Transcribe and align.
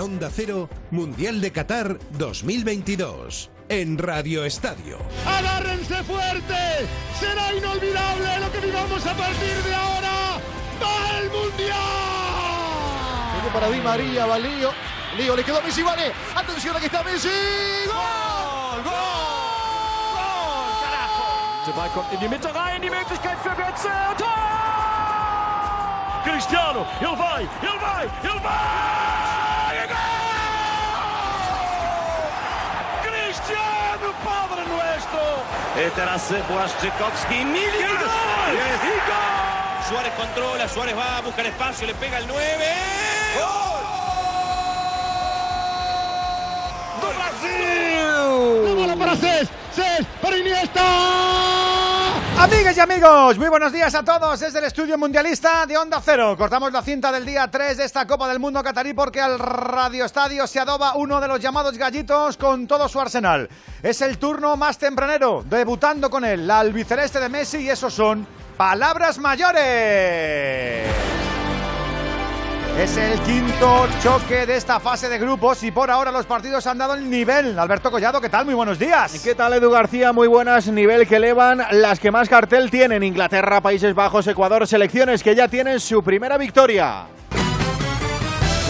En 0.00 0.06
Onda 0.06 0.30
Cero, 0.34 0.70
Mundial 0.92 1.42
de 1.42 1.52
Qatar 1.52 1.98
2022. 2.12 3.50
En 3.68 3.98
Radio 3.98 4.46
Estadio. 4.46 4.96
¡Agárrense 5.26 6.02
fuerte! 6.04 6.88
¡Será 7.20 7.52
inolvidable 7.52 8.40
lo 8.40 8.50
que 8.50 8.60
vivamos 8.60 9.04
a 9.04 9.14
partir 9.14 9.62
de 9.62 9.74
ahora! 9.74 10.40
¡Va 10.82 11.18
el 11.18 11.28
Mundial! 11.28 11.76
Viene 13.34 13.50
para 13.52 13.68
Di 13.68 13.80
María, 13.82 14.24
va 14.24 14.38
Lío. 14.38 14.70
Lío 15.18 15.36
le 15.36 15.44
quedó 15.44 15.60
Messi, 15.60 15.82
vale. 15.82 16.12
Atención, 16.34 16.74
aquí 16.74 16.86
está 16.86 17.02
Messi. 17.02 17.28
¡Gol! 17.86 18.82
¡Gol! 18.82 18.92
Der 21.66 21.74
Ball 21.74 21.90
kommt 21.90 22.10
in 22.14 22.20
die 22.20 22.28
Mitte 22.30 22.48
rein, 22.54 22.80
die 22.80 22.88
Möglichkeit 22.88 23.38
für 23.42 23.54
Götze. 23.54 23.90
Tor! 24.16 24.28
Cristiano, 26.24 26.86
ele 27.02 27.16
vai, 27.16 27.42
ele 27.42 27.78
vai, 27.78 28.04
ele 28.24 28.40
vai! 28.40 29.39
Padre 34.24 34.62
Nuestro! 34.66 35.20
Teraz 35.96 36.32
Błaszczykowski, 36.48 37.34
i 37.34 37.44
gol! 37.44 39.40
Suárez 39.88 40.12
controla, 40.16 40.68
Suárez 40.68 40.94
va, 40.94 41.20
busca 41.20 41.40
el 41.40 41.48
espacio, 41.48 41.86
le 41.86 41.94
pega 41.94 42.18
el 42.18 42.26
9. 42.26 42.40
Do 47.00 47.08
Brasil! 47.18 48.64
La 48.64 48.74
bola 48.74 48.96
para 48.96 49.16
Cés, 49.16 49.48
Cés, 49.74 50.06
para 50.22 50.36
Iniesta! 50.36 51.09
Amigas 52.40 52.74
y 52.74 52.80
amigos, 52.80 53.36
muy 53.36 53.50
buenos 53.50 53.70
días 53.70 53.94
a 53.94 54.02
todos 54.02 54.40
desde 54.40 54.60
el 54.60 54.64
estudio 54.64 54.96
mundialista 54.96 55.66
de 55.66 55.76
Onda 55.76 56.00
Cero. 56.02 56.36
Cortamos 56.38 56.72
la 56.72 56.80
cinta 56.80 57.12
del 57.12 57.26
día 57.26 57.50
3 57.50 57.76
de 57.76 57.84
esta 57.84 58.06
Copa 58.06 58.26
del 58.28 58.38
Mundo 58.38 58.62
Catarí 58.62 58.94
porque 58.94 59.20
al 59.20 59.38
Radio 59.38 60.06
Estadio 60.06 60.46
se 60.46 60.58
adoba 60.58 60.94
uno 60.94 61.20
de 61.20 61.28
los 61.28 61.38
llamados 61.38 61.76
gallitos 61.76 62.38
con 62.38 62.66
todo 62.66 62.88
su 62.88 62.98
arsenal. 62.98 63.46
Es 63.82 64.00
el 64.00 64.16
turno 64.16 64.56
más 64.56 64.78
tempranero, 64.78 65.44
debutando 65.44 66.08
con 66.08 66.24
él, 66.24 66.46
la 66.46 66.60
albiceleste 66.60 67.20
de 67.20 67.28
Messi 67.28 67.58
y 67.58 67.68
esos 67.68 67.92
son 67.92 68.26
palabras 68.56 69.18
mayores. 69.18 71.19
Es 72.78 72.96
el 72.96 73.20
quinto 73.20 73.86
choque 74.02 74.46
de 74.46 74.56
esta 74.56 74.80
fase 74.80 75.08
de 75.08 75.18
grupos 75.18 75.62
y 75.64 75.70
por 75.70 75.90
ahora 75.90 76.10
los 76.10 76.24
partidos 76.24 76.66
han 76.66 76.78
dado 76.78 76.94
el 76.94 77.10
nivel. 77.10 77.58
Alberto 77.58 77.90
Collado, 77.90 78.20
¿qué 78.20 78.30
tal? 78.30 78.46
Muy 78.46 78.54
buenos 78.54 78.78
días. 78.78 79.20
¿Qué 79.22 79.34
tal 79.34 79.52
Edu 79.52 79.70
García? 79.70 80.12
Muy 80.12 80.28
buenas, 80.28 80.66
nivel 80.68 81.06
que 81.06 81.16
elevan 81.16 81.62
las 81.72 82.00
que 82.00 82.10
más 82.10 82.28
cartel 82.28 82.70
tienen. 82.70 83.02
Inglaterra, 83.02 83.60
Países 83.60 83.94
Bajos, 83.94 84.26
Ecuador, 84.26 84.66
selecciones 84.66 85.22
que 85.22 85.34
ya 85.34 85.48
tienen 85.48 85.78
su 85.78 86.02
primera 86.02 86.38
victoria. 86.38 87.04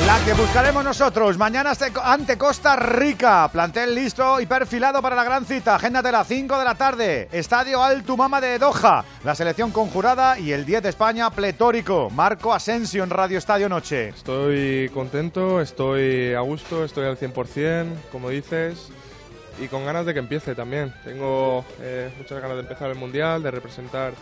La 0.06 0.18
que 0.24 0.32
buscaremos 0.32 0.82
nosotros 0.82 1.36
mañana 1.36 1.72
ante 2.02 2.38
Costa 2.38 2.74
Rica. 2.74 3.48
Plantel 3.52 3.94
listo 3.94 4.40
y 4.40 4.46
perfilado 4.46 5.02
para 5.02 5.14
la 5.14 5.24
gran 5.24 5.44
cita. 5.44 5.74
Agenda 5.74 6.00
de 6.00 6.10
las 6.10 6.26
5 6.26 6.58
de 6.58 6.64
la 6.64 6.74
tarde. 6.74 7.28
Estadio 7.30 7.84
Altumama 7.84 8.40
de 8.40 8.58
Doha. 8.58 9.04
La 9.24 9.34
selección 9.34 9.70
conjurada 9.70 10.38
y 10.38 10.52
el 10.52 10.64
10 10.64 10.82
de 10.82 10.88
España 10.88 11.30
pletórico. 11.30 12.08
Marco 12.10 12.52
Asensio 12.54 13.04
en 13.04 13.10
Radio 13.10 13.38
Estadio 13.38 13.68
Noche. 13.68 14.08
Estoy 14.08 14.90
contento, 14.94 15.60
estoy 15.60 16.32
a 16.32 16.40
gusto, 16.40 16.82
estoy 16.82 17.06
al 17.06 17.18
100%, 17.18 17.86
como 18.10 18.30
dices, 18.30 18.88
y 19.60 19.68
con 19.68 19.84
ganas 19.84 20.06
de 20.06 20.14
que 20.14 20.20
empiece 20.20 20.54
también. 20.54 20.94
Tengo 21.04 21.64
eh, 21.80 22.10
muchas 22.16 22.40
ganas 22.40 22.56
de 22.56 22.62
empezar 22.62 22.90
el 22.90 22.96
Mundial, 22.96 23.42
de 23.42 23.50
representar 23.50 24.14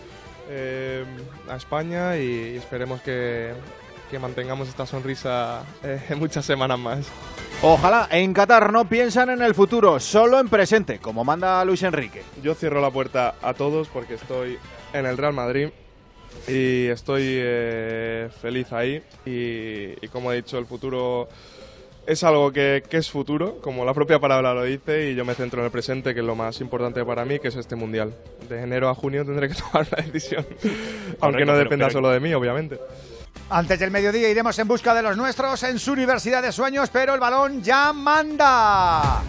eh, 0.50 1.04
a 1.48 1.54
España 1.54 2.16
y, 2.16 2.54
y 2.54 2.56
esperemos 2.56 3.00
que, 3.00 3.54
que 4.10 4.18
mantengamos 4.18 4.68
esta 4.68 4.86
sonrisa 4.86 5.64
eh, 5.82 6.00
muchas 6.16 6.44
semanas 6.44 6.78
más. 6.78 7.06
Ojalá 7.62 8.08
en 8.10 8.32
Qatar 8.32 8.72
no 8.72 8.88
piensan 8.88 9.30
en 9.30 9.42
el 9.42 9.54
futuro, 9.54 9.98
solo 9.98 10.38
en 10.38 10.48
presente, 10.48 10.98
como 10.98 11.24
manda 11.24 11.64
Luis 11.64 11.82
Enrique. 11.82 12.22
Yo 12.42 12.54
cierro 12.54 12.80
la 12.80 12.90
puerta 12.90 13.34
a 13.42 13.54
todos 13.54 13.88
porque 13.88 14.14
estoy 14.14 14.58
en 14.92 15.06
el 15.06 15.16
Real 15.16 15.32
Madrid 15.32 15.68
y 16.46 16.86
estoy 16.86 17.22
eh, 17.26 18.28
feliz 18.40 18.72
ahí 18.72 19.02
y, 19.26 20.04
y 20.04 20.08
como 20.08 20.32
he 20.32 20.36
dicho, 20.36 20.58
el 20.58 20.66
futuro 20.66 21.28
es 22.08 22.24
algo 22.24 22.50
que, 22.52 22.82
que, 22.88 22.96
es 22.96 23.10
futuro, 23.10 23.58
como 23.60 23.84
la 23.84 23.92
propia 23.92 24.18
palabra 24.18 24.54
lo 24.54 24.64
dice, 24.64 25.10
y 25.10 25.14
yo 25.14 25.26
me 25.26 25.34
centro 25.34 25.60
en 25.60 25.66
el 25.66 25.70
presente, 25.70 26.14
que 26.14 26.20
es 26.20 26.26
lo 26.26 26.34
más 26.34 26.58
importante 26.62 27.04
para 27.04 27.26
mí, 27.26 27.38
que 27.38 27.48
es 27.48 27.56
este 27.56 27.76
mundial. 27.76 28.14
De 28.48 28.62
enero 28.62 28.88
a 28.88 28.94
junio 28.94 29.26
tendré 29.26 29.46
que 29.46 29.54
tomar 29.72 29.86
una 29.92 30.02
decisión, 30.02 30.46
aunque 31.20 31.44
no 31.44 31.54
dependa 31.54 31.90
solo 31.90 32.08
de 32.08 32.18
mí, 32.18 32.32
obviamente. 32.32 32.78
Antes 33.50 33.78
del 33.78 33.90
mediodía 33.90 34.28
iremos 34.28 34.58
en 34.58 34.68
busca 34.68 34.92
de 34.94 35.02
los 35.02 35.16
nuestros 35.16 35.62
en 35.62 35.78
su 35.78 35.92
Universidad 35.92 36.42
de 36.42 36.52
Sueños, 36.52 36.90
pero 36.92 37.14
el 37.14 37.20
balón 37.20 37.62
ya 37.62 37.92
manda. 37.92 39.22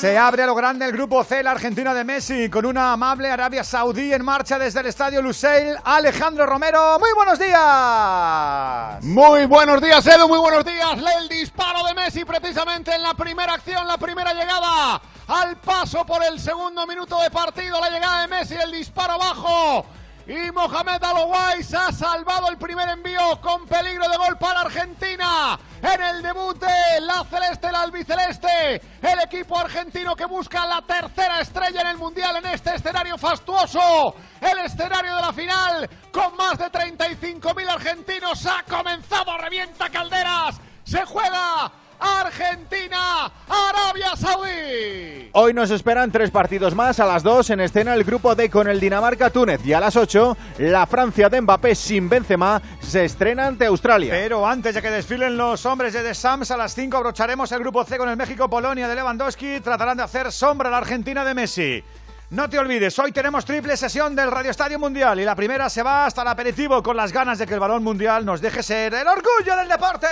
Se 0.00 0.16
abre 0.16 0.44
a 0.44 0.46
lo 0.46 0.54
grande 0.54 0.86
el 0.86 0.92
grupo 0.92 1.22
C, 1.24 1.42
la 1.42 1.50
Argentina 1.50 1.92
de 1.92 2.04
Messi, 2.04 2.48
con 2.48 2.64
una 2.64 2.94
amable 2.94 3.30
Arabia 3.30 3.62
Saudí 3.62 4.14
en 4.14 4.24
marcha 4.24 4.58
desde 4.58 4.80
el 4.80 4.86
estadio 4.86 5.20
Lusail. 5.20 5.76
Alejandro 5.84 6.46
Romero, 6.46 6.98
muy 6.98 7.10
buenos 7.14 7.38
días. 7.38 9.04
Muy 9.04 9.44
buenos 9.44 9.82
días, 9.82 10.06
Edu, 10.06 10.26
muy 10.26 10.38
buenos 10.38 10.64
días. 10.64 10.94
El 11.18 11.28
disparo 11.28 11.84
de 11.84 11.92
Messi 11.92 12.24
precisamente 12.24 12.94
en 12.94 13.02
la 13.02 13.12
primera 13.12 13.52
acción, 13.52 13.86
la 13.86 13.98
primera 13.98 14.32
llegada. 14.32 15.02
Al 15.28 15.58
paso 15.58 16.06
por 16.06 16.24
el 16.24 16.40
segundo 16.40 16.86
minuto 16.86 17.20
de 17.20 17.30
partido, 17.30 17.78
la 17.78 17.90
llegada 17.90 18.22
de 18.22 18.28
Messi, 18.28 18.54
el 18.54 18.72
disparo 18.72 19.18
bajo. 19.18 19.84
Y 20.30 20.52
Mohamed 20.52 21.02
Alouais 21.02 21.74
ha 21.74 21.90
salvado 21.90 22.50
el 22.50 22.56
primer 22.56 22.88
envío 22.88 23.40
con 23.40 23.66
peligro 23.66 24.08
de 24.08 24.16
gol 24.16 24.38
para 24.38 24.60
Argentina. 24.60 25.58
En 25.82 26.00
el 26.00 26.22
debut 26.22 26.56
de 26.56 27.00
la 27.00 27.24
celeste, 27.24 27.72
la 27.72 27.82
albiceleste. 27.82 28.80
El 29.02 29.18
equipo 29.24 29.58
argentino 29.58 30.14
que 30.14 30.26
busca 30.26 30.64
la 30.66 30.82
tercera 30.82 31.40
estrella 31.40 31.80
en 31.80 31.88
el 31.88 31.98
mundial 31.98 32.36
en 32.36 32.46
este 32.46 32.76
escenario 32.76 33.18
fastuoso. 33.18 34.14
El 34.40 34.58
escenario 34.58 35.16
de 35.16 35.20
la 35.20 35.32
final 35.32 35.90
con 36.12 36.36
más 36.36 36.56
de 36.58 36.66
35.000 36.66 37.68
argentinos. 37.68 38.46
Ha 38.46 38.62
comenzado, 38.62 39.36
revienta 39.36 39.90
calderas. 39.90 40.60
Se 40.84 41.04
juega 41.06 41.72
Argentina, 42.00 43.30
Arabia 43.48 44.16
Saudí. 44.16 45.30
Hoy 45.32 45.54
nos 45.54 45.70
esperan 45.70 46.10
tres 46.10 46.30
partidos 46.30 46.74
más. 46.74 46.98
A 46.98 47.06
las 47.06 47.22
2 47.22 47.50
en 47.50 47.60
escena 47.60 47.94
el 47.94 48.04
grupo 48.04 48.34
D 48.34 48.50
con 48.50 48.68
el 48.68 48.80
Dinamarca-Túnez. 48.80 49.64
Y 49.64 49.72
a 49.72 49.80
las 49.80 49.96
8 49.96 50.36
la 50.58 50.86
Francia 50.86 51.28
de 51.28 51.40
Mbappé 51.40 51.74
sin 51.74 52.08
Benzema 52.08 52.60
se 52.80 53.04
estrena 53.04 53.46
ante 53.46 53.66
Australia. 53.66 54.12
Pero 54.12 54.46
antes 54.46 54.74
de 54.74 54.82
que 54.82 54.90
desfilen 54.90 55.36
los 55.36 55.64
hombres 55.66 55.92
de 55.92 56.02
The 56.02 56.14
Sams, 56.14 56.50
a 56.50 56.56
las 56.56 56.74
5 56.74 56.96
abrocharemos 56.96 57.52
el 57.52 57.60
grupo 57.60 57.84
C 57.84 57.98
con 57.98 58.08
el 58.08 58.16
México-Polonia 58.16 58.88
de 58.88 58.94
Lewandowski. 58.94 59.60
Tratarán 59.60 59.98
de 59.98 60.02
hacer 60.02 60.32
sombra 60.32 60.68
a 60.68 60.72
la 60.72 60.78
Argentina 60.78 61.24
de 61.24 61.34
Messi. 61.34 61.84
No 62.30 62.48
te 62.48 62.60
olvides, 62.60 62.96
hoy 63.00 63.10
tenemos 63.10 63.44
triple 63.44 63.76
sesión 63.76 64.14
del 64.14 64.30
Radio 64.30 64.52
Estadio 64.52 64.78
Mundial 64.78 65.18
y 65.18 65.24
la 65.24 65.34
primera 65.34 65.68
se 65.68 65.82
va 65.82 66.06
hasta 66.06 66.22
el 66.22 66.28
aperitivo 66.28 66.80
con 66.80 66.96
las 66.96 67.12
ganas 67.12 67.38
de 67.38 67.46
que 67.46 67.54
el 67.54 67.58
balón 67.58 67.82
mundial 67.82 68.24
nos 68.24 68.40
deje 68.40 68.62
ser 68.62 68.94
el 68.94 69.08
orgullo 69.08 69.56
del 69.56 69.66
deporte. 69.66 70.06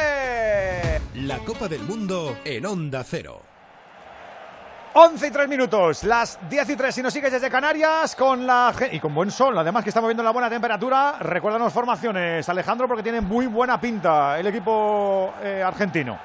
La 1.15 1.39
Copa 1.39 1.69
del 1.69 1.83
Mundo 1.83 2.39
en 2.45 2.67
Onda 2.67 3.05
Cero. 3.05 3.41
11 4.95 5.29
y 5.29 5.31
3 5.31 5.49
minutos, 5.49 6.03
las 6.03 6.41
10 6.51 6.71
y 6.71 6.77
3 6.77 6.93
si 6.93 7.03
nos 7.03 7.13
sigues 7.13 7.31
desde 7.31 7.49
Canarias 7.49 8.17
con 8.17 8.45
la 8.45 8.75
y 8.91 8.99
con 8.99 9.15
buen 9.15 9.31
sol, 9.31 9.57
además 9.57 9.85
que 9.85 9.91
estamos 9.91 10.09
viendo 10.09 10.25
la 10.25 10.33
buena 10.33 10.51
temperatura. 10.51 11.19
Recuérdanos 11.21 11.73
formaciones, 11.73 12.49
Alejandro, 12.49 12.89
porque 12.89 13.05
tiene 13.05 13.21
muy 13.21 13.47
buena 13.47 13.81
pinta 13.81 14.41
el 14.41 14.49
equipo 14.49 15.35
eh, 15.41 15.63
argentino. 15.65 16.19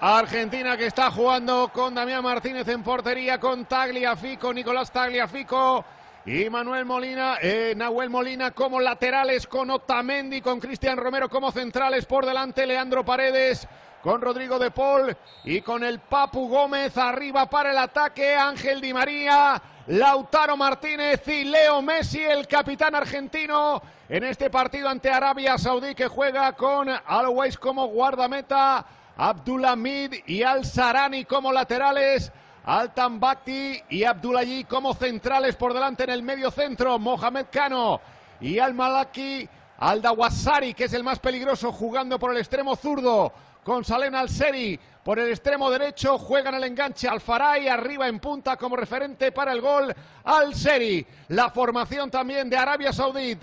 Argentina 0.00 0.76
que 0.76 0.86
está 0.86 1.10
jugando 1.10 1.70
con 1.72 1.94
Damián 1.94 2.22
Martínez 2.22 2.68
en 2.68 2.82
portería, 2.82 3.38
con 3.38 3.64
Tagliafico, 3.64 4.52
Nicolás 4.52 4.90
Tagliafico 4.92 5.84
y 6.26 6.48
Manuel 6.50 6.84
Molina, 6.84 7.38
eh, 7.40 7.74
Nahuel 7.76 8.10
Molina 8.10 8.50
como 8.50 8.80
laterales, 8.80 9.46
con 9.46 9.70
Otamendi, 9.70 10.40
con 10.40 10.60
Cristian 10.60 10.98
Romero 10.98 11.28
como 11.28 11.52
centrales 11.52 12.06
por 12.06 12.26
delante, 12.26 12.66
Leandro 12.66 13.04
Paredes 13.04 13.66
con 14.02 14.20
Rodrigo 14.20 14.58
de 14.58 14.70
Paul 14.70 15.16
y 15.44 15.62
con 15.62 15.82
el 15.82 15.98
Papu 15.98 16.46
Gómez 16.46 16.98
arriba 16.98 17.48
para 17.48 17.70
el 17.70 17.78
ataque, 17.78 18.34
Ángel 18.34 18.82
Di 18.82 18.92
María, 18.92 19.62
Lautaro 19.86 20.58
Martínez 20.58 21.26
y 21.28 21.44
Leo 21.44 21.80
Messi, 21.80 22.20
el 22.20 22.46
capitán 22.46 22.94
argentino 22.94 23.80
en 24.06 24.24
este 24.24 24.50
partido 24.50 24.90
ante 24.90 25.08
Arabia 25.08 25.56
Saudí 25.56 25.94
que 25.94 26.08
juega 26.08 26.52
con 26.52 26.90
Always 26.90 27.56
como 27.56 27.86
guardameta. 27.86 28.84
Abdulhamid 29.16 30.14
y 30.26 30.42
Al 30.42 30.64
Sarani 30.64 31.24
como 31.24 31.52
laterales. 31.52 32.32
Altan 32.66 33.20
Bakti 33.20 33.78
y 33.90 34.04
Abdullahi 34.04 34.64
como 34.64 34.94
centrales 34.94 35.54
por 35.54 35.74
delante 35.74 36.04
en 36.04 36.10
el 36.10 36.22
medio 36.22 36.50
centro. 36.50 36.98
Mohamed 36.98 37.46
Kano 37.50 38.00
y 38.40 38.58
Al 38.58 38.74
Malaki. 38.74 39.48
Al 39.76 40.00
Dawasari, 40.00 40.72
que 40.72 40.84
es 40.84 40.92
el 40.94 41.02
más 41.02 41.18
peligroso, 41.18 41.72
jugando 41.72 42.18
por 42.18 42.30
el 42.30 42.38
extremo 42.38 42.76
zurdo. 42.76 43.32
Con 43.64 43.82
Salem 43.82 44.14
Al-Seri 44.14 44.78
por 45.02 45.18
el 45.18 45.30
extremo 45.30 45.70
derecho. 45.70 46.18
Juegan 46.18 46.54
el 46.54 46.64
enganche 46.64 47.08
al 47.08 47.20
Faray. 47.20 47.68
Arriba 47.68 48.08
en 48.08 48.20
punta 48.20 48.56
como 48.56 48.76
referente 48.76 49.32
para 49.32 49.52
el 49.52 49.60
gol 49.60 49.94
Al-Seri. 50.24 51.06
La 51.28 51.50
formación 51.50 52.10
también 52.10 52.50
de 52.50 52.56
Arabia 52.56 52.92
Saudí. 52.92 53.36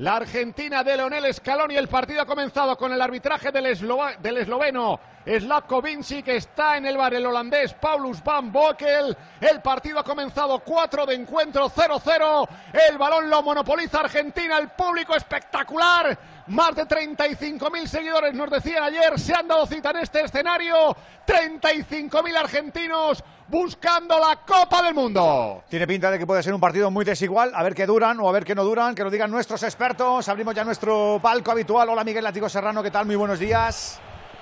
La 0.00 0.16
Argentina 0.16 0.82
de 0.82 0.96
Leonel 0.96 1.32
Scaloni. 1.32 1.76
El 1.76 1.88
partido 1.88 2.22
ha 2.22 2.26
comenzado 2.26 2.74
con 2.76 2.90
el 2.90 3.02
arbitraje 3.02 3.52
del, 3.52 3.66
esloveno 3.66 4.98
Slavko 5.26 5.82
Vinci, 5.82 6.22
que 6.22 6.36
está 6.36 6.78
en 6.78 6.86
el 6.86 6.96
bar 6.96 7.12
el 7.12 7.26
holandés 7.26 7.74
Paulus 7.74 8.24
Van 8.24 8.50
Bokel. 8.50 9.14
El 9.38 9.60
partido 9.60 9.98
ha 9.98 10.04
comenzado 10.04 10.60
4 10.60 11.04
de 11.04 11.14
encuentro 11.14 11.68
0-0. 11.68 12.48
El 12.88 12.96
balón 12.96 13.28
lo 13.28 13.42
monopoliza 13.42 14.00
Argentina, 14.00 14.56
el 14.56 14.70
público 14.70 15.14
espectacular. 15.14 16.18
Más 16.46 16.74
de 16.74 16.86
35.000 16.86 17.86
seguidores 17.86 18.32
nos 18.32 18.50
decían 18.50 18.82
ayer, 18.82 19.20
se 19.20 19.34
han 19.34 19.46
dado 19.46 19.66
cita 19.66 19.90
en 19.90 19.98
este 19.98 20.24
escenario. 20.24 20.96
35.000 21.26 22.36
argentinos 22.36 23.22
buscando 23.50 24.18
la 24.18 24.36
Copa 24.46 24.82
del 24.82 24.94
Mundo. 24.94 25.64
Tiene 25.68 25.86
pinta 25.86 26.10
de 26.10 26.18
que 26.18 26.26
puede 26.26 26.42
ser 26.42 26.54
un 26.54 26.60
partido 26.60 26.90
muy 26.90 27.04
desigual. 27.04 27.52
A 27.54 27.62
ver 27.62 27.74
qué 27.74 27.84
duran 27.84 28.18
o 28.20 28.28
a 28.28 28.32
ver 28.32 28.44
qué 28.44 28.54
no 28.54 28.64
duran. 28.64 28.94
Que 28.94 29.02
lo 29.02 29.10
digan 29.10 29.30
nuestros 29.30 29.62
expertos. 29.64 30.28
Abrimos 30.28 30.54
ya 30.54 30.64
nuestro 30.64 31.18
palco 31.20 31.50
habitual. 31.50 31.88
Hola 31.88 32.04
Miguel 32.04 32.24
Látigo 32.24 32.48
Serrano, 32.48 32.82
¿qué 32.82 32.90
tal? 32.90 33.06
Muy 33.06 33.16
buenos 33.16 33.38
días. 33.38 34.00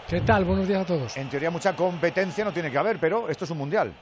¿Qué 0.08 0.20
tal? 0.20 0.44
Buenos 0.44 0.68
días 0.68 0.82
a 0.82 0.86
todos. 0.86 1.16
En 1.16 1.28
teoría 1.28 1.50
mucha 1.50 1.74
competencia 1.74 2.44
no 2.44 2.52
tiene 2.52 2.70
que 2.70 2.78
haber, 2.78 2.98
pero 2.98 3.28
esto 3.28 3.44
es 3.44 3.50
un 3.50 3.58
mundial. 3.58 3.92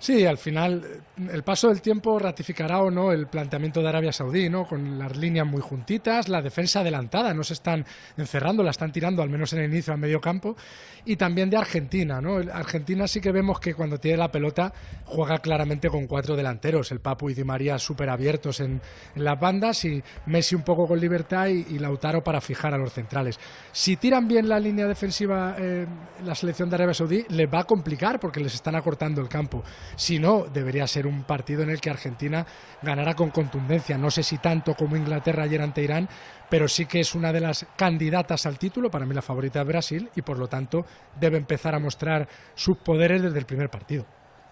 Sí, 0.00 0.24
al 0.24 0.38
final 0.38 0.84
eh, 0.84 1.28
el 1.32 1.42
paso 1.42 1.68
del 1.68 1.82
tiempo 1.82 2.18
ratificará 2.18 2.80
o 2.80 2.90
no 2.90 3.10
el 3.10 3.26
planteamiento 3.26 3.82
de 3.82 3.88
Arabia 3.88 4.12
Saudí, 4.12 4.48
¿no? 4.48 4.64
Con 4.64 4.98
las 4.98 5.16
líneas 5.16 5.46
muy 5.46 5.60
juntitas, 5.60 6.28
la 6.28 6.40
defensa 6.40 6.80
adelantada, 6.80 7.34
no 7.34 7.42
se 7.42 7.54
están 7.54 7.84
encerrando, 8.16 8.62
la 8.62 8.70
están 8.70 8.92
tirando 8.92 9.22
al 9.22 9.28
menos 9.28 9.52
en 9.52 9.60
el 9.60 9.70
inicio 9.70 9.92
al 9.92 9.98
medio 9.98 10.20
campo 10.20 10.56
y 11.04 11.16
también 11.16 11.50
de 11.50 11.56
Argentina, 11.56 12.20
¿no? 12.20 12.36
Argentina 12.52 13.08
sí 13.08 13.20
que 13.20 13.32
vemos 13.32 13.58
que 13.58 13.74
cuando 13.74 13.98
tiene 13.98 14.18
la 14.18 14.30
pelota 14.30 14.72
juega 15.04 15.38
claramente 15.38 15.88
con 15.88 16.06
cuatro 16.06 16.36
delanteros, 16.36 16.92
el 16.92 17.00
Papu 17.00 17.30
y 17.30 17.34
Di 17.34 17.42
María 17.42 17.78
súper 17.78 18.08
abiertos 18.08 18.60
en, 18.60 18.80
en 19.16 19.24
las 19.24 19.38
bandas 19.40 19.84
y 19.84 20.02
Messi 20.26 20.54
un 20.54 20.62
poco 20.62 20.86
con 20.86 21.00
libertad 21.00 21.48
y, 21.48 21.74
y 21.74 21.78
Lautaro 21.78 22.22
para 22.22 22.40
fijar 22.40 22.72
a 22.72 22.78
los 22.78 22.92
centrales. 22.92 23.38
Si 23.72 23.96
tiran 23.96 24.28
bien 24.28 24.48
la 24.48 24.60
línea 24.60 24.86
defensiva 24.86 25.56
eh, 25.58 25.86
la 26.24 26.34
selección 26.34 26.68
de 26.70 26.76
Arabia 26.76 26.94
Saudí, 26.94 27.24
les 27.30 27.52
va 27.52 27.60
a 27.60 27.64
complicar 27.64 28.20
porque 28.20 28.40
les 28.40 28.54
están 28.54 28.76
acortando 28.76 29.20
el 29.20 29.28
campo. 29.28 29.64
Si 29.96 30.18
no, 30.18 30.44
debería 30.52 30.86
ser 30.86 31.06
un 31.06 31.24
partido 31.24 31.62
en 31.62 31.70
el 31.70 31.80
que 31.80 31.90
Argentina 31.90 32.46
ganara 32.82 33.14
con 33.14 33.30
contundencia. 33.30 33.98
No 33.98 34.10
sé 34.10 34.22
si 34.22 34.38
tanto 34.38 34.74
como 34.74 34.96
Inglaterra 34.96 35.44
ayer 35.44 35.62
ante 35.62 35.82
Irán, 35.82 36.08
pero 36.48 36.68
sí 36.68 36.86
que 36.86 37.00
es 37.00 37.14
una 37.14 37.32
de 37.32 37.40
las 37.40 37.66
candidatas 37.76 38.46
al 38.46 38.58
título, 38.58 38.90
para 38.90 39.06
mí 39.06 39.14
la 39.14 39.22
favorita 39.22 39.58
de 39.60 39.64
Brasil, 39.64 40.10
y 40.16 40.22
por 40.22 40.38
lo 40.38 40.48
tanto 40.48 40.86
debe 41.18 41.36
empezar 41.36 41.74
a 41.74 41.78
mostrar 41.78 42.28
sus 42.54 42.76
poderes 42.78 43.22
desde 43.22 43.38
el 43.38 43.46
primer 43.46 43.70
partido. 43.70 44.06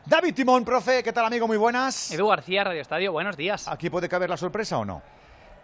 David 0.06 0.34
Timón, 0.34 0.64
profe, 0.64 1.02
¿qué 1.02 1.12
tal 1.12 1.24
amigo? 1.24 1.48
Muy 1.48 1.56
buenas. 1.56 2.12
Edu 2.12 2.28
García, 2.28 2.62
Radio 2.62 2.80
Estadio, 2.80 3.10
buenos 3.10 3.36
días. 3.36 3.66
¿Aquí 3.66 3.90
puede 3.90 4.08
caber 4.08 4.30
la 4.30 4.36
sorpresa 4.36 4.78
o 4.78 4.84
no? 4.84 5.02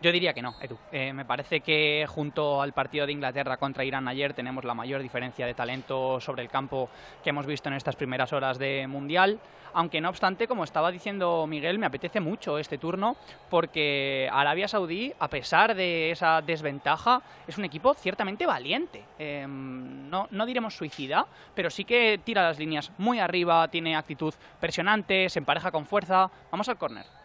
Yo 0.02 0.10
diría 0.10 0.34
que 0.34 0.43
no, 0.43 0.56
Edu. 0.60 0.76
Eh, 0.90 1.12
me 1.12 1.25
parece 1.25 1.60
que 1.60 2.04
junto 2.08 2.60
al 2.60 2.72
partido 2.72 3.06
de 3.06 3.12
Inglaterra 3.12 3.56
contra 3.56 3.84
Irán 3.84 4.08
ayer 4.08 4.34
tenemos 4.34 4.64
la 4.64 4.75
mayor 4.75 5.00
diferencia 5.00 5.46
de 5.46 5.54
talento 5.54 6.20
sobre 6.20 6.43
el 6.43 6.49
campo 6.49 6.90
que 7.22 7.31
hemos 7.31 7.46
visto 7.46 7.69
en 7.69 7.76
estas 7.76 7.94
primeras 7.94 8.32
horas 8.32 8.58
de 8.58 8.88
Mundial. 8.88 9.38
Aunque 9.75 10.00
no 10.00 10.08
obstante, 10.08 10.49
como 10.49 10.64
estaba 10.64 10.90
diciendo 10.90 11.46
Miguel, 11.46 11.78
me 11.78 11.87
apetece 11.87 12.19
mucho 12.19 12.58
este 12.58 12.78
turno 12.78 13.16
porque 13.49 14.28
Arabia 14.32 14.66
Saudí, 14.66 15.12
a 15.20 15.28
pesar 15.28 15.76
de 15.76 16.10
esa 16.10 16.43
desventaja, 16.43 17.22
es 17.46 17.56
un 17.56 17.64
equipo 17.64 17.94
ciertamente 17.94 18.44
valiente. 18.44 19.05
Eh, 19.20 19.46
no, 19.46 20.26
no 20.32 20.46
diremos 20.46 20.75
suicida, 20.75 21.26
pero 21.55 21.70
sí 21.70 21.84
que 21.84 22.19
tira 22.25 22.43
las 22.43 22.58
líneas 22.58 22.90
muy 22.98 23.20
arriba, 23.20 23.69
tiene 23.69 23.94
actitud 23.94 24.34
presionante, 24.58 25.28
se 25.28 25.38
empareja 25.38 25.70
con 25.70 25.87
fuerza. 25.87 26.28
Vamos 26.50 26.69
al 26.69 26.76
córner. 26.76 27.21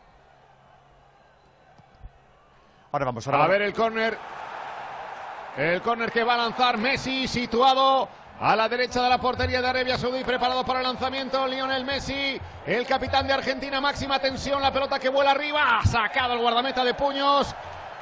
Ahora 2.92 3.06
vamos, 3.06 3.28
ahora 3.28 3.44
A 3.44 3.48
ver 3.48 3.62
el 3.62 3.74
córner. 3.74 4.18
El 5.58 5.82
córner 5.82 6.12
que 6.12 6.24
va 6.24 6.36
a 6.36 6.38
lanzar 6.38 6.78
Messi, 6.78 7.28
situado 7.28 8.08
a 8.40 8.56
la 8.56 8.70
derecha 8.70 9.02
de 9.02 9.10
la 9.10 9.18
portería 9.18 9.60
de 9.62 9.68
Arabia 9.68 9.98
Saudí, 9.98 10.24
preparado 10.24 10.64
para 10.64 10.80
el 10.80 10.86
lanzamiento. 10.86 11.48
Lionel 11.48 11.84
Messi, 11.84 12.40
el 12.66 12.86
capitán 12.86 13.26
de 13.26 13.34
Argentina, 13.34 13.82
máxima 13.82 14.20
tensión. 14.20 14.62
La 14.62 14.72
pelota 14.72 15.00
que 15.00 15.10
vuela 15.10 15.32
arriba, 15.32 15.80
ha 15.80 15.86
sacado 15.86 16.34
el 16.34 16.40
guardameta 16.40 16.84
de 16.84 16.94
puños. 16.94 17.56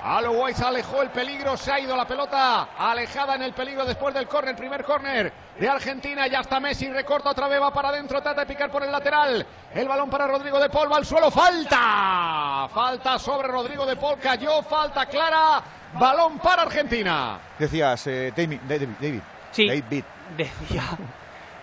Aloy 0.06 0.54
se 0.54 0.64
alejó 0.64 1.02
el 1.02 1.10
peligro, 1.10 1.58
se 1.58 1.72
ha 1.72 1.80
ido 1.80 1.98
la 1.98 2.08
pelota 2.08 2.70
alejada 2.78 3.34
en 3.34 3.42
el 3.42 3.54
peligro 3.54 3.84
después 3.86 4.14
del 4.14 4.28
córner, 4.28 4.56
primer 4.56 4.84
córner 4.84 5.34
de 5.60 5.68
Argentina, 5.68 6.28
ya 6.28 6.42
está 6.42 6.60
Messi, 6.60 6.92
recorta 6.92 7.32
otra 7.32 7.48
vez, 7.48 7.60
va 7.60 7.74
para 7.74 7.90
adentro, 7.90 8.22
trata 8.22 8.42
de 8.42 8.46
picar 8.46 8.70
por 8.70 8.84
el 8.84 8.92
lateral, 8.92 9.44
el 9.74 9.88
balón 9.88 10.08
para 10.12 10.28
Rodrigo 10.28 10.60
de 10.60 10.70
Paul, 10.70 10.92
va 10.92 10.98
al 10.98 11.08
suelo, 11.08 11.32
falta, 11.32 12.70
falta 12.72 13.18
sobre 13.18 13.48
Rodrigo 13.48 13.84
de 13.88 13.96
Paul, 13.96 14.20
cayó, 14.20 14.62
falta 14.62 15.08
clara, 15.08 15.64
balón 15.94 16.38
para 16.38 16.62
Argentina. 16.62 17.40
Decías, 17.58 18.06
eh, 18.06 18.32
David, 18.36 18.60
David, 18.68 18.90
David. 19.02 19.22
Sí. 19.50 19.68
David. 19.68 20.04
Decía, 20.38 20.84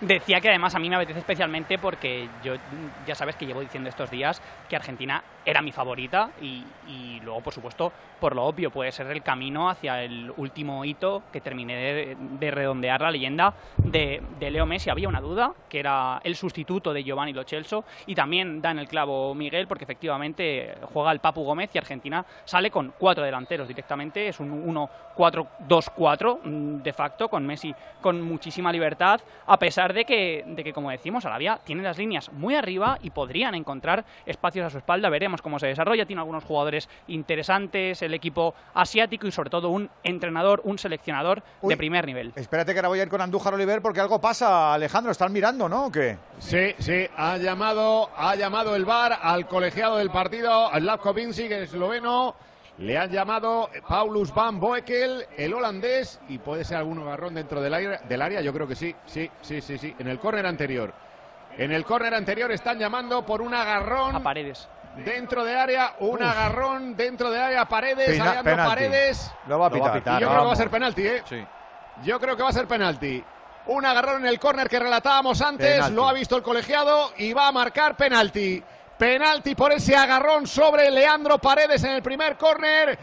decía 0.01 0.41
que 0.41 0.49
además 0.49 0.75
a 0.75 0.79
mí 0.79 0.89
me 0.89 0.97
apetece 0.97 1.19
especialmente 1.19 1.77
porque 1.77 2.27
yo 2.43 2.55
ya 3.07 3.15
sabes 3.15 3.37
que 3.37 3.45
llevo 3.45 3.61
diciendo 3.61 3.89
estos 3.89 4.11
días 4.11 4.41
que 4.67 4.75
Argentina 4.75 5.23
era 5.45 5.61
mi 5.61 5.71
favorita 5.71 6.31
y, 6.41 6.63
luego, 7.23 7.41
por 7.41 7.53
supuesto, 7.53 7.91
por 8.19 8.35
lo 8.35 8.43
obvio, 8.43 8.71
puede 8.71 8.91
ser 8.91 9.07
el 9.07 9.21
camino 9.21 9.69
hacia 9.69 10.03
el 10.03 10.31
último 10.37 10.83
hito 10.85 11.23
que 11.31 11.41
terminé 11.41 11.75
de, 11.75 12.17
de 12.19 12.51
redondear 12.51 13.01
la 13.01 13.11
leyenda 13.11 13.53
de, 13.77 14.21
de 14.39 14.51
Leo 14.51 14.65
Messi. 14.65 14.89
Había 14.89 15.09
una 15.09 15.21
duda, 15.21 15.53
que 15.69 15.79
era 15.79 16.21
el 16.23 16.35
sustituto 16.35 16.93
de 16.93 17.03
Giovanni 17.03 17.33
Lo 17.33 17.43
Celso 17.43 17.83
y 18.05 18.15
también 18.15 18.61
da 18.61 18.71
en 18.71 18.79
el 18.79 18.87
clavo 18.87 19.33
Miguel 19.35 19.67
porque 19.67 19.83
efectivamente 19.83 20.75
juega 20.93 21.11
el 21.11 21.19
Papu 21.19 21.43
Gómez 21.43 21.69
y 21.73 21.77
Argentina 21.77 22.25
sale 22.45 22.71
con 22.71 22.93
cuatro 22.97 23.23
delanteros 23.23 23.67
directamente, 23.67 24.27
es 24.27 24.39
un 24.39 24.73
1-4-2-4 25.15 26.39
mm, 26.43 26.81
de 26.81 26.93
facto, 26.93 27.29
con 27.29 27.45
Messi 27.45 27.73
con 28.01 28.21
muchísima 28.21 28.71
libertad, 28.71 29.21
a 29.47 29.57
pesar 29.57 29.93
de 29.93 30.05
que, 30.05 30.43
de 30.45 30.63
que, 30.63 30.73
como 30.73 30.91
decimos, 30.91 31.25
Arabia 31.25 31.59
tiene 31.63 31.83
las 31.83 31.97
líneas 31.97 32.31
muy 32.31 32.55
arriba 32.55 32.97
y 33.01 33.09
podrían 33.09 33.55
encontrar 33.55 34.03
espacios 34.25 34.65
a 34.65 34.69
su 34.69 34.77
espalda. 34.77 35.09
Veremos 35.09 35.32
cómo 35.41 35.59
se 35.59 35.67
desarrolla. 35.67 36.05
Tiene 36.05 36.21
algunos 36.21 36.43
jugadores 36.43 36.89
interesantes, 37.07 38.01
el 38.01 38.13
equipo 38.13 38.53
asiático 38.73 39.27
y 39.27 39.31
sobre 39.31 39.49
todo 39.49 39.69
un 39.69 39.89
entrenador, 40.03 40.61
un 40.63 40.77
seleccionador 40.77 41.43
Uy. 41.61 41.73
de 41.73 41.77
primer 41.77 42.05
nivel. 42.05 42.33
Espérate 42.35 42.73
que 42.73 42.79
ahora 42.79 42.89
voy 42.89 42.99
a 42.99 43.03
ir 43.03 43.09
con 43.09 43.21
Andújar 43.21 43.53
Oliver 43.53 43.81
porque 43.81 43.99
algo 43.99 44.19
pasa, 44.19 44.73
Alejandro. 44.73 45.11
Están 45.11 45.33
mirando, 45.33 45.67
¿no? 45.67 45.87
¿O 45.87 45.91
qué? 45.91 46.17
Sí, 46.39 46.73
sí, 46.79 47.07
ha 47.17 47.37
llamado, 47.37 48.09
ha 48.15 48.35
llamado 48.35 48.75
el 48.75 48.85
VAR 48.85 49.17
al 49.21 49.47
colegiado 49.47 49.97
del 49.97 50.09
partido, 50.09 50.69
Lavko 50.79 51.13
Vinci, 51.13 51.47
que 51.47 51.63
es 51.63 51.73
esloveno. 51.73 52.35
Le 52.79 52.97
han 52.97 53.11
llamado 53.11 53.69
Paulus 53.87 54.33
Van 54.33 54.59
Boekel, 54.59 55.25
el 55.37 55.53
holandés, 55.53 56.19
y 56.27 56.39
puede 56.39 56.63
ser 56.65 56.77
algún 56.77 56.99
agarrón 56.99 57.35
dentro 57.35 57.61
del 57.61 57.73
área, 57.73 58.01
del 58.09 58.21
área, 58.21 58.41
yo 58.41 58.51
creo 58.51 58.67
que 58.67 58.75
sí, 58.75 58.95
sí, 59.05 59.29
sí, 59.41 59.61
sí, 59.61 59.77
sí, 59.77 59.95
en 59.99 60.07
el 60.07 60.17
córner 60.17 60.47
anterior. 60.47 60.91
En 61.55 61.71
el 61.71 61.85
córner 61.85 62.15
anterior 62.15 62.51
están 62.51 62.79
llamando 62.79 63.23
por 63.23 63.43
un 63.43 63.53
agarrón 63.53 64.15
A 64.15 64.23
paredes. 64.23 64.67
Dentro 64.97 65.43
de 65.43 65.55
área, 65.55 65.95
un 65.99 66.15
Uf. 66.15 66.21
agarrón 66.21 66.95
dentro 66.95 67.31
de 67.31 67.39
área, 67.41 67.65
Paredes, 67.65 68.09
Pena-. 68.43 68.65
Paredes. 68.65 69.31
Lo 69.47 69.59
va 69.59 69.67
a 69.67 69.69
Lo 69.69 69.79
va 69.79 69.87
a 69.89 69.93
pitar. 69.93 70.19
pitar, 70.19 70.21
Y 70.21 70.23
yo 70.23 70.29
creo 70.29 70.41
que 70.41 70.47
va 70.47 70.53
a 70.53 70.57
ser 70.57 70.69
penalti, 70.69 71.07
¿eh? 71.07 71.23
Sí. 71.27 71.45
Yo 72.03 72.19
creo 72.19 72.35
que 72.35 72.43
va 72.43 72.49
a 72.49 72.53
ser 72.53 72.67
penalti. 72.67 73.23
Un 73.65 73.85
agarrón 73.85 74.21
en 74.23 74.27
el 74.27 74.39
córner 74.39 74.67
que 74.67 74.77
relatábamos 74.79 75.41
antes, 75.41 75.75
Penalti. 75.75 75.95
lo 75.95 76.07
ha 76.09 76.13
visto 76.13 76.35
el 76.35 76.43
colegiado 76.43 77.13
y 77.17 77.31
va 77.33 77.47
a 77.47 77.51
marcar 77.51 77.95
penalti. 77.95 78.61
Penalti 78.97 79.55
por 79.55 79.71
ese 79.71 79.95
agarrón 79.95 80.45
sobre 80.47 80.91
Leandro 80.91 81.37
Paredes 81.39 81.83
en 81.83 81.91
el 81.91 82.03
primer 82.03 82.37
córner. 82.37 82.97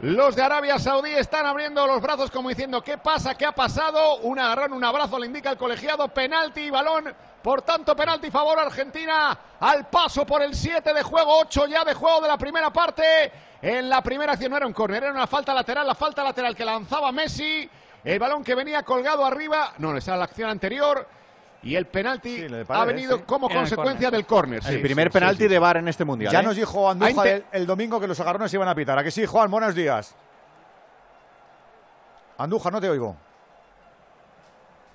Los 0.00 0.36
de 0.36 0.42
Arabia 0.42 0.78
Saudí 0.78 1.12
están 1.12 1.46
abriendo 1.46 1.86
los 1.86 2.00
brazos 2.00 2.30
como 2.30 2.48
diciendo 2.48 2.82
¿qué 2.82 2.98
pasa? 2.98 3.34
¿Qué 3.36 3.46
ha 3.46 3.52
pasado? 3.52 4.16
Un 4.18 4.38
agarrón, 4.38 4.72
un 4.72 4.84
abrazo 4.84 5.18
le 5.18 5.26
indica 5.26 5.50
el 5.50 5.56
colegiado, 5.56 6.08
penalti 6.08 6.62
y 6.62 6.70
balón. 6.70 7.14
Por 7.44 7.60
tanto, 7.60 7.94
penalti 7.94 8.30
favor 8.30 8.58
Argentina 8.58 9.38
al 9.60 9.86
paso 9.88 10.24
por 10.24 10.40
el 10.40 10.54
7 10.54 10.94
de 10.94 11.02
juego, 11.02 11.40
8 11.40 11.66
ya 11.66 11.84
de 11.84 11.92
juego 11.92 12.22
de 12.22 12.28
la 12.28 12.38
primera 12.38 12.72
parte. 12.72 13.04
En 13.60 13.86
la 13.90 14.00
primera 14.00 14.32
acción 14.32 14.50
no 14.50 14.56
era 14.56 14.66
un 14.66 14.72
córner, 14.72 15.02
era 15.02 15.12
una 15.12 15.26
falta 15.26 15.52
lateral, 15.52 15.86
la 15.86 15.94
falta 15.94 16.24
lateral 16.24 16.56
que 16.56 16.64
lanzaba 16.64 17.12
Messi. 17.12 17.68
El 18.02 18.18
balón 18.18 18.42
que 18.42 18.54
venía 18.54 18.82
colgado 18.82 19.26
arriba, 19.26 19.74
no, 19.76 19.94
esa 19.94 20.12
era 20.12 20.18
la 20.20 20.24
acción 20.24 20.48
anterior. 20.48 21.06
Y 21.62 21.76
el 21.76 21.84
penalti 21.86 22.48
Sí, 22.48 22.54
ha 22.66 22.84
venido 22.86 23.18
sí. 23.18 23.24
como 23.26 23.50
Era 23.50 23.56
consecuencia 23.60 24.10
del 24.10 24.24
córner. 24.24 24.62
el 24.66 24.80
primer 24.80 25.08
sí, 25.08 25.12
penalti 25.12 25.42
sí, 25.42 25.48
de. 25.48 25.58
VAR 25.58 25.76
en 25.76 25.88
este 25.88 26.06
mundial. 26.06 26.32
Ya 26.32 26.40
¿eh? 26.40 26.44
nos 26.44 26.56
dijo 26.56 26.88
Andújar 26.88 27.26
el, 27.26 27.44
el 27.52 27.66
domingo 27.66 28.00
que 28.00 28.06
los 28.06 28.18
agarrones 28.20 28.50
se 28.50 28.56
iban 28.56 28.68
a 28.68 28.74
pitar. 28.74 28.98
¿A 28.98 29.04
que 29.04 29.10
sí, 29.10 29.26
Juan? 29.26 29.50
Buenos 29.50 29.74
días. 29.74 30.14
Andújar, 32.38 32.72
no 32.72 32.80
te 32.80 32.88
oigo. 32.88 33.14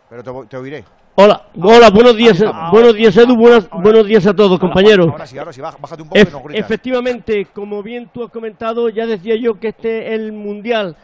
Pero 0.09 0.23
te, 0.23 0.47
te 0.47 0.57
oiré. 0.57 0.83
Hola, 1.15 1.41
hola, 1.61 1.89
buenos 1.89 2.15
días, 2.15 2.41
buenos 2.71 2.95
días 2.95 3.17
Edu, 3.17 3.35
buenas- 3.35 3.69
buenos 3.69 4.07
días 4.07 4.25
a 4.25 4.33
todos 4.33 4.57
compañeros. 4.57 5.09
Ahora 5.11 5.27
sí, 5.27 5.37
ahora 5.37 5.51
sí, 5.51 5.59
baj- 5.59 5.75
bájate 5.79 6.01
un 6.03 6.07
poco 6.09 6.17
Ef- 6.21 6.25
que 6.27 6.31
nos 6.31 6.43
gritas. 6.43 6.65
efectivamente, 6.65 7.47
como 7.53 7.83
bien 7.83 8.09
tú 8.13 8.23
has 8.23 8.31
comentado, 8.31 8.87
ya 8.87 9.05
decía 9.05 9.35
yo 9.35 9.59
que 9.59 9.69
este 9.69 10.07
es 10.13 10.19
el 10.19 10.31
mundial 10.31 10.95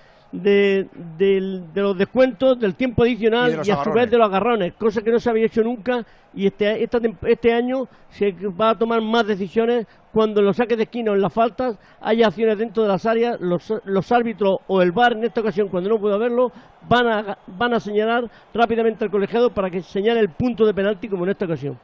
de, 0.42 0.88
del- 1.18 1.74
de 1.74 1.82
los 1.82 1.98
descuentos, 1.98 2.60
del 2.60 2.76
tiempo 2.76 3.04
adicional 3.04 3.52
Y 3.52 3.66
de 3.66 3.72
a 3.72 3.84
su 3.84 3.92
vez 3.92 4.10
de 4.12 4.18
los 4.18 4.28
agarrones, 4.28 4.74
cosa 4.74 5.02
que 5.02 5.12
no 5.12 5.20
se 5.20 5.30
había 5.30 5.46
hecho 5.46 5.62
nunca 5.62 6.06
y 6.34 6.48
este, 6.48 6.84
esta 6.84 7.00
este 7.28 7.54
año 7.54 7.88
se 8.10 8.32
va 8.60 8.72
a 8.72 8.78
tomar 8.78 9.02
más 9.02 9.26
decisiones 9.26 9.88
cuando 10.12 10.40
en 10.42 10.46
los 10.48 10.58
saques 10.58 10.78
de 10.78 10.84
esquina 10.84 11.12
o 11.12 11.16
en 11.16 11.22
las 11.22 11.34
faltas 11.34 11.78
haya 12.02 12.28
acciones 12.28 12.58
dentro 12.58 12.84
de 12.84 12.90
las 12.90 13.06
áreas, 13.06 13.40
los, 13.40 13.74
los 13.86 14.12
árbitros 14.12 14.58
o 14.68 14.82
el 14.82 14.92
VAR 14.92 15.14
en 15.14 15.24
esta 15.24 15.42
ocasión 15.42 15.68
cuando 15.70 15.90
no 15.90 16.00
pueda 16.00 16.18
verlo 16.18 16.52
van 16.90 17.08
a, 17.08 17.38
van 17.48 17.74
a 17.74 17.80
señalar 17.80 18.30
rápidamente 18.54 19.04
al 19.06 19.12
colegiado 19.12 19.50
para 19.50 19.70
que 19.70 19.82
señale 19.82 20.20
el 20.20 20.30
punto 20.30 20.66
de 20.66 20.74
penalti 20.74 21.08
como 21.08 21.24
en 21.24 21.32
esta 21.32 21.46
ocasión. 21.46 21.78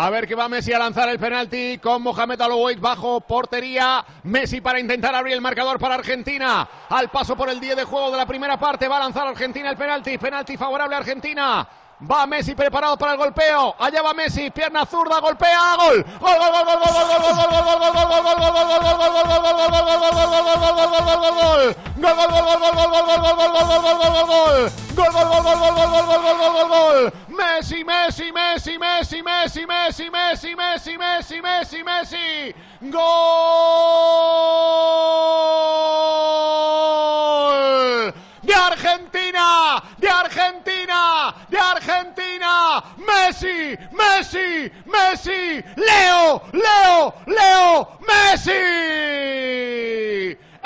A 0.00 0.10
ver 0.10 0.28
que 0.28 0.36
va 0.36 0.48
Messi 0.48 0.72
a 0.72 0.78
lanzar 0.78 1.08
el 1.08 1.18
penalti 1.18 1.78
con 1.78 2.00
Mohamed 2.02 2.40
Aloueit 2.40 2.78
bajo 2.78 3.20
portería. 3.20 4.04
Messi 4.22 4.60
para 4.60 4.78
intentar 4.78 5.12
abrir 5.12 5.34
el 5.34 5.40
marcador 5.40 5.80
para 5.80 5.96
Argentina. 5.96 6.68
Al 6.88 7.08
paso 7.08 7.34
por 7.34 7.50
el 7.50 7.58
10 7.58 7.74
de 7.74 7.82
juego 7.82 8.12
de 8.12 8.16
la 8.16 8.24
primera 8.24 8.56
parte 8.56 8.86
va 8.86 8.98
a 8.98 9.00
lanzar 9.00 9.26
Argentina 9.26 9.68
el 9.68 9.76
penalti. 9.76 10.16
Penalti 10.16 10.56
favorable 10.56 10.94
a 10.94 10.98
Argentina. 10.98 11.68
Va 12.00 12.26
Messi 12.26 12.54
preparado 12.54 12.96
para 12.96 13.12
el 13.12 13.18
golpeo. 13.18 13.74
Allá 13.76 14.02
va 14.02 14.14
Messi, 14.14 14.50
pierna 14.50 14.86
zurda, 14.86 15.18
golpea, 15.18 15.74
gol. 15.76 16.04
Gol, 16.20 16.38
gol, 16.38 16.52
gol, 16.52 16.64
gol, 16.64 16.78
gol, 16.78 16.92
gol, 16.94 17.18
gol, 17.18 17.34
gol, 17.34 17.58
gol, 17.58 17.58
gol, 17.58 18.28
gol, 18.28 19.26
gol, 25.48 26.22
gol, 26.22 26.52
gol, 26.52 26.68
gol, 26.68 27.12
Messi, 27.28 27.82
Messi, 27.84 28.32
Messi, 28.32 28.78
Messi, 28.78 29.22
Messi, 29.22 29.66
Messi, 29.66 30.10
Messi, 30.10 30.54
Messi, 30.54 30.96
Messi, 30.96 31.40
Messi, 31.42 31.82
Messi. 31.82 32.54
Gol 32.80 33.08
de 38.48 38.54
Argentina, 38.54 38.97
de 39.98 40.08
Argentina, 40.08 41.34
de 41.48 41.58
Argentina. 41.58 42.82
Messi, 42.98 43.78
Messi, 43.92 44.72
Messi, 44.86 45.64
Leo, 45.76 46.42
Leo, 46.52 47.14
Leo, 47.26 47.98
Messi. 48.08 48.58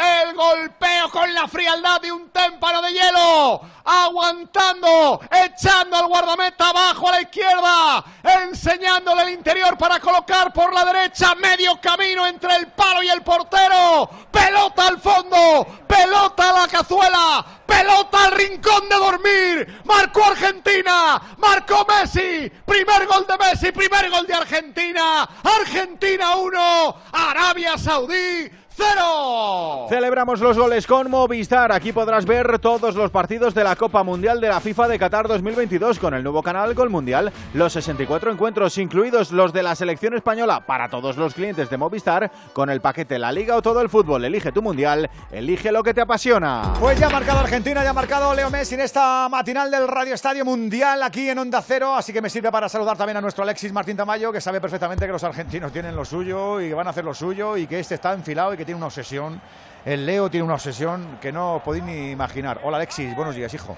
El 0.03 0.35
golpeo 0.35 1.11
con 1.13 1.33
la 1.33 1.47
frialdad 1.47 2.01
de 2.01 2.11
un 2.11 2.29
témpano 2.31 2.83
de 2.83 2.93
hielo. 2.93 3.61
Aguantando, 3.85 5.21
echando 5.31 5.97
al 5.97 6.09
guardameta 6.09 6.71
abajo 6.71 7.09
a 7.09 7.13
la 7.13 7.21
izquierda. 7.21 8.05
Enseñándole 8.25 9.23
el 9.23 9.29
interior 9.31 9.79
para 9.79 10.01
colocar 10.01 10.53
por 10.53 10.75
la 10.75 10.85
derecha. 10.85 11.37
Medio 11.37 11.81
camino 11.81 12.27
entre 12.27 12.57
el 12.57 12.67
palo 12.73 13.01
y 13.05 13.11
el 13.11 13.23
portero. 13.23 14.11
Pelota 14.29 14.89
al 14.89 15.01
fondo. 15.01 15.67
Pelota 15.87 16.51
a 16.51 16.63
la 16.63 16.67
cazuela. 16.67 17.47
Pelota 17.65 18.25
al 18.25 18.33
rincón 18.33 18.89
de 18.89 18.97
dormir. 18.97 19.83
Marcó 19.85 20.25
Argentina. 20.25 21.23
Marcó 21.37 21.87
Messi. 21.87 22.51
Primer 22.67 23.07
gol 23.07 23.25
de 23.29 23.39
Messi. 23.39 23.71
Primer 23.71 24.11
gol 24.11 24.27
de 24.27 24.35
Argentina. 24.35 25.29
Argentina 25.45 26.35
1. 26.35 26.97
Arabia 27.13 27.79
Saudí 27.79 28.51
0. 28.77 29.87
Celebramos 29.89 30.41
los 30.41 30.57
goles 30.57 30.87
con 30.87 31.11
Movistar. 31.11 31.73
Aquí 31.73 31.93
podrás 31.93 32.25
ver 32.25 32.59
todos 32.59 32.95
los 32.95 33.11
partidos 33.11 33.55
de 33.55 33.65
la 33.65 33.77
Copa 33.77 34.03
Mundial 34.03 34.41
de 34.41 34.49
la 34.49 34.61
FIFA 34.61 34.89
de 34.89 34.99
Qatar 34.99 35.29
2022 35.29 35.99
con 35.99 36.15
el 36.15 36.23
nuevo 36.23 36.43
canal 36.43 36.75
Gol 36.75 36.91
Mundial. 36.91 37.33
Los 37.55 37.75
64 37.75 38.33
encuentros, 38.33 38.79
incluidos 38.79 39.33
los 39.33 39.53
de 39.53 39.63
la 39.63 39.75
selección 39.75 40.15
española, 40.15 40.65
para 40.67 40.89
todos 40.89 41.17
los 41.17 41.35
clientes 41.35 41.69
de 41.69 41.77
Movistar, 41.77 42.31
con 42.53 42.71
el 42.71 42.81
paquete 42.81 43.19
La 43.19 43.33
Liga 43.33 43.57
o 43.57 43.63
todo 43.63 43.81
el 43.81 43.89
fútbol. 43.89 44.25
Elige 44.25 44.53
tu 44.53 44.63
Mundial, 44.63 45.11
elige 45.31 45.73
lo 45.73 45.83
que 45.83 45.95
te 45.95 46.01
apasiona. 46.01 46.75
Pues 46.81 46.99
ya 46.99 47.09
ha 47.09 47.11
marcado 47.11 47.41
Argentina, 47.41 47.83
ya 47.85 47.91
ha 47.91 47.95
marcado 47.95 48.35
Leo 48.35 48.51
Messi 48.51 48.75
en 48.75 48.81
esta 48.81 49.29
matinal 49.29 49.71
del 49.71 49.89
Radio 49.89 50.15
Estadio 50.15 50.45
Mundial 50.45 51.03
aquí 51.03 51.29
en 51.29 51.39
Onda 51.39 51.63
Cero, 51.63 51.95
así 51.95 52.13
que 52.13 52.23
me 52.23 52.31
sirve 52.31 52.51
para 52.51 52.69
saludar 52.69 52.97
también 52.97 53.19
a 53.19 53.21
nuestro 53.21 53.45
Alexis 53.45 53.73
Martín 53.73 53.97
Tamayo, 53.97 54.33
que 54.33 54.41
sabe 54.41 54.61
perfectamente 54.61 55.07
que 55.07 55.13
los 55.13 55.25
argentinos 55.25 55.73
tienen 55.73 55.95
lo 55.95 56.05
suyo 56.05 56.61
y 56.61 56.69
que 56.69 56.75
van 56.75 56.87
a 56.87 56.91
hacer 56.91 57.05
lo 57.05 57.15
suyo 57.15 57.57
y 57.57 57.67
que 57.67 57.79
este 57.79 57.95
está 57.97 58.13
enfilado 58.13 58.55
y 58.55 58.57
que 58.57 58.65
tiene 58.65 58.72
una 58.77 58.87
obsesión. 58.87 59.41
El 59.85 60.07
Leo 60.07 60.31
tiene 60.31 60.45
una 60.45 60.55
obsesión 60.55 61.19
que 61.21 61.33
no 61.33 61.61
podéis 61.65 61.85
ni 61.85 62.11
imaginar. 62.11 62.61
Hola 62.63 62.77
Alexis, 62.77 63.15
buenos 63.17 63.35
días, 63.35 63.53
hijo. 63.55 63.77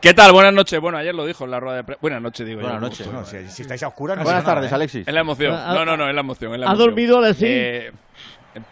¿Qué 0.00 0.14
tal? 0.14 0.30
Buenas 0.32 0.52
noches. 0.52 0.78
Bueno, 0.78 0.98
ayer 0.98 1.14
lo 1.14 1.24
dijo 1.26 1.44
en 1.44 1.50
la 1.50 1.58
rueda 1.58 1.76
de 1.78 1.84
prensa. 1.84 1.98
Buenas 2.00 2.22
noches, 2.22 2.46
digo 2.46 2.60
Buenas 2.60 2.80
noches. 2.80 3.06
No, 3.12 3.24
si, 3.24 3.48
si 3.48 3.62
estáis 3.62 3.82
a 3.82 3.88
oscuras, 3.88 4.16
no 4.16 4.22
Buenas 4.24 4.44
nada, 4.44 4.54
tardes, 4.56 4.70
¿eh? 4.70 4.74
Alexis. 4.74 5.08
Es 5.08 5.12
la 5.14 5.20
emoción. 5.20 5.54
Ha- 5.54 5.74
No, 5.74 5.84
no, 5.84 5.96
no, 5.96 6.08
es 6.08 6.14
la 6.14 6.20
emoción. 6.20 6.52
Es 6.52 6.60
la 6.60 6.66
¿Ha 6.66 6.68
emoción. 6.70 6.88
dormido, 6.90 7.18
Alexis? 7.18 7.48
Eh, 7.48 7.92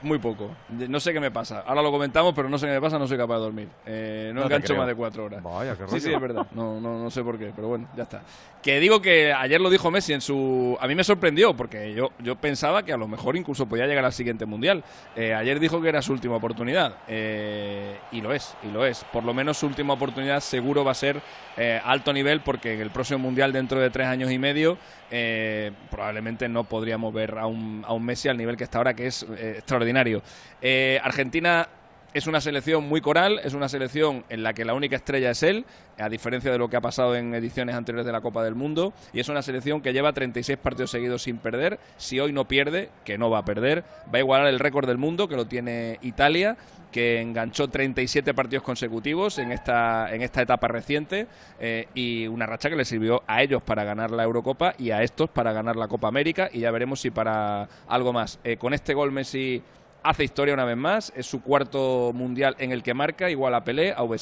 muy 0.03 0.19
poco. 0.19 0.51
No 0.69 1.01
sé 1.01 1.13
qué 1.13 1.21
me 1.21 1.31
pasa. 1.31 1.65
Ahora 1.67 1.83
lo 1.83 1.91
comentamos, 1.91 2.35
pero 2.35 2.49
no 2.49 2.59
sé 2.59 2.67
qué 2.67 2.73
me 2.73 2.81
pasa, 2.81 2.99
no 2.99 3.07
soy 3.07 3.17
capaz 3.19 3.37
de 3.37 3.41
dormir. 3.41 3.69
Eh, 3.87 4.31
no, 4.35 4.41
No 4.41 4.47
engancho 4.47 4.75
más 4.77 4.87
de 4.87 4.95
cuatro 4.95 5.25
horas. 5.25 5.43
Vaya, 5.43 5.77
qué 5.77 5.89
Sí, 5.89 6.01
sí, 6.01 6.13
es 6.13 6.21
verdad. 6.21 6.47
No, 6.53 6.81
no, 6.81 6.99
no 6.99 7.11
sé 7.11 7.23
por 7.23 7.39
qué, 7.39 7.53
pero 7.55 7.69
bueno, 7.69 7.89
ya 7.97 8.05
está. 8.05 8.23
Que 8.63 8.81
digo 8.81 9.03
que 9.03 9.33
ayer 9.33 9.61
lo 9.61 9.69
dijo 9.71 9.91
Messi 9.91 10.13
en 10.13 10.21
su... 10.21 10.77
A 10.81 10.87
mí 10.87 10.95
me 10.95 11.05
sorprendió, 11.05 11.55
porque 11.55 11.93
yo, 11.95 12.11
yo 12.19 12.37
pensaba 12.37 12.83
que 12.83 12.93
a 12.93 12.97
lo 12.97 13.07
mejor 13.07 13.37
incluso 13.37 13.67
podía 13.67 13.87
llegar 13.87 14.05
al 14.05 14.13
siguiente 14.13 14.47
Mundial. 14.47 14.83
Eh, 15.17 15.35
ayer 15.35 15.61
dijo 15.61 15.81
que 15.83 15.89
era 15.89 16.01
su 16.03 16.13
última 16.13 16.37
oportunidad. 16.37 16.97
Eh, 17.09 17.97
y 18.13 18.21
lo 18.21 18.33
es, 18.33 18.57
y 18.63 18.71
lo 18.71 18.87
es. 18.87 19.05
Por 19.05 19.25
lo 19.25 19.35
menos 19.35 19.59
su 19.59 19.67
última 19.67 19.95
oportunidad 19.95 20.41
seguro 20.41 20.85
va 20.85 20.93
a 20.93 20.95
ser 20.95 21.21
eh, 21.57 21.81
alto 21.85 22.13
nivel, 22.13 22.41
porque 22.41 22.75
en 22.75 22.81
el 22.81 22.91
próximo 22.91 23.19
Mundial, 23.19 23.53
dentro 23.53 23.79
de 23.81 23.91
tres 23.91 24.07
años 24.07 24.31
y 24.31 24.39
medio, 24.39 24.79
eh, 25.17 25.71
probablemente 25.93 26.49
no 26.49 26.65
podríamos 26.65 27.15
ver 27.15 27.39
a 27.39 27.47
un, 27.47 27.85
a 27.87 27.93
un 27.93 28.05
Messi 28.05 28.29
al 28.29 28.37
nivel 28.37 28.57
que 28.57 28.65
está 28.65 28.79
ahora, 28.79 28.95
que 28.95 29.07
es 29.07 29.25
eh, 29.39 29.55
extraordinario. 29.59 30.23
Eh, 30.61 30.99
Argentina 31.05 31.69
es 32.15 32.29
una 32.29 32.41
selección 32.41 32.89
muy 32.89 33.01
coral, 33.01 33.41
es 33.43 33.55
una 33.55 33.69
selección 33.69 34.25
en 34.29 34.45
la 34.45 34.55
que 34.55 34.65
la 34.65 34.75
única 34.75 34.95
estrella 34.95 35.33
es 35.33 35.43
él, 35.43 35.67
a 35.99 36.09
diferencia 36.09 36.53
de 36.53 36.59
lo 36.59 36.69
que 36.69 36.77
ha 36.77 36.81
pasado 36.81 37.17
en 37.17 37.35
ediciones 37.35 37.75
anteriores 37.75 38.07
de 38.07 38.13
la 38.13 38.21
Copa 38.21 38.45
del 38.45 38.55
Mundo, 38.55 38.95
y 39.13 39.19
es 39.19 39.29
una 39.29 39.43
selección 39.43 39.83
que 39.83 39.93
lleva 39.93 40.13
36 40.13 40.57
partidos 40.59 40.93
seguidos 40.93 41.23
sin 41.23 41.39
perder. 41.39 41.81
Si 41.97 42.21
hoy 42.21 42.33
no 42.33 42.47
pierde, 42.47 42.91
que 43.05 43.19
no 43.19 43.31
va 43.31 43.39
a 43.39 43.45
perder, 43.45 43.83
va 44.07 44.19
a 44.19 44.21
igualar 44.21 44.47
el 44.47 44.61
récord 44.61 44.87
del 44.87 44.97
mundo, 44.97 45.27
que 45.27 45.35
lo 45.35 45.47
tiene 45.47 45.99
Italia, 46.03 46.57
que 46.93 47.21
enganchó 47.21 47.67
37 47.67 48.33
partidos 48.33 48.63
consecutivos 48.63 49.39
en 49.39 49.51
esta, 49.51 50.15
en 50.15 50.23
esta 50.23 50.41
etapa 50.41 50.69
reciente, 50.69 51.27
eh, 51.59 51.89
y 51.95 52.29
una 52.29 52.47
racha 52.47 52.71
que 52.71 52.77
le 52.77 52.85
sirvió 52.85 53.25
a 53.27 53.43
ellos 53.43 53.61
para 53.61 53.83
ganar 53.83 54.13
la 54.13 54.23
Eurocopa 54.23 54.75
y 54.79 54.93
a 54.93 55.03
estos 55.03 55.29
para 55.31 55.53
ganar 55.53 55.75
la 55.75 55.89
Copa 55.89 56.07
América, 56.07 56.49
y 56.53 56.61
ya 56.61 56.71
veremos 56.71 57.01
si 57.01 57.11
para 57.11 57.69
algo 57.89 58.13
más. 58.13 58.39
Eh, 58.45 58.57
con 58.57 58.73
este 58.73 58.95
gol 58.95 59.11
Messi 59.11 59.61
hace 60.05 60.23
historia 60.23 60.55
una 60.55 60.65
vez 60.65 60.77
más, 60.77 61.13
es 61.17 61.27
su 61.27 61.43
cuarto 61.43 62.13
mundial 62.15 62.55
en 62.59 62.71
el 62.71 62.83
que 62.83 62.95
marca, 62.95 63.31
igual 63.31 63.55
a 63.55 63.65
Pelé, 63.65 63.93
a 63.93 64.05
Uwe 64.05 64.19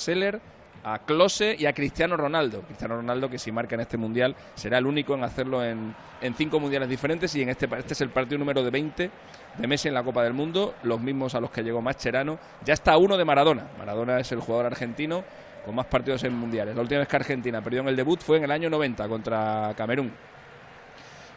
a 0.84 0.98
Klose 1.00 1.54
y 1.58 1.66
a 1.66 1.72
Cristiano 1.72 2.16
Ronaldo. 2.16 2.62
Cristiano 2.62 2.96
Ronaldo 2.96 3.28
que 3.28 3.38
si 3.38 3.52
marca 3.52 3.74
en 3.74 3.82
este 3.82 3.96
mundial 3.96 4.34
será 4.54 4.78
el 4.78 4.86
único 4.86 5.14
en 5.14 5.22
hacerlo 5.22 5.64
en, 5.64 5.94
en 6.20 6.34
cinco 6.34 6.58
mundiales 6.58 6.88
diferentes 6.88 7.34
y 7.36 7.42
en 7.42 7.50
este, 7.50 7.68
este 7.78 7.92
es 7.92 8.00
el 8.00 8.10
partido 8.10 8.38
número 8.38 8.64
de 8.64 8.70
20 8.70 9.10
de 9.58 9.66
Messi 9.66 9.88
en 9.88 9.94
la 9.94 10.02
Copa 10.02 10.24
del 10.24 10.32
Mundo, 10.32 10.74
los 10.82 11.00
mismos 11.00 11.34
a 11.34 11.40
los 11.40 11.50
que 11.50 11.62
llegó 11.62 11.80
Mascherano. 11.80 12.38
Ya 12.64 12.74
está 12.74 12.96
uno 12.96 13.16
de 13.16 13.24
Maradona. 13.24 13.68
Maradona 13.78 14.18
es 14.18 14.32
el 14.32 14.40
jugador 14.40 14.66
argentino 14.66 15.22
con 15.64 15.74
más 15.74 15.86
partidos 15.86 16.24
en 16.24 16.34
mundiales. 16.34 16.74
La 16.74 16.82
última 16.82 17.00
vez 17.00 17.08
que 17.08 17.16
Argentina 17.16 17.62
perdió 17.62 17.82
en 17.82 17.88
el 17.88 17.96
debut 17.96 18.20
fue 18.20 18.38
en 18.38 18.44
el 18.44 18.50
año 18.50 18.68
90 18.68 19.08
contra 19.08 19.74
Camerún. 19.76 20.12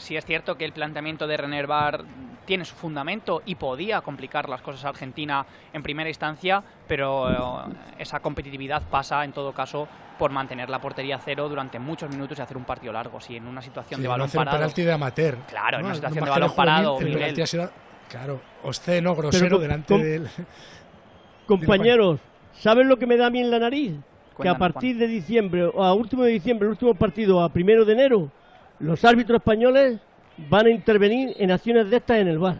sí 0.00 0.16
es 0.16 0.24
cierto 0.24 0.56
que 0.56 0.64
el 0.64 0.72
planteamiento 0.72 1.26
de 1.26 1.36
René 1.36 1.64
Bar 1.66 2.04
tiene 2.44 2.64
su 2.64 2.74
fundamento 2.74 3.42
y 3.46 3.54
podía 3.54 4.00
complicar 4.02 4.48
las 4.48 4.60
cosas 4.60 4.84
a 4.84 4.90
Argentina 4.90 5.46
en 5.72 5.82
primera 5.82 6.08
instancia, 6.10 6.62
pero 6.86 7.30
eh, 7.30 7.74
esa 7.98 8.20
competitividad 8.20 8.82
pasa 8.90 9.24
en 9.24 9.32
todo 9.32 9.52
caso 9.52 9.88
por 10.18 10.30
mantener 10.30 10.68
la 10.70 10.78
portería 10.80 11.18
cero 11.18 11.48
durante 11.48 11.78
muchos 11.78 12.10
minutos 12.10 12.38
y 12.38 12.42
hacer 12.42 12.56
un 12.56 12.64
partido 12.64 12.92
largo. 12.92 13.20
Si 13.20 13.36
en 13.36 13.46
una 13.46 13.62
situación 13.62 13.98
Sí, 13.98 14.02
de 14.02 14.08
no 14.08 14.12
balón 14.12 14.26
un 14.28 14.32
parado. 14.32 14.58
penalti 14.58 14.82
de 14.82 14.92
amateur. 14.92 15.36
Claro, 15.48 15.76
en 15.78 15.82
¿no? 15.82 15.86
una 15.88 15.94
situación 15.94 16.24
de 16.24 16.30
balón 16.30 16.54
parado, 16.54 17.00
Miguel. 17.00 17.34
claro, 18.08 18.40
obsceno, 18.62 19.14
grosero 19.16 19.56
con- 19.56 19.62
delante 19.62 19.98
del. 19.98 20.28
Compañeros, 21.46 22.20
¿saben 22.54 22.88
lo 22.88 22.98
que 22.98 23.06
me 23.06 23.16
da 23.16 23.26
a 23.26 23.30
mí 23.30 23.40
en 23.40 23.50
la 23.50 23.58
nariz? 23.58 23.94
que 24.40 24.48
a 24.48 24.58
partir 24.58 24.96
de 24.98 25.06
diciembre, 25.06 25.64
o 25.64 25.80
a 25.84 25.94
último 25.94 26.24
de 26.24 26.32
diciembre, 26.32 26.66
el 26.66 26.72
último 26.72 26.92
partido, 26.94 27.40
a 27.40 27.48
primero 27.48 27.84
de 27.84 27.92
enero, 27.92 28.30
los 28.80 29.04
árbitros 29.04 29.36
españoles 29.38 29.98
van 30.48 30.66
a 30.66 30.70
intervenir 30.70 31.34
en 31.38 31.50
acciones 31.50 31.88
de 31.90 31.96
estas 31.96 32.18
en 32.18 32.28
el 32.28 32.38
bar. 32.38 32.56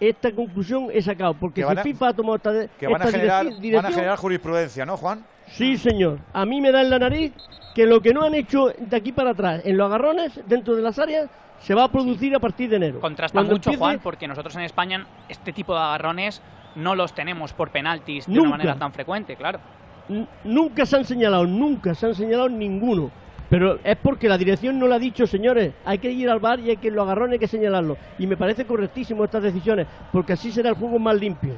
Esta 0.00 0.32
conclusión 0.32 0.88
he 0.92 1.00
sacado, 1.00 1.34
porque 1.34 1.62
Que 1.62 1.68
si 1.72 1.78
a- 1.78 1.82
FIFA 1.82 2.08
ha 2.08 2.12
tomado 2.12 2.36
esta, 2.36 2.52
de- 2.52 2.68
Que 2.78 2.86
van 2.86 3.00
a, 3.00 3.04
esta 3.04 3.16
generar, 3.16 3.46
direc- 3.46 3.50
van 3.50 3.56
a 3.58 3.60
dirección, 3.62 3.92
generar 3.94 4.18
jurisprudencia, 4.18 4.84
¿no, 4.86 4.96
Juan? 4.96 5.24
Sí, 5.46 5.76
señor. 5.78 6.18
A 6.32 6.44
mí 6.44 6.60
me 6.60 6.72
da 6.72 6.80
en 6.82 6.90
la 6.90 6.98
nariz 6.98 7.32
que 7.74 7.86
lo 7.86 8.00
que 8.00 8.12
no 8.12 8.22
han 8.22 8.34
hecho 8.34 8.72
de 8.76 8.96
aquí 8.96 9.12
para 9.12 9.30
atrás 9.30 9.62
en 9.64 9.76
los 9.76 9.86
agarrones, 9.86 10.40
dentro 10.46 10.74
de 10.74 10.82
las 10.82 10.98
áreas, 10.98 11.28
se 11.60 11.74
va 11.74 11.84
a 11.84 11.88
producir 11.92 12.34
a 12.34 12.40
partir 12.40 12.68
de 12.68 12.76
enero. 12.76 13.00
Contrasta 13.00 13.36
Cuando 13.36 13.52
mucho, 13.52 13.70
empiece- 13.70 13.78
Juan, 13.78 14.00
porque 14.02 14.26
nosotros 14.28 14.54
en 14.56 14.62
España 14.62 15.06
este 15.28 15.52
tipo 15.52 15.72
de 15.74 15.80
agarrones 15.80 16.42
no 16.74 16.94
los 16.94 17.14
tenemos 17.14 17.52
por 17.52 17.70
penaltis 17.70 18.26
de 18.26 18.32
Nunca. 18.32 18.48
una 18.48 18.50
manera 18.58 18.74
tan 18.76 18.92
frecuente, 18.92 19.36
claro. 19.36 19.60
N- 20.08 20.26
Nunca 20.44 20.84
se 20.84 20.96
han 20.96 21.04
señalado, 21.04 21.46
nunca 21.46 21.94
se 21.94 22.06
han 22.06 22.14
señalado 22.14 22.48
ninguno. 22.48 23.10
Pero 23.50 23.78
es 23.84 23.96
porque 23.96 24.28
la 24.28 24.38
dirección 24.38 24.78
no 24.78 24.86
lo 24.86 24.94
ha 24.94 24.98
dicho, 24.98 25.26
señores. 25.26 25.74
Hay 25.84 25.98
que 25.98 26.10
ir 26.10 26.28
al 26.28 26.40
bar 26.40 26.60
y 26.60 26.70
hay 26.70 26.76
que 26.76 26.90
los 26.90 27.04
agarrones 27.04 27.34
hay 27.34 27.38
que 27.38 27.48
señalarlo. 27.48 27.96
Y 28.18 28.26
me 28.26 28.36
parece 28.36 28.64
correctísimo 28.64 29.24
estas 29.24 29.42
decisiones, 29.42 29.86
porque 30.12 30.32
así 30.32 30.50
será 30.50 30.70
el 30.70 30.76
fútbol 30.76 31.00
más 31.00 31.16
limpio. 31.16 31.54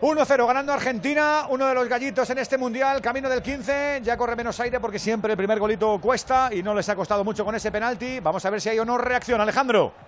1-0 0.00 0.46
ganando 0.46 0.72
Argentina, 0.72 1.46
uno 1.48 1.66
de 1.66 1.74
los 1.74 1.88
gallitos 1.88 2.30
en 2.30 2.38
este 2.38 2.56
mundial, 2.56 3.00
camino 3.00 3.28
del 3.28 3.42
15, 3.42 4.00
ya 4.04 4.16
corre 4.16 4.36
menos 4.36 4.58
aire 4.60 4.78
porque 4.78 4.98
siempre 4.98 5.32
el 5.32 5.36
primer 5.36 5.58
golito 5.58 5.98
cuesta 6.00 6.50
y 6.52 6.62
no 6.62 6.72
les 6.72 6.88
ha 6.88 6.94
costado 6.94 7.24
mucho 7.24 7.44
con 7.44 7.56
ese 7.56 7.72
penalti. 7.72 8.20
Vamos 8.20 8.44
a 8.44 8.50
ver 8.50 8.60
si 8.60 8.68
hay 8.68 8.78
o 8.78 8.84
no 8.84 8.96
reacción, 8.96 9.40
Alejandro. 9.40 10.07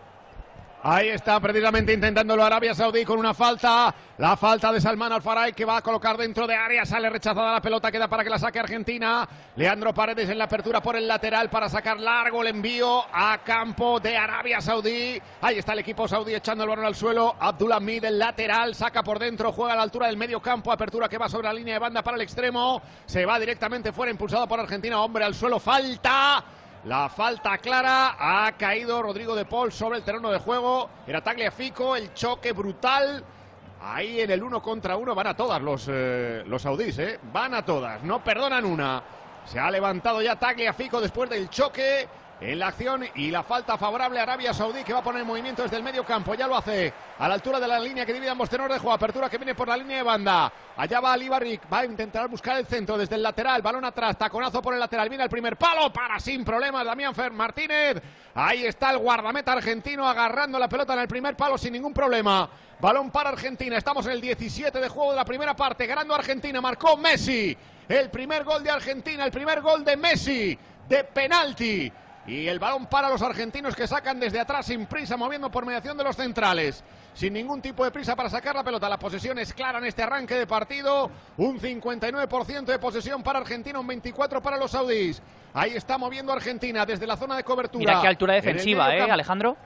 Ahí 0.83 1.09
está 1.09 1.39
precisamente 1.41 1.93
intentándolo 1.93 2.43
Arabia 2.43 2.75
Saudí 2.75 3.05
con 3.05 3.19
una 3.19 3.35
falta. 3.35 3.95
La 4.17 4.35
falta 4.35 4.73
de 4.73 4.81
Salman 4.81 5.13
Al-Faray 5.13 5.53
que 5.53 5.67
va 5.67 5.77
a 5.77 5.83
colocar 5.83 6.17
dentro 6.17 6.47
de 6.47 6.55
área. 6.55 6.87
Sale 6.87 7.11
rechazada 7.11 7.53
la 7.53 7.61
pelota, 7.61 7.93
queda 7.93 8.09
para 8.09 8.25
que 8.25 8.31
la 8.31 8.39
saque 8.39 8.61
Argentina. 8.61 9.29
Leandro 9.57 9.93
Paredes 9.93 10.31
en 10.31 10.39
la 10.39 10.45
apertura 10.45 10.81
por 10.81 10.97
el 10.97 11.07
lateral 11.07 11.51
para 11.51 11.69
sacar 11.69 12.01
largo 12.01 12.41
el 12.41 12.49
envío 12.49 13.05
a 13.13 13.39
campo 13.45 14.01
de 14.01 14.17
Arabia 14.17 14.63
Saudí. 14.63 15.21
Ahí 15.43 15.59
está 15.59 15.75
el 15.75 15.81
equipo 15.81 16.09
saudí 16.09 16.35
echando 16.35 16.65
el 16.65 16.71
balón 16.71 16.87
al 16.87 16.95
suelo. 16.95 17.37
Abdulhamid 17.39 18.05
el 18.05 18.19
lateral 18.19 18.75
saca 18.75 19.03
por 19.03 19.19
dentro, 19.19 19.53
juega 19.53 19.75
a 19.75 19.77
la 19.77 19.83
altura 19.83 20.07
del 20.07 20.17
medio 20.17 20.41
campo. 20.41 20.73
Apertura 20.73 21.11
que 21.11 21.19
va 21.19 21.29
sobre 21.29 21.49
la 21.49 21.53
línea 21.53 21.75
de 21.75 21.81
banda 21.81 22.03
para 22.03 22.17
el 22.17 22.23
extremo. 22.23 22.81
Se 23.05 23.27
va 23.27 23.39
directamente 23.39 23.93
fuera, 23.93 24.11
impulsado 24.11 24.49
por 24.49 24.59
Argentina. 24.59 24.99
Hombre 25.03 25.25
al 25.25 25.35
suelo, 25.35 25.61
falta. 25.61 26.43
La 26.85 27.11
falta 27.11 27.59
clara 27.59 28.17
ha 28.19 28.53
caído 28.53 29.03
Rodrigo 29.03 29.35
de 29.37 29.45
Paul 29.45 29.71
sobre 29.71 29.99
el 29.99 30.05
terreno 30.05 30.31
de 30.31 30.39
juego. 30.39 30.89
Era 31.07 31.23
Tagliafico, 31.23 31.95
el 31.95 32.15
choque 32.15 32.53
brutal. 32.53 33.23
Ahí 33.83 34.21
en 34.21 34.31
el 34.31 34.43
uno 34.43 34.63
contra 34.63 34.97
uno 34.97 35.15
van 35.15 35.27
a 35.27 35.37
todas 35.37 35.61
los, 35.61 35.87
eh, 35.89 36.43
los 36.47 36.63
saudíes, 36.63 36.99
¿eh? 36.99 37.21
Van 37.33 37.53
a 37.53 37.65
todas, 37.65 38.03
no 38.03 38.25
perdonan 38.25 38.65
una. 38.65 39.03
Se 39.45 39.59
ha 39.59 39.71
levantado 39.71 40.23
ya 40.23 40.37
Tagliafico 40.37 41.01
después 41.03 41.29
del 41.29 41.51
choque 41.51 42.09
en 42.41 42.59
la 42.59 42.69
acción 42.69 43.05
y 43.15 43.31
la 43.31 43.43
falta 43.43 43.77
favorable 43.77 44.19
a 44.19 44.23
Arabia 44.23 44.55
Saudí 44.55 44.83
que 44.83 44.95
va 44.95 45.01
a 45.01 45.05
poner 45.05 45.21
en 45.21 45.27
movimiento 45.27 45.63
desde 45.63 45.77
el 45.77 45.83
medio 45.83 46.05
campo. 46.05 46.35
Ya 46.35 46.47
lo 46.47 46.57
hace 46.57 46.93
a 47.19 47.29
la 47.29 47.35
altura 47.35 47.61
de 47.61 47.69
la 47.69 47.79
línea 47.79 48.07
que 48.07 48.15
divide 48.15 48.31
ambos 48.31 48.49
tenores 48.49 48.75
de 48.75 48.81
juego. 48.81 48.95
Apertura 48.95 49.29
que 49.29 49.37
viene 49.37 49.55
por 49.55 49.69
la 49.69 49.77
línea 49.77 49.99
de 49.99 50.03
banda. 50.03 50.51
Allá 50.77 51.01
va 51.01 51.13
Alibarric. 51.13 51.71
Va 51.71 51.81
a 51.81 51.85
intentar 51.85 52.29
buscar 52.29 52.57
el 52.57 52.67
centro 52.67 52.97
desde 52.97 53.17
el 53.17 53.23
lateral. 53.23 53.61
Balón 53.61 53.85
atrás. 53.85 54.17
Taconazo 54.17 54.63
por 54.63 54.73
el 54.73 54.81
lateral. 54.81 55.09
Viene 55.11 55.25
el 55.25 55.31
primer 55.31 55.57
palo. 55.57 55.93
Para 55.93 56.19
sin 56.19 56.43
problemas. 56.43 56.85
Damián 56.85 57.15
Fer 57.15 57.31
Martínez. 57.31 58.01
Ahí 58.35 58.65
está 58.65 58.91
el 58.91 58.99
guardameta 58.99 59.53
argentino 59.53 60.09
agarrando 60.09 60.59
la 60.59 60.69
pelota 60.69 60.95
en 60.95 61.01
el 61.01 61.09
primer 61.09 61.37
palo 61.37 61.59
sin 61.59 61.75
ningún 61.75 61.93
problema. 61.93 62.49
Balón 62.81 63.11
para 63.11 63.29
Argentina. 63.29 63.77
Estamos 63.77 64.07
en 64.07 64.13
el 64.13 64.21
17 64.21 64.81
de 64.81 64.89
juego 64.89 65.11
de 65.11 65.17
la 65.17 65.25
primera 65.27 65.55
parte. 65.55 65.87
Ganando 65.87 66.15
Argentina. 66.15 66.61
Marcó 66.63 66.97
Messi. 66.97 67.55
El 67.87 68.09
primer 68.09 68.45
gol 68.45 68.65
de 68.65 68.71
Argentina. 68.71 69.27
El 69.27 69.31
primer 69.31 69.61
gol 69.61 69.85
de 69.85 69.97
Messi. 69.99 70.59
De 70.89 71.05
penalti. 71.05 71.93
Y 72.27 72.47
el 72.47 72.59
balón 72.59 72.87
para 72.87 73.09
los 73.09 73.23
argentinos 73.23 73.75
que 73.75 73.87
sacan 73.87 74.21
desde 74.21 74.39
atrás 74.39 74.67
sin 74.67 74.87
prisa, 74.87 75.17
moviendo 75.17 75.51
por 75.51 75.65
mediación 75.67 75.97
de 75.97 76.05
los 76.05 76.17
centrales. 76.17 76.85
Sin 77.15 77.33
ningún 77.33 77.61
tipo 77.61 77.83
de 77.85 77.91
prisa 77.91 78.15
para 78.15 78.29
sacar 78.31 78.55
la 78.55 78.63
pelota. 78.63 78.89
La 78.89 78.99
posesión 78.99 79.39
es 79.39 79.53
clara 79.53 79.79
en 79.79 79.87
este 79.87 80.03
arranque 80.03 80.35
de 80.37 80.47
partido. 80.47 81.11
Un 81.39 81.59
59% 81.59 82.65
de 82.67 82.79
posesión 82.79 83.23
para 83.23 83.41
Argentina, 83.41 83.81
un 83.81 83.89
24% 83.89 84.41
para 84.43 84.59
los 84.59 84.71
saudíes. 84.71 85.21
Ahí 85.55 85.73
está 85.75 85.99
moviendo 85.99 86.33
Argentina 86.33 86.87
desde 86.87 87.07
la 87.07 87.17
zona 87.17 87.37
de 87.37 87.43
cobertura. 87.43 87.81
Mira 87.81 88.01
qué 88.01 88.07
altura 88.09 88.35
defensiva, 88.35 88.95
¿eh. 88.95 89.11
Alejandro? 89.11 89.57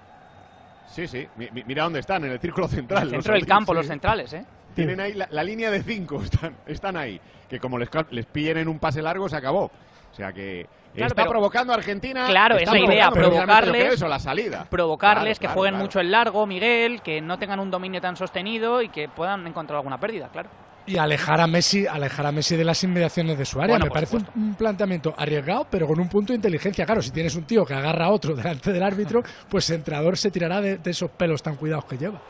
Sí, 0.89 1.07
sí. 1.09 1.27
Mi- 1.37 1.51
mi- 1.51 1.65
mira 1.65 1.83
dónde 1.85 2.01
están, 2.01 2.25
en 2.25 2.31
el 2.33 2.41
círculo 2.41 2.69
central. 2.69 3.09
En 3.09 3.15
el 3.17 3.23
del 3.23 3.47
campo, 3.47 3.73
sí. 3.73 3.77
los 3.79 3.87
centrales, 3.87 4.33
¿eh? 4.33 4.45
Tienen 4.75 5.01
ahí 5.01 5.13
la, 5.13 5.29
la 5.31 5.43
línea 5.45 5.71
de 5.71 5.83
cinco, 5.83 6.23
están, 6.25 6.57
están 6.67 6.97
ahí. 6.97 7.21
Que 7.49 7.59
como 7.61 7.79
les, 7.79 7.89
les 8.11 8.27
pillen 8.27 8.59
en 8.59 8.69
un 8.69 8.79
pase 8.79 9.03
largo, 9.03 9.29
se 9.29 9.37
acabó. 9.37 9.65
O 9.65 10.15
sea 10.17 10.33
que 10.33 10.67
Claro, 10.95 11.09
está 11.09 11.23
pero- 11.23 11.31
provocando 11.31 11.73
a 11.73 11.77
Argentina. 11.77 12.27
Claro, 12.27 12.57
está 12.57 12.75
es 12.77 12.81
la 12.83 12.87
idea, 12.95 13.11
provocarles- 13.11 13.93
Eso, 13.95 14.09
la 14.09 14.19
salida. 14.19 14.67
Provocarles 14.71 15.39
Claro, 15.39 15.41
que 15.41 15.47
claro, 15.47 15.55
jueguen 15.55 15.75
claro. 15.75 15.85
mucho 15.85 16.01
el 16.01 16.11
largo, 16.11 16.47
Miguel, 16.47 17.03
que 17.03 17.21
no 17.21 17.39
tengan 17.39 17.61
un 17.61 17.71
dominio 17.71 18.01
tan 18.01 18.17
sostenido 18.17 18.81
y 18.83 18.89
que 18.89 19.09
puedan 19.09 19.47
encontrar 19.47 19.77
alguna 19.79 19.99
pérdida, 19.99 20.29
claro. 20.33 20.49
Y 20.87 20.99
alejar 20.99 21.41
a 21.41 21.47
Messi, 21.47 21.87
alejar 21.87 22.27
a 22.27 22.33
Messi 22.33 22.57
de 22.57 22.65
las 22.65 22.85
inmediaciones 22.85 23.39
de 23.39 23.47
su 23.47 23.59
área. 23.59 23.73
Bueno, 23.75 23.87
Me 23.87 23.91
parece 23.91 24.17
un, 24.19 24.29
un 24.37 24.55
planteamiento 24.55 25.15
arriesgado, 25.17 25.67
pero 25.71 25.87
con 25.87 25.99
un 25.99 26.11
punto 26.11 26.35
de 26.35 26.37
inteligencia. 26.37 26.85
Claro, 26.85 27.01
si 27.01 27.11
tienes 27.11 27.35
un 27.37 27.45
tío 27.45 27.65
que 27.65 27.73
agarra 27.73 28.05
a 28.05 28.11
otro 28.11 28.35
delante 28.37 28.71
del 28.71 28.83
árbitro, 28.83 29.23
pues 29.49 29.69
el 29.71 29.77
entrenador 29.77 30.19
se 30.19 30.31
tirará 30.31 30.61
de, 30.61 30.77
de 30.77 30.91
esos 30.91 31.11
pelos 31.13 31.43
tan 31.43 31.57
cuidados 31.57 31.87
que 31.87 31.97
lleva. 31.97 32.21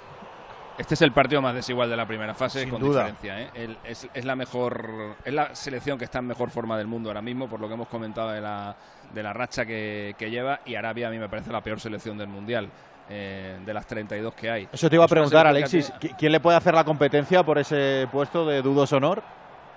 Este 0.76 0.94
es 0.94 1.02
el 1.02 1.12
partido 1.12 1.40
más 1.40 1.54
desigual 1.54 1.88
de 1.88 1.96
la 1.96 2.04
primera 2.06 2.34
fase, 2.34 2.60
Sin 2.60 2.70
con 2.70 2.80
duda. 2.80 3.06
diferencia. 3.06 3.40
¿eh? 3.40 3.50
El- 3.54 3.78
es, 3.84 4.08
es 4.12 4.24
la 4.24 4.34
mejor, 4.34 5.14
es 5.24 5.32
la 5.32 5.54
selección 5.54 5.96
que 5.98 6.04
está 6.04 6.18
en 6.18 6.26
mejor 6.26 6.50
forma 6.50 6.76
del 6.76 6.88
mundo 6.88 7.10
ahora 7.10 7.22
mismo, 7.22 7.48
por 7.48 7.60
lo 7.60 7.68
que 7.68 7.74
hemos 7.74 7.86
comentado 7.88 8.30
de 8.30 8.40
la, 8.40 8.74
de 9.12 9.22
la 9.22 9.32
racha 9.32 9.64
que, 9.64 10.16
que 10.18 10.30
lleva. 10.30 10.60
Y 10.64 10.74
Arabia 10.74 11.08
a 11.08 11.10
mí 11.10 11.18
me 11.18 11.28
parece 11.28 11.52
la 11.52 11.60
peor 11.60 11.78
selección 11.78 12.18
del 12.18 12.26
mundial, 12.26 12.68
eh, 13.08 13.56
de 13.64 13.72
las 13.74 13.86
32 13.86 14.34
que 14.34 14.50
hay. 14.50 14.68
Eso 14.72 14.90
te 14.90 14.96
iba 14.96 15.04
a 15.04 15.08
preguntar, 15.08 15.46
Alexis. 15.46 15.92
¿qui- 16.00 16.16
¿Quién 16.18 16.32
le 16.32 16.40
puede 16.40 16.56
hacer 16.56 16.74
la 16.74 16.82
competencia 16.84 17.44
por 17.44 17.56
ese 17.58 18.08
puesto 18.10 18.44
de 18.44 18.60
dudoso 18.60 18.96
honor? 18.96 19.22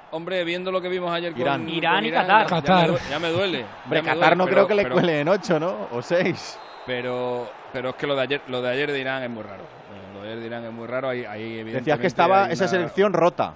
Hombre, 0.09 0.43
viendo 0.45 0.71
lo 0.71 0.81
que 0.81 0.87
vimos 0.89 1.11
ayer 1.11 1.33
con 1.33 1.41
Irán. 1.41 1.69
Irán 1.69 2.05
y 2.05 2.11
Qatar. 2.11 2.43
Ya, 2.43 2.55
Qatar. 2.55 2.81
me 2.81 2.87
duele. 2.87 3.03
ya 3.11 3.19
me 3.19 3.29
duele. 3.29 3.65
Hombre, 3.83 3.99
ya 3.99 4.01
me 4.01 4.01
Qatar 4.01 4.15
duele, 4.17 4.35
no 4.37 4.43
pero- 4.45 4.55
creo 4.55 4.67
que 4.67 4.75
le 4.75 4.83
pero- 4.83 4.95
cuele 4.95 5.19
en 5.19 5.27
8, 5.29 5.59
¿no? 5.59 5.87
O 5.91 6.01
6. 6.01 6.57
Pero, 6.87 7.51
pero 7.73 7.89
es 7.89 7.95
que 7.95 8.07
lo 8.07 8.15
de 8.15 8.21
ayer, 8.23 8.41
lo 8.47 8.61
de 8.61 8.69
ayer 8.71 8.91
de 8.91 8.99
Irán 8.99 9.21
es 9.21 9.29
muy 9.29 9.43
raro. 9.43 9.63
Eh, 10.17 10.19
Lo 10.19 10.23
de 10.23 10.29
ayer 10.31 10.39
de 10.41 10.45
Irán 10.47 10.63
es 10.65 10.71
muy 10.71 10.87
raro. 10.87 11.09
Ahí, 11.09 11.25
ahí 11.25 11.63
Decías 11.63 11.99
que 11.99 12.07
estaba 12.07 12.49
esa 12.49 12.63
una- 12.65 12.69
selección 12.71 13.13
rota. 13.13 13.53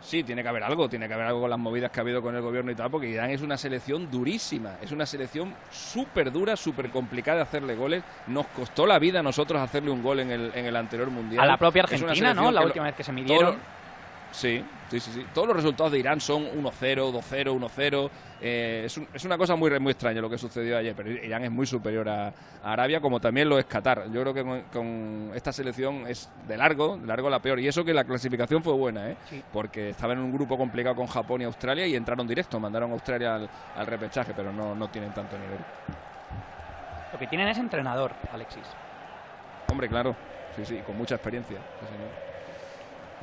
Sí, 0.00 0.22
tiene 0.22 0.42
que 0.42 0.48
haber 0.50 0.62
algo, 0.62 0.86
tiene 0.86 1.08
que 1.08 1.14
haber 1.14 1.26
algo 1.28 1.40
con 1.40 1.48
las 1.48 1.58
movidas 1.58 1.90
que 1.90 1.98
ha 1.98 2.02
habido 2.02 2.20
con 2.20 2.34
el 2.36 2.42
gobierno 2.42 2.70
y 2.70 2.74
tal, 2.74 2.90
porque 2.90 3.08
Irán 3.08 3.30
es 3.30 3.40
una 3.40 3.56
selección 3.56 4.10
durísima, 4.10 4.72
es 4.82 4.92
una 4.92 5.06
selección 5.06 5.54
súper 5.70 6.30
dura, 6.30 6.56
súper 6.56 6.90
complicada 6.90 7.38
de 7.38 7.42
hacerle 7.44 7.74
goles. 7.74 8.04
Nos 8.26 8.46
costó 8.48 8.86
la 8.86 8.98
vida 8.98 9.20
a 9.20 9.22
nosotros 9.22 9.58
hacerle 9.62 9.90
un 9.90 10.02
gol 10.02 10.20
en 10.20 10.30
el, 10.30 10.52
en 10.54 10.66
el 10.66 10.76
anterior 10.76 11.08
mundial. 11.08 11.42
A 11.42 11.46
la 11.46 11.56
propia 11.56 11.84
Argentina, 11.84 12.34
¿no? 12.34 12.50
La 12.50 12.60
que 12.60 12.66
última 12.66 12.84
lo- 12.84 12.88
vez 12.90 12.96
que 12.96 13.02
se 13.04 13.12
midieron. 13.12 13.56
Sí, 14.34 14.64
sí, 14.90 14.98
sí, 14.98 15.12
sí. 15.12 15.24
Todos 15.32 15.46
los 15.46 15.56
resultados 15.58 15.92
de 15.92 16.00
Irán 16.00 16.20
son 16.20 16.42
1-0, 16.44 17.12
2-0, 17.12 17.52
1-0. 17.52 18.10
Eh, 18.42 18.82
es, 18.86 18.96
un- 18.98 19.06
es 19.14 19.24
una 19.24 19.38
cosa 19.38 19.54
muy, 19.54 19.70
muy 19.78 19.92
extraña 19.92 20.20
lo 20.20 20.28
que 20.28 20.36
sucedió 20.38 20.76
ayer, 20.76 20.92
pero 20.96 21.08
Irán 21.12 21.44
es 21.44 21.52
muy 21.52 21.66
superior 21.66 22.08
a, 22.08 22.28
a 22.28 22.72
Arabia, 22.72 23.00
como 23.00 23.20
también 23.20 23.48
lo 23.48 23.60
es 23.60 23.64
Qatar. 23.66 24.10
Yo 24.10 24.20
creo 24.22 24.34
que 24.34 24.42
con, 24.42 24.60
con 24.72 25.30
esta 25.36 25.52
selección 25.52 26.08
es 26.08 26.28
de 26.48 26.56
largo, 26.56 26.96
de 26.96 27.06
largo 27.06 27.30
la 27.30 27.38
peor. 27.38 27.60
Y 27.60 27.68
eso 27.68 27.84
que 27.84 27.94
la 27.94 28.02
clasificación 28.02 28.60
fue 28.64 28.72
buena, 28.72 29.08
¿eh? 29.10 29.16
Sí. 29.30 29.40
porque 29.52 29.90
estaban 29.90 30.18
en 30.18 30.24
un 30.24 30.32
grupo 30.32 30.58
complicado 30.58 30.96
con 30.96 31.06
Japón 31.06 31.42
y 31.42 31.44
Australia 31.44 31.86
y 31.86 31.94
entraron 31.94 32.26
directo, 32.26 32.58
mandaron 32.58 32.90
a 32.90 32.94
Australia 32.94 33.36
al, 33.36 33.48
al 33.76 33.86
repechaje, 33.86 34.32
pero 34.34 34.52
no, 34.52 34.74
no 34.74 34.88
tienen 34.88 35.12
tanto 35.14 35.36
nivel. 35.38 35.58
Lo 37.12 37.18
que 37.20 37.28
tienen 37.28 37.46
es 37.46 37.58
entrenador, 37.58 38.10
Alexis. 38.32 38.64
Hombre, 39.70 39.88
claro. 39.88 40.16
Sí, 40.56 40.64
sí, 40.64 40.78
con 40.84 40.96
mucha 40.96 41.14
experiencia. 41.14 41.58
sí, 41.80 41.86
señor. 41.86 42.33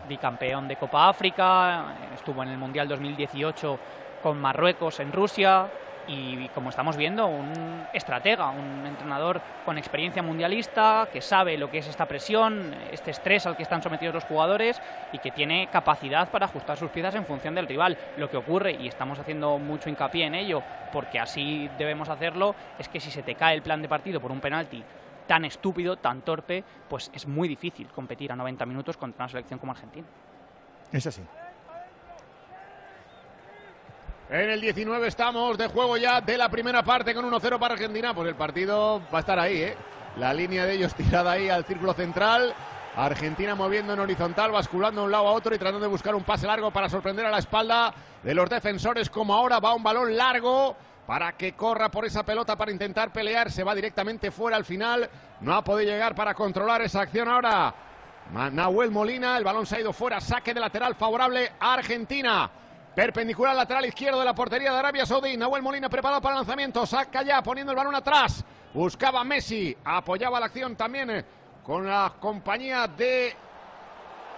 Bicampeón 0.08 0.68
de 0.68 0.76
Copa 0.76 1.10
África, 1.10 1.96
estuvo 2.14 2.44
en 2.44 2.50
el 2.50 2.58
Mundial 2.58 2.88
2018 2.88 3.80
con 4.22 4.40
Marruecos 4.40 5.00
en 5.00 5.12
Rusia 5.12 5.68
y 6.08 6.48
como 6.50 6.70
estamos 6.70 6.98
viendo, 6.98 7.28
un 7.28 7.86
estratega, 7.94 8.50
un 8.50 8.86
entrenador 8.86 9.42
con 9.66 9.78
experiencia 9.78 10.24
mundialista, 10.24 11.08
que 11.12 11.22
sabe 11.22 11.58
lo 11.58 11.70
que 11.70 11.78
es 11.78 11.88
esta 11.88 12.06
presión, 12.06 12.74
este 12.92 13.12
estrés 13.12 13.46
al 13.46 13.56
que 13.56 13.64
están 13.64 13.82
sometidos 13.82 14.16
los 14.16 14.24
jugadores 14.26 14.82
y 15.12 15.20
que 15.20 15.32
tiene 15.32 15.68
capacidad 15.72 16.30
para 16.30 16.46
ajustar 16.46 16.78
sus 16.78 16.90
piezas 16.90 17.16
en 17.16 17.26
función 17.26 17.56
del 17.56 17.68
rival. 17.68 17.98
Lo 18.18 18.30
que 18.30 18.38
ocurre, 18.38 18.74
y 18.74 18.88
estamos 18.88 19.20
haciendo 19.20 19.58
mucho 19.60 19.90
hincapié 19.90 20.26
en 20.26 20.36
ello, 20.36 20.64
porque 20.92 21.20
así 21.20 21.70
debemos 21.78 22.10
hacerlo, 22.10 22.56
es 22.80 22.90
que 22.90 23.00
si 23.00 23.12
se 23.12 23.24
te 23.24 23.36
cae 23.36 23.56
el 23.56 23.62
plan 23.62 23.82
de 23.82 23.88
partido 23.88 24.20
por 24.20 24.32
un 24.32 24.42
penalti 24.42 24.84
tan 25.32 25.46
estúpido, 25.46 25.96
tan 25.96 26.24
torpe, 26.24 26.62
pues 26.90 27.10
es 27.14 27.26
muy 27.26 27.48
difícil 27.48 27.88
competir 27.88 28.34
a 28.34 28.36
90 28.36 28.66
minutos 28.66 28.98
contra 28.98 29.24
una 29.24 29.30
selección 29.30 29.60
como 29.60 29.72
Argentina. 29.72 30.06
Es 30.92 31.08
así. 31.08 31.22
En 34.30 34.50
el 34.50 34.60
19 34.60 35.08
estamos 35.08 35.58
de 35.58 35.68
juego 35.68 35.96
ya 35.96 36.20
de 36.20 36.38
la 36.38 36.50
primera 36.50 36.84
parte 36.84 37.14
con 37.14 37.32
1-0 37.32 37.58
para 37.60 37.76
Argentina. 37.76 38.14
Pues 38.14 38.28
el 38.28 38.36
partido 38.36 39.02
va 39.04 39.20
a 39.20 39.22
estar 39.22 39.40
ahí, 39.40 39.62
¿eh? 39.62 39.78
La 40.18 40.34
línea 40.34 40.66
de 40.66 40.74
ellos 40.74 40.94
tirada 40.96 41.32
ahí 41.32 41.48
al 41.48 41.64
círculo 41.64 41.94
central. 41.94 42.54
Argentina 42.98 43.56
moviendo 43.56 43.94
en 43.94 44.02
horizontal, 44.02 44.52
basculando 44.52 45.00
de 45.00 45.06
un 45.06 45.12
lado 45.14 45.30
a 45.30 45.32
otro 45.32 45.56
y 45.56 45.58
tratando 45.58 45.80
de 45.80 45.88
buscar 45.88 46.14
un 46.14 46.24
pase 46.24 46.46
largo 46.46 46.72
para 46.72 46.90
sorprender 46.90 47.26
a 47.26 47.32
la 47.32 47.38
espalda 47.38 47.94
de 48.22 48.36
los 48.36 48.50
defensores. 48.50 49.10
Como 49.10 49.34
ahora 49.34 49.62
va 49.62 49.74
un 49.74 49.84
balón 49.84 50.14
largo 50.18 50.76
para 51.06 51.34
que 51.34 51.54
corra 51.54 51.90
por 51.90 52.06
esa 52.06 52.24
pelota 52.24 52.56
para 52.56 52.72
intentar 52.72 53.12
pelear. 53.12 53.52
Se 53.52 53.64
va 53.64 53.76
directamente 53.76 54.32
fuera 54.32 54.58
al 54.58 54.66
final. 54.66 55.10
No 55.42 55.56
ha 55.56 55.64
podido 55.64 55.92
llegar 55.92 56.16
para 56.16 56.34
controlar 56.34 56.82
esa 56.82 57.02
acción 57.02 57.28
ahora. 57.28 57.74
Nahuel 58.52 58.92
Molina, 58.92 59.38
el 59.38 59.44
balón 59.44 59.66
se 59.66 59.78
ha 59.78 59.82
ido 59.82 59.94
fuera. 59.94 60.22
Saque 60.22 60.54
de 60.54 60.60
lateral 60.60 60.96
favorable 60.96 61.52
a 61.60 61.74
Argentina. 61.74 62.50
Perpendicular 62.96 63.52
al 63.52 63.58
lateral 63.58 63.86
izquierdo 63.86 64.20
de 64.20 64.26
la 64.26 64.36
portería 64.36 64.72
de 64.72 64.80
Arabia 64.80 65.06
Saudí. 65.06 65.36
Nahuel 65.38 65.62
Molina 65.62 65.90
preparado 65.90 66.22
para 66.22 66.36
el 66.36 66.40
lanzamiento. 66.40 66.86
Saca 66.86 67.24
ya 67.24 67.42
poniendo 67.42 67.72
el 67.72 67.78
balón 67.78 67.96
atrás. 67.96 68.44
Buscaba 68.74 69.24
Messi. 69.24 69.76
Apoyaba 69.84 70.40
la 70.40 70.46
acción 70.46 70.76
también 70.76 71.10
eh, 71.10 71.26
con 71.64 71.88
la 71.88 72.14
compañía 72.20 72.88
de 72.88 73.36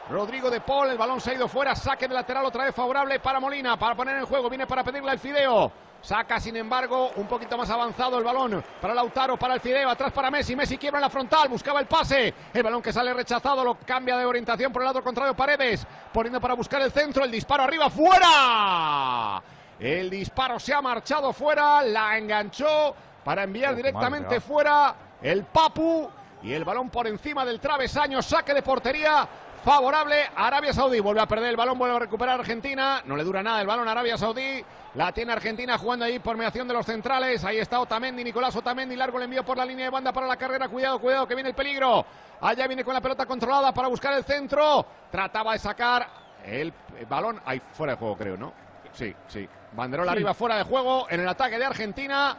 Rodrigo 0.09 0.49
de 0.49 0.61
Paul. 0.61 0.89
El 0.89 0.97
balón 0.97 1.19
se 1.19 1.31
ha 1.31 1.33
ido 1.35 1.47
fuera. 1.47 1.75
Saque 1.75 2.07
de 2.07 2.13
lateral 2.13 2.45
otra 2.45 2.65
vez 2.65 2.73
favorable 2.73 3.19
para 3.19 3.39
Molina. 3.39 3.77
Para 3.77 3.95
poner 3.95 4.17
en 4.17 4.25
juego. 4.25 4.49
Viene 4.49 4.65
para 4.65 4.83
pedirle 4.83 5.11
el 5.11 5.19
fideo. 5.19 5.71
Saca, 6.03 6.37
sin 6.37 6.57
embargo, 6.57 7.11
un 7.15 7.27
poquito 7.27 7.57
más 7.57 7.69
avanzado 7.69 8.17
el 8.17 8.25
balón 8.25 8.61
para 8.81 8.93
Lautaro, 8.93 9.37
para 9.37 9.53
el 9.53 9.61
Fideo, 9.61 9.89
atrás 9.89 10.11
para 10.11 10.29
Messi. 10.29 10.53
Messi 10.53 10.77
quiebra 10.77 10.99
en 10.99 11.03
la 11.03 11.09
frontal, 11.09 11.47
buscaba 11.47 11.79
el 11.79 11.85
pase. 11.85 12.33
El 12.53 12.61
balón 12.61 12.81
que 12.81 12.91
sale 12.91 13.13
rechazado, 13.13 13.63
lo 13.63 13.75
cambia 13.75 14.17
de 14.17 14.25
orientación 14.25 14.73
por 14.73 14.81
el 14.81 14.87
lado 14.87 15.01
contrario 15.01 15.33
Paredes, 15.33 15.87
poniendo 16.11 16.41
para 16.41 16.55
buscar 16.55 16.81
el 16.81 16.91
centro. 16.91 17.23
El 17.23 17.31
disparo 17.31 17.63
arriba, 17.63 17.89
fuera. 17.89 19.41
El 19.79 20.09
disparo 20.09 20.59
se 20.59 20.73
ha 20.73 20.81
marchado 20.81 21.31
fuera, 21.31 21.81
la 21.81 22.17
enganchó 22.17 22.93
para 23.23 23.43
enviar 23.43 23.73
directamente 23.73 24.41
fuera 24.41 24.93
el 25.21 25.45
Papu. 25.45 26.09
Y 26.43 26.51
el 26.51 26.65
balón 26.65 26.89
por 26.89 27.07
encima 27.07 27.45
del 27.45 27.61
travesaño, 27.61 28.21
saque 28.21 28.53
de 28.53 28.61
portería 28.61 29.25
favorable 29.63 30.15
a 30.35 30.47
Arabia 30.47 30.73
Saudí. 30.73 30.99
Vuelve 30.99 31.21
a 31.21 31.25
perder 31.27 31.49
el 31.49 31.55
balón, 31.57 31.77
vuelve 31.77 31.95
a 31.95 31.99
recuperar 31.99 32.39
Argentina. 32.39 33.01
No 33.05 33.15
le 33.15 33.23
dura 33.23 33.41
nada 33.41 33.61
el 33.61 33.67
balón 33.67 33.87
a 33.87 33.91
Arabia 33.91 34.17
Saudí. 34.17 34.63
La 34.95 35.11
tiene 35.11 35.31
Argentina 35.33 35.77
jugando 35.77 36.05
ahí 36.05 36.19
por 36.19 36.37
mediación 36.37 36.67
de 36.67 36.73
los 36.73 36.85
centrales. 36.85 37.43
Ahí 37.43 37.57
está 37.57 37.79
Otamendi, 37.79 38.23
Nicolás 38.23 38.55
Otamendi. 38.55 38.95
Largo 38.95 39.17
el 39.17 39.23
envío 39.23 39.43
por 39.43 39.57
la 39.57 39.65
línea 39.65 39.85
de 39.85 39.91
banda 39.91 40.11
para 40.13 40.27
la 40.27 40.37
carrera. 40.37 40.67
Cuidado, 40.67 40.99
cuidado, 40.99 41.27
que 41.27 41.33
viene 41.35 41.49
el 41.49 41.55
peligro. 41.55 42.05
Allá 42.41 42.67
viene 42.67 42.83
con 42.83 42.93
la 42.93 43.01
pelota 43.01 43.25
controlada 43.25 43.73
para 43.73 43.87
buscar 43.87 44.13
el 44.13 44.23
centro. 44.23 44.85
Trataba 45.11 45.53
de 45.53 45.59
sacar 45.59 46.07
el 46.45 46.73
balón. 47.09 47.41
Ahí 47.45 47.61
fuera 47.71 47.93
de 47.93 47.97
juego, 47.99 48.15
creo, 48.17 48.37
¿no? 48.37 48.53
Sí, 48.91 49.15
sí. 49.27 49.47
Banderola 49.71 50.11
Sí. 50.11 50.17
arriba, 50.17 50.33
fuera 50.35 50.57
de 50.57 50.63
juego. 50.63 51.07
En 51.09 51.21
el 51.21 51.27
ataque 51.27 51.57
de 51.57 51.65
Argentina. 51.65 52.37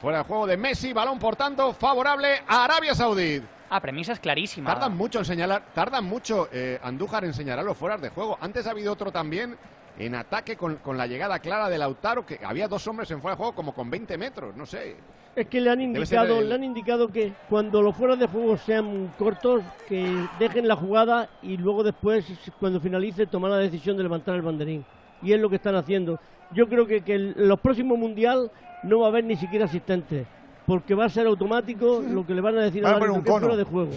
Fuera 0.00 0.18
de 0.18 0.24
juego 0.24 0.46
de 0.46 0.56
Messi. 0.58 0.92
Balón, 0.92 1.18
por 1.18 1.36
tanto, 1.36 1.72
favorable 1.72 2.42
a 2.46 2.64
Arabia 2.64 2.94
Saudí. 2.94 3.42
Ah, 3.70 3.80
premisa 3.80 4.12
es 4.12 4.20
clarísima. 4.20 4.72
Tardan 4.72 4.96
mucho 4.96 5.18
en 5.18 5.24
señalar, 5.24 5.62
tardan 5.74 6.04
mucho 6.04 6.48
eh, 6.52 6.78
Andújar 6.82 7.24
en 7.24 7.34
señalar 7.34 7.64
los 7.64 7.76
fueras 7.76 8.00
de 8.00 8.08
juego. 8.10 8.38
Antes 8.40 8.66
ha 8.66 8.70
habido 8.70 8.92
otro 8.92 9.12
también 9.12 9.56
en 9.98 10.14
ataque 10.14 10.56
con, 10.56 10.76
con 10.76 10.96
la 10.96 11.06
llegada 11.06 11.38
clara 11.40 11.68
de 11.68 11.76
Lautaro, 11.78 12.24
que 12.24 12.38
había 12.44 12.68
dos 12.68 12.86
hombres 12.86 13.10
en 13.10 13.20
fuera 13.20 13.34
de 13.34 13.38
juego 13.38 13.52
como 13.54 13.72
con 13.74 13.90
20 13.90 14.16
metros, 14.16 14.56
no 14.56 14.64
sé. 14.64 14.96
Es 15.34 15.46
que 15.48 15.60
le 15.60 15.70
han 15.70 15.80
indicado, 15.80 16.38
el- 16.40 16.48
le 16.48 16.54
han 16.54 16.64
indicado 16.64 17.08
que 17.08 17.32
cuando 17.48 17.82
los 17.82 17.94
fueros 17.96 18.18
de 18.18 18.26
juego 18.26 18.56
sean 18.56 19.12
cortos, 19.18 19.62
que 19.88 20.26
dejen 20.38 20.66
la 20.66 20.76
jugada 20.76 21.28
y 21.42 21.56
luego 21.56 21.82
después, 21.84 22.24
cuando 22.58 22.80
finalice, 22.80 23.26
tomar 23.26 23.50
la 23.50 23.58
decisión 23.58 23.96
de 23.96 24.02
levantar 24.04 24.34
el 24.34 24.42
banderín. 24.42 24.84
Y 25.22 25.32
es 25.32 25.40
lo 25.40 25.50
que 25.50 25.56
están 25.56 25.74
haciendo. 25.74 26.18
Yo 26.54 26.68
creo 26.68 26.86
que, 26.86 27.02
que 27.02 27.14
en 27.14 27.48
los 27.48 27.60
próximos 27.60 27.98
mundial 27.98 28.50
no 28.84 29.00
va 29.00 29.06
a 29.06 29.08
haber 29.10 29.24
ni 29.24 29.36
siquiera 29.36 29.64
asistentes, 29.66 30.26
porque 30.68 30.94
va 30.94 31.06
a 31.06 31.08
ser 31.08 31.26
automático 31.26 32.02
lo 32.06 32.26
que 32.26 32.34
le 32.34 32.42
van 32.42 32.58
a 32.58 32.60
decir 32.62 32.82
Van 32.82 32.92
a 32.92 32.96
árbitro 32.96 33.14
un 33.14 33.22
cono. 33.22 33.56
de 33.56 33.64
juego. 33.64 33.90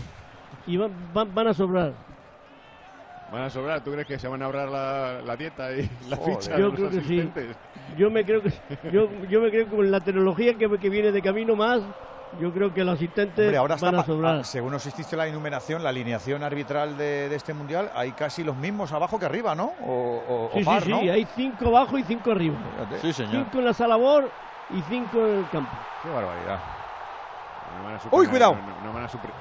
Y 0.65 0.77
van, 0.77 0.89
van, 1.13 1.35
van 1.35 1.47
a 1.49 1.53
sobrar. 1.53 1.91
Van 3.29 3.43
a 3.43 3.49
sobrar, 3.49 3.81
¿tú 3.83 3.91
crees 3.91 4.07
que 4.07 4.17
se 4.17 4.27
van 4.27 4.41
a 4.41 4.45
ahorrar 4.45 4.69
la, 4.69 5.21
la 5.25 5.35
dieta 5.35 5.69
y 5.73 5.89
la 6.09 6.15
Joder. 6.15 6.35
ficha 6.37 6.51
de 6.53 6.59
Yo 6.61 6.65
los 6.67 6.75
creo 6.75 6.89
que 6.89 6.95
sí. 6.95 6.99
asistentes? 7.19 7.55
Yo 7.97 8.09
me 8.09 8.23
creo 8.25 8.41
que 8.41 8.51
yo, 8.91 9.09
yo 9.29 9.41
me 9.41 9.49
creo 9.49 9.65
que 9.69 9.75
con 9.75 9.91
la 9.91 9.99
tecnología 9.99 10.53
que, 10.53 10.69
que 10.79 10.89
viene 10.89 11.11
de 11.11 11.21
camino 11.21 11.55
más, 11.57 11.81
yo 12.39 12.53
creo 12.53 12.73
que 12.73 12.85
los 12.85 12.95
asistentes 12.95 13.45
Hombre, 13.45 13.57
ahora 13.57 13.75
está 13.75 13.91
van 13.91 13.99
a 13.99 14.03
sobrar. 14.05 14.35
ah, 14.37 14.43
según 14.45 14.71
nos 14.71 14.85
hiciste 14.85 15.17
la 15.17 15.27
enumeración, 15.27 15.83
la 15.83 15.89
alineación 15.89 16.41
arbitral 16.41 16.97
de, 16.97 17.27
de 17.27 17.35
este 17.35 17.53
mundial, 17.53 17.89
hay 17.95 18.11
casi 18.13 18.45
los 18.45 18.55
mismos 18.55 18.93
abajo 18.93 19.19
que 19.19 19.25
arriba, 19.25 19.55
¿no? 19.55 19.73
O, 19.85 19.91
o- 20.27 20.45
o 20.53 20.57
Sí, 20.57 20.63
par, 20.63 20.83
sí, 20.83 20.85
sí, 20.85 21.05
¿no? 21.05 21.11
hay 21.11 21.27
cinco 21.35 21.67
abajo 21.67 21.97
y 21.97 22.03
cinco 22.03 22.31
arriba. 22.31 22.55
Sí, 23.01 23.11
señor. 23.11 23.31
Cinco 23.33 23.59
en 23.59 23.65
la 23.65 23.73
sala 23.73 23.89
labor 23.97 24.29
y 24.73 24.81
cinco 24.89 25.19
en 25.25 25.39
el 25.39 25.49
campo. 25.49 25.71
Qué 26.03 26.09
barbaridad. 26.09 26.59
No 27.77 27.83
van 27.85 27.95
a 27.95 27.99
Uy, 28.11 28.27
cuidado. 28.27 28.55
No, 28.55 28.61
no- 28.61 28.81
no 28.87 28.93
van 28.93 29.03
a 29.03 29.07
supri- 29.09 29.31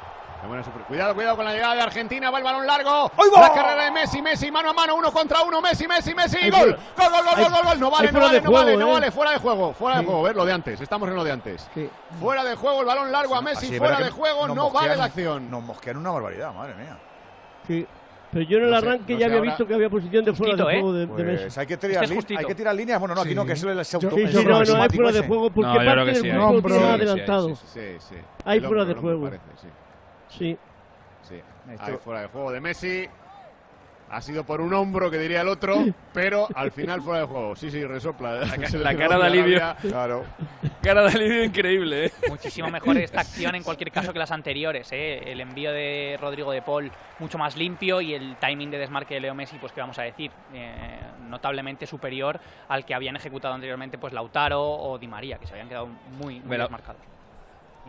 no 0.43 0.49
van 0.49 0.59
a 0.61 0.63
supri- 0.63 0.85
Cuidado, 0.87 1.15
cuidado 1.15 1.37
con 1.37 1.45
la 1.45 1.53
llegada 1.53 1.75
de 1.75 1.83
Argentina. 1.83 2.31
Va 2.31 2.39
el 2.39 2.45
balón 2.45 2.67
largo. 2.67 3.11
La 3.37 3.53
carrera 3.53 3.85
de 3.85 3.91
Messi, 3.91 4.23
Messi, 4.23 4.51
mano 4.51 4.71
a 4.71 4.73
mano, 4.73 4.95
uno 4.95 5.13
contra 5.13 5.43
uno. 5.43 5.61
Messi, 5.61 5.87
Messi, 5.87 6.15
Messi. 6.15 6.51
Gol. 6.51 6.77
Gol, 6.97 7.11
gol, 7.11 7.25
gol, 7.25 7.35
gol, 7.37 7.51
gol, 7.53 7.65
gol. 7.65 7.81
No 7.81 7.91
vale, 7.91 8.07
no 8.07 8.13
fuera 8.13 8.27
vale, 8.27 8.41
de 8.41 8.45
no 8.47 8.53
vale, 8.53 8.65
juego, 8.73 8.81
no 8.81 8.87
¿eh? 8.89 8.93
vale. 8.93 9.11
Fuera 9.11 9.31
de 9.33 9.39
juego, 9.39 9.73
fuera 9.75 9.97
de 9.97 10.03
Sí. 10.03 10.07
juego. 10.07 10.23
Ver 10.23 10.37
lo 10.37 10.45
de 10.47 10.53
antes. 10.53 10.81
Estamos 10.81 11.09
en 11.09 11.15
lo 11.17 11.25
de 11.25 11.33
antes. 11.33 11.69
Sí. 11.75 11.91
Fuera 12.21 12.43
de 12.45 12.55
juego, 12.57 12.81
el 12.81 12.87
balón 12.87 13.13
largo 13.13 13.37
a 13.37 13.43
Messi. 13.43 13.77
Fuera 13.79 13.99
de 13.99 14.11
juego, 14.11 14.49
no 14.49 14.71
vale 14.71 14.97
la 14.97 15.05
acción. 15.05 15.51
Nos 15.51 15.63
mosquean 15.63 15.97
una 15.99 16.11
barbaridad, 16.11 16.53
madre 16.55 16.75
mía. 16.75 16.97
Sí. 17.67 17.87
Pero 18.33 18.45
yo 18.45 18.59
en 18.59 18.65
el 18.65 18.71
No 18.71 18.81
sé, 18.81 18.87
arranque 18.87 19.13
no 19.15 19.19
ya 19.19 19.19
sé 19.19 19.25
había 19.25 19.39
ahora. 19.39 19.51
visto 19.51 19.67
que 19.67 19.75
había 19.75 19.91
posición 19.91 20.25
de 20.25 20.33
fuera 20.33 20.53
Justito, 20.53 20.69
de 20.69 20.75
¿eh? 20.75 20.81
juego 20.81 20.93
de, 20.95 21.01
de 21.01 21.07
Pues 21.09 21.27
Messi. 21.43 21.61
hay 21.61 21.67
que 21.67 21.77
tirar, 21.77 21.93
Este 21.95 22.05
es 22.05 22.11
li- 22.11 22.17
justito. 22.17 22.41
hay 22.41 22.47
que 22.47 22.55
tirar 22.55 22.75
líneas. 22.77 23.01
Bueno, 23.01 23.15
no, 23.17 23.21
aquí 23.23 23.31
Sí. 23.31 23.35
no, 23.35 23.45
que 23.47 23.53
es 23.55 23.63
el, 23.65 23.69
auto- 23.71 23.81
Sí, 23.91 24.21
el 24.23 24.29
sí, 24.33 24.45
no, 24.45 24.65
no, 24.65 24.83
hay 24.83 24.89
fuera 24.91 25.13
de 25.13 25.21
juego 25.27 25.51
porque 25.51 25.69
No, 25.69 25.75
parte 25.75 26.05
del 26.05 26.15
sí, 26.17 26.21
Sí, 26.23 26.33
más 26.33 26.63
sí, 26.63 26.85
adelantado. 26.85 27.49
Sí, 27.49 27.57
sí, 27.67 27.81
sí. 27.99 28.15
Hay 28.45 28.59
El 28.59 28.67
fuera 28.67 28.83
hombro, 28.83 28.95
de 28.95 29.01
juego. 29.01 29.23
parece, 29.25 29.43
sí. 29.61 29.69
Sí. 30.39 30.59
Sí, 31.23 31.35
hay 31.79 31.97
fuera 31.97 32.21
de 32.23 32.27
juego 32.29 32.53
de 32.53 32.61
Messi. 32.61 33.09
Ha 34.13 34.21
sido 34.21 34.43
por 34.45 34.61
un 34.61 34.75
hombro, 34.75 35.09
que 35.09 35.19
diría 35.19 35.41
el 35.43 35.47
otro, 35.49 35.85
pero 36.13 36.49
al 36.57 36.73
final 36.73 37.01
fuera 37.01 37.21
de 37.21 37.27
juego. 37.27 37.55
Sí, 37.55 37.71
sí, 37.71 37.85
resopla. 37.85 38.41
ca- 38.41 38.69
la 38.79 38.97
cara 38.97 39.17
de 39.19 39.25
alivio. 39.27 39.61
Claro. 39.83 40.25
Cara 40.83 41.03
de 41.03 41.09
alivio 41.11 41.45
increíble, 41.45 42.07
¿eh? 42.07 42.13
Muchísimo 42.29 42.69
mejor 42.71 42.97
esta 42.99 43.21
acción 43.21 43.55
en 43.55 43.63
cualquier 43.63 43.93
caso 43.93 44.13
que 44.13 44.19
las 44.19 44.33
anteriores. 44.33 44.91
¿eh? 44.91 45.31
El 45.31 45.41
envío 45.41 45.71
de 45.71 46.19
Rodrigo 46.21 46.51
de 46.51 46.61
Paul 46.61 46.91
mucho 47.21 47.39
más 47.39 47.57
limpio 47.57 48.01
y 48.01 48.15
el 48.15 48.37
timing 48.41 48.71
de 48.73 48.79
desmarque 48.79 49.15
de 49.15 49.21
Leo 49.21 49.35
Messi, 49.35 49.59
pues 49.59 49.73
qué 49.73 49.81
vamos 49.81 49.99
a 49.99 50.03
decir, 50.03 50.33
Eh, 50.55 50.99
notablemente 51.29 51.87
superior 51.87 52.41
al 52.69 52.85
que 52.85 52.95
habían 52.95 53.15
ejecutado 53.15 53.55
anteriormente 53.55 53.97
pues 53.99 54.13
Lautaro 54.13 54.61
o 54.61 54.99
Di 54.99 55.07
María, 55.07 55.39
que 55.39 55.47
se 55.47 55.53
habían 55.53 55.69
quedado 55.69 55.87
muy, 56.19 56.41
muy 56.41 56.49
Pero- 56.49 56.65
desmarcados. 56.65 57.01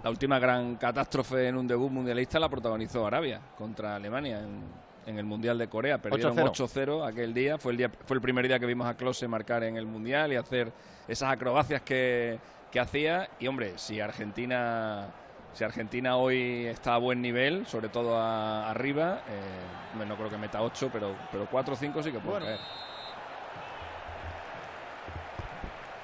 La 0.03 0.09
última 0.11 0.37
gran 0.39 0.75
catástrofe 0.75 1.47
en 1.47 1.55
un 1.57 1.67
debut 1.67 1.91
mundialista 1.91 2.39
la 2.39 2.47
protagonizó 2.49 3.05
Arabia 3.07 3.39
contra 3.57 3.95
Alemania 3.95 4.39
en, 4.39 4.61
en 5.05 5.17
el 5.17 5.25
Mundial 5.25 5.57
de 5.57 5.67
Corea. 5.67 5.97
Perdieron 5.97 6.35
8-0. 6.37 6.51
8-0 6.51 7.07
aquel 7.07 7.33
día. 7.33 7.57
Fue 7.57 7.71
el, 7.71 7.77
día. 7.77 7.91
fue 8.05 8.15
el 8.15 8.21
primer 8.21 8.47
día 8.47 8.59
que 8.59 8.65
vimos 8.65 8.87
a 8.87 8.95
Klose 8.95 9.27
marcar 9.27 9.63
en 9.63 9.77
el 9.77 9.85
Mundial 9.85 10.31
y 10.33 10.35
hacer 10.35 10.71
esas 11.07 11.31
acrobacias 11.31 11.81
que, 11.81 12.39
que 12.71 12.79
hacía. 12.79 13.29
Y 13.39 13.47
hombre, 13.47 13.73
si 13.77 13.99
Argentina, 13.99 15.07
si 15.53 15.63
Argentina 15.63 16.17
hoy 16.17 16.65
está 16.67 16.95
a 16.95 16.97
buen 16.97 17.21
nivel, 17.21 17.65
sobre 17.65 17.89
todo 17.89 18.17
a- 18.17 18.69
arriba, 18.69 19.21
eh, 19.27 20.05
no 20.05 20.15
creo 20.15 20.29
que 20.29 20.37
meta 20.37 20.61
8, 20.61 20.89
pero, 20.91 21.15
pero 21.31 21.47
4 21.49 21.73
o 21.73 21.77
5 21.77 22.03
sí 22.03 22.11
que 22.11 22.19
puede 22.19 22.39
caer. 22.45 22.59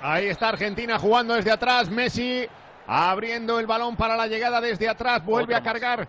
Ahí 0.02 0.28
está 0.28 0.50
Argentina 0.50 1.00
jugando 1.00 1.34
desde 1.34 1.52
atrás. 1.52 1.90
Messi 1.90 2.48
abriendo 2.86 3.60
el 3.60 3.66
balón 3.66 3.96
para 3.96 4.16
la 4.16 4.28
llegada 4.28 4.62
desde 4.62 4.88
atrás. 4.88 5.24
Vuelve 5.26 5.56
Otro 5.56 5.70
a 5.70 5.74
cargar. 5.74 6.08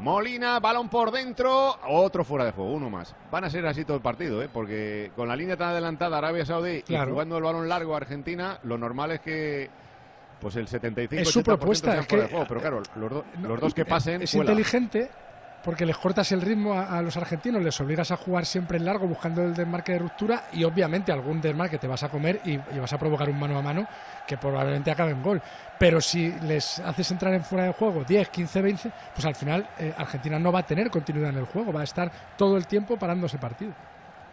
Molina, 0.00 0.58
balón 0.60 0.88
por 0.88 1.10
dentro. 1.10 1.76
Otro 1.88 2.24
fuera 2.24 2.44
de 2.46 2.52
juego, 2.52 2.72
uno 2.72 2.88
más. 2.90 3.14
Van 3.30 3.44
a 3.44 3.50
ser 3.50 3.66
así 3.66 3.84
todo 3.84 3.96
el 3.96 4.02
partido, 4.02 4.42
¿eh? 4.42 4.48
porque 4.52 5.10
con 5.14 5.28
la 5.28 5.36
línea 5.36 5.56
tan 5.56 5.68
adelantada 5.68 6.18
Arabia 6.18 6.44
Saudí 6.46 6.82
Claro. 6.82 7.10
y 7.10 7.12
jugando 7.12 7.36
el 7.38 7.44
balón 7.44 7.68
largo 7.68 7.94
Argentina, 7.94 8.58
lo 8.64 8.78
normal 8.78 9.12
es 9.12 9.20
que 9.20 9.70
Pues 10.40 10.56
el 10.56 10.68
75 10.68 11.20
Es 11.22 11.28
su 11.30 11.40
80% 11.40 11.44
propuesta, 11.44 11.98
es 11.98 12.06
fuera 12.06 12.08
que- 12.08 12.16
de 12.22 12.28
juego, 12.30 12.46
pero 12.48 12.60
claro, 12.60 12.82
los, 12.96 13.10
do- 13.10 13.24
No, 13.42 13.48
los 13.48 13.60
dos 13.60 13.74
que 13.74 13.82
eh, 13.82 13.84
pasen. 13.84 14.22
Es 14.22 14.34
inteligente 14.34 15.10
porque 15.62 15.84
les 15.86 15.96
cortas 15.96 16.30
el 16.32 16.40
ritmo 16.40 16.74
a, 16.74 16.98
a 16.98 17.02
los 17.02 17.16
argentinos, 17.16 17.62
les 17.62 17.80
obligas 17.80 18.10
a 18.10 18.16
jugar 18.16 18.46
siempre 18.46 18.78
en 18.78 18.84
largo 18.84 19.06
buscando 19.06 19.42
el 19.42 19.54
desmarque 19.54 19.92
de 19.92 19.98
ruptura 19.98 20.44
y 20.52 20.64
obviamente 20.64 21.12
algún 21.12 21.40
desmarque 21.40 21.78
te 21.78 21.86
vas 21.86 22.02
a 22.02 22.08
comer 22.08 22.40
y, 22.44 22.52
y 22.52 22.78
vas 22.78 22.92
a 22.92 22.98
provocar 22.98 23.28
un 23.28 23.38
mano 23.38 23.58
a 23.58 23.62
mano 23.62 23.86
que 24.26 24.36
probablemente 24.36 24.90
acabe 24.90 25.12
en 25.12 25.22
gol. 25.22 25.42
Pero 25.78 26.00
si 26.00 26.32
les 26.42 26.78
haces 26.78 27.10
entrar 27.10 27.34
en 27.34 27.42
fuera 27.42 27.64
de 27.64 27.72
juego 27.72 28.04
10, 28.04 28.28
15, 28.28 28.62
20, 28.62 28.92
pues 29.14 29.24
al 29.24 29.34
final 29.34 29.66
eh, 29.78 29.92
Argentina 29.96 30.38
no 30.38 30.52
va 30.52 30.60
a 30.60 30.66
tener 30.66 30.90
continuidad 30.90 31.30
en 31.30 31.38
el 31.38 31.46
juego, 31.46 31.72
va 31.72 31.80
a 31.80 31.84
estar 31.84 32.10
todo 32.36 32.56
el 32.56 32.66
tiempo 32.66 32.96
parando 32.96 33.26
ese 33.26 33.38
partido. 33.38 33.72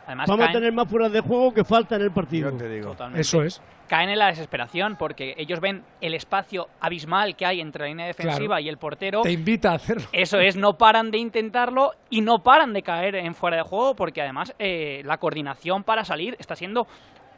Además, 0.06 0.28
Vamos 0.28 0.48
a 0.50 0.52
tener 0.54 0.72
más 0.72 0.88
fuera 0.88 1.10
de 1.10 1.20
juego 1.20 1.54
que 1.54 1.66
falta 1.66 1.98
en 1.98 2.04
el 2.04 2.12
partido. 2.12 2.50
Totalmente. 2.52 3.22
Eso 3.22 3.44
es. 3.44 3.62
Caen 3.88 4.10
en 4.10 4.20
la 4.20 4.28
desesperación 4.28 4.96
porque 4.98 5.34
ellos 5.38 5.60
ven 5.60 5.84
el 6.02 6.14
espacio 6.14 6.68
abismal 6.82 7.36
que 7.36 7.46
hay 7.46 7.62
entre 7.62 7.84
la 7.84 7.88
línea 7.90 8.06
defensiva 8.06 8.56
Claro. 8.56 8.60
y 8.60 8.70
el 8.70 8.78
portero. 8.78 9.22
Te 9.22 9.32
invita 9.32 9.72
a 9.72 9.76
hacerlo. 9.76 10.08
Eso 10.12 10.40
es, 10.40 10.56
no 10.56 10.78
paran 10.78 11.10
de 11.12 11.18
intentarlo 11.18 11.94
y 12.10 12.22
no 12.22 12.44
paran 12.44 12.74
de 12.74 12.84
caer 12.84 13.16
en 13.16 13.34
fuera 13.34 13.58
de 13.58 13.64
juego 13.64 13.96
porque 13.96 14.22
además 14.22 14.54
eh, 14.60 15.02
la 15.06 15.18
coordinación 15.18 15.84
para 15.84 16.04
salir 16.04 16.36
está 16.40 16.56
siendo 16.56 16.88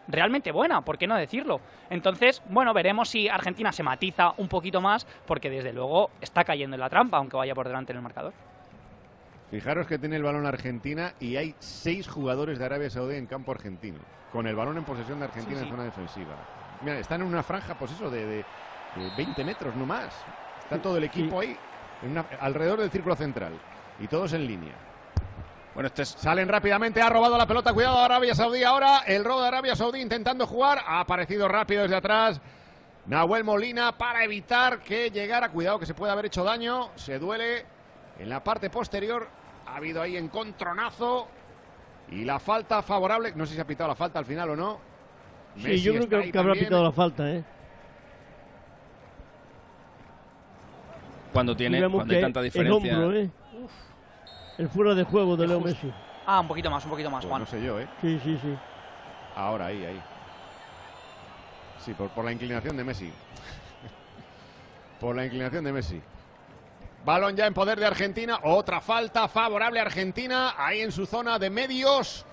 realmente 0.07 0.51
buena, 0.51 0.81
¿por 0.81 0.97
qué 0.97 1.05
no 1.05 1.15
decirlo? 1.15 1.62
Entonces, 1.91 2.41
bueno, 2.49 2.73
veremos 2.73 3.09
si 3.09 3.29
Argentina 3.29 3.71
se 3.71 3.83
matiza 3.83 4.33
un 4.38 4.47
poquito 4.47 4.81
más 4.81 5.05
porque 5.27 5.51
desde 5.51 5.71
luego 5.71 6.09
está 6.19 6.43
cayendo 6.43 6.75
en 6.75 6.79
la 6.79 6.89
trampa 6.89 7.17
aunque 7.17 7.38
vaya 7.38 7.53
por 7.53 7.67
delante 7.67 7.91
en 7.91 7.97
el 7.97 8.03
marcador. 8.03 8.33
Fijaros 9.51 9.88
que 9.88 9.97
tiene 9.97 10.15
el 10.17 10.23
balón 10.23 10.45
Argentina 10.45 11.13
y 11.19 11.35
hay 11.35 11.55
seis 11.59 12.07
jugadores 12.07 12.59
de 12.59 12.65
Arabia 12.65 12.89
Saudí 12.89 13.15
en 13.15 13.25
campo 13.25 13.51
argentino, 13.51 13.97
con 14.31 14.45
el 14.45 14.55
balón 14.55 14.77
en 14.77 14.83
posesión 14.83 15.19
de 15.19 15.25
Argentina 15.25 15.55
Sí, 15.57 15.62
sí. 15.63 15.69
en 15.69 15.71
zona 15.71 15.83
defensiva. 15.85 16.35
Mira, 16.81 16.99
están 16.99 17.21
en 17.21 17.27
una 17.27 17.41
franja, 17.43 17.73
pues 17.73 17.91
eso, 17.91 18.09
de, 18.12 18.25
de- 18.25 18.45
de 18.95 19.09
20 19.17 19.43
metros, 19.43 19.75
no 19.75 19.85
más. 19.85 20.13
Está 20.63 20.79
todo 20.81 20.97
el 20.97 21.03
equipo 21.03 21.39
ahí, 21.39 21.57
en 22.03 22.12
una- 22.12 22.25
alrededor 22.39 22.79
del 22.79 22.91
círculo 22.91 23.15
central, 23.15 23.53
y 23.99 24.07
todos 24.07 24.33
en 24.33 24.45
línea. 24.45 24.73
Bueno, 25.73 25.88
este 25.88 26.03
es... 26.03 26.09
Salen 26.09 26.47
rápidamente, 26.47 27.01
ha 27.01 27.09
robado 27.09 27.38
la 27.38 27.45
pelota, 27.47 27.73
cuidado 27.73 27.99
Arabia 27.99 28.35
Saudí 28.35 28.63
ahora, 28.63 28.99
el 29.07 29.23
robo 29.25 29.41
de 29.41 29.47
Arabia 29.47 29.75
Saudí 29.75 29.99
intentando 30.01 30.45
jugar, 30.45 30.79
ha 30.85 30.99
aparecido 30.99 31.47
rápido 31.47 31.81
desde 31.83 31.95
atrás. 31.95 32.39
Nahuel 33.07 33.43
Molina 33.43 33.97
para 33.97 34.23
evitar 34.23 34.79
que 34.79 35.09
llegara, 35.09 35.49
cuidado 35.49 35.79
que 35.79 35.85
se 35.85 35.93
puede 35.95 36.12
haber 36.12 36.25
hecho 36.25 36.43
daño, 36.43 36.89
se 36.95 37.17
duele 37.17 37.65
en 38.19 38.29
la 38.29 38.43
parte 38.43 38.69
posterior, 38.69 39.27
ha 39.71 39.75
habido 39.77 40.01
ahí 40.01 40.17
encontronazo 40.17 41.27
y 42.12 42.25
la 42.25 42.39
falta 42.39 42.82
favorable, 42.82 43.34
no 43.36 43.45
sé 43.45 43.53
si 43.55 43.62
ha 43.62 43.67
pitado 43.67 43.89
la 43.89 43.95
falta 43.95 44.19
al 44.19 44.25
final 44.25 44.49
o 44.51 44.55
no. 44.55 44.79
Sí, 45.55 45.63
Messi 45.63 45.82
yo 45.82 45.93
creo 45.93 46.32
que, 46.32 46.38
habrá 46.38 46.53
pitado 46.53 46.84
la 46.84 46.91
falta, 46.91 47.29
¿eh? 47.32 47.43
Cuando 51.34 51.55
tiene, 51.55 51.88
cuando 51.89 52.13
hay 52.13 52.21
tanta 52.21 52.39
El 52.39 52.45
diferencia. 52.45 52.99
hombro, 52.99 53.15
¿eh? 53.15 53.29
El 54.58 54.69
fuera 54.69 54.95
de 54.95 55.03
juego 55.03 55.38
de 55.38 55.47
Leo 55.47 55.62
Messi. 55.62 55.91
Ah, 56.25 56.39
un 56.41 56.47
poquito 56.47 56.69
más, 56.69 56.84
un 56.84 56.91
poquito 56.91 57.10
más, 57.10 57.23
Pues 57.23 57.29
Juan. 57.29 57.41
no 57.41 57.47
sé 57.47 57.63
yo, 57.63 57.79
¿eh? 57.79 57.88
Sí, 58.01 58.19
sí, 58.23 58.38
sí. 58.41 58.58
Ahora, 59.36 59.67
ahí, 59.67 59.86
ahí. 59.86 60.01
Sí, 61.79 61.93
por, 61.93 62.10
por 62.10 62.25
la 62.25 62.32
inclinación 62.32 62.75
de 62.75 62.84
Messi. 62.84 63.12
por 64.99 65.15
la 65.15 65.25
inclinación 65.25 65.63
de 65.63 65.71
Messi. 65.71 66.01
Balón 67.05 67.35
ya 67.35 67.47
en 67.47 67.53
poder 67.53 67.79
de 67.79 67.85
Argentina. 67.85 68.39
Otra 68.43 68.81
falta 68.81 69.27
favorable 69.27 69.79
a 69.79 69.83
Argentina. 69.83 70.53
Ahí 70.57 70.81
en 70.81 70.91
su 70.91 71.05
zona 71.05 71.39
de 71.39 71.49
medios. 71.49 72.25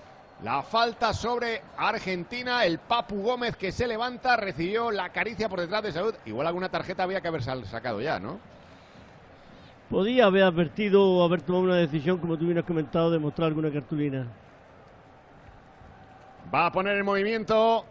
La 0.43 0.61
falta 0.61 1.13
sobre 1.13 1.61
Argentina. 1.77 2.65
El 2.65 2.79
Papu 2.79 3.21
Gómez 3.21 3.55
que 3.55 3.71
se 3.71 3.87
levanta. 3.87 4.35
Recibió 4.37 4.91
la 4.91 5.09
caricia 5.09 5.49
por 5.49 5.61
detrás 5.61 5.83
de 5.83 5.91
Salud. 5.91 6.13
Igual 6.25 6.47
alguna 6.47 6.69
tarjeta 6.69 7.03
había 7.03 7.21
que 7.21 7.27
haber 7.27 7.43
sacado 7.43 8.01
ya, 8.01 8.19
¿no? 8.19 8.39
Podía 9.89 10.25
haber 10.25 10.43
advertido 10.43 11.01
o 11.01 11.23
haber 11.23 11.41
tomado 11.41 11.63
una 11.63 11.75
decisión, 11.75 12.17
como 12.17 12.37
tú 12.37 12.43
hubieras 12.43 12.65
comentado, 12.65 13.09
de 13.09 13.19
mostrar 13.19 13.47
alguna 13.47 13.71
cartulina. 13.71 14.27
Va 16.53 16.65
a 16.65 16.71
poner 16.71 16.97
en 16.97 17.05
movimiento 17.05 17.85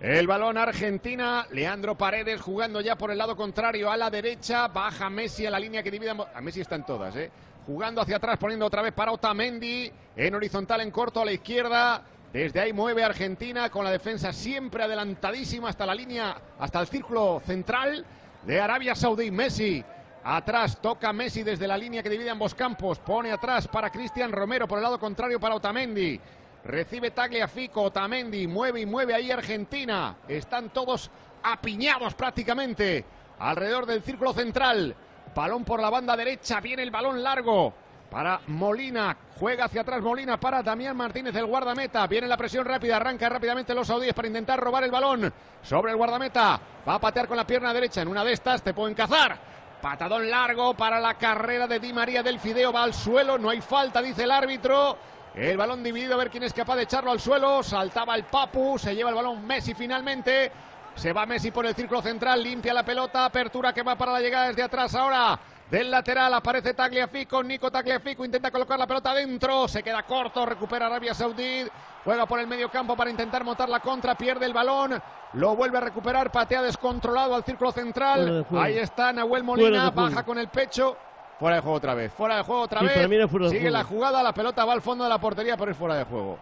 el 0.00 0.26
balón 0.26 0.58
Argentina. 0.58 1.46
Leandro 1.50 1.96
Paredes 1.96 2.40
jugando 2.40 2.80
ya 2.80 2.96
por 2.96 3.10
el 3.10 3.18
lado 3.18 3.36
contrario 3.36 3.90
a 3.90 3.96
la 3.96 4.10
derecha. 4.10 4.68
Baja 4.68 5.10
Messi 5.10 5.46
a 5.46 5.50
la 5.50 5.58
línea 5.58 5.82
que 5.82 5.90
divide. 5.90 6.10
A 6.10 6.40
Messi 6.40 6.60
están 6.60 6.84
todas, 6.84 7.14
¿eh? 7.16 7.30
Jugando 7.66 8.00
hacia 8.00 8.16
atrás, 8.16 8.38
poniendo 8.38 8.66
otra 8.66 8.82
vez 8.82 8.92
para 8.92 9.12
Otamendi. 9.12 9.90
En 10.16 10.34
horizontal, 10.34 10.80
en 10.80 10.90
corto 10.90 11.20
a 11.20 11.24
la 11.24 11.32
izquierda. 11.32 12.02
Desde 12.32 12.60
ahí 12.60 12.72
mueve 12.72 13.02
Argentina 13.02 13.70
con 13.70 13.84
la 13.84 13.90
defensa 13.90 14.32
siempre 14.32 14.82
adelantadísima 14.82 15.70
hasta 15.70 15.86
la 15.86 15.94
línea, 15.94 16.36
hasta 16.58 16.80
el 16.80 16.86
círculo 16.86 17.40
central 17.44 18.04
de 18.44 18.60
Arabia 18.60 18.94
Saudí. 18.94 19.30
Messi 19.30 19.84
Atrás 20.30 20.78
toca 20.82 21.10
Messi 21.12 21.42
desde 21.42 21.66
la 21.66 21.78
línea 21.78 22.02
que 22.02 22.10
divide 22.10 22.28
ambos 22.28 22.54
campos. 22.54 22.98
Pone 22.98 23.32
atrás 23.32 23.66
para 23.66 23.90
Cristian 23.90 24.30
Romero 24.30 24.68
por 24.68 24.78
el 24.78 24.82
lado 24.82 24.98
contrario 24.98 25.40
para 25.40 25.54
Otamendi. 25.54 26.20
Recibe 26.68 27.12
Tagliafico, 27.12 27.84
Otamendi, 27.84 28.46
mueve 28.46 28.82
y 28.82 28.86
mueve 28.86 29.14
ahí 29.14 29.30
Argentina. 29.30 30.16
Están 30.28 30.68
todos 30.68 31.10
apiñados 31.42 32.12
prácticamente 32.12 33.06
alrededor 33.38 33.86
del 33.86 34.02
círculo 34.02 34.34
central. 34.34 34.94
Balón 35.34 35.64
por 35.64 35.80
la 35.80 35.88
banda 35.88 36.14
derecha, 36.14 36.60
viene 36.60 36.82
el 36.82 36.90
balón 36.90 37.22
largo 37.22 37.72
para 38.10 38.42
Molina. 38.48 39.16
Juega 39.40 39.64
hacia 39.64 39.80
atrás 39.80 40.02
Molina 40.02 40.38
para 40.38 40.62
Damián 40.62 40.94
Martínez, 40.94 41.34
el 41.36 41.46
guardameta. 41.46 42.06
Viene 42.06 42.28
la 42.28 42.36
presión 42.36 42.66
rápida, 42.66 42.96
arranca 42.96 43.30
rápidamente 43.30 43.74
los 43.74 43.86
saudíes 43.86 44.12
para 44.12 44.28
intentar 44.28 44.60
robar 44.60 44.84
el 44.84 44.90
balón 44.90 45.32
sobre 45.62 45.92
el 45.92 45.96
guardameta. 45.96 46.60
Va 46.86 46.96
a 46.96 47.00
patear 47.00 47.26
con 47.26 47.38
la 47.38 47.46
pierna 47.46 47.72
derecha. 47.72 48.02
En 48.02 48.08
una 48.08 48.22
de 48.22 48.34
estas 48.34 48.62
te 48.62 48.74
pueden 48.74 48.94
cazar. 48.94 49.38
Patadón 49.80 50.28
largo 50.28 50.74
para 50.74 51.00
la 51.00 51.14
carrera 51.14 51.66
de 51.66 51.78
Di 51.78 51.94
María 51.94 52.22
del 52.22 52.38
Fideo. 52.38 52.74
Va 52.74 52.82
al 52.82 52.92
suelo, 52.92 53.38
no 53.38 53.48
hay 53.48 53.62
falta, 53.62 54.02
dice 54.02 54.24
el 54.24 54.32
árbitro. 54.32 54.98
El 55.38 55.56
balón 55.56 55.84
dividido, 55.84 56.14
a 56.14 56.18
ver 56.18 56.30
quién 56.30 56.42
es 56.42 56.52
capaz 56.52 56.74
de 56.74 56.82
echarlo 56.82 57.12
al 57.12 57.20
suelo. 57.20 57.62
Saltaba 57.62 58.16
el 58.16 58.24
Papu, 58.24 58.76
se 58.76 58.92
lleva 58.96 59.10
el 59.10 59.14
balón 59.14 59.46
Messi 59.46 59.72
finalmente. 59.72 60.50
Se 60.96 61.12
va 61.12 61.26
Messi 61.26 61.52
por 61.52 61.64
el 61.64 61.76
círculo 61.76 62.02
central, 62.02 62.42
limpia 62.42 62.74
la 62.74 62.84
pelota, 62.84 63.24
apertura 63.24 63.72
que 63.72 63.84
va 63.84 63.96
para 63.96 64.12
la 64.12 64.20
llegada 64.20 64.48
desde 64.48 64.64
atrás 64.64 64.96
ahora. 64.96 65.38
Del 65.70 65.92
lateral 65.92 66.34
aparece 66.34 66.74
Tagliafico, 66.74 67.40
Nico 67.44 67.70
Tagliafico 67.70 68.24
intenta 68.24 68.50
colocar 68.50 68.78
la 68.78 68.86
pelota 68.86 69.12
adentro, 69.12 69.68
se 69.68 69.82
queda 69.82 70.02
corto, 70.02 70.44
recupera 70.44 70.86
Arabia 70.86 71.14
Saudí, 71.14 71.68
juega 72.04 72.26
por 72.26 72.40
el 72.40 72.48
medio 72.48 72.68
campo 72.70 72.96
para 72.96 73.10
intentar 73.10 73.44
montar 73.44 73.68
la 73.68 73.78
contra, 73.78 74.16
pierde 74.16 74.46
el 74.46 74.54
balón, 74.54 75.00
lo 75.34 75.54
vuelve 75.54 75.78
a 75.78 75.82
recuperar, 75.82 76.32
patea 76.32 76.62
descontrolado 76.62 77.34
al 77.34 77.44
círculo 77.44 77.70
central. 77.70 78.44
Ahí 78.56 78.78
está 78.78 79.12
Nahuel 79.12 79.44
Molina, 79.44 79.90
baja 79.90 80.24
con 80.24 80.38
el 80.38 80.48
pecho. 80.48 80.96
Fuera 81.38 81.56
de 81.56 81.62
juego 81.62 81.76
otra 81.76 81.94
vez, 81.94 82.12
fuera 82.12 82.36
de 82.38 82.42
juego 82.42 82.62
otra 82.62 82.80
Sí, 82.80 82.86
vez. 82.86 82.94
fuera 82.94 83.48
Sigue 83.48 83.60
juego. 83.60 83.76
la 83.76 83.84
jugada, 83.84 84.22
la 84.22 84.32
pelota 84.34 84.64
va 84.64 84.72
al 84.72 84.82
fondo 84.82 85.04
de 85.04 85.10
la 85.10 85.18
portería, 85.18 85.56
pero 85.56 85.70
es 85.70 85.76
fuera 85.76 85.94
de 85.94 86.04
juego. 86.04 86.38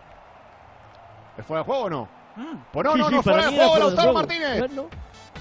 ¿Es 1.37 1.45
fuera 1.45 1.63
de 1.63 1.67
juego 1.67 1.83
o 1.85 1.91
no? 1.91 2.09
Pues 2.73 2.85
no, 2.85 2.93
Sí, 2.95 2.99
no, 3.01 3.11
no, 3.11 3.23
fuera 3.23 3.47
de 3.51 3.57
juego, 3.57 3.79
Lautaro. 3.79 4.13
Martínez. 4.13 4.59
Bueno, 4.59 4.89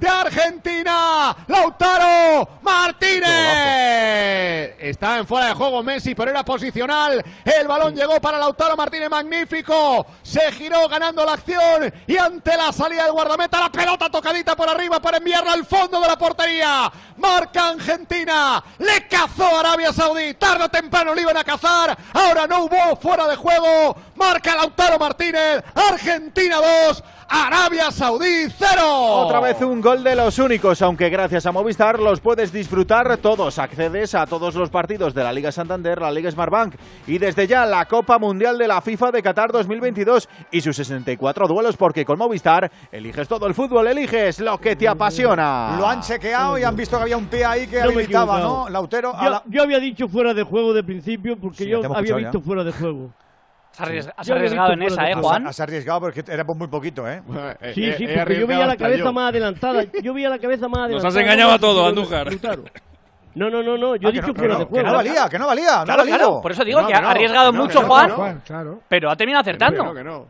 de 0.00 0.08
Argentina, 0.08 1.36
Lautaro 1.46 2.48
Martínez. 2.62 3.28
Está 4.78 5.18
en 5.18 5.26
fuera 5.26 5.48
de 5.48 5.54
juego 5.54 5.82
Messi, 5.82 6.14
pero 6.14 6.30
era 6.30 6.42
posicional. 6.42 7.22
El 7.44 7.68
balón 7.68 7.94
llegó 7.94 8.18
para 8.20 8.38
Lautaro 8.38 8.76
Martínez, 8.76 9.10
magnífico. 9.10 10.06
Se 10.22 10.50
giró 10.52 10.88
ganando 10.88 11.24
la 11.24 11.34
acción 11.34 11.92
y 12.06 12.16
ante 12.16 12.56
la 12.56 12.72
salida 12.72 13.04
del 13.04 13.12
guardameta, 13.12 13.60
la 13.60 13.70
pelota 13.70 14.08
tocadita 14.08 14.56
por 14.56 14.70
arriba 14.70 15.00
para 15.00 15.18
enviarla 15.18 15.52
al 15.52 15.66
fondo 15.66 16.00
de 16.00 16.08
la 16.08 16.16
portería. 16.16 16.90
Marca 17.18 17.68
Argentina, 17.68 18.64
le 18.78 19.06
cazó 19.06 19.58
Arabia 19.58 19.92
Saudí. 19.92 20.32
Tarde 20.34 20.64
o 20.64 20.68
temprano 20.70 21.14
le 21.14 21.20
iban 21.20 21.36
a 21.36 21.44
cazar. 21.44 21.96
Ahora 22.14 22.46
no 22.46 22.64
hubo 22.64 22.96
fuera 22.96 23.28
de 23.28 23.36
juego. 23.36 23.96
Marca 24.14 24.54
Lautaro 24.54 24.98
Martínez, 24.98 25.62
Argentina 25.74 26.56
2. 26.86 27.04
Arabia 27.32 27.92
Saudí 27.92 28.46
0. 28.58 28.80
Otra 28.82 29.38
vez 29.38 29.60
un 29.62 29.80
gol 29.80 30.02
de 30.02 30.16
los 30.16 30.38
únicos, 30.40 30.82
aunque 30.82 31.08
gracias 31.10 31.46
a 31.46 31.52
Movistar 31.52 32.00
los 32.00 32.18
puedes 32.20 32.52
disfrutar 32.52 33.16
todos. 33.18 33.56
Accedes 33.60 34.16
a 34.16 34.26
todos 34.26 34.56
los 34.56 34.68
partidos 34.68 35.14
de 35.14 35.22
la 35.22 35.32
Liga 35.32 35.52
Santander, 35.52 36.00
la 36.00 36.10
Liga 36.10 36.28
Smartbank 36.28 36.74
y 37.06 37.18
desde 37.18 37.46
ya 37.46 37.64
la 37.66 37.84
Copa 37.86 38.18
Mundial 38.18 38.58
de 38.58 38.66
la 38.66 38.80
FIFA 38.80 39.12
de 39.12 39.22
Qatar 39.22 39.52
2022 39.52 40.28
y 40.50 40.60
sus 40.60 40.74
64 40.74 41.46
duelos 41.46 41.76
porque 41.76 42.04
con 42.04 42.18
Movistar 42.18 42.68
eliges 42.90 43.28
todo 43.28 43.46
el 43.46 43.54
fútbol, 43.54 43.86
eliges 43.86 44.40
lo 44.40 44.58
que 44.58 44.74
te 44.74 44.88
apasiona. 44.88 45.76
Lo 45.78 45.86
han 45.86 46.00
chequeado 46.00 46.58
y 46.58 46.64
han 46.64 46.74
visto 46.74 46.96
que 46.96 47.02
había 47.04 47.16
un 47.16 47.26
pie 47.26 47.44
ahí 47.44 47.68
que 47.68 47.78
No 47.78 47.90
habilitaba. 47.90 48.40
¿no? 48.40 48.68
Lautero. 48.68 49.14
a 49.14 49.22
Yo, 49.24 49.30
la- 49.30 49.42
yo 49.46 49.62
había 49.62 49.78
dicho 49.78 50.08
fuera 50.08 50.34
de 50.34 50.42
juego 50.42 50.72
de 50.74 50.82
principio 50.82 51.36
porque 51.38 51.58
Sí, 51.58 51.68
yo 51.70 51.80
había 51.94 52.10
ya. 52.10 52.16
visto 52.16 52.40
fuera 52.40 52.64
de 52.64 52.72
juego. 52.72 53.10
Has 53.72 53.80
arries- 53.88 54.12
has 54.16 54.26
Yo 54.26 54.34
arriesgado 54.34 54.72
en 54.72 54.82
esa, 54.82 55.10
¿eh, 55.10 55.14
Juan? 55.14 55.46
Has 55.46 55.60
arriesgado 55.60 56.00
porque 56.00 56.24
era 56.28 56.44
por 56.44 56.56
muy 56.56 56.68
poquito, 56.68 57.08
¿eh? 57.08 57.22
Sí, 57.74 57.92
sí, 57.96 58.06
porque 58.16 58.40
yo 58.40 58.46
veía 58.46 58.66
la 58.66 58.76
cabeza 58.76 59.12
más 59.12 59.28
adelantada. 59.30 59.84
Yo 60.02 60.12
veía 60.12 60.28
la 60.28 60.38
cabeza 60.38 60.68
más 60.68 60.80
adelantada. 60.84 61.08
has 61.08 61.16
engañado 61.16 61.52
a 61.52 61.58
todos, 61.58 61.82
Yo- 61.82 61.88
Andújar. 61.88 62.28
No, 63.34 63.48
no, 63.48 63.62
no, 63.62 63.76
no, 63.78 63.94
yo 63.96 64.08
Ah, 64.08 64.10
he 64.10 64.12
dicho 64.12 64.26
no, 64.26 64.34
fuera 64.34 64.58
de 64.58 64.64
juego. 64.64 64.76
que 64.76 64.82
no 64.82 64.96
valía, 64.96 65.28
que 65.28 65.38
no 65.38 65.46
valía, 65.46 65.78
no 65.78 65.84
Claro, 65.84 66.02
claro, 66.04 66.40
por 66.42 66.50
eso 66.52 66.64
digo 66.64 66.80
No, 66.80 66.86
que 66.88 66.92
que 66.92 66.98
ha 66.98 67.10
arriesgado 67.10 67.52
mucho 67.52 67.82
Juan, 67.82 68.42
claro. 68.44 68.80
pero 68.88 69.10
ha 69.10 69.14
terminado 69.16 69.42
acertando. 69.42 69.84
No, 69.84 69.94
que 69.94 70.02
no. 70.02 70.26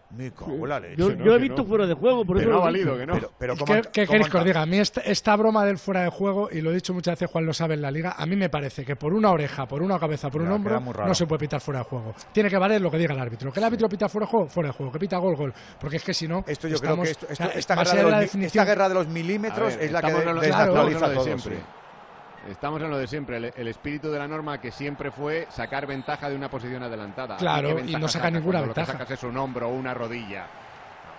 Yo, 0.97 1.09
Que 1.09 1.17
no, 1.17 1.25
yo 1.25 1.35
he 1.35 1.39
visto 1.39 1.63
no. 1.63 1.65
fuera 1.69 1.87
de 1.87 1.95
juego, 1.95 2.25
por 2.25 2.37
Que 2.37 2.43
eso 2.43 2.51
no 2.53 2.59
ha 2.59 2.65
valido, 2.65 2.97
que 2.99 3.07
no. 3.07 3.15
Pero, 3.15 3.31
pero 3.39 3.55
¿Qué, 3.55 3.65
¿cómo- 3.65 3.81
qué 3.93 4.07
queréis 4.07 4.29
que 4.29 4.37
os 4.37 4.45
diga? 4.45 4.61
A 4.63 4.67
mí 4.67 4.79
esta, 4.79 5.01
esta 5.01 5.35
broma 5.37 5.65
del 5.65 5.79
fuera 5.79 6.03
de 6.03 6.11
juego, 6.11 6.49
y 6.53 6.61
lo 6.61 6.71
he 6.71 6.75
dicho 6.75 6.93
muchas 6.93 7.13
veces, 7.15 7.31
Juan 7.31 7.47
lo 7.47 7.53
sabe 7.55 7.75
en 7.75 7.83
la 7.83 7.91
liga, 7.91 8.15
a 8.19 8.27
mí 8.27 8.37
me 8.37 8.51
parece 8.51 8.85
que 8.85 8.97
por 8.97 9.15
una 9.15 9.31
oreja, 9.31 9.67
por 9.67 9.83
una 9.83 9.99
cabeza, 9.99 10.29
por 10.29 10.43
Ya, 10.43 10.49
un 10.49 10.53
hombro, 10.55 10.81
no 11.07 11.15
se 11.15 11.27
puede 11.27 11.41
pitar 11.41 11.61
fuera 11.61 11.81
de 11.81 11.85
juego. 11.87 12.15
Tiene 12.33 12.51
que 12.51 12.59
valer 12.59 12.81
lo 12.81 12.91
que 12.91 12.99
diga 12.99 13.15
el 13.15 13.21
árbitro. 13.21 13.51
Que 13.51 13.61
el 13.61 13.65
árbitro 13.65 13.89
pita 13.89 14.09
fuera 14.09 14.27
de 14.27 14.31
juego, 14.31 14.47
fuera 14.49 14.69
de 14.69 14.75
juego. 14.75 14.93
Que 14.93 14.99
pita 14.99 15.17
gol, 15.17 15.37
gol. 15.37 15.55
Porque 15.81 15.97
es 15.97 16.05
que 16.05 16.13
si 16.13 16.29
no, 16.29 16.45
Esto 16.47 16.69
yo 16.69 16.77
creo 16.79 16.97
que 17.01 17.11
esta, 17.11 17.75
guerra 17.77 17.93
de 17.95 18.03
los, 18.03 18.11
la 18.11 18.17
mi- 18.19 18.23
definición 18.25 18.63
esta 18.63 18.65
guerra 18.71 18.89
de 18.89 18.95
los 18.95 19.07
A 19.07 19.11
milímetros 19.11 19.77
es 19.81 19.91
la 19.91 20.01
que 20.03 20.07
estamos 20.09 20.21
en 20.23 20.27
de- 20.29 20.35
lo 20.35 20.41
de- 20.41 20.47
desnaturaliza 20.49 20.97
estamos 20.97 21.01
en 21.01 21.01
lo 21.01 21.09
de 21.09 21.15
todo. 21.15 21.25
siempre. 21.39 21.80
Estamos 22.49 22.81
en 22.83 22.91
lo 22.91 22.97
de 22.99 23.07
siempre, 23.07 23.37
el, 23.37 23.53
el 23.55 23.69
espíritu 23.69 24.11
de 24.11 24.19
la 24.19 24.27
norma 24.27 24.59
que 24.61 24.71
siempre 24.71 25.11
fue 25.11 25.47
sacar 25.51 25.87
ventaja 25.87 26.29
de 26.31 26.37
una 26.37 26.49
posición 26.49 26.83
adelantada. 26.83 27.37
Claro, 27.37 27.69
¿qué 27.69 27.73
y 27.73 27.77
ventaja 27.77 27.99
no 27.99 28.09
saca 28.09 28.31
ninguna 28.31 28.59
cuando 28.61 28.67
Lo 28.69 28.75
que 28.75 28.81
ventaja. 28.81 28.99
sacas 28.99 29.19
es 29.19 29.25
un 29.25 29.37
hombro 29.37 29.69
o 29.69 29.73
una 29.75 29.93
rodilla. 29.95 30.47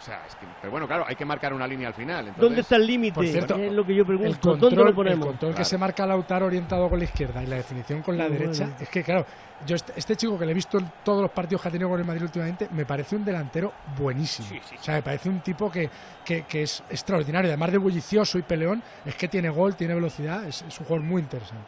O 0.02 0.04
sea, 0.04 0.26
es 0.28 0.34
que, 0.34 0.48
pero 0.60 0.72
bueno, 0.72 0.88
claro, 0.88 1.06
hay 1.08 1.16
que 1.16 1.26
marcar 1.26 1.54
una 1.54 1.68
línea 1.68 1.90
al 1.90 1.94
final. 1.94 2.22
entonces- 2.30 2.42
¿Dónde 2.42 2.62
está 2.62 2.76
el 2.76 2.88
límite? 2.88 3.22
Es 3.24 3.72
lo 3.72 3.86
que 3.86 3.94
yo 3.94 4.04
pregunto. 4.04 4.28
el 4.32 4.40
control, 4.40 4.60
¿Dónde 4.60 4.76
lo 4.84 4.90
el 4.90 4.96
ponemos? 4.96 5.28
control 5.28 5.54
que 5.54 5.64
se 5.64 5.78
marca 5.78 6.08
Lautaro 6.08 6.48
orientado 6.48 6.90
con 6.90 6.98
la 6.98 7.06
izquierda 7.06 7.44
y 7.44 7.46
la 7.46 7.58
definición 7.58 8.02
con 8.02 8.18
la 8.18 8.28
derecha, 8.28 8.70
es 8.80 8.90
que 8.90 9.04
claro, 9.04 9.28
yo 9.68 9.76
este, 9.76 9.94
este 9.96 10.16
chico 10.16 10.40
que 10.40 10.46
le 10.48 10.54
he 10.54 10.56
visto 10.56 10.80
en 10.80 10.92
todos 11.04 11.22
los 11.22 11.30
partidos 11.30 11.62
que 11.62 11.68
ha 11.68 11.72
tenido 11.72 11.88
con 11.88 12.00
el 12.00 12.06
Madrid 12.08 12.24
últimamente, 12.24 12.68
me 12.72 12.84
parece 12.84 13.16
un 13.16 13.24
delantero 13.24 13.74
buenísimo. 13.96 14.48
Sí, 14.50 14.60
sí, 14.68 14.76
O 14.80 14.84
sea, 14.84 14.96
me 14.96 15.04
parece 15.04 15.30
un 15.30 15.42
tipo 15.42 15.72
que, 15.72 15.88
que, 16.26 16.46
que 16.46 16.64
es 16.64 16.82
extraordinario, 16.90 17.52
además 17.52 17.72
de 17.72 17.78
bullicioso 17.78 18.40
y 18.40 18.42
peleón, 18.42 18.82
es 19.06 19.14
que 19.14 19.28
tiene 19.28 19.50
gol, 19.50 19.76
tiene 19.76 19.94
velocidad, 19.94 20.46
es, 20.46 20.64
es 20.64 20.80
un 20.80 20.88
jugador 20.88 21.06
muy 21.08 21.22
interesante. 21.22 21.64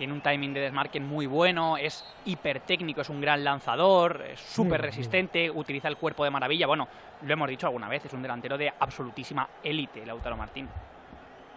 Tiene 0.00 0.14
un 0.14 0.22
timing 0.22 0.54
de 0.54 0.60
desmarque 0.60 0.98
muy 0.98 1.26
bueno, 1.26 1.76
es 1.76 2.02
hipertécnico, 2.24 3.02
es 3.02 3.10
un 3.10 3.20
gran 3.20 3.44
lanzador, 3.44 4.22
es 4.22 4.40
súper 4.40 4.80
resistente, 4.80 5.50
utiliza 5.50 5.88
el 5.88 5.98
cuerpo 5.98 6.24
de 6.24 6.30
maravilla. 6.30 6.66
Bueno, 6.66 6.88
lo 7.20 7.30
hemos 7.30 7.46
dicho 7.50 7.66
alguna 7.66 7.86
vez, 7.86 8.06
es 8.06 8.12
un 8.14 8.22
delantero 8.22 8.56
de 8.56 8.72
absolutísima 8.80 9.46
élite, 9.62 10.06
Lautaro 10.06 10.38
Martín. 10.38 10.66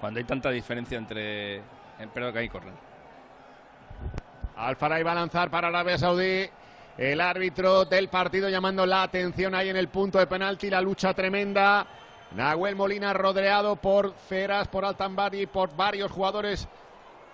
Cuando 0.02 0.18
hay 0.20 0.26
tanta 0.26 0.50
diferencia 0.50 0.98
entre... 0.98 1.56
en- 1.56 2.10
Pero 2.14 2.34
que 2.34 2.40
hay 2.40 2.50
corren. 2.50 2.74
Alfaray 4.58 5.04
va 5.04 5.14
a 5.14 5.16
lanzar 5.16 5.50
para 5.50 5.70
Arabia 5.70 5.98
Saudí. 5.98 6.46
El 6.98 7.22
árbitro 7.22 7.86
del 7.86 8.10
partido 8.10 8.50
llamando 8.50 8.86
la 8.86 9.04
atención 9.04 9.56
ahí 9.56 9.70
en 9.70 9.78
el 9.78 9.88
punto 9.88 10.20
de 10.20 10.28
penalti. 10.28 10.70
La 10.70 10.82
lucha 10.82 11.14
tremenda. 11.14 11.88
Nahuel 12.36 12.76
Molina 12.76 13.14
rodeado 13.14 13.78
por 13.78 14.14
Feras, 14.14 14.68
por 14.68 14.84
Altambari, 14.84 15.46
por 15.46 15.74
varios 15.78 16.12
jugadores 16.12 16.68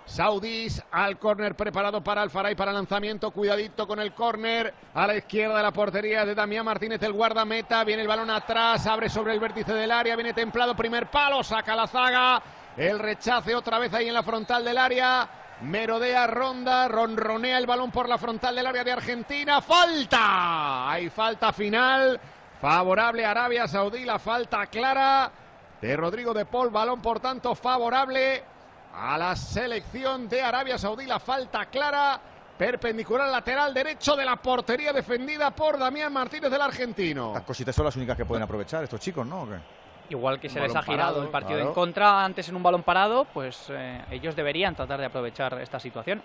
saudíes. 0.04 0.82
Al 0.90 1.18
córner 1.18 1.54
preparado 1.54 2.02
para 2.02 2.22
Alfaray 2.22 2.54
para 2.54 2.72
lanzamiento. 2.72 3.30
Cuidadito 3.30 3.86
con 3.86 4.00
el 4.00 4.12
córner. 4.12 4.74
A 4.94 5.06
la 5.06 5.16
izquierda 5.16 5.56
de 5.56 5.62
la 5.62 5.72
portería 5.72 6.24
de 6.24 6.34
Damián 6.34 6.64
Martínez, 6.64 7.02
el 7.02 7.12
guardameta. 7.12 7.84
Viene 7.84 8.02
el 8.02 8.08
balón 8.08 8.30
atrás, 8.30 8.86
abre 8.86 9.08
sobre 9.08 9.32
el 9.34 9.40
vértice 9.40 9.72
del 9.72 9.90
área. 9.90 10.16
Viene 10.16 10.32
templado, 10.32 10.74
primer 10.76 11.10
palo, 11.10 11.42
saca 11.42 11.74
la 11.76 11.86
zaga. 11.86 12.42
El 12.76 12.98
rechace 12.98 13.54
otra 13.54 13.78
vez 13.78 13.92
ahí 13.92 14.08
en 14.08 14.14
la 14.14 14.22
frontal 14.22 14.64
del 14.64 14.78
área. 14.78 15.28
Merodea, 15.62 16.26
ronda, 16.26 16.88
ronronea 16.88 17.58
el 17.58 17.66
balón 17.66 17.90
por 17.90 18.08
la 18.08 18.16
frontal 18.16 18.54
del 18.54 18.66
área 18.66 18.84
de 18.84 18.92
Argentina. 18.92 19.60
¡Falta! 19.60 20.90
Hay 20.90 21.10
falta 21.10 21.52
final. 21.52 22.18
Favorable 22.60 23.24
Arabia 23.24 23.66
Saudí, 23.66 24.04
la 24.04 24.18
falta 24.18 24.66
clara 24.66 25.30
de 25.80 25.96
Rodrigo 25.96 26.34
de 26.34 26.44
Paul. 26.44 26.70
Balón, 26.70 27.00
por 27.00 27.20
tanto, 27.20 27.54
favorable 27.54 28.42
a 28.94 29.18
la 29.18 29.36
selección 29.36 30.28
de 30.28 30.42
Arabia 30.42 30.78
Saudí. 30.78 31.06
La 31.06 31.18
falta 31.18 31.66
clara, 31.66 32.20
perpendicular 32.56 33.26
al 33.26 33.32
lateral 33.32 33.72
derecho 33.72 34.16
de 34.16 34.24
la 34.24 34.36
portería 34.36 34.92
defendida 34.92 35.50
por 35.50 35.78
Damián 35.78 36.12
Martínez 36.12 36.50
del 36.50 36.60
argentino. 36.60 37.32
Las 37.34 37.44
cositas 37.44 37.74
son 37.74 37.84
las 37.86 37.96
únicas 37.96 38.16
que 38.16 38.24
pueden 38.24 38.42
aprovechar 38.42 38.84
estos 38.84 39.00
chicos, 39.00 39.26
¿no? 39.26 39.48
Igual 40.08 40.40
que 40.40 40.48
se 40.48 40.58
les 40.58 40.74
ha 40.74 40.82
girado 40.82 41.14
parado, 41.14 41.22
el 41.22 41.28
partido 41.28 41.54
claro. 41.54 41.68
en 41.68 41.74
contra 41.74 42.24
antes 42.24 42.48
en 42.48 42.56
un 42.56 42.62
balón 42.62 42.82
parado, 42.82 43.26
pues 43.32 43.66
eh, 43.70 44.04
ellos 44.10 44.34
deberían 44.34 44.74
tratar 44.74 44.98
de 44.98 45.06
aprovechar 45.06 45.60
estas 45.60 45.80
situaciones. 45.82 46.24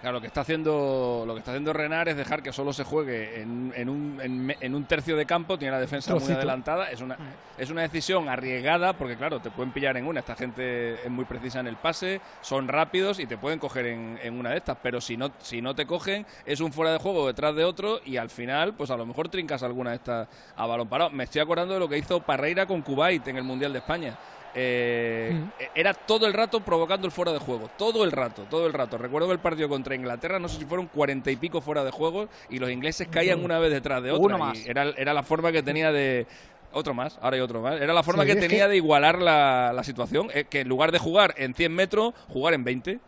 Claro, 0.00 0.14
lo 0.14 0.20
que 0.22 0.28
está 0.28 0.40
haciendo 0.40 1.24
lo 1.26 1.34
que 1.34 1.40
está 1.40 1.50
haciendo 1.50 1.74
Renar 1.74 2.08
es 2.08 2.16
dejar 2.16 2.42
que 2.42 2.52
solo 2.52 2.72
se 2.72 2.84
juegue 2.84 3.42
en, 3.42 3.72
en 3.76 3.88
un, 3.90 4.18
en, 4.22 4.56
en 4.58 4.74
un 4.74 4.84
tercio 4.84 5.14
de 5.14 5.26
campo, 5.26 5.58
tiene 5.58 5.72
la 5.72 5.80
defensa 5.80 6.14
muy 6.14 6.32
adelantada, 6.32 6.90
es 6.90 7.02
una 7.02 7.18
es 7.58 7.68
una 7.68 7.82
decisión 7.82 8.28
arriesgada 8.30 8.94
porque 8.94 9.16
claro, 9.16 9.40
te 9.40 9.50
pueden 9.50 9.72
pillar 9.72 9.98
en 9.98 10.06
una, 10.06 10.20
esta 10.20 10.34
gente 10.34 10.94
es 10.94 11.10
muy 11.10 11.26
precisa 11.26 11.60
en 11.60 11.66
el 11.66 11.76
pase, 11.76 12.22
son 12.40 12.66
rápidos 12.68 13.20
y 13.20 13.26
te 13.26 13.36
pueden 13.36 13.58
coger 13.58 13.86
en, 13.86 14.18
en 14.22 14.38
una 14.38 14.50
de 14.50 14.56
estas, 14.56 14.78
pero 14.82 15.02
si 15.02 15.18
no 15.18 15.32
si 15.38 15.60
no 15.60 15.74
te 15.74 15.84
cogen 15.84 16.24
es 16.46 16.60
un 16.60 16.72
fuera 16.72 16.92
de 16.92 16.98
juego 16.98 17.26
detrás 17.26 17.54
de 17.54 17.64
otro 17.64 18.00
y 18.04 18.16
al 18.16 18.30
final 18.30 18.72
pues 18.72 18.90
a 18.90 18.96
lo 18.96 19.04
mejor 19.04 19.28
trincas 19.28 19.62
alguna 19.62 19.90
de 19.90 19.96
estas 19.96 20.28
a 20.56 20.66
balón 20.66 20.88
parado. 20.88 21.10
Me 21.10 21.24
estoy 21.24 21.42
acordando 21.42 21.74
de 21.74 21.80
lo 21.80 21.90
que 21.90 21.98
hizo 21.98 22.20
Parreira 22.20 22.64
con 22.64 22.80
Kuwait 22.80 23.28
en 23.28 23.36
el 23.36 23.42
Mundial 23.44 23.72
de 23.72 23.80
España. 23.80 24.16
Eh, 24.54 25.30
Mm. 25.32 25.50
Era 25.74 25.94
todo 25.94 26.26
el 26.26 26.32
rato 26.32 26.60
provocando 26.60 27.06
el 27.06 27.12
fuera 27.12 27.32
de 27.32 27.38
juego, 27.38 27.70
todo 27.78 28.04
el 28.04 28.12
rato, 28.12 28.46
todo 28.50 28.66
el 28.66 28.72
rato. 28.72 28.98
Recuerdo 28.98 29.28
que 29.28 29.34
el 29.34 29.38
partido 29.38 29.68
contra 29.68 29.94
Inglaterra, 29.94 30.38
no 30.38 30.48
sé 30.48 30.58
si 30.58 30.64
fueron 30.64 30.86
cuarenta 30.86 31.30
y 31.30 31.36
pico 31.36 31.60
fuera 31.60 31.84
de 31.84 31.90
juego 31.90 32.28
y 32.48 32.58
los 32.58 32.70
ingleses 32.70 33.08
caían 33.08 33.44
una 33.44 33.58
vez 33.58 33.70
detrás 33.70 34.02
de 34.02 34.10
otra. 34.10 34.24
Uno 34.24 34.38
más. 34.38 34.58
Era, 34.66 34.84
era 34.96 35.14
la 35.14 35.22
forma 35.22 35.52
que 35.52 35.62
tenía 35.62 35.92
de... 35.92 36.26
Otro 36.72 36.94
más, 36.94 37.18
ahora 37.20 37.34
hay 37.36 37.40
otro 37.40 37.60
más. 37.60 37.80
Era 37.80 37.92
la 37.92 38.02
forma 38.04 38.22
Sí, 38.22 38.28
que 38.28 38.36
tenía 38.36 38.64
que- 38.66 38.70
de 38.70 38.76
igualar 38.76 39.20
la, 39.20 39.72
la 39.74 39.82
situación, 39.82 40.28
eh, 40.32 40.44
que 40.48 40.60
en 40.60 40.68
lugar 40.68 40.92
de 40.92 41.00
jugar 41.00 41.34
en 41.36 41.52
100 41.54 41.74
metros, 41.74 42.14
jugar 42.28 42.54
en 42.54 42.62
20. 42.62 43.00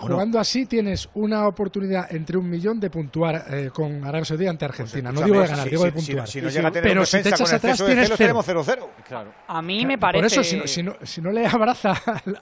Jugando 0.00 0.38
así 0.38 0.66
tienes 0.66 1.08
una 1.14 1.46
oportunidad 1.46 2.12
entre 2.12 2.36
un 2.38 2.48
millón 2.48 2.80
de 2.80 2.90
puntuar 2.90 3.44
eh, 3.50 3.70
con 3.72 4.02
Arabia 4.04 4.24
Saudí 4.24 4.46
ante 4.46 4.64
Argentina. 4.64 5.12
no 5.12 5.20
digo 5.22 5.40
de 5.40 5.46
ganar, 5.48 5.64
si- 5.64 5.70
digo 5.70 5.84
de 5.84 5.90
si- 5.92 6.00
si- 6.00 6.06
puntuar. 6.12 6.28
Si, 6.28 6.40
no 6.42 6.48
llega 6.48 6.68
a 6.68 6.70
tener 6.72 6.88
Pero 6.90 7.00
un 7.00 7.06
si 7.06 7.22
te 7.22 7.28
echas 7.28 7.40
con 7.42 7.54
atrás 7.54 7.76
tienes 7.78 8.04
cero. 8.06 8.16
tenemos 8.18 8.46
0-0. 8.48 8.88
Claro. 9.06 9.32
A 9.46 9.62
mí 9.62 9.84
me 9.86 9.98
parece... 9.98 10.22
Por 10.22 10.26
eso, 10.26 10.44
si 10.44 10.56
no, 10.56 10.66
si 10.66 10.82
no, 10.82 10.94
si 11.02 11.20
no 11.20 11.30
le 11.30 11.46
abraza 11.46 11.92
al, 12.24 12.38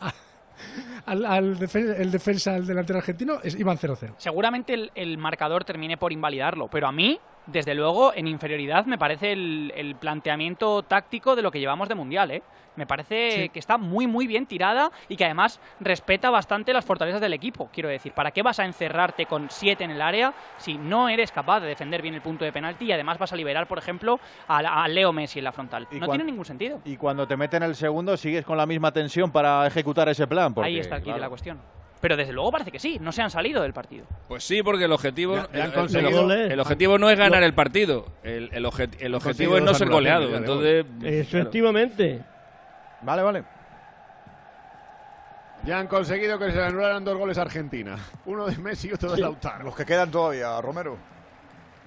al, 1.07 1.25
al 1.27 1.59
defen- 1.59 1.95
el 1.99 2.11
defensa 2.11 2.55
al 2.55 2.67
delantero 2.67 2.99
argentino, 2.99 3.39
es, 3.43 3.59
iban 3.59 3.79
0-0. 3.79 4.15
Seguramente 4.19 4.75
el, 4.75 4.91
el 4.95 5.19
marcador 5.19 5.65
termine 5.65 5.97
por 5.97 6.13
invalidarlo, 6.13 6.69
pero 6.69 6.87
a 6.87 6.93
mí, 6.93 7.19
desde 7.47 7.75
luego, 7.75 8.13
en 8.15 8.27
inferioridad 8.29 8.85
me 8.87 8.99
parece 8.99 9.33
el, 9.33 9.73
el 9.75 9.97
planteamiento 9.97 10.83
táctico 10.83 11.35
de 11.35 11.43
lo 11.43 11.51
que 11.51 11.61
llevamos 11.61 11.89
de 11.89 11.95
Mundial, 11.95 12.31
¿eh? 12.31 12.43
Me 12.79 12.87
parece 12.87 13.31
Sí. 13.33 13.49
que 13.49 13.59
está 13.59 13.77
muy, 13.77 14.07
muy 14.07 14.29
bien 14.29 14.47
tirada 14.47 14.93
y 15.09 15.17
que 15.17 15.25
además 15.25 15.61
respeta 15.81 16.31
bastante 16.31 16.73
las 16.73 16.85
fortalezas 16.85 17.21
del 17.21 17.33
equipo. 17.33 17.69
Quiero 17.73 17.89
decir, 17.89 18.13
¿para 18.13 18.31
qué 18.31 18.41
vas 18.43 18.61
a 18.61 18.65
encerrarte 18.65 19.27
con 19.27 19.49
siete 19.51 19.83
en 19.83 19.91
el 19.91 20.01
área 20.01 20.33
si 20.59 20.79
no 20.79 21.09
eres 21.09 21.33
capaz 21.33 21.59
de 21.59 21.67
defender 21.67 22.01
bien 22.03 22.15
el 22.15 22.23
punto 22.23 22.45
de 22.45 22.53
penalti 22.53 22.85
y 22.85 22.93
además 22.93 23.19
vas 23.19 23.33
a 23.33 23.37
liberar, 23.37 23.67
por 23.67 23.79
ejemplo, 23.79 24.21
a, 24.47 24.59
a 24.85 24.87
Leo 24.87 25.13
Messi 25.13 25.41
en 25.41 25.45
la 25.45 25.53
frontal? 25.53 25.89
Y 25.91 25.99
No 25.99 26.07
cuan- 26.07 26.19
tiene 26.19 26.31
ningún 26.31 26.45
sentido. 26.45 26.81
Y 26.85 26.97
cuando 26.97 27.27
te 27.27 27.37
meten 27.37 27.65
el 27.65 27.75
segundo, 27.75 28.17
sigues 28.17 28.45
con 28.45 28.57
la 28.57 28.65
misma 28.65 28.93
tensión 28.93 29.33
para 29.33 29.67
ejecutar 29.67 30.09
ese 30.09 30.29
plan. 30.29 30.55
porque, 30.55 30.69
Ahí 30.69 30.79
está 30.79 30.95
el 30.97 31.03
kit 31.03 31.07
de 31.09 31.13
claro. 31.15 31.23
la 31.23 31.29
cuestión. 31.29 31.61
Pero 32.01 32.17
desde 32.17 32.33
luego 32.33 32.53
parece 32.53 32.71
que 32.71 32.79
sí, 32.79 32.99
no 33.01 33.11
se 33.11 33.23
han 33.23 33.31
salido 33.31 33.61
del 33.61 33.73
partido. 33.73 34.07
Pues 34.29 34.45
sí, 34.45 34.63
porque 34.63 34.85
el 34.85 34.93
objetivo, 34.93 35.35
Ya- 35.35 35.43
ya 35.43 35.49
han 35.49 35.55
el- 35.57 35.63
el- 35.67 35.73
conseguido- 35.73 36.33
el, 36.33 36.53
el 36.53 36.61
objetivo 36.61 36.97
no 36.97 37.11
es 37.11 37.19
ganar 37.19 37.43
el 37.43 37.55
partido. 37.55 38.07
El, 38.23 38.51
el 38.53 38.65
obje- 38.67 38.89
el 39.01 39.15
objetivo 39.17 39.57
es 39.57 39.65
no 39.65 39.75
ser 39.75 39.89
goleado. 39.89 40.29
Efectivamente. 41.03 42.23
Vale, 43.03 43.23
vale. 43.23 43.45
Ya 45.65 45.79
han 45.81 45.87
conseguido 45.87 46.39
que 46.39 46.53
se 46.53 46.63
anularan 46.63 47.05
dos 47.05 47.17
goles 47.17 47.37
a 47.39 47.43
Argentina. 47.43 47.97
Uno 48.27 48.47
de 48.47 48.57
Messi 48.59 48.89
y 48.89 48.93
otro 48.93 49.13
de 49.13 49.21
Lautaro. 49.21 49.65
Los 49.65 49.77
que 49.77 49.85
quedan 49.85 50.11
todavía, 50.11 50.61
Romero. 50.61 50.97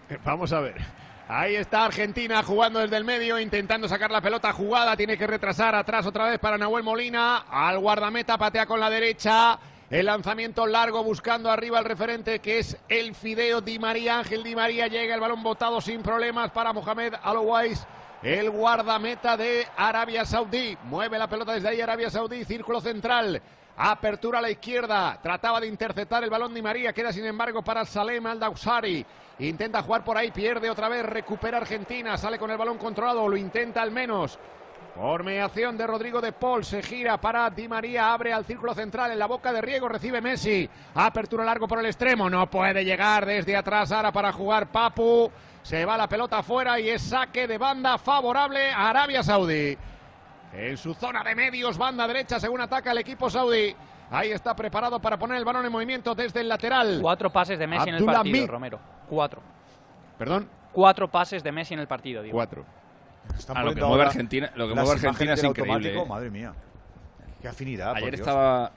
Eh, 0.10 0.18
Vamos 0.24 0.52
a 0.54 0.60
ver. 0.60 0.76
Ahí 1.28 1.56
está 1.56 1.86
Argentina 1.86 2.44
jugando 2.44 2.80
desde 2.80 2.98
el 2.98 3.06
medio, 3.06 3.40
intentando 3.40 3.88
sacar 3.88 4.12
la 4.12 4.20
pelota 4.20 4.52
jugada. 4.52 4.98
Tiene 4.98 5.18
que 5.18 5.26
retrasar 5.26 5.74
atrás 5.76 6.06
otra 6.06 6.26
vez 6.26 6.40
para 6.40 6.58
Nahuel 6.58 6.84
Molina. 6.84 7.46
Al 7.50 7.80
guardameta 7.80 8.38
patea 8.38 8.66
con 8.66 8.82
la 8.82 8.90
derecha. 8.90 9.58
El 9.92 10.06
lanzamiento 10.06 10.66
largo 10.68 11.04
buscando 11.04 11.52
arriba 11.52 11.78
el 11.80 11.84
referente 11.84 12.40
que 12.40 12.60
es 12.60 12.78
el 12.88 13.14
Fideo 13.14 13.60
Di 13.60 13.78
María. 13.78 14.20
Ángel 14.20 14.42
Di 14.42 14.56
María 14.56 14.88
llega 14.88 15.14
el 15.14 15.20
balón 15.20 15.44
botado 15.44 15.82
sin 15.82 16.02
problemas 16.02 16.50
para 16.52 16.72
Mohamed 16.72 17.16
Alouais. 17.22 17.86
El 18.24 18.52
guardameta 18.52 19.36
de 19.36 19.68
Arabia 19.76 20.24
Saudí. 20.24 20.78
Mueve 20.86 21.20
la 21.20 21.28
pelota 21.28 21.52
desde 21.52 21.68
ahí 21.68 21.82
Arabia 21.82 22.10
Saudí. 22.10 22.46
Círculo 22.46 22.80
central. 22.80 23.42
Apertura 23.76 24.40
a 24.40 24.42
la 24.42 24.50
izquierda. 24.50 25.20
Trataba 25.22 25.60
de 25.60 25.68
interceptar 25.68 26.24
el 26.24 26.30
balón 26.30 26.54
Di 26.54 26.62
María. 26.62 26.94
Queda 26.94 27.12
sin 27.12 27.26
embargo 27.26 27.62
para 27.62 27.84
Salem 27.84 28.26
Al-Dawsari. 28.26 29.06
Intenta 29.40 29.84
jugar 29.84 30.06
por 30.06 30.16
ahí. 30.16 30.32
Pierde 30.32 30.70
otra 30.70 30.88
vez. 30.88 31.06
Recupera 31.06 31.58
Argentina. 31.58 32.18
Sale 32.18 32.40
con 32.40 32.50
el 32.50 32.58
balón 32.58 32.78
controlado. 32.78 33.28
Lo 33.28 33.36
intenta 33.36 33.82
al 33.82 33.92
menos. 33.92 34.40
Por 34.96 35.24
mediación 35.24 35.78
de 35.78 35.88
Rodrigo 35.88 36.20
de 36.20 36.34
Paul, 36.34 36.66
se 36.66 36.84
gira 36.84 37.20
para 37.20 37.50
Di 37.50 37.68
María, 37.68 38.14
abre 38.14 38.34
al 38.34 38.46
círculo 38.46 38.74
central 38.74 39.12
en 39.12 39.20
la 39.20 39.26
boca 39.26 39.54
de 39.54 39.62
Riego, 39.62 39.88
recibe 39.88 40.20
Messi. 40.22 40.70
Apertura 40.96 41.46
largo 41.46 41.68
por 41.68 41.80
el 41.80 41.86
extremo, 41.86 42.30
no 42.30 42.50
puede 42.50 42.84
llegar 42.84 43.26
desde 43.26 43.56
atrás 43.56 43.92
ahora 43.92 44.12
para 44.12 44.32
jugar 44.34 44.68
Papu. 44.68 45.32
Se 45.64 45.86
va 45.86 45.96
la 45.96 46.10
pelota 46.10 46.40
afuera 46.40 46.80
y 46.80 46.90
es 46.90 47.02
saque 47.04 47.48
de 47.48 47.58
banda 47.58 47.98
favorable 47.98 48.72
a 48.72 48.90
Arabia 48.90 49.24
Saudí. 49.24 49.78
En 50.54 50.76
su 50.76 50.94
zona 50.94 51.24
de 51.24 51.36
medios, 51.36 51.78
banda 51.78 52.06
derecha, 52.08 52.40
según 52.40 52.60
ataca 52.60 52.92
el 52.92 52.98
equipo 52.98 53.30
saudí. 53.30 53.74
Ahí 54.10 54.32
está 54.32 54.54
preparado 54.54 55.00
para 55.00 55.18
poner 55.18 55.38
el 55.38 55.46
balón 55.46 55.66
en 55.66 55.72
movimiento 55.72 56.14
desde 56.14 56.42
el 56.42 56.50
lateral. 56.50 57.00
Cuatro 57.02 57.30
pases 57.30 57.58
de 57.58 57.66
Messi 57.66 57.88
en 57.88 57.96
el 57.96 58.06
partido, 58.06 58.48
Romero. 58.48 58.80
Cuatro. 59.08 59.42
¿Perdón? 60.18 60.50
Cuatro 60.74 61.10
pases 61.10 61.42
de 61.42 61.52
Messi 61.54 61.74
en 61.74 61.80
el 61.80 61.88
partido, 61.88 62.22
digo. 62.22 62.36
Cuatro. 62.36 62.66
Ah, 63.50 63.64
lo 63.64 63.76
que 63.76 63.84
mueve 63.84 64.04
Argentina, 64.04 64.52
lo 64.56 64.68
que 64.68 64.76
mueve 64.76 64.92
Argentina 64.92 65.34
es 65.34 65.44
increíble. 65.44 66.00
¿eh? 66.00 66.06
Madre 66.06 66.30
mía. 66.30 66.54
Qué 67.42 67.48
afinidad. 67.48 67.96
Ayer 67.96 68.14
estaba 68.16 68.72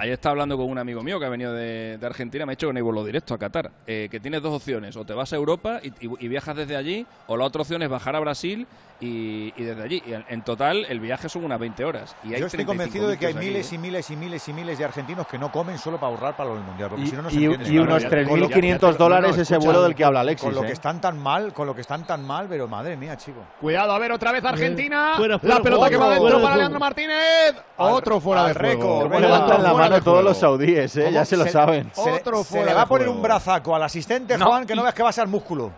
Ayer 0.00 0.14
estaba 0.14 0.30
hablando 0.30 0.56
con 0.56 0.66
un 0.70 0.78
amigo 0.78 1.02
mío 1.02 1.20
que 1.20 1.26
ha 1.26 1.28
venido 1.28 1.52
de, 1.52 1.98
Argentina, 2.02 2.46
me 2.46 2.52
ha 2.52 2.54
dicho 2.54 2.68
que 2.68 2.72
no 2.72 2.78
hay 2.78 2.82
vuelo 2.82 3.04
directo 3.04 3.34
a 3.34 3.38
Qatar, 3.38 3.70
eh, 3.86 4.08
que 4.10 4.18
tienes 4.18 4.40
dos 4.40 4.54
opciones, 4.54 4.96
o 4.96 5.04
te 5.04 5.12
vas 5.12 5.30
a 5.34 5.36
Europa 5.36 5.78
y, 5.82 6.26
viajas 6.26 6.56
desde 6.56 6.74
allí, 6.74 7.06
o 7.26 7.36
la 7.36 7.44
otra 7.44 7.60
opción 7.60 7.82
es 7.82 7.90
bajar 7.90 8.16
a 8.16 8.20
Brasil 8.20 8.66
y, 8.98 9.50
desde 9.62 9.82
allí. 9.82 10.02
Y 10.06 10.14
en, 10.32 10.42
total 10.42 10.86
el 10.88 11.00
viaje 11.00 11.28
son 11.28 11.44
unas 11.44 11.60
20 11.60 11.84
horas. 11.84 12.16
Y 12.24 12.30
Yo 12.30 12.46
estoy 12.46 12.64
convencido 12.64 13.08
de 13.08 13.18
que 13.18 13.26
hay 13.26 13.34
miles 13.34 13.70
y 13.74 13.76
miles 13.76 14.10
y 14.10 14.16
miles 14.16 14.48
y 14.48 14.54
miles 14.54 14.78
de 14.78 14.84
argentinos 14.86 15.26
que 15.26 15.36
no 15.36 15.52
comen 15.52 15.76
solo 15.76 16.00
para 16.00 16.14
ahorrar 16.14 16.34
para 16.34 16.50
el 16.50 16.60
Mundial, 16.60 16.88
porque 16.88 17.06
si 17.06 17.16
no, 17.16 17.22
no 17.22 17.28
se 17.28 17.36
Y, 17.38 17.78
unos 17.78 18.02
3.500 18.02 18.96
dólares 18.96 19.36
ese 19.36 19.58
vuelo 19.58 19.82
del 19.82 19.94
que 19.94 20.04
habla 20.04 20.20
Alexis. 20.20 20.46
Con 20.46 20.54
lo 20.54 20.62
que 20.62 20.68
¿eh? 20.68 20.72
están 20.72 20.98
tan 21.02 21.18
mal, 21.22 21.52
con 21.52 21.66
lo 21.66 21.74
que 21.74 21.82
están 21.82 22.06
tan 22.06 22.26
mal, 22.26 22.46
pero 22.48 22.66
madre 22.66 22.96
mía, 22.96 23.18
chico. 23.18 23.40
Cuidado, 23.60 23.92
a 23.92 23.98
ver 23.98 24.12
otra 24.12 24.32
vez 24.32 24.42
Argentina. 24.46 25.18
la 25.42 25.60
pelota 25.60 25.90
que 25.90 25.96
va 25.98 26.14
dentro 26.14 26.40
para 26.40 26.56
Leandro 26.56 26.80
Martínez. 26.80 27.54
Otro 27.76 28.18
fuera 28.18 28.46
de 28.46 28.54
récord. 28.54 29.12
Levantan 29.20 29.62
la 29.62 29.74
mano 29.74 29.89
todos 30.00 30.22
los 30.22 30.36
saudíes. 30.36 30.96
¿eh? 30.96 31.10
ya 31.12 31.24
se 31.24 31.36
lo 31.36 31.46
saben. 31.46 31.90
Se, 31.92 32.64
le 32.64 32.74
va 32.74 32.82
a 32.82 32.86
poner 32.86 33.08
un 33.08 33.20
brazaco 33.22 33.74
al 33.74 33.82
asistente, 33.82 34.38
Juan, 34.38 34.66
que 34.66 34.74
no 34.74 34.82
veas 34.82 34.94
que 34.94 35.02
va 35.02 35.10
a 35.10 35.12
ser 35.12 35.26
músculo. 35.26 35.72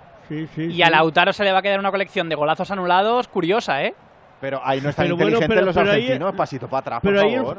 y 0.57 0.83
a 0.83 0.91
Lautaro 0.91 1.33
se 1.33 1.45
le 1.45 1.53
va 1.53 1.59
a 1.59 1.63
quedar 1.63 1.79
una 1.79 1.91
colección 1.91 2.29
de 2.29 2.35
golazos 2.35 2.71
anulados 2.71 3.29
curiosa, 3.29 3.83
¿eh? 3.83 3.95
Pero 4.41 4.61
ahí 4.65 4.81
no 4.81 4.91
están 4.91 5.07
inteligentes 5.07 5.65
los 5.65 5.77
argentinos, 5.77 6.35
pasito 6.35 6.69
para 6.69 6.97
atrás, 6.97 7.01
por 7.01 7.17
favor. 7.17 7.59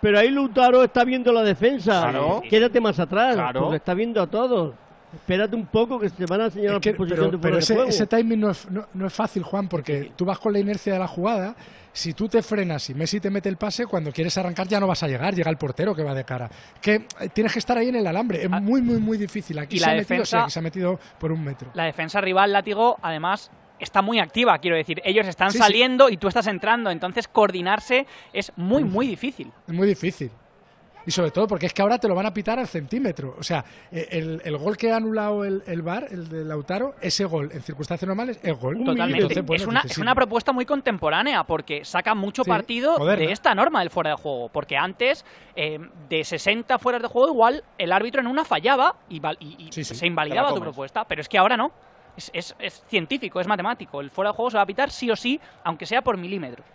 pero 0.00 0.18
ahí 0.18 0.30
Lautaro 0.30 0.84
está 0.84 1.04
viendo 1.04 1.32
la 1.32 1.42
defensa. 1.42 2.12
Quédate 2.48 2.80
más 2.80 2.98
atrás, 2.98 3.36
porque 3.52 3.76
está 3.76 3.94
viendo 3.94 4.22
a 4.22 4.26
todos. 4.26 4.74
Espérate 5.14 5.56
un 5.56 5.66
poco 5.66 5.98
que 5.98 6.08
se 6.10 6.26
van 6.26 6.42
a 6.42 6.44
enseñar 6.46 6.78
es 6.82 6.94
posición 6.94 7.30
de 7.30 7.38
pero 7.38 7.58
ese, 7.58 7.80
ese, 7.86 8.06
timing 8.06 8.40
no 8.40 8.50
es, 8.50 8.68
no 8.70 9.06
es, 9.06 9.12
fácil, 9.12 9.42
Juan, 9.42 9.66
porque 9.66 10.12
tú 10.14 10.24
vas 10.24 10.38
con 10.38 10.52
la 10.52 10.58
inercia 10.58 10.92
de 10.92 10.98
la 10.98 11.06
jugada 11.06 11.54
si 11.96 12.12
tú 12.12 12.28
te 12.28 12.42
frenas 12.42 12.90
y 12.90 12.94
Messi 12.94 13.20
te 13.20 13.30
mete 13.30 13.48
el 13.48 13.56
pase, 13.56 13.86
cuando 13.86 14.12
quieres 14.12 14.36
arrancar 14.36 14.68
ya 14.68 14.78
no 14.78 14.86
vas 14.86 15.02
a 15.02 15.08
llegar, 15.08 15.34
llega 15.34 15.50
el 15.50 15.56
portero 15.56 15.94
que 15.94 16.02
va 16.02 16.14
de 16.14 16.24
cara. 16.24 16.50
Que 16.80 17.06
eh, 17.20 17.28
tienes 17.32 17.54
que 17.54 17.58
estar 17.58 17.78
ahí 17.78 17.88
en 17.88 17.96
el 17.96 18.06
alambre, 18.06 18.42
es 18.42 18.48
ah. 18.52 18.60
muy, 18.60 18.82
muy, 18.82 18.98
muy 18.98 19.16
difícil. 19.16 19.58
Aquí 19.58 19.78
se, 19.78 19.90
ha 19.90 19.94
metido, 19.94 20.24
se 20.24 20.58
ha 20.58 20.62
metido 20.62 21.00
por 21.18 21.32
un 21.32 21.42
metro. 21.42 21.70
La 21.72 21.84
defensa 21.84 22.20
rival, 22.20 22.52
látigo, 22.52 22.98
además 23.00 23.50
está 23.78 24.02
muy 24.02 24.18
activa, 24.18 24.58
quiero 24.58 24.76
decir. 24.76 25.00
Ellos 25.04 25.26
están 25.26 25.52
saliendo 25.52 26.10
y 26.10 26.18
tú 26.18 26.28
estás 26.28 26.46
entrando, 26.48 26.90
entonces 26.90 27.28
coordinarse 27.28 28.06
es 28.32 28.52
muy, 28.56 28.84
muy 28.84 29.06
difícil. 29.06 29.50
Es 29.66 29.74
muy 29.74 29.88
difícil 29.88 30.30
y 31.06 31.12
sobre 31.12 31.30
todo 31.30 31.46
porque 31.46 31.66
es 31.66 31.72
que 31.72 31.82
ahora 31.82 31.98
te 31.98 32.08
lo 32.08 32.14
van 32.16 32.26
a 32.26 32.34
pitar 32.34 32.58
al 32.58 32.66
centímetro. 32.66 33.36
O 33.38 33.42
sea, 33.42 33.64
eh, 33.92 34.40
el, 34.44 34.56
gol 34.58 34.76
que 34.76 34.90
ha 34.90 34.96
anulado 34.96 35.44
el, 35.44 35.62
el 35.66 35.82
VAR, 35.82 36.08
el 36.10 36.28
de 36.28 36.44
Lautaro, 36.44 36.96
ese 37.00 37.24
gol 37.24 37.50
en 37.52 37.62
circunstancias 37.62 38.08
normales 38.08 38.40
es 38.42 38.58
gol. 38.58 38.82
Totalmente. 38.84 39.44
es, 39.54 39.66
una, 39.66 39.80
es 39.82 39.98
una 39.98 40.14
propuesta 40.16 40.52
muy 40.52 40.66
contemporánea 40.66 41.44
porque 41.44 41.84
saca 41.84 42.14
mucho 42.14 42.44
partido 42.44 42.98
de 42.98 43.30
esta 43.30 43.54
norma 43.54 43.80
del 43.80 43.90
fuera 43.90 44.10
de 44.10 44.16
juego. 44.16 44.48
Porque 44.48 44.76
antes, 44.76 45.24
eh, 45.54 45.78
de 46.08 46.24
60 46.24 46.78
fueras 46.80 47.00
de 47.00 47.08
juego, 47.08 47.28
igual 47.28 47.62
el 47.78 47.92
árbitro 47.92 48.20
en 48.20 48.26
una 48.26 48.44
fallaba 48.44 48.96
y, 49.08 49.20
se 49.70 50.06
invalidaba 50.06 50.52
tu 50.52 50.60
propuesta. 50.60 51.04
Pero 51.04 51.20
es 51.20 51.28
que 51.28 51.38
ahora 51.38 51.56
no. 51.56 51.70
Es, 52.16 52.30
es, 52.32 52.56
es 52.58 52.82
científico, 52.88 53.40
es 53.40 53.46
matemático. 53.46 54.00
El 54.00 54.10
fuera 54.10 54.30
de 54.30 54.36
juego 54.36 54.50
se 54.50 54.56
va 54.56 54.62
a 54.62 54.66
pitar 54.66 54.90
sí 54.90 55.08
o 55.10 55.14
sí, 55.16 55.38
aunque 55.62 55.86
sea 55.86 56.02
por 56.02 56.16
milímetros. 56.16 56.66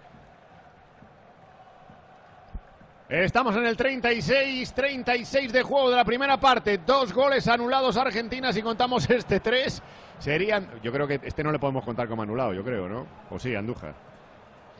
Estamos 3.12 3.54
en 3.58 3.66
el 3.66 3.76
36, 3.76 4.72
36 4.74 5.52
de 5.52 5.64
juego 5.64 5.90
de 5.90 5.98
la 5.98 6.06
primera 6.06 6.40
parte. 6.40 6.78
Dos 6.78 7.12
goles 7.12 7.46
anulados 7.50 7.98
a 7.98 8.04
Argentina. 8.04 8.54
Si 8.54 8.62
contamos 8.62 9.10
este 9.10 9.42
tres, 9.42 9.84
serían. 10.18 10.70
Yo 10.82 10.94
creo 10.94 11.06
que 11.06 11.20
este 11.22 11.44
no 11.44 11.52
le 11.52 11.60
podemos 11.60 11.84
contar 11.84 12.08
como 12.08 12.22
anulado, 12.22 12.54
yo 12.54 12.64
creo, 12.64 12.88
¿no? 12.88 13.06
O 13.30 13.38
sí, 13.38 13.54
Andújar. 13.54 13.96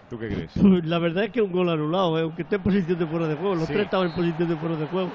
¿Tú 0.10 0.18
qué 0.18 0.30
crees? 0.30 0.56
La 0.56 0.98
verdad 1.00 1.26
es 1.26 1.32
que 1.32 1.42
un 1.42 1.52
gol 1.52 1.68
anulado, 1.68 2.18
¿eh? 2.18 2.22
aunque 2.22 2.44
esté 2.44 2.56
en 2.56 2.64
posición 2.64 2.98
de 2.98 3.06
fuera 3.06 3.28
de 3.28 3.36
juego. 3.36 3.56
Los 3.56 3.68
tres 3.68 3.82
estaban 3.82 4.08
en 4.08 4.16
posición 4.16 4.48
de 4.48 4.56
fuera 4.56 4.76
de 4.78 4.88
juego. 4.88 5.12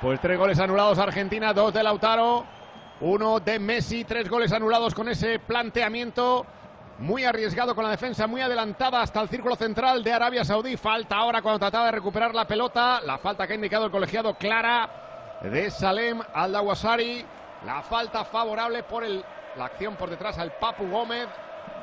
Pues 0.00 0.20
tres 0.20 0.36
goles 0.36 0.58
anulados 0.58 0.98
a 0.98 1.04
Argentina, 1.04 1.52
dos 1.52 1.72
de 1.72 1.84
Lautaro, 1.84 2.44
uno 3.00 3.38
de 3.38 3.60
Messi, 3.60 4.02
tres 4.02 4.28
goles 4.28 4.50
anulados 4.50 4.92
con 4.92 5.08
ese 5.08 5.38
planteamiento 5.38 6.44
muy 6.98 7.24
arriesgado 7.24 7.74
con 7.74 7.84
la 7.84 7.90
defensa, 7.90 8.26
muy 8.26 8.40
adelantada 8.40 9.00
hasta 9.00 9.20
el 9.20 9.28
círculo 9.28 9.54
central 9.56 10.02
de 10.02 10.12
Arabia 10.12 10.44
Saudí. 10.44 10.76
Falta 10.76 11.16
ahora 11.16 11.42
cuando 11.42 11.60
trataba 11.60 11.86
de 11.86 11.92
recuperar 11.92 12.34
la 12.34 12.46
pelota. 12.46 13.00
La 13.02 13.18
falta 13.18 13.46
que 13.46 13.52
ha 13.52 13.56
indicado 13.56 13.86
el 13.86 13.90
colegiado 13.90 14.34
clara 14.34 15.38
de 15.42 15.70
Salem 15.70 16.20
al-Dawasari. 16.34 17.24
La 17.64 17.82
falta 17.82 18.24
favorable 18.24 18.82
por 18.82 19.04
el, 19.04 19.24
la 19.56 19.66
acción 19.66 19.96
por 19.96 20.10
detrás 20.10 20.38
al 20.38 20.52
Papu 20.52 20.88
Gómez. 20.88 21.28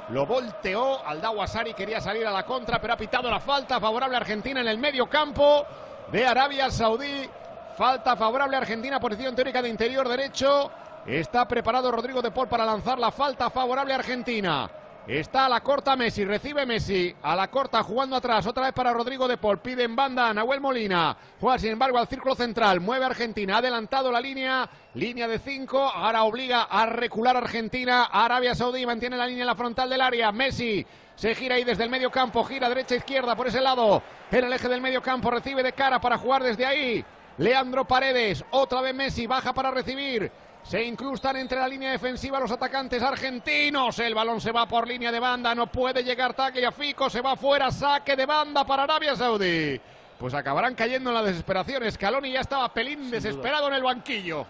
Lo 0.09 0.25
volteó 0.25 1.05
al 1.05 1.19
Dawasari, 1.19 1.73
quería 1.73 1.99
salir 1.99 2.27
a 2.27 2.31
la 2.31 2.45
contra, 2.45 2.79
pero 2.79 2.93
ha 2.93 2.97
pitado 2.97 3.29
la 3.29 3.39
falta 3.39 3.79
favorable 3.79 4.15
a 4.15 4.19
Argentina 4.19 4.61
en 4.61 4.67
el 4.67 4.77
medio 4.77 5.09
campo 5.09 5.65
de 6.11 6.25
Arabia 6.25 6.69
Saudí. 6.69 7.27
Falta 7.75 8.15
favorable 8.15 8.55
a 8.55 8.59
Argentina, 8.59 8.99
posición 8.99 9.35
teórica 9.35 9.61
de 9.61 9.69
interior 9.69 10.07
derecho. 10.07 10.71
Está 11.05 11.47
preparado 11.47 11.91
Rodrigo 11.91 12.21
de 12.21 12.31
Paul 12.31 12.47
para 12.47 12.65
lanzar 12.65 12.99
la 12.99 13.11
falta 13.11 13.49
favorable 13.49 13.93
a 13.93 13.97
Argentina. 13.97 14.69
Está 15.07 15.45
a 15.45 15.49
la 15.49 15.61
corta 15.61 15.95
Messi, 15.95 16.25
recibe 16.25 16.65
Messi, 16.65 17.15
a 17.21 17.35
la 17.35 17.51
corta 17.51 17.83
jugando 17.83 18.15
atrás, 18.15 18.47
otra 18.47 18.63
vez 18.63 18.73
para 18.73 18.91
Rodrigo 18.91 19.27
de 19.27 19.37
Paul, 19.37 19.59
pide 19.59 19.83
en 19.83 19.95
banda 19.95 20.33
Nahuel 20.33 20.59
Molina, 20.59 21.15
juega 21.39 21.59
sin 21.59 21.73
embargo 21.73 21.99
al 21.99 22.07
círculo 22.07 22.33
central, 22.33 22.79
mueve 22.79 23.05
Argentina, 23.05 23.57
adelantado 23.57 24.11
la 24.11 24.19
línea, 24.19 24.67
línea 24.95 25.27
de 25.27 25.37
5, 25.37 25.79
ahora 25.79 26.23
obliga 26.23 26.63
a 26.63 26.87
recular 26.87 27.37
Argentina, 27.37 28.05
Arabia 28.05 28.55
Saudí 28.55 28.83
mantiene 28.83 29.15
la 29.15 29.27
línea 29.27 29.43
en 29.43 29.47
la 29.47 29.55
frontal 29.55 29.91
del 29.91 30.01
área, 30.01 30.31
Messi 30.31 30.83
se 31.13 31.35
gira 31.35 31.53
ahí 31.53 31.63
desde 31.63 31.83
el 31.83 31.91
medio 31.91 32.09
campo, 32.09 32.43
gira 32.43 32.67
derecha 32.67 32.95
izquierda 32.95 33.35
por 33.35 33.45
ese 33.45 33.61
lado, 33.61 34.01
en 34.31 34.43
el 34.43 34.53
eje 34.53 34.67
del 34.67 34.81
medio 34.81 35.03
campo, 35.03 35.29
recibe 35.29 35.61
de 35.61 35.73
cara 35.73 36.01
para 36.01 36.17
jugar 36.17 36.41
desde 36.41 36.65
ahí, 36.65 37.05
Leandro 37.37 37.85
Paredes, 37.85 38.43
otra 38.49 38.81
vez 38.81 38.95
Messi, 38.95 39.27
baja 39.27 39.53
para 39.53 39.69
recibir, 39.69 40.31
se 40.67 40.83
incrustan 40.83 41.35
entre 41.37 41.59
la 41.59 41.67
línea 41.67 41.91
defensiva 41.91 42.39
los 42.39 42.51
atacantes 42.51 43.01
argentinos. 43.01 43.99
El 43.99 44.15
balón 44.15 44.41
se 44.41 44.51
va 44.51 44.67
por 44.67 44.87
línea 44.87 45.11
de 45.11 45.19
banda. 45.19 45.53
No 45.53 45.67
puede 45.67 46.03
llegar 46.03 46.33
Tagliafico. 46.33 47.09
Se 47.09 47.21
va 47.21 47.35
fuera. 47.35 47.71
Saque 47.71 48.15
de 48.15 48.25
banda 48.25 48.65
para 48.65 48.83
Arabia 48.83 49.15
Saudí. 49.15 49.79
Pues 50.17 50.33
acabarán 50.33 50.73
cayendo 50.73 51.11
en 51.11 51.15
la 51.15 51.23
desesperación. 51.23 51.89
Scaloni 51.91 52.31
ya 52.31 52.41
estaba 52.41 52.73
pelín 52.73 53.11
desesperado 53.11 53.67
en 53.67 53.75
el 53.75 53.83
banquillo 53.83 54.47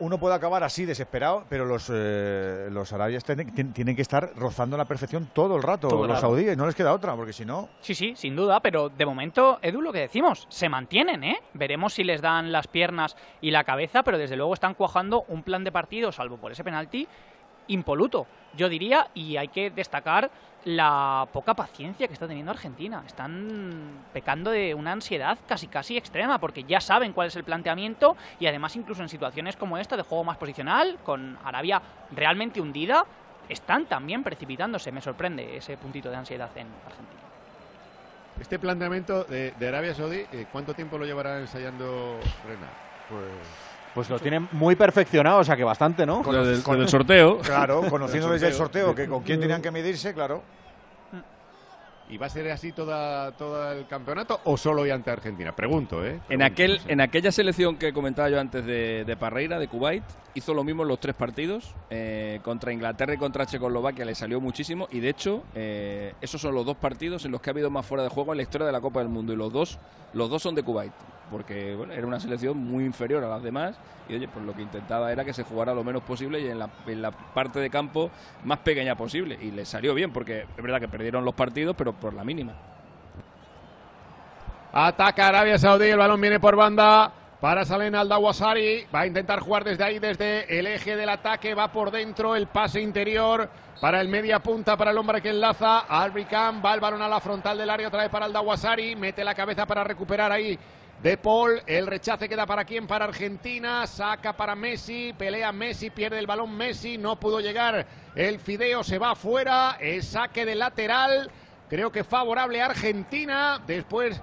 uno, 0.00 0.18
puede 0.18 0.34
acabar 0.34 0.62
así 0.62 0.84
desesperado, 0.84 1.44
pero 1.48 1.64
los, 1.64 1.90
eh, 1.92 2.68
los 2.70 2.92
arabias 2.92 3.24
tienen, 3.24 3.96
que 3.96 4.02
estar 4.02 4.32
rozando 4.36 4.76
la 4.76 4.84
perfección 4.84 5.30
todo 5.32 5.56
el 5.56 5.62
rato, 5.62 6.06
los 6.06 6.20
saudíes, 6.20 6.56
no 6.56 6.66
les 6.66 6.74
queda 6.74 6.92
otra, 6.92 7.14
porque 7.14 7.32
si 7.32 7.44
no... 7.44 7.68
Sí, 7.80 7.94
sí, 7.94 8.14
sin 8.16 8.36
duda, 8.36 8.60
pero 8.60 8.88
de 8.88 9.06
momento, 9.06 9.58
Edu, 9.62 9.80
lo 9.80 9.92
que 9.92 10.00
decimos, 10.00 10.46
se 10.48 10.68
mantienen, 10.68 11.24
¿eh? 11.24 11.40
Veremos 11.54 11.94
si 11.94 12.04
les 12.04 12.20
dan 12.20 12.52
las 12.52 12.66
piernas 12.66 13.16
y 13.40 13.50
la 13.50 13.64
cabeza, 13.64 14.02
pero 14.02 14.18
desde 14.18 14.36
luego 14.36 14.54
están 14.54 14.74
cuajando 14.74 15.24
un 15.28 15.42
plan 15.42 15.64
de 15.64 15.72
partido, 15.72 16.12
salvo 16.12 16.36
por 16.36 16.52
ese 16.52 16.64
penalti, 16.64 17.06
impoluto, 17.68 18.26
yo 18.56 18.68
diría, 18.68 19.08
y 19.14 19.36
hay 19.36 19.48
que 19.48 19.70
destacar 19.70 20.30
la 20.66 21.28
poca 21.32 21.54
paciencia 21.54 22.08
que 22.08 22.12
está 22.12 22.26
teniendo 22.26 22.50
Argentina. 22.50 23.04
Están 23.06 24.04
pecando 24.12 24.50
de 24.50 24.74
una 24.74 24.90
ansiedad 24.90 25.38
casi 25.46 25.68
casi 25.68 25.96
extrema 25.96 26.38
porque 26.38 26.64
ya 26.64 26.80
saben 26.80 27.12
cuál 27.12 27.28
es 27.28 27.36
el 27.36 27.44
planteamiento 27.44 28.16
y 28.40 28.48
además 28.48 28.74
incluso 28.74 29.00
en 29.00 29.08
situaciones 29.08 29.56
como 29.56 29.78
esta 29.78 29.96
de 29.96 30.02
juego 30.02 30.24
más 30.24 30.38
posicional, 30.38 30.98
con 31.04 31.38
Arabia 31.44 31.80
realmente 32.10 32.60
hundida, 32.60 33.06
están 33.48 33.86
también 33.86 34.24
precipitándose. 34.24 34.90
Me 34.90 35.00
sorprende 35.00 35.56
ese 35.56 35.76
puntito 35.76 36.10
de 36.10 36.16
ansiedad 36.16 36.50
en 36.56 36.66
Argentina. 36.84 37.20
Este 38.40 38.58
planteamiento 38.58 39.22
de, 39.22 39.52
de 39.52 39.68
Arabia 39.68 39.94
Saudí, 39.94 40.26
eh, 40.32 40.46
¿cuánto 40.50 40.74
tiempo 40.74 40.98
lo 40.98 41.06
llevará 41.06 41.38
ensayando 41.38 42.18
Renat? 42.44 42.70
Pues 43.08 43.75
Pues 43.96 44.10
lo 44.10 44.18
tienen 44.20 44.46
muy 44.52 44.76
perfeccionado, 44.76 45.38
o 45.38 45.44
sea 45.44 45.56
que 45.56 45.64
bastante, 45.64 46.04
¿no? 46.04 46.22
Con 46.22 46.36
el- 46.36 46.62
con 46.62 46.78
el 46.78 46.86
sorteo. 46.86 47.38
Claro, 47.42 47.80
conociendo 47.88 48.28
desde 48.30 48.48
el 48.48 48.52
sorteo 48.52 48.94
que 48.94 49.06
con 49.08 49.22
quién 49.22 49.40
tenían 49.40 49.62
que 49.62 49.70
medirse, 49.70 50.12
claro. 50.12 50.42
¿Y 52.08 52.18
va 52.18 52.26
a 52.26 52.30
ser 52.30 52.48
así 52.52 52.70
toda, 52.70 53.32
todo 53.32 53.72
el 53.72 53.86
campeonato 53.86 54.40
o 54.44 54.56
solo 54.56 54.82
hoy 54.82 54.90
ante 54.90 55.10
Argentina? 55.10 55.54
Pregunto, 55.54 56.06
¿eh? 56.06 56.20
En, 56.28 56.42
aquel, 56.42 56.80
en 56.86 57.00
aquella 57.00 57.32
selección 57.32 57.76
que 57.76 57.92
comentaba 57.92 58.28
yo 58.30 58.38
antes 58.38 58.64
de, 58.64 59.04
de 59.04 59.16
Parreira, 59.16 59.58
de 59.58 59.66
Kuwait, 59.66 60.04
hizo 60.34 60.54
lo 60.54 60.62
mismo 60.62 60.82
en 60.82 60.88
los 60.88 61.00
tres 61.00 61.16
partidos. 61.16 61.74
eh, 61.90 62.38
contra 62.44 62.72
Inglaterra 62.72 63.14
y 63.14 63.16
contra 63.18 63.46
Checoslovaquia 63.46 64.04
le 64.04 64.14
salió 64.14 64.40
muchísimo. 64.40 64.86
Y 64.92 65.00
de 65.00 65.08
hecho, 65.08 65.42
eh, 65.54 66.14
esos 66.20 66.40
son 66.40 66.54
los 66.54 66.64
dos 66.64 66.76
partidos 66.76 67.24
en 67.24 67.32
los 67.32 67.40
que 67.40 67.50
ha 67.50 67.52
habido 67.52 67.70
más 67.70 67.84
fuera 67.84 68.04
de 68.04 68.08
juego 68.08 68.32
en 68.32 68.36
la 68.36 68.42
historia 68.44 68.66
de 68.66 68.72
la 68.72 68.80
Copa 68.80 69.00
del 69.00 69.08
Mundo. 69.08 69.32
Y 69.32 69.36
los 69.36 69.52
dos, 69.52 69.78
los 70.12 70.30
dos 70.30 70.42
son 70.42 70.54
de 70.54 70.62
Kuwait. 70.62 70.92
Porque 71.28 71.74
bueno, 71.74 71.92
era 71.92 72.06
una 72.06 72.20
selección 72.20 72.56
muy 72.56 72.84
inferior 72.84 73.24
a 73.24 73.28
las 73.28 73.42
demás. 73.42 73.76
Y 74.08 74.14
oye, 74.14 74.28
pues 74.28 74.44
lo 74.44 74.54
que 74.54 74.62
intentaba 74.62 75.10
era 75.10 75.24
que 75.24 75.32
se 75.32 75.42
jugara 75.42 75.74
lo 75.74 75.82
menos 75.82 76.04
posible 76.04 76.40
y 76.40 76.46
en 76.46 76.60
la, 76.60 76.70
en 76.86 77.02
la 77.02 77.10
parte 77.10 77.58
de 77.58 77.68
campo 77.68 78.12
más 78.44 78.60
pequeña 78.60 78.94
posible. 78.94 79.36
Y 79.42 79.50
le 79.50 79.64
salió 79.64 79.92
bien, 79.92 80.12
porque 80.12 80.42
es 80.42 80.62
verdad 80.62 80.78
que 80.78 80.86
perdieron 80.86 81.24
los 81.24 81.34
partidos, 81.34 81.74
pero 81.76 81.92
por 82.00 82.14
la 82.14 82.24
mínima. 82.24 82.54
Ataca 84.72 85.28
Arabia 85.28 85.58
Saudí, 85.58 85.86
el 85.86 85.98
balón 85.98 86.20
viene 86.20 86.38
por 86.38 86.54
banda 86.54 87.12
para 87.40 87.64
Salen 87.64 87.94
Al-Dawasari. 87.94 88.86
Va 88.94 89.00
a 89.00 89.06
intentar 89.06 89.40
jugar 89.40 89.64
desde 89.64 89.84
ahí, 89.84 89.98
desde 89.98 90.58
el 90.58 90.66
eje 90.66 90.96
del 90.96 91.08
ataque. 91.08 91.54
Va 91.54 91.72
por 91.72 91.90
dentro, 91.90 92.36
el 92.36 92.46
pase 92.46 92.80
interior 92.80 93.48
para 93.80 94.00
el 94.00 94.08
media 94.08 94.38
punta, 94.40 94.76
para 94.76 94.90
el 94.90 94.98
hombre 94.98 95.22
que 95.22 95.30
enlaza. 95.30 95.80
Albricam 95.80 96.62
va 96.64 96.74
el 96.74 96.80
balón 96.80 97.02
a 97.02 97.08
la 97.08 97.20
frontal 97.20 97.56
del 97.56 97.70
área 97.70 97.88
otra 97.88 98.02
vez 98.02 98.10
para 98.10 98.26
Al-Dawasari. 98.26 98.96
Mete 98.96 99.24
la 99.24 99.34
cabeza 99.34 99.64
para 99.64 99.82
recuperar 99.82 100.30
ahí. 100.30 100.58
De 101.02 101.18
Paul, 101.18 101.62
el 101.66 101.86
rechace 101.86 102.28
queda 102.28 102.46
para 102.46 102.64
quién? 102.64 102.86
Para 102.86 103.04
Argentina, 103.04 103.86
saca 103.86 104.34
para 104.34 104.54
Messi, 104.54 105.12
pelea 105.12 105.52
Messi, 105.52 105.90
pierde 105.90 106.18
el 106.18 106.26
balón 106.26 106.56
Messi, 106.56 106.96
no 106.96 107.20
pudo 107.20 107.40
llegar 107.40 107.86
el 108.14 108.40
Fideo, 108.40 108.82
se 108.82 108.98
va 108.98 109.14
fuera, 109.14 109.76
el 109.78 110.02
saque 110.02 110.46
de 110.46 110.54
lateral, 110.54 111.30
creo 111.68 111.90
que 111.92 112.04
favorable 112.04 112.60
a 112.62 112.66
Argentina, 112.66 113.60
después 113.66 114.20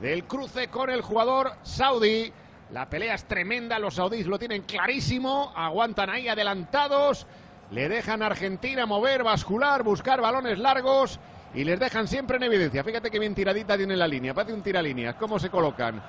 del 0.00 0.24
cruce 0.24 0.68
con 0.68 0.90
el 0.90 1.02
jugador 1.02 1.52
saudí. 1.62 2.32
La 2.70 2.88
pelea 2.88 3.14
es 3.14 3.24
tremenda, 3.24 3.78
los 3.80 3.94
saudíes 3.96 4.26
lo 4.28 4.38
tienen 4.38 4.62
clarísimo, 4.62 5.52
aguantan 5.56 6.08
ahí 6.10 6.28
adelantados, 6.28 7.26
le 7.72 7.88
dejan 7.88 8.22
a 8.22 8.26
Argentina 8.26 8.86
mover, 8.86 9.24
bascular, 9.24 9.82
buscar 9.82 10.20
balones 10.20 10.58
largos 10.58 11.18
y 11.52 11.64
les 11.64 11.80
dejan 11.80 12.06
siempre 12.06 12.36
en 12.36 12.44
evidencia. 12.44 12.84
Fíjate 12.84 13.10
que 13.10 13.18
bien 13.18 13.34
tiradita 13.34 13.76
tiene 13.76 13.96
la 13.96 14.06
línea, 14.06 14.34
parece 14.34 14.54
un 14.54 14.62
tiralíneas, 14.62 15.16
cómo 15.16 15.40
se 15.40 15.50
colocan. 15.50 16.00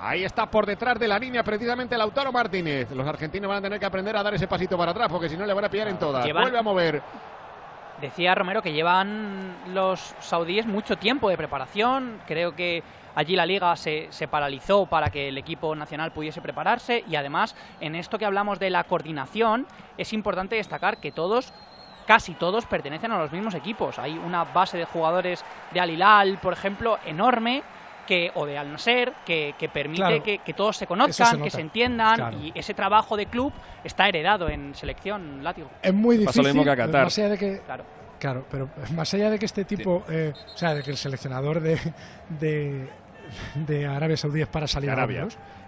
Ahí 0.00 0.24
está 0.24 0.50
por 0.50 0.64
detrás 0.66 0.98
de 0.98 1.08
la 1.08 1.18
línea 1.18 1.42
precisamente 1.42 1.96
Lautaro 1.98 2.32
Martínez. 2.32 2.90
Los 2.92 3.06
argentinos 3.06 3.48
van 3.48 3.58
a 3.58 3.62
tener 3.62 3.78
que 3.80 3.86
aprender 3.86 4.16
a 4.16 4.22
dar 4.22 4.34
ese 4.34 4.46
pasito 4.46 4.76
para 4.78 4.92
atrás 4.92 5.08
porque 5.10 5.28
si 5.28 5.36
no 5.36 5.44
le 5.46 5.52
van 5.54 5.64
a 5.66 5.70
pillar 5.70 5.88
en 5.88 5.98
todas. 5.98 6.24
Llevan- 6.24 6.42
Vuelve 6.44 6.58
a 6.58 6.62
mover. 6.62 7.02
Decía 8.00 8.34
Romero 8.34 8.60
que 8.60 8.74
llevan 8.74 9.54
los 9.72 10.14
saudíes 10.20 10.66
mucho 10.66 10.96
tiempo 10.96 11.30
de 11.30 11.38
preparación. 11.38 12.20
Creo 12.26 12.54
que 12.54 12.82
allí 13.14 13.36
la 13.36 13.46
liga 13.46 13.74
se, 13.76 14.08
se 14.10 14.28
paralizó 14.28 14.84
para 14.84 15.10
que 15.10 15.28
el 15.28 15.38
equipo 15.38 15.74
nacional 15.74 16.12
pudiese 16.12 16.42
prepararse. 16.42 17.04
Y 17.08 17.16
además, 17.16 17.56
en 17.80 17.94
esto 17.94 18.18
que 18.18 18.26
hablamos 18.26 18.58
de 18.58 18.68
la 18.68 18.84
coordinación, 18.84 19.66
es 19.96 20.12
importante 20.12 20.56
destacar 20.56 20.98
que 20.98 21.10
todos, 21.10 21.54
casi 22.06 22.34
todos, 22.34 22.66
pertenecen 22.66 23.12
a 23.12 23.18
los 23.18 23.32
mismos 23.32 23.54
equipos. 23.54 23.98
Hay 23.98 24.18
una 24.18 24.44
base 24.44 24.76
de 24.76 24.84
jugadores 24.84 25.42
de 25.72 25.80
Al 25.80 25.90
Hilal, 25.90 26.38
por 26.38 26.52
ejemplo, 26.52 26.98
enorme. 27.06 27.62
Que, 28.06 28.30
o 28.34 28.46
de 28.46 28.56
Al 28.56 28.70
Nasser, 28.70 29.12
que, 29.24 29.54
que 29.58 29.68
permite 29.68 30.00
Claro. 30.02 30.22
que, 30.22 30.38
que 30.38 30.54
todos 30.54 30.76
se 30.76 30.86
conozcan, 30.86 31.36
se 31.38 31.42
que 31.42 31.50
se 31.50 31.60
entiendan, 31.60 32.16
Claro. 32.16 32.38
y 32.38 32.52
ese 32.54 32.72
trabajo 32.72 33.16
de 33.16 33.26
club 33.26 33.52
está 33.84 34.08
heredado 34.08 34.48
en 34.48 34.74
selección 34.74 35.42
látigo. 35.42 35.68
Es 35.82 35.92
muy 35.92 36.16
Pasa 36.24 36.40
lo 36.40 36.48
difícil. 36.48 36.60
mismo 36.60 36.64
que 36.64 36.70
a 36.70 36.76
Qatar. 36.86 37.04
Más 37.04 37.18
allá 37.18 37.28
de 37.30 37.38
que, 37.38 37.60
Claro. 37.66 37.84
Claro, 38.18 38.46
pero 38.50 38.68
más 38.94 39.12
allá 39.12 39.28
de 39.28 39.38
que 39.38 39.44
este 39.44 39.64
tipo, 39.66 40.02
eh, 40.08 40.32
o 40.54 40.56
sea, 40.56 40.74
de 40.74 40.82
que 40.82 40.90
el 40.90 40.96
seleccionador 40.96 41.60
de, 41.60 41.78
de, 42.40 42.88
de 43.54 43.86
Arabia 43.86 44.16
Saudí 44.16 44.40
es 44.42 44.48
para 44.48 44.66
salir 44.66 44.90
a 44.90 44.94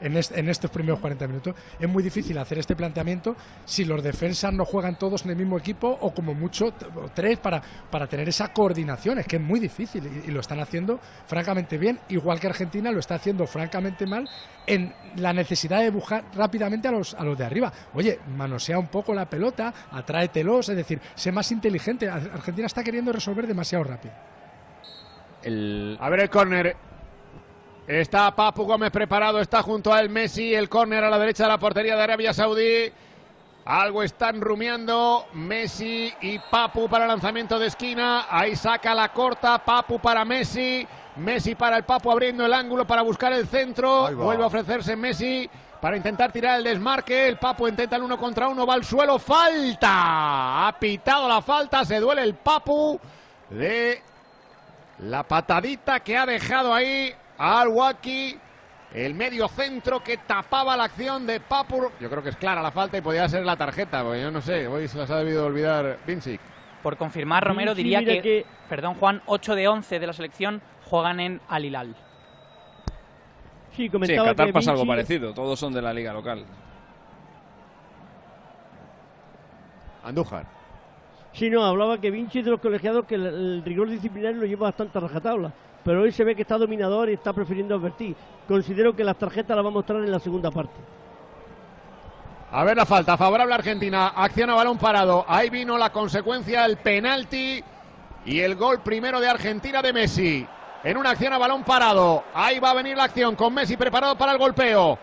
en, 0.00 0.16
est- 0.16 0.36
en 0.36 0.48
estos 0.48 0.70
primeros 0.70 1.00
40 1.00 1.26
minutos, 1.26 1.54
es 1.78 1.88
muy 1.88 2.02
difícil 2.02 2.38
hacer 2.38 2.58
este 2.58 2.76
planteamiento 2.76 3.34
si 3.64 3.84
los 3.84 4.02
defensas 4.02 4.52
no 4.52 4.64
juegan 4.64 4.96
todos 4.98 5.24
en 5.24 5.30
el 5.30 5.36
mismo 5.36 5.58
equipo 5.58 5.88
o 6.00 6.14
como 6.14 6.34
mucho 6.34 6.72
tres 7.14 7.38
para, 7.38 7.60
para 7.90 8.06
tener 8.06 8.28
esa 8.28 8.52
coordinación. 8.52 9.18
Es 9.18 9.26
que 9.26 9.36
es 9.36 9.42
muy 9.42 9.58
difícil 9.58 10.06
y, 10.24 10.28
y 10.28 10.32
lo 10.32 10.40
están 10.40 10.60
haciendo 10.60 11.00
francamente 11.26 11.78
bien, 11.78 11.98
igual 12.10 12.38
que 12.38 12.46
Argentina 12.46 12.90
lo 12.92 13.00
está 13.00 13.16
haciendo 13.16 13.46
francamente 13.46 14.06
mal 14.06 14.28
en 14.66 14.92
la 15.16 15.32
necesidad 15.32 15.80
de 15.80 15.90
buscar 15.90 16.24
rápidamente 16.34 16.86
a 16.88 16.92
los, 16.92 17.14
a 17.14 17.24
los 17.24 17.36
de 17.36 17.44
arriba. 17.44 17.72
Oye, 17.94 18.20
manosea 18.36 18.78
un 18.78 18.88
poco 18.88 19.12
la 19.14 19.28
pelota, 19.28 19.74
atráetelos, 19.90 20.68
es 20.68 20.76
decir, 20.76 21.00
sé 21.16 21.32
más 21.32 21.50
inteligente. 21.50 22.08
Ar- 22.08 22.30
Argentina 22.34 22.66
está 22.66 22.84
queriendo 22.84 23.12
resolver 23.12 23.46
demasiado 23.46 23.82
rápido. 23.84 24.14
A 26.00 26.08
ver 26.10 26.20
el 26.20 26.30
córner. 26.30 26.76
Está 27.88 28.30
Papu 28.36 28.64
Gómez 28.64 28.90
preparado, 28.90 29.40
está 29.40 29.62
junto 29.62 29.94
a 29.94 30.00
él 30.00 30.10
Messi, 30.10 30.54
el 30.54 30.68
córner 30.68 31.02
a 31.04 31.08
la 31.08 31.18
derecha 31.18 31.44
de 31.44 31.48
la 31.48 31.58
portería 31.58 31.96
de 31.96 32.02
Arabia 32.02 32.34
Saudí. 32.34 32.92
Algo 33.64 34.02
están 34.02 34.42
rumiando 34.42 35.24
Messi 35.32 36.12
y 36.20 36.38
Papu 36.38 36.86
para 36.90 37.06
lanzamiento 37.06 37.58
de 37.58 37.68
esquina. 37.68 38.26
Ahí 38.28 38.56
saca 38.56 38.94
la 38.94 39.10
corta, 39.10 39.64
Papu 39.64 39.98
para 40.00 40.26
Messi. 40.26 40.86
Messi 41.16 41.54
para 41.54 41.78
el 41.78 41.84
Papu 41.84 42.10
abriendo 42.10 42.44
el 42.44 42.52
ángulo 42.52 42.86
para 42.86 43.00
buscar 43.00 43.32
el 43.32 43.48
centro. 43.48 44.14
Vuelve 44.14 44.42
a 44.42 44.48
ofrecerse 44.48 44.94
Messi 44.94 45.48
para 45.80 45.96
intentar 45.96 46.30
tirar 46.30 46.58
el 46.58 46.64
desmarque. 46.64 47.26
El 47.26 47.38
Papu 47.38 47.68
intenta 47.68 47.96
el 47.96 48.02
uno 48.02 48.18
contra 48.18 48.48
uno, 48.48 48.66
va 48.66 48.74
al 48.74 48.84
suelo. 48.84 49.18
Falta. 49.18 50.68
Ha 50.68 50.78
pitado 50.78 51.26
la 51.26 51.40
falta, 51.40 51.86
se 51.86 52.00
duele 52.00 52.22
el 52.22 52.34
Papu 52.34 53.00
de 53.48 54.02
la 54.98 55.22
patadita 55.22 56.00
que 56.00 56.18
ha 56.18 56.26
dejado 56.26 56.74
ahí 56.74 57.14
al 57.38 57.68
Waki. 57.68 58.38
El 58.94 59.14
medio 59.14 59.48
centro 59.48 60.02
que 60.02 60.16
tapaba 60.16 60.74
la 60.76 60.84
acción 60.84 61.26
de 61.26 61.40
Papu. 61.40 61.90
Yo 62.00 62.08
creo 62.08 62.22
que 62.22 62.30
es 62.30 62.36
clara 62.36 62.62
la 62.62 62.70
falta 62.70 62.96
y 62.96 63.02
podía 63.02 63.28
ser 63.28 63.44
la 63.44 63.54
tarjeta, 63.56 64.02
porque 64.02 64.22
yo 64.22 64.30
no 64.30 64.40
sé, 64.40 64.66
hoy 64.66 64.88
se 64.88 64.96
las 64.96 65.10
ha 65.10 65.18
debido 65.18 65.44
olvidar 65.44 65.98
Vincic. 66.06 66.40
Por 66.82 66.96
confirmar, 66.96 67.44
Romero 67.46 67.74
Sí, 67.74 67.82
diría 67.82 68.02
que, 68.02 68.22
que- 68.22 68.46
perdón 68.68 68.94
Juan, 68.94 69.20
8 69.26 69.54
de 69.54 69.68
11 69.68 69.98
de 70.00 70.06
la 70.06 70.12
selección 70.14 70.62
juegan 70.86 71.20
en 71.20 71.40
Al 71.48 71.66
Hilal. 71.66 71.94
Sí, 73.76 73.90
Sí, 73.90 74.12
en 74.14 74.24
Qatar 74.24 74.46
que 74.46 74.52
pasa 74.54 74.70
algo 74.70 74.86
parecido. 74.86 75.34
Todos 75.34 75.58
son 75.60 75.72
de 75.74 75.82
la 75.82 75.92
liga 75.92 76.12
local. 76.14 76.44
Andújar. 80.02 80.46
Sí, 81.32 81.50
no, 81.50 81.62
hablaba 81.64 82.00
que 82.00 82.10
Vinci 82.10 82.42
de 82.42 82.50
los 82.50 82.60
colegiados 82.60 83.04
que 83.04 83.16
el, 83.16 83.26
el 83.26 83.62
rigor 83.64 83.88
disciplinario 83.90 84.40
lo 84.40 84.46
lleva 84.46 84.68
bastante 84.68 84.96
a 84.98 85.00
rajatabla. 85.02 85.52
Pero 85.84 86.02
hoy 86.02 86.12
se 86.12 86.24
ve 86.24 86.34
que 86.34 86.42
está 86.42 86.58
dominador 86.58 87.08
y 87.08 87.14
está 87.14 87.32
prefiriendo 87.32 87.74
advertir. 87.74 88.14
Considero 88.46 88.94
que 88.94 89.04
las 89.04 89.16
tarjetas 89.16 89.56
las 89.56 89.64
va 89.64 89.68
a 89.68 89.72
mostrar 89.72 90.02
en 90.02 90.10
la 90.10 90.18
segunda 90.18 90.50
parte. 90.50 90.74
A 92.50 92.64
ver 92.64 92.76
la 92.76 92.86
falta, 92.86 93.16
favorable 93.16 93.52
a 93.52 93.56
Argentina. 93.56 94.08
Acción 94.08 94.50
a 94.50 94.54
balón 94.54 94.78
parado. 94.78 95.24
Ahí 95.28 95.50
vino 95.50 95.76
la 95.76 95.90
consecuencia, 95.90 96.64
el 96.64 96.78
penalti 96.78 97.62
y 98.24 98.40
el 98.40 98.56
gol 98.56 98.80
primero 98.80 99.20
de 99.20 99.28
Argentina 99.28 99.82
de 99.82 99.92
Messi. 99.92 100.46
En 100.82 100.96
una 100.96 101.10
acción 101.10 101.32
a 101.32 101.38
balón 101.38 101.64
parado. 101.64 102.24
Ahí 102.34 102.58
va 102.58 102.70
a 102.70 102.74
venir 102.74 102.96
la 102.96 103.04
acción 103.04 103.36
con 103.36 103.52
Messi 103.52 103.76
preparado 103.76 104.16
para 104.16 104.32
el 104.32 104.38
golpeo. 104.38 104.98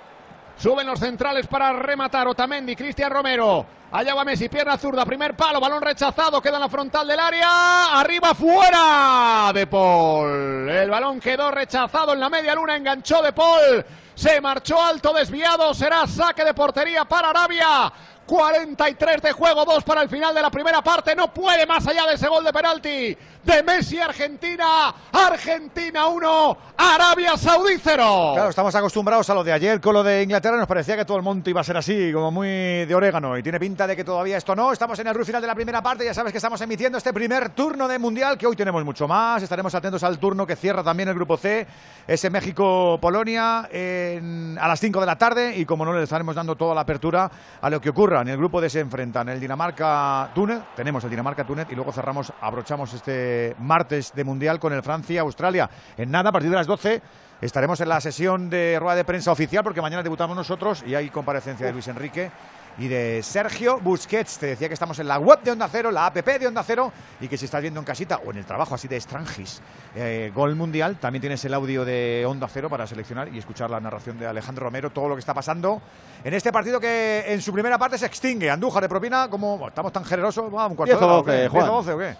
Suben 0.57 0.87
los 0.87 0.99
centrales 0.99 1.47
para 1.47 1.73
rematar 1.73 2.27
Otamendi, 2.27 2.75
Cristian 2.75 3.11
Romero. 3.11 3.65
Allá 3.91 4.13
va 4.13 4.25
Messi, 4.25 4.49
pierna 4.49 4.77
zurda, 4.77 5.05
primer 5.05 5.35
palo, 5.35 5.59
balón 5.59 5.81
rechazado, 5.81 6.41
queda 6.41 6.55
en 6.55 6.61
la 6.61 6.69
frontal 6.69 7.07
del 7.07 7.19
área. 7.19 7.99
Arriba, 7.99 8.33
fuera 8.33 9.51
de 9.53 9.67
Paul. 9.67 10.69
El 10.69 10.89
balón 10.89 11.19
quedó 11.19 11.51
rechazado 11.51 12.13
en 12.13 12.19
la 12.19 12.29
media 12.29 12.55
luna, 12.55 12.75
enganchó 12.75 13.21
de 13.21 13.31
Paul. 13.31 13.85
Se 14.15 14.39
marchó 14.41 14.81
alto, 14.81 15.13
desviado, 15.13 15.73
será 15.73 16.07
saque 16.07 16.43
de 16.43 16.53
portería 16.53 17.05
para 17.05 17.29
Arabia. 17.29 17.91
43 18.25 19.21
de 19.21 19.31
juego, 19.31 19.65
2 19.65 19.83
para 19.83 20.01
el 20.01 20.09
final 20.09 20.33
de 20.33 20.41
la 20.41 20.49
primera 20.49 20.81
parte. 20.81 21.15
No 21.15 21.33
puede 21.33 21.65
más 21.65 21.85
allá 21.87 22.05
de 22.07 22.15
ese 22.15 22.27
gol 22.27 22.43
de 22.43 22.51
penalti 22.51 23.17
de 23.43 23.63
Messi 23.63 23.99
Argentina. 23.99 24.93
Argentina 25.11 26.07
1, 26.07 26.57
Arabia 26.77 27.37
Saudí 27.37 27.75
0. 27.81 28.31
Claro, 28.33 28.49
estamos 28.49 28.73
acostumbrados 28.73 29.29
a 29.29 29.35
lo 29.35 29.43
de 29.43 29.53
ayer 29.53 29.79
con 29.79 29.93
lo 29.93 30.03
de 30.03 30.23
Inglaterra. 30.23 30.57
Nos 30.57 30.67
parecía 30.67 30.95
que 30.95 31.05
todo 31.05 31.17
el 31.17 31.23
monte 31.23 31.51
iba 31.51 31.61
a 31.61 31.63
ser 31.63 31.77
así, 31.77 32.11
como 32.11 32.31
muy 32.31 32.47
de 32.85 32.95
orégano. 32.95 33.37
Y 33.37 33.43
tiene 33.43 33.59
pinta 33.59 33.85
de 33.85 33.95
que 33.95 34.03
todavía 34.03 34.37
esto 34.37 34.55
no. 34.55 34.73
Estamos 34.73 34.97
en 34.99 35.07
el 35.07 35.13
run 35.13 35.25
final 35.25 35.41
de 35.41 35.47
la 35.47 35.55
primera 35.55 35.83
parte. 35.83 36.03
Ya 36.03 36.13
sabes 36.13 36.31
que 36.31 36.39
estamos 36.39 36.59
emitiendo 36.61 36.97
este 36.97 37.13
primer 37.13 37.49
turno 37.49 37.87
de 37.87 37.99
Mundial, 37.99 38.37
que 38.37 38.47
hoy 38.47 38.55
tenemos 38.55 38.83
mucho 38.83 39.07
más. 39.07 39.43
Estaremos 39.43 39.75
atentos 39.75 40.03
al 40.03 40.17
turno 40.17 40.47
que 40.47 40.55
cierra 40.55 40.83
también 40.83 41.09
el 41.09 41.15
grupo 41.15 41.37
C. 41.37 41.67
Ese 42.07 42.29
México-Polonia 42.29 43.69
a 43.69 44.67
las 44.67 44.79
5 44.79 44.99
de 44.99 45.05
la 45.05 45.17
tarde. 45.17 45.55
Y 45.55 45.65
como 45.65 45.85
no, 45.85 45.93
le 45.93 46.03
estaremos 46.03 46.35
dando 46.35 46.55
toda 46.55 46.73
la 46.73 46.81
apertura 46.81 47.29
a 47.61 47.69
lo 47.69 47.79
que 47.79 47.89
ocurra 47.89 48.14
en 48.21 48.29
el 48.29 48.37
grupo 48.37 48.61
D 48.61 48.69
se 48.69 48.79
enfrentan 48.79 49.29
el 49.29 49.39
Dinamarca-Túnez, 49.39 50.61
tenemos 50.75 51.03
el 51.03 51.09
Dinamarca-Túnez 51.09 51.67
y 51.71 51.75
luego 51.75 51.91
cerramos, 51.91 52.31
abrochamos 52.41 52.93
este 52.93 53.55
martes 53.59 54.13
de 54.13 54.23
Mundial 54.23 54.59
con 54.59 54.73
el 54.73 54.83
Francia-Australia. 54.83 55.69
En 55.97 56.11
nada, 56.11 56.29
a 56.29 56.31
partir 56.31 56.49
de 56.49 56.55
las 56.55 56.67
12 56.67 57.01
estaremos 57.41 57.79
en 57.81 57.89
la 57.89 57.99
sesión 58.01 58.49
de 58.49 58.77
rueda 58.79 58.95
de 58.95 59.05
prensa 59.05 59.31
oficial 59.31 59.63
porque 59.63 59.81
mañana 59.81 60.03
debutamos 60.03 60.35
nosotros 60.35 60.83
y 60.85 60.95
hay 60.95 61.09
comparecencia 61.09 61.65
de 61.65 61.73
Luis 61.73 61.87
Enrique 61.87 62.31
y 62.77 62.87
de 62.87 63.21
Sergio 63.23 63.79
Busquets. 63.79 64.37
Te 64.37 64.47
decía 64.47 64.67
que 64.67 64.73
estamos 64.73 64.99
en 64.99 65.07
la 65.07 65.17
web 65.17 65.41
de 65.41 65.51
Onda 65.51 65.67
Cero, 65.71 65.91
la 65.91 66.07
app 66.07 66.15
de 66.15 66.47
Onda 66.47 66.63
Cero, 66.63 66.91
y 67.21 67.27
que 67.27 67.37
si 67.37 67.45
estás 67.45 67.61
viendo 67.61 67.79
en 67.79 67.85
casita 67.85 68.19
o 68.25 68.31
en 68.31 68.37
el 68.37 68.45
trabajo 68.45 68.75
así 68.75 68.87
de 68.87 68.99
Strangis, 68.99 69.61
eh, 69.95 70.31
Gol 70.33 70.55
Mundial, 70.55 70.97
también 70.97 71.21
tienes 71.21 71.43
el 71.45 71.53
audio 71.53 71.85
de 71.85 72.25
Onda 72.27 72.47
Cero 72.47 72.69
para 72.69 72.87
seleccionar 72.87 73.33
y 73.33 73.37
escuchar 73.37 73.69
la 73.69 73.79
narración 73.79 74.17
de 74.17 74.27
Alejandro 74.27 74.65
Romero, 74.65 74.89
todo 74.89 75.09
lo 75.09 75.15
que 75.15 75.19
está 75.19 75.33
pasando 75.33 75.81
en 76.23 76.33
este 76.33 76.51
partido 76.51 76.79
que 76.79 77.23
en 77.27 77.41
su 77.41 77.53
primera 77.53 77.77
parte 77.77 77.97
se 77.97 78.05
extingue. 78.05 78.49
Andújar 78.49 78.83
de 78.83 78.89
propina, 78.89 79.29
como 79.29 79.67
estamos 79.67 79.91
tan 79.91 80.03
generosos, 80.03 80.51
vamos, 80.51 80.71
un 80.71 80.75
cuarto 80.75 80.97
10 80.97 81.01
o 81.01 81.05
de 81.05 81.13
hora, 81.13 81.23
12, 81.23 81.31
¿o 81.31 81.43
qué? 81.43 81.49
Juan. 81.49 81.63
10 81.63 81.69
o 81.69 81.75
12 81.75 81.93
o 81.93 81.97
qué? 81.97 82.15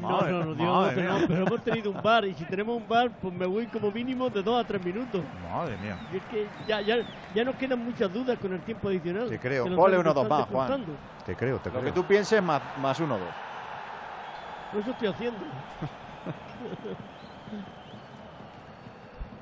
No, 0.00 0.20
no, 0.20 0.44
no, 0.44 0.54
Dios, 0.54 0.68
madre 0.68 1.02
no, 1.02 1.18
pero 1.26 1.46
hemos 1.46 1.64
tenido 1.64 1.90
un 1.90 2.02
bar 2.02 2.24
y 2.24 2.34
si 2.34 2.44
tenemos 2.44 2.76
un 2.76 2.86
bar, 2.86 3.10
pues 3.20 3.34
me 3.34 3.46
voy 3.46 3.66
como 3.66 3.90
mínimo 3.90 4.30
de 4.30 4.42
dos 4.42 4.62
a 4.62 4.66
tres 4.66 4.84
minutos. 4.84 5.22
Madre 5.50 5.76
mía. 5.78 5.98
Y 6.12 6.16
es 6.18 6.22
que 6.30 6.46
ya, 6.68 6.80
ya, 6.80 6.96
ya 7.34 7.44
nos 7.44 7.56
quedan 7.56 7.84
muchas 7.84 8.12
dudas 8.12 8.38
con 8.38 8.52
el 8.52 8.60
tiempo 8.60 8.88
adicional. 8.88 9.28
Te 9.28 9.38
creo. 9.38 9.66
Ponle 9.80 9.98
uno 9.98 10.10
o 10.10 10.14
dos 10.14 10.28
más, 10.28 10.46
Juan. 10.46 10.84
Te 11.24 11.34
creo, 11.36 11.58
te 11.58 11.70
Lo 11.70 11.80
creo. 11.80 11.84
que 11.86 11.92
tú 11.92 12.04
pienses 12.04 12.42
más, 12.42 12.60
más 12.78 13.00
uno 13.00 13.14
o 13.14 13.18
dos. 13.18 13.28
Por 14.72 14.80
eso 14.82 14.90
estoy 14.90 15.08
haciendo. 15.08 15.40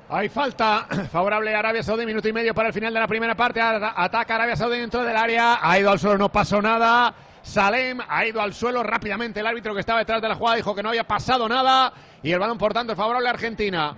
Hay 0.09 0.29
falta 0.29 0.87
favorable 1.11 1.53
a 1.53 1.59
Arabia 1.59 1.83
Saudí, 1.83 2.05
minuto 2.05 2.27
y 2.27 2.33
medio 2.33 2.53
para 2.55 2.69
el 2.69 2.73
final 2.73 2.93
de 2.93 2.99
la 2.99 3.07
primera 3.07 3.35
parte. 3.35 3.61
Ataca 3.61 4.35
Arabia 4.35 4.55
Saudí 4.55 4.79
dentro 4.79 5.03
del 5.03 5.15
área. 5.15 5.59
Ha 5.61 5.77
ido 5.77 5.91
al 5.91 5.99
suelo, 5.99 6.17
no 6.17 6.29
pasó 6.29 6.61
nada. 6.61 7.13
Salem 7.41 7.99
ha 8.07 8.25
ido 8.25 8.41
al 8.41 8.53
suelo 8.53 8.81
rápidamente. 8.81 9.39
El 9.39 9.47
árbitro 9.47 9.73
que 9.73 9.81
estaba 9.81 9.99
detrás 9.99 10.21
de 10.21 10.29
la 10.29 10.35
jugada 10.35 10.55
dijo 10.55 10.73
que 10.73 10.81
no 10.81 10.89
había 10.89 11.05
pasado 11.05 11.47
nada. 11.47 11.93
Y 12.23 12.31
el 12.31 12.39
balón, 12.39 12.57
por 12.57 12.73
tanto, 12.73 12.93
es 12.93 12.97
favorable 12.97 13.27
a 13.27 13.31
Argentina. 13.31 13.95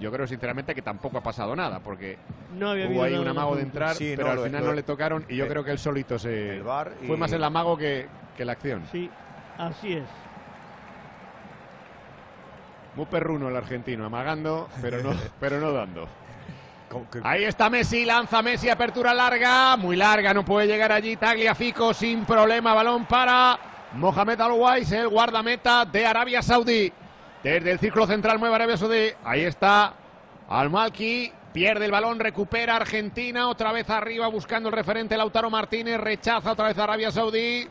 Yo 0.00 0.12
creo 0.12 0.26
sinceramente 0.26 0.74
que 0.74 0.82
tampoco 0.82 1.18
ha 1.18 1.22
pasado 1.22 1.56
nada, 1.56 1.80
porque 1.80 2.18
No 2.56 2.70
había 2.70 2.86
hubo 2.88 3.02
ahí 3.02 3.14
un 3.14 3.26
amago 3.26 3.56
de 3.56 3.62
entrar, 3.62 3.96
Sí, 3.96 4.14
pero 4.16 4.28
no, 4.34 4.42
al 4.42 4.46
final 4.46 4.62
lo- 4.62 4.68
no 4.68 4.74
le 4.74 4.82
tocaron. 4.84 5.24
Y 5.28 5.36
yo 5.36 5.48
creo 5.48 5.64
que 5.64 5.72
él 5.72 5.78
solito 5.78 6.18
se. 6.18 6.56
el 6.56 6.62
VAR 6.62 6.92
y- 7.02 7.06
Fue 7.06 7.16
más 7.16 7.32
el 7.32 7.42
amago 7.42 7.76
que, 7.76 8.06
que 8.36 8.44
la 8.44 8.52
acción. 8.52 8.82
Sí, 8.92 9.10
así 9.58 9.94
es. 9.94 10.04
Muy 12.94 13.06
perruno 13.06 13.48
el 13.48 13.56
argentino, 13.56 14.04
amagando, 14.06 14.68
pero 14.80 15.02
no, 15.02 15.10
pero 15.40 15.60
no 15.60 15.72
dando. 15.72 16.08
Ahí 17.22 17.44
está 17.44 17.68
Messi, 17.68 18.04
lanza 18.06 18.40
Messi, 18.40 18.70
apertura 18.70 19.12
larga, 19.12 19.76
muy 19.76 19.94
larga, 19.94 20.32
no 20.32 20.42
puede 20.44 20.66
llegar 20.66 20.90
allí 20.90 21.16
Tagliafico 21.16 21.92
sin 21.92 22.24
problema, 22.24 22.72
balón 22.72 23.04
para 23.04 23.58
Mohamed 23.92 24.40
Al-Wais, 24.40 24.90
el 24.92 25.08
guardameta 25.08 25.84
de 25.84 26.06
Arabia 26.06 26.40
Saudí. 26.40 26.90
Desde 27.42 27.70
el 27.70 27.78
círculo 27.78 28.06
central 28.06 28.40
mueve 28.40 28.56
Arabia 28.56 28.76
Saudí, 28.76 29.10
ahí 29.24 29.42
está 29.42 29.94
Al-Malki, 30.48 31.32
pierde 31.52 31.84
el 31.84 31.92
balón, 31.92 32.18
recupera 32.18 32.74
Argentina, 32.74 33.48
otra 33.48 33.70
vez 33.70 33.88
arriba 33.90 34.26
buscando 34.26 34.68
el 34.68 34.74
referente 34.74 35.16
Lautaro 35.16 35.48
Martínez, 35.48 36.00
rechaza 36.00 36.50
otra 36.50 36.66
vez 36.66 36.78
Arabia 36.78 37.12
Saudí, 37.12 37.68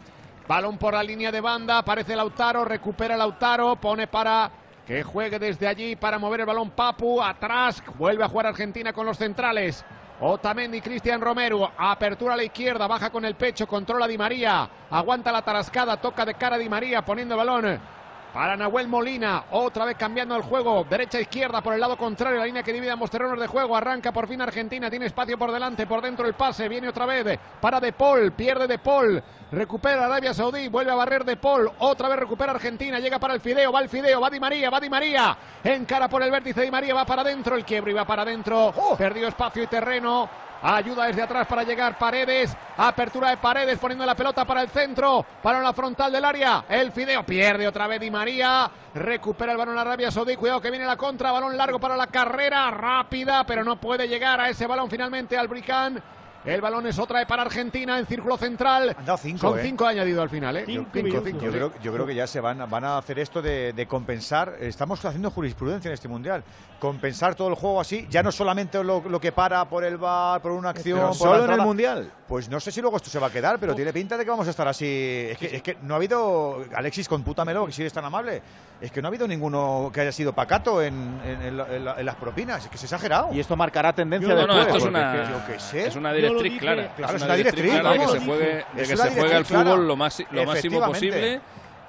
balón 0.48 0.78
por 0.78 0.94
la 0.94 1.04
línea 1.04 1.34
de 1.34 1.42
banda, 1.42 1.80
aparece 1.80 2.16
Lautaro, 2.16 2.64
recupera 2.64 3.18
Lautaro, 3.18 3.76
pone 3.76 4.08
para 4.08 4.50
que 4.86 5.04
juegue 5.04 5.38
desde 5.38 5.68
allí 5.68 5.98
para 5.98 6.18
mover 6.18 6.40
el 6.40 6.46
balón 6.46 6.72
Papu, 6.72 7.22
atrás, 7.22 7.84
vuelve 7.98 8.24
a 8.24 8.30
jugar 8.30 8.48
Argentina 8.48 8.94
con 8.94 9.06
los 9.06 9.18
centrales. 9.18 9.84
Otamendi, 10.22 10.80
Cristian 10.80 11.20
Romero, 11.20 11.74
apertura 11.78 12.36
a 12.36 12.38
la 12.38 12.46
izquierda, 12.46 12.88
baja 12.88 13.10
con 13.10 13.26
el 13.26 13.36
pecho, 13.36 13.68
controla 13.68 14.08
Di 14.08 14.18
María, 14.18 14.68
aguanta 14.90 15.30
la 15.30 15.42
tarascada, 15.42 15.98
toca 15.98 16.26
de 16.26 16.36
cara 16.36 16.56
a 16.56 16.60
Di 16.60 16.70
María, 16.70 17.04
poniendo 17.04 17.36
el 17.36 17.46
balón 17.46 17.97
para 18.34 18.56
Nahuel 18.56 18.88
Molina, 18.88 19.46
otra 19.52 19.86
vez 19.86 19.98
cambiando 19.98 20.36
el 20.36 20.42
juego, 20.42 20.86
derecha 20.90 21.20
izquierda 21.20 21.62
por 21.62 21.74
el 21.74 21.80
lado 21.80 21.98
contrario, 21.98 22.40
la 22.40 22.46
línea 22.46 22.64
que 22.64 22.74
divide 22.74 22.92
ambos 22.92 23.10
terrenos 23.10 23.40
de 23.40 23.48
juego, 23.48 23.76
arranca 23.76 24.12
por 24.12 24.28
fin 24.28 24.42
Argentina, 24.42 24.90
tiene 24.90 25.08
espacio 25.08 25.38
por 25.38 25.52
delante, 25.52 25.88
por 25.88 26.02
dentro 26.02 26.28
el 26.28 26.34
pase, 26.34 26.68
viene 26.68 26.90
otra 26.90 27.06
vez 27.06 27.40
para 27.60 27.80
De 27.80 27.94
Paul, 27.94 28.32
pierde 28.34 28.68
De 28.68 28.80
Paul, 28.80 29.24
recupera 29.52 30.06
Arabia 30.06 30.34
Saudí, 30.34 30.68
vuelve 30.68 30.92
a 30.92 30.96
barrer 30.96 31.26
De 31.26 31.38
Paul, 31.38 31.72
otra 31.80 32.10
vez 32.10 32.20
recupera 32.20 32.52
Argentina, 32.52 33.00
llega 33.00 33.20
para 33.20 33.34
el 33.34 33.42
Fideo, 33.42 33.72
va 33.72 33.80
el 33.82 33.90
Fideo, 33.90 34.22
va 34.22 34.30
Di 34.30 34.40
María, 34.40 34.70
va 34.70 34.80
Di 34.80 34.90
María, 34.90 35.38
encara 35.64 36.08
por 36.08 36.22
el 36.22 36.32
vértice 36.32 36.62
Di 36.62 36.72
María, 36.72 36.94
va 36.94 37.06
para 37.06 37.22
adentro, 37.22 37.56
el 37.56 37.66
quiebre 37.66 37.92
y 37.92 37.96
va 37.96 38.06
para 38.06 38.22
adentro, 38.24 38.74
perdió 38.98 39.28
espacio 39.28 39.64
y 39.64 39.68
terreno, 39.68 40.30
Ayuda 40.62 41.06
desde 41.06 41.22
atrás 41.22 41.48
para 41.48 41.64
llegar 41.64 41.98
Paredes. 41.98 42.56
Apertura 42.78 43.30
de 43.30 43.38
Paredes 43.38 43.78
poniendo 43.80 44.06
la 44.06 44.16
pelota 44.16 44.46
para 44.46 44.62
el 44.62 44.70
centro. 44.70 45.26
Para 45.42 45.62
la 45.62 45.74
frontal 45.74 46.12
del 46.12 46.26
área. 46.26 46.66
El 46.70 46.92
Fideo 46.92 47.24
pierde 47.26 47.68
otra 47.68 47.88
vez 47.88 48.00
Di 48.00 48.12
María. 48.12 48.70
Recupera 48.94 49.52
el 49.52 49.58
balón 49.58 49.78
Arabia 49.78 50.12
Saudí. 50.12 50.36
Cuidado 50.36 50.62
que 50.62 50.72
viene 50.72 50.86
la 50.86 50.98
contra. 50.98 51.32
Balón 51.32 51.56
largo 51.58 51.80
para 51.80 51.96
la 51.96 52.08
carrera. 52.08 52.70
Rápida, 52.72 53.46
pero 53.46 53.64
no 53.64 53.76
puede 53.78 54.08
llegar 54.08 54.42
a 54.42 54.50
ese 54.50 54.68
balón 54.68 54.90
finalmente 54.90 55.38
al 55.38 55.48
Bricán. 55.48 56.02
El 56.48 56.62
balón 56.62 56.88
es 56.88 56.98
otra 56.98 57.20
vez 57.20 57.28
para 57.28 57.42
Argentina 57.44 58.00
en 58.00 58.06
círculo 58.06 58.38
central. 58.38 58.96
Han 58.98 59.06
dado 59.06 59.18
cinco, 59.18 59.40
Son 59.50 59.60
¿eh? 59.60 59.64
cinco 59.64 59.86
añadido 59.86 60.22
al 60.22 60.30
final, 60.30 60.58
¿eh? 60.58 60.64
Cinco 60.66 60.86
cinco, 60.94 61.06
minutos. 61.08 61.24
cinco, 61.26 61.40
Yo 61.46 61.52
sí. 61.52 61.56
creo, 61.58 61.74
yo 61.84 61.94
creo 61.94 62.06
que 62.06 62.16
ya 62.16 62.26
se 62.28 62.40
van, 62.40 62.70
van 62.70 62.84
a 62.86 62.98
hacer 62.98 63.20
esto 63.20 63.42
de, 63.42 63.74
de 63.74 63.86
compensar. 63.88 64.56
Estamos 64.60 65.04
haciendo 65.04 65.30
jurisprudencia 65.30 65.90
en 65.90 65.94
este 65.94 66.08
mundial. 66.08 66.44
Compensar 66.80 67.36
todo 67.36 67.50
el 67.50 67.56
juego 67.56 67.82
así, 67.82 68.08
ya 68.10 68.22
no 68.24 68.32
solamente 68.32 68.84
lo, 68.84 69.02
lo 69.08 69.20
que 69.20 69.32
para 69.32 69.66
por 69.66 69.84
el 69.84 69.98
bar, 69.98 70.42
por 70.42 70.52
una 70.52 70.70
acción. 70.70 71.00
Por 71.08 71.16
solo 71.16 71.46
en 71.46 71.52
el. 71.52 71.58
Mundial. 71.62 72.12
Pues 72.28 72.50
no 72.50 72.60
sé 72.60 72.72
si 72.72 72.82
luego 72.82 72.98
esto 72.98 73.10
se 73.10 73.20
va 73.20 73.28
a 73.28 73.30
quedar, 73.32 73.58
pero 73.60 73.74
tiene 73.74 73.92
pinta 73.94 74.16
de 74.18 74.24
que 74.24 74.30
vamos 74.30 74.48
a 74.48 74.52
estar 74.52 74.68
así. 74.68 74.86
Es 75.32 75.38
que, 75.38 75.56
es 75.56 75.62
que 75.62 75.78
no 75.82 75.94
ha 75.96 75.98
habido. 75.98 76.64
Alexis, 76.76 77.08
compútamelo, 77.08 77.66
que 77.66 77.72
si 77.72 77.82
eres 77.82 77.94
tan 77.94 78.06
amable. 78.06 78.42
Es 78.80 78.92
que 78.92 79.02
no 79.02 79.08
ha 79.08 79.10
habido 79.10 79.28
ninguno 79.28 79.90
que 79.92 80.02
haya 80.02 80.12
sido 80.12 80.34
pacato 80.34 80.84
en, 80.84 81.20
en- 81.26 81.42
en 81.42 81.58
la- 81.58 81.68
en 81.76 81.84
la- 81.86 82.00
en 82.00 82.06
las 82.06 82.16
propinas. 82.16 82.64
Es 82.64 82.70
que 82.70 82.76
es 82.78 82.84
exagerado. 82.84 83.34
Y 83.34 83.40
esto 83.40 83.56
marcará 83.56 83.92
tendencia 83.92 84.36
de 84.36 84.42
No, 84.42 84.48
no, 84.48 84.54
juego, 84.54 84.68
esto 84.68 84.78
es 84.78 84.86
una, 84.86 85.16
es 85.16 85.28
que- 85.28 85.34
yo 85.34 85.46
qué 85.48 85.60
sé. 85.60 85.88
es 85.88 85.96
una 85.96 86.12
lo 86.14 86.37
directriz 86.38 86.54
dije- 86.54 86.60
clara. 86.60 86.96
Claro, 86.96 87.18
es 87.18 87.24
una 87.24 87.36
directriz, 87.36 87.72
clara 87.72 87.92
de 87.94 88.00
que 88.00 88.08
se 88.08 88.20
juegue, 88.20 88.46
de 88.74 88.82
que 88.84 88.86
se 88.86 88.98
juegue 89.12 89.36
al 89.36 89.46
clara. 89.46 89.64
fútbol 89.66 89.88
lo, 89.88 89.96
más, 89.96 90.24
lo 90.32 90.46
máximo 90.46 90.82
posible. 90.86 91.42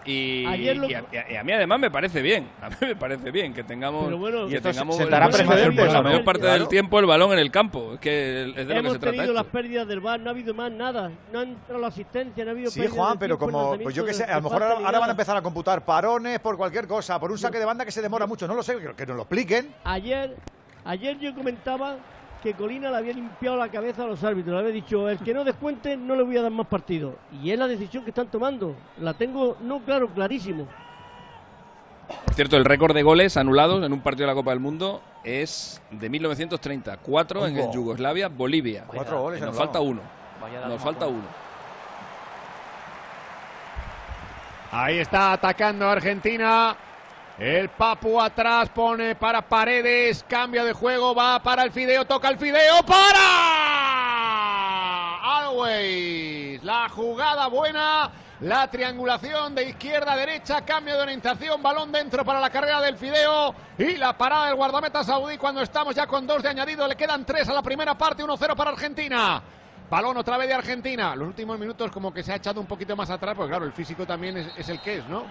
Y, 0.05 0.45
lo- 0.75 0.89
y 0.89 0.95
a, 0.95 1.05
y 1.29 1.37
a 1.37 1.45
mí 1.45 1.53
además 1.53 1.79
me 1.81 1.91
parece 1.91 2.23
bien, 2.23 2.49
a 2.63 2.71
mí 2.71 2.77
me 2.81 2.97
parece 2.97 3.31
bien 3.31 3.53
que 3.53 3.63
tengamos, 3.63 4.07
Pero 4.07 4.17
bueno, 4.17 4.47
que 4.49 4.59
tengamos 4.59 4.99
el- 5.01 5.09
precedentes, 5.09 5.87
la 5.93 5.93
¿no? 5.99 6.03
mayor 6.05 6.25
parte 6.25 6.41
Claro. 6.41 6.59
del 6.61 6.69
tiempo 6.69 6.99
el 6.99 7.05
balón 7.05 7.33
en 7.33 7.39
el 7.41 7.51
campo. 7.51 7.93
Es 7.95 8.01
que 8.01 8.43
es 8.49 8.55
de 8.55 8.63
lo 8.63 8.69
que 8.69 8.79
Hemos 8.79 8.93
se 8.95 8.99
trata 9.01 9.11
tenido 9.17 9.23
esto. 9.25 9.35
las 9.35 9.45
pérdidas 9.53 9.87
del 9.87 10.01
bar, 10.01 10.19
no 10.21 10.29
ha 10.29 10.33
habido 10.33 10.55
más 10.55 10.73
nada. 10.73 11.11
No 11.31 11.41
ha 11.41 11.43
entrado 11.43 11.79
la 11.83 11.89
asistencia, 11.89 12.43
no 12.43 12.51
ha 12.51 12.55
habido 12.55 12.71
Sí, 12.71 12.87
Juan, 12.87 13.19
pero 13.19 13.39
como, 13.39 13.77
pues 13.83 13.95
yo 13.95 14.03
qué 14.07 14.15
sé, 14.15 14.25
a 14.25 14.37
lo 14.37 14.43
mejor 14.45 14.63
ahora, 14.63 14.87
ahora 14.87 14.99
van 14.99 15.09
a 15.11 15.13
empezar 15.13 15.37
a 15.37 15.43
computar 15.43 15.85
parones 15.85 16.39
por 16.39 16.57
cualquier 16.57 16.87
cosa, 16.87 17.21
por 17.21 17.31
un 17.31 17.37
saque 17.37 17.59
de 17.59 17.67
banda 17.67 17.85
que 17.85 17.93
se 17.93 18.01
demora 18.01 18.27
mucho, 18.27 18.47
no 18.49 18.55
lo 18.55 18.63
sé, 18.63 18.79
que, 18.79 18.95
que 18.95 19.05
nos 19.05 19.17
lo 19.17 19.23
expliquen. 19.25 19.75
Ayer, 19.85 20.35
ayer 20.87 21.19
yo 21.19 21.35
comentaba 21.35 21.97
que 22.43 22.55
Colina 22.55 22.91
le 22.91 22.97
había 22.97 23.13
limpiado 23.13 23.57
la 23.57 23.69
cabeza 23.69 24.05
a 24.05 24.07
los 24.07 24.23
árbitros, 24.23 24.55
le 24.55 24.61
había 24.61 24.73
dicho, 24.73 25.09
el 25.09 25.19
que 25.19 25.35
no 25.35 25.45
descuente 25.45 25.97
no 25.97 26.15
le 26.15 26.23
voy 26.23 26.37
a 26.37 26.43
dar 26.43 26.53
más 26.53 26.67
partido. 26.67 27.17
Y 27.43 27.51
es 27.51 27.59
la 27.59 27.67
decisión 27.67 28.05
que 28.05 28.11
están 28.11 28.29
tomando. 28.29 28.77
La 29.01 29.15
tengo, 29.15 29.57
no 29.61 29.81
claro, 29.81 30.09
clarísimo. 30.09 30.67
Por 32.25 32.35
cierto, 32.35 32.57
el 32.57 32.65
récord 32.65 32.95
de 32.95 33.03
goles 33.03 33.37
anulados 33.37 33.85
en 33.85 33.93
un 33.93 34.01
partido 34.01 34.27
de 34.27 34.33
la 34.33 34.35
Copa 34.35 34.51
del 34.53 34.61
Mundo 34.61 35.03
es 35.25 35.83
de 35.91 36.09
1934 36.09 37.47
en 37.47 37.59
Ojo. 37.59 37.73
Yugoslavia, 37.73 38.29
Bolivia. 38.29 38.85
Cuatro 38.87 39.21
goles 39.23 39.41
Nos 39.41 39.57
falta 39.57 39.81
uno. 39.81 40.01
Nos 40.67 40.81
falta 40.81 41.07
uno. 41.07 41.25
Ahí 44.71 44.99
está 44.99 45.33
atacando 45.33 45.89
Argentina. 45.89 46.77
El 47.39 47.69
Papu 47.69 48.21
atrás 48.21 48.69
pone 48.71 49.15
para 49.15 49.43
Paredes. 49.43 50.25
Cambio 50.29 50.65
de 50.65 50.73
juego. 50.73 51.15
Va 51.15 51.41
para 51.41 51.63
el 51.63 51.71
Fideo. 51.71 52.05
Toca 52.05 52.29
el 52.31 52.37
Fideo. 52.37 52.83
¡Para! 52.85 53.19
Always. 55.39 56.65
La 56.65 56.89
jugada 56.89 57.47
buena. 57.47 58.11
La 58.41 58.69
triangulación 58.69 59.55
de 59.55 59.69
izquierda 59.69 60.15
a 60.15 60.17
derecha. 60.17 60.65
Cambio 60.65 60.97
de 60.97 61.03
orientación. 61.03 61.63
Balón 61.63 61.93
dentro 61.93 62.25
para 62.25 62.41
la 62.41 62.51
carrera 62.51 62.81
del 62.81 62.97
Fideo. 62.97 63.55
Y 63.79 63.97
la 63.97 64.19
parada 64.19 64.47
del 64.47 64.57
guardameta 64.57 65.05
saudí 65.05 65.39
cuando 65.39 65.63
estamos 65.63 65.95
ya 65.95 66.09
con 66.09 66.27
dos 66.27 66.43
de 66.43 66.49
añadido. 66.49 66.89
Le 66.89 66.97
quedan 66.97 67.25
tres 67.25 67.49
a 67.49 67.53
la 67.53 67.63
primera 67.63 67.97
parte. 67.97 68.25
1-0 68.25 68.57
para 68.57 68.71
Argentina. 68.71 69.41
Balón 69.89 70.17
otra 70.17 70.39
vez 70.39 70.49
de 70.49 70.55
Argentina. 70.55 71.15
Los 71.15 71.29
últimos 71.29 71.57
minutos 71.57 71.93
como 71.93 72.13
que 72.13 72.25
se 72.25 72.33
ha 72.33 72.37
echado 72.37 72.61
un 72.61 72.67
poquito 72.67 72.97
más 72.97 73.11
atrás, 73.11 73.37
porque 73.37 73.51
claro, 73.51 73.65
el 73.65 73.73
físico 73.73 74.05
también 74.05 74.37
es 74.57 74.69
el 74.69 74.81
que 74.81 74.99
es, 74.99 75.07
¿no? 75.07 75.25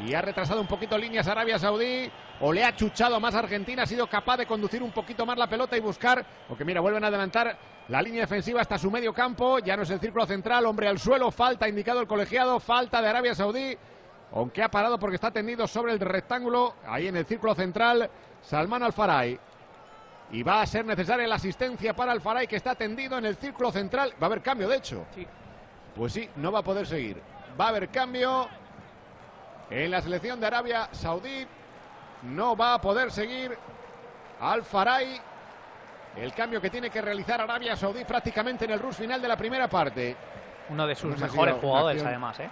Y 0.00 0.14
ha 0.14 0.22
retrasado 0.22 0.60
un 0.60 0.66
poquito 0.66 0.96
líneas 0.96 1.28
Arabia 1.28 1.58
Saudí, 1.58 2.10
o 2.40 2.52
le 2.52 2.64
ha 2.64 2.74
chuchado 2.74 3.20
más 3.20 3.34
Argentina, 3.34 3.82
ha 3.82 3.86
sido 3.86 4.06
capaz 4.06 4.38
de 4.38 4.46
conducir 4.46 4.82
un 4.82 4.90
poquito 4.90 5.26
más 5.26 5.36
la 5.36 5.46
pelota 5.46 5.76
y 5.76 5.80
buscar, 5.80 6.24
porque 6.48 6.64
mira, 6.64 6.80
vuelven 6.80 7.04
a 7.04 7.08
adelantar 7.08 7.56
la 7.88 8.00
línea 8.00 8.22
defensiva 8.22 8.60
hasta 8.60 8.78
su 8.78 8.90
medio 8.90 9.12
campo, 9.12 9.58
ya 9.58 9.76
no 9.76 9.82
es 9.82 9.90
el 9.90 10.00
círculo 10.00 10.26
central, 10.26 10.66
hombre 10.66 10.88
al 10.88 10.98
suelo, 10.98 11.30
falta 11.30 11.68
indicado 11.68 12.00
el 12.00 12.06
colegiado, 12.06 12.58
falta 12.58 13.02
de 13.02 13.08
Arabia 13.08 13.34
Saudí, 13.34 13.76
aunque 14.32 14.62
ha 14.62 14.70
parado 14.70 14.98
porque 14.98 15.16
está 15.16 15.30
tendido 15.30 15.68
sobre 15.68 15.92
el 15.92 16.00
rectángulo, 16.00 16.76
ahí 16.86 17.06
en 17.06 17.16
el 17.16 17.26
círculo 17.26 17.54
central, 17.54 18.10
Salman 18.40 18.82
Al-Faray. 18.82 19.38
Y 20.32 20.42
va 20.42 20.62
a 20.62 20.66
ser 20.66 20.86
necesaria 20.86 21.26
la 21.26 21.34
asistencia 21.34 21.94
para 21.94 22.12
Alfaray, 22.12 22.46
que 22.46 22.56
está 22.56 22.74
tendido 22.74 23.18
en 23.18 23.26
el 23.26 23.36
círculo 23.36 23.70
central. 23.70 24.14
Va 24.14 24.24
a 24.24 24.26
haber 24.26 24.40
cambio, 24.40 24.66
de 24.66 24.76
hecho. 24.76 25.04
Sí. 25.14 25.26
Pues 25.94 26.14
sí, 26.14 26.26
no 26.36 26.50
va 26.50 26.60
a 26.60 26.64
poder 26.64 26.86
seguir. 26.86 27.20
Va 27.60 27.66
a 27.66 27.68
haber 27.68 27.90
cambio 27.90 28.48
en 29.70 29.90
la 29.90 30.00
selección 30.00 30.40
de 30.40 30.46
Arabia 30.46 30.88
Saudí. 30.92 31.46
No 32.22 32.56
va 32.56 32.74
a 32.74 32.80
poder 32.80 33.10
seguir 33.10 33.56
Al 34.40 34.62
Farai. 34.62 35.20
El 36.16 36.32
cambio 36.34 36.60
que 36.60 36.70
tiene 36.70 36.90
que 36.90 37.00
realizar 37.00 37.40
Arabia 37.40 37.74
Saudí 37.74 38.04
prácticamente 38.04 38.64
en 38.66 38.72
el 38.72 38.80
rush 38.80 38.94
final 38.96 39.20
de 39.20 39.28
la 39.28 39.36
primera 39.36 39.68
parte. 39.68 40.14
Uno 40.68 40.86
de 40.86 40.94
sus 40.94 41.18
No 41.18 41.26
mejores 41.26 41.54
jugadores, 41.60 42.04
además, 42.04 42.38
¿eh? 42.40 42.50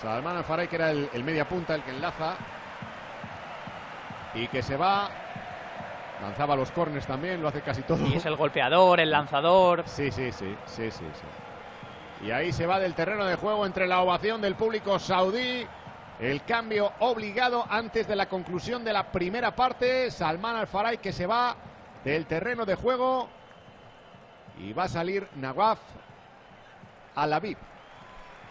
Salman 0.00 0.36
Al 0.36 0.44
Farai, 0.44 0.68
que 0.68 0.76
era 0.76 0.90
el, 0.90 1.10
el 1.12 1.24
media 1.24 1.46
punta, 1.46 1.74
el 1.74 1.82
que 1.82 1.90
enlaza. 1.90 2.34
Y 4.34 4.46
que 4.48 4.62
se 4.62 4.76
va. 4.76 5.10
Lanzaba 6.22 6.54
los 6.54 6.70
cornes 6.70 7.06
también, 7.06 7.42
lo 7.42 7.48
hace 7.48 7.62
casi 7.62 7.82
todo. 7.82 8.06
Y 8.06 8.14
es 8.14 8.26
el 8.26 8.36
golpeador, 8.36 9.00
el 9.00 9.10
lanzador. 9.10 9.84
Sí, 9.86 10.10
sí, 10.10 10.32
sí, 10.32 10.56
sí, 10.66 10.90
sí, 10.90 11.04
sí. 11.12 11.26
Y 12.22 12.30
ahí 12.30 12.52
se 12.52 12.66
va 12.66 12.78
del 12.78 12.94
terreno 12.94 13.24
de 13.24 13.36
juego 13.36 13.64
entre 13.64 13.86
la 13.86 14.00
ovación 14.00 14.40
del 14.40 14.54
público 14.54 14.98
saudí. 14.98 15.66
El 16.18 16.44
cambio 16.44 16.92
obligado 17.00 17.64
antes 17.68 18.06
de 18.06 18.14
la 18.14 18.28
conclusión 18.28 18.84
de 18.84 18.92
la 18.92 19.10
primera 19.10 19.54
parte. 19.56 20.10
Salman 20.10 20.56
Al 20.56 20.66
Farai 20.66 20.98
que 20.98 21.12
se 21.12 21.26
va 21.26 21.56
del 22.04 22.26
terreno 22.26 22.66
de 22.66 22.74
juego. 22.74 23.28
Y 24.58 24.74
va 24.74 24.84
a 24.84 24.88
salir 24.88 25.26
Nawaf 25.36 25.78
Alavib. 27.14 27.56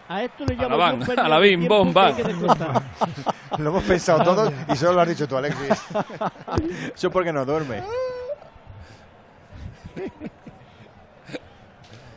A 0.08 0.24
esto 0.24 0.44
le 0.44 0.56
llamo 0.56 0.74
Alabán, 0.74 0.98
yo 0.98 1.06
pérdida 1.06 1.22
de 1.22 1.26
alabim, 1.26 1.60
tiempo 1.60 1.76
bom, 1.76 1.88
que 1.88 1.94
bam. 1.94 2.06
hay 2.06 2.14
que 2.14 2.22
descontar. 2.24 2.82
Lo 3.58 3.70
hemos 3.70 3.84
pensado 3.84 4.24
todos 4.24 4.52
y 4.68 4.76
solo 4.76 4.94
lo 4.94 5.00
has 5.02 5.08
dicho 5.08 5.28
tú, 5.28 5.36
Alexis. 5.36 5.68
Eso 6.96 7.10
porque 7.12 7.32
no 7.32 7.44
duerme. 7.44 7.84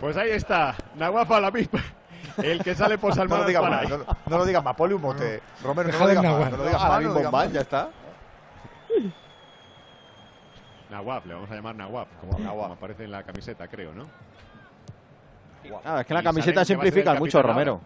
Pues 0.04 0.18
ahí 0.18 0.32
está, 0.32 0.76
Nawaf 0.96 1.32
Alavib. 1.32 1.70
El 2.44 2.62
que 2.62 2.76
sale 2.76 2.98
por 2.98 3.12
No 3.12 3.16
Salman 3.16 3.38
lo 3.38 3.44
Al 3.44 3.48
digas 3.48 3.64
más, 3.64 3.90
no, 3.90 3.98
no 4.26 4.38
lo 4.38 4.46
digas 4.46 4.62
más, 4.62 4.76
ponle 4.76 4.96
un 4.96 5.02
mote. 5.02 5.42
Romero, 5.64 5.90
no 5.94 5.98
lo 6.00 6.08
digas 6.10 6.24
más, 6.26 6.34
naguar. 6.34 6.52
no 6.52 6.58
lo 6.58 6.64
digas 6.66 6.82
A 6.82 6.84
la 6.84 6.90
más, 6.90 7.04
no 7.04 7.08
lo 7.08 7.16
digas 7.16 7.32
más. 7.32 7.52
ya 7.54 7.62
está. 7.62 7.90
Nawaf, 10.90 11.26
le 11.26 11.34
vamos 11.36 11.50
a 11.50 11.56
llamar 11.56 11.76
Nawaf, 11.76 12.10
como, 12.20 12.34
como 12.34 12.66
aparece 12.66 13.06
en 13.06 13.12
la 13.12 13.24
camiseta, 13.24 13.66
creo, 13.70 13.94
¿no? 13.94 14.04
Ah, 15.86 16.02
es 16.02 16.06
que 16.06 16.14
la 16.14 16.20
Y 16.20 16.24
camiseta 16.26 16.26
Salem, 16.26 16.34
que 16.44 16.52
va 16.52 16.62
a 16.62 16.66
ser 16.66 16.76
el 16.76 16.82
simplifican 16.82 17.18
mucho, 17.20 17.42
Romero. 17.42 17.80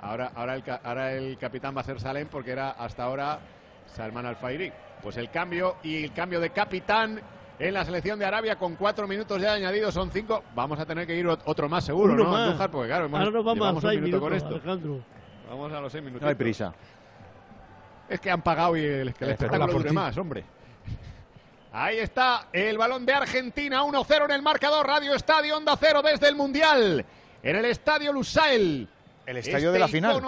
Ahora, 0.00 0.32
ahora, 0.34 0.56
el, 0.56 0.64
ahora 0.82 1.12
el 1.12 1.38
capitán 1.38 1.76
va 1.76 1.82
a 1.82 1.84
ser 1.84 2.00
Salem 2.00 2.26
porque 2.26 2.50
era 2.50 2.70
hasta 2.70 3.04
ahora 3.04 3.38
Salman 3.86 4.26
Al 4.26 4.34
Fairi. 4.34 4.72
Pues 5.00 5.16
el 5.18 5.30
cambio 5.30 5.76
y 5.84 6.02
el 6.02 6.12
cambio 6.12 6.40
de 6.40 6.50
capitán 6.50 7.20
en 7.68 7.74
la 7.74 7.84
selección 7.84 8.18
de 8.18 8.24
Arabia 8.24 8.56
con 8.56 8.74
cuatro 8.76 9.06
minutos 9.06 9.40
ya 9.40 9.52
añadidos, 9.54 9.94
son 9.94 10.10
cinco. 10.10 10.42
Vamos 10.54 10.78
a 10.80 10.86
tener 10.86 11.06
que 11.06 11.14
ir 11.16 11.26
ot- 11.26 11.42
otro 11.44 11.68
más 11.68 11.84
seguro, 11.84 12.14
Uno 12.14 12.24
¿no, 12.24 12.30
más. 12.30 12.40
Andújar? 12.48 12.70
Porque 12.70 12.88
claro, 12.88 13.04
hemos, 13.06 13.20
Ahora 13.20 13.30
nos 13.32 13.44
vamos 13.44 13.84
a 13.84 13.88
seis 13.88 14.00
minuto 14.00 14.06
minutos, 14.06 14.20
con 14.20 14.32
esto. 14.34 14.48
Alejandro. 14.48 15.04
Vamos 15.48 15.72
a 15.72 15.80
los 15.80 15.92
seis 15.92 16.02
minutos. 16.04 16.22
No 16.22 16.28
hay 16.28 16.34
prisa. 16.34 16.74
Es 18.08 18.20
que 18.20 18.30
han 18.30 18.42
pagado 18.42 18.76
y 18.76 18.84
el, 18.84 19.14
que 19.14 19.24
el 19.24 19.30
espectáculo 19.30 19.72
dure 19.72 19.92
más, 19.92 20.16
hombre. 20.18 20.44
Ahí 21.72 21.98
está 21.98 22.48
el 22.52 22.76
balón 22.76 23.06
de 23.06 23.14
Argentina, 23.14 23.82
1-0 23.82 24.24
en 24.26 24.30
el 24.32 24.42
marcador, 24.42 24.86
Radio 24.86 25.14
Estadio 25.14 25.56
Onda 25.56 25.74
Cero 25.80 26.02
desde 26.02 26.28
el 26.28 26.36
Mundial, 26.36 27.04
en 27.42 27.56
el 27.56 27.64
Estadio 27.64 28.12
Lusail. 28.12 28.88
El 29.24 29.36
estadio 29.38 29.68
Este 29.68 29.72
de 29.72 29.78
la 29.78 29.88
final. 29.88 30.22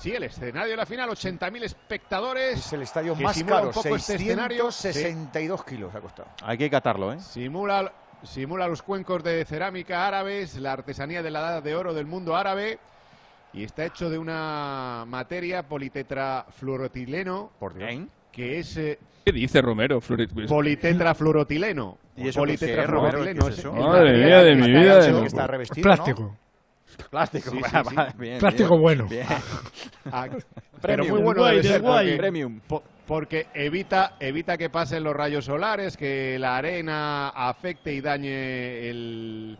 Sí, 0.00 0.12
el 0.12 0.22
escenario 0.24 0.70
de 0.70 0.76
la 0.76 0.86
final, 0.86 1.08
80.000 1.10 1.62
espectadores. 1.64 2.58
Es 2.58 2.72
el 2.72 2.82
estadio 2.82 3.14
más 3.16 3.36
simula 3.36 3.56
caro, 3.56 3.68
un 3.68 3.74
poco 3.74 3.96
este 3.96 4.14
escenario. 4.16 4.70
662 4.72 5.64
kilos 5.64 5.94
ha 5.94 6.00
costado. 6.00 6.28
Hay 6.42 6.58
que 6.58 6.70
catarlo, 6.70 7.12
¿eh? 7.12 7.20
Simula, 7.20 7.92
simula 8.22 8.66
los 8.66 8.82
cuencos 8.82 9.22
de 9.22 9.44
cerámica 9.44 10.06
árabes, 10.06 10.56
la 10.56 10.72
artesanía 10.72 11.22
de 11.22 11.30
la 11.30 11.40
edad 11.40 11.62
de 11.62 11.74
oro 11.74 11.94
del 11.94 12.06
mundo 12.06 12.36
árabe. 12.36 12.78
Y 13.52 13.64
está 13.64 13.84
hecho 13.84 14.08
de 14.08 14.16
una 14.16 15.04
materia 15.08 15.64
politetrafluorotileno, 15.64 17.50
Por 17.58 17.74
Dios. 17.74 17.90
que 18.30 18.60
es 18.60 18.76
eh, 18.76 18.98
¿Qué 19.24 19.32
dice 19.32 19.60
Romero, 19.60 20.00
politetrafluorotileno. 20.48 21.98
¿Y 22.16 22.28
eso 22.28 22.44
qué 22.44 22.52
es, 22.54 22.60
politetrafluorotileno. 22.60 23.46
¿Qué 23.46 23.52
es 23.52 23.58
es 23.58 23.64
Madre 23.64 24.24
mía 24.24 24.42
de 24.42 24.54
mi 24.54 24.68
vida, 24.70 24.98
de- 24.98 25.26
está 25.26 25.46
revestido, 25.46 26.36
Plástico. 27.10 27.50
Plástico. 27.50 27.50
Sí, 27.50 27.62
sí, 27.64 27.94
sí. 28.10 28.18
Bien, 28.18 28.38
Plástico 28.38 28.68
bien. 28.70 28.80
bueno. 28.82 29.06
Bien. 29.08 29.26
Ah, 30.12 30.26
pero 30.30 30.42
Premium. 31.04 31.14
muy 31.16 31.22
bueno 31.24 31.40
Guay, 31.42 31.56
debe 31.56 31.68
ser 31.68 31.82
porque, 31.82 32.16
Premium. 32.16 32.60
po- 32.60 32.82
porque 33.06 33.46
evita, 33.54 34.16
evita 34.18 34.56
que 34.56 34.70
pasen 34.70 35.04
los 35.04 35.14
rayos 35.14 35.44
solares, 35.44 35.96
que 35.96 36.38
la 36.38 36.56
arena 36.56 37.28
afecte 37.28 37.92
y 37.92 38.00
dañe 38.00 38.88
el, 38.88 39.58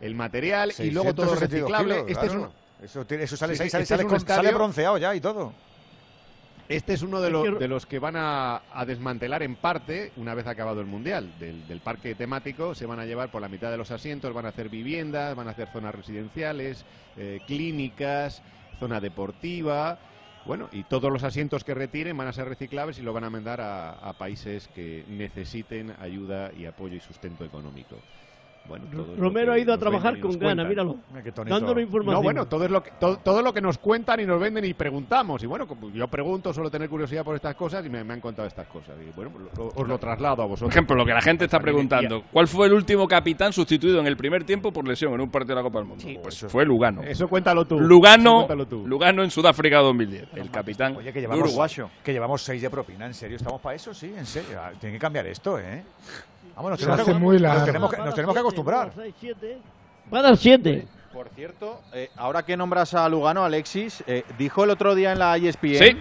el 0.00 0.14
material 0.14 0.72
y 0.78 0.90
luego 0.90 1.12
todo 1.14 1.36
662 1.36 1.70
reciclable. 1.70 1.94
kilos, 1.94 2.10
este, 2.10 2.26
es 2.26 2.32
uno, 2.34 2.52
Eso, 2.82 3.04
tiene- 3.04 3.24
eso 3.24 3.36
sale, 3.36 3.54
Sí, 3.54 3.58
sale, 3.58 3.66
este 3.66 3.82
es 3.82 3.88
sale 3.88 4.04
un 4.04 4.10
sale 4.10 4.18
estadio- 4.42 4.54
bronceado 4.54 4.98
ya 4.98 5.14
y 5.14 5.20
todo. 5.20 5.52
Este 6.70 6.92
es 6.94 7.02
uno 7.02 7.20
de, 7.20 7.30
los 7.30 7.44
que- 7.44 7.50
de 7.58 7.68
los 7.68 7.84
que 7.86 7.98
van 7.98 8.16
a, 8.16 8.62
a 8.72 8.84
desmantelar 8.86 9.42
en 9.42 9.56
parte 9.56 10.12
una 10.16 10.34
vez 10.34 10.46
acabado 10.46 10.80
el 10.80 10.86
Mundial. 10.86 11.28
Del, 11.38 11.66
del 11.66 11.80
parque 11.80 12.14
temático 12.14 12.74
se 12.74 12.86
van 12.86 13.00
a 13.00 13.04
llevar 13.06 13.30
por 13.30 13.42
la 13.42 13.48
mitad 13.48 13.70
de 13.70 13.76
los 13.76 13.90
asientos, 13.90 14.32
van 14.32 14.46
a 14.46 14.50
hacer 14.50 14.68
viviendas, 14.68 15.34
van 15.34 15.48
a 15.48 15.50
hacer 15.50 15.68
zonas 15.72 15.94
residenciales, 15.94 16.84
eh, 17.16 17.40
clínicas, 17.46 18.42
zona 18.78 19.00
deportiva. 19.00 19.98
Bueno, 20.46 20.68
y 20.72 20.84
todos 20.84 21.12
los 21.12 21.22
asientos 21.22 21.64
que 21.64 21.74
retiren 21.74 22.16
van 22.16 22.28
a 22.28 22.32
ser 22.32 22.48
reciclables 22.48 22.98
y 22.98 23.02
lo 23.02 23.12
van 23.12 23.24
a 23.24 23.30
mandar 23.30 23.60
a, 23.60 23.90
a 23.92 24.14
países 24.14 24.68
que 24.68 25.04
necesiten 25.08 25.92
ayuda 26.00 26.50
y 26.56 26.64
apoyo 26.64 26.96
y 26.96 27.00
sustento 27.00 27.44
económico. 27.44 27.96
Bueno, 28.68 28.84
Romero 29.18 29.52
ha 29.52 29.58
ido 29.58 29.74
a 29.74 29.78
trabajar 29.78 30.20
con 30.20 30.38
ganas, 30.38 30.68
míralo. 30.68 30.96
Mira. 31.12 31.32
Dándonos 31.44 31.82
información. 31.82 32.14
No, 32.14 32.22
bueno, 32.22 32.46
todo 32.46 32.64
es 32.64 32.70
lo 32.70 32.82
que 32.82 32.92
todo, 33.00 33.16
todo 33.16 33.42
lo 33.42 33.52
que 33.52 33.60
nos 33.60 33.78
cuentan 33.78 34.20
y 34.20 34.26
nos 34.26 34.40
venden 34.40 34.64
y 34.64 34.74
preguntamos. 34.74 35.42
Y 35.42 35.46
bueno, 35.46 35.66
yo 35.92 36.06
pregunto, 36.06 36.52
suelo 36.54 36.70
tener 36.70 36.88
curiosidad 36.88 37.24
por 37.24 37.34
estas 37.34 37.56
cosas 37.56 37.84
y 37.84 37.88
me, 37.88 38.04
me 38.04 38.14
han 38.14 38.20
contado 38.20 38.46
estas 38.46 38.68
cosas. 38.68 38.94
Y 39.04 39.10
bueno, 39.16 39.32
lo- 39.56 39.64
lo- 39.64 39.72
os 39.74 39.88
lo 39.88 39.98
traslado 39.98 40.34
a 40.34 40.36
Por 40.36 40.48
vosotros. 40.50 40.70
ejemplo, 40.70 40.94
lo 40.94 41.04
que 41.04 41.12
la 41.12 41.20
gente 41.20 41.46
está 41.46 41.58
preguntando. 41.58 42.22
¿Cuál 42.32 42.46
fue 42.46 42.66
el 42.68 42.72
último 42.74 43.08
capitán 43.08 43.52
sustituido 43.52 43.98
en 43.98 44.06
el 44.06 44.16
primer 44.16 44.44
tiempo 44.44 44.72
por 44.72 44.86
lesión 44.86 45.12
en 45.14 45.20
un 45.20 45.30
partido 45.30 45.56
de 45.56 45.62
la 45.62 45.68
Copa 45.68 45.78
del 45.80 45.88
Mundo? 45.88 46.04
Sí. 46.06 46.18
Pues 46.22 46.38
fue 46.48 46.64
Lugano. 46.64 47.02
Eso 47.02 47.26
cuéntalo 47.28 47.64
tú. 47.64 47.80
Lugano, 47.80 48.36
cuéntalo 48.36 48.66
tú. 48.66 48.86
Lugano 48.86 49.24
en 49.24 49.30
Sudáfrica 49.32 49.78
2010. 49.78 50.28
El 50.36 50.50
capitán 50.50 50.94
Oye, 50.96 51.12
que 51.12 51.20
llevamos, 51.20 51.48
Uruguay. 51.48 51.70
que 52.04 52.12
llevamos 52.12 52.42
seis 52.42 52.62
de 52.62 52.70
propina, 52.70 53.06
¿en 53.06 53.14
serio? 53.14 53.36
¿Estamos 53.36 53.60
para 53.60 53.74
eso? 53.74 53.92
Sí, 53.92 54.12
en 54.16 54.26
serio. 54.26 54.60
Ah, 54.62 54.70
Tiene 54.78 54.94
que 54.94 55.00
cambiar 55.00 55.26
esto, 55.26 55.58
¿eh? 55.58 55.82
Vamos, 56.60 56.70
nos 56.72 56.80
Se 56.80 56.84
tenemos, 56.86 57.00
hace 57.00 57.12
que, 57.12 57.18
muy 57.18 57.32
nos 57.34 57.42
largo. 57.42 57.64
tenemos 57.64 57.90
que, 57.90 57.96
nos 57.96 58.14
tenemos 58.14 58.34
que 58.34 58.40
acostumbrar. 58.40 58.92
Va 60.12 60.18
a 60.18 60.22
dar 60.22 60.36
siete. 60.36 60.86
Por 61.12 61.28
cierto, 61.30 61.80
eh, 61.92 62.10
ahora 62.16 62.42
que 62.44 62.56
nombras 62.56 62.94
a 62.94 63.08
Lugano, 63.08 63.42
Alexis, 63.44 64.04
eh, 64.06 64.24
dijo 64.38 64.62
el 64.64 64.70
otro 64.70 64.94
día 64.94 65.12
en 65.12 65.18
la 65.18 65.36
ESPN, 65.36 65.78
Sí. 65.78 65.96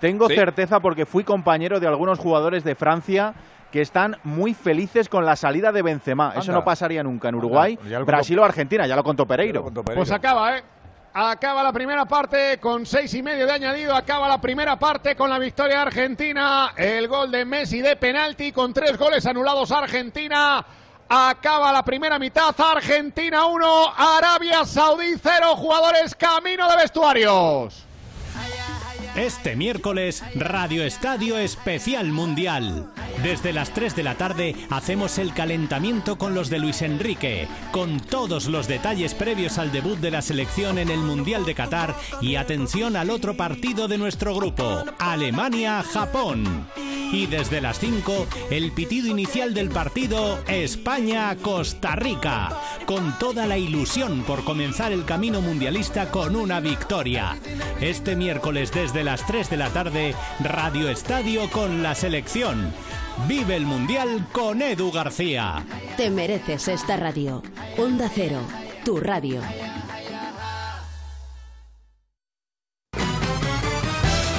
tengo 0.00 0.28
Sí. 0.28 0.34
certeza 0.34 0.80
porque 0.80 1.06
fui 1.06 1.24
compañero 1.24 1.80
de 1.80 1.86
algunos 1.86 2.18
jugadores 2.18 2.62
de 2.62 2.74
Francia 2.74 3.34
que 3.72 3.80
están 3.80 4.16
muy 4.22 4.54
felices 4.54 5.08
con 5.08 5.24
la 5.24 5.34
salida 5.34 5.72
de 5.72 5.82
Benzema. 5.82 6.30
Eso 6.30 6.40
Anda. 6.42 6.52
no 6.54 6.64
pasaría 6.64 7.02
nunca 7.02 7.28
en 7.28 7.34
Uruguay, 7.34 7.74
lo 7.82 7.90
contó- 7.90 8.04
Brasil 8.06 8.38
o 8.38 8.44
Argentina, 8.44 8.86
ya 8.86 8.94
lo 8.94 9.02
contó 9.02 9.26
Pereiro. 9.26 9.64
Pues 9.64 10.10
acaba, 10.12 10.58
¿eh? 10.58 10.62
Acaba 11.18 11.62
la 11.62 11.72
primera 11.72 12.04
parte 12.04 12.58
con 12.60 12.84
seis 12.84 13.14
y 13.14 13.22
medio 13.22 13.46
de 13.46 13.52
añadido. 13.52 13.96
Acaba 13.96 14.28
la 14.28 14.38
primera 14.38 14.78
parte 14.78 15.16
con 15.16 15.30
la 15.30 15.38
victoria 15.38 15.80
Argentina. 15.80 16.74
El 16.76 17.08
gol 17.08 17.30
de 17.30 17.46
Messi 17.46 17.80
de 17.80 17.96
penalti 17.96 18.52
con 18.52 18.74
tres 18.74 18.98
goles 18.98 19.24
anulados 19.24 19.72
a 19.72 19.78
Argentina. 19.78 20.62
Acaba 21.08 21.72
la 21.72 21.82
primera 21.82 22.18
mitad. 22.18 22.54
Argentina 22.60 23.46
1, 23.46 23.94
Arabia 23.96 24.66
Saudí 24.66 25.14
0. 25.18 25.56
Jugadores 25.56 26.14
camino 26.16 26.68
de 26.68 26.76
vestuarios. 26.76 27.86
Este 29.16 29.56
miércoles, 29.56 30.22
Radio 30.34 30.84
Estadio 30.84 31.38
Especial 31.38 32.12
Mundial. 32.12 32.92
Desde 33.22 33.54
las 33.54 33.72
3 33.72 33.96
de 33.96 34.02
la 34.02 34.16
tarde 34.16 34.54
hacemos 34.68 35.16
el 35.16 35.32
calentamiento 35.32 36.18
con 36.18 36.34
los 36.34 36.50
de 36.50 36.58
Luis 36.58 36.82
Enrique, 36.82 37.48
con 37.72 37.98
todos 37.98 38.46
los 38.46 38.68
detalles 38.68 39.14
previos 39.14 39.56
al 39.56 39.72
debut 39.72 39.98
de 40.00 40.10
la 40.10 40.20
selección 40.20 40.76
en 40.76 40.90
el 40.90 40.98
Mundial 40.98 41.46
de 41.46 41.54
Qatar 41.54 41.94
y 42.20 42.36
atención 42.36 42.94
al 42.94 43.08
otro 43.08 43.38
partido 43.38 43.88
de 43.88 43.96
nuestro 43.96 44.34
grupo, 44.34 44.84
Alemania-Japón. 44.98 46.66
Y 47.12 47.26
desde 47.26 47.60
las 47.60 47.78
5, 47.78 48.26
el 48.50 48.72
pitido 48.72 49.06
inicial 49.06 49.54
del 49.54 49.70
partido 49.70 50.40
España-Costa 50.48 51.94
Rica, 51.94 52.50
con 52.84 53.16
toda 53.18 53.46
la 53.46 53.56
ilusión 53.56 54.24
por 54.24 54.42
comenzar 54.42 54.92
el 54.92 55.04
camino 55.04 55.40
mundialista 55.40 56.10
con 56.10 56.34
una 56.34 56.58
victoria. 56.58 57.36
Este 57.80 58.16
miércoles 58.16 58.72
desde 58.72 59.04
las 59.06 59.24
3 59.24 59.48
de 59.50 59.56
la 59.56 59.70
tarde, 59.70 60.14
Radio 60.40 60.90
Estadio 60.90 61.48
con 61.50 61.80
la 61.80 61.94
selección. 61.94 62.72
Vive 63.28 63.54
el 63.54 63.64
Mundial 63.64 64.26
con 64.32 64.60
Edu 64.60 64.90
García. 64.90 65.64
Te 65.96 66.10
mereces 66.10 66.66
esta 66.66 66.96
radio. 66.96 67.40
Onda 67.78 68.10
Cero, 68.12 68.40
tu 68.84 68.98
radio. 68.98 69.40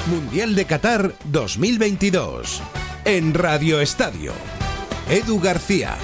Mundial 0.06 0.54
de 0.54 0.66
Qatar 0.66 1.14
2022. 1.24 2.62
En 3.06 3.32
Radio 3.32 3.80
Estadio. 3.80 4.32
Edu 5.08 5.40
García. 5.40 5.96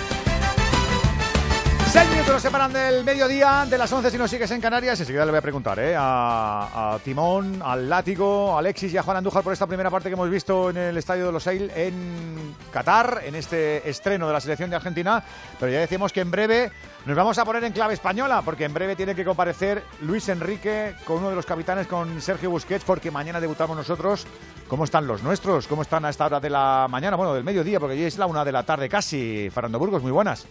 Seis 1.94 2.10
minutos 2.10 2.32
nos 2.32 2.42
separan 2.42 2.72
del 2.72 3.04
mediodía, 3.04 3.66
de 3.70 3.78
las 3.78 3.92
11 3.92 4.10
si 4.10 4.18
nos 4.18 4.28
sigues 4.28 4.50
en 4.50 4.60
Canarias. 4.60 4.98
Enseguida 4.98 5.24
le 5.24 5.30
voy 5.30 5.38
a 5.38 5.42
preguntar 5.42 5.78
¿eh? 5.78 5.94
a, 5.96 6.94
a 6.94 6.98
Timón, 6.98 7.62
al 7.64 7.88
Látigo, 7.88 8.56
a 8.56 8.58
Alexis 8.58 8.92
y 8.92 8.98
a 8.98 9.04
Juan 9.04 9.18
Andújar 9.18 9.44
por 9.44 9.52
esta 9.52 9.68
primera 9.68 9.90
parte 9.90 10.08
que 10.08 10.14
hemos 10.14 10.28
visto 10.28 10.70
en 10.70 10.76
el 10.76 10.96
Estadio 10.96 11.26
de 11.26 11.30
los 11.30 11.46
Eil 11.46 11.70
en 11.76 12.56
Qatar, 12.72 13.20
en 13.24 13.36
este 13.36 13.88
estreno 13.88 14.26
de 14.26 14.32
la 14.32 14.40
selección 14.40 14.70
de 14.70 14.74
Argentina. 14.74 15.22
Pero 15.60 15.70
ya 15.70 15.78
decimos 15.78 16.12
que 16.12 16.22
en 16.22 16.32
breve 16.32 16.72
nos 17.06 17.16
vamos 17.16 17.38
a 17.38 17.44
poner 17.44 17.62
en 17.62 17.72
clave 17.72 17.94
española, 17.94 18.42
porque 18.44 18.64
en 18.64 18.74
breve 18.74 18.96
tiene 18.96 19.14
que 19.14 19.24
comparecer 19.24 19.84
Luis 20.00 20.28
Enrique 20.28 20.96
con 21.04 21.18
uno 21.18 21.30
de 21.30 21.36
los 21.36 21.46
capitanes, 21.46 21.86
con 21.86 22.20
Sergio 22.20 22.50
Busquets, 22.50 22.84
porque 22.84 23.12
mañana 23.12 23.40
debutamos 23.40 23.76
nosotros. 23.76 24.26
¿Cómo 24.66 24.82
están 24.82 25.06
los 25.06 25.22
nuestros? 25.22 25.68
¿Cómo 25.68 25.82
están 25.82 26.04
a 26.06 26.10
esta 26.10 26.26
hora 26.26 26.40
de 26.40 26.50
la 26.50 26.88
mañana? 26.90 27.16
Bueno, 27.16 27.34
del 27.34 27.44
mediodía, 27.44 27.78
porque 27.78 27.96
ya 27.96 28.08
es 28.08 28.18
la 28.18 28.26
una 28.26 28.44
de 28.44 28.50
la 28.50 28.64
tarde 28.64 28.88
casi. 28.88 29.48
Fernando 29.54 29.78
Burgos, 29.78 30.02
muy 30.02 30.10
buenas. 30.10 30.44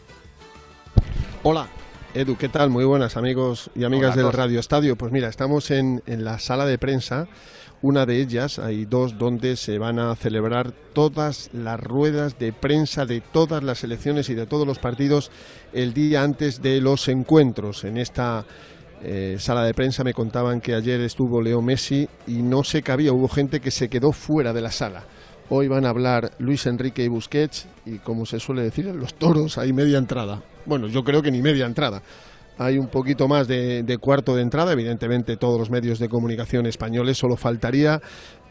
Hola, 1.46 1.68
Edu, 2.14 2.38
¿qué 2.38 2.48
tal? 2.48 2.70
Muy 2.70 2.86
buenas 2.86 3.18
amigos 3.18 3.70
y 3.76 3.84
amigas 3.84 4.16
del 4.16 4.32
Radio 4.32 4.62
Estadio. 4.62 4.96
Pues 4.96 5.12
mira, 5.12 5.28
estamos 5.28 5.72
en, 5.72 6.02
en, 6.06 6.24
la 6.24 6.40
sala 6.40 6.66
de 6.66 6.78
prensa. 6.78 7.28
Una 7.82 8.06
de 8.06 8.22
ellas, 8.22 8.60
hay 8.60 8.86
dos 8.86 9.18
donde 9.18 9.58
se 9.58 9.78
van 9.78 10.00
a 10.00 10.16
celebrar 10.16 10.72
todas 10.94 11.50
las 11.52 11.82
ruedas 11.82 12.40
de 12.40 12.54
prensa 12.54 13.06
de 13.06 13.20
todas 13.20 13.62
las 13.62 13.84
elecciones 13.84 14.30
y 14.30 14.36
de 14.36 14.46
todos 14.46 14.66
los 14.66 14.80
partidos 14.80 15.32
el 15.74 15.94
día 15.94 16.24
antes 16.24 16.62
de 16.62 16.80
los 16.80 17.10
encuentros. 17.10 17.84
En 17.84 17.98
esta 17.98 18.46
eh, 19.02 19.36
sala 19.38 19.66
de 19.66 19.74
prensa 19.74 20.06
me 20.06 20.14
contaban 20.14 20.62
que 20.62 20.76
ayer 20.76 21.02
estuvo 21.02 21.42
Leo 21.42 21.62
Messi 21.62 22.08
y 22.26 22.42
no 22.42 22.64
se 22.64 22.82
cabía, 22.84 23.12
hubo 23.12 23.28
gente 23.28 23.60
que 23.60 23.70
se 23.70 23.90
quedó 23.90 24.14
fuera 24.14 24.54
de 24.54 24.62
la 24.62 24.72
sala. 24.72 25.04
Hoy 25.50 25.68
van 25.68 25.86
a 25.86 25.90
hablar 25.90 26.32
Luis 26.40 26.66
Enrique 26.68 27.04
y 27.04 27.10
Busquets 27.10 27.68
y 27.86 27.98
como 28.00 28.26
se 28.26 28.40
suele 28.40 28.62
decir 28.62 28.88
en 28.88 29.00
los 29.00 29.14
toros 29.16 29.58
hay 29.58 29.74
media 29.74 29.98
entrada. 29.98 30.42
Bueno, 30.66 30.88
yo 30.88 31.04
creo 31.04 31.22
que 31.22 31.32
ni 31.32 31.42
media 31.42 31.66
entrada. 31.66 32.02
Hay 32.58 32.78
un 32.78 32.88
poquito 32.88 33.28
más 33.28 33.48
de, 33.48 33.98
cuarto 34.00 34.36
de 34.36 34.44
entrada, 34.44 34.74
evidentemente 34.74 35.38
todos 35.38 35.58
los 35.60 35.72
medios 35.72 35.98
de 35.98 36.08
comunicación 36.08 36.68
españoles, 36.68 37.18
solo 37.18 37.36
faltaría 37.36 38.00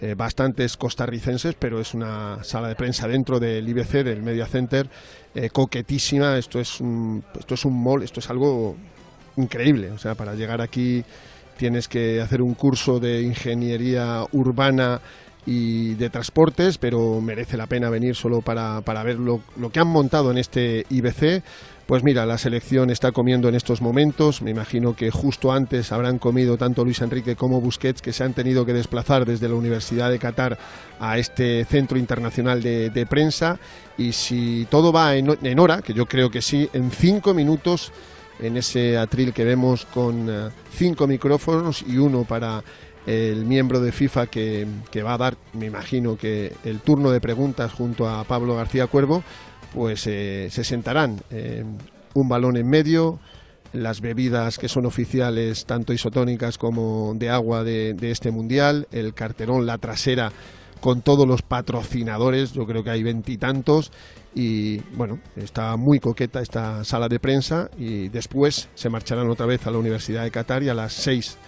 eh, 0.01 0.15
bastantes 0.17 0.77
costarricenses, 0.77 1.55
pero 1.57 1.81
es 1.81 1.95
una 1.95 2.43
sala 2.43 2.67
de 2.67 2.75
prensa 2.75 3.07
dentro 3.07 3.39
del 3.39 3.69
IBC, 3.69 4.03
del 4.03 4.23
Media 4.23 4.47
Center, 4.47 4.89
eh, 5.37 5.51
coquetísima. 5.51 6.37
Esto 6.37 6.59
es, 6.59 6.81
un, 6.81 7.23
esto 7.39 7.55
es 7.55 7.65
un 7.65 7.81
mall, 7.81 8.03
esto 8.03 8.19
es 8.19 8.29
algo 8.29 8.77
increíble. 9.37 9.93
O 9.93 9.99
sea, 9.99 10.17
para 10.17 10.35
llegar 10.35 10.61
aquí 10.61 11.05
tienes 11.57 11.87
que 11.87 12.21
hacer 12.21 12.43
un 12.43 12.55
curso 12.55 12.99
de 12.99 13.23
ingeniería 13.23 14.25
urbana 14.33 15.01
y 15.45 15.95
de 15.95 16.11
transportes, 16.11 16.79
pero 16.79 17.21
merece 17.21 17.57
la 17.57 17.67
pena 17.67 17.91
venir 17.91 18.15
solo 18.15 18.41
para, 18.41 18.81
para 18.83 19.03
ver 19.03 19.19
lo, 19.19 19.41
lo, 19.57 19.71
que 19.71 19.81
han 19.81 19.89
montado 19.89 20.31
en 20.31 20.39
este 20.39 20.87
IBC. 20.89 21.43
Pues 21.87 22.05
mira, 22.05 22.25
la 22.27 22.39
selección 22.39 22.91
está 22.91 23.11
comiendo 23.11 23.49
en 23.49 23.57
estos 23.57 23.83
momentos. 23.83 24.41
Me 24.41 24.53
imagino 24.53 24.95
que 24.95 25.11
justo 25.11 25.53
antes 25.53 25.91
habrán 25.91 26.19
comido 26.19 26.57
tanto 26.57 26.85
Luis 26.85 27.03
Enrique 27.03 27.35
como 27.35 27.61
Busquets, 27.61 28.01
que 28.01 28.13
se 28.13 28.23
han 28.23 28.35
tenido 28.35 28.65
que 28.65 28.73
desplazar 28.73 29.27
desde 29.27 29.49
la 29.49 29.57
Universidad 29.57 30.11
de 30.11 30.21
Qatar 30.21 30.57
a 31.01 31.19
este 31.19 31.65
centro 31.65 31.99
internacional 31.99 32.63
de, 32.63 33.07
prensa. 33.11 33.59
Y 33.99 34.13
si 34.13 34.67
todo 34.71 34.93
va 34.93 35.17
en, 35.17 35.37
en, 35.43 35.59
hora, 35.59 35.83
que 35.83 35.93
yo 35.93 36.07
creo 36.07 36.31
que 36.31 36.41
sí, 36.41 36.69
en 36.73 36.93
cinco 36.93 37.35
minutos, 37.35 37.93
en 38.41 38.57
ese 38.57 38.97
atril 38.97 39.33
que 39.33 39.45
vemos 39.45 39.85
con 39.87 40.29
uh, 40.29 40.51
cinco 40.73 41.07
micrófonos 41.07 41.85
y 41.87 41.99
uno 41.99 42.25
para 42.25 42.63
el 43.07 43.45
miembro 43.45 43.81
de 43.81 43.93
FIFA 43.93 44.27
que, 44.27 44.67
que, 44.91 45.03
va 45.03 45.15
a 45.15 45.19
dar, 45.19 45.37
me 45.55 45.67
imagino 45.67 46.17
que 46.17 46.53
el 46.65 46.81
turno 46.81 47.11
de 47.11 47.21
preguntas 47.21 47.73
junto 47.73 48.09
a 48.09 48.25
Pablo 48.25 48.57
García 48.57 48.87
Cuervo, 48.87 49.23
pues 49.75 50.07
eh, 50.07 50.49
se 50.51 50.65
sentarán 50.65 51.21
eh, 51.31 51.65
un 52.15 52.29
balón 52.29 52.57
en 52.57 52.69
medio, 52.69 53.19
las 53.73 54.01
bebidas 54.01 54.59
que 54.59 54.69
son 54.69 54.87
oficiales, 54.87 55.65
tanto 55.65 55.93
isotónicas 55.93 56.59
como 56.59 57.15
de 57.17 57.31
agua 57.31 57.65
de, 57.65 57.97
este 58.03 58.31
mundial, 58.31 58.87
el 58.93 59.15
carterón, 59.15 59.67
la 59.67 59.79
trasera 59.79 60.31
con 60.81 61.01
todos 61.01 61.27
los 61.27 61.43
patrocinadores, 61.43 62.53
yo 62.53 62.67
creo 62.67 62.83
que 62.83 62.91
hay 62.91 63.03
veintitantos, 63.03 63.93
y 64.35 64.79
bueno, 64.97 65.21
está 65.37 65.77
muy 65.77 66.01
coqueta 66.01 66.41
esta 66.41 66.85
sala 66.85 67.09
de 67.09 67.21
prensa 67.21 67.71
y 67.79 68.09
después 68.09 68.69
se 68.75 68.89
marcharán 68.89 69.31
otra 69.31 69.47
vez 69.47 69.67
a 69.67 69.71
la 69.71 69.79
Universidad 69.79 70.25
de 70.25 70.31
Qatar 70.31 70.63
y 70.63 70.69
a 70.69 70.75
las 70.75 70.93
seis 70.93 71.39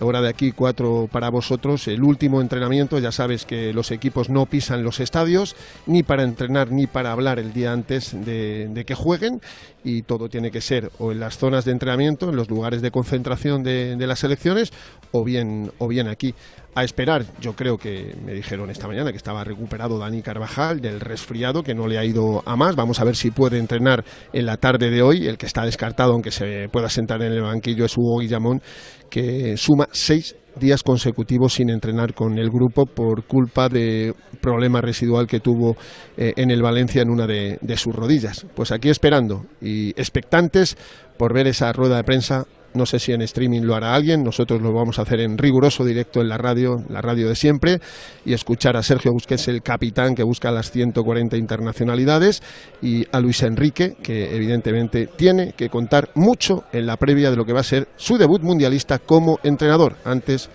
hora 0.00 0.20
de 0.20 0.28
aquí, 0.28 0.52
cuatro 0.52 1.08
para 1.10 1.30
vosotros. 1.30 1.86
El 1.88 2.02
último 2.02 2.40
entrenamiento, 2.40 2.98
ya 2.98 3.12
sabes 3.12 3.44
que 3.44 3.72
los 3.72 3.90
equipos 3.90 4.28
no 4.28 4.46
pisan 4.46 4.82
los 4.82 5.00
estadios, 5.00 5.56
ni 5.86 6.02
para 6.02 6.22
entrenar 6.22 6.70
ni 6.72 6.86
para 6.86 7.12
hablar 7.12 7.38
el 7.38 7.52
día 7.52 7.72
antes 7.72 8.12
de, 8.24 8.68
de 8.68 8.84
que 8.84 8.94
jueguen, 8.94 9.40
y 9.84 10.02
todo 10.02 10.28
tiene 10.28 10.50
que 10.50 10.60
ser 10.60 10.90
o 10.98 11.12
en 11.12 11.20
las 11.20 11.38
zonas 11.38 11.64
de 11.64 11.72
entrenamiento, 11.72 12.30
en 12.30 12.36
los 12.36 12.50
lugares 12.50 12.82
de 12.82 12.90
concentración 12.90 13.62
de, 13.62 13.96
de 13.96 14.06
las 14.06 14.18
selecciones, 14.18 14.72
o 15.12 15.24
bien, 15.24 15.72
o 15.78 15.88
bien 15.88 16.08
aquí. 16.08 16.34
A 16.72 16.84
esperar, 16.84 17.24
yo 17.40 17.54
creo 17.54 17.76
que 17.78 18.14
me 18.24 18.32
dijeron 18.32 18.70
esta 18.70 18.86
mañana 18.86 19.10
que 19.10 19.16
estaba 19.16 19.42
recuperado 19.42 19.98
Dani 19.98 20.22
Carvajal 20.22 20.80
del 20.80 21.00
resfriado, 21.00 21.64
que 21.64 21.74
no 21.74 21.88
le 21.88 21.98
ha 21.98 22.04
ido 22.04 22.44
a 22.46 22.54
más. 22.54 22.76
Vamos 22.76 23.00
a 23.00 23.04
ver 23.04 23.16
si 23.16 23.32
puede 23.32 23.58
entrenar 23.58 24.04
en 24.32 24.46
la 24.46 24.56
tarde 24.56 24.88
de 24.88 25.02
hoy. 25.02 25.26
El 25.26 25.36
que 25.36 25.46
está 25.46 25.64
descartado, 25.64 26.12
aunque 26.12 26.30
se 26.30 26.68
pueda 26.68 26.88
sentar 26.88 27.22
en 27.22 27.32
el 27.32 27.42
banquillo, 27.42 27.84
es 27.84 27.98
Hugo 27.98 28.20
Guillamón, 28.20 28.62
que 29.10 29.56
suma 29.56 29.88
seis 29.90 30.36
días 30.54 30.84
consecutivos 30.84 31.54
sin 31.54 31.70
entrenar 31.70 32.14
con 32.14 32.38
el 32.38 32.50
grupo 32.50 32.86
por 32.86 33.24
culpa 33.24 33.68
de 33.68 34.14
problema 34.40 34.80
residual 34.80 35.26
que 35.26 35.40
tuvo 35.40 35.76
eh, 36.16 36.34
en 36.36 36.52
el 36.52 36.62
Valencia 36.62 37.02
en 37.02 37.10
una 37.10 37.26
de, 37.26 37.58
de 37.60 37.76
sus 37.76 37.94
rodillas. 37.94 38.46
Pues 38.54 38.70
aquí 38.70 38.90
esperando 38.90 39.44
y 39.60 39.90
expectantes 39.90 40.76
por 41.18 41.34
ver 41.34 41.48
esa 41.48 41.72
rueda 41.72 41.96
de 41.96 42.04
prensa 42.04 42.46
no 42.74 42.86
sé 42.86 42.98
si 42.98 43.12
en 43.12 43.22
streaming 43.22 43.62
lo 43.62 43.74
hará 43.74 43.94
alguien, 43.94 44.22
nosotros 44.22 44.60
lo 44.60 44.72
vamos 44.72 44.98
a 44.98 45.02
hacer 45.02 45.20
en 45.20 45.38
riguroso 45.38 45.84
directo 45.84 46.20
en 46.20 46.28
la 46.28 46.38
radio, 46.38 46.76
la 46.88 47.00
radio 47.00 47.28
de 47.28 47.34
siempre, 47.34 47.80
y 48.24 48.32
escuchar 48.32 48.76
a 48.76 48.82
Sergio 48.82 49.12
Busquets, 49.12 49.48
el 49.48 49.62
capitán 49.62 50.14
que 50.14 50.22
busca 50.22 50.50
las 50.50 50.70
140 50.70 51.36
internacionalidades, 51.36 52.42
y 52.82 53.04
a 53.12 53.20
Luis 53.20 53.42
Enrique, 53.42 53.96
que 54.02 54.34
evidentemente 54.34 55.06
tiene 55.06 55.52
que 55.52 55.68
contar 55.68 56.10
mucho 56.14 56.64
en 56.72 56.86
la 56.86 56.96
previa 56.96 57.30
de 57.30 57.36
lo 57.36 57.44
que 57.44 57.52
va 57.52 57.60
a 57.60 57.64
ser 57.64 57.88
su 57.96 58.18
debut 58.18 58.42
mundialista 58.42 58.98
como 58.98 59.38
entrenador. 59.42 59.96
Antes 60.04 60.50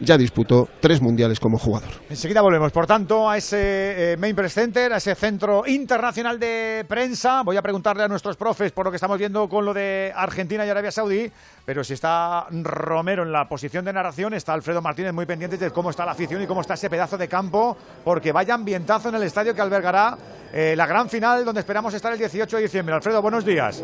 ya 0.00 0.16
disputó 0.18 0.68
tres 0.80 1.00
mundiales 1.00 1.40
como 1.40 1.58
jugador. 1.58 1.90
Enseguida 2.08 2.42
volvemos, 2.42 2.72
por 2.72 2.86
tanto, 2.86 3.28
a 3.28 3.36
ese 3.36 4.12
eh, 4.12 4.16
Main 4.16 4.34
Press 4.34 4.54
Center, 4.54 4.92
a 4.92 4.96
ese 4.96 5.14
centro 5.14 5.66
internacional 5.66 6.38
de 6.38 6.84
prensa. 6.88 7.42
Voy 7.44 7.56
a 7.56 7.62
preguntarle 7.62 8.02
a 8.02 8.08
nuestros 8.08 8.36
profes 8.36 8.72
por 8.72 8.86
lo 8.86 8.90
que 8.90 8.96
estamos 8.96 9.18
viendo 9.18 9.48
con 9.48 9.64
lo 9.64 9.72
de 9.72 10.12
Argentina 10.14 10.66
y 10.66 10.68
Arabia 10.68 10.90
Saudí, 10.90 11.30
pero 11.64 11.82
si 11.82 11.94
está 11.94 12.46
Romero 12.50 13.22
en 13.22 13.32
la 13.32 13.48
posición 13.48 13.84
de 13.84 13.92
narración, 13.92 14.34
está 14.34 14.52
Alfredo 14.52 14.82
Martínez 14.82 15.12
muy 15.12 15.26
pendiente 15.26 15.56
de 15.56 15.70
cómo 15.70 15.90
está 15.90 16.04
la 16.04 16.12
afición 16.12 16.42
y 16.42 16.46
cómo 16.46 16.60
está 16.60 16.74
ese 16.74 16.90
pedazo 16.90 17.16
de 17.16 17.28
campo, 17.28 17.76
porque 18.04 18.32
vaya 18.32 18.54
ambientazo 18.54 19.08
en 19.08 19.16
el 19.16 19.22
estadio 19.22 19.54
que 19.54 19.60
albergará 19.60 20.16
eh, 20.52 20.74
la 20.76 20.86
gran 20.86 21.08
final 21.08 21.44
donde 21.44 21.60
esperamos 21.60 21.92
estar 21.94 22.12
el 22.12 22.18
18 22.18 22.56
de 22.56 22.62
diciembre. 22.62 22.94
Alfredo, 22.94 23.22
buenos 23.22 23.44
días. 23.44 23.82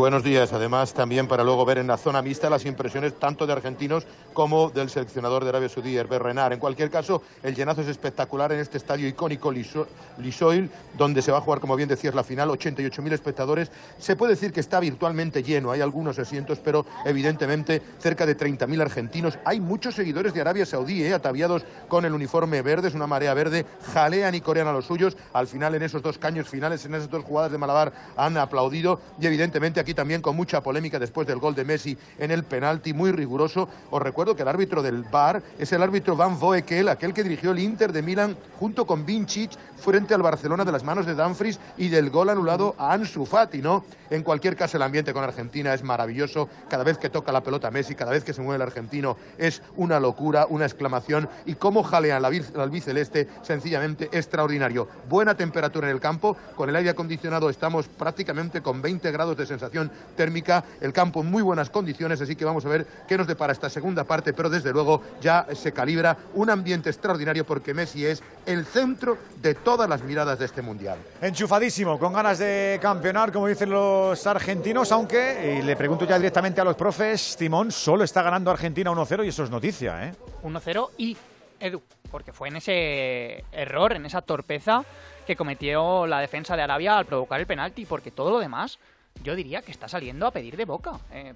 Buenos 0.00 0.24
días. 0.24 0.54
Además, 0.54 0.94
también 0.94 1.28
para 1.28 1.44
luego 1.44 1.66
ver 1.66 1.76
en 1.76 1.86
la 1.86 1.98
zona 1.98 2.22
mixta 2.22 2.48
las 2.48 2.64
impresiones 2.64 3.18
tanto 3.18 3.46
de 3.46 3.52
argentinos 3.52 4.06
como 4.32 4.70
del 4.70 4.88
seleccionador 4.88 5.42
de 5.42 5.50
Arabia 5.50 5.68
Saudí, 5.68 5.94
Herbert 5.94 6.24
Renard. 6.24 6.54
En 6.54 6.58
cualquier 6.58 6.88
caso, 6.88 7.22
el 7.42 7.54
llenazo 7.54 7.82
es 7.82 7.88
espectacular 7.88 8.50
en 8.50 8.60
este 8.60 8.78
estadio 8.78 9.06
icónico 9.06 9.52
Lisoil, 9.52 10.70
donde 10.96 11.20
se 11.20 11.30
va 11.30 11.36
a 11.36 11.40
jugar, 11.42 11.60
como 11.60 11.76
bien 11.76 11.90
decías, 11.90 12.14
la 12.14 12.24
final, 12.24 12.48
88.000 12.48 13.12
espectadores. 13.12 13.70
Se 13.98 14.16
puede 14.16 14.32
decir 14.32 14.54
que 14.54 14.60
está 14.60 14.80
virtualmente 14.80 15.42
lleno. 15.42 15.70
Hay 15.70 15.82
algunos 15.82 16.18
asientos, 16.18 16.60
pero 16.64 16.86
evidentemente 17.04 17.82
cerca 17.98 18.24
de 18.24 18.38
30.000 18.38 18.80
argentinos. 18.80 19.38
Hay 19.44 19.60
muchos 19.60 19.96
seguidores 19.96 20.32
de 20.32 20.40
Arabia 20.40 20.64
Saudí, 20.64 21.04
¿eh? 21.04 21.12
ataviados 21.12 21.66
con 21.88 22.06
el 22.06 22.14
uniforme 22.14 22.62
verde, 22.62 22.88
es 22.88 22.94
una 22.94 23.06
marea 23.06 23.34
verde. 23.34 23.66
Jalean 23.92 24.34
y 24.34 24.40
corean 24.40 24.66
a 24.66 24.72
los 24.72 24.86
suyos. 24.86 25.18
Al 25.34 25.46
final, 25.46 25.74
en 25.74 25.82
esos 25.82 26.00
dos 26.00 26.16
caños 26.16 26.48
finales, 26.48 26.86
en 26.86 26.94
esas 26.94 27.10
dos 27.10 27.22
jugadas 27.22 27.52
de 27.52 27.58
Malabar, 27.58 27.92
han 28.16 28.38
aplaudido 28.38 28.98
y 29.20 29.26
evidentemente 29.26 29.78
aquí 29.78 29.89
también 29.94 30.22
con 30.22 30.36
mucha 30.36 30.62
polémica 30.62 30.98
después 30.98 31.26
del 31.26 31.38
gol 31.38 31.54
de 31.54 31.64
Messi 31.64 31.96
en 32.18 32.30
el 32.30 32.44
penalti, 32.44 32.92
muy 32.92 33.12
riguroso. 33.12 33.68
Os 33.90 34.02
recuerdo 34.02 34.36
que 34.36 34.42
el 34.42 34.48
árbitro 34.48 34.82
del 34.82 35.02
VAR 35.02 35.42
es 35.58 35.72
el 35.72 35.82
árbitro 35.82 36.16
Van 36.16 36.38
Voekel, 36.38 36.88
aquel 36.88 37.14
que 37.14 37.22
dirigió 37.22 37.52
el 37.52 37.58
Inter 37.58 37.92
de 37.92 38.02
Milán 38.02 38.36
junto 38.58 38.86
con 38.86 39.04
Vincic 39.04 39.52
frente 39.80 40.14
al 40.14 40.22
Barcelona 40.22 40.64
de 40.64 40.72
las 40.72 40.84
manos 40.84 41.06
de 41.06 41.14
Danfries 41.14 41.58
y 41.76 41.88
del 41.88 42.10
gol 42.10 42.30
anulado 42.30 42.74
a 42.78 42.92
Ansu 42.92 43.26
Fati, 43.26 43.62
¿no? 43.62 43.84
En 44.10 44.22
cualquier 44.22 44.56
caso, 44.56 44.76
el 44.76 44.82
ambiente 44.82 45.12
con 45.12 45.24
Argentina 45.24 45.72
es 45.72 45.82
maravilloso. 45.82 46.48
Cada 46.68 46.84
vez 46.84 46.98
que 46.98 47.10
toca 47.10 47.32
la 47.32 47.42
pelota 47.42 47.70
Messi, 47.70 47.94
cada 47.94 48.10
vez 48.10 48.24
que 48.24 48.32
se 48.32 48.42
mueve 48.42 48.56
el 48.56 48.62
argentino, 48.62 49.16
es 49.38 49.62
una 49.76 50.00
locura, 50.00 50.46
una 50.48 50.66
exclamación. 50.66 51.28
Y 51.46 51.54
cómo 51.54 51.82
jalean 51.82 52.22
la 52.22 52.28
albiceleste, 52.28 53.28
sencillamente 53.42 54.08
extraordinario. 54.12 54.88
Buena 55.08 55.34
temperatura 55.34 55.88
en 55.88 55.94
el 55.94 56.00
campo, 56.00 56.36
con 56.56 56.68
el 56.68 56.76
aire 56.76 56.90
acondicionado 56.90 57.48
estamos 57.48 57.88
prácticamente 57.88 58.60
con 58.60 58.82
20 58.82 59.10
grados 59.12 59.36
de 59.36 59.46
sensación 59.46 59.90
térmica, 60.16 60.64
el 60.80 60.92
campo 60.92 61.20
en 61.20 61.30
muy 61.30 61.42
buenas 61.42 61.70
condiciones, 61.70 62.20
así 62.20 62.36
que 62.36 62.44
vamos 62.44 62.64
a 62.66 62.68
ver 62.68 62.86
qué 63.08 63.16
nos 63.16 63.26
depara 63.26 63.52
esta 63.52 63.70
segunda 63.70 64.04
parte, 64.04 64.32
pero 64.32 64.50
desde 64.50 64.72
luego 64.72 65.02
ya 65.20 65.46
se 65.54 65.72
calibra 65.72 66.16
un 66.34 66.50
ambiente 66.50 66.90
extraordinario 66.90 67.46
porque 67.46 67.74
Messi 67.74 68.04
es 68.04 68.22
el 68.46 68.64
centro 68.64 69.18
de 69.40 69.54
todas 69.70 69.88
las 69.88 70.02
miradas 70.02 70.36
de 70.36 70.46
este 70.46 70.62
mundial. 70.62 70.98
Enchufadísimo, 71.22 71.96
con 71.96 72.12
ganas 72.12 72.40
de 72.40 72.80
campeonar, 72.82 73.30
como 73.30 73.46
dicen 73.46 73.70
los 73.70 74.26
argentinos, 74.26 74.90
aunque, 74.90 75.60
y 75.60 75.62
le 75.62 75.76
pregunto 75.76 76.04
ya 76.04 76.16
directamente 76.16 76.60
a 76.60 76.64
los 76.64 76.74
profes, 76.74 77.36
Timón, 77.38 77.70
solo 77.70 78.02
está 78.02 78.20
ganando 78.20 78.50
Argentina 78.50 78.90
1-0 78.90 79.24
y 79.24 79.28
eso 79.28 79.44
es 79.44 79.50
noticia, 79.50 80.08
¿eh? 80.08 80.14
1-0 80.42 80.90
y 80.98 81.16
Edu, 81.60 81.80
porque 82.10 82.32
fue 82.32 82.48
en 82.48 82.56
ese 82.56 83.44
error, 83.52 83.92
en 83.92 84.06
esa 84.06 84.22
torpeza 84.22 84.84
que 85.24 85.36
cometió 85.36 86.04
la 86.08 86.18
defensa 86.18 86.56
de 86.56 86.62
Arabia 86.62 86.98
al 86.98 87.06
provocar 87.06 87.38
el 87.38 87.46
penalti, 87.46 87.86
porque 87.86 88.10
todo 88.10 88.32
lo 88.32 88.40
demás 88.40 88.80
yo 89.22 89.36
diría 89.36 89.62
que 89.62 89.70
está 89.70 89.86
saliendo 89.86 90.26
a 90.26 90.32
pedir 90.32 90.56
de 90.56 90.64
boca. 90.64 90.98
Eh, 91.12 91.34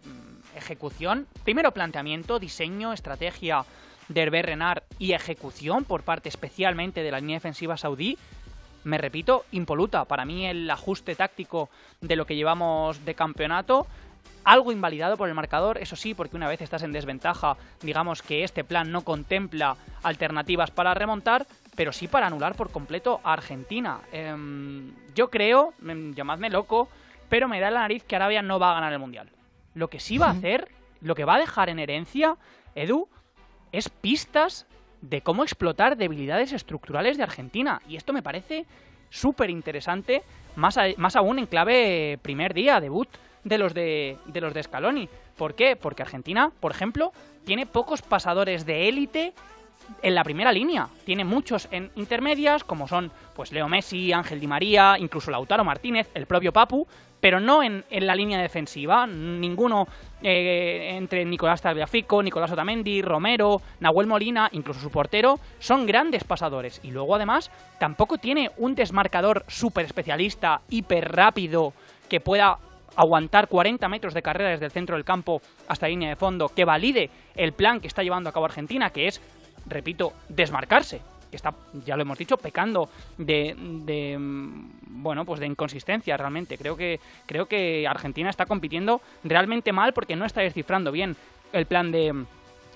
ejecución, 0.57 1.28
primero 1.45 1.70
planteamiento, 1.70 2.41
diseño, 2.41 2.93
estrategia 2.93 3.64
de 4.09 4.22
Herbert 4.22 4.48
Renard 4.48 4.82
y 4.98 5.12
ejecución 5.12 5.84
por 5.84 6.02
parte 6.02 6.28
especialmente 6.28 7.02
de 7.02 7.11
la 7.11 7.20
línea 7.20 7.36
defensiva 7.36 7.76
saudí, 7.76 8.18
me 8.84 8.98
repito, 8.98 9.44
impoluta. 9.52 10.05
Para 10.05 10.24
mí 10.24 10.46
el 10.46 10.70
ajuste 10.70 11.14
táctico 11.14 11.70
de 12.00 12.16
lo 12.16 12.26
que 12.26 12.36
llevamos 12.36 13.05
de 13.05 13.14
campeonato, 13.14 13.86
algo 14.44 14.72
invalidado 14.72 15.16
por 15.16 15.28
el 15.28 15.34
marcador, 15.34 15.78
eso 15.78 15.96
sí, 15.96 16.14
porque 16.14 16.36
una 16.36 16.48
vez 16.48 16.61
estás 16.61 16.82
en 16.82 16.92
desventaja, 16.92 17.57
digamos 17.80 18.22
que 18.22 18.44
este 18.44 18.62
plan 18.62 18.92
no 18.92 19.02
contempla 19.02 19.76
alternativas 20.02 20.70
para 20.70 20.92
remontar, 20.92 21.46
pero 21.74 21.92
sí 21.92 22.09
para 22.09 22.26
anular 22.26 22.55
por 22.55 22.70
completo 22.70 23.20
a 23.24 23.32
Argentina. 23.32 24.00
Em, 24.12 24.92
yo 25.14 25.30
creo, 25.30 25.72
em, 25.86 26.14
llamadme 26.14 26.50
loco, 26.50 26.88
pero 27.30 27.48
me 27.48 27.61
da 27.61 27.70
la 27.70 27.80
nariz 27.80 28.05
que 28.05 28.16
Arabia 28.16 28.42
no 28.42 28.59
va 28.59 28.72
a 28.72 28.74
ganar 28.74 28.92
el 28.92 28.98
Mundial. 28.98 29.30
Lo 29.74 29.88
que 29.88 29.98
sí 29.98 30.18
va 30.18 30.26
a 30.26 30.32
hacer, 30.32 30.68
lo 31.00 31.14
que 31.14 31.24
va 31.24 31.36
a 31.36 31.38
dejar 31.38 31.70
en 31.70 31.78
herencia, 31.78 32.36
Edu, 32.74 33.09
es 33.78 33.88
pistas 33.88 34.66
de 35.00 35.20
cómo 35.20 35.42
explotar 35.42 35.96
debilidades 35.96 36.52
estructurales 36.52 37.16
de 37.16 37.24
Argentina. 37.24 37.82
Y 37.88 37.96
esto 37.96 38.12
me 38.12 38.22
parece 38.22 38.64
súper 39.10 39.50
interesante, 39.50 40.22
más, 40.56 40.78
más 40.96 41.16
aún 41.16 41.38
en 41.38 41.46
clave 41.46 42.18
primer 42.22 42.54
día, 42.54 42.80
debut 42.80 43.08
de 43.44 43.58
los 43.58 43.74
de, 43.74 44.16
de 44.26 44.40
los 44.40 44.54
de 44.54 44.62
Scaloni. 44.62 45.08
¿Por 45.36 45.54
qué? 45.54 45.76
Porque 45.76 46.02
Argentina, 46.02 46.50
por 46.60 46.72
ejemplo, 46.72 47.12
tiene 47.44 47.66
pocos 47.66 48.02
pasadores 48.02 48.64
de 48.64 48.88
élite 48.88 49.34
en 50.02 50.14
la 50.14 50.24
primera 50.24 50.52
línea. 50.52 50.88
Tiene 51.04 51.24
muchos 51.24 51.68
en 51.70 51.90
intermedias, 51.96 52.64
como 52.64 52.88
son 52.88 53.10
pues 53.34 53.52
Leo 53.52 53.68
Messi, 53.68 54.12
Ángel 54.12 54.40
Di 54.40 54.46
María, 54.46 54.96
incluso 54.98 55.30
Lautaro 55.30 55.64
Martínez, 55.64 56.10
el 56.14 56.26
propio 56.26 56.52
Papu, 56.52 56.86
pero 57.20 57.40
no 57.40 57.62
en, 57.62 57.84
la 57.90 58.14
línea 58.14 58.40
defensiva. 58.40 59.06
Ninguno 59.06 59.88
eh, 60.26 60.96
entre 60.96 61.24
Nicolás 61.26 61.60
Tagliafico, 61.60 62.22
Nicolás 62.22 62.50
Otamendi, 62.50 63.02
Romero, 63.02 63.60
Nahuel 63.80 64.06
Molina, 64.06 64.48
incluso 64.52 64.80
su 64.80 64.90
portero, 64.90 65.38
son 65.58 65.84
grandes 65.84 66.24
pasadores. 66.24 66.80
Y 66.82 66.90
luego 66.90 67.14
además 67.14 67.50
tampoco 67.78 68.16
tiene 68.16 68.50
un 68.56 68.74
desmarcador 68.74 69.44
súper 69.48 69.84
especialista, 69.84 70.62
hiper 70.70 71.12
rápido, 71.12 71.74
que 72.08 72.20
pueda 72.20 72.56
aguantar 72.96 73.48
40 73.48 73.86
metros 73.88 74.14
de 74.14 74.22
carrera 74.22 74.50
desde 74.50 74.64
el 74.64 74.72
centro 74.72 74.96
del 74.96 75.04
campo 75.04 75.42
hasta 75.68 75.86
la 75.86 75.90
línea 75.90 76.08
de 76.08 76.16
fondo, 76.16 76.48
que 76.48 76.64
valide 76.64 77.10
el 77.36 77.52
plan 77.52 77.80
que 77.80 77.88
está 77.88 78.02
llevando 78.02 78.30
a 78.30 78.32
cabo 78.32 78.46
Argentina, 78.46 78.88
que 78.90 79.06
es 79.06 79.20
repito, 79.66 80.12
desmarcarse, 80.28 81.00
que 81.35 81.37
está, 81.37 81.53
ya 81.85 81.97
lo 81.97 82.03
hemos 82.03 82.16
dicho, 82.16 82.37
pecando 82.37 82.89
de, 83.18 83.57
de 83.59 84.16
mm, 84.16 85.03
bueno, 85.03 85.24
pues 85.24 85.41
de 85.41 85.47
inconsistencia 85.47 86.16
realmente. 86.16 86.57
Creo 86.57 86.76
que, 86.76 87.01
creo 87.26 87.47
que 87.47 87.89
Argentina 87.89 88.30
está 88.30 88.47
compitiendo 88.47 89.01
realmente 89.24 89.72
mal 89.72 89.93
porque 89.93 90.14
no 90.14 90.26
está 90.26 90.43
descifrando 90.43 90.93
bien 90.93 91.16
el 91.53 91.66
plan 91.66 91.91
de, 91.91 92.24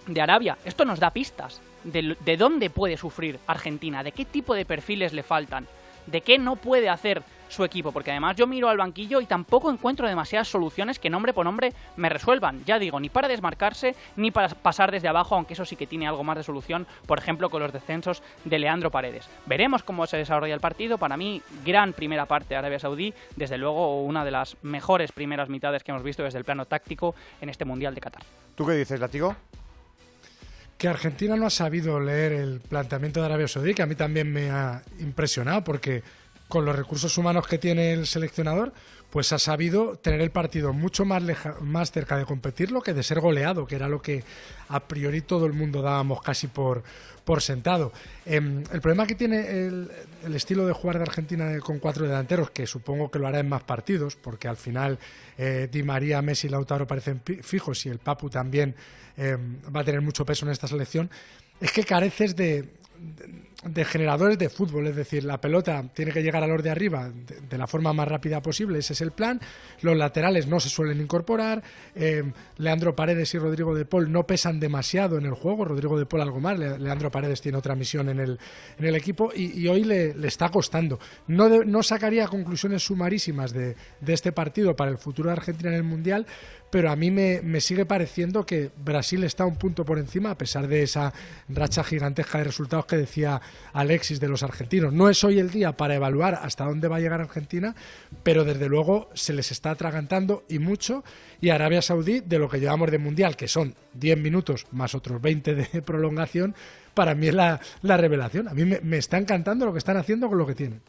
de 0.09 0.21
Arabia. 0.21 0.59
Esto 0.65 0.85
nos 0.85 0.99
da 0.99 1.11
pistas 1.11 1.61
de, 1.85 2.17
de 2.19 2.37
dónde 2.37 2.69
puede 2.69 2.97
sufrir 2.97 3.39
Argentina, 3.47 4.03
de 4.03 4.11
qué 4.11 4.25
tipo 4.25 4.55
de 4.55 4.65
perfiles 4.65 5.13
le 5.13 5.23
faltan, 5.23 5.69
de 6.07 6.21
qué 6.23 6.37
no 6.37 6.57
puede 6.57 6.89
hacer 6.89 7.23
su 7.49 7.65
equipo, 7.65 7.93
porque 7.93 8.11
además 8.11 8.37
yo 8.37 8.47
miro 8.47 8.69
al 8.69 8.77
banquillo 8.77 9.21
y 9.21 9.27
tampoco 9.27 9.71
encuentro 9.71 10.07
demasiadas 10.07 10.49
soluciones 10.49 10.99
que 10.99 11.11
nombre 11.11 11.33
por 11.33 11.45
nombre 11.45 11.73
me 11.97 12.09
resuelvan. 12.09 12.65
Ya 12.65 12.79
digo, 12.79 13.01
ni 13.01 13.09
para 13.09 13.29
desmarcarse, 13.29 13.95
ni 14.17 14.31
para 14.31 14.49
pasar 14.49 14.91
desde 14.91 15.09
abajo, 15.09 15.35
aunque 15.35 15.55
eso 15.55 15.65
sí 15.65 15.77
que 15.77 15.87
tiene 15.87 16.07
algo 16.07 16.25
más 16.25 16.37
de 16.37 16.43
solución, 16.43 16.87
por 17.07 17.19
ejemplo, 17.19 17.51
con 17.51 17.63
los 17.63 17.73
descensos 17.73 18.23
de 18.45 18.59
Leandro 18.59 18.91
Paredes. 18.91 19.29
Veremos 19.47 19.83
cómo 19.83 20.07
se 20.07 20.17
desarrolla 20.17 20.55
el 20.55 20.61
partido. 20.61 20.99
Para 20.99 21.17
mí, 21.17 21.43
gran 21.65 21.93
primera 21.93 22.27
parte 22.27 22.51
de 22.51 22.57
Arabia 22.57 22.79
Saudí, 22.79 23.13
desde 23.37 23.59
luego 23.59 24.03
una 24.03 24.25
de 24.25 24.31
las 24.31 24.57
mejores 24.63 25.13
primeras 25.13 25.49
mitades 25.49 25.83
que 25.83 25.91
hemos 25.91 26.03
visto 26.03 26.23
desde 26.23 26.39
el 26.39 26.45
plano 26.45 26.67
táctico 26.67 27.15
en 27.41 27.49
este 27.49 27.65
Mundial 27.65 27.95
de 27.95 28.01
Qatar. 28.01 28.23
¿Tú 28.55 28.67
qué 28.67 28.73
dices, 28.73 29.01
Latigo? 29.01 29.35
que 30.79 30.87
Argentina 30.87 31.35
no 31.35 31.47
ha 31.47 31.51
sabido 31.51 31.99
leer 31.99 32.33
el 32.33 32.61
planteamiento 32.61 33.19
de 33.19 33.27
Arabia 33.27 33.49
Saudí, 33.49 33.75
que 33.75 33.83
a 33.83 33.87
mí 33.87 33.97
también 33.97 34.33
me 34.33 34.49
ha 34.49 34.81
impresionado, 35.01 35.65
porque 35.65 36.05
con 36.49 36.65
los 36.65 36.75
recursos 36.75 37.17
humanos 37.19 37.47
que 37.47 37.59
tiene 37.59 37.93
el 37.93 38.07
seleccionador, 38.07 38.73
pues 39.11 39.33
ha 39.33 39.39
sabido 39.39 39.97
tener 39.97 40.21
el 40.21 40.31
partido 40.31 40.73
mucho 40.73 41.05
más, 41.05 41.23
más 41.61 41.93
cerca 41.93 42.17
de 42.17 42.25
competirlo 42.25 42.83
que 42.83 42.93
de 42.93 43.03
ser 43.03 43.21
goleado, 43.21 43.67
que 43.67 43.77
era 43.77 43.89
lo 43.89 44.03
que 44.03 44.23
a 44.69 44.81
priori 44.81 45.23
todo 45.23 45.47
el 45.47 45.53
mundo 45.53 45.81
dábamos 45.81 46.21
casi 46.21 46.47
por, 46.47 46.83
por 47.25 47.41
sentado. 47.41 47.93
Em, 48.27 48.65
el 48.73 48.81
problema 48.81 49.07
que 49.07 49.15
tiene 49.15 49.49
el, 49.49 49.91
estilo 50.35 50.67
de 50.67 50.73
jugar 50.73 50.97
de 50.97 51.03
Argentina 51.03 51.59
con 51.61 51.79
cuatro 51.79 52.07
delanteros, 52.07 52.51
que 52.51 52.67
supongo 52.67 53.11
que 53.11 53.19
lo 53.19 53.27
hará 53.27 53.41
en 53.41 53.49
más 53.49 53.63
partidos, 53.63 54.17
porque 54.17 54.49
al 54.49 54.57
final 54.57 54.99
eh, 55.39 55.69
Di 55.71 55.83
María, 55.83 56.21
Messi 56.21 56.47
y 56.47 56.51
Lautaro 56.51 56.87
parecen 56.87 57.23
fijos 57.43 57.87
y 57.87 57.89
el 57.89 57.99
Papu 57.99 58.29
también 58.29 58.75
em, 59.17 59.57
va 59.75 59.81
a 59.81 59.85
tener 59.85 60.03
mucho 60.03 60.27
peso 60.27 60.45
en 60.45 60.53
esta 60.53 60.69
selección, 60.69 61.11
es 61.61 61.73
que 61.73 61.83
careces 61.83 62.37
de 62.37 62.78
de 63.65 63.85
generadores 63.85 64.39
de 64.39 64.49
fútbol, 64.49 64.87
es 64.87 64.95
decir, 64.95 65.25
la 65.25 65.41
pelota 65.41 65.85
tiene 65.93 66.13
que 66.13 66.23
llegar 66.23 66.45
a 66.45 66.47
los 66.47 66.63
de 66.63 66.71
arriba 66.71 67.11
de, 67.11 67.59
la 67.59 67.67
forma 67.67 67.93
más 67.93 68.07
rápida 68.07 68.41
posible, 68.41 68.79
ese 68.79 68.93
es 68.93 69.01
el 69.01 69.11
plan. 69.11 69.41
Los 69.81 69.97
laterales 69.97 70.47
no 70.47 70.61
se 70.61 70.69
suelen 70.69 71.01
incorporar. 71.01 71.63
Eh, 71.97 72.23
Leandro 72.59 72.95
Paredes 72.95 73.35
y 73.35 73.39
Rodrigo 73.39 73.75
de 73.75 73.85
Paul 73.85 74.13
no 74.13 74.27
pesan 74.27 74.61
demasiado 74.61 75.19
en 75.19 75.27
el 75.27 75.35
juego. 75.35 75.65
Rodrigo 75.65 75.99
de 75.99 76.07
Paul 76.07 76.23
algo 76.23 76.41
más. 76.41 76.57
Leandro 76.59 77.11
Paredes 77.11 77.41
tiene 77.41 77.59
otra 77.59 77.75
misión 77.75 78.09
en 78.09 78.21
el, 78.21 78.39
en 78.79 78.85
el 78.85 78.95
equipo 78.95 79.33
y, 79.35 79.67
hoy 79.67 79.83
le, 79.83 80.15
está 80.27 80.51
costando. 80.51 81.01
No, 81.27 81.49
no 81.65 81.83
sacaría 81.83 82.29
conclusiones 82.29 82.85
sumarísimas 82.85 83.53
de, 83.53 83.75
de 84.01 84.13
este 84.13 84.31
partido 84.31 84.77
para 84.77 84.91
el 84.91 84.99
futuro 84.99 85.31
de 85.31 85.33
Argentina 85.33 85.71
en 85.71 85.77
el 85.77 85.83
Mundial, 85.83 86.27
pero 86.71 86.91
a 86.91 86.97
mí 86.97 87.11
me, 87.11 87.61
sigue 87.61 87.87
pareciendo 87.87 88.45
que 88.45 88.71
Brasil 88.77 89.25
está 89.25 89.45
un 89.45 89.57
punto 89.57 89.85
por 89.85 89.99
encima, 89.99 90.31
a 90.31 90.39
pesar 90.39 90.69
de 90.69 90.83
esa 90.83 91.13
racha 91.49 91.83
gigantesca 91.83 92.39
de 92.39 92.45
resultados 92.45 92.87
que 92.87 92.97
decía 92.97 93.41
Alexis 93.73 94.21
de 94.21 94.29
los 94.29 94.43
argentinos. 94.43 94.93
No 94.93 95.09
es 95.09 95.25
hoy 95.25 95.39
el 95.39 95.51
día 95.51 95.77
para 95.77 95.95
evaluar 95.95 96.39
hasta 96.43 96.65
dónde 96.65 96.89
va 96.89 96.97
a 96.97 97.01
llegar 97.01 97.21
Argentina, 97.21 97.75
pero 98.23 98.45
desde 98.45 98.69
luego 98.69 99.09
se 99.15 99.33
les 99.33 99.51
está 99.51 99.71
atragantando 99.71 100.45
y 100.49 100.59
mucho. 100.59 101.05
Y 101.41 101.51
Arabia 101.51 101.83
Saudí, 101.83 102.21
de 102.21 102.39
lo 102.39 102.49
que 102.49 102.61
llevamos 102.61 102.91
de 102.91 102.99
Mundial, 102.99 103.37
que 103.37 103.49
son 103.49 103.75
10 103.95 104.19
minutos 104.19 104.67
más 104.73 104.95
otros 104.95 105.21
20 105.23 105.55
de 105.55 105.83
prolongación, 105.83 106.55
para 106.95 107.15
mí 107.15 107.29
es 107.29 107.35
la, 107.35 107.61
revelación. 107.83 108.49
A 108.49 108.55
mí 108.55 108.65
me 108.65 108.99
está 108.99 109.19
encantando 109.19 109.65
lo 109.65 109.73
que 109.73 109.79
están 109.79 109.97
haciendo 109.97 110.29
con 110.29 110.37
lo 110.37 110.47
que 110.47 110.55
tienen. 110.55 110.83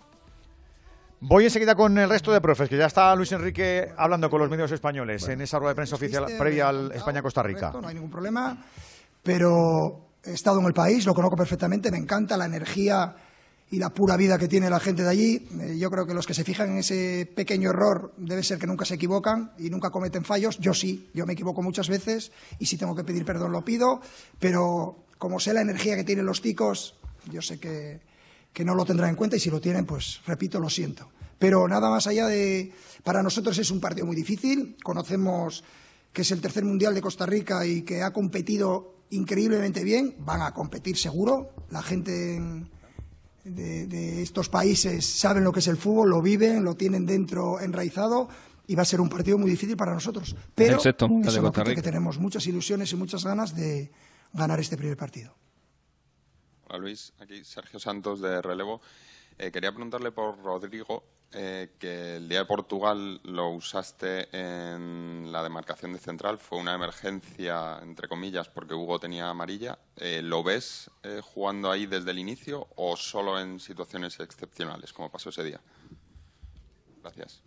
Voy 1.21 1.43
enseguida 1.43 1.75
con 1.75 1.97
el 1.97 2.07
resto 2.07 2.31
de 2.31 2.39
profes, 2.39 2.69
que 2.69 2.77
ya 2.77 2.85
está 2.85 3.13
Luis 3.13 3.31
Enrique 3.33 3.91
hablando 3.97 4.29
con 4.29 4.39
los 4.39 4.49
medios 4.49 4.71
españoles 4.71 5.27
en 5.27 5.41
esa 5.41 5.59
rueda 5.59 5.71
de 5.71 5.75
prensa 5.75 5.95
oficial 5.95 6.25
previa 6.37 6.69
al 6.69 6.93
España-Costa 6.93 7.43
Rica. 7.43 7.73
No 7.73 7.85
hay 7.87 7.95
ningún 7.95 8.09
problema, 8.09 8.57
pero 9.21 10.11
he 10.23 10.31
estado 10.31 10.61
en 10.61 10.65
el 10.65 10.73
país, 10.73 11.05
lo 11.05 11.13
conozco 11.13 11.35
perfectamente, 11.35 11.91
me 11.91 11.97
encanta 11.97 12.37
la 12.37 12.45
energía 12.45 13.13
y 13.69 13.79
la 13.79 13.89
pura 13.89 14.15
vida 14.15 14.37
que 14.37 14.47
tiene 14.47 14.69
la 14.69 14.79
gente 14.79 15.03
de 15.03 15.09
allí. 15.09 15.47
Eh, 15.59 15.77
yo 15.77 15.91
creo 15.91 16.05
que 16.05 16.13
los 16.13 16.25
que 16.25 16.33
se 16.33 16.45
fijan 16.45 16.69
en 16.69 16.77
ese 16.77 17.29
pequeño 17.35 17.71
error 17.71 18.13
debe 18.15 18.41
ser 18.41 18.57
que 18.57 18.65
nunca 18.65 18.85
se 18.85 18.95
equivocan 18.95 19.51
y 19.59 19.69
nunca 19.69 19.89
cometen 19.89 20.23
fallos. 20.23 20.57
Yo 20.59 20.73
sí, 20.73 21.09
yo 21.13 21.25
me 21.25 21.33
equivoco 21.33 21.61
muchas 21.61 21.89
veces 21.89 22.31
y 22.59 22.65
si 22.65 22.77
tengo 22.77 22.95
que 22.95 23.03
pedir 23.03 23.25
perdón 23.25 23.51
lo 23.51 23.65
pido, 23.65 23.99
pero 24.39 25.03
como 25.17 25.41
sé 25.41 25.53
la 25.53 25.61
energía 25.61 25.97
que 25.97 26.05
tienen 26.05 26.25
los 26.25 26.41
ticos, 26.41 26.95
yo 27.29 27.41
sé 27.41 27.59
que 27.59 27.99
que 28.53 28.65
no 28.65 28.75
lo 28.75 28.85
tendrán 28.85 29.11
en 29.11 29.15
cuenta 29.15 29.35
y 29.37 29.39
si 29.39 29.49
lo 29.49 29.61
tienen, 29.61 29.85
pues 29.85 30.21
repito, 30.25 30.59
lo 30.59 30.69
siento. 30.69 31.09
Pero 31.37 31.67
nada 31.67 31.89
más 31.89 32.05
allá 32.07 32.27
de. 32.27 32.71
Para 33.03 33.23
nosotros 33.23 33.57
es 33.57 33.71
un 33.71 33.79
partido 33.79 34.05
muy 34.05 34.15
difícil. 34.15 34.75
Conocemos 34.83 35.63
que 36.11 36.23
es 36.23 36.31
el 36.31 36.41
tercer 36.41 36.65
mundial 36.65 36.93
de 36.93 37.01
Costa 37.01 37.25
Rica 37.25 37.65
y 37.65 37.83
que 37.83 38.03
ha 38.03 38.11
competido 38.11 38.95
increíblemente 39.11 39.83
bien. 39.83 40.15
Van 40.19 40.41
a 40.41 40.53
competir 40.53 40.97
seguro. 40.97 41.51
La 41.69 41.81
gente 41.81 42.41
de, 43.45 43.87
de 43.87 44.21
estos 44.21 44.49
países 44.49 45.05
saben 45.05 45.43
lo 45.45 45.53
que 45.53 45.59
es 45.59 45.67
el 45.67 45.77
fútbol, 45.77 46.09
lo 46.09 46.21
viven, 46.21 46.63
lo 46.63 46.75
tienen 46.75 47.05
dentro 47.05 47.59
enraizado. 47.61 48.27
y 48.67 48.75
va 48.75 48.83
a 48.83 48.85
ser 48.85 49.01
un 49.01 49.09
partido 49.09 49.37
muy 49.37 49.49
difícil 49.49 49.75
para 49.75 49.93
nosotros. 49.93 50.35
Pero 50.53 50.79
de 50.79 50.89
eso 50.89 51.07
no 51.07 51.21
Costa 51.23 51.63
Rica. 51.63 51.75
que 51.75 51.81
tenemos 51.81 52.19
muchas 52.19 52.45
ilusiones 52.45 52.91
y 52.91 52.95
muchas 52.97 53.23
ganas 53.23 53.55
de 53.55 53.91
ganar 54.33 54.59
este 54.59 54.77
primer 54.77 54.95
partido. 54.95 55.33
Hola 56.71 56.81
Luis, 56.81 57.13
aquí 57.19 57.43
Sergio 57.43 57.79
Santos 57.79 58.21
de 58.21 58.43
Relevo. 58.43 58.79
Eh, 59.39 59.51
quería 59.51 59.71
preguntarle 59.71 60.11
por 60.11 60.37
Rodrigo, 60.37 61.03
eh, 61.31 61.71
que 61.79 62.17
el 62.17 62.29
día 62.29 62.39
de 62.39 62.45
Portugal 62.45 63.19
lo 63.23 63.49
usaste 63.49 64.27
en 64.31 65.31
la 65.31 65.41
demarcación 65.41 65.93
de 65.93 65.97
central. 65.97 66.37
Fue 66.37 66.59
una 66.59 66.75
emergencia, 66.75 67.79
entre 67.81 68.07
comillas, 68.07 68.49
porque 68.49 68.75
Hugo 68.75 68.99
tenía 68.99 69.31
amarilla. 69.31 69.79
Eh, 69.95 70.21
¿Lo 70.21 70.43
ves 70.43 70.91
jugando 71.23 71.71
ahí 71.71 71.87
desde 71.87 72.11
el 72.11 72.19
inicio 72.19 72.67
o 72.75 72.95
solo 72.95 73.39
en 73.39 73.59
situaciones 73.59 74.19
excepcionales, 74.19 74.93
como 74.93 75.09
pasó 75.09 75.29
ese 75.29 75.43
día? 75.43 75.59
Gracias. 77.01 77.41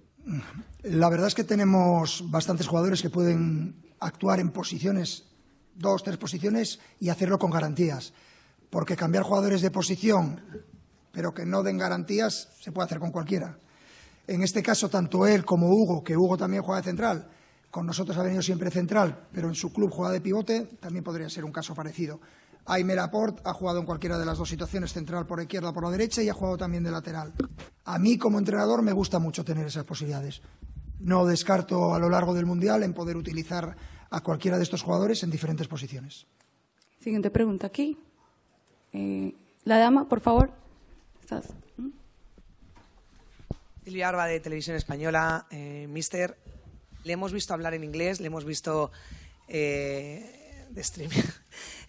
La 0.83 1.09
verdad 1.09 1.29
es 1.29 1.37
que 1.37 1.45
tenemos 1.45 2.29
bastantes 2.29 2.66
jugadores 2.66 3.01
que 3.01 3.11
pueden 3.11 3.95
actuar 4.01 4.41
en 4.41 4.51
posiciones, 4.51 5.27
dos, 5.77 6.03
tres 6.03 6.16
posiciones, 6.16 6.81
y 6.99 7.09
hacerlo 7.11 7.39
con 7.39 7.53
garantías. 7.53 8.12
Porque 8.73 8.97
cambiar 8.97 9.23
jugadores 9.23 9.61
de 9.61 9.70
posición, 9.70 10.41
pero 11.12 11.35
que 11.35 11.45
no 11.45 11.62
den 11.62 11.77
garantías, 11.77 12.49
se 12.59 12.73
puede 12.73 12.87
hacer 12.87 13.01
con 13.01 13.11
cualquiera. 13.12 13.59
En 14.27 14.43
este 14.43 14.62
caso, 14.62 14.89
tanto 14.89 15.27
él 15.27 15.45
como 15.45 15.68
Hugo, 15.68 16.03
que 16.03 16.16
Hugo 16.16 16.39
también 16.39 16.62
juega 16.62 16.81
de 16.81 16.89
central, 16.89 17.29
con 17.70 17.85
nosotros 17.85 18.16
ha 18.16 18.23
venido 18.23 18.41
siempre 18.41 18.70
central, 18.70 19.29
pero 19.31 19.49
en 19.49 19.55
su 19.55 19.75
club 19.75 19.91
juega 19.91 20.11
de 20.11 20.23
pivote, 20.23 20.62
también 20.81 21.05
podría 21.05 21.29
ser 21.29 21.45
un 21.45 21.53
caso 21.53 21.75
parecido. 21.75 22.18
Aime 22.64 22.95
Laporte 22.95 23.43
ha 23.45 23.53
jugado 23.53 23.79
en 23.79 23.85
cualquiera 23.85 24.16
de 24.18 24.25
las 24.25 24.39
dos 24.39 24.49
situaciones, 24.49 24.95
central 24.95 25.27
por 25.27 25.43
izquierda 25.43 25.68
o 25.68 25.75
por 25.75 25.85
la 25.85 25.91
derecha, 25.91 26.23
y 26.23 26.31
ha 26.31 26.35
jugado 26.35 26.57
también 26.57 26.83
de 26.83 26.93
lateral. 26.93 27.35
A 27.85 27.99
mí, 27.99 28.16
como 28.16 28.39
entrenador, 28.39 28.81
me 28.81 28.93
gusta 28.93 29.18
mucho 29.18 29.45
tener 29.45 29.66
esas 29.66 29.85
posibilidades. 29.85 30.41
No 30.99 31.27
descarto 31.27 31.93
a 31.93 31.99
lo 31.99 32.09
largo 32.09 32.33
del 32.33 32.47
Mundial 32.47 32.85
en 32.85 32.95
poder 32.95 33.18
utilizar 33.18 33.77
a 34.09 34.20
cualquiera 34.23 34.57
de 34.57 34.62
estos 34.62 34.83
jugadores 34.83 35.23
en 35.25 35.31
diferentes 35.31 35.68
posiciones. 35.68 36.27
Siguiente 37.01 37.31
pregunta 37.31 37.66
aquí. 37.66 37.99
Eh, 38.93 39.34
la 39.64 39.78
dama, 39.78 40.09
por 40.09 40.20
favor. 40.20 40.51
¿Estás? 41.20 41.47
Silvia 43.84 44.09
Arba 44.09 44.26
de 44.26 44.38
Televisión 44.40 44.76
Española, 44.76 45.47
eh, 45.51 45.86
Mister, 45.88 46.36
le 47.05 47.12
hemos 47.12 47.32
visto 47.32 47.53
hablar 47.53 47.74
en 47.74 47.82
inglés, 47.82 48.20
le 48.20 48.28
hemos 48.28 48.45
visto 48.45 48.93
eh, 49.49 50.66
de 50.70 50.80
streaming, 50.80 51.16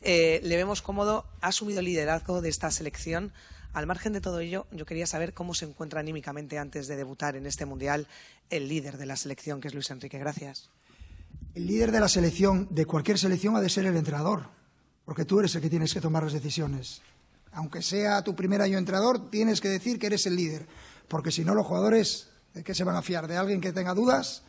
Eh, 0.06 0.42
le 0.44 0.58
vemos 0.58 0.82
cómodo, 0.82 1.26
ha 1.40 1.48
asumido 1.48 1.80
el 1.80 1.86
liderazgo 1.86 2.42
de 2.42 2.50
esta 2.50 2.70
selección. 2.72 3.32
Al 3.72 3.88
margen 3.88 4.12
de 4.12 4.20
todo 4.20 4.42
ello, 4.42 4.68
yo 4.72 4.86
quería 4.86 5.08
saber 5.08 5.34
cómo 5.34 5.54
se 5.54 5.64
encuentra 5.64 6.02
anímicamente 6.02 6.58
antes 6.58 6.88
de 6.88 6.98
debutar 6.98 7.38
en 7.38 7.46
este 7.46 7.66
mundial 7.66 8.08
el 8.50 8.68
líder 8.68 8.98
de 8.98 9.06
la 9.06 9.16
selección, 9.16 9.62
que 9.62 9.70
es 9.70 9.74
Luis 9.74 9.90
Enrique. 9.92 10.20
Gracias. 10.20 10.70
El 11.56 11.68
líder 11.68 11.94
de 11.94 12.02
la 12.02 12.10
selección, 12.10 12.68
de 12.70 12.86
cualquier 12.86 13.18
selección, 13.18 13.56
ha 13.56 13.62
de 13.62 13.70
ser 13.70 13.86
el 13.86 13.96
entrenador, 13.96 14.50
porque 15.06 15.26
tú 15.26 15.40
eres 15.40 15.56
el 15.56 15.62
que 15.62 15.70
tienes 15.70 15.94
que 15.94 16.02
tomar 16.02 16.24
las 16.24 16.34
decisiones. 16.34 17.02
Aunque 17.52 17.82
sea 17.82 18.24
tu 18.24 18.36
primer 18.36 18.62
año 18.62 18.78
entrenador, 18.78 19.30
tienes 19.30 19.62
que 19.62 19.70
decir 19.70 20.00
que 20.00 20.08
eres 20.08 20.26
el 20.26 20.36
líder, 20.36 20.68
porque 21.08 21.32
si 21.32 21.44
no 21.44 21.54
los 21.54 21.68
jugadores, 21.68 22.30
¿de 22.54 22.64
qué 22.64 22.74
se 22.74 22.84
van 22.84 22.96
a 22.96 23.02
fiar? 23.02 23.28
¿De 23.28 23.38
alguien 23.38 23.62
que 23.62 23.74
tenga 23.74 23.94
dudas? 23.94 24.44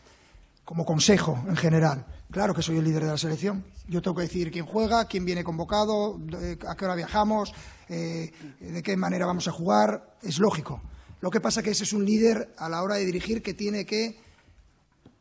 Como 0.65 0.87
consejo 0.87 1.43
en 1.47 1.57
general. 1.57 2.07
Claro 2.31 2.55
que 2.55 2.63
soy 2.63 2.79
el 2.79 2.85
líder 2.85 3.05
de 3.05 3.11
la 3.11 3.19
selección. 3.19 3.65
Yo 3.87 4.01
tengo 4.01 4.17
que 4.17 4.23
decir 4.23 4.51
quién 4.51 4.65
juega, 4.65 5.05
quién 5.07 5.25
viene 5.25 5.45
convocado, 5.45 6.19
a 6.67 6.75
qué 6.75 6.85
hora 6.85 6.95
viajamos, 6.95 7.53
eh, 7.89 8.33
de 8.59 8.83
qué 8.83 8.97
manera 8.97 9.27
vamos 9.27 9.47
a 9.47 9.53
jugar. 9.53 10.17
Es 10.23 10.39
lógico. 10.39 10.81
Lo 11.21 11.31
que 11.31 11.41
pasa 11.41 11.61
es 11.61 11.65
que 11.65 11.71
ese 11.71 11.85
es 11.85 11.93
un 11.93 12.05
líder 12.05 12.55
a 12.57 12.69
la 12.69 12.83
hora 12.83 12.97
de 12.97 13.05
dirigir 13.05 13.43
que 13.43 13.55
tiene 13.55 13.85
que 13.85 14.19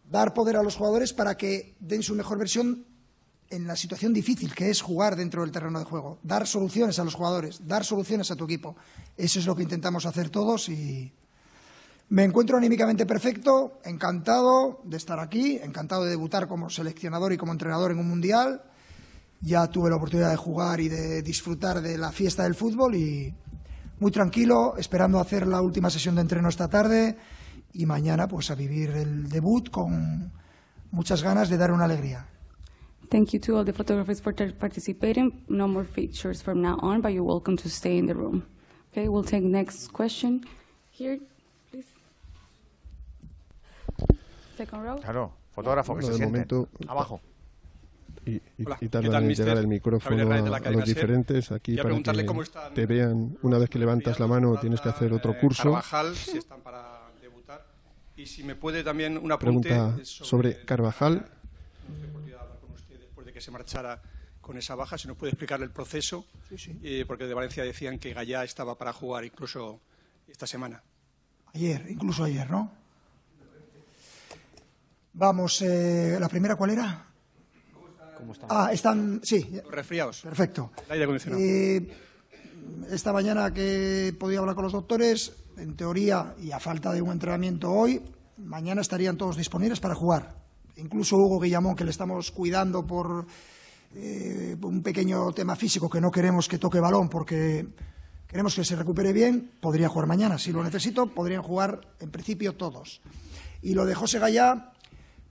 dar 0.09 0.34
poder 0.34 0.55
a 0.55 0.63
los 0.63 0.75
jugadores 0.75 1.13
para 1.13 1.36
que 1.38 1.75
den 1.79 2.03
su 2.03 2.15
mejor 2.15 2.38
versión 2.38 2.86
en 3.53 3.67
la 3.67 3.75
situación 3.75 4.13
difícil 4.13 4.53
que 4.53 4.69
es 4.69 4.81
jugar 4.81 5.15
dentro 5.15 5.41
del 5.41 5.51
terreno 5.51 5.79
de 5.79 5.85
juego, 5.85 6.17
dar 6.23 6.47
soluciones 6.47 6.97
a 6.97 7.03
los 7.03 7.13
jugadores, 7.13 7.67
dar 7.67 7.85
soluciones 7.85 8.31
a 8.31 8.35
tu 8.35 8.45
equipo. 8.45 8.75
Eso 9.15 9.39
es 9.39 9.45
lo 9.45 9.55
que 9.55 9.63
intentamos 9.63 10.05
hacer 10.05 10.29
todos 10.29 10.69
y 10.69 11.13
me 12.09 12.23
encuentro 12.23 12.57
anímicamente 12.57 13.05
perfecto, 13.05 13.79
encantado 13.85 14.81
de 14.83 14.97
estar 14.97 15.19
aquí, 15.19 15.59
encantado 15.63 16.03
de 16.03 16.11
debutar 16.11 16.47
como 16.47 16.69
seleccionador 16.69 17.31
y 17.33 17.37
como 17.37 17.51
entrenador 17.51 17.91
en 17.91 17.99
un 17.99 18.09
mundial. 18.09 18.63
Ya 19.41 19.67
tuve 19.67 19.89
la 19.89 19.97
oportunidad 19.97 20.31
de 20.31 20.37
jugar 20.37 20.79
y 20.79 20.89
de 20.89 21.21
disfrutar 21.21 21.81
de 21.81 21.97
la 21.97 22.11
fiesta 22.11 22.43
del 22.43 22.55
fútbol 22.55 22.95
y 22.95 23.33
muy 23.99 24.11
tranquilo, 24.11 24.75
esperando 24.77 25.19
hacer 25.19 25.47
la 25.47 25.61
última 25.61 25.89
sesión 25.89 26.15
de 26.15 26.21
entreno 26.21 26.49
esta 26.49 26.69
tarde 26.69 27.17
y 27.73 27.85
mañana 27.85 28.27
pues 28.27 28.51
a 28.51 28.55
vivir 28.55 28.91
el 28.91 29.29
debut 29.29 29.69
con 29.69 30.31
muchas 30.91 31.23
ganas 31.23 31.49
de 31.49 31.57
dar 31.57 31.71
una 31.71 31.85
alegría. 31.85 32.27
Thank 33.14 33.32
you 33.34 33.39
to 33.41 33.57
all 33.57 33.64
the 33.64 33.74
photographers 33.74 34.20
for 34.20 34.34
participating. 34.34 35.43
No 35.47 35.68
more 35.68 35.84
pictures 35.84 36.41
from 36.41 36.61
now 36.64 36.78
on, 36.82 36.99
but 37.01 37.09
you're 37.14 37.24
welcome 37.36 37.55
to 37.57 37.70
stay 37.70 37.97
in 37.99 38.07
the 38.07 38.16
room. 38.16 38.43
Okay, 38.91 39.07
we'll 39.07 39.24
take 39.24 39.43
next 39.43 39.93
question. 39.93 40.41
Here, 40.89 41.20
please. 41.70 41.86
Second 44.57 44.82
row. 44.84 44.95
Claro, 44.99 45.32
fotógrafo 45.55 45.93
que 45.95 46.01
Bueno, 46.01 46.07
se 46.07 46.11
de 46.14 46.18
siente. 46.18 46.55
momento- 46.55 46.70
Abajo. 46.88 47.22
Y, 48.26 48.32
y, 48.57 48.66
Hola, 48.66 48.78
y 48.78 48.80
¿qué 48.86 48.89
tardan 48.89 49.11
tal, 49.11 49.24
mister? 49.26 49.45
llegar 49.45 49.59
el 49.61 49.68
micrófono 49.68 50.16
de 50.16 50.24
a, 50.49 50.55
a 50.57 50.72
los 50.72 50.86
diferentes 50.86 51.51
aquí 51.51 51.76
para 51.76 51.89
que 52.01 52.26
cómo 52.26 52.41
están, 52.41 52.74
te 52.74 52.86
vean. 52.88 53.38
Una 53.43 53.59
vez 53.59 53.70
que 53.70 53.78
levantas 53.78 54.20
la 54.20 54.26
mano 54.28 54.57
tienes 54.59 54.82
que 54.82 54.89
hacer 54.89 55.14
otro 55.14 55.38
curso. 55.39 55.64
Carvajal, 55.64 56.16
si 56.16 56.38
están 56.39 56.61
para 56.61 57.11
debutar. 57.22 57.64
Y 58.18 58.26
si 58.26 58.43
me 58.43 58.55
puede 58.55 58.84
también 58.84 59.18
un 59.20 59.32
apunte 59.32 59.70
Pregunta 59.70 60.03
sobre 60.03 60.64
Carvajal. 60.66 61.26
podría 62.14 62.39
hablar 62.39 62.59
con 62.61 62.72
usted 62.72 62.97
después 62.97 63.26
de 63.28 63.32
que 63.32 63.32
se 63.43 63.51
marchara 63.51 64.01
con 64.41 64.57
esa 64.57 64.75
baja, 64.75 64.97
si 64.97 65.07
nos 65.07 65.17
puede 65.17 65.31
explicar 65.31 65.61
el 65.61 65.71
proceso, 65.71 66.25
eh, 66.81 67.05
porque 67.07 67.25
de 67.25 67.33
Valencia 67.33 67.63
decían 67.63 67.99
que 67.99 68.13
Gallá 68.13 68.43
estaba 68.43 68.77
para 68.77 68.91
jugar 68.91 69.23
incluso 69.23 69.79
esta 70.27 70.47
semana. 70.47 70.83
Ayer, 71.53 71.85
incluso 71.89 72.23
ayer, 72.23 72.49
¿no? 72.49 72.71
Vamos, 75.13 75.61
eh, 75.61 76.17
¿la 76.19 76.27
primera 76.27 76.55
cuál 76.55 76.71
era? 76.71 77.05
Ah, 78.49 78.69
están, 78.71 79.21
sí. 79.23 79.61
Resfriados. 79.69 80.21
Perfecto. 80.21 80.71
El 80.85 80.93
aire 80.93 81.03
acondicionado. 81.03 81.41
Eh, 81.41 81.87
esta 82.89 83.13
mañana 83.13 83.53
que 83.53 84.07
he 84.07 84.13
podido 84.13 84.41
hablar 84.41 84.55
con 84.55 84.63
los 84.63 84.73
doctores, 84.73 85.33
en 85.57 85.75
teoría, 85.75 86.35
y 86.39 86.51
a 86.51 86.59
falta 86.59 86.91
de 86.91 87.01
un 87.01 87.11
entrenamiento 87.11 87.71
hoy, 87.71 88.01
mañana 88.37 88.81
estarían 88.81 89.17
todos 89.17 89.37
disponibles 89.37 89.79
para 89.79 89.95
jugar. 89.95 90.42
Incluso 90.78 91.17
Hugo 91.17 91.39
Guillamón, 91.39 91.76
que 91.76 91.84
le 91.84 91.91
estamos 91.91 92.32
cuidando 92.32 92.86
por 92.86 93.26
eh, 93.95 94.57
un 94.61 94.82
pequeño 94.82 95.32
tema 95.34 95.55
físico 95.55 95.89
que 95.89 96.01
no 96.01 96.09
queremos 96.09 96.47
que 96.47 96.57
toque 96.57 96.80
balón 96.80 97.09
porque 97.09 97.67
queremos 98.28 98.55
que 98.55 98.65
se 98.65 98.76
recupere 98.76 99.13
bien, 99.13 99.51
podría 99.61 99.89
jugar 99.89 100.07
mañana. 100.07 100.39
Si 100.39 100.51
lo 100.51 100.63
necesito, 100.63 101.07
podrían 101.07 101.43
jugar 101.43 101.82
en 101.99 102.09
principio 102.09 102.55
todos. 102.55 103.01
Y 103.61 103.76
lo 103.76 103.86
de 103.86 103.93
José 103.93 104.17
Gallá, 104.17 104.74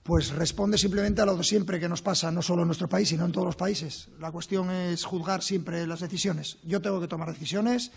pues 0.03 0.29
responde 0.29 0.77
simplemente 0.77 1.21
a 1.21 1.25
lo 1.25 1.35
de 1.35 1.43
siempre 1.43 1.79
que 1.79 1.89
nos 1.89 2.01
pasa, 2.01 2.31
no 2.31 2.41
solo 2.41 2.61
en 2.61 2.67
nuestro 2.67 2.87
país, 2.87 3.09
sino 3.09 3.25
en 3.25 3.33
todos 3.33 3.45
los 3.45 3.57
países. 3.57 4.07
La 4.19 4.31
cuestión 4.31 4.71
es 4.71 5.03
juzgar 5.03 5.43
siempre 5.43 5.85
las 5.85 5.99
decisiones. 5.99 6.57
Yo 6.63 6.81
tengo 6.81 7.01
que 7.01 7.09
tomar 7.09 7.31
decisiones. 7.33 7.91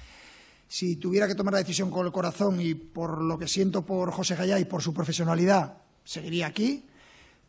Si 0.66 0.96
tuviera 0.96 1.28
que 1.28 1.36
tomar 1.36 1.52
la 1.52 1.60
decisión 1.60 1.90
con 1.90 2.04
el 2.04 2.12
corazón 2.12 2.60
y 2.60 2.74
por 2.74 3.22
lo 3.22 3.38
que 3.38 3.46
siento 3.46 3.86
por 3.86 4.10
José 4.10 4.34
Gallá 4.34 4.58
y 4.58 4.64
por 4.64 4.82
su 4.82 4.92
profesionalidad, 4.92 5.78
seguiría 6.02 6.48
aquí. 6.48 6.84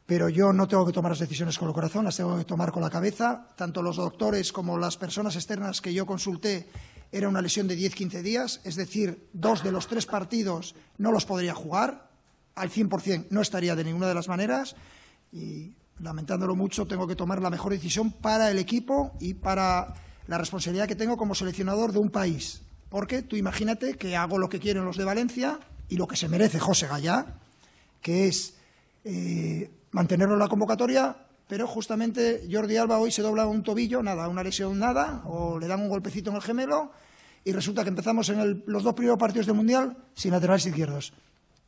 Pero 0.08 0.30
yo 0.30 0.54
no 0.54 0.68
tengo 0.68 0.86
que 0.86 0.94
tomar 0.94 1.12
las 1.12 1.20
decisiones 1.20 1.60
con 1.60 1.68
el 1.68 1.74
corazón, 1.74 2.06
las 2.06 2.18
tengo 2.18 2.38
que 2.38 2.46
tomar 2.46 2.72
con 2.72 2.82
la 2.82 2.90
cabeza. 2.90 3.50
Tanto 3.56 3.84
los 3.84 3.98
doctores 3.98 4.52
como 4.52 4.78
las 4.78 4.98
personas 4.98 5.36
externas 5.36 5.82
que 5.82 5.94
yo 5.94 6.06
consulté 6.06 6.68
era 7.12 7.30
una 7.30 7.42
lesión 7.42 7.68
de 7.68 7.78
10-15 7.78 8.22
días, 8.22 8.62
es 8.64 8.76
decir, 8.76 9.28
dos 9.34 9.64
de 9.64 9.72
los 9.72 9.88
tres 9.88 10.06
partidos 10.06 10.76
no 10.98 11.12
los 11.12 11.26
podría 11.26 11.54
jugar 11.54 12.10
al 12.56 12.72
100%, 12.72 13.28
no 13.30 13.42
estaría 13.42 13.76
de 13.76 13.84
ninguna 13.84 14.08
de 14.08 14.14
las 14.14 14.28
maneras 14.28 14.76
y 15.32 15.76
lamentándolo 16.00 16.56
mucho 16.56 16.86
tengo 16.86 17.08
que 17.08 17.16
tomar 17.16 17.42
la 17.42 17.50
mejor 17.50 17.72
decisión 17.72 18.12
para 18.12 18.50
el 18.50 18.60
equipo 18.60 19.16
y 19.20 19.36
para 19.36 19.94
la 20.28 20.38
responsabilidad 20.38 20.88
que 20.88 20.96
tengo 20.96 21.18
como 21.18 21.36
seleccionador 21.36 21.92
de 21.92 22.00
un 22.00 22.10
país. 22.10 22.62
Porque 22.90 23.22
tú 23.22 23.36
imagínate 23.36 23.96
que 23.96 24.16
hago 24.16 24.38
lo 24.38 24.50
que 24.50 24.60
quieren 24.60 24.86
los 24.86 24.98
de 24.98 25.04
Valencia 25.04 25.60
y 25.90 25.98
lo 25.98 26.08
que 26.08 26.16
se 26.16 26.30
merece 26.30 26.60
José 26.60 26.88
Gallá, 26.88 27.40
que 28.02 28.28
es 28.28 28.56
eh, 29.04 29.72
mantenerlo 29.92 30.34
en 30.34 30.40
la 30.40 30.48
convocatoria, 30.48 31.16
pero 31.48 31.68
justamente 31.68 32.48
Jordi 32.52 32.78
Alba 32.78 33.00
hoy 33.00 33.12
se 33.12 33.22
dobla 33.22 33.48
un 33.48 33.64
tobillo, 33.64 34.04
nada, 34.04 34.28
una 34.28 34.44
lesión 34.44 34.78
nada, 34.80 35.22
o 35.26 35.58
le 35.60 35.68
dan 35.68 35.82
un 35.82 35.90
golpecito 35.90 36.30
en 36.30 36.36
el 36.36 36.42
gemelo, 36.42 36.92
y 37.46 37.54
resulta 37.54 37.84
que 37.84 37.90
empezamos 37.90 38.28
en 38.30 38.40
el- 38.40 38.64
los 38.68 38.84
dos 38.84 38.94
primeros 38.94 39.18
partidos 39.18 39.46
del 39.48 39.56
Mundial 39.56 39.96
sin 40.14 40.32
laterales 40.32 40.66
izquierdos. 40.66 41.14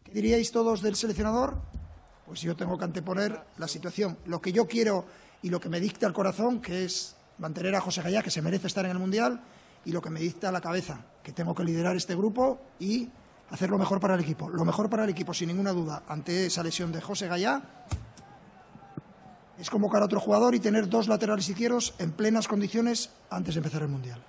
¿Qué 0.03 0.11
diríais 0.11 0.51
todos 0.51 0.81
del 0.81 0.95
seleccionador? 0.95 1.61
Pues 2.25 2.41
yo 2.41 2.55
tengo 2.55 2.77
que 2.77 2.83
anteponer 2.83 3.39
la 3.57 3.67
situación. 3.67 4.17
Lo 4.25 4.41
que 4.41 4.51
yo 4.51 4.67
quiero 4.67 5.05
y 5.41 5.49
lo 5.49 5.59
que 5.61 5.69
me 5.69 5.79
dicta 5.79 6.05
el 6.05 6.13
corazón, 6.13 6.61
que 6.61 6.83
es 6.83 7.15
mantener 7.37 7.73
a 7.75 7.81
José 7.81 8.01
Gallá, 8.01 8.21
que 8.21 8.31
se 8.31 8.41
merece 8.41 8.67
estar 8.67 8.83
en 8.85 8.91
el 8.91 8.99
Mundial, 8.99 9.41
y 9.85 9.91
lo 9.91 10.01
que 10.01 10.09
me 10.09 10.19
dicta 10.19 10.51
la 10.51 10.59
cabeza, 10.59 11.05
que 11.23 11.31
tengo 11.31 11.55
que 11.55 11.63
liderar 11.63 11.95
este 11.95 12.13
grupo 12.13 12.59
y 12.79 13.07
hacer 13.49 13.69
lo 13.69 13.77
mejor 13.77 14.01
para 14.01 14.15
el 14.15 14.19
equipo. 14.19 14.49
Lo 14.49 14.65
mejor 14.65 14.89
para 14.89 15.05
el 15.05 15.09
equipo, 15.09 15.33
sin 15.33 15.47
ninguna 15.47 15.71
duda, 15.71 16.03
ante 16.09 16.47
esa 16.47 16.61
lesión 16.61 16.91
de 16.91 16.99
José 16.99 17.27
Gallá, 17.27 17.61
es 19.59 19.69
convocar 19.69 20.01
a 20.01 20.05
otro 20.05 20.19
jugador 20.19 20.55
y 20.55 20.59
tener 20.59 20.87
dos 20.89 21.07
laterales 21.07 21.47
izquierdos 21.49 21.93
en 21.99 22.11
plenas 22.11 22.47
condiciones 22.47 23.11
antes 23.29 23.55
de 23.55 23.59
empezar 23.59 23.81
el 23.81 23.89
Mundial. 23.89 24.23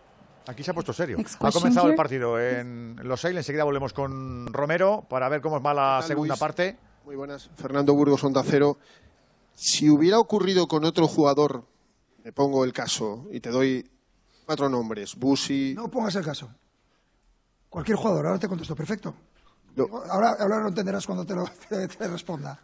Aquí 0.46 0.64
se 0.64 0.70
ha 0.72 0.74
puesto 0.74 0.92
serio. 0.92 1.18
Ha 1.40 1.52
comenzado 1.52 1.88
el 1.88 1.94
partido 1.94 2.40
en 2.40 2.96
Los 3.04 3.20
Seil. 3.20 3.36
Enseguida 3.36 3.62
volvemos 3.64 3.92
con 3.92 4.52
Romero 4.52 5.06
para 5.08 5.28
ver 5.28 5.40
cómo 5.40 5.60
va 5.62 5.72
la 5.74 5.80
¿Qué 5.98 6.00
tal, 6.02 6.08
segunda 6.08 6.34
Luis? 6.34 6.40
parte. 6.40 6.78
Muy 7.04 7.14
buenas. 7.14 7.50
Fernando 7.56 7.94
Burgos, 7.94 8.24
Onda 8.24 8.42
Cero. 8.44 8.78
Si 9.54 9.88
hubiera 9.88 10.18
ocurrido 10.18 10.66
con 10.66 10.84
otro 10.84 11.06
jugador, 11.06 11.64
me 12.24 12.32
pongo 12.32 12.64
el 12.64 12.72
caso 12.72 13.26
y 13.30 13.40
te 13.40 13.50
doy 13.50 13.88
cuatro 14.46 14.68
nombres. 14.68 15.14
Busi. 15.14 15.74
No 15.76 15.88
pongas 15.88 16.16
el 16.16 16.24
caso. 16.24 16.50
Cualquier 17.68 17.96
jugador, 17.96 18.26
ahora 18.26 18.38
te 18.38 18.48
contesto, 18.48 18.74
perfecto. 18.74 19.14
No. 19.76 19.84
Ahora, 20.10 20.34
ahora 20.40 20.60
lo 20.60 20.68
entenderás 20.68 21.06
cuando 21.06 21.24
te 21.24 21.34
lo 21.34 21.44
te- 21.68 21.86
te 21.86 22.08
responda. 22.08 22.58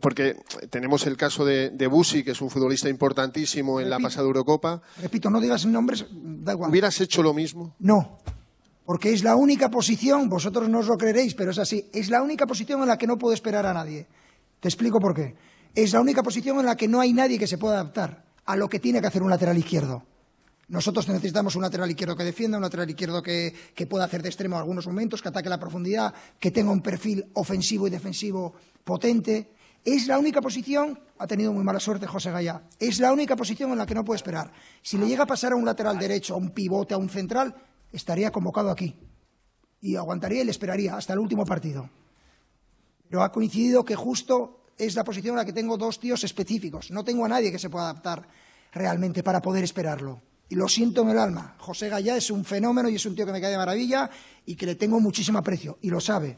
Porque 0.00 0.36
tenemos 0.70 1.06
el 1.06 1.16
caso 1.16 1.44
de, 1.44 1.70
de 1.70 1.86
Busi, 1.86 2.24
que 2.24 2.32
es 2.32 2.40
un 2.40 2.50
futbolista 2.50 2.88
importantísimo 2.88 3.80
en 3.80 3.88
la 3.88 3.98
pasada 4.00 4.26
Eurocopa. 4.26 4.82
Repito, 5.00 5.30
no 5.30 5.40
digas 5.40 5.64
nombres, 5.66 6.04
da 6.10 6.52
igual. 6.52 6.70
¿Hubieras 6.70 7.00
hecho 7.00 7.22
lo 7.22 7.32
mismo? 7.32 7.74
No, 7.78 8.18
porque 8.84 9.12
es 9.12 9.22
la 9.22 9.36
única 9.36 9.70
posición, 9.70 10.28
vosotros 10.28 10.68
no 10.68 10.80
os 10.80 10.88
lo 10.88 10.98
creeréis, 10.98 11.34
pero 11.34 11.52
es 11.52 11.58
así, 11.58 11.88
es 11.92 12.10
la 12.10 12.22
única 12.22 12.46
posición 12.46 12.82
en 12.82 12.88
la 12.88 12.98
que 12.98 13.06
no 13.06 13.18
puedo 13.18 13.34
esperar 13.34 13.64
a 13.64 13.72
nadie. 13.72 14.06
Te 14.60 14.68
explico 14.68 15.00
por 15.00 15.14
qué. 15.14 15.34
Es 15.74 15.92
la 15.92 16.00
única 16.00 16.22
posición 16.22 16.58
en 16.58 16.66
la 16.66 16.76
que 16.76 16.88
no 16.88 17.00
hay 17.00 17.12
nadie 17.12 17.38
que 17.38 17.46
se 17.46 17.58
pueda 17.58 17.74
adaptar 17.74 18.24
a 18.44 18.56
lo 18.56 18.68
que 18.68 18.80
tiene 18.80 19.00
que 19.00 19.06
hacer 19.06 19.22
un 19.22 19.30
lateral 19.30 19.56
izquierdo. 19.56 20.04
Nosotros 20.68 21.08
necesitamos 21.08 21.56
un 21.56 21.62
lateral 21.62 21.90
izquierdo 21.90 22.16
que 22.16 22.24
defienda, 22.24 22.56
un 22.56 22.62
lateral 22.62 22.88
izquierdo 22.88 23.22
que, 23.22 23.54
pueda 23.88 24.04
hacer 24.04 24.22
de 24.22 24.28
extremo 24.28 24.56
en 24.56 24.60
algunos 24.60 24.86
momentos, 24.86 25.20
que 25.20 25.28
ataque 25.28 25.48
la 25.48 25.58
profundidad, 25.58 26.14
que 26.38 26.50
tenga 26.50 26.70
un 26.70 26.80
perfil 26.80 27.26
ofensivo 27.34 27.86
y 27.86 27.90
defensivo 27.90 28.54
potente. 28.84 29.52
Es 29.84 30.06
la 30.06 30.18
única 30.18 30.40
posición, 30.40 30.98
ha 31.18 31.26
tenido 31.26 31.52
muy 31.52 31.64
mala 31.64 31.80
suerte 31.80 32.06
José 32.06 32.30
Gaya, 32.30 32.62
es 32.78 33.00
la 33.00 33.12
única 33.12 33.34
posición 33.34 33.72
en 33.72 33.78
la 33.78 33.86
que 33.86 33.94
no 33.94 34.04
puede 34.04 34.16
esperar. 34.16 34.52
Si 34.80 34.96
le 34.96 35.08
llega 35.08 35.24
a 35.24 35.26
pasar 35.26 35.52
a 35.52 35.56
un 35.56 35.64
lateral 35.64 35.98
derecho, 35.98 36.34
a 36.34 36.36
un 36.36 36.50
pivote, 36.50 36.94
a 36.94 36.98
un 36.98 37.08
central, 37.08 37.54
estaría 37.90 38.30
convocado 38.30 38.70
aquí. 38.70 38.96
Y 39.80 39.96
aguantaría 39.96 40.42
y 40.42 40.44
le 40.44 40.52
esperaría 40.52 40.96
hasta 40.96 41.12
el 41.12 41.18
último 41.18 41.44
partido. 41.44 41.90
Pero 43.08 43.24
ha 43.24 43.32
coincidido 43.32 43.84
que 43.84 43.96
justo 43.96 44.64
es 44.78 44.94
la 44.94 45.04
posición 45.04 45.34
en 45.34 45.38
la 45.38 45.44
que 45.44 45.52
tengo 45.52 45.76
dos 45.76 45.98
tíos 45.98 46.22
específicos. 46.24 46.90
No 46.92 47.04
tengo 47.04 47.24
a 47.24 47.28
nadie 47.28 47.50
que 47.50 47.58
se 47.58 47.68
pueda 47.68 47.90
adaptar 47.90 48.26
realmente 48.72 49.22
para 49.22 49.42
poder 49.42 49.64
esperarlo. 49.64 50.22
Y 50.52 50.54
lo 50.54 50.68
siento 50.68 51.00
en 51.00 51.08
el 51.08 51.18
alma. 51.18 51.54
José 51.60 51.88
Gallá 51.88 52.14
es 52.14 52.30
un 52.30 52.44
fenómeno 52.44 52.90
y 52.90 52.96
es 52.96 53.06
un 53.06 53.14
tío 53.14 53.24
que 53.24 53.32
me 53.32 53.40
cae 53.40 53.52
de 53.52 53.56
maravilla 53.56 54.10
y 54.44 54.54
que 54.54 54.66
le 54.66 54.74
tengo 54.74 55.00
muchísimo 55.00 55.38
aprecio. 55.38 55.78
Y 55.80 55.88
lo 55.88 55.98
sabe. 55.98 56.36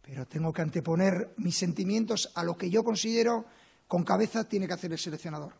Pero 0.00 0.24
tengo 0.24 0.50
que 0.50 0.62
anteponer 0.62 1.34
mis 1.36 1.54
sentimientos 1.54 2.32
a 2.36 2.42
lo 2.42 2.56
que 2.56 2.70
yo 2.70 2.82
considero 2.82 3.44
con 3.86 4.02
cabeza 4.02 4.44
tiene 4.48 4.66
que 4.66 4.72
hacer 4.72 4.92
el 4.92 4.98
seleccionador. 4.98 5.52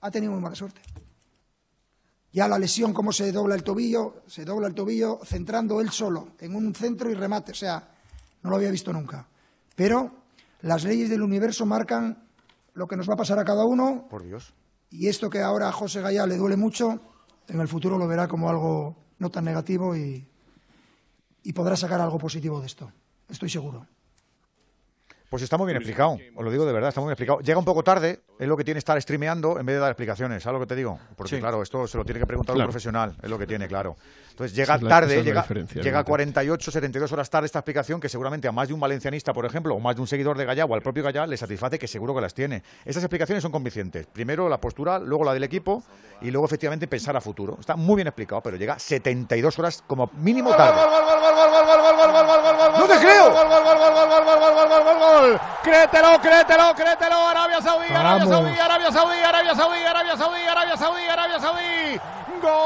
Ha 0.00 0.10
tenido 0.10 0.32
muy 0.32 0.40
mala 0.40 0.54
suerte. 0.54 0.80
Ya 2.32 2.48
la 2.48 2.58
lesión, 2.58 2.94
cómo 2.94 3.12
se 3.12 3.30
dobla 3.30 3.56
el 3.56 3.62
tobillo, 3.62 4.22
se 4.26 4.46
dobla 4.46 4.66
el 4.66 4.74
tobillo 4.74 5.20
centrando 5.22 5.82
él 5.82 5.90
solo 5.90 6.28
en 6.40 6.56
un 6.56 6.74
centro 6.74 7.10
y 7.10 7.14
remate. 7.14 7.52
O 7.52 7.54
sea, 7.54 7.90
no 8.42 8.48
lo 8.48 8.56
había 8.56 8.70
visto 8.70 8.90
nunca. 8.90 9.28
Pero 9.76 10.12
las 10.62 10.82
leyes 10.82 11.10
del 11.10 11.20
universo 11.20 11.66
marcan 11.66 12.26
lo 12.72 12.88
que 12.88 12.96
nos 12.96 13.06
va 13.06 13.12
a 13.12 13.18
pasar 13.18 13.38
a 13.38 13.44
cada 13.44 13.66
uno 13.66 14.06
Por 14.08 14.24
Dios. 14.24 14.54
y 14.88 15.08
esto 15.08 15.28
que 15.28 15.42
ahora 15.42 15.68
a 15.68 15.72
José 15.72 16.00
Gallá 16.00 16.26
le 16.26 16.38
duele 16.38 16.56
mucho, 16.56 17.02
en 17.48 17.60
el 17.60 17.68
futuro 17.68 17.98
lo 17.98 18.06
verá 18.06 18.28
como 18.28 18.48
algo 18.48 18.96
no 19.18 19.30
tan 19.30 19.44
negativo 19.44 19.96
y, 19.96 20.26
podrá 21.54 21.76
sacar 21.76 22.00
algo 22.00 22.18
positivo 22.18 22.60
de 22.60 22.66
esto. 22.66 22.92
Estoy 23.28 23.48
seguro. 23.48 23.86
Pues 25.28 25.42
está 25.42 25.58
muy 25.58 25.66
bien 25.66 25.76
explicado, 25.76 26.16
os 26.36 26.42
lo 26.44 26.50
digo 26.50 26.64
de 26.64 26.72
verdad, 26.72 26.88
está 26.88 27.02
muy 27.02 27.08
bien 27.08 27.12
explicado. 27.12 27.40
Llega 27.40 27.58
un 27.58 27.64
poco 27.66 27.82
tarde, 27.84 28.20
es 28.38 28.48
lo 28.48 28.56
que 28.56 28.64
tiene 28.64 28.78
estar 28.78 29.00
streameando 29.02 29.60
en 29.60 29.66
vez 29.66 29.76
de 29.76 29.80
dar 29.80 29.90
explicaciones, 29.90 30.42
¿sabes 30.42 30.54
lo 30.58 30.60
que 30.66 30.68
te 30.68 30.74
digo? 30.74 30.98
Porque 31.16 31.34
Sí. 31.36 31.40
claro, 31.40 31.62
esto 31.62 31.86
se 31.86 31.98
lo 31.98 32.04
tiene 32.06 32.18
que 32.18 32.26
preguntar 32.26 32.54
un 32.54 32.58
Claro. 32.60 32.68
profesional, 32.70 33.14
es 33.22 33.28
lo 33.28 33.38
que 33.38 33.46
tiene, 33.46 33.68
claro. 33.68 33.96
Entonces 34.30 34.56
llega 34.56 34.76
es 34.76 34.82
la- 34.82 34.88
tarde, 34.88 35.18
es 35.18 35.24
llega, 35.24 35.42
llega 35.46 35.60
evidente. 35.80 36.04
48, 36.04 36.70
72 36.70 37.12
horas 37.12 37.28
tarde 37.28 37.44
esta 37.46 37.58
explicación 37.58 38.00
que 38.00 38.08
seguramente 38.08 38.48
a 38.48 38.52
más 38.52 38.68
de 38.68 38.74
un 38.74 38.80
valencianista, 38.80 39.34
por 39.34 39.44
ejemplo, 39.44 39.74
o 39.74 39.80
más 39.80 39.96
de 39.96 40.00
un 40.00 40.06
seguidor 40.06 40.38
de 40.38 40.44
Gallá 40.46 40.64
o 40.64 40.74
al 40.74 40.80
propio 40.80 41.02
Gallá 41.02 41.26
le 41.26 41.36
satisface 41.36 41.78
que 41.78 41.88
seguro 41.88 42.14
que 42.14 42.20
las 42.22 42.32
tiene. 42.32 42.62
Estas 42.86 43.02
explicaciones 43.02 43.42
son 43.42 43.52
convincentes. 43.52 44.06
Primero 44.06 44.48
la 44.48 44.58
postura, 44.60 44.98
luego 44.98 45.24
la 45.24 45.34
del 45.34 45.42
equipo 45.44 45.82
y 46.22 46.30
luego 46.30 46.46
efectivamente 46.46 46.86
pensar 46.86 47.16
a 47.16 47.20
futuro. 47.20 47.56
Está 47.60 47.74
muy 47.76 47.96
bien 47.96 48.06
explicado, 48.06 48.40
pero 48.40 48.56
llega 48.56 48.78
72 48.78 49.58
horas 49.58 49.82
como 49.86 50.08
mínimo 50.14 50.54
tarde. 50.54 50.80
¡No 52.78 52.86
te 52.86 52.98
creo! 52.98 53.34
gol. 55.18 55.40
Créetelo, 55.62 56.20
créetelo, 56.20 56.74
créetelo. 56.74 57.28
Arabia 57.28 57.60
Saudí, 57.60 57.92
Arabia 57.94 58.26
Saudí, 58.26 58.58
Arabia 58.58 58.90
Saudí, 58.92 59.20
Arabia 59.20 59.54
Saudí, 59.54 59.84
Arabia 59.84 60.16
Saudí, 60.16 60.46
Arabia 60.46 60.76
Saudí, 60.76 61.08
Arabia 61.08 61.40
Saudí. 61.40 62.00
Gol 62.40 62.58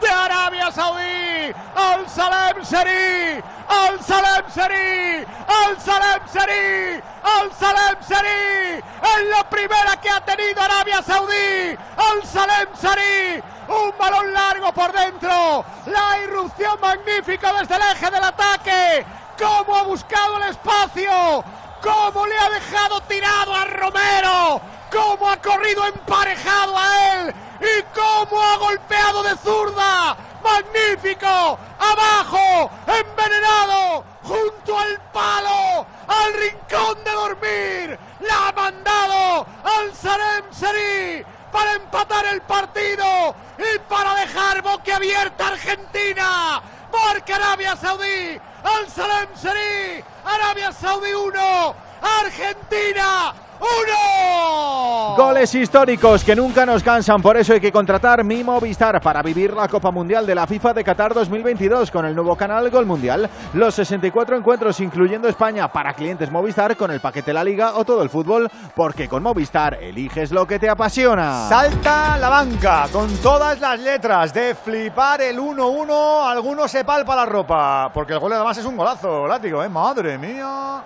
de 0.00 0.08
Arabia 0.08 0.70
Saudí. 0.70 1.54
Al 1.74 2.08
Salem 2.08 2.64
Seri, 2.64 3.42
al 3.68 4.00
Salem 4.02 4.44
Seri, 4.50 5.26
al 5.46 5.80
Salem 5.80 6.22
Seri, 6.32 7.02
al 7.22 7.52
Salem 7.52 7.96
Seri. 8.00 8.82
Es 9.02 9.26
la 9.28 9.44
primera 9.50 9.96
que 10.00 10.08
ha 10.08 10.20
tenido 10.20 10.62
Arabia 10.62 11.02
Saudí. 11.02 11.76
Al 11.96 12.24
Salem 12.24 12.68
Seri 12.74 13.42
un 13.68 13.92
balón 13.98 14.32
largo 14.32 14.72
por 14.72 14.92
dentro. 14.92 15.64
La 15.86 16.18
irrupción 16.22 16.78
magnífica 16.80 17.52
desde 17.52 17.74
el 17.74 17.82
eje 17.82 18.10
del 18.10 18.22
ataque. 18.22 19.06
Cómo 19.38 19.76
ha 19.76 19.82
buscado 19.82 20.36
el 20.36 20.50
espacio. 20.50 21.44
Cómo 21.82 22.26
le 22.26 22.38
ha 22.38 22.50
dejado 22.50 23.00
tirado 23.02 23.54
a 23.54 23.64
Romero. 23.64 24.60
Cómo 24.90 25.28
ha 25.28 25.36
corrido 25.38 25.86
emparejado 25.86 26.78
a 26.78 27.14
él. 27.14 27.34
Y 27.60 27.82
cómo 27.94 28.40
ha 28.40 28.56
golpeado 28.56 29.22
de 29.24 29.36
zurda. 29.36 30.16
Magnífico. 30.42 31.58
Abajo. 31.78 32.70
Envenenado. 32.86 34.04
Junto 34.22 34.78
al 34.78 35.00
palo. 35.12 35.86
Al 36.06 36.34
rincón 36.34 37.04
de 37.04 37.10
dormir. 37.10 37.98
La 38.20 38.48
ha 38.48 38.52
mandado 38.52 39.46
al 39.64 39.94
Salem 39.94 40.44
Seri 40.52 41.35
para 41.56 41.72
empatar 41.72 42.26
el 42.26 42.42
partido 42.42 43.34
y 43.56 43.78
para 43.88 44.14
dejar 44.14 44.60
boquiabierta 44.60 45.48
Argentina. 45.48 46.60
Marca 46.92 47.36
Arabia 47.36 47.74
Saudí, 47.76 48.38
Al 48.62 48.90
Salem 48.90 49.28
Seri, 49.34 50.04
Arabia 50.22 50.70
Saudí 50.70 51.14
1, 51.14 51.74
Argentina 52.20 53.32
1. 53.60 55.16
Goles 55.16 55.54
históricos 55.54 56.22
que 56.22 56.36
nunca 56.36 56.66
nos 56.66 56.82
cansan, 56.82 57.22
por 57.22 57.38
eso 57.38 57.54
hay 57.54 57.60
que 57.60 57.72
contratar 57.72 58.22
Mi 58.22 58.44
Movistar 58.44 59.00
para 59.00 59.22
vivir 59.22 59.54
la 59.54 59.66
Copa 59.66 59.90
Mundial 59.90 60.26
de 60.26 60.34
la 60.34 60.46
FIFA 60.46 60.74
de 60.74 60.84
Qatar 60.84 61.14
2022 61.14 61.90
con 61.90 62.04
el 62.04 62.14
nuevo 62.14 62.36
canal 62.36 62.68
Gol 62.68 62.84
Mundial. 62.84 63.30
Los 63.54 63.74
64 63.76 64.36
encuentros, 64.36 64.78
incluyendo 64.80 65.26
España, 65.26 65.72
para 65.72 65.94
clientes 65.94 66.30
Movistar 66.30 66.76
con 66.76 66.90
el 66.90 67.00
paquete 67.00 67.32
La 67.32 67.42
Liga 67.42 67.76
o 67.76 67.84
todo 67.86 68.02
el 68.02 68.10
fútbol, 68.10 68.50
porque 68.74 69.08
con 69.08 69.22
Movistar 69.22 69.82
eliges 69.82 70.32
lo 70.32 70.46
que 70.46 70.58
te 70.58 70.68
apasiona. 70.68 71.48
Salta 71.48 72.18
la 72.18 72.28
banca 72.28 72.86
con 72.92 73.08
todas 73.18 73.58
las 73.58 73.80
letras 73.80 74.34
de 74.34 74.54
flipar 74.54 75.22
el 75.22 75.38
1-1. 75.38 76.30
Alguno 76.30 76.68
se 76.68 76.84
palpa 76.84 77.16
la 77.16 77.24
ropa, 77.24 77.90
porque 77.94 78.12
el 78.12 78.18
gol 78.18 78.34
además 78.34 78.58
es 78.58 78.66
un 78.66 78.76
golazo, 78.76 79.26
látigo, 79.26 79.62
¿eh? 79.62 79.68
Madre 79.70 80.18
mía. 80.18 80.84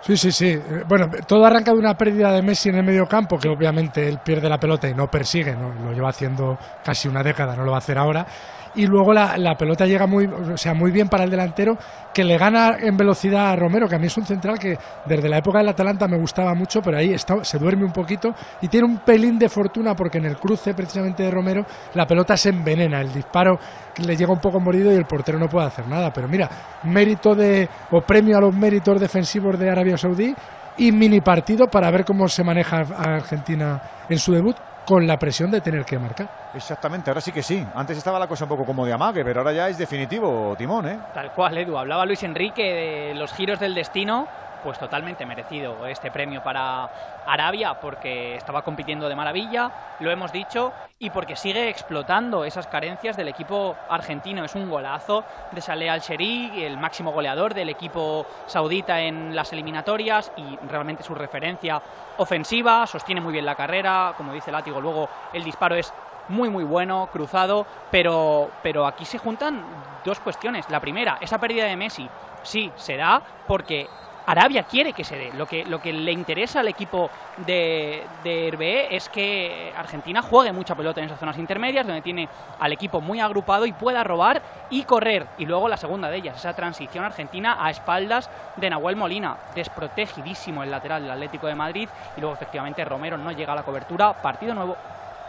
Sí, 0.00 0.16
sí, 0.16 0.32
sí. 0.32 0.46
Eh, 0.46 0.84
Bueno, 0.86 1.08
todo 1.26 1.44
arranca 1.44 1.72
de 1.72 1.78
una 1.78 1.94
pérdida 1.96 2.32
de 2.32 2.42
Messi 2.42 2.68
en 2.68 2.76
el 2.76 2.84
medio 2.84 3.06
campo, 3.06 3.38
que 3.38 3.48
obviamente 3.48 4.08
él 4.08 4.20
pierde 4.24 4.48
la 4.48 4.58
pelota 4.58 4.88
y 4.88 4.94
no 4.94 5.08
persigue, 5.08 5.56
¿no? 5.56 5.72
lo 5.74 5.92
lleva 5.92 6.10
haciendo 6.10 6.56
casi 6.84 7.08
una 7.08 7.22
década, 7.22 7.56
no 7.56 7.64
lo 7.64 7.72
va 7.72 7.78
a 7.78 7.80
hacer 7.80 7.98
ahora. 7.98 8.26
Y 8.74 8.86
luego 8.86 9.12
la, 9.12 9.56
pelota 9.58 9.86
llega 9.86 10.06
muy, 10.06 10.26
o 10.26 10.56
sea, 10.56 10.74
muy 10.74 10.90
bien 10.90 11.08
para 11.08 11.24
el 11.24 11.30
delantero, 11.30 11.76
que 12.12 12.24
le 12.24 12.38
gana 12.38 12.76
en 12.80 12.96
velocidad 12.96 13.50
a 13.50 13.56
Romero, 13.56 13.88
que 13.88 13.96
a 13.96 13.98
mí 13.98 14.06
es 14.06 14.16
un 14.16 14.26
central 14.26 14.58
que 14.58 14.78
desde 15.06 15.28
la 15.28 15.38
época 15.38 15.58
del 15.58 15.68
Atalanta 15.68 16.06
me 16.06 16.18
gustaba 16.18 16.54
mucho, 16.54 16.80
pero 16.82 16.98
ahí 16.98 17.12
está, 17.12 17.44
se 17.44 17.58
duerme 17.58 17.84
un 17.84 17.92
poquito 17.92 18.34
y 18.60 18.68
tiene 18.68 18.86
un 18.86 18.98
pelín 18.98 19.38
de 19.38 19.48
fortuna 19.48 19.94
porque 19.94 20.18
en 20.18 20.26
el 20.26 20.36
cruce 20.36 20.74
precisamente 20.74 21.22
de 21.22 21.30
Romero 21.30 21.64
la 21.94 22.06
pelota 22.06 22.36
se 22.36 22.50
envenena, 22.50 23.00
el 23.00 23.12
disparo 23.12 23.58
le 24.06 24.16
llega 24.16 24.32
un 24.32 24.40
poco 24.40 24.60
morido 24.60 24.92
y 24.92 24.96
el 24.96 25.04
portero 25.04 25.38
no 25.38 25.48
puede 25.48 25.66
hacer 25.66 25.86
nada. 25.88 26.12
Pero 26.12 26.28
mira, 26.28 26.48
mérito 26.84 27.34
de 27.34 27.68
o 27.90 28.00
premio 28.00 28.36
a 28.38 28.40
los 28.40 28.54
méritos 28.54 29.00
defensivos 29.00 29.58
de 29.58 29.70
Arabia 29.70 29.96
Saudí 29.96 30.34
y 30.76 30.92
mini 30.92 31.20
partido 31.20 31.66
para 31.66 31.90
ver 31.90 32.04
cómo 32.04 32.28
se 32.28 32.44
maneja 32.44 32.84
a 32.96 33.16
Argentina 33.16 33.82
en 34.08 34.18
su 34.18 34.32
debut 34.32 34.56
con 34.88 35.06
la 35.06 35.18
presión 35.18 35.50
de 35.50 35.60
tener 35.60 35.84
que 35.84 35.98
marcar. 35.98 36.30
Exactamente, 36.54 37.10
ahora 37.10 37.20
sí 37.20 37.30
que 37.30 37.42
sí. 37.42 37.62
Antes 37.74 37.98
estaba 37.98 38.18
la 38.18 38.26
cosa 38.26 38.46
un 38.46 38.48
poco 38.48 38.64
como 38.64 38.86
de 38.86 38.94
amague, 38.94 39.22
pero 39.22 39.40
ahora 39.40 39.52
ya 39.52 39.68
es 39.68 39.76
definitivo, 39.76 40.54
Timón, 40.56 40.88
¿eh? 40.88 40.98
Tal 41.12 41.30
cual, 41.32 41.58
Edu. 41.58 41.76
Hablaba 41.76 42.06
Luis 42.06 42.22
Enrique 42.22 42.62
de 42.62 43.14
los 43.14 43.30
giros 43.34 43.60
del 43.60 43.74
destino 43.74 44.26
pues 44.62 44.78
totalmente 44.78 45.26
merecido 45.26 45.86
este 45.86 46.10
premio 46.10 46.42
para 46.42 46.90
Arabia 47.26 47.80
porque 47.80 48.34
estaba 48.36 48.62
compitiendo 48.62 49.08
de 49.08 49.14
maravilla, 49.14 49.70
lo 50.00 50.10
hemos 50.10 50.32
dicho, 50.32 50.72
y 50.98 51.10
porque 51.10 51.36
sigue 51.36 51.68
explotando 51.68 52.44
esas 52.44 52.66
carencias 52.66 53.16
del 53.16 53.28
equipo 53.28 53.76
argentino. 53.88 54.44
Es 54.44 54.54
un 54.54 54.68
golazo 54.68 55.24
de 55.52 55.60
Saleh 55.60 55.90
Al-Sheri, 55.90 56.64
el 56.64 56.76
máximo 56.76 57.12
goleador 57.12 57.54
del 57.54 57.68
equipo 57.68 58.26
saudita 58.46 59.00
en 59.00 59.34
las 59.34 59.52
eliminatorias 59.52 60.32
y 60.36 60.56
realmente 60.68 61.02
su 61.02 61.14
referencia 61.14 61.80
ofensiva, 62.16 62.86
sostiene 62.86 63.20
muy 63.20 63.32
bien 63.32 63.46
la 63.46 63.54
carrera, 63.54 64.14
como 64.16 64.32
dice 64.32 64.50
Látigo, 64.50 64.80
luego 64.80 65.08
el 65.32 65.44
disparo 65.44 65.76
es 65.76 65.92
muy 66.28 66.50
muy 66.50 66.64
bueno, 66.64 67.08
cruzado, 67.12 67.66
pero, 67.90 68.50
pero 68.62 68.86
aquí 68.86 69.04
se 69.04 69.18
juntan 69.18 69.62
dos 70.04 70.20
cuestiones. 70.20 70.68
La 70.70 70.80
primera, 70.80 71.18
esa 71.20 71.38
pérdida 71.38 71.64
de 71.64 71.76
Messi, 71.76 72.08
sí, 72.42 72.70
se 72.76 72.96
da 72.96 73.22
porque 73.46 73.88
Arabia 74.28 74.64
quiere 74.64 74.92
que 74.92 75.04
se 75.04 75.16
dé. 75.16 75.32
Lo 75.32 75.46
que, 75.46 75.64
lo 75.64 75.80
que 75.80 75.90
le 75.90 76.12
interesa 76.12 76.60
al 76.60 76.68
equipo 76.68 77.08
de, 77.46 78.04
de 78.22 78.88
es 78.90 79.08
que 79.08 79.72
Argentina 79.74 80.20
juegue 80.20 80.52
mucha 80.52 80.74
pelota 80.74 81.00
en 81.00 81.06
esas 81.06 81.18
zonas 81.18 81.38
intermedias, 81.38 81.86
donde 81.86 82.02
tiene 82.02 82.28
al 82.60 82.70
equipo 82.70 83.00
muy 83.00 83.20
agrupado 83.20 83.64
y 83.64 83.72
pueda 83.72 84.04
robar 84.04 84.42
y 84.68 84.82
correr. 84.82 85.26
Y 85.38 85.46
luego 85.46 85.66
la 85.66 85.78
segunda 85.78 86.10
de 86.10 86.18
ellas, 86.18 86.36
esa 86.36 86.52
transición 86.52 87.04
argentina 87.04 87.56
a 87.58 87.70
espaldas 87.70 88.28
de 88.56 88.68
Nahuel 88.68 88.96
Molina. 88.96 89.34
Desprotegidísimo 89.54 90.62
el 90.62 90.70
lateral 90.70 91.02
del 91.02 91.12
Atlético 91.12 91.46
de 91.46 91.54
Madrid. 91.54 91.88
Y 92.14 92.20
luego 92.20 92.34
efectivamente 92.34 92.84
Romero 92.84 93.16
no 93.16 93.32
llega 93.32 93.54
a 93.54 93.56
la 93.56 93.62
cobertura. 93.62 94.12
Partido 94.12 94.52
nuevo. 94.52 94.76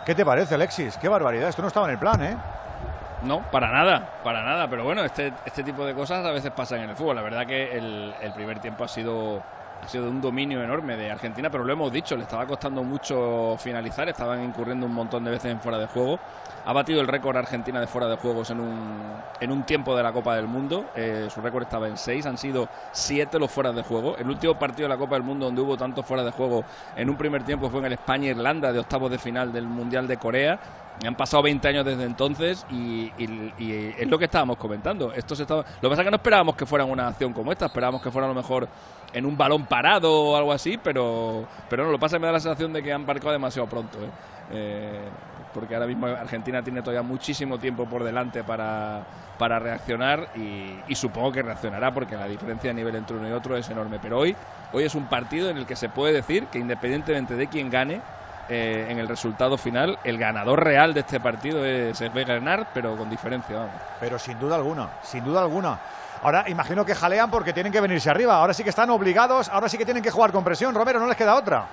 ¿Qué 0.06 0.14
te 0.14 0.26
parece, 0.26 0.56
Alexis? 0.56 0.98
Qué 0.98 1.08
barbaridad. 1.08 1.48
Esto 1.48 1.62
no 1.62 1.70
estaba 1.70 1.86
en 1.86 1.94
el 1.94 2.00
plan, 2.00 2.22
¿eh? 2.22 2.36
No, 3.24 3.42
para 3.52 3.72
nada, 3.72 4.22
para 4.24 4.44
nada. 4.44 4.70
Pero 4.70 4.84
bueno, 4.84 5.04
este, 5.04 5.34
este 5.46 5.64
tipo 5.64 5.86
de 5.86 5.94
cosas 5.94 6.26
a 6.26 6.32
veces 6.32 6.52
pasan 6.52 6.82
en 6.82 6.90
el 6.92 6.96
fútbol. 6.96 7.16
La 7.16 7.22
verdad 7.22 7.46
que 7.46 7.78
el, 7.78 8.14
el 8.22 8.34
primer 8.34 8.60
tiempo 8.60 8.84
ha 8.84 8.88
sido 8.88 9.44
ha 9.84 9.88
sido 9.88 10.10
un 10.10 10.22
dominio 10.22 10.62
enorme 10.64 10.96
de 10.96 11.12
Argentina, 11.12 11.50
pero 11.50 11.64
lo 11.64 11.74
hemos 11.74 11.92
dicho, 11.92 12.16
le 12.16 12.24
estaba 12.24 12.46
costando 12.46 12.84
mucho 12.84 13.56
finalizar, 13.58 14.10
estaban 14.10 14.44
incurriendo 14.44 14.86
un 14.86 14.94
montón 14.94 15.24
de 15.24 15.32
veces 15.32 15.52
en 15.52 15.60
fuera 15.60 15.78
de 15.78 15.88
juego. 15.88 16.20
Ha 16.66 16.74
batido 16.74 17.02
el 17.02 17.08
récord 17.08 17.38
Argentina 17.38 17.80
de 17.80 17.88
fuera 17.88 18.08
de 18.08 18.18
juegos 18.18 18.50
en 18.50 18.60
un, 18.60 19.00
en 19.40 19.52
un 19.52 19.64
tiempo 19.64 19.96
de 19.96 20.04
la 20.04 20.12
Copa 20.12 20.36
del 20.36 20.48
Mundo. 20.48 20.86
Eh, 20.96 21.28
su 21.34 21.42
récord 21.42 21.64
estaba 21.64 21.88
en 21.88 21.98
seis, 21.98 22.26
han 22.26 22.38
sido 22.38 22.68
siete 22.92 23.40
los 23.40 23.50
fuera 23.50 23.72
de 23.72 23.82
juego. 23.82 24.18
El 24.18 24.30
último 24.30 24.56
partido 24.60 24.88
de 24.88 24.94
la 24.94 25.00
Copa 25.00 25.16
del 25.16 25.24
Mundo 25.24 25.46
donde 25.46 25.62
hubo 25.62 25.78
tantos 25.78 26.06
fuera 26.06 26.24
de 26.24 26.32
juego 26.32 26.64
en 26.96 27.10
un 27.10 27.16
primer 27.16 27.44
tiempo 27.44 27.70
fue 27.70 27.80
en 27.80 27.86
el 27.86 27.94
España-Irlanda 27.94 28.74
de 28.74 28.80
octavos 28.80 29.10
de 29.10 29.18
final 29.18 29.54
del 29.54 29.66
Mundial 29.66 30.08
de 30.08 30.18
Corea. 30.18 30.60
Han 31.06 31.16
pasado 31.16 31.44
20 31.44 31.68
años 31.68 31.86
desde 31.86 32.04
entonces 32.04 32.66
y, 32.70 33.12
y- 33.18 33.94
es 33.98 34.08
lo 34.08 34.20
que 34.20 34.26
estábamos 34.26 34.58
comentando. 34.58 35.14
Esto 35.14 35.36
se 35.36 35.44
estaba... 35.44 35.62
Lo 35.62 35.82
que 35.82 35.90
pasa 35.90 36.02
es 36.02 36.06
que 36.06 36.12
no 36.12 36.18
esperábamos 36.18 36.56
que 36.56 36.66
fuera 36.66 36.84
una 36.86 37.08
acción 37.08 37.32
como 37.34 37.52
esta, 37.52 37.68
esperábamos 37.68 38.02
que 38.02 38.12
fuera 38.12 38.26
a 38.26 38.30
lo 38.30 38.36
mejor 38.36 38.68
en 39.14 39.26
un 39.26 39.38
balón 39.38 39.66
parado 39.66 40.14
o 40.14 40.36
algo 40.36 40.52
así, 40.52 40.78
pero, 40.78 41.46
pero 41.70 41.86
no, 41.86 41.92
lo 41.92 42.00
pasa 42.00 42.18
que 42.18 42.20
me 42.22 42.28
da 42.28 42.34
la 42.34 42.40
sensación 42.40 42.74
de 42.74 42.84
que 42.84 42.92
han 42.92 43.06
marcado 43.06 43.32
demasiado 43.32 43.68
pronto. 43.68 43.98
¿eh? 44.00 44.10
Eh, 44.52 45.00
porque 45.54 45.74
ahora 45.74 45.88
mismo 45.88 46.08
Argentina 46.08 46.62
tiene 46.62 46.82
todavía 46.82 47.02
muchísimo 47.02 47.58
tiempo 47.58 47.86
por 47.86 48.04
delante 48.04 48.44
para, 48.44 49.04
para 49.38 49.60
reaccionar 49.60 50.30
y, 50.36 50.96
supongo 50.96 51.32
que 51.32 51.42
reaccionará 51.42 51.94
porque 51.94 52.16
la 52.16 52.28
diferencia 52.28 52.72
a 52.72 52.74
nivel 52.74 52.96
entre 52.96 53.18
uno 53.18 53.28
y 53.28 53.32
otro 53.32 53.58
es 53.58 53.70
enorme. 53.70 54.00
Pero 54.02 54.20
hoy, 54.20 54.36
hoy 54.74 54.84
es 54.84 54.96
un 54.96 55.08
partido 55.08 55.50
en 55.50 55.58
el 55.58 55.66
que 55.66 55.76
se 55.76 55.90
puede 55.90 56.14
decir 56.14 56.46
que 56.48 56.60
independientemente 56.60 57.36
de 57.36 57.48
quién 57.48 57.70
gane, 57.70 58.02
eh, 58.50 58.88
en 58.90 58.98
el 58.98 59.08
resultado 59.08 59.58
final, 59.58 60.00
el 60.04 60.18
ganador 60.18 60.64
real 60.64 60.94
de 60.94 61.02
este 61.02 61.20
partido 61.20 61.64
es, 61.64 62.02
es 62.02 62.14
Wegener, 62.14 62.66
pero 62.74 62.98
con 62.98 63.10
diferencia. 63.10 63.58
Vamos. 63.58 63.74
Pero 64.00 64.18
sin 64.18 64.40
duda 64.40 64.56
alguna, 64.56 64.90
sin 65.04 65.24
duda 65.24 65.42
alguna. 65.42 65.80
Ahora 66.24 66.46
imagino 66.48 66.84
que 66.84 66.96
jalean 66.96 67.30
porque 67.30 67.54
tienen 67.54 67.72
que 67.72 67.80
venirse 67.80 68.10
arriba. 68.10 68.36
Ahora 68.36 68.54
sí 68.54 68.64
que 68.64 68.72
están 68.72 68.90
obligados, 68.90 69.50
ahora 69.50 69.70
sí 69.70 69.78
que 69.78 69.86
tienen 69.86 70.04
que 70.04 70.12
jugar 70.12 70.32
con 70.32 70.44
presión. 70.44 70.74
Romero, 70.74 71.00
no 71.00 71.08
les 71.08 71.16
queda 71.16 71.36
otra. 71.36 71.66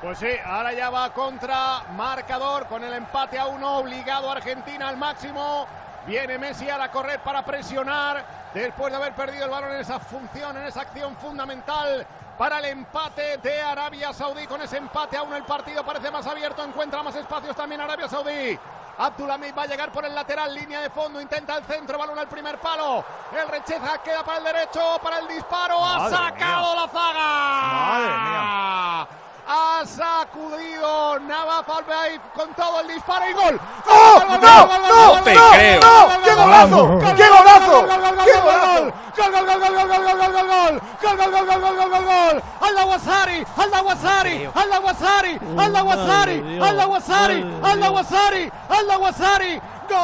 Pues 0.00 0.18
sí, 0.18 0.28
ahora 0.44 0.72
ya 0.72 0.88
va 0.90 1.10
contra 1.10 1.82
marcador 1.96 2.66
con 2.66 2.84
el 2.84 2.92
empate 2.92 3.38
a 3.38 3.46
uno, 3.46 3.78
obligado 3.78 4.30
a 4.30 4.36
Argentina 4.36 4.88
al 4.88 4.96
máximo. 4.96 5.66
Viene 6.06 6.38
Messi 6.38 6.70
a 6.70 6.78
la 6.78 6.90
correr 6.92 7.18
para 7.20 7.44
presionar 7.44 8.24
después 8.54 8.92
de 8.92 8.96
haber 8.96 9.12
perdido 9.14 9.46
el 9.46 9.50
balón 9.50 9.72
en 9.72 9.80
esa 9.80 9.98
función, 9.98 10.56
en 10.56 10.64
esa 10.64 10.82
acción 10.82 11.16
fundamental 11.16 12.06
para 12.38 12.58
el 12.58 12.66
empate 12.66 13.38
de 13.38 13.60
Arabia 13.60 14.12
Saudí. 14.12 14.46
Con 14.46 14.60
ese 14.62 14.76
empate 14.76 15.16
a 15.16 15.22
uno 15.22 15.36
el 15.36 15.44
partido 15.44 15.84
parece 15.84 16.10
más 16.10 16.26
abierto, 16.26 16.64
encuentra 16.64 17.02
más 17.02 17.16
espacios 17.16 17.56
también 17.56 17.80
Arabia 17.80 18.08
Saudí. 18.08 18.58
Abdulhamid 18.98 19.54
va 19.56 19.62
a 19.62 19.66
llegar 19.66 19.92
por 19.92 20.04
el 20.06 20.14
lateral, 20.14 20.54
línea 20.54 20.80
de 20.80 20.88
fondo, 20.88 21.20
intenta 21.20 21.56
el 21.58 21.64
centro, 21.64 21.98
balón 21.98 22.18
al 22.18 22.28
primer 22.28 22.58
palo. 22.58 23.04
El 23.30 23.46
rechaza, 23.48 23.98
queda 24.02 24.24
para 24.24 24.38
el 24.38 24.44
derecho, 24.44 24.98
para 25.02 25.18
el 25.18 25.28
disparo, 25.28 25.84
ha 25.84 26.08
sacado 26.08 26.72
mía. 26.72 26.82
la 26.82 26.88
zaga. 26.88 27.88
Madre 27.88 28.30
mía 28.30 29.25
ha 29.48 29.82
sacudido 29.86 31.18
Navaf 31.20 31.68
Albaif 31.70 32.20
con 32.34 32.52
todo 32.54 32.80
el 32.80 32.88
disparo 32.88 33.30
y 33.30 33.32
gol. 33.32 33.60
¡No! 33.86 34.18
¡No! 34.24 34.38
¡No! 34.38 35.20
¡No! 35.20 35.24
¡Qué 35.24 36.34
golazo! 36.34 36.98
¡Qué 37.14 37.28
golazo! 37.28 37.86
¡Qué 38.24 38.40
golazo! 38.40 38.92
¡Gol, 39.16 39.30
gol, 39.32 39.46
gol, 39.46 39.60
gol, 39.60 39.74
gol, 39.74 39.88
gol, 39.88 40.32
gol, 40.32 40.46
gol! 40.46 40.82
¡Gol, 41.02 41.16
gol, 41.16 41.30
gol, 41.30 41.46
gol, 41.46 41.60
gol, 41.60 41.76
gol, 41.76 41.90
gol, 41.90 42.04
gol! 42.04 42.42
¡Alda 42.60 42.84
Wasari! 42.84 43.46
¡Alda 43.56 43.82
Wasari! 43.82 44.50
¡Alda 44.54 44.80
Wasari! 44.80 45.40
¡Alda 45.58 45.82
Wasari! 45.82 46.60
¡Alda 46.60 46.86
Wasari! 46.86 47.60
¡Alda 47.62 47.90
Wasari! 47.90 48.52
¡Alda 48.68 48.98
Wasari! 48.98 49.62
¡Gol! 49.88 49.96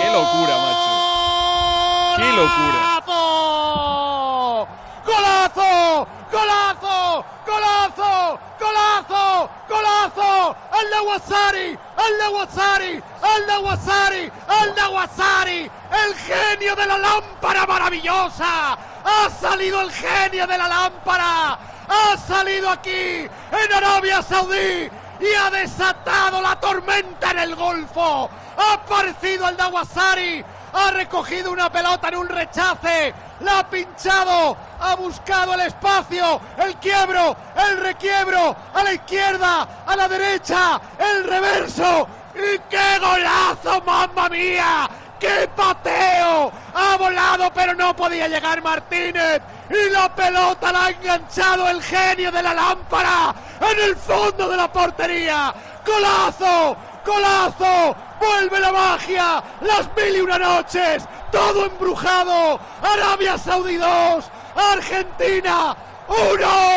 ¡Qué 0.00 0.06
locura, 0.10 0.56
macho! 0.58 0.90
¡Qué 2.16 2.32
locura! 2.32 2.79
¡Golazo! 5.10 6.06
¡Golazo! 6.30 7.24
¡Golazo! 7.44 8.38
¡Golazo! 8.60 9.50
¡Golazo! 9.68 10.56
¡Al 10.70 10.90
Nawasari! 10.90 11.78
¡Al 11.96 12.18
Nawasari! 12.18 13.02
¡Al 13.20 13.46
Nawasari! 13.46 14.32
¡Al 14.46 14.74
Nawasari! 14.76 15.70
¡El 16.04 16.14
genio 16.14 16.76
de 16.76 16.86
la 16.86 16.98
lámpara 16.98 17.66
maravillosa! 17.66 18.78
¡Ha 19.04 19.30
salido 19.30 19.80
el 19.80 19.90
genio 19.90 20.46
de 20.46 20.58
la 20.58 20.68
lámpara! 20.68 21.58
¡Ha 21.88 22.16
salido 22.16 22.70
aquí 22.70 23.28
en 23.62 23.72
Arabia 23.72 24.22
Saudí! 24.22 24.88
y 25.20 25.34
ha 25.34 25.50
desatado 25.50 26.40
la 26.40 26.58
tormenta 26.58 27.30
en 27.32 27.38
el 27.40 27.54
Golfo. 27.54 28.30
Ha 28.56 28.74
aparecido 28.74 29.48
el 29.48 29.56
Dawasari, 29.56 30.44
ha 30.72 30.90
recogido 30.90 31.50
una 31.50 31.70
pelota 31.70 32.08
en 32.08 32.16
un 32.16 32.28
rechace, 32.28 33.14
la 33.40 33.60
ha 33.60 33.70
pinchado, 33.70 34.56
ha 34.78 34.94
buscado 34.96 35.54
el 35.54 35.60
espacio, 35.60 36.40
el 36.58 36.76
quiebro, 36.76 37.36
el 37.68 37.78
requiebro, 37.78 38.56
a 38.74 38.84
la 38.84 38.92
izquierda, 38.92 39.84
a 39.86 39.96
la 39.96 40.08
derecha, 40.08 40.80
el 40.98 41.24
reverso. 41.24 42.08
¡Y 42.34 42.58
qué 42.70 42.98
golazo, 43.00 43.82
mamma 43.84 44.28
mía! 44.28 44.88
¡Qué 45.18 45.48
pateo! 45.54 46.50
Ha 46.74 46.96
volado 46.96 47.50
pero 47.52 47.74
no 47.74 47.94
podía 47.94 48.28
llegar 48.28 48.62
Martínez. 48.62 49.42
Y 49.68 49.90
la 49.90 50.12
pelota 50.14 50.72
la 50.72 50.86
ha 50.86 50.90
enganchado 50.90 51.68
el 51.68 51.82
genio 51.82 52.32
de 52.32 52.42
la 52.42 52.54
lámpara 52.54 53.34
en 53.60 53.90
el 53.90 53.96
fondo 53.96 54.48
de 54.48 54.56
la 54.56 54.72
portería. 54.72 55.52
¡Golazo! 55.84 56.76
¡Golazo! 57.10 57.96
¡Vuelve 58.20 58.60
la 58.60 58.70
magia! 58.70 59.42
¡Las 59.62 59.88
mil 59.96 60.16
y 60.16 60.20
una 60.20 60.38
noches! 60.38 61.04
¡Todo 61.32 61.66
embrujado! 61.66 62.60
¡Arabia 62.80 63.36
Saudí 63.36 63.76
2! 63.76 64.24
¡Argentina 64.54 65.74
1! 66.10 66.70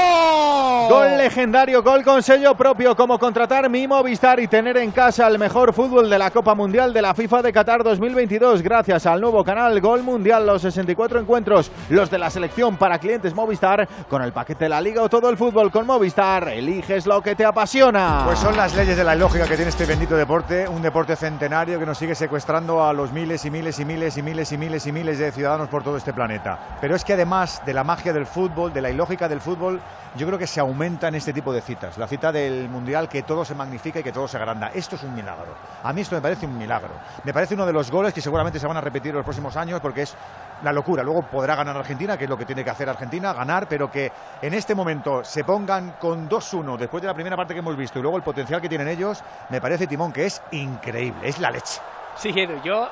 Gol 0.89 1.17
legendario, 1.17 1.81
gol 1.81 2.03
con 2.03 2.21
sello 2.21 2.55
propio, 2.55 2.95
como 2.95 3.17
contratar 3.17 3.69
mi 3.69 3.87
Movistar 3.87 4.39
y 4.39 4.47
tener 4.47 4.77
en 4.77 4.91
casa 4.91 5.27
el 5.27 5.39
mejor 5.39 5.73
fútbol 5.73 6.09
de 6.09 6.19
la 6.19 6.29
Copa 6.29 6.53
Mundial 6.53 6.93
de 6.93 7.01
la 7.01 7.13
FIFA 7.13 7.41
de 7.41 7.53
Qatar 7.53 7.83
2022, 7.83 8.61
gracias 8.61 9.05
al 9.05 9.21
nuevo 9.21 9.43
canal 9.43 9.79
Gol 9.79 10.03
Mundial, 10.03 10.45
los 10.45 10.61
64 10.61 11.19
encuentros, 11.19 11.71
los 11.89 12.11
de 12.11 12.19
la 12.19 12.29
selección 12.29 12.77
para 12.77 12.99
clientes 12.99 13.33
Movistar, 13.33 13.87
con 14.09 14.21
el 14.21 14.33
paquete 14.33 14.65
de 14.65 14.69
la 14.69 14.81
Liga 14.81 15.01
o 15.01 15.09
todo 15.09 15.29
el 15.29 15.37
fútbol 15.37 15.71
con 15.71 15.87
Movistar, 15.87 16.49
eliges 16.49 17.07
lo 17.07 17.21
que 17.21 17.35
te 17.35 17.45
apasiona. 17.45 18.23
Pues 18.25 18.39
son 18.39 18.55
las 18.55 18.75
leyes 18.75 18.97
de 18.97 19.03
la 19.03 19.15
lógica 19.15 19.47
que 19.47 19.55
tiene 19.55 19.69
este 19.69 19.85
bendito 19.85 20.15
deporte, 20.15 20.67
un 20.67 20.81
deporte 20.81 21.15
centenario 21.15 21.79
que 21.79 21.85
nos 21.85 21.97
sigue 21.97 22.13
secuestrando 22.13 22.83
a 22.83 22.93
los 22.93 23.11
miles 23.11 23.45
y 23.45 23.49
miles 23.49 23.79
y 23.79 23.85
miles 23.85 24.17
y 24.17 24.21
miles 24.21 24.51
y 24.51 24.57
miles 24.57 24.85
y 24.85 24.91
miles 24.91 25.17
de 25.17 25.31
ciudadanos 25.31 25.69
por 25.69 25.83
todo 25.83 25.97
este 25.97 26.13
planeta. 26.13 26.77
Pero 26.81 26.95
es 26.95 27.03
que 27.03 27.13
además 27.13 27.61
de 27.65 27.73
la 27.73 27.83
magia 27.83 28.13
del 28.13 28.25
fútbol, 28.25 28.73
de 28.73 28.81
la 28.81 28.91
ilógica 28.91 29.22
del 29.27 29.41
fútbol, 29.41 29.81
yo 30.15 30.27
creo 30.27 30.37
que 30.37 30.47
se 30.47 30.59
aumenta 30.59 31.07
en 31.07 31.15
este 31.15 31.33
tipo 31.33 31.51
de 31.51 31.61
citas. 31.61 31.97
La 31.97 32.07
cita 32.07 32.31
del 32.31 32.69
Mundial, 32.69 33.09
que 33.09 33.23
todo 33.23 33.43
se 33.43 33.55
magnifica 33.55 33.99
y 33.99 34.03
que 34.03 34.11
todo 34.11 34.27
se 34.27 34.37
agranda. 34.37 34.71
Esto 34.73 34.95
es 34.95 35.03
un 35.03 35.13
milagro. 35.15 35.53
A 35.83 35.91
mí 35.93 36.01
esto 36.01 36.15
me 36.15 36.21
parece 36.21 36.45
un 36.45 36.57
milagro. 36.57 36.91
Me 37.23 37.33
parece 37.33 37.55
uno 37.55 37.65
de 37.65 37.73
los 37.73 37.89
goles 37.89 38.13
que 38.13 38.21
seguramente 38.21 38.59
se 38.59 38.67
van 38.67 38.77
a 38.77 38.81
repetir 38.81 39.09
en 39.09 39.17
los 39.17 39.25
próximos 39.25 39.55
años 39.57 39.79
porque 39.81 40.03
es 40.03 40.15
la 40.63 40.71
locura. 40.71 41.03
Luego 41.03 41.23
podrá 41.23 41.55
ganar 41.55 41.75
Argentina, 41.75 42.17
que 42.17 42.25
es 42.25 42.29
lo 42.29 42.37
que 42.37 42.45
tiene 42.45 42.63
que 42.63 42.69
hacer 42.69 42.89
Argentina, 42.89 43.33
ganar, 43.33 43.67
pero 43.67 43.91
que 43.91 44.11
en 44.41 44.53
este 44.53 44.75
momento 44.75 45.23
se 45.23 45.43
pongan 45.43 45.95
con 45.99 46.29
2-1 46.29 46.77
después 46.77 47.01
de 47.01 47.07
la 47.07 47.13
primera 47.13 47.35
parte 47.35 47.53
que 47.53 47.59
hemos 47.59 47.75
visto 47.75 47.99
y 47.99 48.01
luego 48.01 48.17
el 48.17 48.23
potencial 48.23 48.61
que 48.61 48.69
tienen 48.69 48.87
ellos, 48.87 49.23
me 49.49 49.59
parece, 49.59 49.87
Timón, 49.87 50.13
que 50.13 50.25
es 50.25 50.41
increíble. 50.51 51.27
Es 51.27 51.39
la 51.39 51.51
leche. 51.51 51.81
Sí, 52.15 52.29
Edu, 52.29 52.61
yo 52.63 52.89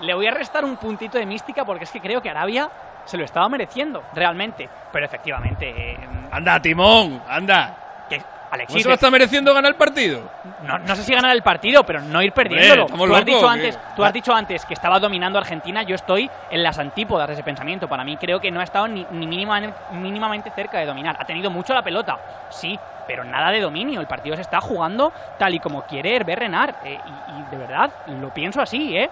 le 0.00 0.14
voy 0.14 0.26
a 0.26 0.30
restar 0.30 0.64
un 0.64 0.76
puntito 0.76 1.18
de 1.18 1.26
mística 1.26 1.64
porque 1.64 1.84
es 1.84 1.90
que 1.90 2.00
creo 2.00 2.22
que 2.22 2.30
Arabia 2.30 2.70
se 3.04 3.16
lo 3.16 3.24
estaba 3.24 3.48
mereciendo, 3.48 4.02
realmente. 4.14 4.68
Pero 4.92 5.06
efectivamente. 5.06 5.68
Eh, 5.68 5.98
anda, 6.30 6.60
Timón, 6.60 7.22
anda. 7.28 7.76
Que 8.08 8.22
¿No 8.68 8.78
se 8.78 8.88
lo 8.88 8.94
está 8.94 9.10
mereciendo 9.10 9.52
ganar 9.52 9.72
el 9.72 9.76
partido? 9.76 10.30
No, 10.62 10.78
no 10.78 10.94
sé 10.94 11.02
si 11.02 11.12
ganar 11.12 11.34
el 11.34 11.42
partido, 11.42 11.84
pero 11.84 12.00
no 12.00 12.22
ir 12.22 12.32
perdiéndolo. 12.32 12.86
tú, 12.86 13.14
has 13.14 13.24
dicho 13.24 13.48
antes, 13.48 13.78
tú 13.96 14.04
has 14.04 14.12
dicho 14.12 14.32
antes 14.32 14.64
que 14.64 14.74
estaba 14.74 15.00
dominando 15.00 15.38
Argentina. 15.38 15.82
Yo 15.82 15.94
estoy 15.94 16.30
en 16.50 16.62
las 16.62 16.78
antípodas 16.78 17.26
de 17.26 17.34
ese 17.34 17.42
pensamiento. 17.42 17.88
Para 17.88 18.04
mí 18.04 18.16
creo 18.16 18.40
que 18.40 18.50
no 18.50 18.60
ha 18.60 18.64
estado 18.64 18.86
ni, 18.86 19.06
ni 19.10 19.26
mínimamente, 19.26 19.76
mínimamente 19.92 20.50
cerca 20.50 20.78
de 20.78 20.86
dominar. 20.86 21.16
Ha 21.18 21.24
tenido 21.24 21.50
mucho 21.50 21.74
la 21.74 21.82
pelota, 21.82 22.18
sí, 22.50 22.78
pero 23.06 23.24
nada 23.24 23.50
de 23.50 23.60
dominio. 23.60 24.00
El 24.00 24.06
partido 24.06 24.36
se 24.36 24.42
está 24.42 24.60
jugando 24.60 25.12
tal 25.38 25.54
y 25.54 25.58
como 25.58 25.82
quiere 25.82 26.14
Hervé 26.14 26.36
Renard. 26.36 26.74
Eh, 26.84 26.98
y, 27.04 27.40
y, 27.40 27.44
de 27.50 27.56
verdad, 27.56 27.90
lo 28.20 28.32
pienso 28.32 28.60
así, 28.60 28.96
¿eh? 28.96 29.10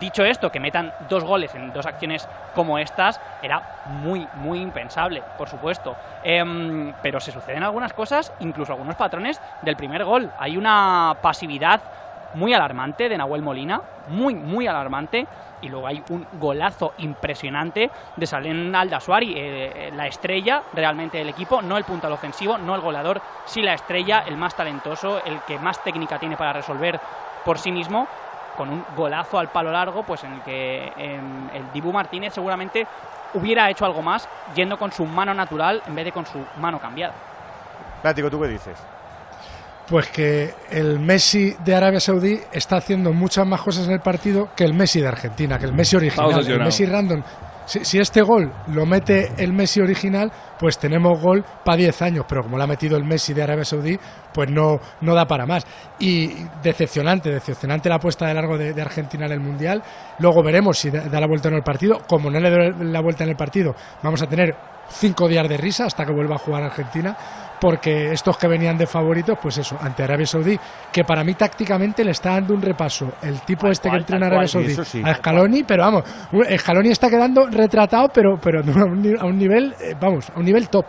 Dicho 0.00 0.24
esto, 0.24 0.50
que 0.50 0.60
metan 0.60 0.92
dos 1.08 1.24
goles 1.24 1.54
en 1.54 1.72
dos 1.72 1.86
acciones 1.86 2.28
como 2.54 2.78
estas 2.78 3.20
era 3.42 3.62
muy, 3.86 4.26
muy 4.34 4.60
impensable, 4.60 5.22
por 5.38 5.48
supuesto. 5.48 5.96
Em, 6.22 6.92
pero 7.02 7.20
se 7.20 7.32
suceden 7.32 7.62
algunas 7.62 7.92
cosas, 7.92 8.32
incluso 8.40 8.72
algunos 8.72 8.96
patrones 8.96 9.40
del 9.62 9.76
primer 9.76 10.04
gol. 10.04 10.30
Hay 10.38 10.56
una 10.56 11.16
pasividad 11.22 11.80
muy 12.34 12.52
alarmante 12.52 13.08
de 13.08 13.16
Nahuel 13.16 13.42
Molina, 13.42 13.80
muy, 14.08 14.34
muy 14.34 14.66
alarmante. 14.66 15.26
Y 15.62 15.68
luego 15.70 15.86
hay 15.86 16.02
un 16.10 16.26
golazo 16.34 16.92
impresionante 16.98 17.90
de 18.14 18.26
Salen 18.26 18.74
Aldasuari, 18.74 19.34
eh, 19.36 19.90
la 19.94 20.06
estrella 20.06 20.62
realmente 20.74 21.16
del 21.16 21.30
equipo, 21.30 21.62
no 21.62 21.78
el 21.78 21.84
puntal 21.84 22.12
ofensivo, 22.12 22.58
no 22.58 22.74
el 22.74 22.82
goleador, 22.82 23.22
sí 23.46 23.62
la 23.62 23.72
estrella, 23.72 24.24
el 24.26 24.36
más 24.36 24.54
talentoso, 24.54 25.24
el 25.24 25.40
que 25.46 25.58
más 25.58 25.82
técnica 25.82 26.18
tiene 26.18 26.36
para 26.36 26.52
resolver 26.52 27.00
por 27.42 27.58
sí 27.58 27.72
mismo 27.72 28.06
con 28.56 28.70
un 28.70 28.84
golazo 28.96 29.38
al 29.38 29.48
palo 29.48 29.70
largo, 29.70 30.02
pues 30.02 30.24
en 30.24 30.32
el 30.32 30.40
que 30.42 30.92
el 31.54 31.72
Dibu 31.72 31.92
Martínez 31.92 32.34
seguramente 32.34 32.86
hubiera 33.34 33.68
hecho 33.70 33.84
algo 33.84 34.02
más 34.02 34.28
yendo 34.54 34.78
con 34.78 34.92
su 34.92 35.04
mano 35.04 35.34
natural 35.34 35.82
en 35.86 35.94
vez 35.94 36.06
de 36.06 36.12
con 36.12 36.26
su 36.26 36.44
mano 36.58 36.80
cambiada. 36.80 37.14
Látigo, 38.02 38.30
¿tú 38.30 38.40
qué 38.40 38.48
dices? 38.48 38.78
Pues 39.88 40.08
que 40.08 40.52
el 40.70 40.98
Messi 40.98 41.56
de 41.64 41.74
Arabia 41.76 42.00
Saudí 42.00 42.40
está 42.50 42.78
haciendo 42.78 43.12
muchas 43.12 43.46
más 43.46 43.60
cosas 43.60 43.86
en 43.86 43.92
el 43.92 44.00
partido 44.00 44.48
que 44.56 44.64
el 44.64 44.74
Messi 44.74 45.00
de 45.00 45.08
Argentina, 45.08 45.58
que 45.58 45.66
el 45.66 45.72
Messi 45.72 45.94
original, 45.94 46.44
el 46.44 46.58
Messi 46.58 46.86
random 46.86 47.22
si, 47.66 47.98
este 47.98 48.22
gol 48.22 48.50
lo 48.68 48.86
mete 48.86 49.32
el 49.36 49.52
Messi 49.52 49.80
original, 49.80 50.32
pues 50.58 50.78
tenemos 50.78 51.20
gol 51.20 51.44
para 51.64 51.76
10 51.76 52.02
años, 52.02 52.24
pero 52.28 52.42
como 52.42 52.56
lo 52.56 52.64
ha 52.64 52.66
metido 52.66 52.96
el 52.96 53.04
Messi 53.04 53.34
de 53.34 53.42
Arabia 53.42 53.64
Saudí, 53.64 53.98
pues 54.32 54.50
no, 54.50 54.78
no 55.00 55.14
da 55.14 55.26
para 55.26 55.46
más. 55.46 55.66
Y 55.98 56.28
decepcionante, 56.62 57.30
decepcionante 57.30 57.88
la 57.88 57.96
apuesta 57.96 58.26
de 58.26 58.34
largo 58.34 58.56
de, 58.56 58.80
Argentina 58.80 59.26
en 59.26 59.32
el 59.32 59.40
Mundial. 59.40 59.82
Luego 60.20 60.42
veremos 60.42 60.78
si 60.78 60.90
da, 60.90 61.20
la 61.20 61.26
vuelta 61.26 61.48
en 61.48 61.54
el 61.54 61.62
partido. 61.62 62.00
Como 62.08 62.30
no 62.30 62.38
le 62.38 62.50
da 62.50 62.84
la 62.84 63.00
vuelta 63.00 63.24
en 63.24 63.30
el 63.30 63.36
partido, 63.36 63.74
vamos 64.02 64.22
a 64.22 64.26
tener 64.26 64.54
cinco 64.88 65.26
días 65.26 65.48
de 65.48 65.56
risa 65.56 65.86
hasta 65.86 66.04
que 66.04 66.12
vuelva 66.12 66.36
a 66.36 66.38
jugar 66.38 66.62
Argentina 66.62 67.16
porque 67.60 68.12
estos 68.12 68.36
que 68.36 68.48
venían 68.48 68.76
de 68.76 68.86
favoritos, 68.86 69.38
pues 69.40 69.58
eso, 69.58 69.76
ante 69.80 70.02
Arabia 70.02 70.26
Saudí, 70.26 70.58
que 70.92 71.04
para 71.04 71.24
mí 71.24 71.34
tácticamente 71.34 72.04
le 72.04 72.10
está 72.12 72.32
dando 72.32 72.54
un 72.54 72.62
repaso 72.62 73.12
el 73.22 73.40
tipo 73.42 73.68
este 73.68 73.90
que 73.90 73.96
entrena 73.96 74.26
Arabia 74.26 74.48
Saudí 74.48 74.76
a 75.04 75.14
Scaloni, 75.14 75.64
pero 75.64 75.84
vamos, 75.84 76.04
Scaloni 76.58 76.90
está 76.90 77.08
quedando 77.08 77.46
retratado, 77.46 78.08
pero, 78.12 78.38
pero 78.40 78.60
a 79.20 79.26
un 79.26 79.38
nivel, 79.38 79.74
eh, 79.80 79.94
vamos, 80.00 80.30
a 80.34 80.38
un 80.38 80.44
nivel 80.44 80.68
top. 80.68 80.86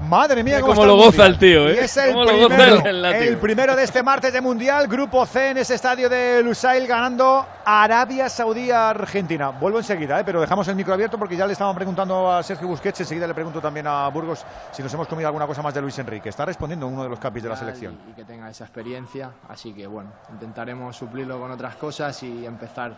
Madre 0.00 0.44
mía, 0.44 0.60
cómo, 0.60 0.84
lo 0.84 0.96
goza 0.96 1.26
el 1.26 1.38
tío, 1.38 1.68
¿eh? 1.68 1.80
es 1.84 1.96
el 1.96 2.14
primero, 2.14 2.84
el, 2.84 3.36
primero, 3.38 3.74
de 3.74 3.82
este 3.82 4.02
martes 4.02 4.32
de 4.32 4.40
Mundial, 4.40 4.86
Grupo 4.86 5.26
C 5.26 5.50
en 5.50 5.58
ese 5.58 5.74
estadio 5.74 6.08
de 6.08 6.40
Lusail 6.42 6.86
ganando 6.86 7.44
Arabia 7.64 8.28
Saudí 8.28 8.70
a 8.70 8.90
Argentina. 8.90 9.50
Vuelvo 9.50 9.78
enseguida, 9.78 10.20
¿eh? 10.20 10.22
pero 10.24 10.40
dejamos 10.40 10.68
el 10.68 10.76
micro 10.76 10.94
abierto 10.94 11.18
porque 11.18 11.36
ya 11.36 11.46
le 11.46 11.52
estaban 11.52 11.74
preguntando 11.74 12.30
a 12.30 12.42
Sergio 12.44 12.68
Busquets, 12.68 13.00
enseguida 13.00 13.26
le 13.26 13.34
pregunto 13.34 13.60
también 13.60 13.88
a 13.88 14.08
Burgos 14.08 14.44
si 14.70 14.82
nos 14.82 14.94
hemos 14.94 15.08
comido 15.08 15.26
alguna 15.26 15.48
cosa 15.48 15.62
más 15.62 15.74
de 15.74 15.80
Luis 15.80 15.98
Enrique. 15.98 16.28
Está 16.28 16.44
respondiendo 16.44 16.86
uno 16.86 17.02
de 17.02 17.08
los 17.08 17.18
capis 17.18 17.42
de 17.42 17.48
la 17.48 17.56
selección. 17.56 17.98
Y, 18.08 18.12
que 18.12 18.24
tenga 18.24 18.48
esa 18.48 18.64
experiencia, 18.64 19.32
así 19.48 19.72
que 19.72 19.86
bueno, 19.88 20.12
intentaremos 20.32 20.96
suplirlo 20.96 21.40
con 21.40 21.50
otras 21.50 21.74
cosas 21.74 22.22
y 22.22 22.46
empezar 22.46 22.96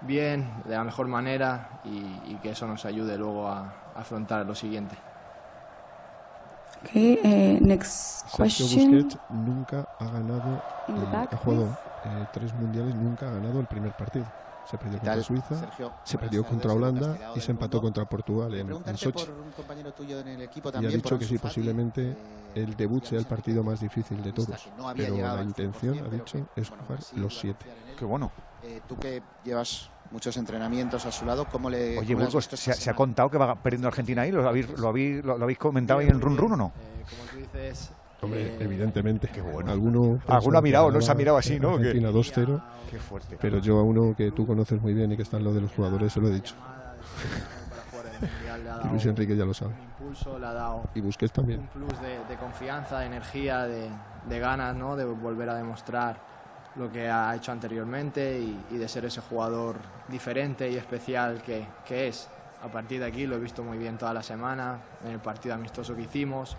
bien, 0.00 0.50
de 0.64 0.74
la 0.74 0.82
mejor 0.82 1.06
manera 1.06 1.80
y, 1.84 2.34
que 2.42 2.50
eso 2.50 2.66
nos 2.66 2.84
ayude 2.84 3.16
luego 3.16 3.46
a 3.46 3.92
afrontar 3.94 4.44
lo 4.44 4.54
siguiente. 4.54 4.96
Okay, 6.82 7.18
uh, 7.22 7.66
next 7.66 8.24
question. 8.34 8.90
Busquets 8.90 9.18
nunca 9.30 9.86
ha 9.98 10.04
ganado, 10.06 10.62
eh, 10.88 11.26
ha 11.30 11.36
jugado 11.36 11.78
eh, 12.04 12.26
tres 12.32 12.54
mundiales, 12.54 12.94
nunca 12.94 13.28
ha 13.28 13.32
ganado 13.34 13.60
el 13.60 13.66
primer 13.66 13.92
partido. 13.92 14.24
Se 14.70 14.78
perdió 14.78 14.98
contra 14.98 15.22
Suiza, 15.22 15.58
Sergio, 15.58 15.92
se 16.04 16.16
perdió 16.16 16.44
contra 16.44 16.72
Holanda 16.72 17.32
y 17.34 17.40
se 17.40 17.50
empató 17.50 17.80
contra 17.80 18.04
Portugal 18.04 18.54
en, 18.54 18.70
en 18.70 18.96
Sochi. 18.96 19.26
y 20.80 20.86
ha 20.86 20.88
dicho 20.88 21.18
que 21.18 21.24
sí, 21.24 21.38
posiblemente 21.38 22.10
eh, 22.10 22.16
el 22.54 22.76
debut 22.76 23.04
sea 23.04 23.18
el 23.18 23.26
partido 23.26 23.64
más 23.64 23.80
difícil 23.80 24.22
de 24.22 24.32
todos. 24.32 24.68
pero 24.96 25.16
la 25.16 25.42
intención, 25.42 25.98
ha 25.98 26.08
dicho, 26.08 26.46
es 26.54 26.68
jugar 26.68 27.00
los 27.16 27.36
siete. 27.38 27.66
Qué 27.98 28.04
bueno. 28.04 28.30
Eh, 28.62 28.80
tú 28.86 28.96
que 28.96 29.22
llevas 29.44 29.90
muchos 30.10 30.36
entrenamientos 30.36 31.06
a 31.06 31.12
su 31.12 31.24
lado. 31.24 31.46
¿Cómo 31.50 31.70
le, 31.70 31.98
Oye, 31.98 32.14
Burgos, 32.14 32.44
¿se, 32.44 32.90
ha 32.90 32.94
contado 32.94 33.30
que 33.30 33.38
va 33.38 33.54
perdiendo 33.54 33.88
Argentina 33.88 34.22
ahí? 34.22 34.32
¿Lo 34.32 34.48
habéis, 34.48 34.68
lo 34.78 34.88
habéis, 34.88 35.24
lo, 35.24 35.34
habéis 35.34 35.58
comentado 35.58 36.00
ahí 36.00 36.08
en 36.08 36.14
el 36.14 36.20
run 36.20 36.36
run 36.36 36.52
o 36.52 36.56
no? 36.56 36.72
Eh, 36.76 37.04
como 37.08 37.30
tú 37.30 37.36
dices. 37.38 37.92
Hombre, 38.22 38.46
eh, 38.46 38.56
evidentemente. 38.60 39.28
Qué 39.28 39.40
bueno. 39.40 39.70
Alguno, 39.70 40.20
Alguno 40.26 40.58
ha 40.58 40.62
mirado, 40.62 40.90
no 40.90 41.00
se 41.00 41.10
ha 41.10 41.14
mirado 41.14 41.38
así, 41.38 41.58
¿no? 41.58 41.74
Argentina 41.76 42.10
2-0. 42.10 42.62
Qué 42.90 42.98
fuerte. 42.98 43.38
Pero 43.40 43.58
yo 43.58 43.78
a 43.78 43.82
uno 43.82 44.14
que 44.16 44.32
tú 44.32 44.46
conoces 44.46 44.80
muy 44.80 44.92
bien 44.92 45.12
y 45.12 45.16
que 45.16 45.22
está 45.22 45.38
en 45.38 45.44
lo 45.44 45.54
de 45.54 45.62
los 45.62 45.72
jugadores, 45.72 46.12
se 46.12 46.20
lo 46.20 46.28
he 46.28 46.32
dicho. 46.32 46.54
y 48.84 48.88
Luis 48.88 49.06
Enrique 49.06 49.36
ya 49.36 49.44
lo 49.44 49.54
sabe. 49.54 49.72
impulso, 49.98 50.38
le 50.38 50.46
ha 50.46 50.52
dado 50.52 50.82
y 50.94 51.00
Busquets 51.00 51.32
también. 51.32 51.60
un 51.60 51.66
plus 51.68 52.00
de, 52.02 52.18
de 52.28 52.36
confianza, 52.38 52.98
de 52.98 53.06
energía, 53.06 53.66
de, 53.66 53.88
de 54.28 54.38
ganas, 54.38 54.76
¿no? 54.76 54.96
De 54.96 55.04
volver 55.04 55.48
a 55.48 55.54
demostrar 55.54 56.20
lo 56.76 56.90
que 56.90 57.08
ha 57.08 57.34
hecho 57.34 57.52
anteriormente 57.52 58.38
y, 58.38 58.76
de 58.76 58.88
ser 58.88 59.04
ese 59.04 59.20
jugador 59.20 59.76
diferente 60.08 60.70
y 60.70 60.76
especial 60.76 61.42
que, 61.42 61.66
que, 61.84 62.08
es. 62.08 62.28
A 62.62 62.68
partir 62.68 63.00
de 63.00 63.06
aquí 63.06 63.26
lo 63.26 63.36
he 63.36 63.38
visto 63.38 63.62
muy 63.62 63.78
bien 63.78 63.98
toda 63.98 64.14
la 64.14 64.22
semana, 64.22 64.78
en 65.04 65.12
el 65.12 65.18
partido 65.18 65.54
amistoso 65.54 65.96
que 65.96 66.02
hicimos, 66.02 66.56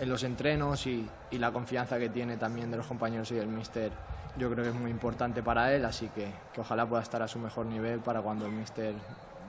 en 0.00 0.08
los 0.08 0.22
entrenos 0.22 0.86
y, 0.86 1.08
y 1.30 1.38
la 1.38 1.52
confianza 1.52 1.98
que 1.98 2.08
tiene 2.08 2.36
también 2.36 2.70
de 2.70 2.76
los 2.76 2.86
compañeros 2.86 3.30
y 3.32 3.34
del 3.34 3.48
míster. 3.48 3.92
Yo 4.38 4.48
creo 4.50 4.62
que 4.62 4.70
es 4.70 4.76
muy 4.76 4.90
importante 4.90 5.42
para 5.42 5.74
él, 5.74 5.84
así 5.84 6.08
que, 6.14 6.30
que 6.52 6.60
ojalá 6.60 6.86
pueda 6.86 7.02
estar 7.02 7.20
a 7.22 7.28
su 7.28 7.38
mejor 7.38 7.66
nivel 7.66 7.98
para 8.00 8.22
cuando 8.22 8.46
el 8.46 8.52
míster 8.52 8.94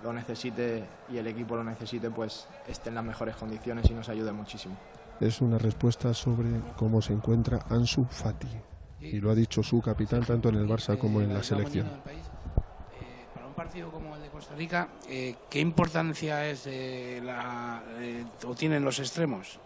lo 0.03 0.11
necesite 0.13 0.85
y 1.09 1.17
el 1.17 1.27
equipo 1.27 1.55
lo 1.55 1.63
necesite, 1.63 2.09
pues 2.09 2.47
esté 2.67 2.89
en 2.89 2.95
las 2.95 3.03
mejores 3.03 3.35
condiciones 3.35 3.89
y 3.89 3.93
nos 3.93 4.09
ayude 4.09 4.31
muchísimo. 4.31 4.75
Es 5.19 5.41
una 5.41 5.57
respuesta 5.57 6.13
sobre 6.13 6.49
cómo 6.77 7.01
se 7.01 7.13
encuentra 7.13 7.59
Ansu 7.69 8.05
Fati 8.05 8.68
y 9.01 9.19
lo 9.19 9.31
ha 9.31 9.35
dicho 9.35 9.63
su 9.63 9.81
capitán 9.81 10.25
tanto 10.25 10.49
en 10.49 10.55
el 10.55 10.67
Barça 10.67 10.97
como 10.97 11.21
en 11.21 11.33
la 11.33 11.43
selección. 11.43 11.87
Eh, 11.87 13.25
para 13.33 13.47
un 13.47 13.53
partido 13.53 13.91
como 13.91 14.15
el 14.15 14.21
de 14.21 14.29
Costa 14.29 14.55
Rica, 14.55 14.89
eh, 15.07 15.35
¿qué 15.49 15.59
importancia 15.59 16.45
es 16.47 16.65
la, 17.23 17.81
eh, 17.99 18.25
o 18.45 18.55
tienen 18.55 18.83
los 18.83 18.99
extremos? 18.99 19.59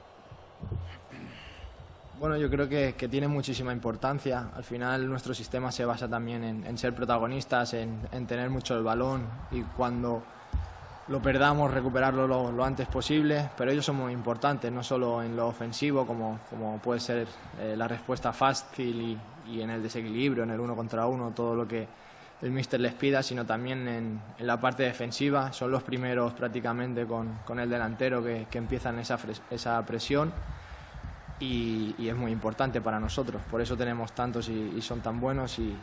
Bueno, 2.20 2.38
yo 2.38 2.50
creo 2.50 2.70
que, 2.70 2.94
tiene 3.10 3.28
muchísima 3.28 3.74
importancia. 3.74 4.52
Al 4.56 4.64
final 4.64 5.10
nuestro 5.10 5.34
sistema 5.34 5.72
se 5.72 5.84
basa 5.84 6.08
también 6.08 6.44
en, 6.44 6.78
ser 6.78 6.96
protagonistas, 6.96 7.74
en, 7.74 8.00
en, 8.12 8.28
tener 8.28 8.50
mucho 8.50 8.78
el 8.78 8.84
balón 8.84 9.28
y 9.52 9.62
cuando 9.62 10.24
lo 11.08 11.22
perdamos, 11.22 11.72
recuperarlo 11.72 12.28
lo, 12.28 12.64
antes 12.64 12.88
posible, 12.88 13.50
pero 13.58 13.72
ellos 13.72 13.86
son 13.86 13.98
muy 13.98 14.14
importantes, 14.14 14.72
no 14.72 14.84
solo 14.84 15.22
en 15.22 15.36
lo 15.36 15.48
ofensivo, 15.48 16.06
como, 16.06 16.40
como 16.50 16.78
puede 16.80 17.00
ser 17.00 17.28
eh, 17.60 17.76
la 17.76 17.88
respuesta 17.88 18.32
fácil 18.32 19.20
y, 19.46 19.62
en 19.62 19.70
el 19.70 19.84
desequilibrio, 19.84 20.44
en 20.44 20.52
el 20.52 20.60
uno 20.60 20.76
contra 20.76 21.06
uno, 21.06 21.32
todo 21.32 21.56
lo 21.56 21.68
que 21.68 21.86
el 22.42 22.52
míster 22.52 22.80
les 22.80 22.94
pida, 22.94 23.22
sino 23.22 23.46
también 23.46 23.88
en, 23.88 24.22
la 24.40 24.60
parte 24.60 24.84
defensiva. 24.84 25.52
Son 25.52 25.70
los 25.70 25.84
primeros 25.84 26.34
prácticamente 26.34 27.06
con, 27.06 27.40
con 27.46 27.60
el 27.60 27.70
delantero 27.70 28.24
que, 28.24 28.48
que 28.50 28.58
empiezan 28.58 29.00
esa, 29.00 29.18
esa 29.50 29.86
presión 29.86 30.32
y, 31.40 32.08
es 32.08 32.16
muy 32.16 32.32
importante 32.32 32.80
para 32.82 33.00
nosotros. 33.00 33.42
Por 33.50 33.62
eso 33.62 33.76
tenemos 33.76 34.14
tantos 34.14 34.50
y, 34.50 34.82
son 34.82 35.02
tan 35.02 35.20
buenos 35.20 35.60
y, 35.60 35.76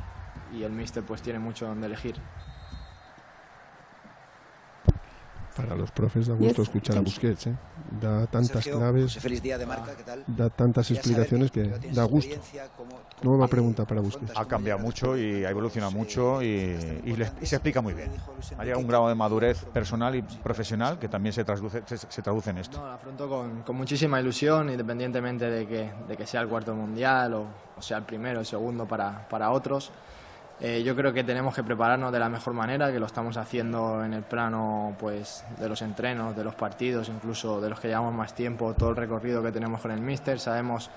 y 0.55 0.63
el 0.63 0.73
míster 0.73 1.03
pues 1.03 1.21
tiene 1.23 1.39
mucho 1.39 1.67
donde 1.67 1.87
elegir. 1.87 2.15
Para 5.61 5.77
los 5.77 5.91
profes 5.91 6.27
da 6.27 6.35
gusto 6.35 6.63
escuchar 6.63 6.99
a 6.99 7.01
Busquets, 7.01 7.49
¿eh? 7.49 7.57
da 8.01 8.27
tantas 8.27 8.65
claves, 8.65 9.19
da 10.27 10.49
tantas 10.49 10.91
explicaciones 10.91 11.51
que 11.51 11.65
da 11.93 12.05
gusto. 12.05 12.37
Nueva 13.23 13.47
pregunta 13.47 13.85
para 13.85 14.01
Busquets. 14.01 14.33
Ha 14.37 14.47
cambiado 14.47 14.81
mucho 14.81 15.17
y 15.17 15.45
ha 15.45 15.51
evolucionado 15.51 15.93
mucho 15.93 16.43
y, 16.43 16.77
se 17.43 17.57
explica 17.57 17.83
muy 17.83 17.95
bien. 17.95 18.11
Ha 18.57 18.65
llegado 18.65 18.81
a 18.81 18.83
un 18.83 18.89
grado 18.89 19.09
de 19.09 19.15
madurez 19.15 19.65
personal 19.67 20.15
y 20.15 20.23
profesional 20.23 20.99
que 20.99 21.09
también 21.09 21.33
se 21.33 21.45
traduce, 21.45 21.83
se, 21.87 22.23
traduce 22.23 22.51
en 22.51 22.59
esto. 22.59 22.79
No, 22.79 22.87
lo 22.87 22.93
afronto 22.93 23.29
con, 23.29 23.77
muchísima 23.77 24.21
ilusión, 24.21 24.71
independientemente 24.71 25.51
de 25.51 25.67
que, 25.67 25.91
de 26.09 26.17
que 26.17 26.27
sea 26.27 26.41
el 26.41 26.49
cuarto 26.49 26.75
mundial 26.75 27.35
o, 27.35 27.47
o 27.77 27.83
sea 27.83 27.99
el 27.99 28.05
primero, 28.05 28.41
el 28.41 28.47
segundo 28.47 28.87
para, 28.87 29.29
para 29.29 29.51
otros 29.51 29.93
Eh, 30.63 30.83
yo 30.83 30.95
creo 30.95 31.13
que 31.15 31.25
tenemos 31.25 31.55
que 31.55 31.65
prepararnos 31.65 32.13
de 32.13 32.19
la 32.19 32.29
mejor 32.29 32.53
manera, 32.53 32.93
que 32.93 33.01
lo 33.01 33.07
estamos 33.07 33.39
haciendo 33.39 34.05
en 34.05 34.13
el 34.13 34.23
plano 34.23 34.95
pues, 34.99 35.43
de 35.59 35.69
los 35.71 35.81
entrenos, 35.81 36.37
de 36.37 36.45
los 36.45 36.55
partidos, 36.55 37.09
incluso 37.09 37.63
de 37.63 37.71
los 37.71 37.81
que 37.81 37.89
llevamos 37.89 38.13
más 38.13 38.35
tiempo, 38.35 38.75
todo 38.75 38.91
el 38.91 38.97
recorrido 38.97 39.43
que 39.43 39.53
tenemos 39.53 39.81
con 39.81 39.91
el 39.91 40.01
míster. 40.01 40.39
Sabemos 40.39 40.91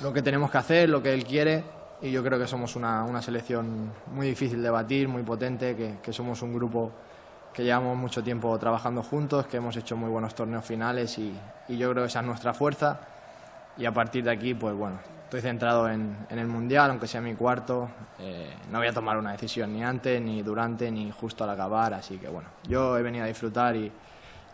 lo 0.00 0.10
que 0.12 0.22
tenemos 0.22 0.50
que 0.50 0.58
hacer, 0.58 0.88
lo 0.88 1.02
que 1.02 1.12
él 1.12 1.24
quiere 1.24 1.64
y 2.00 2.10
yo 2.10 2.24
creo 2.24 2.38
que 2.38 2.46
somos 2.46 2.76
una, 2.76 3.04
una 3.04 3.20
selección 3.20 3.92
muy 4.06 4.28
difícil 4.28 4.62
de 4.62 4.70
batir, 4.70 5.06
muy 5.06 5.22
potente, 5.22 5.76
que, 5.76 5.96
que 6.02 6.12
somos 6.12 6.40
un 6.40 6.54
grupo 6.54 6.92
que 7.52 7.64
llevamos 7.64 7.96
mucho 7.96 8.22
tiempo 8.22 8.56
trabajando 8.58 9.02
juntos, 9.02 9.46
que 9.48 9.58
hemos 9.58 9.76
hecho 9.76 9.96
muy 9.96 10.08
buenos 10.08 10.34
torneos 10.34 10.64
finales 10.64 11.18
y, 11.18 11.36
y 11.68 11.76
yo 11.76 11.90
creo 11.90 12.04
que 12.04 12.08
esa 12.08 12.20
es 12.20 12.26
nuestra 12.26 12.54
fuerza 12.54 13.00
y 13.76 13.84
a 13.84 13.92
partir 13.92 14.24
de 14.24 14.30
aquí, 14.30 14.54
pues 14.54 14.74
bueno, 14.74 14.98
estoy 15.28 15.42
centrado 15.42 15.90
en, 15.90 16.16
en 16.30 16.38
el 16.38 16.46
Mundial, 16.46 16.90
aunque 16.90 17.06
sea 17.06 17.20
mi 17.20 17.34
cuarto. 17.34 17.90
Eh, 18.18 18.50
no 18.72 18.78
voy 18.78 18.86
a 18.86 18.94
tomar 18.94 19.18
una 19.18 19.32
decisión 19.32 19.74
ni 19.74 19.84
antes, 19.84 20.22
ni 20.22 20.42
durante, 20.42 20.90
ni 20.90 21.10
justo 21.10 21.44
al 21.44 21.50
acabar. 21.50 21.92
Así 21.92 22.16
que 22.16 22.28
bueno, 22.28 22.48
yo 22.66 22.96
he 22.96 23.02
venido 23.02 23.24
a 23.24 23.26
disfrutar 23.26 23.76
y, 23.76 23.92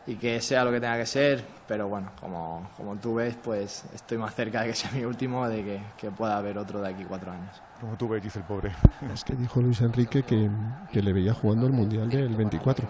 y 0.05 0.17
que 0.17 0.41
sea 0.41 0.65
lo 0.65 0.73
que 0.73 0.81
tenga 0.81 0.97
que 0.97 1.07
ser. 1.07 1.45
Pero 1.69 1.87
bueno, 1.87 2.11
como, 2.21 2.69
como 2.77 2.97
tú 2.97 3.15
ves, 3.15 3.37
pues 3.41 3.85
estoy 3.95 4.19
más 4.19 4.35
cerca 4.35 4.63
de 4.63 4.71
que 4.71 4.75
sea 4.75 4.91
mi 4.91 5.05
último, 5.05 5.49
de 5.49 5.63
que, 5.63 5.81
que 5.97 6.11
pueda 6.11 6.37
haber 6.37 6.59
otro 6.59 6.83
de 6.83 6.89
aquí 6.89 7.05
cuatro 7.05 7.31
años. 7.31 7.63
Como 7.81 7.97
tú 7.97 8.09
ves, 8.09 8.21
dice 8.21 8.41
el 8.41 8.45
pobre. 8.45 8.73
Es 9.13 9.23
que 9.23 9.35
dijo 9.35 9.61
Luis 9.61 9.81
Enrique 9.81 10.25
que, 10.25 10.51
que 10.91 11.03
le 11.03 11.13
veía 11.13 11.35
jugando 11.35 11.69
el 11.69 11.73
Mundial 11.73 12.11
del 12.11 12.35
24. 12.35 12.89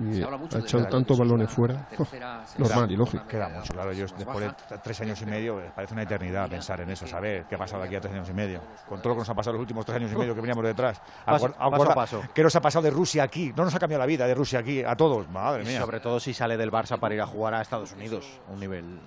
Y 0.00 0.22
ha 0.22 0.58
echado 0.58 0.86
tantos 0.86 1.18
balones 1.18 1.50
fuera. 1.50 1.86
Oh, 1.98 2.06
normal 2.58 2.90
y 2.90 2.96
lógico. 2.96 3.26
Queda 3.26 3.48
mucho, 3.48 3.72
claro. 3.74 3.92
Yo 3.92 4.06
después 4.16 4.40
de 4.40 4.78
tres 4.82 5.00
años 5.02 5.20
y 5.20 5.26
medio, 5.26 5.60
parece 5.74 5.92
una 5.94 6.02
eternidad 6.04 6.48
pensar 6.48 6.80
en 6.80 6.90
eso, 6.90 7.06
saber 7.06 7.44
qué 7.48 7.54
ha 7.54 7.58
pasado 7.58 7.82
aquí 7.82 7.96
a 7.96 8.00
tres 8.00 8.14
años 8.14 8.28
y 8.30 8.32
medio. 8.32 8.60
Con 8.88 8.98
todo 9.00 9.10
lo 9.10 9.14
que 9.16 9.18
nos 9.20 9.28
ha 9.30 9.34
pasado 9.34 9.54
los 9.54 9.60
últimos 9.60 9.84
tres 9.84 9.96
años 9.96 10.10
y 10.12 10.16
medio 10.16 10.34
que 10.34 10.40
veníamos 10.40 10.64
detrás. 10.64 11.00
Paso- 11.24 11.52
paso 11.52 11.90
a 11.90 11.94
paso. 11.94 12.22
¿Qué 12.34 12.42
nos 12.42 12.56
ha 12.56 12.60
pasado 12.60 12.82
de 12.84 12.90
Rusia 12.90 13.22
aquí? 13.24 13.52
No 13.54 13.64
nos 13.64 13.74
ha 13.74 13.78
cambiado 13.78 14.00
la 14.00 14.06
vida 14.06 14.26
de 14.26 14.34
Rusia 14.34 14.60
aquí 14.60 14.82
a 14.82 14.96
todos. 14.96 15.28
Madre 15.28 15.64
Y 15.64 15.66
mía. 15.66 15.80
sobre 15.80 16.00
todo 16.00 16.18
si 16.18 16.32
sale 16.32 16.56
del 16.56 16.70
Barça 16.72 16.98
para 16.98 17.14
ir 17.14 17.20
a 17.20 17.26
jugar 17.26 17.54
a 17.54 17.60
Estados 17.60 17.92
Unidos, 17.92 18.26
un 18.48 18.58
nivel. 18.60 18.98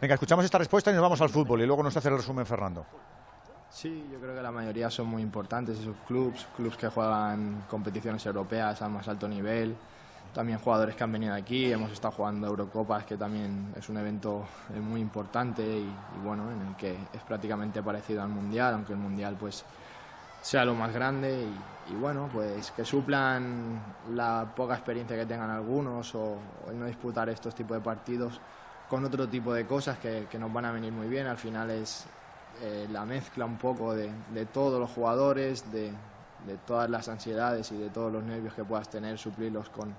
Venga, 0.00 0.14
escuchamos 0.14 0.44
esta 0.44 0.58
respuesta 0.58 0.90
y 0.90 0.94
nos 0.94 1.02
vamos 1.02 1.20
al 1.20 1.28
fútbol 1.30 1.62
y 1.62 1.66
luego 1.66 1.82
nos 1.82 1.96
hace 1.96 2.08
el 2.08 2.16
resumen 2.16 2.44
Fernando. 2.44 2.84
Sí, 3.70 4.06
yo 4.12 4.18
creo 4.20 4.34
que 4.34 4.42
la 4.42 4.50
mayoría 4.52 4.90
son 4.90 5.06
muy 5.06 5.22
importantes 5.22 5.78
esos 5.78 5.96
clubes, 6.06 6.46
clubes 6.56 6.76
que 6.76 6.88
juegan 6.88 7.64
competiciones 7.70 8.26
europeas 8.26 8.82
al 8.82 8.90
más 8.90 9.08
alto 9.08 9.26
nivel, 9.26 9.74
también 10.32 10.58
jugadores 10.58 10.96
que 10.96 11.04
han 11.04 11.12
venido 11.12 11.34
aquí, 11.34 11.70
hemos 11.70 11.92
estado 11.92 12.12
jugando 12.12 12.46
Eurocopas, 12.46 13.04
que 13.04 13.16
también 13.16 13.72
es 13.76 13.88
un 13.88 13.98
evento 13.98 14.44
eh, 14.74 14.80
muy 14.80 15.00
importante 15.00 15.62
y, 15.62 15.92
bueno, 16.24 16.50
en 16.50 16.68
el 16.68 16.76
que 16.76 16.96
es 17.12 17.22
prácticamente 17.22 17.82
parecido 17.82 18.22
al 18.22 18.28
Mundial, 18.28 18.74
aunque 18.74 18.92
el 18.94 18.98
Mundial 18.98 19.36
pues 19.38 19.64
sea 20.40 20.64
lo 20.64 20.74
más 20.74 20.92
grande 20.92 21.44
y, 21.44 21.92
y 21.92 21.96
bueno, 21.96 22.28
pues 22.32 22.70
que 22.72 22.84
suplan 22.84 23.80
la 24.14 24.52
poca 24.56 24.74
experiencia 24.74 25.16
que 25.16 25.26
tengan 25.26 25.50
algunos 25.50 26.14
o, 26.14 26.38
o 26.66 26.70
el 26.70 26.80
no 26.80 26.86
disputar 26.86 27.28
estos 27.28 27.54
tipos 27.54 27.76
de 27.76 27.82
partidos 27.82 28.40
con 28.88 29.04
otro 29.04 29.28
tipo 29.28 29.52
de 29.54 29.66
cosas 29.66 29.98
que, 29.98 30.26
que 30.30 30.38
nos 30.38 30.52
van 30.52 30.64
a 30.64 30.72
venir 30.72 30.92
muy 30.92 31.08
bien. 31.08 31.26
Al 31.26 31.38
final 31.38 31.70
es 31.70 32.06
eh, 32.60 32.88
la 32.90 33.04
mezcla 33.04 33.44
un 33.44 33.56
poco 33.56 33.94
de, 33.94 34.10
de 34.34 34.46
todos 34.46 34.80
los 34.80 34.90
jugadores, 34.90 35.70
de, 35.70 35.92
de 36.46 36.56
todas 36.66 36.90
las 36.90 37.08
ansiedades 37.08 37.70
y 37.72 37.76
de 37.76 37.90
todos 37.90 38.12
los 38.12 38.24
nervios 38.24 38.54
que 38.54 38.64
puedas 38.64 38.88
tener, 38.88 39.18
suplirlos 39.18 39.68
con, 39.68 39.94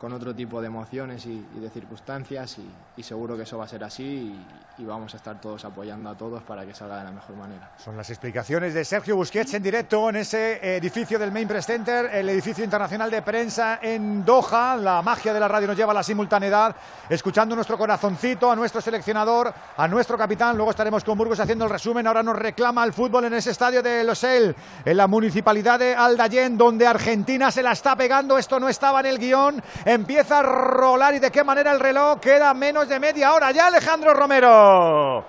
con 0.00 0.14
otro 0.14 0.34
tipo 0.34 0.62
de 0.62 0.68
emociones 0.68 1.26
y, 1.26 1.46
de 1.54 1.68
circunstancias 1.68 2.56
y, 2.96 3.02
seguro 3.02 3.36
que 3.36 3.44
eso 3.44 3.56
va 3.56 3.64
a 3.64 3.68
ser 3.68 3.82
así 3.82 4.04
y, 4.04 4.82
y 4.82 4.84
vamos 4.84 5.12
a 5.14 5.16
estar 5.16 5.40
todos 5.40 5.64
apoyando 5.64 6.08
a 6.08 6.16
todos 6.16 6.42
para 6.42 6.64
que 6.64 6.74
salga 6.74 6.98
de 6.98 7.04
la 7.04 7.10
mejor 7.10 7.36
manera. 7.36 7.72
Son 7.76 7.96
las 7.96 8.08
explicaciones 8.08 8.72
de 8.72 8.84
Sergio 8.84 9.16
Busquets 9.16 9.54
en 9.54 9.62
directo 9.62 10.08
en 10.08 10.16
ese 10.16 10.76
edificio 10.76 11.18
del 11.18 11.32
Main 11.32 11.46
Press 11.48 11.66
Center, 11.66 12.10
el 12.12 12.28
edificio 12.28 12.64
internacional 12.64 13.10
de 13.10 13.22
prensa 13.22 13.78
en 13.82 14.24
Doha. 14.24 14.76
La 14.76 15.02
magia 15.02 15.34
de 15.34 15.40
la 15.40 15.48
radio 15.48 15.68
nos 15.68 15.76
lleva 15.76 15.92
a 15.92 15.94
la 15.94 16.02
simultaneidad, 16.02 16.74
escuchando 17.08 17.54
nuestro 17.54 17.76
corazoncito, 17.76 18.50
a 18.50 18.56
nuestro 18.56 18.80
seleccionador, 18.80 19.52
a 19.76 19.88
nuestro 19.88 20.16
capitán. 20.16 20.56
Luego 20.56 20.70
estaremos 20.70 21.04
con 21.04 21.18
Burgos 21.18 21.40
haciendo 21.40 21.64
el 21.64 21.70
resumen. 21.70 22.06
Ahora 22.06 22.22
nos 22.22 22.36
reclama 22.36 22.84
el 22.84 22.92
fútbol 22.92 23.24
en 23.24 23.34
ese 23.34 23.50
estadio 23.50 23.82
de 23.82 24.04
Losel, 24.04 24.54
en 24.84 24.96
la 24.96 25.06
municipalidad 25.06 25.78
de 25.78 25.94
Aldayén, 25.94 26.56
donde 26.56 26.86
Argentina 26.86 27.50
se 27.50 27.62
la 27.62 27.72
está 27.72 27.96
pegando. 27.96 28.38
Esto 28.38 28.60
no 28.60 28.68
estaba 28.68 29.00
en 29.00 29.06
el 29.06 29.18
guion. 29.18 29.62
Empieza 29.92 30.38
a 30.38 30.42
rolar 30.44 31.16
y 31.16 31.18
de 31.18 31.32
qué 31.32 31.42
manera 31.42 31.72
el 31.72 31.80
reloj. 31.80 32.20
Queda 32.20 32.54
menos 32.54 32.88
de 32.88 33.00
media 33.00 33.32
hora 33.32 33.50
ya, 33.50 33.66
Alejandro 33.66 34.14
Romero. 34.14 35.24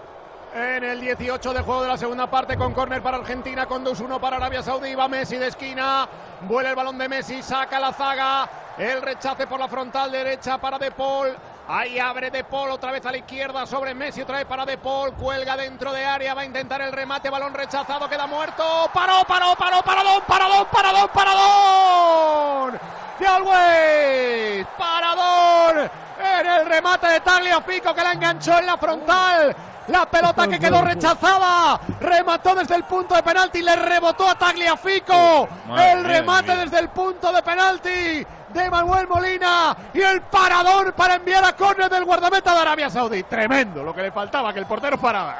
En 0.53 0.83
el 0.83 1.01
18 1.01 1.51
de 1.51 1.61
juego 1.61 1.81
de 1.81 1.87
la 1.87 1.97
segunda 1.97 2.29
parte 2.29 2.55
con 2.55 2.71
córner 2.71 3.01
para 3.01 3.17
Argentina, 3.17 3.65
con 3.65 3.83
2-1 3.83 4.19
para 4.19 4.35
Arabia 4.35 4.61
Saudí, 4.61 4.93
va 4.93 5.07
Messi 5.07 5.37
de 5.37 5.47
esquina, 5.47 6.07
vuela 6.41 6.69
el 6.69 6.75
balón 6.75 6.99
de 6.99 7.09
Messi, 7.09 7.41
saca 7.41 7.79
la 7.79 7.91
zaga, 7.91 8.47
el 8.77 9.01
rechace 9.01 9.47
por 9.47 9.59
la 9.59 9.67
frontal 9.67 10.11
derecha 10.11 10.59
para 10.59 10.77
De 10.77 10.91
Paul, 10.91 11.35
ahí 11.71 11.99
abre 11.99 12.29
De 12.29 12.43
Paul 12.43 12.71
otra 12.71 12.91
vez 12.91 13.05
a 13.05 13.11
la 13.11 13.17
izquierda 13.17 13.65
sobre 13.65 13.93
Messi, 13.93 14.21
otra 14.21 14.37
vez 14.37 14.45
para 14.45 14.65
De 14.65 14.77
Paul, 14.77 15.13
cuelga 15.13 15.55
dentro 15.55 15.93
de 15.93 16.03
área, 16.05 16.33
va 16.33 16.41
a 16.41 16.45
intentar 16.45 16.81
el 16.81 16.91
remate, 16.91 17.29
balón 17.29 17.53
rechazado, 17.53 18.09
queda 18.09 18.27
muerto, 18.27 18.89
paró, 18.93 19.23
paró, 19.27 19.55
paró, 19.55 19.81
paradón, 19.81 20.21
paradón, 20.27 20.67
paradón, 20.71 21.09
paradón, 21.13 22.79
de 23.19 23.27
Always, 23.27 24.67
paradón, 24.77 25.91
en 26.19 26.47
el 26.47 26.65
remate 26.65 27.07
de 27.07 27.19
Tagliafico 27.21 27.93
que 27.93 28.03
la 28.03 28.13
enganchó 28.13 28.59
en 28.59 28.65
la 28.65 28.77
frontal. 28.77 29.55
La 29.87 30.05
pelota 30.05 30.47
que 30.47 30.59
quedó 30.59 30.81
rechazada. 30.81 31.81
Remató 31.99 32.53
desde 32.55 32.75
el 32.75 32.83
punto 32.83 33.15
de 33.15 33.23
penalti. 33.23 33.61
Le 33.61 33.75
rebotó 33.75 34.29
a 34.29 34.35
Tagliafico. 34.35 35.49
madre 35.67 35.91
el 35.91 36.03
remate 36.05 36.55
desde 36.55 36.79
el 36.79 36.89
punto 36.89 37.33
de 37.33 37.41
penalti 37.41 38.25
de 38.53 38.69
Manuel 38.69 39.07
Molina. 39.07 39.75
Y 39.93 40.01
el 40.01 40.21
parador 40.21 40.93
para 40.93 41.15
enviar 41.15 41.43
a 41.43 41.53
córner 41.55 41.89
del 41.89 42.05
guardameta 42.05 42.53
de 42.53 42.61
Arabia 42.61 42.89
Saudí. 42.89 43.23
Tremendo 43.23 43.83
lo 43.83 43.93
que 43.93 44.01
le 44.03 44.11
faltaba, 44.11 44.53
que 44.53 44.59
el 44.59 44.65
portero 44.65 44.97
parara. 44.97 45.37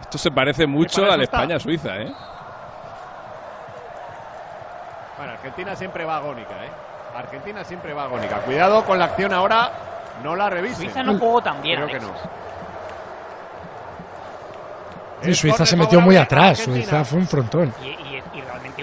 Esto 0.00 0.18
se 0.18 0.30
parece 0.30 0.66
mucho 0.66 1.10
al. 1.10 1.22
España-Suiza, 1.22 1.96
¿eh? 1.98 2.12
Bueno, 5.16 5.32
Argentina 5.32 5.74
siempre 5.76 6.04
va 6.04 6.16
agónica, 6.16 6.54
¿eh? 6.64 6.70
Argentina 7.16 7.64
siempre 7.64 7.92
va 7.92 8.04
agónica. 8.04 8.36
Cuidado 8.38 8.84
con 8.84 8.98
la 8.98 9.06
acción 9.06 9.32
ahora. 9.32 9.70
No 10.22 10.34
la 10.36 10.48
revisen. 10.50 10.84
Suiza 10.84 11.02
no 11.02 11.18
jugó 11.18 11.40
tan 11.42 11.60
bien, 11.62 11.76
Creo 11.84 12.00
que 12.00 12.06
no. 12.06 12.12
Sí, 15.22 15.34
Suiza 15.34 15.66
se 15.66 15.76
metió 15.76 16.00
muy 16.00 16.16
atrás, 16.16 16.58
Suiza 16.58 17.04
fue 17.04 17.18
un 17.18 17.26
frontón. 17.26 17.74
Y, 17.82 17.86
y- 17.88 18.17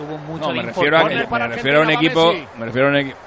hubo 0.02 0.18
mucho 0.18 0.48
No, 0.48 0.54
me 0.54 0.64
refiero 0.64 0.98
a, 0.98 1.08
que- 1.08 1.16
me 1.28 1.48
refiero 1.48 1.80
a 1.80 1.82
un 1.84 1.90
equipo. 1.92 2.34
Me 2.58 2.66
refiero 2.66 2.88
a 2.88 2.92
un 2.92 2.96
equipo. 2.98 3.18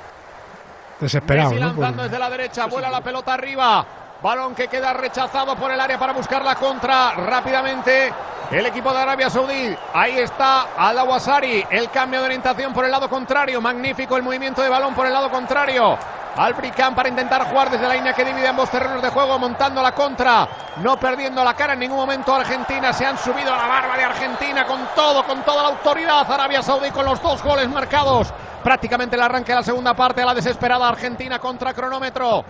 Desesperado, 1.01 1.55
lanzando 1.55 2.03
desde 2.03 2.19
la 2.19 2.29
derecha, 2.31 2.67
vuela 2.67 2.91
la 2.91 3.01
pelota 3.01 3.35
arriba. 3.35 3.87
Balón 4.21 4.53
que 4.57 4.67
queda 4.67 4.93
rechazado 4.93 5.55
por 5.55 5.71
el 5.71 5.81
área 5.81 5.97
para 5.97 6.13
buscar 6.13 6.45
la 6.45 6.57
contra 6.57 7.13
rápidamente. 7.13 8.13
El 8.51 8.67
equipo 8.67 8.93
de 8.93 8.99
Arabia 8.99 9.31
Saudí. 9.31 9.77
Ahí 9.95 10.19
está 10.19 10.75
Al 10.77 10.99
Awasari. 10.99 11.65
El 11.71 11.89
cambio 11.89 12.19
de 12.19 12.27
orientación 12.27 12.73
por 12.73 12.85
el 12.85 12.91
lado 12.91 13.09
contrario. 13.09 13.61
Magnífico 13.61 14.17
el 14.17 14.25
movimiento 14.25 14.61
de 14.61 14.69
balón 14.69 14.93
por 14.95 15.07
el 15.07 15.13
lado 15.13 15.31
contrario. 15.31 15.97
Albricán 16.37 16.97
para 16.97 17.09
intentar 17.09 17.49
jugar 17.49 17.71
desde 17.71 17.87
la 17.87 17.95
línea 17.95 18.13
que 18.13 18.25
divide 18.25 18.49
ambos 18.49 18.69
terrenos 18.71 19.01
de 19.01 19.09
juego, 19.11 19.39
montando 19.39 19.81
la 19.81 19.93
contra. 19.93 20.49
No 20.83 20.99
perdiendo 20.99 21.45
la 21.45 21.55
cara 21.55 21.75
en 21.75 21.79
ningún 21.79 21.99
momento 21.99 22.35
Argentina. 22.35 22.93
Se 22.93 23.07
han 23.07 23.19
subido 23.19 23.55
a 23.55 23.57
la 23.57 23.69
barba 23.69 23.97
de 23.97 24.03
Argentina 24.03 24.67
con 24.67 24.81
todo, 24.97 25.25
con 25.25 25.43
toda 25.43 25.63
la 25.63 25.69
autoridad. 25.69 26.29
Arabia 26.29 26.61
Saudí 26.61 26.91
con 26.91 27.05
los 27.05 27.23
dos 27.23 27.41
goles 27.41 27.69
marcados. 27.69 28.33
Prácticamente 28.65 29.15
el 29.15 29.23
arranque 29.23 29.53
de 29.53 29.59
la 29.59 29.63
segunda 29.63 29.95
parte 29.95 30.23
a 30.23 30.27
la 30.27 30.35
desesperada 30.35 30.89
Argentina 30.89 31.39
contra 31.39 31.73
cronómetro. 31.73 32.45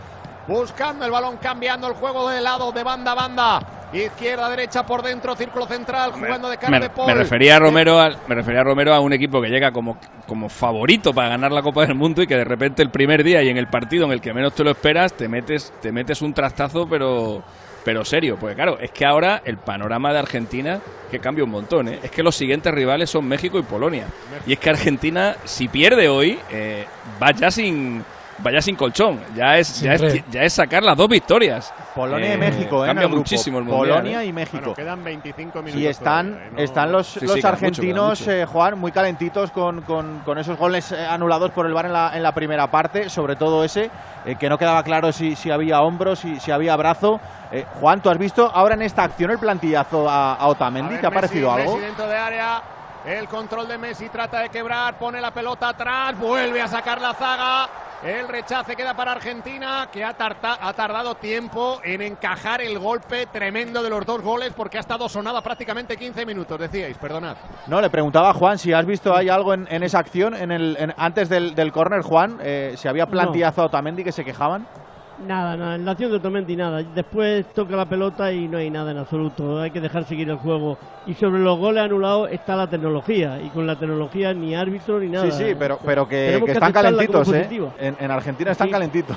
Buscando 0.48 1.04
el 1.04 1.10
balón, 1.10 1.36
cambiando 1.36 1.86
el 1.86 1.94
juego 1.94 2.28
de 2.30 2.40
lado, 2.40 2.72
de 2.72 2.82
banda 2.82 3.12
a 3.12 3.14
banda. 3.14 3.60
Izquierda, 3.92 4.50
derecha, 4.50 4.84
por 4.84 5.02
dentro, 5.02 5.34
círculo 5.36 5.66
central, 5.66 6.12
jugando 6.12 6.48
de 6.50 6.58
cara 6.58 6.72
Me, 6.78 6.80
de 6.80 6.90
Paul. 6.90 7.06
me 7.06 7.14
refería 7.14 7.56
a 7.56 7.58
Romero 7.58 7.98
al- 7.98 8.18
me 8.26 8.34
refería 8.34 8.60
a 8.60 8.64
Romero 8.64 8.92
a 8.94 9.00
un 9.00 9.12
equipo 9.14 9.40
que 9.40 9.48
llega 9.48 9.72
como, 9.72 9.96
como 10.26 10.48
favorito 10.50 11.14
para 11.14 11.30
ganar 11.30 11.52
la 11.52 11.62
Copa 11.62 11.86
del 11.86 11.94
Mundo 11.94 12.20
y 12.22 12.26
que 12.26 12.36
de 12.36 12.44
repente 12.44 12.82
el 12.82 12.90
primer 12.90 13.22
día 13.24 13.42
y 13.42 13.48
en 13.48 13.56
el 13.56 13.68
partido 13.68 14.04
en 14.04 14.12
el 14.12 14.20
que 14.20 14.34
menos 14.34 14.54
te 14.54 14.62
lo 14.62 14.70
esperas 14.72 15.14
te 15.14 15.26
metes 15.26 15.72
te 15.80 15.90
metes 15.90 16.20
un 16.20 16.34
trastazo 16.34 16.86
pero 16.86 17.42
pero 17.82 18.04
serio, 18.04 18.36
porque 18.38 18.54
claro, 18.56 18.78
es 18.78 18.90
que 18.90 19.06
ahora 19.06 19.40
el 19.46 19.56
panorama 19.56 20.12
de 20.12 20.18
Argentina 20.18 20.80
que 21.10 21.18
cambia 21.20 21.44
un 21.44 21.50
montón, 21.50 21.88
¿eh? 21.88 22.00
es 22.02 22.10
que 22.10 22.22
los 22.22 22.36
siguientes 22.36 22.74
rivales 22.74 23.08
son 23.08 23.26
México 23.26 23.58
y 23.58 23.62
Polonia. 23.62 24.04
Y 24.46 24.52
es 24.52 24.58
que 24.58 24.68
Argentina, 24.68 25.36
si 25.44 25.68
pierde 25.68 26.06
hoy, 26.10 26.38
eh, 26.50 26.84
va 27.22 27.30
ya 27.30 27.50
sin 27.50 28.04
va 28.46 28.52
ya 28.52 28.62
sin 28.62 28.76
colchón, 28.76 29.20
ya 29.34 29.58
es, 29.58 29.80
ya 29.80 29.94
es, 29.94 30.24
ya 30.30 30.42
es 30.42 30.52
sacar 30.52 30.82
las 30.82 30.96
dos 30.96 31.08
victorias. 31.08 31.72
Polonia 31.94 32.30
Eh, 32.32 32.34
y 32.34 32.38
México, 32.38 32.76
¿eh? 32.84 32.86
en 32.86 32.86
Cambia 32.90 33.02
el 33.02 33.08
grupo. 33.08 33.18
muchísimo 33.20 33.58
el 33.58 33.64
mundial. 33.64 33.88
Polonia 33.96 34.22
¿eh? 34.22 34.26
y 34.26 34.32
México. 34.32 34.58
Bueno, 34.60 34.74
quedan 34.74 35.02
25 35.04 35.58
minutos. 35.62 35.80
Y 35.82 35.86
están, 35.86 36.28
todavía, 36.28 36.46
¿eh? 36.46 36.50
No- 36.52 36.58
están 36.60 36.92
los, 36.92 37.06
Sí, 37.08 37.26
los 37.26 37.32
sí, 37.40 37.46
argentinos, 37.46 38.20
mucho. 38.20 38.30
eh, 38.30 38.44
Juan, 38.46 38.78
muy 38.78 38.92
calentitos 38.92 39.50
con, 39.50 39.82
con- 39.82 40.20
con 40.20 40.38
esos 40.38 40.56
goles 40.56 40.92
eh, 40.92 41.04
anulados 41.06 41.50
por 41.50 41.66
el 41.66 41.72
VAR 41.74 41.86
en 41.86 41.92
la, 41.92 42.12
en 42.16 42.22
la 42.22 42.32
primera 42.32 42.70
parte, 42.70 43.08
sobre 43.10 43.34
todo 43.36 43.64
ese, 43.64 43.90
eh, 44.24 44.36
que 44.38 44.48
no 44.48 44.56
quedaba 44.58 44.82
claro 44.84 45.10
si, 45.12 45.34
si 45.34 45.50
había 45.50 45.80
hombro, 45.82 46.14
si, 46.14 46.38
si 46.40 46.50
había 46.50 46.76
brazo. 46.76 47.20
Eh, 47.50 47.64
Juan, 47.80 48.00
¿tú 48.00 48.10
has 48.10 48.18
visto 48.18 48.50
ahora 48.54 48.74
en 48.74 48.82
esta 48.82 49.02
acción 49.02 49.30
el 49.30 49.38
plantillazo 49.38 50.08
a, 50.08 50.34
a 50.34 50.46
Otamendi? 50.46 50.88
A 50.88 50.90
ver, 50.92 51.00
¿Te 51.00 51.06
ha 51.06 51.10
parecido 51.10 51.48
Messi, 51.50 51.60
algo? 51.62 51.74
Messi 51.76 51.86
dentro 51.86 52.08
de 52.08 52.16
área. 52.16 52.62
El 53.06 53.26
control 53.26 53.66
de 53.68 53.78
Messi 53.78 54.08
trata 54.10 54.40
de 54.40 54.50
quebrar, 54.50 54.98
pone 54.98 55.20
la 55.20 55.30
pelota 55.30 55.70
atrás, 55.70 56.18
vuelve 56.18 56.60
a 56.60 56.68
sacar 56.68 57.00
la 57.00 57.14
zaga. 57.14 57.68
El 58.02 58.28
rechace 58.28 58.76
queda 58.76 58.94
para 58.94 59.10
Argentina, 59.10 59.88
que 59.92 60.04
ha, 60.04 60.10
ha, 60.10 60.72
tardado 60.72 61.16
tiempo 61.16 61.80
en 61.82 62.00
encajar 62.00 62.60
el 62.60 62.78
golpe 62.78 63.26
tremendo 63.26 63.82
de 63.82 63.90
los 63.90 64.06
dos 64.06 64.22
goles, 64.22 64.52
porque 64.56 64.76
ha 64.76 64.80
estado 64.80 65.08
sonada 65.08 65.42
prácticamente 65.42 65.96
15 65.96 66.24
minutos, 66.24 66.60
decíais, 66.60 66.96
perdonad. 66.96 67.36
No, 67.66 67.80
le 67.80 67.90
preguntaba 67.90 68.30
a 68.30 68.34
Juan 68.34 68.56
si 68.56 68.72
has 68.72 68.86
visto 68.86 69.16
hay 69.16 69.28
algo 69.28 69.52
en, 69.52 69.82
esa 69.82 69.98
acción, 69.98 70.34
en 70.34 70.52
el, 70.52 70.94
antes 70.96 71.28
del, 71.28 71.56
del 71.56 71.72
córner, 71.72 72.02
Juan, 72.02 72.38
eh, 72.40 72.74
si 72.76 72.86
había 72.86 73.06
plantillazo 73.06 73.62
a 73.62 73.64
Otamendi 73.66 74.04
que 74.04 74.12
se 74.12 74.24
quejaban. 74.24 74.68
Nada, 75.26 75.56
nada, 75.56 75.74
en 75.74 75.84
la 75.84 75.92
acción 75.92 76.10
de 76.10 76.18
Otamendi 76.18 76.54
nada. 76.54 76.82
Después 76.82 77.46
toca 77.52 77.74
la 77.74 77.86
pelota 77.86 78.32
y 78.32 78.46
no 78.46 78.58
hay 78.58 78.70
nada 78.70 78.92
en 78.92 78.98
absoluto. 78.98 79.60
Hay 79.60 79.70
que 79.70 79.80
dejar 79.80 80.04
seguir 80.04 80.30
el 80.30 80.36
juego. 80.36 80.78
Y 81.06 81.14
sobre 81.14 81.40
los 81.40 81.58
goles 81.58 81.82
anulados 81.82 82.30
está 82.30 82.54
la 82.54 82.68
tecnología. 82.68 83.40
Y 83.42 83.48
con 83.48 83.66
la 83.66 83.76
tecnología 83.76 84.32
ni 84.32 84.54
árbitro 84.54 85.00
ni 85.00 85.08
nada. 85.08 85.30
Sí, 85.30 85.44
sí, 85.44 85.56
pero, 85.58 85.78
pero 85.84 86.06
que, 86.06 86.36
están 86.36 86.72
calentitos, 86.72 87.32
¿eh? 87.32 87.48
En, 87.78 88.10
Argentina 88.10 88.52
están 88.52 88.70
calentitos. 88.70 89.16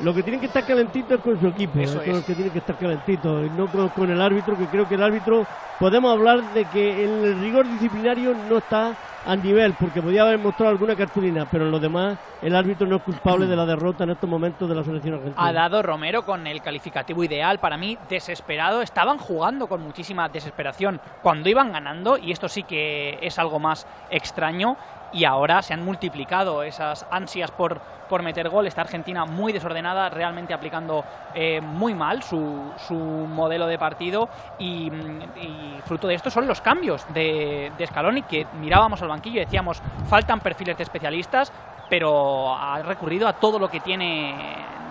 Lo 0.00 0.12
que 0.12 0.22
tienen 0.22 0.40
que 0.40 0.46
estar 0.46 0.66
calentitos 0.66 1.12
es 1.12 1.20
con 1.20 1.40
su 1.40 1.46
equipo, 1.46 1.78
Eso 1.78 2.02
es 2.02 2.08
lo 2.08 2.24
que 2.24 2.34
tienen 2.34 2.52
que 2.52 2.58
estar 2.58 2.76
calentitos, 2.76 3.50
no 3.52 3.68
con, 3.68 4.10
el 4.10 4.20
árbitro, 4.20 4.56
que 4.58 4.66
creo 4.66 4.88
que 4.88 4.96
el 4.96 5.02
árbitro, 5.02 5.46
podemos 5.78 6.12
hablar 6.12 6.42
de 6.54 6.64
que 6.66 7.04
el 7.04 7.40
rigor 7.40 7.68
disciplinario 7.68 8.34
no 8.48 8.58
está 8.58 8.96
a 9.24 9.36
nivel, 9.36 9.74
porque 9.78 10.02
podía 10.02 10.22
haber 10.22 10.38
mostrado 10.38 10.70
alguna 10.70 10.96
cartulina, 10.96 11.46
pero 11.50 11.64
en 11.66 11.70
lo 11.70 11.78
demás 11.78 12.18
el 12.40 12.56
árbitro 12.56 12.86
no 12.86 12.96
es 12.96 13.02
culpable 13.02 13.46
de 13.46 13.54
la 13.54 13.64
derrota 13.64 14.04
en 14.04 14.10
estos 14.10 14.28
momentos 14.28 14.68
de 14.68 14.74
la 14.74 14.82
selección 14.82 15.14
argentina. 15.14 15.46
Ha 15.46 15.52
dado 15.52 15.82
Romero 15.82 16.24
con 16.24 16.46
el 16.46 16.60
calificativo 16.60 17.22
ideal, 17.22 17.58
para 17.58 17.76
mí 17.76 17.96
desesperado, 18.08 18.82
estaban 18.82 19.18
jugando 19.18 19.68
con 19.68 19.80
muchísima 19.82 20.28
desesperación 20.28 21.00
cuando 21.22 21.48
iban 21.48 21.72
ganando, 21.72 22.18
y 22.18 22.32
esto 22.32 22.48
sí 22.48 22.64
que 22.64 23.18
es 23.22 23.38
algo 23.38 23.58
más 23.60 23.86
extraño, 24.10 24.76
y 25.12 25.24
ahora 25.24 25.62
se 25.62 25.74
han 25.74 25.84
multiplicado 25.84 26.62
esas 26.62 27.06
ansias 27.10 27.50
por, 27.50 27.80
por 28.08 28.22
meter 28.22 28.48
gol. 28.48 28.66
Esta 28.66 28.80
Argentina 28.80 29.24
muy 29.24 29.52
desordenada, 29.52 30.08
realmente 30.08 30.54
aplicando 30.54 31.04
eh, 31.34 31.60
muy 31.60 31.94
mal 31.94 32.22
su, 32.22 32.72
su, 32.76 32.94
modelo 32.94 33.66
de 33.66 33.78
partido 33.78 34.28
y, 34.58 34.90
fruto 35.84 36.06
de 36.08 36.14
esto 36.14 36.30
son 36.30 36.46
los 36.46 36.60
cambios 36.60 37.04
de, 37.12 37.72
de 37.76 37.86
Scaloni 37.86 38.22
que 38.22 38.46
mirábamos 38.60 39.02
al 39.02 39.08
banquillo 39.08 39.40
y 39.40 39.44
decíamos 39.44 39.82
faltan 40.08 40.40
perfiles 40.40 40.76
de 40.76 40.84
especialistas, 40.84 41.52
pero 41.90 42.54
ha 42.54 42.80
recurrido 42.82 43.28
a 43.28 43.34
todo 43.34 43.58
lo 43.58 43.68
que 43.68 43.80
tiene 43.80 44.34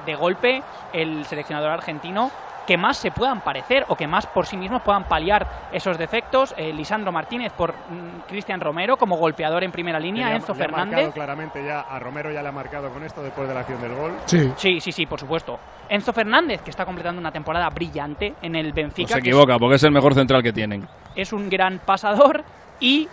de 0.05 0.15
golpe 0.15 0.61
el 0.93 1.25
seleccionador 1.25 1.71
argentino 1.71 2.31
que 2.65 2.77
más 2.77 2.97
se 2.97 3.11
puedan 3.11 3.41
parecer 3.41 3.85
o 3.87 3.95
que 3.95 4.07
más 4.07 4.25
por 4.27 4.45
sí 4.45 4.57
mismos 4.57 4.81
puedan 4.81 5.05
paliar 5.05 5.47
esos 5.71 5.97
defectos. 5.97 6.53
Eh, 6.57 6.73
Lisandro 6.73 7.11
Martínez 7.11 7.51
por 7.53 7.73
mm, 7.73 8.27
Cristian 8.27 8.59
Romero 8.59 8.97
como 8.97 9.17
golpeador 9.17 9.63
en 9.63 9.71
primera 9.71 9.99
línea, 9.99 10.35
Enzo 10.35 10.53
Fernández. 10.53 11.13
claramente 11.13 11.63
ya 11.63 11.81
a 11.81 11.99
Romero 11.99 12.31
ya 12.31 12.41
le 12.41 12.49
ha 12.49 12.51
marcado 12.51 12.89
con 12.89 13.03
esto 13.03 13.23
después 13.23 13.47
de 13.47 13.53
la 13.53 13.61
acción 13.61 13.81
del 13.81 13.95
gol. 13.95 14.13
Sí. 14.25 14.51
sí, 14.55 14.79
sí, 14.79 14.91
sí, 14.91 15.05
por 15.05 15.19
supuesto. 15.19 15.59
Enzo 15.89 16.13
Fernández 16.13 16.61
que 16.61 16.69
está 16.69 16.85
completando 16.85 17.19
una 17.19 17.31
temporada 17.31 17.69
brillante 17.69 18.35
en 18.41 18.55
el 18.55 18.71
Benfica. 18.73 19.13
se 19.13 19.19
equivoca 19.19 19.57
porque 19.57 19.75
es 19.75 19.83
el 19.83 19.91
mejor 19.91 20.13
central 20.13 20.43
que 20.43 20.53
tienen. 20.53 20.87
Es 21.15 21.33
un 21.33 21.49
gran 21.49 21.79
pasador 21.79 22.43
y 22.79 23.07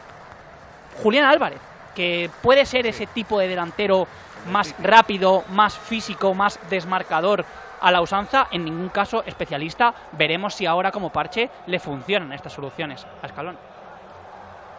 Julián 1.02 1.24
Álvarez 1.24 1.60
que 1.94 2.30
puede 2.42 2.64
ser 2.64 2.86
ese 2.86 3.06
tipo 3.06 3.40
de 3.40 3.48
delantero 3.48 4.06
más 4.52 4.74
rápido, 4.80 5.42
más 5.50 5.76
físico, 5.76 6.32
más 6.32 6.60
desmarcador 6.70 7.44
a 7.80 7.90
la 7.90 8.00
usanza, 8.00 8.48
en 8.50 8.64
ningún 8.64 8.88
caso 8.88 9.22
especialista. 9.24 9.94
Veremos 10.12 10.54
si 10.54 10.66
ahora 10.66 10.90
como 10.90 11.10
parche 11.10 11.50
le 11.66 11.78
funcionan 11.78 12.32
estas 12.32 12.52
soluciones 12.52 13.06
a 13.22 13.26
Escalón. 13.26 13.56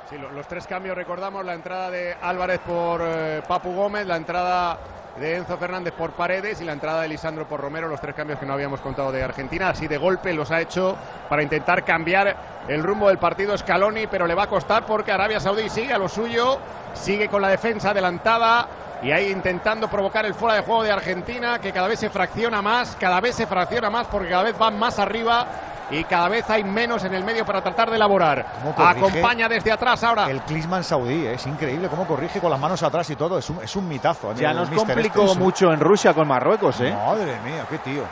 Sí, 0.10 0.16
los 0.18 0.48
tres 0.48 0.66
cambios, 0.66 0.96
recordamos, 0.98 1.46
la 1.46 1.54
entrada 1.54 1.92
de 1.92 2.16
Álvarez 2.20 2.60
por 2.62 3.02
eh, 3.04 3.44
Papu 3.48 3.74
Gómez, 3.74 4.08
la 4.08 4.16
entrada 4.16 4.80
de 5.20 5.36
Enzo 5.36 5.58
Fernández 5.58 5.94
por 5.94 6.12
Paredes 6.12 6.62
y 6.62 6.66
la 6.66 6.74
entrada 6.74 7.02
de 7.02 7.10
Lisandro 7.10 7.48
por 7.48 7.60
Romero, 7.60 7.88
los 7.88 8.02
tres 8.02 8.16
cambios 8.16 8.40
que 8.40 8.46
no 8.46 8.54
habíamos 8.54 8.80
contado 8.80 9.12
de 9.12 9.22
Argentina. 9.22 9.70
Así 9.70 9.88
de 9.88 9.98
golpe 9.98 10.34
los 10.34 10.50
ha 10.50 10.62
hecho 10.62 10.98
para 11.28 11.44
intentar 11.44 11.84
cambiar 11.84 12.36
el 12.68 12.82
rumbo 12.82 13.10
del 13.10 13.18
partido 13.18 13.56
Scaloni, 13.58 14.08
pero 14.08 14.26
le 14.26 14.34
va 14.34 14.44
a 14.44 14.48
costar 14.48 14.86
porque 14.86 15.12
Arabia 15.12 15.40
Saudí 15.40 15.70
sigue 15.70 15.94
a 15.94 15.98
lo 15.98 16.10
suyo, 16.10 16.58
sigue 16.94 17.28
con 17.28 17.42
la 17.42 17.50
defensa 17.50 17.92
adelantada 17.92 18.68
y 19.02 19.12
ahí 19.12 19.32
intentando 19.32 19.88
provocar 19.88 20.26
el 20.26 20.34
fuera 20.34 20.56
de 20.56 20.62
juego 20.62 20.84
de 20.84 20.92
Argentina, 20.92 21.60
que 21.60 21.72
cada 21.72 21.88
vez 21.88 22.00
se 22.00 22.10
fracciona 22.10 22.62
más, 22.62 22.96
cada 23.00 23.22
vez 23.22 23.36
se 23.36 23.48
fracciona 23.48 23.90
más 23.90 24.08
porque 24.08 24.30
cada 24.30 24.44
vez 24.44 24.58
van 24.58 24.78
más 24.78 25.00
arriba 25.00 25.48
y 25.92 26.04
cada 26.04 26.30
vez 26.30 26.50
hay 26.50 26.64
menos 26.64 27.04
en 27.04 27.14
el 27.14 27.24
medio 27.24 27.46
para 27.46 27.62
tratar 27.62 27.90
de 27.90 27.96
elaborar. 27.96 28.46
Acompaña 28.78 29.48
desde 29.48 29.72
atrás 29.72 30.04
ahora. 30.04 30.30
El 30.30 30.42
Klisman 30.42 30.84
saudí, 30.84 31.26
es 31.26 31.46
increíble 31.48 31.88
cómo 31.88 32.06
corrige 32.06 32.40
con 32.40 32.52
las 32.52 32.60
manos 32.60 32.84
atrás 32.84 33.10
y 33.10 33.16
todo, 33.16 33.40
es 33.40 33.50
un, 33.50 33.64
es 33.64 33.76
un 33.76 33.88
mitazo. 33.88 34.34
Ya 34.36 34.54
nos 34.54 34.70
complicó 34.70 35.36
mucho 35.36 35.72
en 35.72 35.80
Rusia 35.80 36.14
con 36.14 36.28
Marruecos, 36.28 36.80
¿eh? 36.82 36.94
Madre 36.94 37.40
mía, 37.44 37.66
qué 37.70 37.78
tío. 37.80 38.04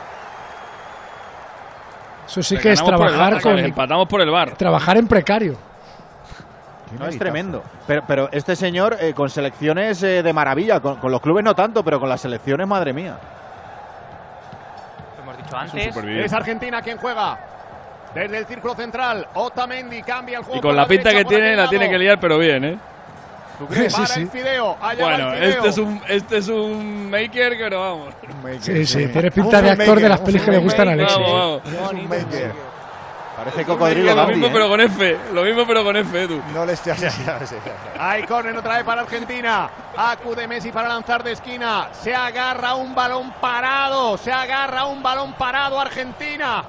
Eso 2.26 2.42
sí 2.42 2.58
que 2.58 2.72
es 2.72 2.84
trabajar 2.84 3.40
con. 3.40 3.58
Empatamos 3.58 4.06
por 4.06 4.20
el 4.20 4.30
bar. 4.30 4.54
Trabajar 4.56 4.98
en 4.98 5.06
precario. 5.06 5.67
No, 6.98 7.06
es 7.06 7.18
tremendo. 7.18 7.62
Pero, 7.86 8.02
pero 8.06 8.28
este 8.32 8.56
señor 8.56 8.96
eh, 9.00 9.12
con 9.14 9.30
selecciones 9.30 10.02
eh, 10.02 10.22
de 10.22 10.32
maravilla, 10.32 10.80
con, 10.80 10.98
los 11.10 11.20
clubes 11.20 11.44
no 11.44 11.54
tanto, 11.54 11.84
pero 11.84 12.00
con 12.00 12.08
las 12.08 12.20
selecciones, 12.20 12.66
madre 12.66 12.92
mía. 12.92 13.18
hemos 15.20 15.36
dicho 15.36 15.56
antes. 15.56 15.96
Es 15.96 16.32
Argentina 16.32 16.82
quien 16.82 16.98
juega. 16.98 17.38
Desde 18.14 18.38
el 18.38 18.46
círculo 18.46 18.74
central, 18.74 19.26
Otamendi 19.34 20.02
cambia 20.02 20.38
el 20.38 20.44
juego. 20.44 20.58
Y 20.58 20.62
con 20.62 20.74
la 20.74 20.86
pinta 20.86 21.10
que 21.12 21.24
tiene, 21.24 21.54
la 21.54 21.68
tiene 21.68 21.90
que 21.90 21.98
liar, 21.98 22.18
pero 22.18 22.38
bien, 22.38 22.64
¿eh? 22.64 22.78
¿Tú 23.58 23.66
crees? 23.66 23.92
Sí, 23.92 24.06
sí. 24.06 24.20
El 24.20 24.30
fideo, 24.30 24.76
bueno, 24.98 25.34
este 25.34 25.68
es 25.68 25.78
un 25.78 26.00
este 26.08 26.36
es 26.38 26.48
un 26.48 27.10
maker 27.10 27.58
que 27.58 27.68
no 27.70 27.80
vamos. 27.80 28.14
Sí, 28.60 28.86
sí, 28.86 29.08
tiene 29.08 29.30
pinta 29.32 29.60
de 29.60 29.70
actor 29.70 30.00
de 30.00 30.08
las 30.08 30.20
películas 30.20 30.44
que 30.44 30.52
le 30.52 30.58
gustan 30.58 30.88
a 30.88 30.92
Alexis. 30.92 31.18
Vamos, 31.18 31.62
vamos. 31.64 32.77
Parece 33.38 33.64
cocodrilo 33.64 34.16
Lo 34.16 34.26
mismo, 34.26 34.48
pero 34.52 34.68
con 34.68 34.80
F. 34.80 35.16
Lo 35.32 35.44
mismo, 35.44 35.64
pero 35.64 35.84
con 35.84 35.96
F, 35.96 36.22
Edu. 36.22 36.42
No 36.52 36.66
le 36.66 36.72
estés 36.72 37.00
Hay 37.96 38.24
córner 38.24 38.56
otra 38.56 38.78
vez 38.78 38.84
para 38.84 39.02
Argentina. 39.02 39.70
Acude 39.96 40.48
Messi 40.48 40.72
para 40.72 40.88
lanzar 40.88 41.22
de 41.22 41.32
esquina. 41.32 41.88
Se 41.92 42.12
agarra 42.12 42.74
un 42.74 42.96
balón 42.96 43.32
parado. 43.40 44.18
Se 44.18 44.32
agarra 44.32 44.86
un 44.86 45.04
balón 45.04 45.34
parado 45.34 45.78
Argentina. 45.78 46.64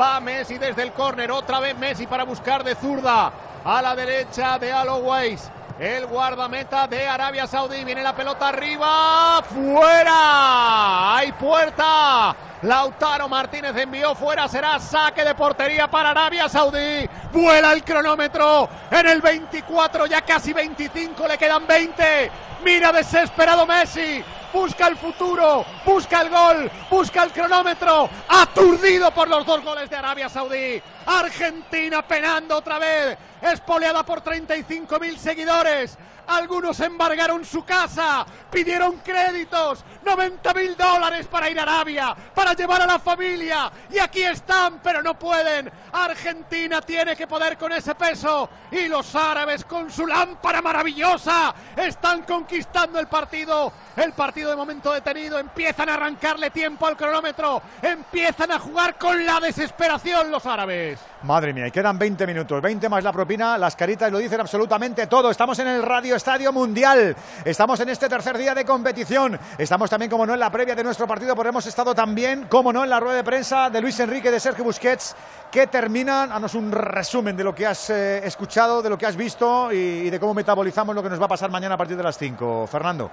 Va 0.00 0.18
Messi 0.18 0.58
desde 0.58 0.82
el 0.82 0.90
córner. 0.90 1.30
Otra 1.30 1.60
vez 1.60 1.78
Messi 1.78 2.08
para 2.08 2.24
buscar 2.24 2.64
de 2.64 2.74
zurda. 2.74 3.30
A 3.64 3.80
la 3.80 3.94
derecha 3.94 4.58
de 4.58 4.72
Aloways. 4.72 5.48
El 5.78 6.06
guardameta 6.06 6.88
de 6.88 7.06
Arabia 7.06 7.46
Saudí. 7.46 7.84
Viene 7.84 8.02
la 8.02 8.14
pelota 8.14 8.48
arriba. 8.48 9.40
¡Fuera! 9.42 11.16
¡Hay 11.16 11.30
puerta! 11.32 12.34
Lautaro 12.62 13.28
Martínez 13.28 13.76
envió 13.76 14.16
fuera. 14.16 14.48
Será 14.48 14.80
saque 14.80 15.24
de 15.24 15.36
portería 15.36 15.86
para 15.88 16.10
Arabia 16.10 16.48
Saudí. 16.48 17.08
Vuela 17.32 17.72
el 17.72 17.84
cronómetro 17.84 18.68
en 18.90 19.06
el 19.06 19.20
24, 19.20 20.06
ya 20.06 20.22
casi 20.22 20.52
25. 20.52 21.28
Le 21.28 21.38
quedan 21.38 21.64
20. 21.64 22.30
Mira 22.64 22.90
desesperado 22.90 23.64
Messi 23.64 24.24
busca 24.52 24.88
el 24.88 24.96
futuro, 24.96 25.64
busca 25.84 26.22
el 26.22 26.30
gol, 26.30 26.70
busca 26.90 27.22
el 27.22 27.32
cronómetro, 27.32 28.08
aturdido 28.28 29.10
por 29.10 29.28
los 29.28 29.44
dos 29.44 29.62
goles 29.62 29.90
de 29.90 29.96
Arabia 29.96 30.28
Saudí. 30.28 30.82
Argentina 31.08 32.06
penando 32.06 32.58
otra 32.58 32.78
vez, 32.78 33.16
espoleada 33.40 34.04
por 34.04 34.22
35.000 34.22 35.16
seguidores. 35.16 35.98
Algunos 36.28 36.78
embargaron 36.80 37.42
su 37.42 37.64
casa, 37.64 38.26
pidieron 38.50 38.98
créditos, 38.98 39.82
90 40.04 40.52
mil 40.52 40.76
dólares 40.76 41.26
para 41.26 41.48
ir 41.48 41.58
a 41.58 41.62
Arabia, 41.62 42.14
para 42.34 42.52
llevar 42.52 42.82
a 42.82 42.86
la 42.86 42.98
familia. 42.98 43.72
Y 43.90 43.98
aquí 43.98 44.22
están, 44.22 44.78
pero 44.82 45.02
no 45.02 45.18
pueden. 45.18 45.72
Argentina 45.90 46.82
tiene 46.82 47.16
que 47.16 47.26
poder 47.26 47.56
con 47.56 47.72
ese 47.72 47.94
peso. 47.94 48.50
Y 48.70 48.88
los 48.88 49.14
árabes 49.14 49.64
con 49.64 49.90
su 49.90 50.06
lámpara 50.06 50.60
maravillosa 50.60 51.54
están 51.74 52.24
conquistando 52.24 53.00
el 53.00 53.06
partido. 53.06 53.72
El 53.96 54.12
partido 54.12 54.50
de 54.50 54.56
momento 54.56 54.92
detenido. 54.92 55.38
Empiezan 55.38 55.88
a 55.88 55.94
arrancarle 55.94 56.50
tiempo 56.50 56.86
al 56.86 56.98
cronómetro. 56.98 57.62
Empiezan 57.80 58.52
a 58.52 58.58
jugar 58.58 58.98
con 58.98 59.24
la 59.24 59.40
desesperación 59.40 60.30
los 60.30 60.44
árabes. 60.44 60.97
Madre 61.22 61.52
mía, 61.52 61.66
y 61.66 61.70
quedan 61.72 61.98
20 61.98 62.26
minutos. 62.26 62.62
20 62.62 62.88
más 62.88 63.02
la 63.02 63.12
propina. 63.12 63.58
Las 63.58 63.74
caritas 63.74 64.10
lo 64.12 64.18
dicen 64.18 64.40
absolutamente 64.40 65.08
todo. 65.08 65.30
Estamos 65.30 65.58
en 65.58 65.66
el 65.66 65.82
Radio 65.82 66.14
Estadio 66.14 66.52
Mundial. 66.52 67.16
Estamos 67.44 67.80
en 67.80 67.88
este 67.88 68.08
tercer 68.08 68.38
día 68.38 68.54
de 68.54 68.64
competición. 68.64 69.38
Estamos 69.58 69.90
también, 69.90 70.10
como 70.10 70.24
no, 70.24 70.34
en 70.34 70.40
la 70.40 70.50
previa 70.50 70.76
de 70.76 70.84
nuestro 70.84 71.08
partido, 71.08 71.34
porque 71.34 71.48
hemos 71.48 71.66
estado 71.66 71.92
también, 71.94 72.46
como 72.48 72.72
no, 72.72 72.84
en 72.84 72.90
la 72.90 73.00
rueda 73.00 73.16
de 73.16 73.24
prensa 73.24 73.68
de 73.68 73.80
Luis 73.80 73.98
Enrique, 73.98 74.30
de 74.30 74.38
Sergio 74.38 74.62
Busquets, 74.62 75.16
que 75.50 75.66
terminan. 75.66 76.30
Haznos 76.30 76.54
un 76.54 76.70
resumen 76.70 77.36
de 77.36 77.42
lo 77.42 77.52
que 77.52 77.66
has 77.66 77.90
eh, 77.90 78.24
escuchado, 78.24 78.80
de 78.80 78.90
lo 78.90 78.96
que 78.96 79.06
has 79.06 79.16
visto 79.16 79.72
y, 79.72 80.08
de 80.08 80.20
cómo 80.20 80.34
metabolizamos 80.34 80.94
lo 80.94 81.02
que 81.02 81.08
nos 81.08 81.20
va 81.20 81.24
a 81.24 81.28
pasar 81.28 81.50
mañana 81.50 81.74
a 81.74 81.78
partir 81.78 81.96
de 81.96 82.02
las 82.02 82.16
5. 82.16 82.66
Fernando. 82.68 83.10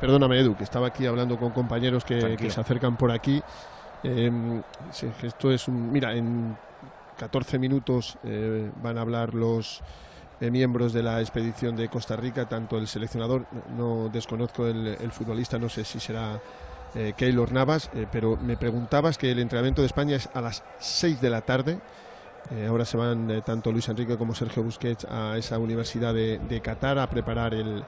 Perdóname, 0.00 0.38
Edu, 0.38 0.54
que 0.54 0.64
estaba 0.64 0.86
aquí 0.86 1.06
hablando 1.06 1.36
con 1.38 1.50
compañeros 1.50 2.04
que, 2.04 2.50
se 2.50 2.60
acercan 2.60 2.96
por 2.96 3.10
aquí. 3.10 3.42
Em, 4.02 4.62
esto 5.22 5.50
es 5.50 5.68
un. 5.68 5.90
Mira, 5.90 6.14
en 6.14 6.56
14 7.18 7.58
minutos 7.58 8.16
eh, 8.24 8.70
van 8.82 8.96
a 8.96 9.00
hablar 9.00 9.34
los 9.34 9.82
eh, 10.40 10.50
miembros 10.50 10.92
de 10.92 11.02
la 11.02 11.20
expedición 11.20 11.76
de 11.76 11.88
Costa 11.88 12.16
Rica, 12.16 12.48
tanto 12.48 12.78
el 12.78 12.86
seleccionador, 12.86 13.46
no 13.76 14.08
desconozco 14.08 14.66
el, 14.66 15.10
futbolista, 15.10 15.58
no 15.58 15.68
sé 15.68 15.84
si 15.84 15.98
será 15.98 16.40
eh, 16.94 17.12
Keylor 17.16 17.52
Navas, 17.52 17.90
pero 18.12 18.36
me 18.36 18.56
preguntabas 18.56 19.18
que 19.18 19.32
el 19.32 19.40
entrenamiento 19.40 19.82
de 19.82 19.86
España 19.86 20.16
es 20.16 20.28
a 20.32 20.40
las 20.40 20.62
6 20.78 21.20
de 21.20 21.30
la 21.30 21.40
tarde. 21.40 21.80
ahora 22.68 22.84
se 22.84 22.96
van 22.96 23.42
tanto 23.44 23.72
Luis 23.72 23.88
Enrique 23.88 24.16
como 24.16 24.34
Sergio 24.34 24.62
Busquets 24.62 25.04
a 25.10 25.36
esa 25.36 25.58
universidad 25.58 26.14
de, 26.14 26.38
de 26.38 26.60
Qatar 26.60 26.98
a 26.98 27.10
preparar 27.10 27.52
el, 27.52 27.84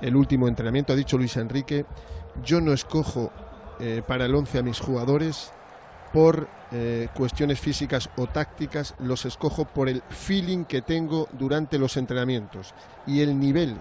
el 0.00 0.16
último 0.16 0.46
entrenamiento. 0.46 0.92
Ha 0.92 0.96
dicho 0.96 1.18
Luis 1.18 1.36
Enrique, 1.36 1.84
yo 2.44 2.60
no 2.60 2.72
escojo 2.72 3.32
para 4.06 4.26
el 4.26 4.34
11 4.34 4.58
a 4.58 4.62
mis 4.62 4.78
jugadores, 4.78 5.52
por 6.12 6.48
eh, 6.72 7.08
cuestiones 7.14 7.60
físicas 7.60 8.10
o 8.16 8.26
tácticas, 8.26 8.94
los 8.98 9.24
escojo 9.24 9.64
por 9.64 9.88
el 9.88 10.02
feeling 10.08 10.64
que 10.64 10.82
tengo 10.82 11.28
durante 11.32 11.78
los 11.78 11.96
entrenamientos. 11.96 12.74
Y 13.06 13.20
el 13.20 13.38
nivel 13.38 13.76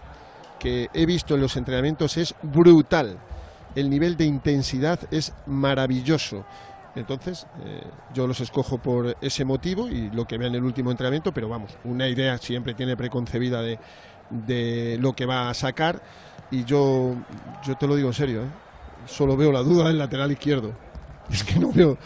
que 0.59 0.89
he 0.93 1.05
visto 1.05 1.35
en 1.35 1.41
los 1.41 1.55
entrenamientos 1.57 2.17
es 2.17 2.35
brutal. 2.41 3.17
El 3.75 3.89
nivel 3.89 4.17
de 4.17 4.25
intensidad 4.25 4.99
es 5.11 5.33
maravilloso. 5.45 6.45
Entonces, 6.95 7.45
eh, 7.63 7.83
yo 8.13 8.27
los 8.27 8.41
escojo 8.41 8.79
por 8.79 9.15
ese 9.21 9.45
motivo 9.45 9.87
y 9.87 10.09
lo 10.09 10.25
que 10.25 10.37
vea 10.37 10.47
en 10.47 10.55
el 10.55 10.63
último 10.63 10.91
entrenamiento, 10.91 11.31
pero 11.31 11.47
vamos, 11.47 11.77
una 11.83 12.07
idea 12.07 12.37
siempre 12.39 12.73
tiene 12.73 12.97
preconcebida 12.97 13.61
de, 13.61 13.79
de 14.29 14.97
lo 14.99 15.13
que 15.13 15.25
va 15.25 15.49
a 15.49 15.53
sacar. 15.53 16.01
Y 16.51 16.63
yo, 16.63 17.13
yo 17.63 17.75
te 17.75 17.85
lo 17.85 17.95
digo 17.95 18.09
en 18.09 18.13
serio, 18.15 18.41
¿eh? 18.41 18.68
Solo 19.05 19.35
veo 19.37 19.51
la 19.51 19.61
duda 19.61 19.87
del 19.87 19.97
lateral 19.97 20.31
izquierdo. 20.31 20.73
Es 21.29 21.43
que 21.43 21.59
no 21.59 21.71
veo, 21.71 21.97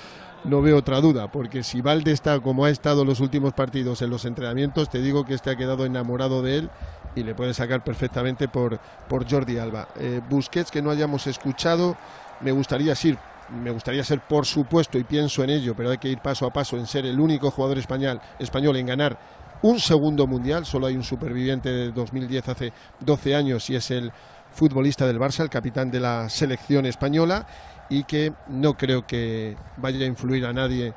no 0.44 0.62
veo 0.62 0.78
otra 0.78 1.00
duda, 1.00 1.32
porque 1.32 1.64
si 1.64 1.82
Valde 1.82 2.12
está 2.12 2.40
como 2.40 2.66
ha 2.66 2.70
estado 2.70 3.06
los 3.06 3.20
últimos 3.20 3.54
partidos 3.54 4.02
en 4.02 4.10
los 4.10 4.26
entrenamientos, 4.26 4.90
te 4.90 5.02
digo 5.02 5.26
que 5.26 5.34
este 5.34 5.50
ha 5.50 5.56
quedado 5.56 5.86
enamorado 5.86 6.42
de 6.42 6.58
él 6.58 6.70
y 7.16 7.24
le 7.24 7.36
puede 7.36 7.54
sacar 7.54 7.84
perfectamente 7.84 8.48
por, 8.48 8.80
por 9.08 9.30
Jordi 9.30 9.58
Alba. 9.58 9.88
Eh, 9.98 10.22
Busquets, 10.30 10.72
que 10.72 10.82
no 10.82 10.90
hayamos 10.92 11.28
escuchado, 11.28 11.96
me 12.42 12.52
gustaría 12.52 12.94
ser, 12.96 13.18
me 13.50 13.72
gustaría 13.72 14.04
ser, 14.04 14.20
por 14.22 14.46
supuesto, 14.46 14.98
y 14.98 15.04
pienso 15.04 15.44
en 15.44 15.52
ello, 15.52 15.74
pero 15.76 15.92
hay 15.92 15.98
que 15.98 16.10
ir 16.10 16.20
paso 16.20 16.46
a 16.46 16.52
paso 16.52 16.78
en 16.78 16.88
ser 16.88 17.06
el 17.06 17.20
único 17.20 17.50
jugador 17.52 17.78
español, 17.78 18.20
español 18.40 18.76
en 18.76 18.88
ganar 18.88 19.18
un 19.62 19.80
segundo 19.80 20.28
mundial. 20.28 20.66
Solo 20.66 20.88
hay 20.88 20.96
un 20.96 21.04
superviviente 21.04 21.70
de 21.70 21.92
2010 21.92 22.50
hace 22.50 22.74
12 23.00 23.36
años 23.36 23.70
y 23.70 23.76
es 23.76 23.90
el 23.92 24.12
futbolista 24.54 25.06
del 25.08 25.20
Barça, 25.20 25.42
el 25.42 25.50
capitán 25.50 25.92
de 25.92 26.00
la 26.00 26.30
selección 26.30 26.86
española 26.86 27.46
y 27.90 28.04
que 28.04 28.34
no 28.48 28.78
creo 28.78 29.06
que 29.06 29.58
vaya 29.78 30.06
a 30.06 30.08
influir 30.08 30.46
a 30.46 30.54
nadie 30.54 30.94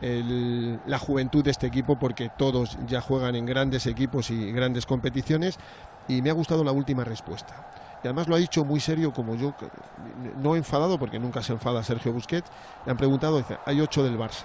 la 0.00 0.98
juventud 0.98 1.42
de 1.42 1.50
este 1.50 1.66
equipo 1.66 1.98
porque 1.98 2.30
todos 2.36 2.76
ya 2.86 3.00
juegan 3.00 3.34
en 3.34 3.46
grandes 3.46 3.86
equipos 3.86 4.30
y 4.30 4.52
grandes 4.52 4.84
competiciones 4.84 5.58
y 6.06 6.20
me 6.20 6.30
ha 6.30 6.34
gustado 6.34 6.62
la 6.62 6.72
última 6.72 7.02
respuesta. 7.02 7.72
Y 8.04 8.06
además 8.06 8.28
lo 8.28 8.34
ha 8.34 8.38
dicho 8.38 8.64
muy 8.64 8.78
serio 8.78 9.12
como 9.12 9.36
yo, 9.36 9.54
no 10.42 10.54
enfadado 10.54 10.98
porque 10.98 11.18
nunca 11.18 11.42
se 11.42 11.54
enfada 11.54 11.82
Sergio 11.82 12.12
Busquets, 12.12 12.50
le 12.84 12.92
han 12.92 12.98
preguntado, 12.98 13.38
dice, 13.38 13.56
hay 13.64 13.80
ocho 13.80 14.04
del 14.04 14.18
Barça 14.18 14.44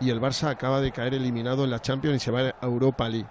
y 0.00 0.10
el 0.10 0.20
Barça 0.20 0.50
acaba 0.50 0.80
de 0.80 0.92
caer 0.92 1.14
eliminado 1.14 1.64
en 1.64 1.70
la 1.70 1.80
Champions 1.80 2.16
y 2.16 2.20
se 2.20 2.30
va 2.30 2.54
a 2.60 2.66
Europa 2.66 3.08
League 3.08 3.26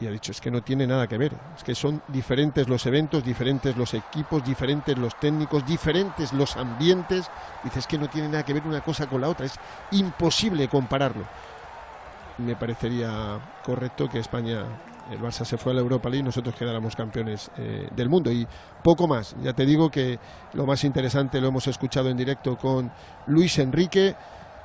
y 0.00 0.06
ha 0.06 0.10
dicho, 0.10 0.30
es 0.30 0.40
que 0.40 0.50
no 0.50 0.62
tiene 0.62 0.86
nada 0.86 1.06
que 1.08 1.18
ver, 1.18 1.32
es 1.56 1.64
que 1.64 1.74
son 1.74 2.02
diferentes 2.08 2.68
los 2.68 2.86
eventos, 2.86 3.24
diferentes 3.24 3.76
los 3.76 3.94
equipos, 3.94 4.44
diferentes 4.44 4.96
los 4.96 5.18
técnicos, 5.18 5.66
diferentes 5.66 6.32
los 6.32 6.56
ambientes. 6.56 7.28
Dice, 7.64 7.80
es 7.80 7.86
que 7.86 7.98
no 7.98 8.08
tiene 8.08 8.28
nada 8.28 8.44
que 8.44 8.52
ver 8.52 8.64
una 8.64 8.80
cosa 8.80 9.08
con 9.08 9.20
la 9.20 9.28
otra, 9.28 9.46
es 9.46 9.58
imposible 9.90 10.68
compararlo. 10.68 11.24
Me 12.38 12.54
parecería 12.54 13.40
correcto 13.64 14.08
que 14.08 14.20
España, 14.20 14.62
el 15.10 15.18
Barça 15.18 15.44
se 15.44 15.58
fue 15.58 15.72
a 15.72 15.74
la 15.74 15.80
Europa 15.80 16.08
League 16.08 16.22
y 16.22 16.26
nosotros 16.26 16.54
quedáramos 16.54 16.94
campeones 16.94 17.50
eh, 17.56 17.88
del 17.96 18.08
mundo. 18.08 18.30
Y 18.30 18.46
poco 18.84 19.08
más, 19.08 19.34
ya 19.42 19.52
te 19.52 19.66
digo 19.66 19.90
que 19.90 20.20
lo 20.52 20.64
más 20.64 20.84
interesante 20.84 21.40
lo 21.40 21.48
hemos 21.48 21.66
escuchado 21.66 22.08
en 22.08 22.16
directo 22.16 22.56
con 22.56 22.92
Luis 23.26 23.58
Enrique. 23.58 24.14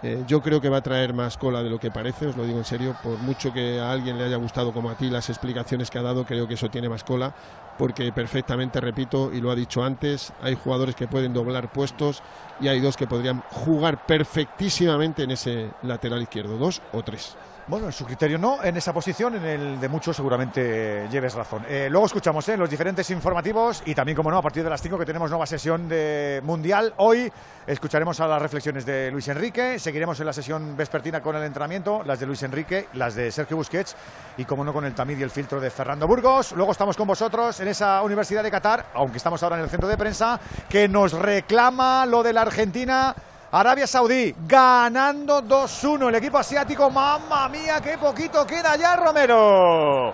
Eh, 0.03 0.25
yo 0.27 0.41
creo 0.41 0.59
que 0.59 0.67
va 0.67 0.77
a 0.77 0.81
traer 0.81 1.13
más 1.13 1.37
cola 1.37 1.63
de 1.63 1.69
lo 1.69 1.79
que 1.79 1.89
parece, 1.89 2.27
os 2.27 2.35
lo 2.35 2.43
digo 2.43 2.57
en 2.57 2.65
serio, 2.65 2.93
por 3.01 3.17
mucho 3.19 3.53
que 3.53 3.79
a 3.79 3.89
alguien 3.89 4.17
le 4.17 4.25
haya 4.25 4.35
gustado 4.35 4.73
como 4.73 4.89
a 4.89 4.95
ti 4.95 5.09
las 5.09 5.29
explicaciones 5.29 5.89
que 5.89 5.97
ha 5.97 6.01
dado, 6.01 6.25
creo 6.25 6.45
que 6.45 6.55
eso 6.55 6.69
tiene 6.69 6.89
más 6.89 7.05
cola, 7.05 7.33
porque 7.77 8.11
perfectamente, 8.11 8.81
repito, 8.81 9.31
y 9.31 9.39
lo 9.39 9.49
ha 9.49 9.55
dicho 9.55 9.81
antes, 9.81 10.33
hay 10.41 10.55
jugadores 10.55 10.95
que 10.95 11.07
pueden 11.07 11.33
doblar 11.33 11.71
puestos 11.71 12.21
y 12.59 12.67
hay 12.67 12.81
dos 12.81 12.97
que 12.97 13.07
podrían 13.07 13.43
jugar 13.49 14.05
perfectísimamente 14.05 15.23
en 15.23 15.31
ese 15.31 15.71
lateral 15.83 16.21
izquierdo, 16.21 16.57
dos 16.57 16.81
o 16.91 17.01
tres. 17.01 17.37
Bueno, 17.65 17.85
en 17.85 17.93
su 17.93 18.03
criterio 18.05 18.37
no, 18.37 18.61
en 18.61 18.75
esa 18.75 18.91
posición, 18.91 19.35
en 19.35 19.45
el 19.45 19.79
de 19.79 19.87
muchos 19.87 20.17
seguramente 20.17 21.07
lleves 21.09 21.33
razón. 21.33 21.65
Eh, 21.69 21.87
luego 21.89 22.07
escuchamos 22.07 22.47
eh, 22.49 22.57
los 22.57 22.69
diferentes 22.69 23.09
informativos 23.09 23.81
y 23.85 23.95
también, 23.95 24.17
como 24.17 24.29
no, 24.29 24.37
a 24.37 24.41
partir 24.41 24.65
de 24.65 24.69
las 24.69 24.81
5 24.81 24.97
que 24.97 25.05
tenemos 25.05 25.29
nueva 25.29 25.45
sesión 25.45 25.87
de 25.87 26.41
Mundial. 26.43 26.93
Hoy 26.97 27.31
escucharemos 27.65 28.19
a 28.19 28.27
las 28.27 28.41
reflexiones 28.41 28.85
de 28.85 29.09
Luis 29.11 29.29
Enrique, 29.29 29.79
seguiremos 29.79 30.19
en 30.19 30.25
la 30.25 30.33
sesión 30.33 30.75
vespertina 30.75 31.21
con 31.21 31.37
el 31.37 31.43
entrenamiento, 31.43 32.03
las 32.03 32.19
de 32.19 32.25
Luis 32.25 32.43
Enrique, 32.43 32.89
las 32.95 33.15
de 33.15 33.31
Sergio 33.31 33.55
Busquets 33.55 33.95
y, 34.35 34.43
como 34.43 34.65
no, 34.65 34.73
con 34.73 34.83
el 34.83 34.93
tamid 34.93 35.17
y 35.17 35.23
el 35.23 35.31
filtro 35.31 35.61
de 35.61 35.69
Fernando 35.69 36.05
Burgos. 36.05 36.51
Luego 36.51 36.73
estamos 36.73 36.97
con 36.97 37.07
vosotros 37.07 37.61
en 37.61 37.69
esa 37.69 38.01
Universidad 38.01 38.43
de 38.43 38.51
Qatar, 38.51 38.87
aunque 38.93 39.17
estamos 39.17 39.41
ahora 39.41 39.55
en 39.55 39.63
el 39.63 39.69
centro 39.69 39.87
de 39.87 39.95
prensa, 39.95 40.37
que 40.67 40.89
nos 40.89 41.13
reclama 41.13 42.05
lo 42.05 42.23
de 42.23 42.33
la 42.33 42.41
Argentina 42.41 43.15
Arabia 43.55 43.85
Saudí 43.85 44.33
ganando 44.47 45.43
2-1 45.43 46.09
el 46.09 46.15
equipo 46.15 46.39
asiático. 46.39 46.89
Mamma 46.89 47.47
mía, 47.49 47.79
qué 47.81 47.99
poquito 47.99 48.47
queda 48.47 48.75
ya, 48.75 48.95
Romero. 48.95 50.11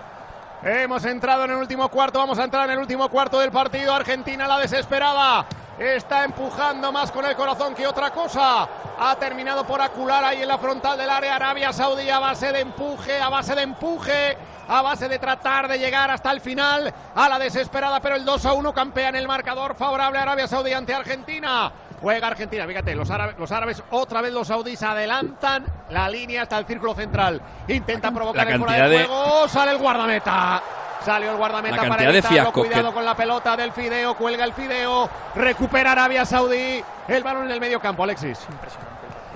Hemos 0.62 1.02
entrado 1.06 1.46
en 1.46 1.52
el 1.52 1.56
último 1.56 1.88
cuarto, 1.88 2.18
vamos 2.18 2.38
a 2.38 2.44
entrar 2.44 2.66
en 2.66 2.72
el 2.72 2.78
último 2.80 3.08
cuarto 3.08 3.38
del 3.38 3.50
partido. 3.50 3.94
Argentina 3.94 4.46
la 4.46 4.58
desesperada. 4.58 5.46
Está 5.78 6.24
empujando 6.24 6.92
más 6.92 7.10
con 7.10 7.24
el 7.24 7.34
corazón 7.34 7.74
que 7.74 7.86
otra 7.86 8.10
cosa. 8.10 8.68
Ha 8.98 9.16
terminado 9.18 9.64
por 9.64 9.80
acular 9.80 10.22
ahí 10.22 10.42
en 10.42 10.48
la 10.48 10.58
frontal 10.58 10.98
del 10.98 11.08
área 11.08 11.36
Arabia 11.36 11.72
Saudí 11.72 12.10
a 12.10 12.18
base 12.18 12.52
de 12.52 12.60
empuje, 12.60 13.22
a 13.22 13.30
base 13.30 13.54
de 13.54 13.62
empuje, 13.62 14.36
a 14.68 14.82
base 14.82 15.08
de 15.08 15.18
tratar 15.18 15.66
de 15.66 15.78
llegar 15.78 16.10
hasta 16.10 16.30
el 16.30 16.42
final 16.42 16.92
a 17.14 17.26
la 17.26 17.38
desesperada, 17.38 18.00
pero 18.00 18.16
el 18.16 18.24
2 18.26 18.44
a 18.44 18.52
1 18.52 18.74
campea 18.74 19.08
en 19.08 19.16
el 19.16 19.26
marcador 19.26 19.74
favorable 19.76 20.18
a 20.18 20.22
Arabia 20.24 20.46
Saudí 20.46 20.74
ante 20.74 20.92
Argentina. 20.92 21.72
Juega 22.00 22.28
Argentina, 22.28 22.66
fíjate, 22.66 22.94
los 22.94 23.10
árabes, 23.10 23.36
los 23.38 23.52
árabes 23.52 23.82
otra 23.90 24.22
vez 24.22 24.32
los 24.32 24.48
saudíes 24.48 24.82
adelantan 24.82 25.64
la 25.90 26.08
línea 26.08 26.42
hasta 26.42 26.56
el 26.58 26.64
círculo 26.64 26.94
central. 26.94 27.40
Intenta 27.68 28.10
provocar 28.10 28.48
el 28.50 28.58
fuera 28.58 28.88
de 28.88 29.04
juego, 29.04 29.48
sale 29.48 29.72
el 29.72 29.78
guardameta. 29.78 30.62
Salió 31.04 31.30
el 31.30 31.36
guardameta 31.38 31.88
para 31.88 32.04
evitarlo, 32.10 32.52
cuidado 32.52 32.92
con 32.92 33.04
la 33.04 33.16
pelota 33.16 33.56
del 33.56 33.72
Fideo, 33.72 34.14
cuelga 34.16 34.44
el 34.44 34.52
Fideo, 34.52 35.08
recupera 35.34 35.92
Arabia 35.92 36.26
Saudí, 36.26 36.84
el 37.08 37.22
balón 37.22 37.46
en 37.46 37.52
el 37.52 37.60
medio 37.60 37.80
campo, 37.80 38.04
Alexis. 38.04 38.38
Impresionante. 38.50 38.90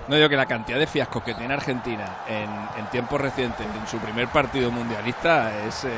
No 0.07 0.17
digo 0.17 0.29
que 0.29 0.37
la 0.37 0.45
cantidad 0.45 0.79
de 0.79 0.87
fiascos 0.87 1.23
que 1.23 1.33
tiene 1.33 1.55
Argentina 1.55 2.05
en, 2.29 2.51
en 2.79 2.87
tiempos 2.91 3.19
recientes, 3.19 3.67
en 3.67 3.87
su 3.87 3.97
primer 3.97 4.29
partido 4.29 4.71
mundialista, 4.71 5.51
es, 5.67 5.85
eh, 5.85 5.89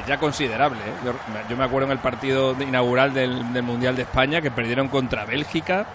es 0.00 0.06
ya 0.06 0.18
considerable. 0.18 0.78
¿eh? 0.78 1.12
Yo, 1.48 1.56
me 1.56 1.64
acuerdo 1.64 1.86
en 1.86 1.92
el 1.92 1.98
partido 1.98 2.56
inaugural 2.60 3.12
del, 3.14 3.52
del, 3.52 3.62
Mundial 3.62 3.96
de 3.96 4.02
España 4.02 4.40
que 4.40 4.50
perdieron 4.50 4.88
contra 4.88 5.24
Bélgica. 5.24 5.86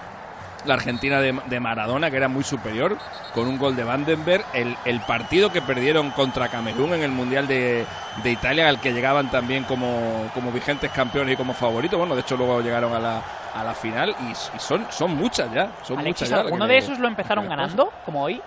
La 0.65 0.75
Argentina 0.75 1.19
de, 1.19 1.59
Maradona, 1.59 2.11
que 2.11 2.17
era 2.17 2.27
muy 2.27 2.43
superior, 2.43 2.95
con 3.33 3.47
un 3.47 3.57
gol 3.57 3.75
de 3.75 3.83
Vandenberg. 3.83 4.45
El, 4.53 4.77
el 4.85 4.99
partido 5.01 5.51
que 5.51 5.59
perdieron 5.59 6.11
contra 6.11 6.49
Camerún 6.49 6.93
en 6.93 7.01
el 7.01 7.09
Mundial 7.09 7.47
de, 7.47 7.83
de 8.21 8.31
Italia, 8.31 8.69
al 8.69 8.79
que 8.79 8.93
llegaban 8.93 9.31
también 9.31 9.63
como, 9.63 10.29
como, 10.35 10.51
vigentes 10.51 10.91
campeones 10.91 11.33
y 11.33 11.37
como 11.37 11.55
favoritos. 11.55 11.97
Bueno, 11.97 12.13
de 12.13 12.21
hecho, 12.21 12.37
luego 12.37 12.61
llegaron 12.61 12.93
a 12.93 12.99
la, 12.99 13.21
a 13.55 13.63
la 13.63 13.73
final 13.73 14.15
y, 14.29 14.59
son, 14.59 14.85
son 14.91 15.15
muchas 15.15 15.51
ya. 15.51 15.71
Son 15.81 15.97
muchas 15.97 16.29
ya 16.29 16.41
¿Alguno 16.41 16.67
de 16.67 16.77
esos 16.77 16.99
lo 16.99 17.07
empezaron 17.07 17.49
ganando, 17.49 17.91
como 18.05 18.23
hoy? 18.23 18.39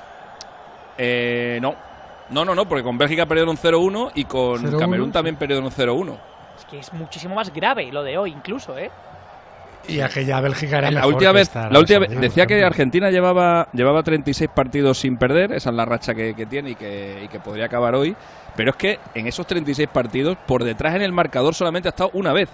Eh, 0.97 1.59
no, 1.61 1.75
no, 2.31 2.45
no, 2.45 2.55
no, 2.55 2.67
porque 2.67 2.83
con 2.83 2.99
Bélgica 2.99 3.27
perdieron 3.27 3.57
0-1 3.57 4.13
y 4.15 4.25
con 4.25 4.79
Camerún 4.79 5.13
también 5.13 5.37
perdieron 5.37 5.71
0-1. 5.71 6.17
Es 6.59 6.65
que 6.65 6.79
es 6.79 6.93
muchísimo 6.93 7.35
más 7.35 7.53
grave 7.53 7.91
lo 7.93 8.03
de 8.03 8.17
hoy, 8.17 8.31
incluso, 8.31 8.79
¿eh? 8.79 8.91
Y 9.87 10.01
aquella 10.01 10.41
Bélgica 10.41 10.79
era 10.79 10.91
la 10.91 11.07
última 11.07 11.33
vez, 11.33 11.55
la 11.55 11.79
última 11.79 11.99
vez 11.99 12.19
decía 12.19 12.47
que 12.47 12.65
Argentina 12.65 13.11
llevaba 13.11 13.69
llevaba 13.73 14.03
36 14.03 14.51
partidos 14.55 14.99
sin 14.99 15.19
perder, 15.19 15.53
esa 15.53 15.69
es 15.69 15.77
la 15.77 15.85
racha 15.85 16.15
que, 16.15 16.47
tiene 16.49 16.71
y 16.71 16.75
que, 16.75 17.21
y 17.25 17.29
que 17.29 17.39
podría 17.39 17.67
acabar 17.67 17.95
hoy, 17.95 18.17
pero 18.57 18.71
es 18.71 18.77
que 18.77 18.99
en 19.15 19.27
esos 19.27 19.47
36 19.47 19.87
partidos 19.93 20.39
por 20.47 20.65
detrás 20.65 20.95
en 20.95 21.03
el 21.03 21.13
marcador 21.13 21.55
solamente 21.55 21.89
ha 21.89 21.91
estado 21.91 22.11
una 22.15 22.33
vez 22.33 22.49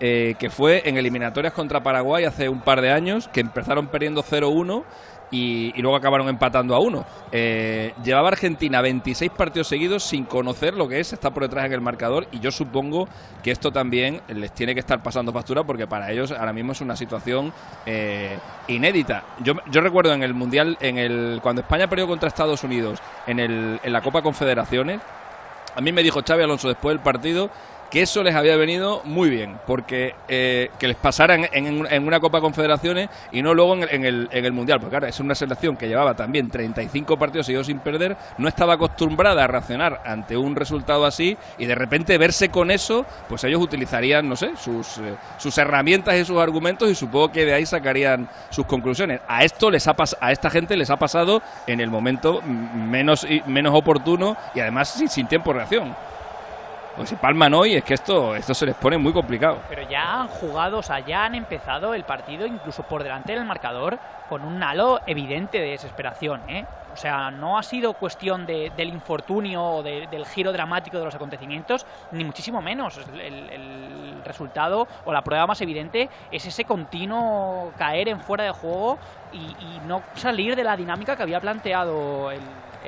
eh, 0.00 0.36
que 0.38 0.48
fue 0.48 0.88
en 0.88 0.96
eliminatorias 0.96 1.52
contra 1.52 1.82
Paraguay 1.82 2.24
hace 2.24 2.48
un 2.48 2.60
par 2.60 2.80
de 2.80 2.92
años, 2.92 3.26
que 3.26 3.40
empezaron 3.40 3.88
perdiendo 3.88 4.22
0-1 4.22 4.84
y, 5.30 5.72
luego 5.80 5.96
acabaron 5.96 6.28
empatando 6.28 6.74
a 6.74 6.80
uno. 6.80 7.04
Eh, 7.32 7.92
llevaba 8.02 8.28
Argentina 8.28 8.80
26 8.80 9.30
partidos 9.32 9.68
seguidos 9.68 10.02
sin 10.02 10.24
conocer 10.24 10.74
lo 10.74 10.88
que 10.88 11.00
es 11.00 11.12
estar 11.12 11.32
por 11.32 11.42
detrás 11.42 11.66
en 11.66 11.72
el 11.72 11.80
marcador 11.80 12.26
y 12.32 12.40
yo 12.40 12.50
supongo 12.50 13.08
que 13.42 13.50
esto 13.50 13.70
también 13.70 14.20
les 14.28 14.52
tiene 14.52 14.74
que 14.74 14.80
estar 14.80 15.02
pasando 15.02 15.32
factura 15.32 15.64
porque 15.64 15.86
para 15.86 16.10
ellos 16.10 16.32
ahora 16.32 16.52
mismo 16.52 16.72
es 16.72 16.80
una 16.80 16.96
situación 16.96 17.52
eh, 17.86 18.38
inédita. 18.68 19.24
Yo, 19.42 19.54
yo 19.70 19.80
recuerdo 19.80 20.12
en 20.12 20.22
el 20.22 20.34
Mundial, 20.34 20.76
en 20.80 20.98
el 20.98 21.40
cuando 21.42 21.62
España 21.62 21.88
perdió 21.88 22.06
contra 22.06 22.28
Estados 22.28 22.64
Unidos 22.64 23.00
en, 23.26 23.40
el, 23.40 23.80
en 23.82 23.92
la 23.92 24.00
Copa 24.00 24.22
Confederaciones, 24.22 25.00
a 25.74 25.80
mí 25.80 25.92
me 25.92 26.02
dijo 26.02 26.20
Xavi 26.26 26.42
Alonso 26.42 26.68
después 26.68 26.94
del 26.94 27.02
partido 27.02 27.50
que 27.90 28.02
eso 28.02 28.22
les 28.22 28.34
había 28.34 28.56
venido 28.56 29.00
muy 29.04 29.30
bien, 29.30 29.58
porque 29.66 30.14
eh, 30.28 30.70
que 30.78 30.88
les 30.88 30.96
pasara 30.96 31.34
en, 31.34 31.48
en- 31.52 32.04
una 32.06 32.20
Copa 32.20 32.40
Confederaciones 32.40 33.08
y 33.32 33.42
no 33.42 33.54
luego 33.54 33.74
en 33.74 33.82
el, 33.84 33.88
en 33.90 34.04
el, 34.04 34.28
en 34.30 34.44
el 34.44 34.52
Mundial, 34.52 34.78
porque 34.80 34.90
claro, 34.90 35.06
es 35.06 35.18
una 35.20 35.34
selección 35.34 35.76
que 35.76 35.88
llevaba 35.88 36.14
también 36.14 36.50
35 36.50 37.18
partidos 37.18 37.46
seguidos 37.46 37.66
sin 37.66 37.78
perder, 37.78 38.16
no 38.38 38.48
estaba 38.48 38.74
acostumbrada 38.74 39.44
a 39.44 39.46
reaccionar 39.46 40.02
ante 40.04 40.36
un 40.36 40.54
resultado 40.56 41.06
así 41.06 41.36
y 41.58 41.66
de 41.66 41.74
repente 41.74 42.18
verse 42.18 42.50
con 42.50 42.70
eso, 42.70 43.06
pues 43.28 43.42
ellos 43.44 43.60
utilizarían, 43.62 44.28
no 44.28 44.36
sé, 44.36 44.50
sus, 44.56 44.98
eh, 44.98 45.14
sus 45.38 45.56
herramientas 45.58 46.16
y 46.16 46.24
sus 46.24 46.38
argumentos 46.38 46.90
y 46.90 46.94
supongo 46.94 47.32
que 47.32 47.44
de 47.44 47.54
ahí 47.54 47.66
sacarían 47.66 48.28
sus 48.50 48.66
conclusiones. 48.66 49.20
A 49.28 49.44
esto 49.44 49.70
les 49.70 49.86
ha 49.88 49.96
a 50.20 50.32
esta 50.32 50.50
gente 50.50 50.76
les 50.76 50.90
ha 50.90 50.96
pasado 50.98 51.42
en 51.66 51.80
el 51.80 51.90
momento 51.90 52.40
menos, 52.42 53.26
menos 53.46 53.74
oportuno 53.74 54.36
y 54.54 54.60
además 54.60 54.90
sin, 54.90 55.08
sin 55.08 55.26
tiempo 55.26 55.50
de 55.52 55.58
reacción. 55.58 55.96
Pues 56.98 57.08
si 57.10 57.16
palman 57.16 57.54
hoy 57.54 57.76
es 57.76 57.84
que 57.84 57.94
esto, 57.94 58.34
esto 58.34 58.52
se 58.54 58.66
les 58.66 58.74
pone 58.74 58.98
muy 58.98 59.12
complicado. 59.12 59.58
Pero 59.68 59.88
ya 59.88 60.20
han 60.20 60.28
jugado, 60.28 60.78
o 60.78 60.82
sea, 60.82 60.98
ya 60.98 61.24
han 61.24 61.34
empezado 61.36 61.94
el 61.94 62.02
partido 62.04 62.44
incluso 62.44 62.82
por 62.82 63.02
delante 63.04 63.32
del 63.32 63.44
marcador 63.44 63.98
con 64.28 64.44
un 64.44 64.60
halo 64.62 65.00
evidente 65.06 65.58
de 65.58 65.70
desesperación, 65.70 66.42
¿eh? 66.48 66.66
O 66.92 66.96
sea, 66.96 67.30
no 67.30 67.56
ha 67.56 67.62
sido 67.62 67.92
cuestión 67.94 68.44
de- 68.46 68.72
del 68.76 68.88
infortunio 68.88 69.62
o 69.62 69.82
de- 69.84 70.08
del 70.08 70.26
giro 70.26 70.52
dramático 70.52 70.98
de 70.98 71.04
los 71.04 71.14
acontecimientos, 71.14 71.86
ni 72.10 72.24
muchísimo 72.24 72.60
menos. 72.60 72.98
El, 73.14 73.20
el- 73.50 74.08
resultado 74.24 74.86
o 75.06 75.12
la 75.12 75.22
prueba 75.22 75.46
más 75.46 75.60
evidente 75.62 76.10
es 76.30 76.44
ese 76.44 76.64
continuo 76.64 77.72
caer 77.78 78.08
en 78.08 78.20
fuera 78.20 78.44
de 78.44 78.50
juego 78.50 78.98
y, 79.32 79.38
y 79.38 79.80
no 79.86 80.02
salir 80.14 80.54
de 80.56 80.64
la 80.64 80.76
dinámica 80.76 81.16
que 81.16 81.22
había 81.22 81.40
planteado 81.40 82.30
el, 82.32 82.40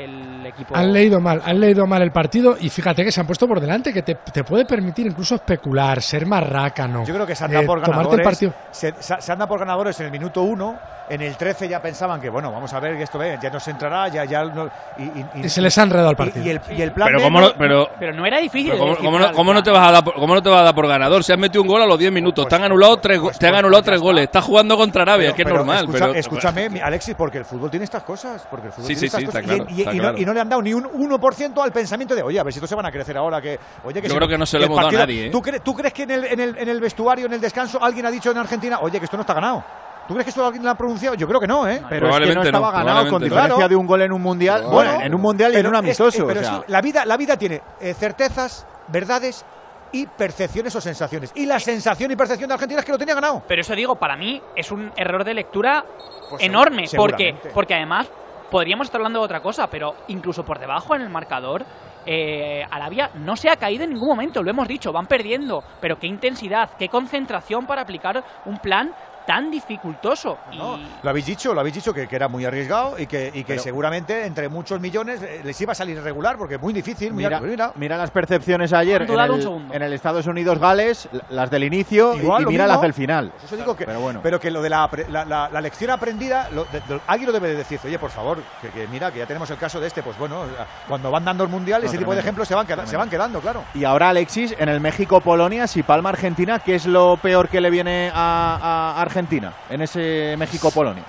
el 0.04 0.46
equipo. 0.46 0.74
Han 0.76 0.92
leído 0.92 1.20
mal, 1.20 1.40
han 1.44 1.60
leído 1.60 1.86
mal 1.86 2.02
el 2.02 2.10
partido 2.12 2.56
y 2.60 2.68
fíjate 2.70 3.04
que 3.04 3.12
se 3.12 3.20
han 3.20 3.26
puesto 3.26 3.46
por 3.46 3.60
delante, 3.60 3.92
que 3.92 4.02
te, 4.02 4.14
te 4.14 4.44
puede 4.44 4.64
permitir 4.64 5.06
incluso 5.06 5.34
especular, 5.36 6.00
ser 6.02 6.26
más 6.26 6.48
rácano. 6.48 7.04
Yo 7.04 7.14
creo 7.14 7.26
que 7.26 7.34
se 7.34 7.44
anda 7.44 7.60
eh, 7.60 7.66
por 7.66 7.78
el 7.78 7.84
ganadores. 7.84 8.24
partido. 8.24 8.52
Se, 8.70 8.94
se- 8.98 9.20
se 9.20 9.32
anda 9.32 9.46
por 9.46 9.58
ganadores 9.58 9.98
en 10.00 10.06
el 10.06 10.12
minuto 10.12 10.42
1. 10.42 10.78
En 11.10 11.20
el 11.22 11.36
13 11.36 11.68
ya 11.68 11.82
pensaban 11.82 12.20
que, 12.20 12.30
bueno, 12.30 12.52
vamos 12.52 12.72
a 12.72 12.78
ver 12.78 12.96
que 12.96 13.02
esto 13.02 13.18
ve, 13.18 13.36
ya 13.42 13.50
nos 13.50 13.66
entrará, 13.66 14.06
ya. 14.08 14.24
ya 14.26 14.44
no- 14.44 14.70
y, 14.96 15.02
y- 15.02 15.26
y- 15.34 15.46
Y 15.46 15.48
se 15.48 15.60
les 15.60 15.76
ha 15.76 15.82
enredado 15.82 16.10
el 16.10 16.16
partido. 16.16 16.44
Y, 16.46 16.50
el, 16.50 16.60
y 16.70 16.82
el 16.82 16.92
plan 16.92 17.08
Pero 17.08 17.20
cómo 17.24 17.40
no- 17.40 17.52
pero, 17.58 17.88
Pero 17.98 18.12
no 18.14 18.24
era 18.24 18.38
difícil. 18.38 18.74
cómo, 18.78 19.18
no, 19.18 19.32
cómo 19.32 19.52
no 19.52 19.60
te 19.60 19.70
vas 19.72 19.88
a 19.88 19.90
dar 19.90 20.04
por, 20.04 20.14
cómo 20.14 20.34
no 20.36 20.42
te 20.42 20.48
vas 20.48 20.60
a 20.60 20.64
dar 20.64 20.74
por 20.74 20.86
ganador? 20.86 21.24
Si 21.24 21.32
has 21.32 21.38
metido 21.38 21.62
un 21.62 21.68
gol 21.68 21.82
a 21.82 21.86
los 21.86 21.98
10 21.98 22.12
minutos, 22.12 22.46
te 22.46 22.54
han 22.54 22.62
anulado 22.62 22.96
tres, 22.98 23.18
go- 23.18 23.32
te 23.36 23.44
han 23.48 23.56
anulado 23.56 23.82
tres 23.82 24.00
goles, 24.00 24.24
estás 24.24 24.44
jugando 24.44 24.76
contra 24.76 25.02
Arabia, 25.02 25.28
Pero- 25.30 25.34
que 25.36 25.42
es 25.42 25.46
pero 25.46 25.56
normal. 25.56 25.78
escucha- 25.84 25.98
pero, 26.06 26.14
escúchame, 26.14 26.80
Alexis, 26.80 27.14
porque 27.16 27.38
el 27.38 27.44
fútbol 27.44 27.70
tiene 27.70 27.84
estas 27.84 28.04
cosas. 28.04 28.46
Porque 28.48 28.68
el 28.68 28.72
fútbol 28.72 28.86
Sí, 28.86 28.94
tiene 28.94 29.00
sí, 29.00 29.06
estas 29.06 29.20
sí, 29.20 29.26
cosas. 29.26 29.42
está 29.42 29.54
Y- 29.54 29.56
claro, 29.56 29.70
y, 29.89 29.89
está 29.90 29.94
y 29.94 29.98
no, 29.98 30.02
claro. 30.02 30.18
y 30.18 30.24
no 30.26 30.32
le 30.34 30.40
han 30.40 30.48
dado 30.48 30.62
ni 30.62 30.72
un 30.74 30.84
1% 30.84 31.62
al 31.62 31.72
pensamiento 31.72 32.14
de, 32.14 32.22
oye, 32.22 32.38
a 32.40 32.42
ver 32.42 32.52
si 32.52 32.58
estos 32.58 32.68
se 32.70 32.76
van 32.76 32.86
a 32.86 32.90
crecer 32.90 33.16
ahora. 33.16 33.40
que 33.40 33.58
oye 33.84 34.00
que 34.02 34.08
Yo 34.08 34.14
creo 34.16 34.28
que 34.28 34.38
no 34.38 34.46
se 34.46 34.58
lo 34.58 34.64
hemos 34.66 34.76
dado 34.76 34.88
a 34.88 34.92
nadie, 34.92 35.26
¿eh? 35.26 35.30
¿tú, 35.30 35.40
cre- 35.40 35.60
tú 35.62 35.74
crees 35.74 35.92
que 35.92 36.02
en 36.04 36.10
el, 36.12 36.24
en, 36.24 36.40
el, 36.40 36.58
en 36.58 36.68
el 36.68 36.80
vestuario, 36.80 37.26
en 37.26 37.32
el 37.32 37.40
descanso, 37.40 37.82
alguien 37.82 38.06
ha 38.06 38.10
dicho 38.10 38.30
en 38.30 38.38
Argentina, 38.38 38.78
oye, 38.80 38.98
que 38.98 39.04
esto 39.04 39.16
no 39.16 39.22
está 39.22 39.34
ganado? 39.34 39.62
¿Tú 40.08 40.14
crees 40.14 40.24
que 40.24 40.30
eso 40.30 40.44
alguien 40.44 40.64
lo 40.64 40.70
ha 40.70 40.74
pronunciado? 40.74 41.14
Yo 41.14 41.28
creo 41.28 41.38
que 41.38 41.46
no, 41.46 41.68
¿eh? 41.68 41.80
Pero 41.88 42.08
es 42.10 42.18
que 42.28 42.34
no 42.34 42.42
estaba 42.42 42.70
no, 42.72 42.78
ganado 42.78 43.08
con 43.10 43.22
diferencia 43.22 43.54
Claro. 43.54 43.68
de 43.68 43.76
un 43.76 43.86
gol 43.86 44.02
en 44.02 44.12
un 44.12 44.20
mundial. 44.20 44.62
Bueno, 44.64 44.90
Bueno, 44.92 45.04
en 45.06 45.14
un 45.14 45.20
mundial 45.20 45.52
y 45.54 45.56
en 45.58 45.66
un 45.68 45.74
es- 45.74 45.78
amistoso. 45.78 46.26
pero 46.26 46.40
o 46.40 46.42
sea. 46.42 46.56
es- 46.58 46.68
la, 46.68 46.80
vida, 46.80 47.04
la 47.04 47.16
vida 47.16 47.36
tiene 47.36 47.60
eh, 47.80 47.94
certezas, 47.94 48.66
verdades 48.88 49.44
y 49.92 50.06
percepciones 50.06 50.74
o 50.74 50.80
sensaciones. 50.80 51.30
Y 51.36 51.46
la 51.46 51.60
sensación 51.60 52.10
y 52.10 52.16
percepción 52.16 52.48
de 52.48 52.54
Argentina 52.54 52.80
es 52.80 52.86
que 52.86 52.92
lo 52.92 52.98
tenía 52.98 53.14
ganado. 53.14 53.42
Pero 53.46 53.60
eso 53.60 53.74
digo, 53.76 53.94
para 53.96 54.16
mí 54.16 54.40
es 54.56 54.72
un 54.72 54.90
error 54.96 55.22
de 55.24 55.34
lectura 55.34 55.84
Pues 56.28 56.42
enorme, 56.42 56.84
porque, 56.96 57.34
porque 57.54 57.74
además 57.74 58.08
podríamos 58.50 58.86
estar 58.86 58.98
hablando 58.98 59.20
de 59.20 59.24
otra 59.24 59.40
cosa, 59.40 59.68
pero 59.68 59.94
incluso 60.08 60.44
por 60.44 60.58
debajo 60.58 60.94
en 60.94 61.02
el 61.02 61.08
marcador, 61.08 61.64
eh, 62.06 62.64
Arabia 62.70 63.10
no 63.14 63.36
se 63.36 63.50
ha 63.50 63.56
caído 63.56 63.84
en 63.84 63.90
ningún 63.90 64.08
momento, 64.08 64.42
lo 64.42 64.50
hemos 64.50 64.66
dicho, 64.66 64.92
van 64.92 65.06
perdiendo, 65.06 65.62
pero 65.80 65.98
qué 65.98 66.06
intensidad, 66.06 66.70
qué 66.78 66.88
concentración 66.88 67.66
para 67.66 67.82
aplicar 67.82 68.24
un 68.46 68.58
plan 68.58 68.94
tan 69.30 69.48
dificultoso. 69.48 70.38
Y 70.50 70.56
Lo 70.58 71.10
habéis 71.10 71.24
dicho, 71.26 71.54
lo 71.54 71.60
habéis 71.60 71.76
dicho 71.76 71.94
que, 71.94 72.08
que 72.08 72.16
era 72.16 72.26
muy 72.26 72.44
arriesgado 72.44 72.98
y 72.98 73.06
que, 73.06 73.28
y 73.28 73.44
que 73.44 73.52
Pero- 73.52 73.62
seguramente 73.62 74.26
entre 74.26 74.48
muchos 74.48 74.80
millones 74.80 75.22
eh, 75.22 75.42
les 75.44 75.60
iba 75.60 75.70
a 75.70 75.74
salir 75.76 75.96
irregular 75.96 76.36
porque 76.36 76.56
es 76.56 76.60
muy 76.60 76.72
difícil. 76.72 77.12
Mira, 77.12 77.38
mira. 77.40 77.70
mira 77.76 77.96
las 77.96 78.10
percepciones 78.10 78.72
ayer 78.72 79.02
en 79.02 79.10
el, 79.10 79.40
segundo. 79.40 79.72
en 79.72 79.82
el 79.82 79.92
Estados 79.92 80.26
Unidos-Gales, 80.26 81.08
las 81.28 81.48
del 81.48 81.62
inicio 81.62 82.16
y- 82.16 82.18
Igual, 82.18 82.42
y 82.42 82.44
lo 82.46 82.50
mira 82.50 82.64
mismo. 82.64 82.74
las 82.74 82.82
del 82.82 82.92
final. 82.92 83.32
Eso 83.44 83.56
digo 83.56 83.76
que, 83.76 83.86
Pero 83.86 84.00
bueno. 84.00 84.18
pero 84.20 84.40
que 84.40 84.50
lo 84.50 84.62
de 84.62 84.70
la, 84.70 84.90
la, 85.08 85.24
la- 85.24 85.48
la 85.48 85.60
lección 85.60 85.92
aprendida, 85.92 86.48
lo, 86.50 86.64
de- 86.64 86.80
de- 86.80 87.00
alguien 87.06 87.28
lo 87.28 87.32
debe 87.32 87.50
de 87.50 87.54
decir. 87.54 87.78
Oye, 87.84 88.00
por 88.00 88.10
favor, 88.10 88.38
que, 88.60 88.68
que 88.70 88.88
mira, 88.88 89.12
que 89.12 89.20
ya 89.20 89.26
tenemos 89.26 89.48
el 89.50 89.58
caso 89.58 89.78
de 89.78 89.86
este. 89.86 90.02
Pues 90.02 90.18
bueno, 90.18 90.42
cuando 90.88 91.08
van 91.12 91.24
dando 91.24 91.44
el 91.44 91.50
mundial, 91.50 91.82
No, 91.82 91.86
ese 91.88 91.98
tipo 91.98 92.12
de 92.14 92.20
ejemplos 92.20 92.48
se 92.48 92.56
van, 92.56 92.66
queda- 92.66 92.84
se 92.84 92.96
van 92.96 93.08
quedando, 93.08 93.38
claro. 93.40 93.62
Y 93.74 93.84
ahora 93.84 94.08
Alexis, 94.08 94.56
en 94.58 94.68
el 94.68 94.80
México-Polonia, 94.80 95.68
si 95.68 95.84
palma 95.84 96.08
Argentina, 96.08 96.58
¿qué 96.58 96.74
es 96.74 96.86
lo 96.86 97.16
peor 97.16 97.48
que 97.48 97.60
le 97.60 97.70
viene 97.70 98.10
a, 98.12 98.94
a 98.96 99.00
Argentina 99.02 99.19
en 99.68 99.82
ese 99.82 100.34
México-Polonia? 100.38 101.04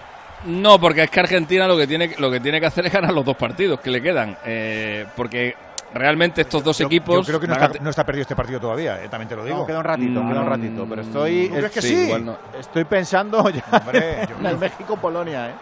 No, 0.46 0.80
porque 0.80 1.04
es 1.04 1.10
que 1.12 1.20
Argentina 1.20 1.68
lo 1.68 1.78
que 1.78 1.86
tiene, 1.88 2.16
lo 2.18 2.32
que 2.32 2.40
tiene 2.40 2.60
que 2.60 2.66
hacer 2.66 2.86
es 2.86 2.92
ganar 2.92 3.14
los 3.14 3.24
dos 3.24 3.38
partidos 3.38 3.80
que 3.80 3.90
le 3.92 4.02
quedan. 4.02 4.36
eh, 4.44 5.06
porque 5.16 5.56
realmente 5.94 6.42
estos 6.42 6.64
dos 6.64 6.78
Yo- 6.78 6.86
equipos. 6.88 7.16
Yo 7.18 7.24
creo 7.24 7.40
que 7.40 7.48
no 7.48 7.54
está, 7.54 7.72
no 7.82 7.90
está 7.90 8.04
perdido 8.06 8.22
este 8.24 8.36
partido 8.36 8.60
todavía, 8.60 9.04
eh, 9.04 9.10
también 9.10 9.28
te 9.30 9.36
lo 9.36 9.44
digo. 9.44 9.58
No, 9.60 9.66
queda 9.68 9.80
un 9.80 9.84
ratito, 9.84 10.22
queda 10.28 10.40
un 10.42 10.48
ratito, 10.50 10.86
pero 10.90 11.02
estoy... 11.02 11.50
¿Tú 11.50 11.56
crees 11.56 11.72
que 11.72 11.82
sí? 11.82 12.12
no. 12.24 12.38
Estoy 12.58 12.86
pensando 12.86 13.48
ya 13.50 13.64
Hombre, 13.72 14.26
yo- 14.30 14.36
en 14.40 14.46
el 14.46 14.58
México-Polonia, 14.58 15.50
¿eh? 15.50 15.54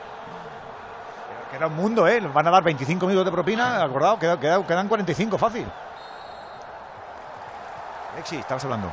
Queda 1.51 1.65
un 1.67 1.75
mundo, 1.75 2.07
¿eh? 2.07 2.21
Van 2.31 2.47
a 2.47 2.51
dar 2.51 2.63
25 2.63 3.05
minutos 3.07 3.25
de 3.25 3.31
propina, 3.31 3.83
acordado, 3.83 4.19
queda- 4.19 4.39
queda- 4.39 4.65
quedan 4.65 4.87
45 4.87 5.37
fácil. 5.37 5.65
Alexis, 8.13 8.39
estabas 8.39 8.63
hablando. 8.65 8.91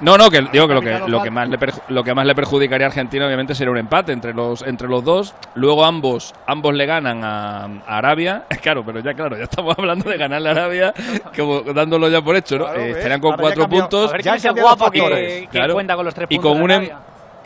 No, 0.00 0.18
no, 0.18 0.28
que 0.30 0.42
digo 0.52 0.68
que 0.68 0.74
lo 0.74 0.82
que, 0.82 0.98
lo 1.06 1.22
que 1.22 1.30
más 1.30 1.48
le 1.48 1.58
perju- 1.58 1.80
lo 1.88 2.04
que 2.04 2.12
más 2.14 2.26
le 2.26 2.34
perjudicaría 2.34 2.86
a 2.86 2.90
Argentina 2.90 3.26
obviamente 3.26 3.54
sería 3.54 3.70
un 3.70 3.78
empate 3.78 4.12
entre 4.12 4.34
los 4.34 4.60
entre 4.62 4.88
los 4.88 5.02
dos. 5.04 5.34
Luego 5.54 5.84
ambos 5.84 6.34
ambos 6.46 6.74
le 6.74 6.84
ganan 6.86 7.24
a, 7.24 7.64
a 7.64 7.98
Arabia. 7.98 8.44
Claro, 8.62 8.84
pero 8.84 8.98
ya 9.00 9.14
claro, 9.14 9.36
ya 9.38 9.44
estamos 9.44 9.74
hablando 9.78 10.10
de 10.10 10.16
ganarle 10.18 10.48
a 10.48 10.52
Arabia, 10.52 10.92
como 11.36 11.60
dándolo 11.62 12.08
ya 12.08 12.20
por 12.20 12.34
hecho, 12.36 12.58
¿no? 12.58 12.64
Claro, 12.64 12.80
Eh, 12.82 13.20
con 13.20 13.36
cuatro 13.36 13.62
cambió- 13.62 13.80
puntos. 13.82 14.10
a 14.10 14.12
ver 14.12 14.22
Ya 14.22 14.34
es 14.34 14.44
el 14.44 14.54
guapo 14.54 14.90
que, 14.90 15.00
que 15.00 15.48
Claro. 15.50 15.74
cuenta 15.74 15.94
con 15.96 16.04
los 16.04 16.14
tres 16.14 16.26
y 16.30 16.36
puntos 16.36 16.50
con 16.52 16.58
de 16.58 16.64
un 16.64 16.70
em-. 16.82 16.90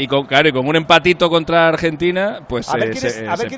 Y 0.03 0.07
con 0.07 0.25
claro, 0.27 0.49
y 0.49 0.53
con 0.53 0.67
un 0.67 0.77
empatito 0.77 1.29
contra 1.29 1.69
Argentina, 1.69 2.41
pues 2.49 2.69
A 2.69 2.75
ver 2.77 2.89
eh, 2.89 2.91
quién 2.93 3.11
se, 3.11 3.29
a 3.29 3.37
ver 3.37 3.49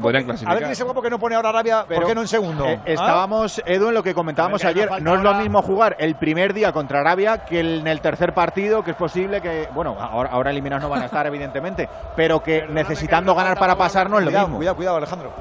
podrían 0.00 0.24
clasificar. 0.24 0.52
A 0.52 0.54
ver 0.54 0.62
quién 0.64 0.72
es 0.72 0.78
el 0.80 0.84
guapo 0.84 1.02
que 1.02 1.10
no 1.10 1.18
pone 1.18 1.34
ahora 1.36 1.50
Arabia, 1.50 1.84
¿por 1.86 2.06
qué 2.06 2.14
no 2.14 2.22
en 2.22 2.28
segundo? 2.28 2.66
Eh, 2.66 2.78
¿Ah? 2.80 2.90
estábamos, 2.90 3.62
Edu, 3.64 3.88
en 3.88 3.94
lo 3.94 4.02
que 4.02 4.14
comentábamos 4.14 4.64
ayer. 4.64 5.02
No 5.02 5.14
es 5.14 5.22
lo 5.22 5.34
mismo 5.34 5.62
jugar 5.62 5.96
el 5.98 6.16
primer 6.16 6.52
día 6.54 6.72
contra 6.72 7.00
Arabia 7.00 7.44
que 7.44 7.60
el- 7.60 7.80
en 7.80 7.86
el 7.86 8.00
tercer 8.00 8.34
partido, 8.34 8.82
que 8.82 8.92
es 8.92 8.96
posible 8.96 9.40
que, 9.40 9.68
bueno, 9.74 9.96
ahora, 10.00 10.30
ahora 10.30 10.50
eliminados 10.50 10.82
no 10.82 10.88
van 10.88 11.02
a 11.02 11.06
estar, 11.06 11.26
evidentemente, 11.28 11.88
pero 12.16 12.42
que 12.42 12.66
necesitando 12.68 13.34
ganar 13.34 13.58
para 13.58 13.76
pasar 13.76 14.10
no 14.10 14.18
es 14.18 14.24
lo 14.24 14.30
Cuidado, 14.30 14.46
mismo. 14.48 14.58
cuidado, 14.58 14.76
cuidado, 14.76 14.96
Alejandro. 14.98 15.32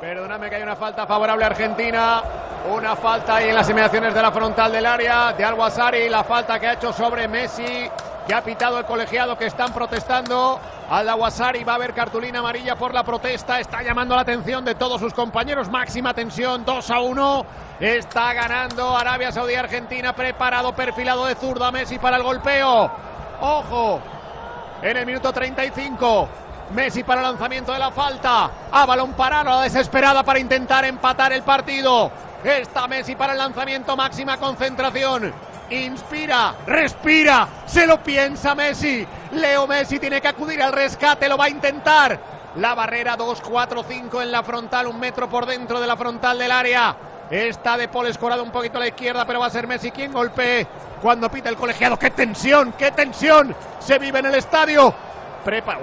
Perdóname 0.00 0.48
que 0.48 0.56
hay 0.56 0.62
una 0.62 0.76
falta 0.76 1.06
favorable 1.06 1.44
a 1.44 1.48
Argentina. 1.48 2.22
Una 2.72 2.94
falta 2.96 3.36
ahí 3.36 3.48
en 3.48 3.54
las 3.54 3.68
inmediaciones 3.68 4.14
de 4.14 4.22
la 4.22 4.30
frontal 4.30 4.70
del 4.70 4.86
área 4.86 5.32
de 5.32 5.44
Al-Wasari. 5.44 6.08
La 6.08 6.22
falta 6.22 6.58
que 6.60 6.66
ha 6.68 6.72
hecho 6.74 6.92
sobre 6.92 7.26
Messi, 7.26 7.88
que 8.28 8.34
ha 8.34 8.44
pitado 8.44 8.78
el 8.78 8.84
colegiado 8.84 9.38
que 9.38 9.46
están 9.46 9.72
protestando. 9.72 10.60
Al-Wasari 10.90 11.64
va 11.64 11.72
a 11.72 11.74
haber 11.76 11.94
cartulina 11.94 12.40
amarilla 12.40 12.76
por 12.76 12.92
la 12.92 13.02
protesta. 13.02 13.58
Está 13.58 13.82
llamando 13.82 14.14
la 14.14 14.20
atención 14.20 14.66
de 14.66 14.74
todos 14.74 15.00
sus 15.00 15.14
compañeros. 15.14 15.70
Máxima 15.70 16.12
tensión, 16.12 16.62
2 16.62 16.90
a 16.90 17.00
1. 17.00 17.46
Está 17.80 18.34
ganando 18.34 18.94
Arabia 18.94 19.32
Saudí 19.32 19.54
Argentina. 19.54 20.12
Preparado, 20.12 20.74
perfilado 20.74 21.24
de 21.24 21.36
zurda 21.36 21.72
Messi 21.72 21.98
para 21.98 22.18
el 22.18 22.22
golpeo. 22.22 22.90
Ojo, 23.40 24.00
en 24.82 24.96
el 24.98 25.06
minuto 25.06 25.32
35. 25.32 26.28
Messi 26.74 27.04
para 27.04 27.22
el 27.22 27.28
lanzamiento 27.28 27.72
de 27.72 27.78
la 27.78 27.90
falta. 27.90 28.50
A 28.70 28.84
balón 28.84 29.14
parado, 29.14 29.48
la 29.48 29.62
desesperada 29.62 30.22
para 30.22 30.38
intentar 30.38 30.84
empatar 30.84 31.32
el 31.32 31.44
partido. 31.44 32.10
Está 32.44 32.86
Messi 32.88 33.16
para 33.16 33.32
el 33.32 33.38
lanzamiento, 33.38 33.96
máxima 33.96 34.36
concentración. 34.36 35.32
Inspira, 35.70 36.54
respira, 36.66 37.48
se 37.66 37.86
lo 37.86 38.02
piensa 38.02 38.54
Messi. 38.54 39.06
Leo 39.32 39.66
Messi 39.66 39.98
tiene 39.98 40.20
que 40.20 40.28
acudir 40.28 40.62
al 40.62 40.72
rescate, 40.72 41.28
lo 41.28 41.36
va 41.36 41.44
a 41.44 41.50
intentar. 41.50 42.18
La 42.56 42.74
barrera 42.74 43.16
2-4-5 43.16 44.22
en 44.22 44.32
la 44.32 44.42
frontal, 44.42 44.86
un 44.86 44.98
metro 44.98 45.28
por 45.28 45.44
dentro 45.44 45.78
de 45.80 45.86
la 45.86 45.96
frontal 45.96 46.38
del 46.38 46.50
área. 46.50 46.96
Está 47.30 47.76
de 47.76 47.88
Paul 47.88 48.06
escorado 48.06 48.42
un 48.42 48.50
poquito 48.50 48.78
a 48.78 48.80
la 48.80 48.88
izquierda, 48.88 49.26
pero 49.26 49.40
va 49.40 49.46
a 49.46 49.50
ser 49.50 49.66
Messi 49.66 49.90
quien 49.90 50.12
golpee 50.12 50.66
cuando 51.02 51.30
pita 51.30 51.50
el 51.50 51.56
colegiado. 51.56 51.98
¡Qué 51.98 52.10
tensión! 52.10 52.72
¡Qué 52.72 52.90
tensión! 52.90 53.54
Se 53.78 53.98
vive 53.98 54.20
en 54.20 54.26
el 54.26 54.34
estadio. 54.34 54.94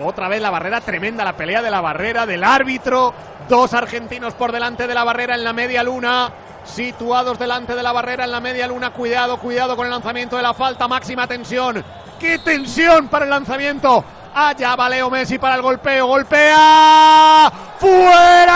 Otra 0.03 0.27
vez 0.27 0.41
la 0.41 0.49
barrera 0.49 0.81
tremenda, 0.81 1.23
la 1.23 1.33
pelea 1.33 1.61
de 1.61 1.71
la 1.71 1.81
barrera 1.81 2.25
del 2.25 2.43
árbitro. 2.43 3.13
Dos 3.47 3.73
argentinos 3.73 4.33
por 4.33 4.51
delante 4.51 4.87
de 4.87 4.93
la 4.95 5.03
barrera 5.03 5.35
en 5.35 5.43
la 5.43 5.53
media 5.53 5.83
luna. 5.83 6.31
Situados 6.65 7.39
delante 7.39 7.75
de 7.75 7.83
la 7.83 7.91
barrera 7.91 8.25
en 8.25 8.31
la 8.31 8.39
media 8.39 8.67
luna. 8.67 8.91
Cuidado, 8.91 9.37
cuidado 9.37 9.75
con 9.75 9.85
el 9.85 9.91
lanzamiento 9.91 10.35
de 10.35 10.41
la 10.43 10.53
falta. 10.53 10.87
Máxima 10.87 11.27
tensión. 11.27 11.83
¡Qué 12.19 12.39
tensión 12.39 13.07
para 13.07 13.25
el 13.25 13.31
lanzamiento! 13.31 14.03
Allá 14.33 14.75
va 14.75 14.89
Leo 14.89 15.09
Messi 15.09 15.37
para 15.37 15.55
el 15.55 15.61
golpeo. 15.61 16.07
¡Golpea! 16.07 17.51
¡Fuera! 17.79 18.55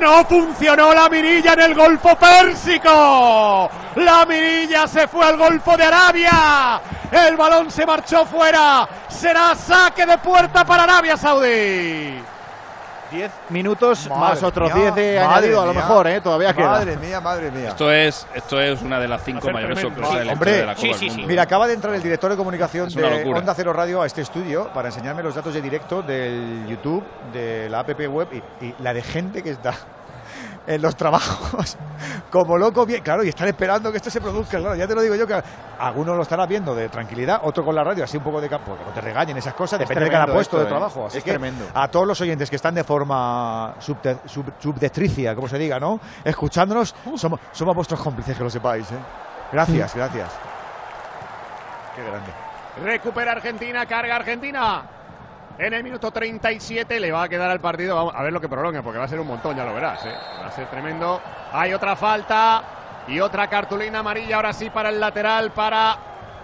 No 0.00 0.24
funcionó 0.24 0.94
la 0.94 1.08
mirilla 1.08 1.52
en 1.54 1.60
el 1.60 1.74
Golfo 1.74 2.16
Pérsico. 2.16 3.70
La 3.96 4.24
mirilla 4.26 4.86
se 4.86 5.08
fue 5.08 5.26
al 5.26 5.36
Golfo 5.36 5.76
de 5.76 5.84
Arabia. 5.84 6.80
El 7.10 7.36
balón 7.36 7.70
se 7.70 7.84
marchó 7.84 8.24
fuera. 8.24 8.88
Será 9.08 9.54
saque 9.54 10.06
de 10.06 10.16
puerta 10.18 10.64
para 10.64 10.84
Arabia 10.84 11.16
Saudí. 11.16 12.22
10 13.10 13.30
minutos 13.50 14.08
Madre 14.08 14.20
más 14.20 14.42
otros 14.42 14.74
mía, 14.74 14.92
10 14.92 14.94
de 14.94 15.14
madre 15.14 15.18
añadido, 15.18 15.60
a 15.60 15.66
lo 15.66 15.74
mejor, 15.74 16.06
¿eh? 16.06 16.20
Todavía 16.20 16.54
queda. 16.54 16.70
Madre 16.70 16.96
mía, 16.96 17.20
madre 17.20 17.50
mía. 17.50 17.68
Esto 17.68 17.90
es, 17.90 18.26
esto 18.34 18.60
es 18.60 18.82
una 18.82 18.98
de 18.98 19.08
las 19.08 19.24
cinco 19.24 19.50
mayores 19.50 19.80
sorpresas 19.80 20.18
de 20.18 20.24
la 20.24 20.32
historia 20.32 20.54
de 20.54 20.66
la 20.66 20.74
Copa 20.74 20.98
del 20.98 21.08
Mundo. 21.10 21.26
Mira, 21.28 21.42
acaba 21.42 21.66
de 21.66 21.74
entrar 21.74 21.94
el 21.94 22.02
director 22.02 22.30
de 22.30 22.36
comunicación 22.36 22.88
de. 22.88 23.24
Onda 23.26 23.54
Cero 23.54 23.72
Radio 23.72 24.02
a 24.02 24.06
este 24.06 24.22
estudio 24.22 24.70
para 24.72 24.88
enseñarme 24.88 25.22
los 25.22 25.34
datos 25.34 25.52
de 25.52 25.60
directo 25.60 26.02
del 26.02 26.66
YouTube, 26.66 27.04
de 27.32 27.68
la 27.68 27.80
app 27.80 28.00
web 28.08 28.28
y, 28.32 28.64
y 28.64 28.74
la 28.80 28.94
de 28.94 29.02
gente 29.02 29.42
que 29.42 29.50
está 29.50 29.74
en 30.66 30.82
los 30.82 30.96
trabajos 30.96 31.76
como 32.30 32.58
loco 32.58 32.84
bien 32.84 33.02
claro 33.02 33.22
y 33.24 33.28
están 33.28 33.48
esperando 33.48 33.90
que 33.90 33.98
esto 33.98 34.10
se 34.10 34.20
produzca 34.20 34.58
claro 34.58 34.74
ya 34.74 34.86
te 34.86 34.94
lo 34.94 35.00
digo 35.02 35.14
yo 35.14 35.26
que 35.26 35.40
algunos 35.78 36.16
lo 36.16 36.22
estarán 36.22 36.48
viendo 36.48 36.74
de 36.74 36.88
tranquilidad 36.88 37.40
otro 37.44 37.64
con 37.64 37.74
la 37.74 37.84
radio 37.84 38.04
así 38.04 38.16
un 38.16 38.22
poco 38.24 38.40
de 38.40 38.48
campo 38.48 38.76
que 38.76 38.84
no 38.84 38.90
te 38.90 39.00
regañen 39.00 39.36
esas 39.36 39.54
cosas 39.54 39.80
Es 39.80 39.88
depende 39.88 40.04
de 40.06 40.10
cada 40.10 40.24
tremendo 40.24 40.36
puesto 40.36 40.56
esto, 40.56 40.58
de 40.58 40.64
¿eh? 40.64 40.68
trabajo 40.68 41.06
así 41.06 41.18
Es 41.18 41.24
que 41.24 41.30
tremendo. 41.30 41.64
a 41.74 41.88
todos 41.88 42.06
los 42.06 42.20
oyentes 42.20 42.50
que 42.50 42.56
están 42.56 42.74
de 42.74 42.84
forma 42.84 43.74
subde- 43.80 44.18
sub- 44.26 44.52
subdestricia 44.58 45.34
como 45.34 45.48
se 45.48 45.58
diga 45.58 45.78
no 45.78 46.00
escuchándonos 46.24 46.94
somos, 47.16 47.38
somos 47.52 47.74
vuestros 47.74 48.00
cómplices 48.00 48.36
que 48.36 48.42
lo 48.44 48.50
sepáis 48.50 48.90
¿eh? 48.90 48.96
gracias 49.52 49.94
gracias 49.94 50.30
qué 51.94 52.02
grande 52.02 52.30
Recupera 52.84 53.32
Argentina, 53.32 53.86
carga 53.86 54.16
Argentina. 54.16 54.82
En 55.58 55.72
el 55.72 55.82
minuto 55.82 56.10
37 56.10 57.00
le 57.00 57.12
va 57.12 57.22
a 57.22 57.28
quedar 57.28 57.50
al 57.50 57.60
partido. 57.60 58.14
A 58.14 58.22
ver 58.22 58.32
lo 58.32 58.40
que 58.40 58.48
prolonga, 58.48 58.82
porque 58.82 58.98
va 58.98 59.04
a 59.04 59.08
ser 59.08 59.20
un 59.20 59.26
montón, 59.26 59.56
ya 59.56 59.64
lo 59.64 59.72
verás. 59.72 60.04
¿eh? 60.04 60.14
Va 60.42 60.48
a 60.48 60.50
ser 60.50 60.66
tremendo. 60.68 61.20
Hay 61.52 61.72
otra 61.72 61.96
falta 61.96 62.62
y 63.08 63.20
otra 63.20 63.48
cartulina 63.48 64.00
amarilla. 64.00 64.36
Ahora 64.36 64.52
sí 64.52 64.68
para 64.68 64.90
el 64.90 65.00
lateral, 65.00 65.52
para 65.52 65.96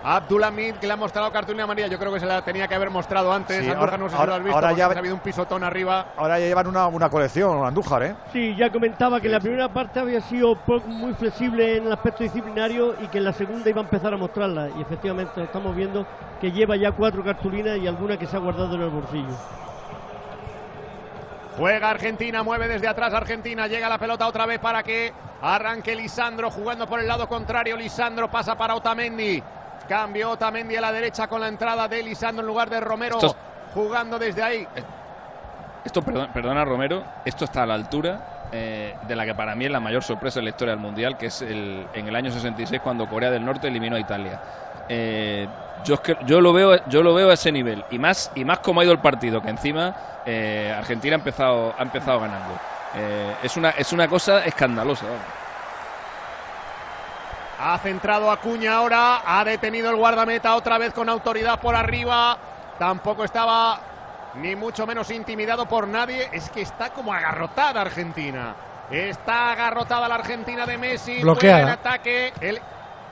Abdulhamid, 0.04 0.74
que 0.76 0.86
le 0.86 0.92
ha 0.92 0.96
mostrado 0.96 1.30
cartulina 1.30 1.64
amarilla. 1.64 1.86
Yo 1.88 1.98
creo 1.98 2.12
que 2.12 2.18
se 2.20 2.26
la 2.26 2.42
tenía 2.42 2.66
que 2.66 2.74
haber 2.74 2.90
mostrado 2.90 3.32
antes. 3.32 3.56
Sí, 3.58 3.68
Andújar, 3.70 3.78
ahora- 3.78 3.98
no 3.98 4.04
sé 4.08 4.10
si 4.10 4.20
ahora- 4.20 4.26
lo 4.32 4.34
has 4.36 4.42
visto. 4.44 4.56
ahora 4.56 4.72
ya- 4.72 4.86
ha 4.86 4.98
habido 4.98 5.14
un 5.14 5.20
pisotón 5.20 5.64
arriba. 5.64 6.06
ahora 6.16 6.38
ya 6.38 6.46
llevan 6.46 6.66
una, 6.66 6.86
una 6.88 7.08
colección 7.08 7.64
Andújar 7.64 8.02
¿eh? 8.02 8.14
Sí, 8.32 8.54
ya 8.56 8.70
comentaba 8.70 9.20
que 9.20 9.28
la 9.28 9.38
primera 9.40 9.68
parte 9.68 10.00
había 10.00 10.20
sido 10.22 10.56
muy 10.86 11.14
flexible 11.14 11.76
en 11.76 11.86
el 11.86 11.92
aspecto 11.92 12.24
disciplinario 12.24 12.94
y 13.00 13.06
que 13.08 13.18
en 13.18 13.24
la 13.24 13.32
segunda 13.32 13.68
iba 13.70 13.80
a 13.80 13.84
empezar 13.84 14.12
a 14.12 14.16
mostrarla. 14.16 14.68
Y 14.76 14.82
efectivamente 14.82 15.32
lo 15.36 15.44
estamos 15.44 15.74
viendo 15.76 16.06
que 16.40 16.50
lleva 16.50 16.76
ya 16.76 16.90
cuatro 16.92 17.22
cartulinas 17.22 17.78
y 17.78 17.86
alguna 17.86 18.16
que 18.18 18.26
se 18.26 18.36
ha 18.36 18.40
guardado 18.40 18.74
en 18.74 18.82
el 18.82 18.90
bolsillo. 18.90 19.34
Juega 21.56 21.90
Argentina, 21.90 22.42
mueve 22.42 22.66
desde 22.66 22.88
atrás 22.88 23.12
Argentina, 23.12 23.66
llega 23.66 23.88
la 23.88 23.98
pelota 23.98 24.26
otra 24.26 24.46
vez 24.46 24.58
para 24.58 24.82
que 24.82 25.12
arranque 25.42 25.94
Lisandro 25.94 26.50
jugando 26.50 26.86
por 26.86 26.98
el 26.98 27.06
lado 27.06 27.28
contrario. 27.28 27.76
Lisandro 27.76 28.30
pasa 28.30 28.56
para 28.56 28.74
Otamendi. 28.74 29.42
Cambio 29.88 30.30
Otamendi 30.30 30.76
a 30.76 30.80
la 30.80 30.92
derecha 30.92 31.26
con 31.28 31.40
la 31.40 31.48
entrada 31.48 31.88
de 31.88 32.02
Lisandro 32.02 32.40
en 32.42 32.46
lugar 32.46 32.70
de 32.70 32.80
Romero. 32.80 33.16
Esto 33.16 33.26
es- 33.28 33.36
Jugando 33.74 34.18
desde 34.18 34.42
ahí. 34.42 34.66
Esto, 35.84 36.02
perdón- 36.02 36.28
perdona 36.32 36.64
Romero, 36.64 37.02
esto 37.24 37.44
está 37.44 37.62
a 37.64 37.66
la 37.66 37.74
altura 37.74 38.48
eh, 38.52 38.94
de 39.08 39.16
la 39.16 39.24
que 39.24 39.34
para 39.34 39.54
mí 39.54 39.64
es 39.64 39.70
la 39.70 39.80
mayor 39.80 40.02
sorpresa 40.04 40.38
en 40.40 40.44
la 40.44 40.50
historia 40.50 40.72
del 40.74 40.80
Mundial, 40.80 41.16
que 41.16 41.26
es 41.26 41.40
el, 41.42 41.86
en 41.94 42.06
el 42.06 42.14
año 42.14 42.30
66 42.30 42.80
cuando 42.82 43.08
Corea 43.08 43.30
del 43.30 43.44
Norte 43.44 43.68
eliminó 43.68 43.96
a 43.96 43.98
Italia. 44.00 44.40
Eh, 44.88 45.48
yo, 45.84 45.96
yo, 46.26 46.40
lo 46.40 46.52
veo, 46.52 46.84
yo 46.86 47.02
lo 47.02 47.14
veo 47.14 47.30
a 47.30 47.32
ese 47.34 47.50
nivel, 47.50 47.82
y 47.90 47.98
más, 47.98 48.30
y 48.34 48.44
más 48.44 48.58
como 48.58 48.80
ha 48.80 48.84
ido 48.84 48.92
el 48.92 48.98
partido, 49.00 49.40
que 49.42 49.48
encima 49.48 49.94
eh, 50.26 50.72
Argentina 50.76 51.16
ha 51.16 51.18
empezado, 51.18 51.74
ha 51.78 51.82
empezado 51.82 52.20
ganando. 52.20 52.54
Eh, 52.94 53.34
es, 53.42 53.56
una, 53.56 53.70
es 53.70 53.90
una 53.92 54.06
cosa 54.06 54.44
escandalosa. 54.44 55.06
vamos. 55.06 55.20
Ha 57.64 57.78
centrado 57.78 58.30
Acuña 58.30 58.74
ahora. 58.74 59.22
Ha 59.24 59.44
detenido 59.44 59.88
el 59.90 59.96
guardameta 59.96 60.56
otra 60.56 60.78
vez 60.78 60.92
con 60.92 61.08
autoridad 61.08 61.60
por 61.60 61.76
arriba. 61.76 62.36
Tampoco 62.76 63.22
estaba 63.22 63.78
ni 64.34 64.56
mucho 64.56 64.84
menos 64.84 65.08
intimidado 65.12 65.66
por 65.66 65.86
nadie. 65.86 66.28
Es 66.32 66.50
que 66.50 66.62
está 66.62 66.90
como 66.90 67.12
agarrotada 67.14 67.80
Argentina. 67.82 68.54
Está 68.90 69.52
agarrotada 69.52 70.08
la 70.08 70.16
Argentina 70.16 70.66
de 70.66 70.76
Messi. 70.76 71.20
Bloqueada. 71.22 71.62
En 71.62 71.68
ataque. 71.68 72.32
El, 72.40 72.58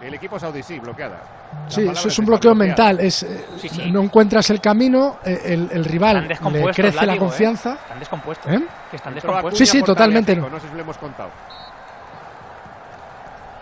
el 0.00 0.14
equipo 0.14 0.36
saudí, 0.38 0.64
sí, 0.64 0.80
bloqueada. 0.80 1.18
La 1.64 1.70
Sí, 1.70 1.88
eso 1.88 2.08
es 2.08 2.18
un 2.18 2.26
bloqueo 2.26 2.52
bloqueada. 2.54 2.88
mental. 2.92 3.06
Es, 3.06 3.22
eh, 3.22 3.46
Sí, 3.58 3.68
sí. 3.68 3.90
No 3.92 4.02
encuentras 4.02 4.50
el 4.50 4.60
camino, 4.60 5.18
eh, 5.24 5.40
el, 5.44 5.68
el 5.72 5.84
rival 5.84 6.26
le 6.28 6.72
crece 6.72 7.06
la 7.06 7.14
¿eh? 7.14 7.18
confianza. 7.18 7.74
Están 7.74 7.98
descompuestos. 8.00 8.52
¿Eh? 8.52 8.66
Que 8.90 8.96
están 8.96 9.14
descompuestos. 9.14 9.58
Sí, 9.58 9.66
sí, 9.66 9.82
totalmente. 9.82 10.34
No 10.34 10.58
sé 10.58 10.68
si 10.68 10.74
lo 10.74 10.80
hemos 10.80 10.98
contado. 10.98 11.30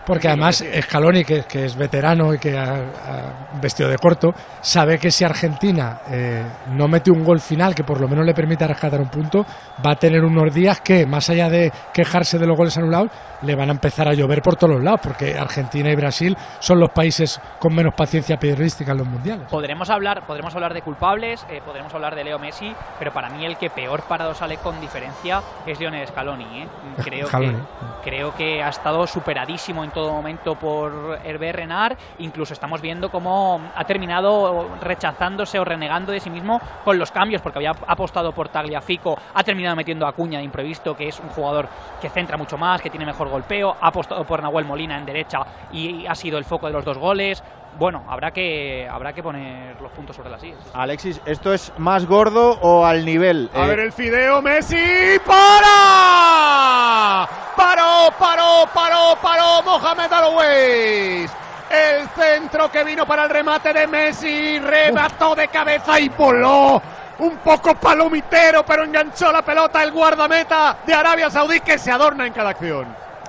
Porque 0.09 0.27
además 0.27 0.65
Scaloni, 0.81 1.23
que, 1.23 1.43
que 1.43 1.65
es 1.65 1.75
veterano 1.75 2.33
y 2.33 2.39
que 2.39 2.57
ha, 2.57 2.73
ha 2.73 3.59
vestido 3.61 3.87
de 3.89 3.97
corto, 3.97 4.33
sabe 4.59 4.97
que 4.97 5.11
si 5.11 5.23
Argentina 5.23 5.99
eh, 6.09 6.43
no 6.71 6.87
mete 6.87 7.11
un 7.11 7.23
gol 7.23 7.39
final 7.39 7.75
que 7.75 7.83
por 7.83 8.01
lo 8.01 8.07
menos 8.07 8.25
le 8.25 8.33
permita 8.33 8.65
rescatar 8.65 8.99
un 8.99 9.09
punto, 9.09 9.45
va 9.85 9.91
a 9.91 9.95
tener 9.95 10.23
unos 10.23 10.51
días 10.51 10.81
que, 10.81 11.05
más 11.05 11.29
allá 11.29 11.47
de 11.47 11.71
quejarse 11.93 12.39
de 12.39 12.47
los 12.47 12.57
goles 12.57 12.75
anulados, 12.75 13.11
le 13.43 13.55
van 13.55 13.69
a 13.69 13.73
empezar 13.73 14.07
a 14.07 14.13
llover 14.13 14.41
por 14.41 14.55
todos 14.55 14.73
los 14.73 14.83
lados, 14.83 15.01
porque 15.03 15.37
Argentina 15.37 15.91
y 15.91 15.95
Brasil 15.95 16.35
son 16.59 16.79
los 16.79 16.89
países 16.89 17.39
con 17.59 17.75
menos 17.75 17.93
paciencia 17.95 18.37
periodística 18.37 18.93
en 18.93 18.97
los 18.97 19.07
mundiales. 19.07 19.47
Podremos 19.47 19.91
hablar, 19.91 20.25
podremos 20.25 20.55
hablar 20.55 20.73
de 20.73 20.81
culpables, 20.81 21.45
eh, 21.51 21.61
podremos 21.63 21.93
hablar 21.93 22.15
de 22.15 22.23
Leo 22.23 22.39
Messi, 22.39 22.73
pero 22.97 23.11
para 23.11 23.29
mí 23.29 23.45
el 23.45 23.57
que 23.57 23.69
peor 23.69 24.03
parado 24.07 24.33
sale 24.33 24.57
con 24.57 24.81
diferencia 24.81 25.41
es 25.67 25.79
Lionel 25.79 26.07
Scaloni. 26.07 26.63
¿eh? 26.63 26.67
Creo, 27.03 27.27
Scaloni. 27.27 27.59
Que, 28.03 28.09
creo 28.09 28.33
que 28.33 28.63
ha 28.63 28.69
estado 28.69 29.05
superadísimo 29.05 29.83
en 29.83 29.91
todo 29.91 29.98
momento 30.07 30.55
por 30.55 31.19
Hervé 31.23 31.51
Renard. 31.51 31.97
Incluso 32.19 32.53
estamos 32.53 32.81
viendo 32.81 33.09
cómo 33.09 33.59
ha 33.75 33.83
terminado 33.83 34.69
rechazándose 34.81 35.59
o 35.59 35.65
renegando 35.65 36.11
de 36.11 36.19
sí 36.19 36.29
mismo 36.29 36.59
con 36.83 36.97
los 36.97 37.11
cambios, 37.11 37.41
porque 37.41 37.59
había 37.59 37.71
apostado 37.87 38.31
por 38.31 38.49
Tagliafico, 38.49 39.17
ha 39.33 39.43
terminado 39.43 39.75
metiendo 39.75 40.07
a 40.07 40.13
Cuña 40.13 40.39
de 40.39 40.45
imprevisto, 40.45 40.95
que 40.95 41.07
es 41.07 41.19
un 41.19 41.29
jugador 41.29 41.67
que 42.01 42.09
centra 42.09 42.37
mucho 42.37 42.57
más, 42.57 42.81
que 42.81 42.89
tiene 42.89 43.05
mejor 43.05 43.29
golpeo, 43.29 43.75
ha 43.81 43.87
apostado 43.87 44.23
por 44.25 44.41
Nahuel 44.41 44.65
Molina 44.65 44.97
en 44.97 45.05
derecha 45.05 45.39
y 45.71 46.05
ha 46.05 46.15
sido 46.15 46.37
el 46.37 46.45
foco 46.45 46.67
de 46.67 46.73
los 46.73 46.85
dos 46.85 46.97
goles. 46.97 47.43
Bueno, 47.77 48.03
habrá 48.09 48.31
que 48.31 48.87
habrá 48.91 49.13
que 49.13 49.23
poner 49.23 49.79
los 49.81 49.91
puntos 49.91 50.15
sobre 50.15 50.29
las 50.29 50.41
sillas. 50.41 50.59
Alexis, 50.73 51.21
¿esto 51.25 51.53
es 51.53 51.71
más 51.77 52.05
gordo 52.05 52.57
o 52.61 52.85
al 52.85 53.05
nivel? 53.05 53.49
A 53.53 53.63
Eh, 53.63 53.67
ver 53.67 53.79
el 53.79 53.93
fideo, 53.93 54.41
Messi. 54.41 55.19
¡Para! 55.25 57.27
Paró, 57.55 58.09
paró, 58.17 58.65
paró, 58.73 59.15
paró 59.21 59.61
Mohamed 59.63 60.11
Alouez. 60.11 61.31
El 61.69 62.09
centro 62.09 62.71
que 62.71 62.83
vino 62.83 63.05
para 63.05 63.23
el 63.23 63.29
remate 63.29 63.71
de 63.73 63.87
Messi. 63.87 64.59
Remató 64.59 65.35
de 65.35 65.47
cabeza 65.47 65.99
y 65.99 66.09
voló. 66.09 66.81
Un 67.19 67.37
poco 67.37 67.75
palomitero, 67.75 68.63
pero 68.65 68.83
enganchó 68.85 69.31
la 69.31 69.41
pelota 69.41 69.83
el 69.83 69.91
guardameta 69.91 70.77
de 70.85 70.93
Arabia 70.93 71.29
Saudí 71.29 71.59
que 71.59 71.77
se 71.77 71.91
adorna 71.91 72.25
en 72.25 72.33
cada 72.33 72.51
acción. 72.51 72.87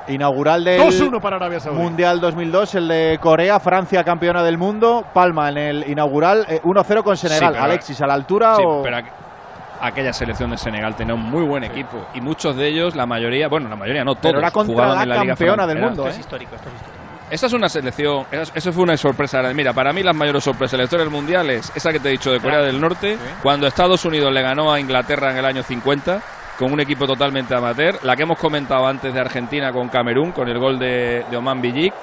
Inaugural 0.08 0.64
del 0.64 0.80
2-1 0.80 1.20
para 1.20 1.36
Arabia 1.36 1.60
Saudí. 1.60 1.78
Mundial 1.78 2.20
2002, 2.20 2.74
el 2.76 2.88
de 2.88 3.18
Corea, 3.20 3.60
Francia 3.60 4.02
campeona 4.02 4.42
del 4.42 4.58
mundo, 4.58 5.04
Palma 5.12 5.48
en 5.50 5.58
el 5.58 5.88
inaugural, 5.90 6.46
eh, 6.48 6.60
1-0 6.64 7.02
con 7.02 7.16
Senegal. 7.16 7.52
Sí, 7.52 7.52
pero- 7.52 7.64
Alexis, 7.64 8.00
¿a 8.02 8.06
la 8.06 8.14
altura 8.14 8.56
Sí, 8.56 8.62
o...? 8.66 8.82
pero 8.82 8.96
aqu- 8.96 9.10
aquella 9.80 10.12
selección 10.12 10.50
de 10.50 10.56
Senegal 10.58 10.94
tenía 10.96 11.14
un 11.14 11.22
muy 11.22 11.44
buen 11.44 11.64
equipo 11.64 12.06
y 12.14 12.20
muchos 12.20 12.56
de 12.56 12.68
ellos, 12.68 12.96
la 12.96 13.06
mayoría, 13.06 13.48
bueno, 13.48 13.68
la 13.68 13.76
mayoría 13.76 14.02
no 14.04 14.14
todos, 14.14 14.26
Pero 14.32 14.38
era 14.40 14.50
contra 14.50 14.74
jugaban 14.74 14.96
la 14.96 15.02
en 15.04 15.08
la 15.10 15.14
Liga 15.22 15.26
campeona 15.36 15.62
Fran- 15.62 15.66
del 15.68 15.76
era- 15.78 15.86
mundo, 15.86 16.02
Esto 16.02 16.10
¿eh? 16.10 16.12
es 16.14 16.18
histórico, 16.20 16.54
esto 16.56 16.68
es 16.68 16.74
histórico. 16.74 17.00
Esa 17.30 17.46
es 17.46 17.52
una 17.52 17.68
selección, 17.68 18.26
esa- 18.32 18.52
eso 18.56 18.72
fue 18.72 18.82
una 18.82 18.96
sorpresa. 18.96 19.40
Mira, 19.54 19.72
para 19.72 19.92
mí 19.92 20.02
las 20.02 20.16
mayores 20.16 20.42
sorpresas 20.42 20.72
de 20.72 20.78
la 20.78 20.84
historia 20.84 21.04
del 21.04 21.12
Mundial 21.14 21.48
es 21.50 21.70
esa 21.76 21.92
que 21.92 22.00
te 22.00 22.08
he 22.08 22.12
dicho 22.12 22.32
de 22.32 22.40
Corea 22.40 22.58
del 22.60 22.80
Norte, 22.80 23.16
cuando 23.42 23.68
Estados 23.68 24.04
Unidos 24.04 24.32
le 24.32 24.42
ganó 24.42 24.72
a 24.72 24.80
Inglaterra 24.80 25.30
en 25.30 25.36
el 25.36 25.44
año 25.44 25.62
50 25.62 26.20
con 26.60 26.74
un 26.74 26.80
equipo 26.80 27.06
totalmente 27.06 27.54
amateur, 27.54 27.98
la 28.02 28.14
que 28.14 28.24
hemos 28.24 28.38
comentado 28.38 28.86
antes 28.86 29.14
de 29.14 29.18
Argentina 29.18 29.72
con 29.72 29.88
Camerún, 29.88 30.30
con 30.30 30.46
el 30.46 30.58
gol 30.58 30.78
de, 30.78 31.24
de 31.30 31.36
Oman 31.38 31.62
Villic, 31.62 31.94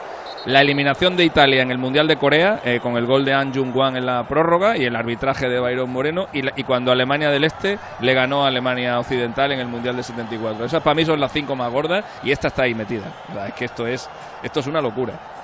la 0.47 0.61
eliminación 0.61 1.15
de 1.15 1.25
Italia 1.25 1.61
en 1.61 1.69
el 1.69 1.77
Mundial 1.77 2.07
de 2.07 2.17
Corea, 2.17 2.59
eh, 2.65 2.79
con 2.81 2.97
el 2.97 3.05
gol 3.05 3.23
de 3.23 3.35
An 3.35 3.53
Jung-Hwan 3.53 3.97
en 3.97 4.07
la 4.07 4.27
prórroga 4.27 4.75
y 4.75 4.85
el 4.85 4.95
arbitraje 4.95 5.47
de 5.47 5.59
Byron 5.59 5.91
Moreno, 5.91 6.25
y, 6.33 6.41
y, 6.59 6.63
cuando 6.63 6.91
Alemania 6.91 7.29
del 7.29 7.43
Este 7.43 7.77
le 7.99 8.13
ganó 8.15 8.45
a 8.45 8.47
Alemania 8.47 8.99
Occidental 8.99 9.51
en 9.51 9.59
el 9.59 9.67
Mundial 9.67 9.95
de 9.95 10.01
74. 10.01 10.65
Esas 10.65 10.81
para 10.81 10.95
mí 10.95 11.05
son 11.05 11.19
las 11.19 11.31
cinco 11.31 11.55
más 11.55 11.71
gordas 11.71 12.03
y 12.23 12.31
esta 12.31 12.47
está 12.47 12.63
ahí 12.63 12.73
metida. 12.73 13.05
es 13.47 13.53
que 13.53 13.65
esto 13.65 13.85
es, 13.85 14.09
esto 14.41 14.59
es 14.59 14.65
una 14.65 14.81
locura. 14.81 15.36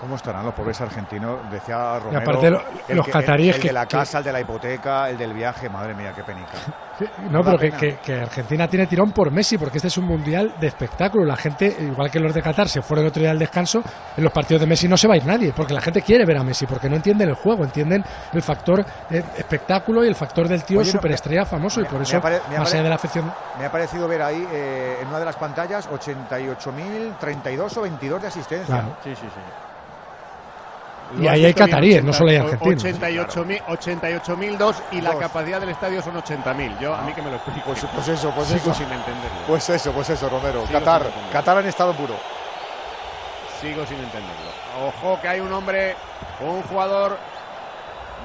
¿Cómo 0.00 0.14
estarán 0.14 0.44
los 0.44 0.54
pobres 0.54 0.80
argentinos? 0.80 1.38
Decía 1.50 1.98
Romero. 1.98 2.20
Y 2.20 2.22
aparte 2.22 2.94
los 2.94 3.08
cataríes 3.08 3.56
el, 3.56 3.62
el, 3.62 3.68
de 3.68 3.72
la 3.72 3.86
casa, 3.86 4.18
el 4.18 4.24
de 4.24 4.32
la 4.32 4.40
hipoteca, 4.40 5.10
el 5.10 5.18
del 5.18 5.32
viaje, 5.32 5.68
madre 5.68 5.94
mía, 5.94 6.12
qué 6.14 6.22
penica. 6.22 6.52
No, 7.30 7.42
pero 7.44 7.58
que, 7.58 7.98
que, 7.98 8.14
Argentina 8.20 8.66
tiene 8.66 8.86
tirón 8.86 9.12
por 9.12 9.30
Messi, 9.30 9.56
porque 9.56 9.78
este 9.78 9.86
es 9.86 9.96
un 9.98 10.06
mundial 10.06 10.54
de 10.58 10.66
espectáculo. 10.66 11.24
La 11.24 11.36
gente, 11.36 11.76
igual 11.80 12.10
que 12.10 12.18
los 12.18 12.34
de 12.34 12.42
Qatar, 12.42 12.68
se 12.68 12.82
fueron 12.82 13.04
el 13.04 13.10
otro 13.10 13.22
día 13.22 13.30
al 13.30 13.38
descanso. 13.38 13.82
En 14.16 14.24
los 14.24 14.32
partidos 14.32 14.62
de 14.62 14.66
Messi 14.66 14.88
no 14.88 14.96
se 14.96 15.06
va 15.06 15.14
a 15.14 15.16
ir 15.16 15.24
nadie, 15.24 15.52
porque 15.54 15.74
la 15.74 15.80
gente 15.80 16.02
quiere 16.02 16.24
ver 16.24 16.36
a 16.38 16.42
Messi, 16.42 16.66
porque 16.66 16.88
no 16.88 16.96
entienden 16.96 17.28
el 17.28 17.36
juego, 17.36 17.62
entienden 17.62 18.04
el 18.32 18.42
factor 18.42 18.84
eh, 19.10 19.22
espectáculo 19.36 20.04
y 20.04 20.08
el 20.08 20.16
factor 20.16 20.48
del 20.48 20.64
tío 20.64 20.80
Oye, 20.80 20.90
superestrella 20.90 21.42
no, 21.42 21.46
famoso, 21.46 21.80
me, 21.80 21.86
y 21.86 21.88
por 21.88 22.02
eso, 22.02 22.20
más 22.20 22.74
allá 22.74 22.82
de 22.82 22.88
la 22.88 22.96
afición. 22.96 23.32
Me 23.58 23.66
ha 23.66 23.70
parecido 23.70 24.08
ver 24.08 24.22
ahí 24.22 24.44
eh, 24.52 24.98
en 25.00 25.06
una 25.06 25.20
de 25.20 25.24
las 25.24 25.36
pantallas 25.36 25.88
88.032 25.88 27.76
o 27.76 27.82
22 27.82 28.22
de 28.22 28.28
asistencia. 28.28 28.74
Claro. 28.74 28.96
Sí, 29.04 29.14
sí, 29.14 29.22
sí. 29.22 29.67
Y 31.16 31.26
ahí 31.26 31.44
hay 31.44 31.54
cataríes, 31.54 32.04
no 32.04 32.12
solo 32.12 32.30
hay 32.30 32.36
argentinos. 32.36 32.84
88.002 32.84 33.62
88 33.66 34.38
y 34.92 35.00
la 35.00 35.16
capacidad 35.16 35.60
del 35.60 35.70
estadio 35.70 36.02
son 36.02 36.16
80.000. 36.16 36.78
Yo, 36.78 36.94
a 36.94 37.02
mí 37.02 37.12
que 37.12 37.22
me 37.22 37.30
lo 37.30 37.36
explico. 37.36 37.62
Pues, 37.66 37.84
pues 37.94 38.08
eso, 38.08 38.30
pues 38.34 38.48
Sigo 38.48 38.60
eso. 38.60 38.74
sin 38.74 38.92
entenderlo. 38.92 39.38
Pues 39.46 39.70
eso, 39.70 39.92
pues 39.92 40.10
eso, 40.10 40.28
Romero. 40.28 40.66
Sigo 40.66 40.78
Qatar, 40.78 41.10
Qatar 41.32 41.58
en 41.58 41.66
estado 41.66 41.94
puro. 41.94 42.14
Sigo 43.60 43.86
sin 43.86 43.98
entenderlo. 43.98 44.50
Ojo 44.86 45.18
que 45.20 45.28
hay 45.28 45.40
un 45.40 45.52
hombre, 45.52 45.96
un 46.40 46.62
jugador 46.62 47.18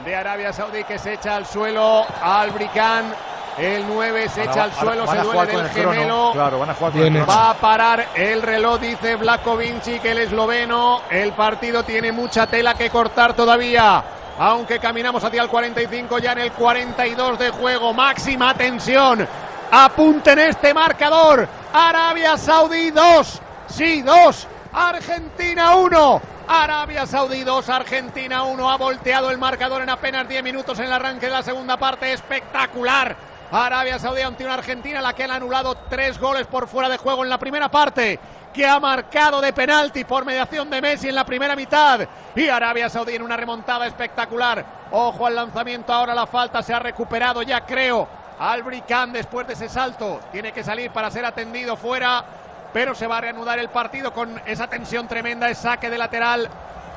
de 0.05 0.15
Arabia 0.15 0.51
Saudí 0.51 0.83
que 0.83 0.99
se 0.99 1.13
echa 1.13 1.37
al 1.37 1.45
suelo, 1.45 2.05
Albricán. 2.21 3.13
El 3.57 3.87
9 3.87 4.29
se 4.29 4.43
echa 4.43 4.63
al 4.63 4.73
suelo, 4.73 5.07
se 5.07 5.17
duele 5.17 5.57
del 5.57 5.69
gemelo. 5.69 6.31
Claro, 6.33 6.59
van 6.59 6.69
a 6.69 6.73
jugar 6.73 6.91
con 6.93 7.01
el 7.01 7.29
Va 7.29 7.49
a 7.51 7.53
parar 7.55 8.07
el 8.15 8.41
reloj, 8.41 8.79
dice 8.79 9.15
Vlaco 9.15 9.57
Vinci, 9.57 9.99
que 9.99 10.11
el 10.11 10.19
esloveno. 10.19 11.01
El 11.09 11.33
partido 11.33 11.83
tiene 11.83 12.11
mucha 12.11 12.47
tela 12.47 12.73
que 12.73 12.89
cortar 12.89 13.33
todavía. 13.33 14.03
Aunque 14.39 14.79
caminamos 14.79 15.23
hacia 15.23 15.43
el 15.43 15.49
45, 15.49 16.17
ya 16.17 16.31
en 16.31 16.39
el 16.39 16.51
42 16.51 17.37
de 17.37 17.49
juego. 17.51 17.93
Máxima 17.93 18.53
tensión. 18.55 19.27
Apunten 19.71 20.39
este 20.39 20.73
marcador. 20.73 21.47
Arabia 21.71 22.37
Saudí 22.37 22.91
2. 22.91 23.41
Sí, 23.67 24.01
2. 24.01 24.47
Argentina 24.73 25.75
1. 25.75 26.21
Arabia 26.47 27.05
Saudí 27.05 27.43
2, 27.43 27.69
Argentina 27.69 28.43
1. 28.43 28.69
Ha 28.69 28.77
volteado 28.77 29.29
el 29.31 29.37
marcador 29.37 29.81
en 29.81 29.89
apenas 29.89 30.27
10 30.27 30.43
minutos 30.43 30.77
en 30.79 30.85
el 30.85 30.93
arranque 30.93 31.27
de 31.27 31.31
la 31.31 31.43
segunda 31.43 31.77
parte. 31.77 32.11
Espectacular. 32.11 33.32
Arabia 33.53 33.99
Saudí 33.99 34.23
ante 34.23 34.43
una 34.43 34.55
Argentina 34.55 34.99
la 34.99 35.13
que 35.13 35.25
han 35.25 35.31
anulado 35.31 35.75
tres 35.87 36.19
goles 36.19 36.47
por 36.47 36.67
fuera 36.67 36.89
de 36.89 36.97
juego 36.97 37.23
en 37.23 37.29
la 37.29 37.37
primera 37.37 37.69
parte, 37.69 38.19
que 38.51 38.65
ha 38.65 38.79
marcado 38.79 39.41
de 39.41 39.53
penalti 39.53 40.05
por 40.05 40.25
mediación 40.25 40.71
de 40.71 40.81
Messi 40.81 41.09
en 41.09 41.13
la 41.13 41.23
primera 41.23 41.55
mitad. 41.55 41.99
Y 42.35 42.47
Arabia 42.49 42.89
Saudí 42.89 43.13
en 43.13 43.21
una 43.21 43.37
remontada 43.37 43.85
espectacular. 43.85 44.65
Ojo 44.89 45.27
al 45.27 45.35
lanzamiento, 45.35 45.93
ahora 45.93 46.15
la 46.15 46.25
falta 46.25 46.63
se 46.63 46.73
ha 46.73 46.79
recuperado 46.79 47.43
ya 47.43 47.61
creo. 47.63 48.07
Albricán 48.39 49.13
después 49.13 49.45
de 49.45 49.53
ese 49.53 49.69
salto 49.69 50.19
tiene 50.31 50.51
que 50.51 50.63
salir 50.63 50.89
para 50.89 51.11
ser 51.11 51.23
atendido 51.23 51.77
fuera, 51.77 52.25
pero 52.73 52.95
se 52.95 53.05
va 53.05 53.19
a 53.19 53.21
reanudar 53.21 53.59
el 53.59 53.69
partido 53.69 54.11
con 54.11 54.41
esa 54.47 54.65
tensión 54.65 55.07
tremenda, 55.07 55.47
es 55.47 55.59
saque 55.59 55.91
de 55.91 55.97
lateral. 55.99 56.49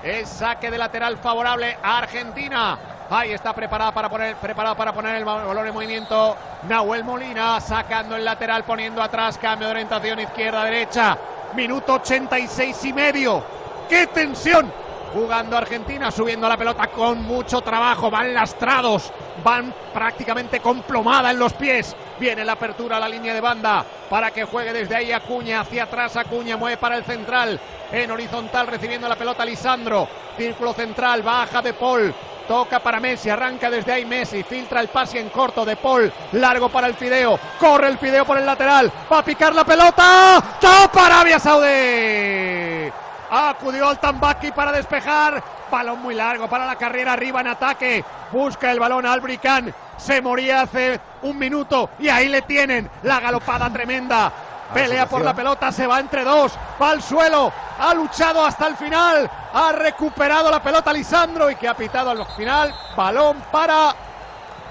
Es 0.03 0.31
saque 0.31 0.71
de 0.71 0.79
lateral 0.79 1.19
favorable 1.19 1.77
a 1.83 1.99
Argentina. 1.99 2.79
Ahí 3.09 3.33
está 3.33 3.53
preparada 3.53 3.93
para 3.93 4.09
poner, 4.09 4.37
preparada 4.37 4.75
para 4.75 4.93
poner 4.93 5.17
el 5.17 5.25
balón 5.25 5.67
en 5.67 5.75
movimiento. 5.75 6.37
Nahuel 6.69 7.05
Molina 7.05 7.61
sacando 7.61 8.17
el 8.17 8.25
lateral, 8.25 8.65
poniendo 8.65 9.01
atrás, 9.01 9.39
cambio 9.39 9.69
de 9.69 9.73
orientación 9.75 10.21
izquierda-derecha. 10.21 11.17
Minuto 11.55 11.95
86 11.95 12.85
y 12.85 12.93
medio. 12.93 13.45
¡Qué 13.89 14.09
tensión! 14.09 14.86
Jugando 15.17 15.57
Argentina, 15.57 16.11
subiendo 16.11 16.47
la 16.47 16.59
pelota 16.59 16.89
con 16.89 17.23
mucho 17.23 17.63
trabajo. 17.63 18.11
Van 18.11 18.35
lastrados, 18.35 19.11
van 19.43 19.73
prácticamente 19.91 20.61
con 20.61 20.83
plomada 20.83 21.31
en 21.31 21.39
los 21.39 21.55
pies. 21.55 21.97
Viene 22.21 22.45
la 22.45 22.53
apertura 22.53 22.99
a 22.99 23.01
la 23.01 23.09
línea 23.09 23.33
de 23.33 23.41
banda 23.41 23.83
para 24.11 24.31
que 24.31 24.45
juegue 24.45 24.75
desde 24.75 24.95
ahí 24.95 25.13
Acuña. 25.13 25.61
Hacia 25.61 25.85
atrás 25.85 26.17
Acuña, 26.19 26.59
mueve 26.59 26.77
para 26.77 26.99
el 26.99 27.05
central. 27.05 27.59
En 27.91 28.11
horizontal 28.11 28.67
recibiendo 28.67 29.09
la 29.09 29.17
pelota 29.17 29.43
Lisandro. 29.43 30.07
Círculo 30.37 30.75
central, 30.75 31.23
baja 31.23 31.63
de 31.63 31.73
Paul. 31.73 32.15
Toca 32.47 32.81
para 32.81 33.01
Messi, 33.01 33.31
arranca 33.31 33.71
desde 33.71 33.93
ahí 33.93 34.05
Messi, 34.05 34.43
filtra 34.43 34.83
el 34.83 34.89
pase 34.89 35.19
en 35.19 35.31
corto 35.31 35.65
de 35.65 35.77
Paul, 35.77 36.13
largo 36.33 36.69
para 36.69 36.87
el 36.87 36.95
Fideo, 36.95 37.37
corre 37.59 37.89
el 37.89 37.99
Fideo 37.99 38.25
por 38.25 38.39
el 38.39 38.47
lateral, 38.47 38.93
va 39.13 39.19
a 39.19 39.25
picar 39.25 39.53
la 39.53 39.65
pelota, 39.65 40.41
¡Tapa 40.61 41.07
Arabia 41.07 41.41
Saudí! 41.41 43.06
Acudió 43.31 43.89
al 43.89 43.99
Tambaki 43.99 44.53
para 44.53 44.73
despejar, 44.73 45.43
balón 45.71 46.01
muy 46.01 46.15
largo 46.15 46.49
para 46.49 46.67
la 46.67 46.77
carrera 46.77 47.13
arriba 47.15 47.41
en 47.41 47.49
ataque, 47.49 48.05
busca 48.31 48.71
el 48.71 48.79
balón 48.79 49.05
Albricán, 49.05 49.75
se 49.97 50.23
moría 50.23 50.63
hace 50.63 51.01
un 51.23 51.39
minuto 51.39 51.91
y 51.99 52.09
ahí 52.09 52.29
le 52.29 52.43
tienen. 52.43 52.89
La 53.03 53.21
galopada 53.21 53.71
tremenda. 53.71 54.33
Pelea 54.73 55.07
por 55.07 55.23
la 55.23 55.33
pelota, 55.33 55.71
se 55.71 55.87
va 55.87 56.01
entre 56.01 56.25
dos, 56.25 56.53
va 56.83 56.91
al 56.91 57.01
suelo, 57.01 57.53
ha 57.79 57.95
luchado 57.95 58.45
hasta 58.45 58.67
el 58.67 58.77
final, 58.77 59.31
ha 59.53 59.71
recuperado 59.71 60.51
la 60.51 60.61
pelota 60.61 60.93
Lisandro 60.93 61.49
y 61.49 61.55
que 61.55 61.69
ha 61.69 61.75
pitado 61.75 62.11
al 62.11 62.27
final. 62.37 62.75
Balón 62.97 63.45
para 63.53 63.95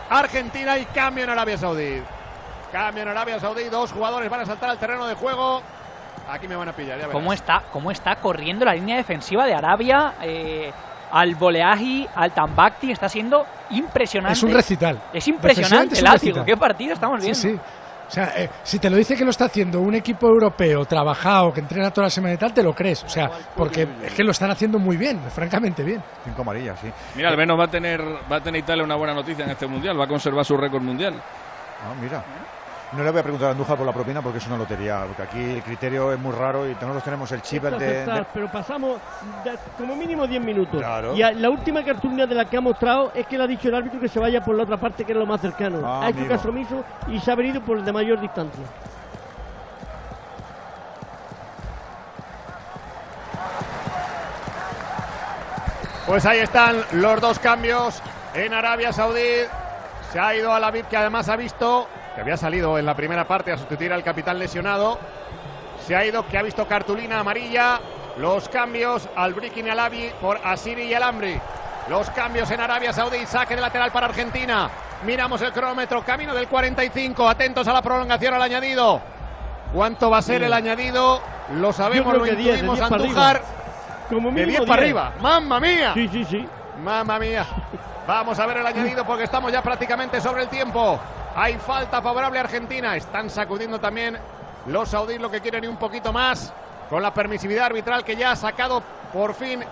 Argentina 0.09 0.77
y 0.77 0.85
cambio 0.87 1.23
en 1.23 1.29
Arabia 1.29 1.57
Saudí. 1.57 2.03
Cambio 2.73 3.03
en 3.03 3.09
Arabia 3.09 3.39
Saudí, 3.39 3.69
dos 3.69 3.93
jugadores 3.93 4.29
van 4.29 4.41
a 4.41 4.45
saltar 4.45 4.69
al 4.69 4.77
terreno 4.77 5.07
de 5.07 5.15
juego. 5.15 5.61
Aquí 6.29 6.47
me 6.47 6.55
van 6.55 6.69
a 6.69 6.73
pillar, 6.73 6.99
ya 6.99 7.07
¿Cómo 7.09 7.33
está, 7.33 7.63
¿Cómo 7.71 7.91
está 7.91 8.15
corriendo 8.15 8.65
la 8.65 8.73
línea 8.73 8.97
defensiva 8.97 9.45
de 9.45 9.53
Arabia? 9.53 10.15
Eh, 10.21 10.71
al 11.11 11.35
Boleaji, 11.35 12.07
al 12.15 12.33
Tambakti, 12.33 12.91
está 12.91 13.07
siendo 13.07 13.45
impresionante. 13.69 14.33
Es 14.33 14.43
un 14.43 14.51
recital. 14.51 15.01
Es 15.13 15.27
impresionante 15.27 15.99
el 15.99 16.03
látigo. 16.03 16.43
¿Qué 16.43 16.57
partido 16.57 16.93
estamos 16.93 17.19
viendo? 17.21 17.39
Sí, 17.39 17.53
sí. 17.53 17.59
O 18.07 18.11
sea, 18.11 18.33
eh, 18.37 18.49
si 18.63 18.77
te 18.77 18.89
lo 18.89 18.97
dice 18.97 19.15
que 19.15 19.23
lo 19.23 19.31
está 19.31 19.45
haciendo 19.45 19.81
un 19.81 19.95
equipo 19.95 20.27
europeo 20.27 20.85
trabajado, 20.85 21.51
que 21.51 21.59
entrena 21.59 21.89
toda 21.89 22.05
la 22.05 22.11
semana 22.11 22.35
y 22.35 22.37
tal, 22.37 22.53
te 22.53 22.61
lo 22.61 22.73
crees. 22.73 23.03
O 23.03 23.09
sea, 23.09 23.31
porque 23.55 23.87
es 24.03 24.13
que 24.13 24.23
lo 24.23 24.31
están 24.31 24.51
haciendo 24.51 24.77
muy 24.77 24.95
bien, 24.95 25.19
francamente 25.31 25.83
bien. 25.83 26.03
Cinco 26.23 26.43
amarillas, 26.43 26.79
sí. 26.79 26.91
Mira, 27.15 27.29
al 27.29 27.37
menos 27.37 27.59
va 27.59 27.65
a 27.65 27.69
tener 27.69 28.01
va 28.31 28.37
a 28.37 28.41
tener 28.41 28.61
Italia 28.61 28.83
una 28.83 28.95
buena 28.95 29.13
noticia 29.13 29.45
en 29.45 29.51
este 29.51 29.67
mundial, 29.67 29.99
va 29.99 30.05
a 30.05 30.07
conservar 30.07 30.45
su 30.45 30.55
récord 30.55 30.83
mundial. 30.83 31.15
Ah, 31.15 31.93
mira. 31.99 32.23
No 32.95 33.03
le 33.03 33.11
voy 33.11 33.19
a 33.19 33.23
preguntar 33.23 33.49
a 33.49 33.51
Andújar 33.51 33.75
por 33.75 33.85
la 33.85 33.91
propina 33.91 34.21
porque 34.21 34.37
es 34.37 34.47
una 34.47 34.57
lotería, 34.57 35.03
porque 35.05 35.23
aquí 35.23 35.55
el 35.55 35.63
criterio 35.63 36.13
es 36.13 36.19
muy 36.19 36.31
raro 36.31 36.65
y 36.65 36.73
nosotros 36.75 37.03
tenemos 37.03 37.29
el 37.33 37.41
chip 37.41 37.63
de, 37.63 37.77
de... 37.77 38.25
Pero 38.33 38.49
pasamos 38.49 38.99
de, 39.43 39.57
como 39.77 39.95
mínimo 39.97 40.25
10 40.25 40.41
minutos. 40.41 40.79
Claro. 40.79 41.13
Y 41.13 41.21
a, 41.21 41.33
la 41.33 41.49
última 41.49 41.83
cartulina 41.83 42.25
de 42.25 42.35
la 42.35 42.45
que 42.45 42.55
ha 42.55 42.61
mostrado 42.61 43.11
es 43.13 43.27
que 43.27 43.37
le 43.37 43.43
ha 43.43 43.47
dicho 43.47 43.67
el 43.67 43.75
árbitro 43.75 43.99
que 43.99 44.07
se 44.07 44.17
vaya 44.17 44.39
por 44.41 44.55
la 44.55 44.63
otra 44.63 44.77
parte, 44.77 45.03
que 45.03 45.11
es 45.11 45.17
lo 45.17 45.25
más 45.25 45.41
cercano. 45.41 45.81
Ah, 45.83 46.05
ha 46.05 46.09
hecho 46.09 46.19
amigo. 46.19 46.35
caso 46.35 46.49
omiso 46.49 46.85
y 47.09 47.19
se 47.19 47.31
ha 47.31 47.35
venido 47.35 47.59
por 47.61 47.77
el 47.77 47.83
de 47.83 47.91
mayor 47.91 48.21
distancia. 48.21 48.63
Pues 56.07 56.25
ahí 56.25 56.39
están 56.39 56.77
los 56.93 57.19
dos 57.19 57.39
cambios 57.39 58.01
en 58.33 58.53
Arabia 58.53 58.93
Saudí. 58.93 59.41
Se 60.13 60.19
ha 60.19 60.33
ido 60.33 60.53
a 60.53 60.59
la 60.61 60.71
VIP 60.71 60.87
que 60.87 60.97
además 60.97 61.27
ha 61.27 61.35
visto 61.35 61.87
que 62.15 62.21
había 62.21 62.37
salido 62.37 62.79
en 62.79 62.85
la 62.85 62.95
primera 62.95 63.27
parte 63.27 63.51
a 63.51 63.57
sustituir 63.57 63.91
al 63.91 64.03
capitán 64.03 64.39
lesionado. 64.39 64.97
Se 65.85 65.95
ha 65.95 66.05
ido 66.05 66.25
que 66.27 66.37
ha 66.37 66.41
visto 66.41 66.65
cartulina 66.67 67.19
amarilla. 67.19 67.79
Los 68.17 68.47
cambios 68.47 69.09
al 69.15 69.33
Brikin 69.33 69.69
Alabi 69.69 70.09
por 70.21 70.39
Asiri 70.43 70.83
y 70.83 70.93
Alambri. 70.93 71.39
Los 71.89 72.09
cambios 72.11 72.49
en 72.51 72.61
Arabia 72.61 72.93
Saudí. 72.93 73.25
Saque 73.25 73.55
de 73.55 73.61
lateral 73.61 73.91
para 73.91 74.07
Argentina. 74.07 74.69
Miramos 75.05 75.41
el 75.41 75.51
cronómetro. 75.51 76.03
Camino 76.03 76.33
del 76.33 76.47
45. 76.47 77.27
Atentos 77.27 77.67
a 77.67 77.73
la 77.73 77.81
prolongación 77.81 78.33
al 78.33 78.41
añadido. 78.41 79.01
¿Cuánto 79.73 80.09
va 80.09 80.19
a 80.19 80.21
ser 80.21 80.41
el 80.43 80.53
añadido? 80.53 81.21
Lo 81.55 81.73
sabemos, 81.73 82.13
lo 82.13 82.23
que 82.23 82.35
10, 82.35 82.37
de 82.37 82.51
intuimos. 82.53 82.77
10 82.79 82.89
para 82.89 83.03
Andújar. 83.03 83.41
Como 84.09 84.29
De 84.29 84.35
mínimo 84.45 84.59
10 84.59 84.69
para 84.69 84.81
10. 84.81 84.95
arriba. 84.95 85.13
¡Mamma 85.19 85.59
mía! 85.59 85.91
Sí, 85.93 86.07
sí, 86.07 86.23
sí. 86.23 86.47
Mamma 86.81 87.19
mía. 87.19 87.45
Vamos 88.07 88.39
a 88.39 88.45
ver 88.45 88.57
el 88.57 88.65
añadido 88.65 89.03
porque 89.03 89.25
estamos 89.25 89.51
ya 89.51 89.61
prácticamente 89.61 90.21
sobre 90.21 90.43
el 90.43 90.47
tiempo. 90.49 90.99
Hay 91.35 91.55
falta 91.57 92.01
favorable 92.01 92.39
a 92.39 92.43
Argentina. 92.43 92.95
Están 92.95 93.29
sacudiendo 93.29 93.79
también 93.79 94.17
los 94.67 94.89
saudíes 94.89 95.19
lo 95.19 95.29
que 95.29 95.41
quieren 95.41 95.65
y 95.65 95.67
un 95.67 95.77
poquito 95.77 96.13
más 96.13 96.53
con 96.89 97.01
la 97.01 97.13
permisividad 97.13 97.65
arbitral 97.65 98.03
que 98.03 98.15
ya 98.15 98.31
ha 98.31 98.35
sacado 98.35 98.81
por 99.11 99.33
fin 99.33 99.63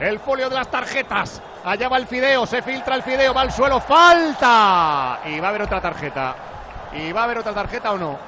el 0.00 0.18
folio 0.18 0.48
de 0.48 0.54
las 0.54 0.68
tarjetas. 0.68 1.42
Allá 1.64 1.88
va 1.88 1.98
el 1.98 2.06
fideo, 2.06 2.46
se 2.46 2.62
filtra 2.62 2.96
el 2.96 3.02
fideo, 3.02 3.34
va 3.34 3.42
al 3.42 3.52
suelo, 3.52 3.78
falta. 3.80 5.20
Y 5.26 5.38
va 5.38 5.48
a 5.48 5.50
haber 5.50 5.62
otra 5.62 5.80
tarjeta. 5.80 6.34
¿Y 6.94 7.12
va 7.12 7.20
a 7.20 7.24
haber 7.24 7.38
otra 7.38 7.52
tarjeta 7.52 7.92
o 7.92 7.98
no? 7.98 8.18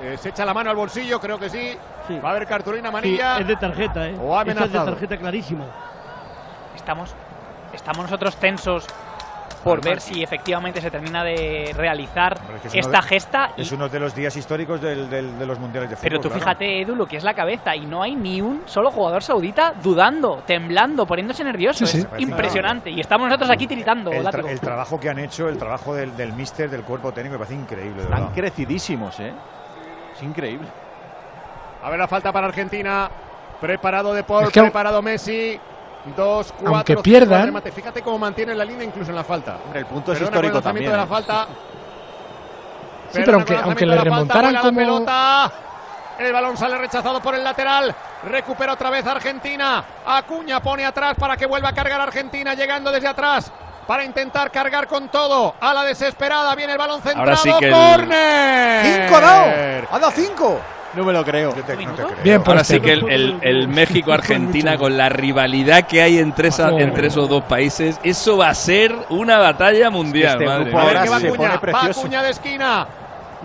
Eh, 0.00 0.16
se 0.18 0.30
echa 0.30 0.44
la 0.44 0.54
mano 0.54 0.70
al 0.70 0.76
bolsillo, 0.76 1.20
creo 1.20 1.38
que 1.38 1.50
sí. 1.50 1.76
Va 2.24 2.28
a 2.28 2.30
haber 2.32 2.46
cartulina 2.46 2.88
amarilla. 2.88 3.38
es 3.38 3.46
de 3.46 3.56
tarjeta, 3.56 4.08
¿eh? 4.08 4.16
O 4.20 4.36
amenazado. 4.38 4.68
Esa 4.68 4.78
es 4.78 4.84
de 4.84 4.92
tarjeta 4.92 5.16
clarísima. 5.18 5.64
Estamos, 6.74 7.14
estamos 7.74 8.04
nosotros 8.04 8.36
tensos 8.36 8.86
por 9.64 9.82
ver 9.84 10.00
si 10.00 10.22
efectivamente 10.22 10.80
se 10.80 10.90
termina 10.90 11.22
de 11.22 11.72
realizar 11.76 12.38
es 12.64 12.74
esta 12.74 13.00
de- 13.00 13.06
gesta. 13.06 13.50
y- 13.56 13.62
Es 13.62 13.72
uno 13.72 13.88
de 13.88 14.00
los 14.00 14.14
días 14.14 14.34
históricos 14.36 14.80
del- 14.80 15.08
del- 15.10 15.38
de 15.38 15.46
los 15.46 15.58
mundiales 15.58 15.90
de 15.90 15.96
fútbol. 15.96 16.08
pero 16.08 16.20
tú 16.20 16.28
claro. 16.28 16.40
fíjate, 16.40 16.80
Edu, 16.82 16.94
lo 16.96 17.06
que 17.06 17.16
es 17.18 17.24
la 17.24 17.34
cabeza 17.34 17.76
y 17.76 17.86
no 17.86 18.02
hay 18.02 18.14
ni 18.16 18.40
un 18.40 18.62
solo 18.66 18.90
jugador 18.90 19.22
saudita 19.22 19.74
dudando, 19.82 20.42
temblando, 20.46 21.06
poniéndose 21.06 21.44
nervioso. 21.44 21.84
Sí, 21.86 22.00
sí. 22.00 22.06
Es 22.16 22.20
impresionante. 22.20 22.90
Y 22.90 23.00
estamos 23.00 23.28
nosotros 23.28 23.50
aquí 23.50 23.66
tiritando. 23.66 24.10
El, 24.12 24.26
tra- 24.26 24.48
el 24.48 24.60
trabajo 24.60 24.98
que 24.98 25.08
han 25.10 25.18
hecho, 25.18 25.48
el 25.48 25.58
trabajo 25.58 25.94
del, 25.94 26.16
del 26.16 26.32
míster, 26.32 26.70
del 26.70 26.82
cuerpo 26.82 27.12
técnico, 27.12 27.34
me 27.34 27.38
parece 27.44 27.54
increíble. 27.54 28.02
Están 28.02 28.18
verdad. 28.20 28.34
crecidísimos, 28.34 29.18
¿eh? 29.20 29.32
Es 30.16 30.22
increíble. 30.22 30.68
A 31.82 31.90
ver 31.90 31.98
la 31.98 32.08
falta 32.08 32.32
para 32.32 32.46
Argentina. 32.46 33.10
Preparado 33.60 34.14
De 34.14 34.22
Paul, 34.24 34.44
Es 34.44 34.50
que 34.50 34.60
au- 34.60 34.64
preparado 34.64 35.02
Messi. 35.02 35.58
Dos, 36.16 36.52
cuatro, 36.52 36.74
Aunque 36.76 36.96
pierdan-. 36.96 37.62
Fíjate 37.72 38.02
cómo 38.02 38.18
mantiene 38.18 38.54
la 38.54 38.64
línea 38.64 38.84
incluso 38.84 39.10
en 39.10 39.16
la 39.16 39.24
falta. 39.24 39.58
Hombre, 39.64 39.80
el 39.80 39.86
punto 39.86 40.12
es 40.12 40.18
Perdona 40.18 40.36
histórico 40.36 40.62
también. 40.62 40.90
de 40.90 40.96
la 40.96 41.02
¿eh? 41.04 41.06
falta. 41.06 41.46
Sí, 43.12 43.20
pero 43.24 43.36
aunque, 43.38 43.56
aunque 43.56 43.86
le 43.86 43.96
falta, 43.96 44.04
remontaran 44.10 44.52
la 44.54 44.60
como... 44.60 44.78
pelota. 44.78 45.52
El 46.18 46.32
balón 46.32 46.56
sale 46.56 46.78
rechazado 46.78 47.20
por 47.20 47.34
el 47.34 47.42
lateral. 47.42 47.94
Recupera 48.24 48.74
otra 48.74 48.90
vez 48.90 49.06
Argentina. 49.06 49.82
Acuña 50.06 50.60
pone 50.60 50.84
atrás 50.84 51.14
para 51.18 51.36
que 51.36 51.46
vuelva 51.46 51.70
a 51.70 51.72
cargar 51.72 52.00
Argentina, 52.00 52.54
llegando 52.54 52.90
desde 52.92 53.08
atrás. 53.08 53.50
Para 53.86 54.04
intentar 54.04 54.50
cargar 54.50 54.86
con 54.86 55.08
todo. 55.08 55.54
A 55.60 55.74
la 55.74 55.82
desesperada 55.82 56.54
viene 56.54 56.72
el 56.72 56.78
balón 56.78 57.00
centrado. 57.02 57.30
Ahora 57.30 57.36
sí 57.36 57.50
que 57.58 57.66
el- 57.66 57.72
¡Córner! 57.74 58.84
¡Cinco 58.84 59.16
ha 59.16 59.20
dado! 59.20 59.86
¡Ha 59.90 59.98
dado 59.98 60.12
cinco! 60.12 60.60
No 60.94 61.04
me 61.04 61.12
lo 61.12 61.24
creo. 61.24 61.52
Te- 61.52 61.60
no 61.60 61.92
te 61.92 62.02
creo. 62.02 62.08
Bien, 62.24 62.42
por 62.42 62.54
Ahora 62.54 62.64
sí 62.64 62.80
que 62.80 62.92
el, 62.92 63.08
el- 63.08 63.38
el 63.42 63.68
México-Argentina, 63.68 64.76
con 64.76 64.96
la 64.96 65.08
rivalidad 65.08 65.84
que 65.86 66.02
hay 66.02 66.18
entre, 66.18 66.48
esa- 66.48 66.70
entre 66.70 67.06
esos 67.08 67.28
dos 67.28 67.44
países, 67.44 67.98
eso 68.02 68.36
va 68.36 68.48
a 68.48 68.54
ser 68.54 68.94
una 69.10 69.38
batalla 69.38 69.88
mundial. 69.90 70.34
Este 70.42 70.46
madre 70.46 70.72
A 70.76 70.84
ver 70.84 71.02
que 71.02 71.08
va 71.08 71.20
se 71.20 71.28
Acuña. 71.28 71.60
Va. 71.72 71.80
Acuña 71.86 72.22
de 72.22 72.30
esquina. 72.30 72.86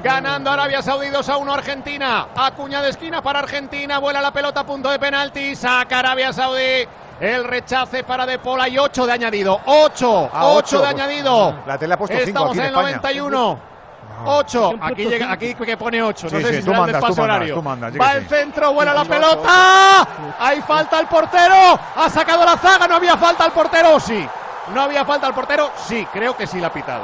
Ganando 0.04 0.52
Arabia 0.52 0.82
Saudí 0.82 1.08
2 1.10 1.30
a 1.30 1.38
1 1.38 1.54
Argentina. 1.54 2.28
Acuña 2.36 2.82
de 2.82 2.90
esquina 2.90 3.22
para 3.22 3.40
Argentina. 3.40 4.00
Vuela 4.00 4.22
la 4.22 4.32
pelota 4.32 4.62
a 4.62 4.66
punto 4.66 4.90
de 4.90 5.00
penalti. 5.00 5.56
Saca 5.56 6.00
Arabia 6.00 6.34
Saudí. 6.34 6.86
El 7.20 7.46
rechace 7.46 8.04
para 8.04 8.26
De 8.26 8.40
Paul. 8.40 8.60
Hay 8.60 8.78
8 8.78 9.06
de 9.06 9.14
añadido. 9.14 9.62
8. 9.66 10.30
Ah, 10.34 10.48
8 10.48 10.56
ocho. 10.58 10.82
de 10.82 10.88
añadido. 10.88 11.56
La 11.66 11.78
tele 11.78 11.94
ha 11.94 11.98
puesto 11.98 12.18
Estamos 12.18 12.50
aquí 12.50 12.60
en 12.60 12.66
en 12.66 12.70
el 12.72 12.76
España. 12.76 12.98
91. 12.98 13.74
8. 14.24 14.70
Han 14.82 14.92
Aquí 14.94 15.06
llega, 15.06 15.32
aquí 15.32 15.56
que 15.56 15.78
pone 15.78 16.02
8. 16.02 16.28
No 16.32 16.38
Sí, 16.38 16.44
sé 16.44 16.50
sí, 16.50 16.56
si 16.58 16.60
tú 16.64 16.66
será 16.72 16.78
el 16.78 16.82
mandas, 16.82 17.02
tú 17.02 17.08
mandas, 17.08 17.20
horario. 17.26 17.56
tú 17.56 17.62
mandas, 17.64 17.94
Va 18.00 18.12
el 18.14 18.24
sí. 18.24 18.30
centro, 18.30 18.74
vuela 18.74 18.94
la 18.94 19.06
pelota. 19.06 20.08
Hay 20.40 20.62
falta 20.62 20.98
al 20.98 21.08
portero. 21.08 21.80
Ha 21.96 22.10
sacado 22.10 22.46
la 22.46 22.58
zaga. 22.58 22.88
No 22.88 22.96
había 22.96 23.18
falta 23.18 23.44
al 23.46 23.52
portero. 23.52 24.00
Sí. 24.00 24.28
No 24.74 24.82
había 24.82 25.04
falta 25.06 25.28
al 25.28 25.34
portero. 25.34 25.72
Sí, 25.88 26.08
creo 26.12 26.36
que 26.36 26.48
sí 26.48 26.60
la 26.60 26.68
ha 26.68 26.74
pitado. 26.74 27.04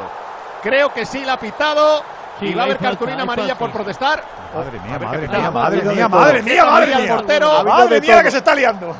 Creo 0.63 0.93
que 0.93 1.05
sí 1.05 1.23
la 1.25 1.33
ha 1.33 1.39
pitado. 1.39 2.03
Sí, 2.39 2.47
y 2.47 2.53
va 2.53 2.63
a 2.63 2.65
haber 2.65 2.77
cartulina 2.77 3.23
amarilla 3.23 3.55
por 3.55 3.71
protestar. 3.71 4.23
Madre 4.55 4.79
mía, 4.79 4.99
madre 4.99 5.27
mía, 5.27 5.51
madre 5.51 5.81
mía, 5.83 6.07
madre 6.07 6.41
mía, 6.41 6.65
madre 6.65 6.95
mía. 6.95 7.63
Madre 7.63 8.01
mía, 8.01 8.23
que 8.23 8.31
se 8.31 8.37
está 8.37 8.55
liando. 8.55 8.95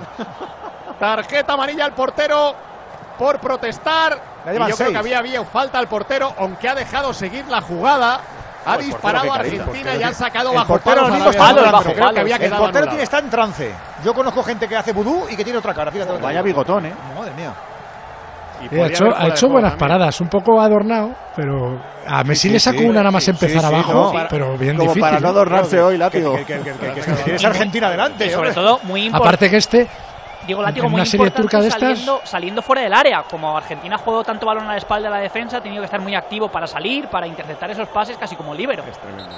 Tarjeta 1.00 1.54
amarilla 1.54 1.86
al 1.86 1.94
portero 1.94 2.56
por 3.22 3.40
protestar. 3.40 4.18
Y 4.46 4.58
yo 4.58 4.64
creo 4.66 4.76
seis. 4.76 4.90
que 4.90 4.98
había, 4.98 5.20
había 5.20 5.44
falta 5.46 5.78
al 5.78 5.88
portero, 5.88 6.34
aunque 6.40 6.68
ha 6.68 6.74
dejado 6.74 7.14
seguir 7.14 7.46
la 7.48 7.62
jugada. 7.62 8.20
Ha 8.66 8.76
el 8.76 8.86
disparado 8.86 9.32
a 9.32 9.38
portero. 9.38 9.64
Argentina 9.64 9.96
y 9.96 10.04
han 10.04 10.16
sacado 10.16 10.50
El 10.50 10.56
bajo 10.56 10.68
portero 10.74 10.96
palos 10.96 11.12
Arabia 11.12 11.30
está 11.30 11.46
Saudí, 11.48 11.72
bajo 11.72 11.94
creo 11.94 12.10
que 12.14 12.20
había 12.20 12.36
El 12.38 12.52
portero 12.54 12.88
tiene, 12.88 13.04
está 13.04 13.20
en 13.20 13.30
trance. 13.30 13.72
Yo 14.04 14.14
conozco 14.16 14.44
gente 14.44 14.68
que 14.68 14.76
hace 14.76 14.92
vudú 14.92 15.26
y 15.30 15.36
que 15.36 15.44
tiene 15.44 15.60
otra 15.60 15.74
cara. 15.74 15.92
Fíjate. 15.92 16.20
Vaya 16.20 16.42
bigotón, 16.42 16.86
¿eh? 16.88 16.94
Madre 17.16 17.34
mía. 17.36 17.54
Y 18.64 18.70
Sí, 18.70 18.80
ha 18.80 18.88
hecho, 18.88 19.06
ha 19.16 19.28
hecho 19.28 19.48
buenas 19.50 19.72
también. 19.72 19.90
paradas, 19.90 20.22
un 20.22 20.30
poco 20.30 20.60
adornado, 20.62 21.12
pero 21.36 21.80
a 22.08 22.24
Messi 22.24 22.48
sí, 22.48 22.54
le 22.54 22.60
sacó 22.60 22.80
sí. 22.80 22.86
una 22.86 23.00
nada 23.00 23.10
más 23.12 23.24
Sí, 23.24 23.32
empezar 23.32 23.62
sí, 23.62 23.68
abajo, 23.68 24.14
no, 24.14 24.28
pero 24.30 24.56
bien 24.58 24.78
Como 24.78 24.90
difícil. 24.94 25.02
para 25.02 25.20
no 25.20 25.30
adornarse 25.30 25.82
hoy, 25.82 25.98
látigo. 25.98 26.36
Que, 26.36 26.46
que, 26.46 26.60
que, 26.60 26.72
que, 26.72 26.94
que, 26.94 27.02
que 27.02 27.24
tienes 27.24 27.44
a 27.44 27.48
Argentina 27.48 27.90
delante. 27.90 28.26
Y 28.28 28.30
sobre 28.30 28.54
todo, 28.54 28.80
muy 28.84 29.06
importante. 29.06 29.28
Aparte 29.28 29.50
que 29.50 29.58
este, 29.58 29.88
Diego 30.46 30.62
Látigo 30.62 30.90
muy 30.90 30.96
una 31.02 31.06
serie 31.06 31.28
importante 31.28 31.42
turca 31.44 31.62
de 31.62 31.68
estas- 31.68 31.82
saliendo, 31.82 32.22
saliendo 32.24 32.62
fuera 32.62 32.82
del 32.82 32.94
área. 32.94 33.24
Como 33.24 33.56
Argentina 33.58 33.96
ha 33.96 34.00
jugado 34.00 34.24
tanto 34.24 34.46
balón 34.46 34.66
a 34.66 34.72
la 34.72 34.78
espalda 34.78 35.10
de 35.10 35.16
la 35.16 35.22
defensa, 35.22 35.58
ha 35.58 35.62
tenido 35.62 35.82
que 35.82 35.86
estar 35.86 36.00
muy 36.02 36.16
activo 36.16 36.48
para 36.50 36.66
salir, 36.68 37.08
para 37.08 37.28
interceptar 37.28 37.70
esos 37.72 37.88
pases 37.90 38.18
casi 38.18 38.36
como 38.36 38.54
libero. 38.56 38.84
Es 38.90 38.98
tremendo. 38.98 39.36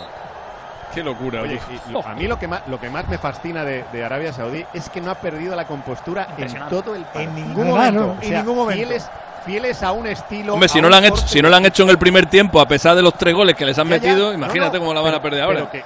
Qué 0.94 1.04
locura. 1.04 1.42
Oye, 1.42 1.60
y- 1.90 1.98
a 1.98 2.14
mí 2.14 2.28
lo 2.28 2.38
que 2.38 2.48
más, 2.48 2.62
lo 2.68 2.80
que 2.80 2.90
más 2.90 3.08
me 3.08 3.18
fascina 3.18 3.66
de, 3.66 3.84
de 3.92 4.06
Arabia 4.06 4.32
Saudí 4.32 4.64
es 4.74 4.90
que 4.90 5.02
no 5.02 5.10
ha 5.12 5.16
perdido 5.16 5.56
la 5.56 5.66
compostura 5.66 6.28
en 6.38 6.54
todo 6.70 6.96
el 6.96 7.02
partido. 7.04 7.24
En 7.24 7.36
ningún 7.36 7.68
momento. 7.70 8.00
no. 8.00 8.08
O 8.12 8.14
En 8.14 8.22
sea, 8.22 8.40
ningún 8.40 8.56
momento. 8.58 8.86
Fieles, 8.86 9.10
fieles 9.44 9.82
a 9.84 9.92
un 9.92 10.06
estilo. 10.08 10.54
Hombre, 10.54 10.70
si 10.70 10.80
no, 10.80 10.90
lo 10.90 10.96
han 10.96 11.06
hecho, 11.06 11.18
si 11.28 11.42
no 11.42 11.50
lo 11.50 11.56
han 11.56 11.66
hecho 11.66 11.82
en 11.84 11.90
el 11.90 11.98
primer 11.98 12.28
tiempo, 12.28 12.62
a 12.62 12.68
pesar 12.68 12.96
de 12.96 13.02
los 13.02 13.16
tres 13.16 13.34
goles 13.34 13.56
que 13.56 13.66
les 13.66 13.78
han 13.80 13.88
Ya, 13.88 13.96
metido, 13.96 14.34
imagínate 14.34 14.78
no, 14.78 14.82
cómo 14.86 14.94
la 14.94 15.02
van 15.02 15.16
a 15.16 15.22
perder 15.22 15.42
ahora. 15.42 15.68
pero 15.68 15.72
que, 15.72 15.84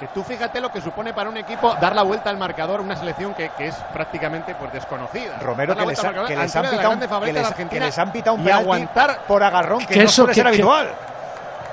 que 0.00 0.08
tú 0.08 0.22
fíjate 0.24 0.60
lo 0.60 0.70
que 0.72 0.80
supone 0.80 1.12
para 1.14 1.28
un 1.30 1.36
equipo 1.36 1.74
dar 1.80 1.94
la 1.94 2.02
vuelta 2.02 2.28
al 2.30 2.36
marcador, 2.36 2.80
una 2.80 2.96
selección 2.96 3.32
que, 3.34 3.50
que 3.56 3.68
es 3.68 3.74
prácticamente 3.92 4.54
pues, 4.54 4.72
desconocida. 4.72 5.38
Romero, 5.40 5.76
que 5.76 5.86
les, 5.86 6.04
ha- 6.04 6.12
que 6.12 6.36
les 6.36 6.56
han 6.56 6.62
pitado 6.70 6.98
que 7.22 7.32
les, 7.32 7.56
de 7.56 7.68
que 7.68 7.80
les 7.80 7.98
han 7.98 8.12
pitado 8.12 8.36
un 8.36 8.46
y 8.46 8.50
aguantar 8.50 9.20
por 9.26 9.42
agarrón 9.42 9.80
que, 9.80 9.94
Que 9.94 9.98
no 10.00 10.04
eso, 10.06 10.12
suele 10.24 10.30
que- 10.30 10.34
ser 10.34 10.42
que- 10.44 10.48
habitual. 10.48 10.88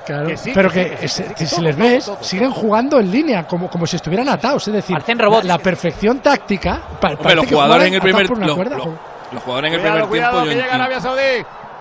claro, 0.06 0.26
Que 0.28 0.36
sí, 0.36 0.52
pero 0.54 0.70
que 0.70 0.90
que, 0.90 0.90
sí, 0.90 0.96
que 0.98 1.04
es- 1.06 1.12
sí, 1.12 1.22
que 1.24 1.34
que 1.34 1.46
si 1.46 1.54
todo, 1.56 1.64
les 1.64 1.76
ves, 1.76 2.04
todo, 2.04 2.14
todo. 2.16 2.24
siguen 2.24 2.50
jugando 2.52 2.98
en 3.00 3.10
línea, 3.10 3.44
como, 3.44 3.68
como 3.68 3.86
si 3.86 3.96
estuvieran 3.96 4.28
atados. 4.28 4.66
Es 4.68 4.74
decir, 4.74 4.96
la, 5.06 5.42
la 5.42 5.58
perfección 5.58 6.20
táctica. 6.20 6.80
pa- 7.00 7.10
Hombre, 7.10 7.34
los 7.34 7.46
jugadores 7.46 7.88
en 7.88 7.94
el 7.94 8.00
primer 8.00 8.26
por 8.28 8.36
una 8.38 8.46
los, 8.46 8.56
cuerda, 8.56 8.76
jugadores 8.78 9.68
en 9.68 9.74
el 9.74 9.80
Cuidado, 9.80 9.94
primer 9.94 10.08
cuidado, 10.08 10.32
tiempo 10.42 10.48
que 10.48 10.54
yo 10.56 10.62
llega 10.62 10.74
Arabia 10.74 10.96
entiendo- 10.98 11.16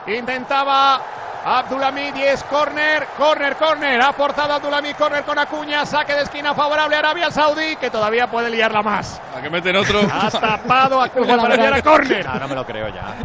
Saudí. 0.08 0.18
Intentaba 0.18 1.02
Abdulhamid 1.44 2.16
y 2.16 2.22
es 2.24 2.44
córner, 2.44 3.08
córner, 3.18 3.56
córner. 3.56 4.00
Ha 4.00 4.14
forzado 4.14 4.54
Abdulhamid, 4.54 4.96
córner 4.96 5.24
con 5.24 5.40
Acuña. 5.40 5.86
Saque 5.86 6.14
de 6.14 6.22
esquina 6.22 6.54
favorable 6.54 6.96
a 6.96 7.00
Arabia 7.00 7.32
Saudí, 7.32 7.76
que 7.78 7.90
todavía 7.90 8.28
puede 8.28 8.50
liarla 8.52 8.84
más. 8.84 9.20
¿A 9.36 9.42
que 9.42 9.50
meten 9.50 9.76
otro? 9.76 10.02
Ha 10.12 10.30
tapado 10.30 11.02
Acuña 11.02 11.38
para 11.38 11.56
enviar 11.56 11.74
a 11.74 11.82
córner. 11.82 12.26
No, 12.26 12.36
no 12.40 12.48
me 12.48 12.56
lo 12.56 12.66
creo 12.66 12.90
ya. 12.90 13.16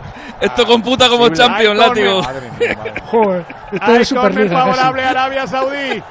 Esto 0.40 0.64
computa 0.66 1.08
como 1.08 1.28
Champions, 1.28 1.76
látigo. 1.78 2.22
Madre 2.22 2.50
mía, 2.58 2.76
madre. 2.76 3.02
Joder, 3.06 3.44
esto 3.72 3.86
Hay 3.86 3.96
es 4.02 4.12
casi. 4.14 4.48
favorable 4.48 5.02
a 5.04 5.10
Arabia 5.10 5.46
Saudí. 5.46 6.02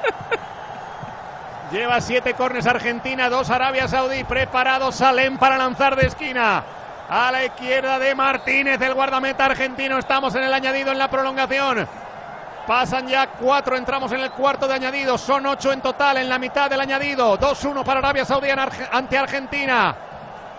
Lleva 1.72 2.00
siete 2.00 2.34
córners 2.34 2.66
Argentina, 2.68 3.28
dos 3.28 3.50
Arabia 3.50 3.88
Saudí. 3.88 4.22
Preparado 4.22 4.92
Salem 4.92 5.36
para 5.38 5.58
lanzar 5.58 5.96
de 5.96 6.06
esquina. 6.06 6.62
A 7.08 7.30
la 7.30 7.44
izquierda 7.44 8.00
de 8.00 8.14
Martínez, 8.16 8.80
el 8.80 8.94
guardameta 8.94 9.44
argentino. 9.44 9.98
Estamos 9.98 10.34
en 10.34 10.42
el 10.42 10.52
añadido 10.52 10.90
en 10.90 10.98
la 10.98 11.08
prolongación. 11.08 11.86
Pasan 12.66 13.06
ya 13.06 13.28
cuatro, 13.28 13.76
entramos 13.76 14.10
en 14.10 14.20
el 14.20 14.32
cuarto 14.32 14.66
de 14.66 14.74
añadido. 14.74 15.16
Son 15.16 15.46
ocho 15.46 15.72
en 15.72 15.80
total 15.80 16.16
en 16.16 16.28
la 16.28 16.38
mitad 16.40 16.68
del 16.68 16.80
añadido. 16.80 17.38
2-1 17.38 17.84
para 17.84 18.00
Arabia 18.00 18.24
Saudí 18.24 18.48
ante 18.50 19.16
Argentina. 19.16 19.94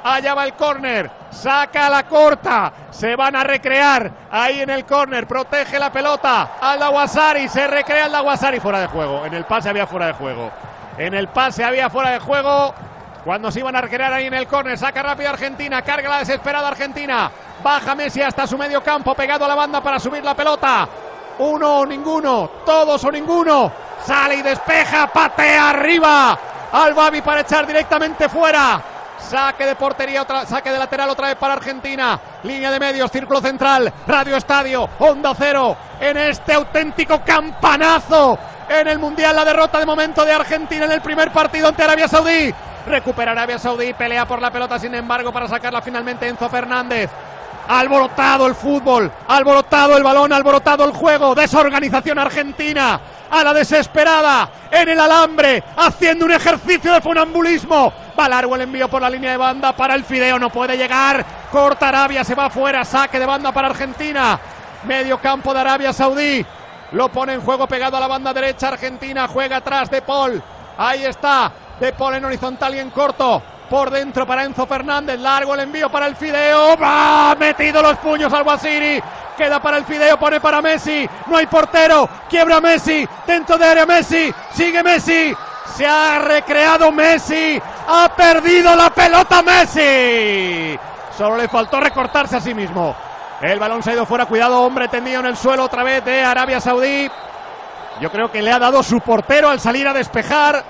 Allá 0.05 0.33
va 0.33 0.45
el 0.45 0.53
córner. 0.53 1.11
Saca 1.31 1.89
la 1.89 2.03
corta. 2.03 2.71
Se 2.91 3.17
van 3.17 3.35
a 3.35 3.43
recrear 3.43 4.09
ahí 4.31 4.61
en 4.61 4.69
el 4.69 4.85
córner. 4.85 5.27
Protege 5.27 5.77
la 5.77 5.91
pelota. 5.91 6.51
Al 6.61 6.79
Dawasari. 6.79 7.49
Se 7.49 7.67
recrea 7.67 8.05
el 8.05 8.13
Dawasari 8.13 8.61
fuera 8.61 8.79
de 8.79 8.87
juego. 8.87 9.25
En 9.25 9.33
el 9.33 9.43
pase 9.43 9.67
había 9.67 9.85
fuera 9.85 10.07
de 10.07 10.13
juego. 10.13 10.49
En 10.97 11.13
el 11.13 11.27
pase 11.27 11.65
había 11.65 11.89
fuera 11.89 12.11
de 12.11 12.19
juego. 12.19 12.73
Cuando 13.27 13.51
se 13.51 13.59
iban 13.59 13.75
a 13.75 13.81
recrear 13.81 14.13
ahí 14.13 14.27
en 14.27 14.33
el 14.35 14.47
córner. 14.47 14.77
Saca 14.77 15.03
rápido 15.03 15.29
Argentina. 15.29 15.81
Carga 15.81 16.07
la 16.07 16.19
desesperada 16.19 16.69
Argentina. 16.69 17.29
Baja 17.61 17.93
Messi 17.93 18.21
hasta 18.21 18.47
su 18.47 18.57
medio 18.57 18.81
campo. 18.81 19.13
Pegado 19.15 19.43
a 19.43 19.49
la 19.49 19.55
banda 19.55 19.81
para 19.81 19.99
subir 19.99 20.23
la 20.23 20.33
pelota. 20.33 20.87
Uno 21.39 21.79
o 21.79 21.85
ninguno. 21.85 22.49
Todos 22.65 23.03
o 23.03 23.11
ninguno. 23.11 23.69
Sale 24.05 24.35
y 24.35 24.41
despeja. 24.41 25.07
Patea 25.07 25.71
arriba. 25.71 26.39
Al 26.71 26.93
Babi 26.93 27.19
para 27.19 27.41
echar 27.41 27.67
directamente 27.67 28.29
fuera. 28.29 28.81
Saque 29.19 29.65
de 29.65 29.75
portería, 29.75 30.21
otra, 30.21 30.45
saque 30.45 30.71
de 30.71 30.79
lateral 30.79 31.09
otra 31.09 31.27
vez 31.27 31.35
para 31.35 31.55
Argentina. 31.55 32.17
Línea 32.43 32.71
de 32.71 32.79
medios, 32.79 33.11
círculo 33.11 33.41
central, 33.41 33.91
Radio 34.07 34.37
Estadio, 34.37 34.87
Onda 34.99 35.33
Cero. 35.37 35.75
En 35.99 36.15
este 36.15 36.53
auténtico 36.53 37.21
campanazo. 37.25 38.39
En 38.69 38.87
el 38.87 38.99
Mundial, 38.99 39.35
la 39.35 39.43
derrota 39.43 39.79
de 39.79 39.85
momento 39.85 40.23
de 40.23 40.31
Argentina 40.31 40.85
en 40.85 40.93
el 40.93 41.01
primer 41.01 41.31
partido 41.33 41.67
ante 41.67 41.83
Arabia 41.83 42.07
Saudí. 42.07 42.53
Recupera 42.87 43.33
Arabia 43.33 43.59
Saudí, 43.59 43.93
pelea 43.93 44.25
por 44.25 44.41
la 44.41 44.49
pelota, 44.49 44.79
sin 44.79 44.95
embargo, 44.95 45.33
para 45.33 45.47
sacarla 45.47 45.81
finalmente 45.81 46.27
Enzo 46.27 46.49
Fernández. 46.49 47.09
Alborotado 47.67 48.47
el 48.47 48.55
fútbol, 48.55 49.11
alborotado 49.27 49.97
el 49.97 50.03
balón, 50.03 50.31
alborotado 50.31 50.85
el 50.85 50.91
juego, 50.91 51.35
desorganización 51.35 52.17
argentina, 52.17 52.99
a 53.29 53.43
la 53.43 53.53
desesperada, 53.53 54.49
en 54.71 54.87
el 54.87 54.99
alambre, 54.99 55.61
haciendo 55.75 56.23
un 56.23 56.31
ejercicio 56.31 56.93
de 56.93 57.01
funambulismo. 57.01 57.91
Va 58.17 58.29
largo 58.29 58.55
el 58.55 58.61
envío 58.61 58.87
por 58.87 59.01
la 59.01 59.09
línea 59.09 59.31
de 59.31 59.37
banda 59.37 59.75
para 59.75 59.93
el 59.93 60.05
Fideo, 60.05 60.39
no 60.39 60.49
puede 60.49 60.77
llegar. 60.77 61.25
Corta 61.51 61.89
Arabia, 61.89 62.23
se 62.23 62.35
va 62.35 62.45
afuera, 62.45 62.85
saque 62.85 63.19
de 63.19 63.25
banda 63.25 63.51
para 63.51 63.67
Argentina. 63.67 64.39
Medio 64.85 65.19
campo 65.19 65.53
de 65.53 65.59
Arabia 65.59 65.91
Saudí. 65.91 66.45
Lo 66.93 67.09
pone 67.09 67.33
en 67.33 67.41
juego 67.41 67.67
pegado 67.67 67.97
a 67.97 67.99
la 67.99 68.07
banda 68.07 68.33
derecha 68.33 68.69
Argentina, 68.69 69.27
juega 69.27 69.57
atrás 69.57 69.89
de 69.91 70.01
Paul. 70.01 70.41
Ahí 70.77 71.03
está, 71.03 71.51
De 71.79 71.93
Paul 71.93 72.15
en 72.15 72.25
horizontal 72.25 72.75
y 72.75 72.79
en 72.79 72.89
corto. 72.89 73.41
Por 73.69 73.91
dentro 73.91 74.25
para 74.25 74.43
Enzo 74.43 74.65
Fernández. 74.65 75.19
Largo 75.19 75.53
el 75.53 75.61
envío 75.61 75.89
para 75.89 76.07
el 76.07 76.15
Fideo. 76.15 76.77
¡Va! 76.77 77.35
Metido 77.35 77.81
los 77.81 77.97
puños 77.97 78.31
al 78.33 78.43
Guasiri. 78.43 79.01
Queda 79.37 79.61
para 79.61 79.77
el 79.77 79.85
Fideo, 79.85 80.17
pone 80.17 80.39
para 80.39 80.61
Messi. 80.61 81.07
No 81.27 81.37
hay 81.37 81.45
portero. 81.45 82.09
Quiebra 82.29 82.59
Messi. 82.59 83.07
Dentro 83.25 83.57
de 83.57 83.65
área 83.65 83.85
Messi. 83.85 84.33
Sigue 84.53 84.81
Messi. 84.81 85.35
Se 85.75 85.85
ha 85.85 86.17
recreado 86.17 86.91
Messi. 86.91 87.61
Ha 87.87 88.09
perdido 88.15 88.75
la 88.75 88.89
pelota 88.89 89.43
Messi. 89.43 90.79
Solo 91.15 91.37
le 91.37 91.47
faltó 91.47 91.79
recortarse 91.79 92.37
a 92.37 92.41
sí 92.41 92.53
mismo. 92.53 92.95
El 93.41 93.59
balón 93.59 93.83
se 93.83 93.91
ha 93.91 93.93
ido 93.93 94.05
fuera. 94.07 94.25
Cuidado, 94.25 94.61
hombre 94.61 94.87
tendido 94.87 95.19
en 95.19 95.27
el 95.27 95.37
suelo 95.37 95.65
otra 95.65 95.83
vez 95.83 96.03
de 96.03 96.23
Arabia 96.23 96.59
Saudí. 96.59 97.09
Yo 98.01 98.11
creo 98.11 98.31
que 98.31 98.41
le 98.41 98.51
ha 98.51 98.59
dado 98.59 98.81
su 98.81 98.99
portero 99.01 99.49
al 99.49 99.59
salir 99.59 99.87
a 99.87 99.93
despejar. 99.93 100.63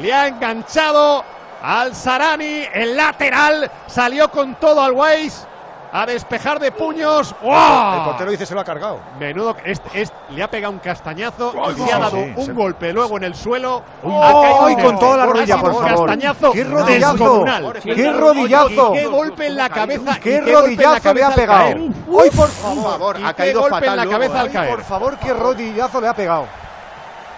Le 0.00 0.12
ha 0.12 0.28
enganchado 0.28 1.24
al 1.62 1.94
Sarani. 1.94 2.64
El 2.72 2.96
lateral 2.96 3.70
salió 3.86 4.30
con 4.30 4.54
todo 4.56 4.80
al 4.82 4.92
Weiss 4.92 5.46
a 5.94 6.06
despejar 6.06 6.58
de 6.58 6.72
puños. 6.72 7.34
¡Wow! 7.42 7.94
El 7.98 8.04
portero 8.04 8.30
dice 8.30 8.46
se 8.46 8.54
lo 8.54 8.60
ha 8.60 8.64
cargado. 8.64 8.98
Menudo, 9.20 9.54
este, 9.62 10.00
este- 10.00 10.16
le 10.30 10.42
ha 10.42 10.48
pegado 10.48 10.72
un 10.72 10.78
castañazo 10.78 11.52
y 11.76 11.80
le 11.84 11.92
ha 11.92 11.98
dado 11.98 12.16
sí, 12.16 12.32
un 12.34 12.46
se- 12.46 12.52
golpe 12.52 12.92
luego 12.94 13.18
en 13.18 13.24
el 13.24 13.34
suelo. 13.34 13.82
¡Oh! 14.02 14.22
Ha 14.22 14.32
caído 14.32 14.64
¡Ay, 14.66 14.76
con 14.76 14.98
toda 14.98 15.16
la 15.18 15.22
Ha 15.24 15.26
rodilla, 15.26 15.58
por 15.58 15.72
favor! 15.74 16.06
Castañazo 16.06 16.52
¡Qué 16.52 16.64
rodillazo! 16.64 17.44
¡Qué 17.82 18.12
rodillazo! 18.12 18.94
Y 18.94 18.98
qué 18.98 19.06
golpe 19.06 19.46
en 19.48 19.56
la 19.56 19.68
cabeza! 19.68 20.18
¡Qué 20.18 20.30
y 20.36 20.40
rodillazo 20.52 21.12
le 21.12 21.24
ha 21.24 21.30
pegado! 21.34 21.64
¡Ay, 21.68 22.30
por 22.34 22.48
favor! 22.48 23.20
Y 23.20 23.34
qué 23.34 23.52
golpe 23.52 23.86
en 23.86 23.96
la 23.96 24.06
cabeza 24.06 24.40
al 24.40 24.50
caer. 24.50 24.70
por 24.70 24.82
favor, 24.84 25.18
qué 25.18 25.34
rodillazo 25.34 26.00
le 26.00 26.08
ha 26.08 26.14
pegado. 26.14 26.46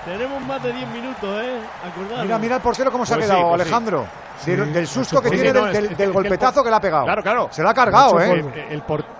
Tenemos 0.04 0.42
más 0.42 0.62
de 0.62 0.72
10 0.72 0.88
minutos, 0.88 1.42
¿eh? 1.42 1.58
Acordado. 1.86 2.22
Mira, 2.22 2.38
mira 2.38 2.56
el 2.56 2.62
portero 2.62 2.92
cómo 2.92 3.06
se 3.06 3.14
Pues 3.14 3.24
ha 3.24 3.26
sí, 3.28 3.32
quedado, 3.36 3.48
pues. 3.50 3.60
Alejandro. 3.62 4.06
Sí, 4.38 4.50
del, 4.50 4.72
del 4.72 4.86
susto 4.86 5.22
que 5.22 5.28
sí, 5.30 5.34
tiene 5.36 5.52
del, 5.52 5.66
es- 5.68 5.72
del- 5.72 5.84
es 5.84 5.88
del 5.90 5.96
que 5.96 6.02
el 6.04 6.12
golpetazo 6.12 6.62
que 6.62 6.70
le 6.70 6.76
ha 6.76 6.80
pegado. 6.80 7.04
Claro, 7.04 7.22
claro. 7.22 7.48
Se 7.50 7.62
lo 7.62 7.68
ha 7.70 7.74
cargado, 7.74 8.20
¿eh? 8.20 8.44
el 8.70 8.82
por- 8.82 9.00
eh, 9.00 9.04
eh, 9.04 9.14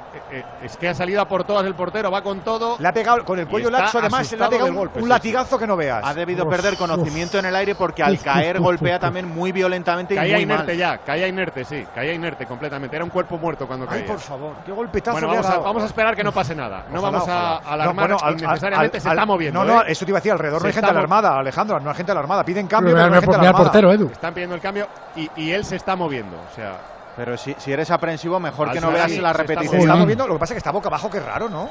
es 0.63 0.77
que 0.77 0.89
ha 0.89 0.95
salido 0.95 1.21
a 1.21 1.29
por 1.29 1.45
todas 1.45 1.65
el 1.67 1.75
portero, 1.75 2.11
va 2.11 2.23
con 2.23 2.41
todo. 2.41 2.77
Le 2.79 2.89
ha 2.89 2.93
pegado 2.93 3.25
con 3.25 3.39
el 3.39 3.47
cuello 3.47 3.69
Y 3.69 3.73
laxo, 3.73 3.99
además, 3.99 4.31
le 4.33 4.45
ha 4.45 4.49
pegado 4.49 4.71
un, 4.71 4.77
golpe, 4.77 4.99
un 4.99 5.05
sí, 5.05 5.09
latigazo 5.09 5.59
que 5.59 5.67
no 5.67 5.77
veas. 5.77 6.03
Ha 6.05 6.15
debido 6.15 6.45
Uf, 6.45 6.51
perder 6.51 6.73
uf. 6.75 6.79
conocimiento 6.79 7.39
en 7.39 7.45
el 7.47 7.57
aire 7.57 7.75
porque 7.75 8.03
al 8.03 8.19
caer 8.19 8.59
golpea 8.61 8.99
también 8.99 9.29
muy 9.29 9.53
violentamente 9.53 10.15
y 10.15 10.17
Caía 10.17 10.35
muy 10.37 10.43
inerte 10.45 10.73
mal. 10.73 10.77
ya, 10.77 10.99
caía 10.99 11.29
inerte, 11.29 11.65
sí, 11.65 11.87
caía 11.95 12.13
inerte 12.13 12.47
completamente. 12.47 12.97
Era 12.97 13.05
un 13.05 13.11
cuerpo 13.11 13.39
muerto 13.39 13.67
cuando 13.67 13.87
Ay, 13.89 14.01
caía. 14.01 14.07
por 14.13 14.21
favor, 14.21 14.53
qué 14.65 14.73
golpetazo 14.73 15.13
Bueno, 15.13 15.29
le 15.29 15.33
ha 15.33 15.37
vamos 15.37 15.47
a, 15.47 15.53
dado. 15.55 15.65
vamos 15.65 15.83
a 15.83 15.87
esperar 15.87 16.17
que 16.17 16.25
no 16.25 16.33
pase 16.33 16.55
nada. 16.55 16.85
No 16.91 16.99
Ojalá, 17.01 17.19
vamos 17.19 17.29
a 17.29 17.33
ojalá. 17.59 17.73
alarmar 17.73 18.11
No, 18.11 18.17
bueno, 18.17 18.27
al- 18.27 18.35
innecesariamente. 18.43 18.97
al- 18.99 19.03
se 19.03 19.09
al- 19.09 19.15
está 19.17 19.27
moviendo. 19.27 19.65
No, 19.65 19.75
no, 19.75 19.81
¿eh? 19.83 19.85
eso 19.89 20.05
te 20.05 20.11
iba 20.11 20.19
a 20.19 20.21
decir 20.21 20.33
alrededor. 20.33 20.61
No 20.63 20.67
hay 20.67 20.73
Se 20.73 20.81
gente 20.81 20.91
a 20.91 20.93
la 20.95 21.01
está 21.01 21.09
mo- 21.09 21.15
armada, 21.17 21.39
Alejandro. 21.39 21.81
No 21.81 21.91
hay 21.91 21.97
gente 21.97 22.13
a 22.13 22.15
la 22.15 22.21
armada. 22.21 22.45
Piden 22.45 22.67
cambio, 22.67 22.95
Pero 22.95 23.09
no 23.09 23.15
hay 23.17 23.21
gente 23.21 23.53
portero, 23.53 23.93
Edu. 23.93 24.07
Están 24.11 24.33
pidiendo 24.35 24.55
el 24.57 24.61
cambio 24.61 24.87
y, 25.17 25.31
y 25.37 25.51
él 25.53 25.65
se 25.65 25.77
está 25.77 25.97
moviendo. 25.97 26.37
O 26.51 26.55
sea, 26.55 26.77
Pero 27.17 27.37
si, 27.37 27.55
si 27.59 27.73
eres 27.73 27.91
aprensivo, 27.91 28.41
mejor 28.41 28.69
Al 28.69 28.75
que 28.75 28.81
no 28.81 28.91
veas 28.91 29.11
la 29.13 29.33
repetición. 29.33 29.81
está 29.83 29.95
moviendo, 29.97 30.27
lo 30.27 30.35
que 30.35 30.41
pasa 30.41 30.53
es 30.53 30.57
que 30.57 30.59
está 30.59 30.73
boca 30.73 30.89
abajo, 30.89 31.09
qué 31.11 31.21
raro, 31.21 31.49
¿no? 31.49 31.71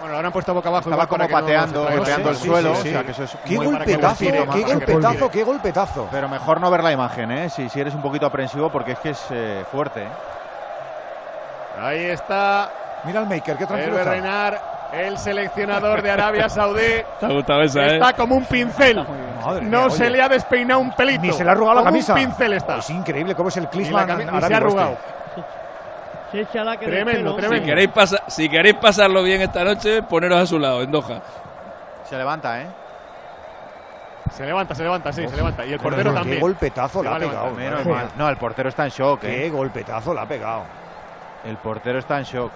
bueno, 0.00 0.20
lo 0.20 0.26
han 0.26 0.32
puesto 0.32 0.54
boca 0.54 0.68
abajo. 0.68 0.88
Estaba 0.90 1.06
como 1.06 1.26
que 1.26 1.32
no 1.32 1.40
pateando, 1.40 1.88
el 1.88 2.36
Sí, 2.36 2.46
suelo. 2.46 2.74
sí, 2.76 2.82
sí. 2.82 2.88
O 2.88 2.92
sea, 2.92 3.04
que 3.04 3.10
eso 3.12 3.24
es 3.24 3.30
Qué 3.44 3.58
que 3.58 3.64
golpetazo, 3.64 4.08
respire, 4.08 4.46
qué 4.52 4.64
que 4.64 4.72
golpetazo, 4.74 5.30
qué 5.30 5.44
golpetazo. 5.44 6.08
Pero 6.10 6.28
mejor 6.28 6.60
no 6.60 6.70
ver 6.70 6.82
la 6.84 6.92
imagen, 6.92 7.30
¿eh? 7.30 7.50
Si, 7.50 7.68
si 7.68 7.80
eres 7.80 7.94
un 7.94 8.02
poquito 8.02 8.26
aprensivo, 8.26 8.70
porque 8.70 8.92
es 8.92 8.98
que 9.00 9.10
es 9.10 9.24
eh, 9.30 9.64
fuerte, 9.70 10.02
¿eh? 10.04 10.08
Ahí 11.80 12.04
está 12.06 12.70
Mira 13.04 13.20
el 13.20 13.26
maker, 13.26 13.56
qué 13.56 13.66
tranquilo. 13.66 13.98
está. 13.98 14.75
El 14.96 15.18
seleccionador 15.18 16.00
de 16.02 16.10
Arabia 16.10 16.48
Saudí. 16.48 17.02
Te 17.20 17.26
ha 17.26 17.28
gustado 17.28 17.62
esa, 17.62 17.86
¿eh? 17.86 17.94
Está 17.94 18.12
como 18.14 18.34
un 18.36 18.44
pincel. 18.46 18.96
Madre 19.44 19.62
No 19.64 19.82
mía, 19.86 19.90
se 19.90 20.02
oye. 20.04 20.10
le 20.10 20.22
ha 20.22 20.28
despeinado 20.28 20.80
un 20.80 20.92
pelito. 20.92 21.22
Ni 21.22 21.32
se 21.32 21.44
le 21.44 21.50
ha 21.50 21.52
arrugado 21.52 21.74
la 21.76 21.80
Como 21.82 21.90
camisa. 21.92 22.14
Un 22.14 22.18
pincel 22.20 22.52
está. 22.54 22.78
Es 22.78 22.90
increíble 22.90 23.34
cómo 23.34 23.48
es 23.50 23.56
el 23.58 23.64
la 23.64 24.06
ni 24.06 24.24
se 24.46 24.54
ha 24.54 24.56
arrugado. 24.56 24.96
Se 26.32 26.40
echa 26.40 26.64
la 26.64 26.76
que 26.76 26.86
Tremendo, 26.86 27.20
pelo. 27.20 27.32
Si 27.34 27.40
tremendo. 27.40 27.66
queréis, 27.66 27.88
pasa- 27.90 28.22
si 28.26 28.48
queréis 28.48 28.74
pasarlo 28.76 29.22
bien 29.22 29.42
esta 29.42 29.62
noche, 29.64 30.02
poneros 30.02 30.40
a 30.40 30.46
su 30.46 30.58
lado, 30.58 30.82
en 30.82 30.90
Doha. 30.90 31.20
Se 32.04 32.16
levanta, 32.16 32.62
¿eh? 32.62 32.66
Se 34.32 34.44
levanta, 34.44 34.74
se 34.74 34.82
levanta, 34.82 35.12
sí, 35.12 35.26
se 35.28 35.36
levanta. 35.36 35.64
Y 35.64 35.72
el 35.74 35.78
portero 35.78 36.12
también. 36.12 36.36
Qué 36.36 36.40
golpetazo 36.40 37.02
va 37.04 37.16
ha 37.16 37.18
pegado. 37.18 37.50
Menos 37.52 37.86
mal. 37.86 38.08
No, 38.16 38.28
el 38.28 38.36
portero 38.36 38.68
está 38.68 38.84
en 38.84 38.90
shock, 38.90 39.20
Qué 39.20 39.46
¿eh? 39.46 39.50
golpetazo 39.50 40.12
le 40.12 40.20
ha 40.20 40.26
pegado. 40.26 40.62
El 41.44 41.56
portero 41.58 41.98
está 42.00 42.18
en 42.18 42.24
shock. 42.24 42.50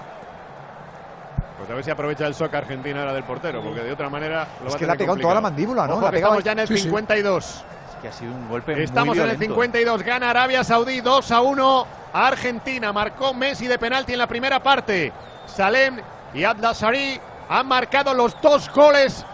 Pues 1.61 1.71
a 1.71 1.75
ver 1.75 1.85
si 1.85 1.91
aprovecha 1.91 2.27
el 2.27 2.33
shock 2.33 2.55
argentino 2.55 3.01
ahora 3.01 3.13
del 3.13 3.25
portero, 3.25 3.63
porque 3.63 3.83
de 3.83 3.93
otra 3.93 4.09
manera 4.09 4.49
lo 4.63 4.69
Es 4.69 4.73
va 4.73 4.77
a 4.77 4.79
que 4.79 4.87
le 4.87 4.93
ha 4.93 4.97
pegado 4.97 5.17
en 5.17 5.21
toda 5.21 5.35
la 5.35 5.41
mandíbula, 5.43 5.87
¿no? 5.87 5.97
Ojo 5.97 6.07
que 6.07 6.13
pegado 6.13 6.39
estamos 6.39 6.45
ya 6.45 6.53
en 6.53 6.59
el 6.61 6.69
Sí, 6.69 6.77
sí. 6.77 6.83
52. 6.85 7.45
Es 7.45 7.97
que 8.01 8.09
ha 8.09 8.13
sido 8.13 8.33
un 8.33 8.49
golpe 8.49 8.75
muy 8.75 8.85
Estamos 8.85 9.15
en 9.15 9.23
el 9.25 9.37
violento. 9.37 9.55
52. 9.57 10.03
Gana 10.03 10.31
Arabia 10.31 10.65
Saudí 10.65 11.03
2 11.03 11.31
a 11.31 11.41
1 11.43 11.87
a 12.15 12.27
Argentina. 12.27 12.95
Marcó 12.95 13.35
Messi 13.35 13.67
de 13.67 13.79
penalti 13.79 14.15
en 14.15 14.21
la 14.21 14.27
primera 14.27 14.63
parte. 14.63 15.13
Salem 15.45 16.01
y 16.33 16.45
Abdasari 16.45 17.21
han 17.51 17.67
marcado 17.67 18.15
los 18.15 18.41
dos 18.41 18.71
goles 18.73 19.27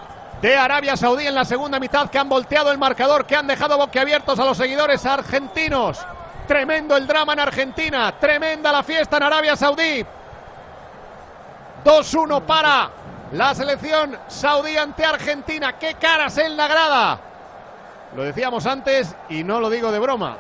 de 0.43 0.57
Arabia 0.57 0.97
Saudí 0.97 1.28
en 1.28 1.35
la 1.36 1.44
segunda 1.44 1.78
mitad 1.78 2.11
que 2.11 2.19
han 2.19 2.28
volteado 2.28 2.73
el 2.73 2.78
marcador, 2.78 3.24
que 3.24 3.36
han 3.36 3.47
dejado 3.47 3.78
boquiabiertos 3.78 4.36
a 4.40 4.44
los 4.44 4.57
seguidores 4.57 5.07
argentinos. 5.07 6.05
Tremendo 6.48 6.97
el 6.97 7.07
drama 7.07 7.35
en 7.35 7.40
Argentina. 7.40 8.12
Tremenda 8.19 8.73
la 8.73 8.82
fiesta 8.82 9.19
en 9.19 9.23
Arabia 9.23 9.55
Saudí. 9.55 10.05
2-1 11.86 12.42
para 12.42 12.90
la 13.30 13.54
selección 13.54 14.18
saudí 14.26 14.76
ante 14.76 15.04
Argentina. 15.04 15.74
¡Qué 15.74 15.94
caras 15.94 16.36
en 16.38 16.56
la 16.56 16.66
grada! 16.66 17.18
Lo 18.16 18.24
decíamos 18.24 18.66
antes 18.66 19.14
y 19.28 19.44
no 19.44 19.60
lo 19.60 19.70
digo 19.70 19.92
de 19.92 20.00
broma. 20.00 20.36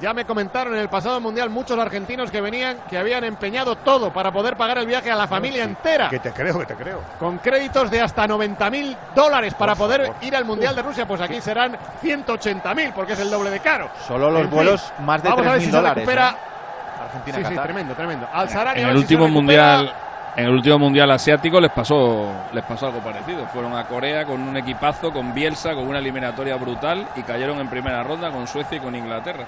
Ya 0.00 0.12
me 0.12 0.24
comentaron 0.24 0.72
en 0.74 0.80
el 0.80 0.88
pasado 0.88 1.20
mundial 1.20 1.50
muchos 1.50 1.78
argentinos 1.78 2.32
que 2.32 2.40
venían 2.40 2.78
que 2.90 2.98
habían 2.98 3.22
empeñado 3.22 3.76
todo 3.76 4.12
para 4.12 4.32
poder 4.32 4.56
pagar 4.56 4.78
el 4.78 4.86
viaje 4.86 5.12
a 5.12 5.14
la 5.14 5.28
familia 5.28 5.62
entera. 5.62 6.08
Que 6.10 6.18
te 6.18 6.32
creo, 6.32 6.58
que 6.58 6.66
te 6.66 6.74
creo. 6.74 7.00
Con 7.20 7.38
créditos 7.38 7.88
de 7.88 8.00
hasta 8.00 8.26
90 8.26 8.68
mil 8.70 8.96
dólares 9.14 9.54
para 9.54 9.76
poder 9.76 10.12
ir 10.22 10.34
al 10.34 10.44
mundial 10.44 10.74
de 10.74 10.82
Rusia. 10.82 11.06
Pues 11.06 11.20
aquí 11.20 11.40
serán 11.40 11.78
180 12.00 12.74
mil 12.74 12.92
porque 12.92 13.12
es 13.12 13.20
el 13.20 13.30
doble 13.30 13.50
de 13.50 13.60
caro. 13.60 13.88
Solo 14.08 14.28
los 14.32 14.40
En 14.40 14.48
fin, 14.48 14.56
vuelos 14.56 14.92
más 15.04 15.22
de 15.22 15.28
Vamos 15.28 15.46
a 15.46 15.50
ver 15.52 15.60
3.000 15.60 15.64
si 15.64 15.70
se 15.70 15.76
dólares. 15.76 15.94
recupera. 15.94 16.30
¿eh? 16.30 17.04
Argentina, 17.04 17.38
Sí, 17.48 17.54
sí, 17.54 17.60
tremendo, 17.62 17.94
tremendo. 17.94 18.28
Al 18.32 18.48
En 18.48 18.56
el 18.58 18.74
si 18.74 18.80
se 18.82 18.96
último 18.96 19.26
recupera. 19.26 19.28
mundial, 19.28 19.94
en 20.36 20.44
el 20.46 20.50
último 20.52 20.78
mundial 20.78 21.10
asiático 21.10 21.60
les 21.60 21.70
pasó, 21.72 22.30
les 22.52 22.64
pasó 22.64 22.86
algo 22.86 23.00
parecido. 23.00 23.46
Fueron 23.52 23.76
a 23.76 23.84
Corea 23.84 24.24
con 24.24 24.40
un 24.40 24.56
equipazo, 24.56 25.12
con 25.12 25.34
Bielsa, 25.34 25.74
con 25.74 25.86
una 25.86 25.98
eliminatoria 25.98 26.56
brutal 26.56 27.06
y 27.16 27.22
cayeron 27.22 27.58
en 27.58 27.68
primera 27.68 28.02
ronda 28.02 28.30
con 28.30 28.46
Suecia 28.46 28.78
y 28.78 28.80
con 28.80 28.94
Inglaterra. 28.96 29.44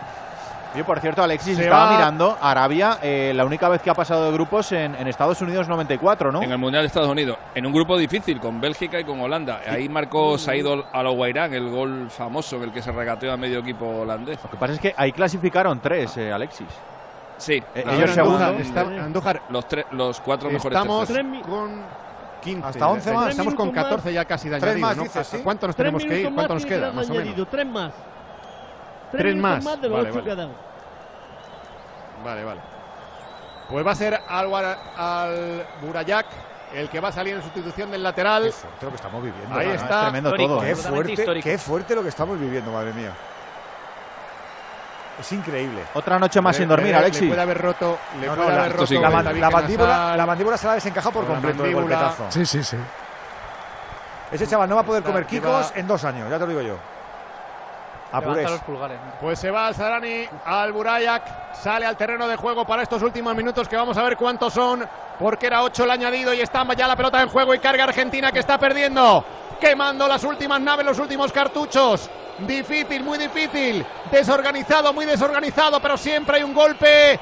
Oye, 0.75 0.83
por 0.83 0.99
cierto, 0.99 1.23
Alexis, 1.23 1.57
Se 1.57 1.63
estaba 1.65 1.85
va- 1.85 1.93
mirando 1.97 2.37
Arabia, 2.41 2.99
eh, 3.01 3.33
la 3.33 3.45
única 3.45 3.69
vez 3.69 3.81
que 3.81 3.91
ha 3.91 3.95
pasado 3.95 4.27
de 4.27 4.33
grupos 4.33 4.73
en, 4.73 4.97
en 4.97 5.07
Estados 5.07 5.41
Unidos 5.41 5.69
94, 5.69 6.33
¿no? 6.33 6.43
En 6.43 6.51
el 6.51 6.59
Mundial 6.59 6.83
de 6.83 6.89
Estados 6.89 7.09
Unidos, 7.09 7.39
en 7.55 7.65
un 7.65 7.73
grupo 7.73 7.97
difícil, 7.97 8.41
con 8.41 8.61
Bélgica 8.61 8.99
y 8.99 9.05
con 9.05 9.21
Holanda. 9.21 9.61
Ahí 9.71 9.89
marcó 9.89 10.37
Said 10.37 10.67
Al-Owairán, 10.93 11.55
el 11.55 11.71
gol 11.71 12.11
famoso, 12.11 12.61
el 12.65 12.73
que 12.73 12.83
se 12.83 12.91
regateó 12.91 13.33
a 13.33 13.37
medio 13.37 13.61
equipo 13.61 13.87
holandés. 13.87 14.41
Lo 14.43 14.51
que 14.51 14.57
pasa 14.57 14.73
es 14.73 14.81
que 14.81 14.93
ahí 14.97 15.13
clasificaron 15.13 15.79
tres, 15.79 16.17
eh, 16.17 16.33
Alexis. 16.33 16.67
Sí, 17.39 17.63
Eh, 17.75 17.85
ellos 17.87 18.17
Andújar, 18.17 19.43
los, 19.51 19.67
tres, 19.69 19.85
los 19.91 20.21
cuatro 20.21 20.51
mejores 20.51 20.77
Estamos 20.79 21.09
terceros. 21.09 21.47
con 21.47 21.83
15. 22.43 22.67
Hasta 22.69 22.89
11 22.89 23.11
ya- 23.11 23.17
más. 23.17 23.31
Estamos 23.31 23.55
con 23.55 23.67
Tres 23.73 23.75
minutos 23.77 23.91
14 23.91 24.13
ya 24.13 24.25
casi 24.25 24.49
de 24.49 24.57
añadido, 24.57 24.79
más, 24.87 24.97
¿no? 24.97 25.03
dices, 25.03 25.17
¿A 25.17 25.25
sí. 25.37 25.41
cuánto 25.43 25.67
nos 25.67 25.77
tenemos 25.77 26.05
que 26.05 26.21
ir? 26.21 26.33
¿Cuánto 26.35 26.55
más 26.55 26.63
nos 26.63 26.67
queda? 26.67 26.91
que 26.91 26.97
Más 26.97 27.11
o 27.11 27.15
menos. 27.15 27.49
Tres 27.51 27.67
más. 27.67 27.93
Tres, 29.13 29.37
más. 29.37 29.65
de 29.65 29.89
los 29.89 29.97
Vale, 29.99 30.09
ocho 30.11 30.15
vale. 30.15 30.25
que 30.25 30.31
ha 30.31 30.35
dado. 30.35 30.51
Vale, 32.25 32.45
vale. 32.45 32.61
Pues 33.69 33.87
va 33.87 33.91
a 33.93 33.95
ser 33.95 34.19
Alwar 34.29 34.79
al 34.97 35.67
Burayak 35.83 36.27
el 36.75 36.89
que 36.89 37.01
va 37.01 37.09
a 37.09 37.13
salir 37.13 37.35
en 37.35 37.43
sustitución 37.43 37.91
del 37.91 38.03
lateral. 38.03 38.45
Qué 38.45 38.53
fuerte 38.53 38.85
lo 38.85 38.91
que 38.91 38.97
estamos 38.97 39.23
viviendo. 39.23 39.55
Ahí 39.57 39.67
¿no? 39.69 39.73
está. 39.75 39.95
Es 40.01 40.03
tremendo 40.03 40.29
Histórico, 40.31 40.49
todo. 40.55 40.61
Qué 40.61 40.69
¿eh? 40.69 40.73
Absolutamente 40.73 41.25
fuerte, 41.25 41.43
qué 41.43 41.59
fuerte 41.59 41.95
lo 41.95 42.03
que 42.03 42.09
estamos 42.09 42.41
viviendo, 42.41 42.73
madre 42.73 42.93
mía. 42.93 43.13
Es 45.21 45.33
increíble. 45.33 45.81
Otra 45.95 46.19
noche 46.19 46.41
más 46.41 46.57
Le- 46.57 46.59
sin 46.63 46.69
dormir, 46.69 46.91
le- 46.91 46.97
Alexis. 46.97 47.23
Le 47.23 47.29
puede 47.29 47.43
haber 47.43 47.61
roto, 47.61 47.99
le 48.21 48.27
No, 48.27 48.35
puede 48.35 48.49
no, 48.49 48.55
la- 48.57 48.65
haber 48.65 48.87
sí 48.87 48.99
mandíbula, 48.99 50.17
la 50.17 50.27
mandíbula 50.27 50.57
se 50.57 50.67
la 50.67 50.73
ha 50.73 50.75
desencajado 50.75 51.13
por 51.13 51.23
la 51.25 51.29
completo 51.31 51.65
el 51.65 51.75
golpetazo. 51.75 52.27
Sí, 52.31 52.45
sí, 52.45 52.65
sí. 52.65 52.77
Ese 54.33 54.47
chaval 54.47 54.69
no 54.69 54.75
va 54.75 54.81
a 54.81 54.85
poder 54.85 55.03
comer 55.03 55.27
kikos 55.27 55.73
en 55.77 55.87
dos 55.87 56.03
años, 56.05 56.29
ya 56.29 56.37
te 56.39 56.41
lo 56.45 56.47
digo 56.49 56.63
yo. 56.63 56.77
Apurés. 58.15 58.51
los 58.51 58.61
pulgares. 58.61 58.99
Pues 59.21 59.39
se 59.39 59.51
va 59.51 59.67
al 59.67 59.75
Sarani, 59.75 60.27
al 60.45 60.73
Burayak, 60.73 61.55
sale 61.55 61.85
al 61.85 61.97
terreno 61.97 62.29
de 62.29 62.37
juego 62.37 62.65
para 62.65 62.83
estos 62.83 63.03
últimos 63.03 63.35
minutos 63.35 63.69
que 63.69 63.77
vamos 63.77 63.97
a 63.97 64.03
ver 64.03 64.17
cuántos 64.17 64.53
son, 64.53 64.89
porque 65.19 65.47
era 65.47 65.63
8 65.63 65.85
el 65.85 65.91
añadido 65.91 66.33
y 66.33 66.41
está 66.41 66.65
ya 66.75 66.87
la 66.87 66.95
pelota 66.97 67.21
en 67.21 67.29
juego 67.29 67.53
y 67.55 67.59
carga 67.59 67.85
Argentina 67.85 68.31
que 68.31 68.39
está 68.39 68.57
perdiendo, 68.57 69.25
quemando 69.61 70.07
las 70.07 70.23
últimas 70.23 70.61
naves, 70.61 70.87
los 70.87 70.99
últimos 71.01 71.33
cartuchos. 71.33 72.09
Difícil, 72.39 73.03
muy 73.03 73.19
difícil, 73.19 73.85
desorganizado, 74.11 74.93
muy 74.93 75.07
desorganizado, 75.07 75.81
pero 75.81 75.97
siempre 75.97 76.37
hay 76.37 76.43
un 76.45 76.55
golpe 76.55 77.19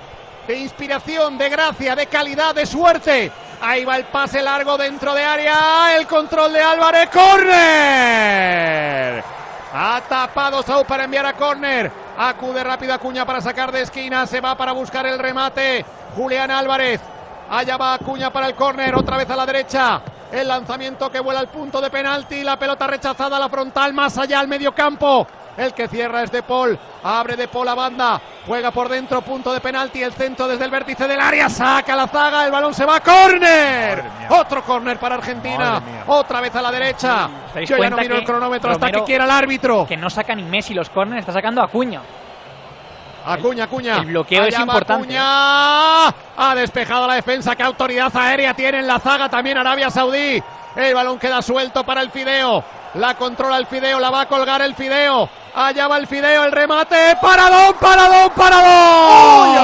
de 0.47 0.57
inspiración, 0.57 1.39
de 1.39 1.49
gracia, 1.49 1.97
de 1.97 2.07
calidad, 2.07 2.55
de 2.55 2.67
suerte. 2.67 3.33
Ahí 3.61 3.85
va 3.85 3.97
el 3.97 4.05
pase 4.05 4.43
largo 4.43 4.77
dentro 4.77 5.15
de 5.15 5.23
área, 5.23 5.97
el 5.97 6.07
control 6.07 6.53
de 6.53 6.61
Álvarez, 6.61 7.09
córner. 7.11 8.03
Ha 9.75 10.03
tapado 10.07 10.63
Saúl 10.63 10.85
para 10.85 11.05
enviar 11.05 11.25
a 11.25 11.33
córner. 11.33 11.91
Acude 12.19 12.63
rápido 12.63 12.93
Acuña 12.93 13.25
para 13.25 13.41
sacar 13.41 13.73
de 13.73 13.83
esquina. 13.83 14.27
Se 14.27 14.41
va 14.41 14.55
para 14.55 14.73
buscar 14.73 15.07
el 15.07 15.19
remate. 15.19 15.85
Julián 16.15 16.51
Álvarez. 16.51 17.01
Allá 17.51 17.79
va 17.79 17.95
Acuña 17.95 18.31
para 18.31 18.49
el 18.49 18.55
córner. 18.55 18.95
Otra 18.95 19.17
vez 19.17 19.31
a 19.31 19.37
la 19.37 19.47
derecha. 19.47 20.03
El 20.31 20.49
lanzamiento 20.49 21.11
que 21.11 21.21
vuela 21.21 21.41
al 21.41 21.49
punto 21.49 21.81
de 21.81 21.89
penalti. 21.89 22.45
La 22.45 22.59
pelota 22.59 22.87
rechazada 22.87 23.39
a 23.39 23.41
la 23.41 23.49
frontal. 23.49 23.95
Más 23.95 24.19
allá 24.19 24.41
al 24.41 24.49
medio 24.49 24.75
campo. 24.75 25.27
El 25.57 25.75
que 25.75 25.87
cierra 25.89 26.23
es 26.23 26.33
De 26.33 26.43
Paul. 26.43 26.79
Abre 27.05 27.37
De 27.37 27.49
Paul 27.49 27.69
a 27.69 27.75
banda. 27.75 28.21
Juega 28.47 28.71
por 28.71 28.89
dentro. 28.89 29.21
Punto 29.21 29.53
de 29.53 29.61
penalti. 29.61 30.03
El 30.03 30.13
centro 30.13 30.49
desde 30.49 30.65
el 30.65 30.71
vértice 30.71 31.07
del 31.07 31.21
área. 31.21 31.49
Saca 31.49 31.95
la 31.95 32.07
zaga. 32.07 32.45
El 32.47 32.51
balón 32.51 32.73
se 32.73 32.85
va. 32.87 33.01
¡Córner! 33.01 34.03
Otro 34.31 34.63
córner 34.63 34.99
para 34.99 35.17
Argentina. 35.17 35.83
Otra 36.07 36.41
vez 36.41 36.55
a 36.57 36.63
la 36.63 36.71
derecha. 36.71 37.29
Yo 37.67 37.77
ya 37.77 37.91
no 37.91 37.97
miro 37.99 38.17
el 38.17 38.25
cronómetro 38.25 38.71
hasta 38.71 38.91
que 38.91 39.05
quiera 39.05 39.25
el 39.25 39.31
árbitro. 39.31 39.87
Que 39.87 39.97
no 39.97 40.09
saca 40.09 40.35
ni 40.35 40.43
Messi 40.43 40.75
los 40.75 40.89
córneres. 40.89 41.23
Está 41.23 41.33
sacando 41.33 41.61
a 41.61 41.67
Acuña. 41.67 42.01
Acuña, 43.25 43.65
Acuña. 43.65 43.99
El 43.99 44.07
bloqueo 44.07 44.45
es 44.45 44.59
importante. 44.59 45.05
Acuña. 45.05 46.09
Ha 46.09 46.55
despejado 46.57 47.07
la 47.07 47.15
defensa. 47.15 47.55
Qué 47.55 47.63
autoridad 47.63 48.11
aérea 48.17 48.55
tiene 48.55 48.79
en 48.79 48.87
la 48.87 48.99
zaga 48.99 49.29
también 49.29 49.59
Arabia 49.59 49.91
Saudí. 49.91 50.43
El 50.75 50.95
balón 50.95 51.19
queda 51.19 51.43
suelto 51.43 51.85
para 51.85 52.01
el 52.01 52.11
Fideo. 52.11 52.65
La 52.95 53.15
controla 53.15 53.57
el 53.57 53.67
Fideo. 53.67 53.99
La 53.99 54.11
va 54.11 54.23
a 54.23 54.27
colgar 54.27 54.61
el 54.63 54.75
Fideo. 54.75 55.29
Allá 55.55 55.89
va 55.89 55.97
el 55.99 56.07
Fideo. 56.07 56.45
El 56.45 56.53
remate. 56.53 57.17
Paradón, 57.21 57.75
paradón, 57.81 58.31
paradón. 58.37 59.57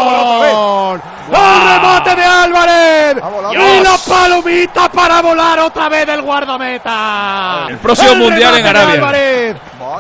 El 1.29 1.37
remate 1.71 2.17
de 2.17 2.25
Álvarez. 2.25 3.17
Y 3.53 3.81
la 3.85 3.99
palomita 3.99 4.89
para 4.91 5.21
volar 5.21 5.59
otra 5.61 5.89
vez 5.89 6.07
del 6.07 6.23
guardameta. 6.23 7.67
El 7.69 7.79
próximo 7.79 8.15
mundial 8.15 8.57
en 8.57 8.67
Arabia. 8.67 8.95
Álvarez. 8.95 9.57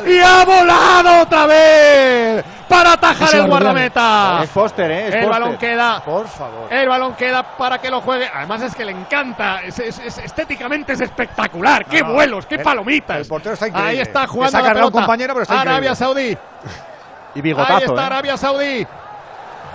Y 0.06 0.20
ha 0.20 0.44
volado 0.44 1.22
otra 1.22 1.46
vez 1.46 2.44
para 2.68 2.92
atajar 2.92 3.34
el 3.34 3.46
guardameta. 3.46 4.40
Es 4.44 4.50
Foster, 4.50 4.90
¿eh? 4.90 5.08
Es 5.08 5.14
el 5.14 5.22
Foster. 5.24 5.28
balón 5.30 5.56
queda. 5.58 6.00
Por 6.04 6.28
favor. 6.28 6.72
El 6.72 6.88
balón 6.88 7.14
queda 7.14 7.42
para 7.42 7.78
que 7.78 7.90
lo 7.90 8.00
juegue. 8.00 8.30
Además 8.32 8.62
es 8.62 8.74
que 8.74 8.84
le 8.84 8.92
encanta. 8.92 9.62
Es, 9.62 9.78
es- 9.78 9.98
es- 9.98 10.18
estéticamente 10.18 10.92
es 10.92 11.00
espectacular. 11.00 11.84
qué 11.86 12.02
No, 12.02 12.12
vuelos, 12.12 12.46
qué 12.46 12.56
El- 12.56 12.62
palomitas. 12.62 13.16
el 13.18 13.26
portero 13.26 13.54
está 13.54 13.68
increíble. 13.68 13.90
Ahí 13.92 14.00
está 14.00 14.26
jugando 14.26 14.50
se 14.50 14.56
ha 14.56 14.60
la 14.60 14.66
cargado 14.66 14.86
un 14.88 14.92
pelota. 14.92 15.06
compañero, 15.06 15.34
pero 15.34 15.42
está 15.42 15.60
Arabia. 15.60 15.94
Saudí. 15.94 16.36
Y 17.34 17.40
bigotazo, 17.42 17.74
Ahí 17.76 17.84
está 17.84 18.02
¿eh? 18.02 18.06
Arabia 18.06 18.36
Saudí. 18.36 18.86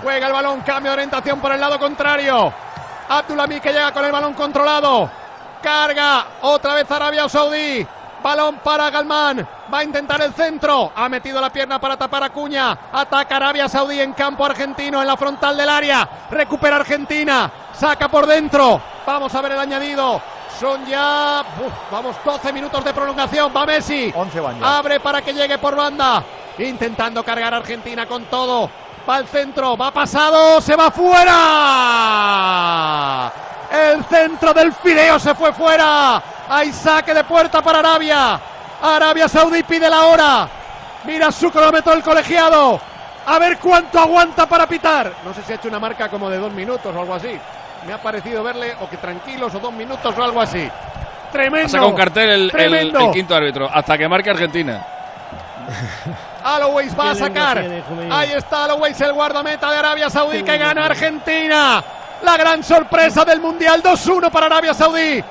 Juega 0.01 0.27
el 0.27 0.33
balón, 0.33 0.61
cambio 0.61 0.91
de 0.91 0.95
orientación 0.97 1.39
por 1.39 1.51
el 1.53 1.61
lado 1.61 1.79
contrario. 1.79 2.51
Abdulhamid 3.07 3.59
que 3.61 3.71
llega 3.71 3.91
con 3.91 4.03
el 4.03 4.11
balón 4.11 4.33
controlado. 4.33 5.09
Carga 5.61 6.25
otra 6.41 6.73
vez 6.73 6.89
Arabia 6.91 7.29
Saudí. 7.29 7.85
Balón 8.23 8.55
para 8.63 8.89
Galmán. 8.89 9.47
Va 9.71 9.79
a 9.79 9.83
intentar 9.83 10.21
el 10.21 10.33
centro. 10.33 10.93
Ha 10.95 11.09
metido 11.09 11.41
la 11.41 11.51
pierna 11.51 11.79
para 11.79 11.97
tapar 11.97 12.23
a 12.23 12.29
Cuña. 12.29 12.77
Ataca 12.91 13.35
Arabia 13.35 13.67
Saudí 13.67 13.99
en 13.99 14.13
campo 14.13 14.45
argentino 14.45 15.01
en 15.01 15.07
la 15.07 15.17
frontal 15.17 15.57
del 15.57 15.67
área. 15.69 16.07
Recupera 16.31 16.77
Argentina. 16.77 17.51
Saca 17.73 18.07
por 18.07 18.25
dentro. 18.25 18.81
Vamos 19.05 19.35
a 19.35 19.41
ver 19.41 19.51
el 19.51 19.59
añadido. 19.59 20.21
Son 20.59 20.85
ya, 20.85 21.43
uf, 21.59 21.73
vamos, 21.91 22.15
12 22.23 22.53
minutos 22.53 22.85
de 22.85 22.93
prolongación. 22.93 23.51
Va 23.55 23.65
Messi. 23.65 24.13
11 24.15 24.39
van 24.39 24.59
ya. 24.59 24.77
Abre 24.77 24.99
para 25.01 25.21
que 25.21 25.33
llegue 25.33 25.57
por 25.57 25.75
banda. 25.75 26.23
Intentando 26.59 27.23
cargar 27.23 27.53
a 27.53 27.57
Argentina 27.57 28.05
con 28.05 28.25
todo. 28.25 28.69
Va 29.07 29.17
al 29.17 29.27
centro, 29.27 29.75
va 29.75 29.91
pasado, 29.91 30.61
se 30.61 30.77
va 30.77 30.89
fuera. 30.89 31.33
El 33.73 34.03
centro 34.05 34.53
del 34.53 34.71
Fideo 34.71 35.17
se 35.19 35.33
fue 35.33 35.51
fuera. 35.51 36.21
Hay 36.47 36.71
saque 36.71 37.13
de 37.13 37.23
puerta 37.23 37.61
para 37.61 37.79
Arabia. 37.79 38.39
Arabia 38.81 39.27
Saudí 39.27 39.63
pide 39.63 39.89
la 39.89 40.03
hora. 40.03 40.47
Mira 41.05 41.31
su 41.31 41.49
cronómetro 41.51 41.93
el 41.93 42.03
colegiado. 42.03 42.79
A 43.25 43.39
ver 43.39 43.57
cuánto 43.57 43.99
aguanta 43.99 44.45
para 44.45 44.67
pitar. 44.67 45.11
No 45.25 45.33
sé 45.33 45.41
si 45.43 45.53
ha 45.53 45.55
hecho 45.55 45.69
una 45.69 45.79
marca 45.79 46.07
como 46.09 46.29
de 46.29 46.37
dos 46.37 46.51
minutos 46.53 46.95
o 46.95 46.99
algo 46.99 47.15
así. 47.15 47.39
Me 47.87 47.93
ha 47.93 47.97
parecido 48.01 48.43
verle 48.43 48.75
o 48.79 48.87
que 48.89 48.97
tranquilos 48.97 49.53
o 49.55 49.59
dos 49.59 49.73
minutos 49.73 50.13
o 50.17 50.23
algo 50.23 50.39
así. 50.41 50.69
Tremendo. 51.31 51.65
Ha 51.65 51.69
sacado 51.69 51.89
un 51.89 51.95
cartel 51.97 52.29
el, 52.29 52.41
el- 52.43 52.51
Tremendo. 52.51 52.99
el 52.99 53.11
quinto 53.11 53.33
árbitro. 53.35 53.69
Hasta 53.73 53.97
que 53.97 54.07
marque 54.07 54.29
Argentina. 54.29 54.85
Aloways 56.43 56.97
va 56.99 57.11
a 57.11 57.15
sacar. 57.15 57.57
Ahí 58.11 58.33
está 58.33 58.65
Aloways, 58.65 58.99
el 59.01 59.13
guardameta 59.13 59.71
de 59.71 59.77
Arabia 59.77 60.09
Saudí 60.09 60.43
que 60.43 60.57
gana 60.57 60.85
Argentina. 60.85 61.83
La 62.23 62.37
gran 62.37 62.63
sorpresa 62.63 63.25
del 63.25 63.41
Mundial 63.41 63.83
2-1 63.83 64.31
para 64.31 64.45
Arabia 64.45 64.73
Saudí. 64.73 65.21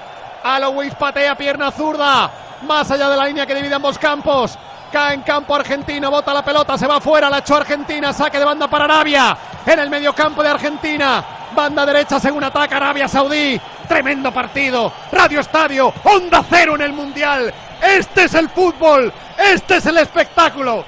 Aloways 0.43 0.95
patea 0.95 1.35
pierna 1.35 1.71
zurda. 1.71 2.31
Más 2.67 2.91
allá 2.91 3.09
de 3.09 3.17
la 3.17 3.25
línea 3.25 3.47
que 3.47 3.55
divide 3.55 3.75
ambos 3.75 3.99
campos. 3.99 4.59
Cae 4.93 5.15
en 5.15 5.23
campo 5.23 5.55
argentino, 5.55 6.11
bota 6.11 6.35
la 6.35 6.45
pelota, 6.45 6.77
se 6.77 6.87
va 6.87 7.01
fuera, 7.01 7.31
la 7.31 7.39
echó 7.39 7.57
Argentina, 7.57 8.13
saque 8.13 8.39
de 8.39 8.45
banda 8.45 8.69
para 8.69 8.85
Arabia. 8.85 9.35
En 9.65 9.79
el 9.79 9.89
medio 9.89 10.15
campo 10.15 10.43
de 10.43 10.51
Argentina. 10.51 11.25
Banda 11.55 11.87
derecha 11.87 12.21
según 12.21 12.45
ataca 12.45 12.77
Arabia 12.77 13.09
Saudí. 13.09 13.59
Tremendo 13.89 14.31
partido. 14.31 14.93
Radio 15.13 15.41
Estadio, 15.41 15.95
onda 16.05 16.45
cero 16.47 16.75
en 16.75 16.83
el 16.83 16.93
Mundial. 16.93 17.55
Este 17.81 18.25
es 18.25 18.35
el 18.35 18.51
fútbol. 18.51 19.11
Este 19.39 19.77
es 19.77 19.87
el 19.87 19.97
espectáculo. 19.97 20.85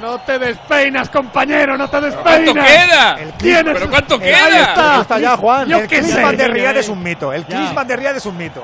No 0.00 0.18
te 0.20 0.38
despeinas, 0.38 1.08
compañero, 1.08 1.76
no 1.78 1.88
te 1.88 2.00
despeinas. 2.00 2.22
¿Cuánto 2.22 2.54
queda? 2.54 3.16
Tienes- 3.38 3.74
¿Pero 3.74 3.90
cuánto 3.90 4.18
queda? 4.18 4.60
está. 4.60 4.94
Ahí 4.94 5.00
está 5.00 5.18
ya, 5.18 5.36
Juan. 5.36 5.68
Yo 5.68 5.78
el 5.78 5.88
qué 5.88 5.96
sé. 6.02 6.02
Klinsmann 6.10 6.36
de 6.36 6.48
Riyadh 6.48 6.76
es 6.76 6.88
un 6.88 7.02
mito. 7.02 7.32
El 7.32 7.42
Ya. 7.46 7.56
Klinsmann 7.56 7.86
de 7.86 7.96
Riyadh 7.96 8.16
es 8.16 8.26
un 8.26 8.36
mito. 8.36 8.62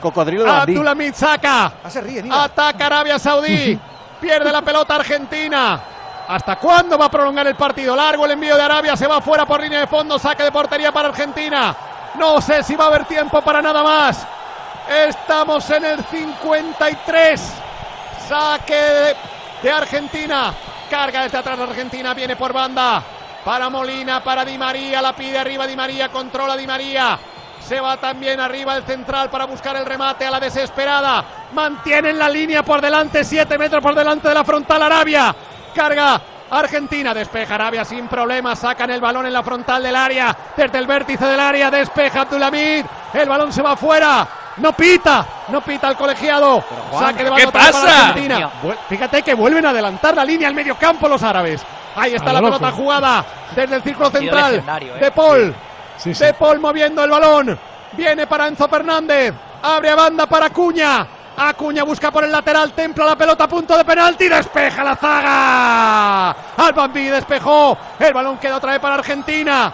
Cocodrilo 0.00 0.42
de 0.44 0.50
Andí. 0.50 0.72
Abdulhamid 0.72 1.14
saca. 1.14 1.72
Ah, 1.84 1.88
se 1.90 2.00
ríe, 2.00 2.22
mira. 2.22 2.42
Ataca 2.44 2.86
Arabia 2.86 3.18
Saudí. 3.18 3.78
Pierde 4.20 4.50
la 4.50 4.62
pelota 4.62 4.96
Argentina. 4.96 5.80
¿Hasta 6.28 6.56
cuándo 6.56 6.96
va 6.98 7.06
a 7.06 7.10
prolongar 7.10 7.46
el 7.46 7.54
partido? 7.54 7.94
Largo 7.94 8.24
el 8.24 8.32
envío 8.32 8.56
de 8.56 8.62
Arabia. 8.62 8.96
Se 8.96 9.06
va 9.06 9.20
fuera 9.20 9.46
por 9.46 9.60
línea 9.60 9.80
de 9.80 9.86
fondo. 9.86 10.18
Saque 10.18 10.42
de 10.42 10.50
portería 10.52 10.90
para 10.90 11.08
Argentina. 11.08 11.74
No 12.18 12.40
sé 12.40 12.62
si 12.64 12.74
va 12.74 12.84
a 12.84 12.88
haber 12.88 13.04
tiempo 13.04 13.40
para 13.42 13.62
nada 13.62 13.82
más. 13.82 14.26
Estamos 15.06 15.68
en 15.70 15.84
el 15.84 16.04
53. 16.04 17.40
Saque 18.28 18.74
de, 18.74 19.16
de 19.62 19.70
Argentina. 19.70 20.52
Carga 20.90 21.22
desde 21.22 21.38
atrás 21.38 21.58
Argentina. 21.58 22.14
Viene 22.14 22.36
por 22.36 22.52
banda. 22.52 23.02
Para 23.44 23.70
Molina, 23.70 24.22
para 24.22 24.44
Di 24.44 24.58
María. 24.58 25.00
La 25.00 25.14
pide 25.14 25.38
arriba 25.38 25.66
Di 25.66 25.76
María. 25.76 26.08
Controla 26.10 26.56
Di 26.56 26.66
María. 26.66 27.18
Se 27.66 27.80
va 27.80 27.96
también 27.96 28.40
arriba 28.40 28.76
el 28.76 28.82
central 28.82 29.30
para 29.30 29.44
buscar 29.44 29.76
el 29.76 29.86
remate 29.86 30.26
a 30.26 30.30
la 30.30 30.40
desesperada. 30.40 31.24
Mantienen 31.52 32.18
la 32.18 32.28
línea 32.28 32.64
por 32.64 32.80
delante, 32.80 33.24
7 33.24 33.56
metros 33.56 33.80
por 33.80 33.94
delante 33.94 34.28
de 34.28 34.34
la 34.34 34.44
frontal 34.44 34.82
Arabia. 34.82 35.34
Carga 35.72 36.20
Argentina, 36.50 37.14
despeja 37.14 37.54
Arabia 37.54 37.84
sin 37.84 38.08
problemas. 38.08 38.58
Sacan 38.58 38.90
el 38.90 39.00
balón 39.00 39.26
en 39.26 39.32
la 39.32 39.44
frontal 39.44 39.82
del 39.82 39.94
área. 39.94 40.36
Desde 40.56 40.78
el 40.78 40.86
vértice 40.88 41.24
del 41.24 41.40
área, 41.40 41.70
despeja 41.70 42.22
Abdulhamid. 42.22 42.84
El 43.14 43.28
balón 43.28 43.52
se 43.52 43.62
va 43.62 43.76
fuera. 43.76 44.41
No 44.58 44.72
pita, 44.72 45.24
no 45.48 45.60
pita 45.62 45.88
el 45.88 45.96
colegiado. 45.96 46.60
Juan, 46.90 47.04
Saque 47.06 47.24
de 47.24 47.36
¿qué 47.36 47.48
pasa? 47.48 48.08
Argentina. 48.08 48.50
Fíjate 48.88 49.22
que 49.22 49.34
vuelven 49.34 49.64
a 49.66 49.70
adelantar 49.70 50.14
la 50.14 50.24
línea 50.24 50.48
al 50.48 50.54
medio 50.54 50.76
campo 50.76 51.08
los 51.08 51.22
árabes. 51.22 51.62
Ahí 51.96 52.14
está 52.14 52.30
A 52.30 52.32
la 52.34 52.40
lo 52.40 52.46
pelota 52.48 52.66
loco. 52.70 52.82
jugada 52.82 53.24
desde 53.54 53.76
el 53.76 53.82
círculo 53.82 54.10
central. 54.10 54.52
legendario, 54.52 54.96
¿eh? 54.96 54.98
De 54.98 55.10
Paul. 55.10 55.54
Sí, 55.96 56.14
sí. 56.14 56.24
De 56.24 56.34
Paul 56.34 56.58
moviendo 56.60 57.02
el 57.04 57.10
balón. 57.10 57.58
Viene 57.92 58.26
para 58.26 58.46
Enzo 58.48 58.68
Fernández. 58.68 59.34
Abre 59.62 59.90
a 59.90 59.94
banda 59.94 60.26
para 60.26 60.46
Acuña. 60.46 61.06
Acuña 61.34 61.82
busca 61.84 62.10
por 62.10 62.24
el 62.24 62.30
lateral, 62.32 62.72
templa 62.72 63.06
la 63.06 63.16
pelota 63.16 63.44
a 63.44 63.48
punto 63.48 63.76
de 63.76 63.84
penalti, 63.86 64.28
despeja 64.28 64.84
la 64.84 64.96
zaga. 64.96 66.30
Albambi 66.58 67.04
despejó. 67.04 67.76
El 67.98 68.12
balón 68.12 68.36
queda 68.38 68.56
otra 68.56 68.72
vez 68.72 68.80
para 68.80 68.96
Argentina. 68.96 69.72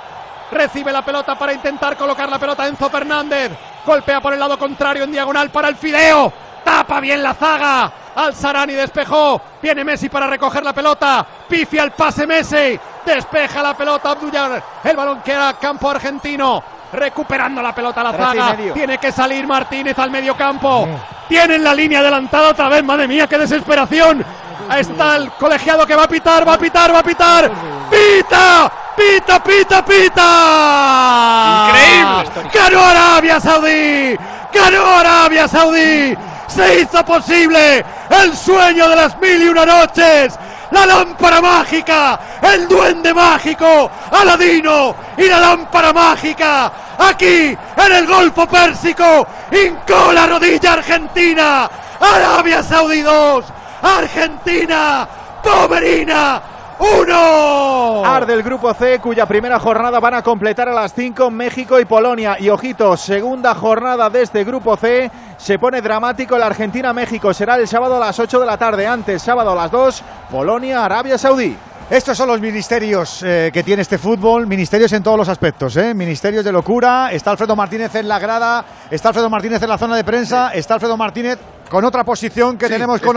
Recibe 0.51 0.93
la 0.93 1.05
pelota 1.05 1.39
para 1.39 1.53
intentar 1.53 1.97
colocar 1.97 2.29
la 2.29 2.39
pelota 2.39 2.67
Enzo 2.67 2.89
Fernández. 2.89 3.53
Golpea 3.85 4.21
por 4.21 4.33
el 4.33 4.41
lado 4.41 4.59
contrario 4.59 5.05
en 5.05 5.13
diagonal 5.13 5.51
para 5.51 5.69
el 5.69 5.77
Fideo. 5.77 6.33
Tapa 6.65 7.01
bien 7.01 7.23
la 7.23 7.35
zaga. 7.35 7.93
Al 8.15 8.35
Sarani 8.35 8.73
despejó. 8.73 9.41
Viene 9.63 9.85
Messi 9.85 10.09
para 10.09 10.27
recoger 10.27 10.63
la 10.63 10.73
pelota. 10.73 11.25
Pifia 11.49 11.85
el 11.85 11.93
pase 11.93 12.27
Messi. 12.27 12.79
Despeja 13.05 13.63
la 13.63 13.77
pelota 13.77 14.11
Abdullar. 14.11 14.63
El 14.85 14.97
balón 14.97 15.21
queda 15.23 15.51
a 15.51 15.55
campo 15.55 15.91
argentino. 15.91 16.63
Recuperando 16.93 17.61
la 17.63 17.75
pelota 17.75 18.03
la 18.03 18.13
zaga. 18.13 18.57
Tiene 18.73 18.99
que 18.99 19.13
salir 19.13 19.47
Martínez 19.47 19.99
al 19.99 20.11
medio 20.11 20.37
campo. 20.37 20.89
Tienen 21.29 21.63
la 21.63 21.75
línea 21.75 22.01
adelantada 22.01 22.51
otra 22.51 22.69
vez. 22.69 22.83
Madre 22.83 23.07
mía, 23.07 23.27
qué 23.27 23.39
desesperación. 23.39 24.25
Ahí 24.69 24.83
está 24.83 25.17
el 25.17 25.31
colegiado 25.33 25.87
que 25.87 25.97
va 25.97 26.05
a 26.05 26.09
pitar, 26.09 26.47
va 26.47 26.55
a 26.55 26.59
pitar, 26.59 26.95
va 26.95 26.99
a 26.99 27.03
pitar. 27.03 27.51
¡Pita! 27.91 28.71
¡Pita, 28.95 29.43
pita, 29.43 29.85
pita! 29.85 31.69
Increíble. 31.69 32.51
¡Ganó 32.53 32.85
Arabia 32.85 33.41
Saudí! 33.41 34.19
¡Ganó 34.53 34.99
Arabia 34.99 35.49
Saudí! 35.49 36.17
¡Se 36.49 36.81
hizo 36.81 37.05
posible 37.05 37.85
el 38.11 38.37
sueño 38.37 38.89
de 38.89 38.97
las 38.97 39.19
mil 39.19 39.43
y 39.43 39.49
una 39.49 39.65
noches! 39.65 40.39
¡La 40.71 40.85
lámpara 40.85 41.41
mágica! 41.41 42.19
¡El 42.43 42.69
duende 42.69 43.15
mágico! 43.15 43.91
¡Aladino! 44.11 44.95
¡Y 45.17 45.29
la 45.29 45.41
lámpara 45.41 45.93
mágica! 45.93 46.71
¡Aquí, 46.99 47.57
en 47.77 47.93
el 47.93 48.07
Golfo 48.07 48.47
Pérsico! 48.47 49.27
¡Hincó 49.51 50.13
la 50.13 50.27
rodilla 50.27 50.75
Argentina! 50.75 51.71
¡Arabia 52.01 52.63
Saudí 52.63 53.01
2! 53.01 53.45
Argentina, 53.83 55.09
Pomerina, 55.43 56.43
¡Uno! 56.79 58.05
Arde 58.05 58.35
el 58.35 58.43
grupo 58.45 58.73
C, 58.73 59.01
cuya 59.01 59.27
primera 59.27 59.59
jornada 59.59 59.99
van 59.99 60.15
a 60.15 60.23
completar 60.23 60.69
a 60.69 60.73
las 60.73 60.95
5 60.95 61.29
México 61.29 61.81
y 61.81 61.85
Polonia. 61.85 62.37
Y 62.39 62.51
ojito, 62.51 62.97
segunda 62.97 63.55
jornada 63.57 64.09
de 64.09 64.23
este 64.23 64.45
grupo 64.45 64.77
C. 64.77 65.11
Se 65.37 65.59
pone 65.59 65.83
dramático 65.83 66.39
la 66.39 66.47
Argentina-México. 66.47 67.35
Será 67.35 67.57
el 67.57 67.67
sábado 67.67 67.97
a 67.97 68.01
las 68.07 68.19
8 68.19 68.39
de 68.39 68.47
la 68.47 68.57
tarde. 68.57 68.87
Antes, 68.87 69.23
sábado 69.23 69.51
a 69.51 69.55
las 69.57 69.73
2, 69.73 70.03
Polonia-Arabia 70.31 71.19
Saudí. 71.19 71.57
Estos 71.91 72.19
son 72.19 72.29
los 72.29 72.39
ministerios 72.39 73.23
eh, 73.23 73.51
que 73.51 73.63
tiene 73.63 73.81
este 73.81 73.97
fútbol, 73.97 74.47
ministerios 74.47 74.93
en 74.93 75.03
todos 75.03 75.17
los 75.17 75.29
aspectos, 75.31 75.75
¿eh? 75.79 75.95
ministerios 75.95 76.45
de 76.45 76.53
locura. 76.53 77.11
Está 77.11 77.31
Alfredo 77.31 77.57
Martínez 77.57 77.95
en 77.95 78.07
la 78.07 78.19
grada, 78.19 78.63
está 78.91 79.09
Alfredo 79.09 79.31
Martínez 79.31 79.63
en 79.63 79.71
la 79.71 79.79
zona 79.79 79.97
de 79.97 80.05
prensa, 80.05 80.51
está 80.51 80.75
Alfredo 80.75 80.99
Martínez 80.99 81.39
con 81.71 81.83
otra 81.87 82.05
posición 82.05 82.59
que 82.59 82.69
tenemos 82.69 83.01
con. 83.01 83.17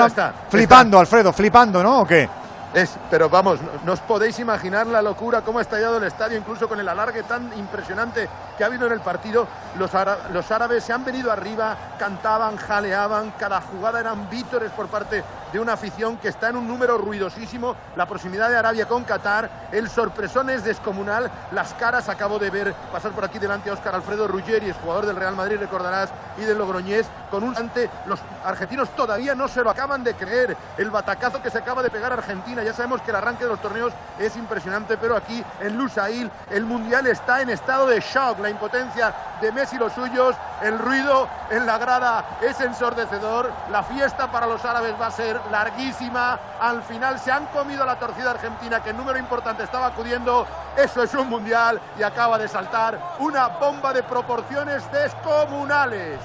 flipando, 0.50 0.98
Alfredo, 0.98 1.34
flipando, 1.34 1.84
¿no? 1.84 2.00
¿O 2.00 2.06
qué? 2.06 2.30
Es, 2.74 2.98
pero 3.10 3.30
vamos, 3.30 3.60
no 3.84 3.92
os 3.92 4.00
podéis 4.00 4.40
imaginar 4.40 4.88
la 4.88 5.02
locura, 5.02 5.42
cómo 5.42 5.60
ha 5.60 5.62
estallado 5.62 5.98
el 5.98 6.06
estadio, 6.06 6.38
incluso 6.38 6.70
con 6.70 6.80
el 6.80 6.88
alargue 6.88 7.24
tan 7.24 7.52
impresionante 7.58 8.30
que 8.58 8.64
ha 8.64 8.68
habido 8.68 8.88
en 8.88 8.94
el 8.94 9.02
partido. 9.02 9.46
Los, 9.78 9.94
árabes 10.52 10.86
se 10.86 10.94
han 10.94 11.04
venido 11.04 11.34
arriba, 11.34 11.76
cantaban, 12.00 12.56
jaleaban, 12.56 13.34
cada 13.38 13.60
jugada 13.60 14.00
eran 14.00 14.30
vítores 14.30 14.72
por 14.72 14.88
parte 14.88 15.22
de 15.52 15.60
una 15.60 15.74
afición 15.74 16.16
que 16.16 16.30
está 16.30 16.48
en 16.48 16.56
un 16.56 16.68
número 16.68 16.98
ruidosísimo. 16.98 17.76
La 17.98 18.06
proximidad 18.06 18.50
de 18.50 18.56
Arabia 18.56 18.88
con 18.88 19.04
Qatar, 19.04 19.50
el 19.74 19.90
sorpresón 19.90 20.50
es 20.50 20.64
descomunal. 20.64 21.30
Las 21.52 21.74
caras 21.74 22.08
acabo 22.08 22.40
de 22.40 22.52
ver 22.52 22.74
pasar 22.90 23.12
por 23.12 23.26
aquí 23.26 23.38
delante 23.38 23.70
a 23.70 23.74
Óscar 23.74 23.96
Alfredo 23.96 24.30
Ruggeri, 24.30 24.70
es 24.70 24.78
jugador 24.78 25.06
del 25.06 25.18
Real 25.18 25.36
Madrid, 25.36 25.58
recordarás, 25.60 26.10
y 26.38 26.44
del 26.44 26.58
Logroñés, 26.58 27.06
con 27.30 27.44
un 27.44 27.58
ante. 27.58 27.90
Los 28.06 28.20
argentinos 28.46 28.90
todavía 28.96 29.36
no 29.36 29.50
se 29.50 29.62
lo 29.62 29.70
acaban 29.70 30.06
de 30.06 30.14
creer. 30.14 30.56
El 30.78 30.90
batacazo 30.90 31.42
que 31.42 31.50
se 31.50 31.58
acaba 31.58 31.84
de 31.84 31.90
pegar 31.90 32.14
Argentina. 32.14 32.61
Ya 32.64 32.74
sabemos 32.74 33.02
que 33.02 33.12
el 33.12 33.18
arranque 33.18 33.44
de 33.44 33.50
los 33.50 33.62
torneos 33.62 33.94
es 34.20 34.36
impresionante, 34.36 34.98
pero 34.98 35.16
aquí 35.16 35.44
en 35.60 35.78
Lusail 35.78 36.30
el 36.50 36.66
mundial 36.66 37.08
está 37.08 37.42
en 37.42 37.50
estado 37.50 37.88
de 37.88 38.00
shock. 38.00 38.40
La 38.40 38.50
impotencia 38.50 39.14
de 39.42 39.52
Messi 39.52 39.76
y 39.76 39.80
los 39.80 39.94
suyos, 39.94 40.36
el 40.62 40.78
ruido 40.78 41.28
en 41.50 41.66
la 41.66 41.78
grada 41.78 42.24
es 42.42 42.60
ensordecedor. 42.62 43.52
La 43.72 43.84
fiesta 43.84 44.32
para 44.32 44.46
los 44.46 44.64
árabes 44.64 44.94
va 45.00 45.08
a 45.08 45.12
ser 45.12 45.40
larguísima. 45.52 46.40
Al 46.60 46.84
final 46.84 47.20
se 47.20 47.32
han 47.32 47.46
comido 47.48 47.86
la 47.86 47.98
torcida 47.98 48.32
argentina, 48.32 48.82
que 48.82 48.92
en 48.92 48.98
número 48.98 49.18
importante 49.18 49.64
estaba 49.64 49.88
acudiendo. 49.88 50.46
Eso 50.78 51.04
es 51.04 51.14
un 51.14 51.30
mundial 51.30 51.82
y 51.98 52.04
acaba 52.04 52.38
de 52.38 52.48
saltar 52.48 53.00
una 53.20 53.48
bomba 53.48 53.94
de 53.94 54.04
proporciones 54.04 54.84
descomunales. 54.92 56.20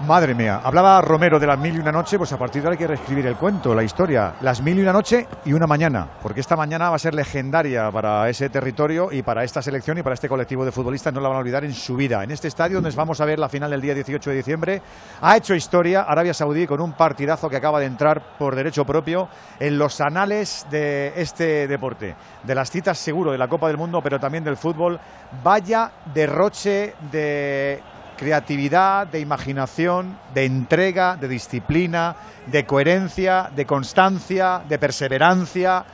Madre 0.00 0.34
mía, 0.34 0.60
hablaba 0.62 1.00
Romero 1.00 1.38
de 1.38 1.46
las 1.46 1.58
mil 1.58 1.76
y 1.76 1.78
una 1.78 1.92
noche, 1.92 2.18
pues 2.18 2.30
a 2.32 2.36
partir 2.36 2.60
de 2.60 2.68
ahora 2.68 2.74
hay 2.74 2.78
que 2.78 2.86
reescribir 2.86 3.26
el 3.26 3.36
cuento, 3.36 3.74
la 3.74 3.82
historia. 3.82 4.34
Las 4.42 4.60
mil 4.60 4.78
y 4.78 4.82
una 4.82 4.92
noche 4.92 5.26
y 5.46 5.52
una 5.52 5.66
mañana, 5.66 6.06
porque 6.20 6.40
esta 6.40 6.56
mañana 6.56 6.90
va 6.90 6.96
a 6.96 6.98
ser 6.98 7.14
legendaria 7.14 7.90
para 7.90 8.28
ese 8.28 8.50
territorio 8.50 9.10
y 9.10 9.22
para 9.22 9.44
esta 9.44 9.62
selección 9.62 9.96
y 9.96 10.02
para 10.02 10.14
este 10.14 10.28
colectivo 10.28 10.64
de 10.64 10.72
futbolistas, 10.72 11.14
no 11.14 11.20
la 11.20 11.28
van 11.28 11.38
a 11.38 11.40
olvidar 11.40 11.64
en 11.64 11.72
su 11.72 11.96
vida. 11.96 12.22
En 12.22 12.32
este 12.32 12.48
estadio 12.48 12.82
donde 12.82 12.94
vamos 12.94 13.20
a 13.20 13.24
ver 13.24 13.38
la 13.38 13.48
final 13.48 13.70
del 13.70 13.80
día 13.80 13.94
18 13.94 14.30
de 14.30 14.36
diciembre, 14.36 14.82
ha 15.22 15.36
hecho 15.36 15.54
historia 15.54 16.02
Arabia 16.02 16.34
Saudí 16.34 16.66
con 16.66 16.80
un 16.80 16.92
partidazo 16.92 17.48
que 17.48 17.56
acaba 17.56 17.80
de 17.80 17.86
entrar 17.86 18.36
por 18.36 18.56
derecho 18.56 18.84
propio 18.84 19.28
en 19.58 19.78
los 19.78 20.00
anales 20.00 20.66
de 20.70 21.12
este 21.16 21.66
deporte, 21.66 22.14
de 22.42 22.54
las 22.54 22.70
citas 22.70 22.98
seguro 22.98 23.32
de 23.32 23.38
la 23.38 23.48
Copa 23.48 23.68
del 23.68 23.78
Mundo, 23.78 24.00
pero 24.02 24.18
también 24.18 24.44
del 24.44 24.56
fútbol. 24.56 25.00
Vaya 25.42 25.90
derroche 26.12 26.94
de 27.10 27.80
creatividad, 28.16 29.06
de 29.06 29.20
imaginación, 29.20 30.18
de 30.32 30.44
entrega, 30.44 31.16
de 31.16 31.28
disciplina, 31.28 32.16
de 32.46 32.64
coherencia, 32.64 33.50
de 33.54 33.66
constancia, 33.66 34.62
de 34.68 34.78
perseverancia, 34.78 35.84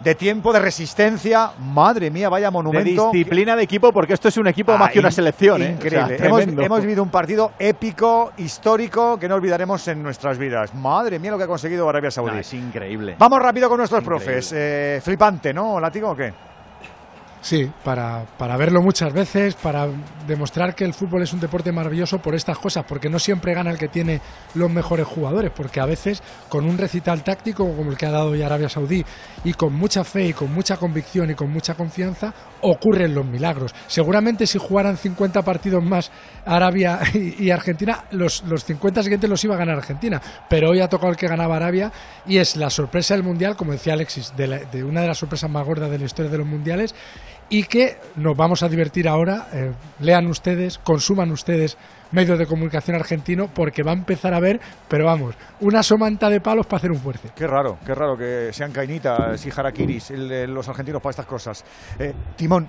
de 0.00 0.14
tiempo, 0.14 0.52
de 0.52 0.60
resistencia. 0.60 1.50
Madre 1.58 2.10
mía, 2.10 2.28
vaya 2.28 2.50
monumento. 2.50 3.10
De 3.10 3.18
disciplina 3.18 3.56
de 3.56 3.62
equipo, 3.62 3.92
porque 3.92 4.14
esto 4.14 4.28
es 4.28 4.36
un 4.36 4.46
equipo 4.46 4.76
más 4.76 4.90
que 4.90 4.98
una 4.98 5.10
selección. 5.10 5.62
¿eh? 5.62 5.70
Increíble. 5.72 6.18
hemos, 6.64 6.80
vivido 6.80 7.02
un 7.02 7.10
partido 7.10 7.52
épico, 7.58 8.32
histórico, 8.36 9.18
que 9.18 9.28
no 9.28 9.34
olvidaremos 9.34 9.86
en 9.88 10.02
nuestras 10.02 10.38
vidas. 10.38 10.74
Madre 10.74 11.18
mía, 11.18 11.30
lo 11.30 11.38
que 11.38 11.44
ha 11.44 11.48
conseguido 11.48 11.88
Arabia 11.88 12.10
Saudí. 12.10 12.38
es 12.38 12.54
increíble. 12.54 13.16
Vamos 13.18 13.40
rápido 13.40 13.68
con 13.68 13.78
nuestros 13.78 14.04
profes. 14.04 14.52
Eh, 14.54 15.00
flipante, 15.02 15.52
¿no, 15.52 15.80
Látigo 15.80 16.10
o 16.10 16.16
qué? 16.16 16.32
Sí, 17.46 17.70
para, 17.84 18.24
para, 18.38 18.56
verlo 18.56 18.82
muchas 18.82 19.12
veces, 19.12 19.54
para 19.54 19.86
demostrar 20.26 20.74
que 20.74 20.84
el 20.84 20.92
fútbol 20.92 21.22
es 21.22 21.32
un 21.32 21.38
deporte 21.38 21.70
maravilloso 21.70 22.18
por 22.18 22.34
estas 22.34 22.58
cosas, 22.58 22.84
porque 22.88 23.08
no 23.08 23.20
siempre 23.20 23.54
gana 23.54 23.70
el 23.70 23.78
que 23.78 23.86
tiene 23.86 24.20
los 24.56 24.68
mejores 24.68 25.06
jugadores, 25.06 25.52
porque 25.54 25.78
a 25.78 25.86
veces 25.86 26.24
con 26.48 26.64
un 26.64 26.76
recital 26.76 27.22
táctico 27.22 27.64
como 27.76 27.92
el 27.92 27.96
que 27.96 28.06
ha 28.06 28.10
dado 28.10 28.30
hoy 28.30 28.42
Arabia 28.42 28.68
Saudí 28.68 29.04
y 29.44 29.52
con 29.52 29.72
mucha 29.72 30.02
fe 30.02 30.26
y 30.26 30.32
con 30.32 30.52
mucha 30.52 30.76
convicción 30.76 31.30
y 31.30 31.36
con 31.36 31.48
mucha 31.48 31.74
confianza, 31.74 32.34
ocurren 32.62 33.14
los 33.14 33.24
milagros. 33.24 33.72
Seguramente 33.86 34.48
si 34.48 34.58
jugaran 34.58 34.96
50 34.96 35.42
partidos 35.42 35.84
más 35.84 36.10
Arabia 36.44 36.98
y, 37.14 37.50
Argentina, 37.50 38.06
los, 38.10 38.42
los 38.42 38.64
50 38.64 39.04
siguientes 39.04 39.30
los 39.30 39.44
iba 39.44 39.54
a 39.54 39.58
ganar 39.58 39.78
Argentina, 39.78 40.20
pero 40.48 40.70
hoy 40.70 40.80
ha 40.80 40.88
tocado 40.88 41.12
el 41.12 41.16
que 41.16 41.28
ganaba 41.28 41.54
Arabia 41.54 41.92
y 42.26 42.38
es 42.38 42.56
la 42.56 42.70
sorpresa 42.70 43.14
del 43.14 43.22
Mundial, 43.22 43.54
como 43.54 43.70
decía 43.70 43.92
Alexis, 43.92 44.32
de, 44.36 44.66
de 44.72 44.82
una 44.82 45.02
de 45.02 45.06
las 45.06 45.18
sorpresas 45.18 45.48
más 45.48 45.64
gordas 45.64 45.92
de 45.92 45.98
la 46.00 46.06
historia 46.06 46.32
de 46.32 46.38
los 46.38 46.46
Mundiales 46.48 46.92
y 47.48 47.64
que 47.64 47.98
nos 48.16 48.36
vamos 48.36 48.62
a 48.62 48.68
divertir 48.68 49.08
ahora. 49.08 49.48
Eh, 49.52 49.72
lean 50.00 50.26
ustedes, 50.26 50.78
consuman 50.78 51.30
ustedes 51.30 51.76
medios 52.12 52.38
de 52.38 52.46
comunicación 52.46 52.96
argentino 52.96 53.48
porque 53.52 53.82
va 53.82 53.90
a 53.90 53.94
empezar 53.94 54.34
a 54.34 54.40
ver, 54.40 54.60
pero 54.88 55.06
vamos, 55.06 55.34
una 55.60 55.82
somanta 55.82 56.30
de 56.30 56.40
palos 56.40 56.66
para 56.66 56.78
hacer 56.78 56.92
un 56.92 56.98
fuerte. 56.98 57.30
Qué 57.34 57.46
raro, 57.46 57.78
qué 57.84 57.94
raro 57.94 58.16
que 58.16 58.50
sean 58.52 58.72
cainitas 58.72 59.44
y 59.44 59.50
jaraquiris 59.50 60.10
los 60.10 60.68
argentinos 60.68 61.02
para 61.02 61.10
estas 61.10 61.26
cosas. 61.26 61.64
Eh, 61.98 62.14
Timón, 62.36 62.68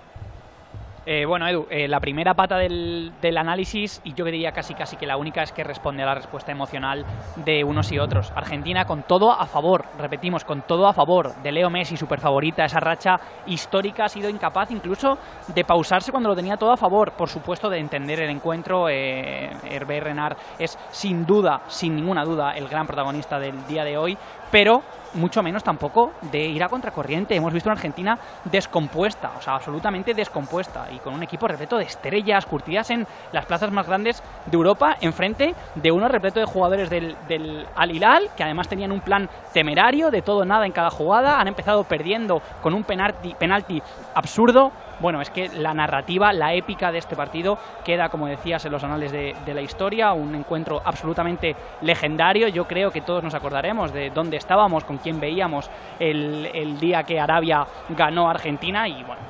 eh, 1.10 1.26
bueno, 1.26 1.48
Edu, 1.48 1.66
eh, 1.70 1.88
la 1.88 2.02
primera 2.02 2.34
pata 2.34 2.58
del, 2.58 3.14
análisis, 3.38 4.02
y 4.04 4.14
yo 4.14 4.26
diría 4.26 4.52
casi 4.52 4.74
casi 4.74 4.98
que 4.98 5.06
la 5.06 5.16
única 5.16 5.42
es 5.42 5.54
que 5.54 5.64
responde 5.64 6.04
a 6.04 6.06
la 6.06 6.16
respuesta 6.16 6.52
emocional 6.52 7.06
de 7.38 7.64
unos 7.64 7.94
y 7.94 7.98
otros. 7.98 8.30
Argentina 8.36 8.84
con 8.84 9.04
todo 9.04 9.32
a 9.32 9.46
favor, 9.46 9.86
repetimos, 9.98 10.44
con 10.44 10.64
todo 10.64 10.86
a 10.86 10.92
favor 10.92 11.34
de 11.36 11.54
Leo 11.54 11.70
Messi, 11.70 11.96
super 11.96 12.20
favorita, 12.20 12.66
esa 12.66 12.82
racha 12.82 13.22
histórica, 13.46 14.04
ha 14.04 14.10
sido 14.10 14.30
incapaz 14.30 14.70
incluso 14.72 15.18
de 15.48 15.64
pausarse 15.64 16.12
cuando 16.12 16.28
lo 16.28 16.36
tenía 16.36 16.58
todo 16.58 16.74
a 16.74 16.78
favor. 16.78 17.14
Por 17.14 17.30
supuesto, 17.30 17.70
de 17.70 17.80
entender 17.80 18.20
el 18.20 18.30
encuentro, 18.30 18.90
eh, 18.90 19.50
Hervé 19.64 20.02
Renard 20.02 20.36
es 20.60 20.78
sin 20.92 21.26
duda, 21.26 21.62
sin 21.68 21.96
ninguna 21.96 22.26
duda, 22.26 22.52
el 22.52 22.68
gran 22.68 22.86
protagonista 22.86 23.40
del 23.40 23.66
día 23.66 23.86
de 23.86 23.98
hoy, 23.98 24.18
pero 24.52 24.84
mucho 25.18 25.44
menos 25.44 25.64
tampoco 25.64 26.14
de 26.32 26.46
ir 26.46 26.64
a 26.64 26.70
contracorriente. 26.70 27.36
Hemos 27.36 27.54
visto 27.54 27.70
una 27.70 27.76
Argentina 27.76 28.18
descompuesta, 28.46 29.32
o 29.38 29.42
sea, 29.42 29.56
absolutamente 29.56 30.14
descompuesta, 30.14 30.88
y 30.92 31.00
con 31.00 31.14
un 31.14 31.24
equipo 31.24 31.48
repleto 31.48 31.78
de 31.78 31.84
estrellas 31.84 32.46
curtidas 32.46 32.90
en 32.92 33.06
las 33.32 33.46
plazas 33.46 33.72
más 33.72 33.88
grandes 33.88 34.24
de 34.46 34.56
Europa, 34.56 34.96
enfrente 35.02 35.54
de 35.76 35.92
uno 35.92 36.08
repleto 36.08 36.40
de 36.40 36.46
jugadores 36.46 36.90
del, 36.90 37.16
del 37.28 37.66
Al 37.76 37.92
Hilal, 37.92 38.30
que 38.36 38.44
además 38.44 38.68
tenían 38.68 38.92
un 38.92 39.02
plan 39.02 39.30
temerario 39.54 40.12
de 40.12 40.22
todo 40.22 40.46
nada 40.46 40.66
en 40.66 40.72
cada 40.72 40.90
jugada, 40.90 41.40
han 41.40 41.48
empezado 41.48 41.84
perdiendo 41.84 42.42
con 42.62 42.74
un 42.74 42.84
penalti, 42.84 43.34
penalti 43.34 43.82
absurdo, 44.14 44.72
bueno, 45.00 45.22
es 45.22 45.30
que 45.30 45.50
la 45.50 45.74
narrativa, 45.74 46.34
la 46.34 46.54
épica 46.54 46.92
de 46.92 46.98
este 46.98 47.16
partido 47.16 47.58
queda, 47.84 48.10
como 48.10 48.28
decías, 48.28 48.64
en 48.66 48.72
los 48.72 48.84
anales 48.84 49.12
de, 49.12 49.36
la 49.54 49.62
historia, 49.62 50.14
un 50.14 50.36
encuentro 50.36 50.82
absolutamente 50.84 51.56
legendario. 51.82 52.48
Yo 52.48 52.68
creo 52.68 52.92
que 52.92 53.02
todos 53.02 53.24
nos 53.24 53.34
acordaremos 53.34 53.94
de 53.94 54.10
dónde 54.10 54.38
estábamos, 54.38 54.84
con 54.84 54.98
quién 54.98 55.20
veíamos 55.20 55.70
el, 56.00 56.78
día 56.80 57.04
que 57.04 57.20
Arabia 57.20 57.66
ganó 57.90 58.28
a 58.28 58.32
Argentina 58.32 58.88
y 58.88 59.04
bueno, 59.04 59.22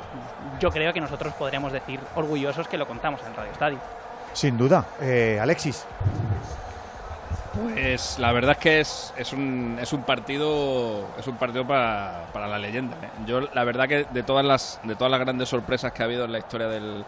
yo 0.60 0.70
creo 0.72 0.92
que 0.92 1.00
nosotros 1.00 1.34
podremos 1.34 1.72
decir 1.72 2.00
orgullosos 2.16 2.68
que 2.68 2.78
lo 2.78 2.86
contamos 2.86 3.22
en 3.26 3.36
Radio 3.36 3.52
Estadio. 3.52 3.80
Sin 4.34 4.58
duda. 4.58 4.86
Eh, 5.02 5.40
Alexis. 5.42 5.86
Pues 7.64 8.20
la 8.20 8.32
verdad 8.32 8.52
es 8.52 8.58
que 8.58 8.80
es, 8.80 9.14
es, 9.18 9.34
un, 9.34 9.78
es 9.82 9.94
un 9.94 10.04
partido 10.04 11.08
es 11.18 11.28
un 11.28 11.38
partido 11.38 11.66
para, 11.66 12.26
para 12.34 12.48
la 12.48 12.58
leyenda. 12.58 12.96
¿eh? 13.02 13.10
Yo 13.26 13.42
la 13.42 13.64
verdad 13.64 13.88
que 13.88 14.06
de 14.12 14.24
todas 14.24 14.46
las 14.46 14.80
de 14.84 14.96
todas 14.96 15.12
las 15.12 15.20
grandes 15.20 15.50
sorpresas 15.50 15.92
que 15.92 16.04
ha 16.04 16.06
habido 16.06 16.26
en 16.26 16.32
la 16.32 16.40
historia 16.40 16.68
del, 16.68 17.04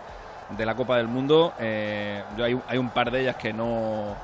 de 0.57 0.65
la 0.65 0.75
Copa 0.75 0.97
del 0.97 1.07
Mundo, 1.07 1.53
eh, 1.59 2.23
yo 2.37 2.45
hay, 2.45 2.59
hay 2.67 2.77
un 2.77 2.89
par 2.89 3.11
de 3.11 3.21
ellas 3.21 3.35
que 3.35 3.53
no 3.53 4.15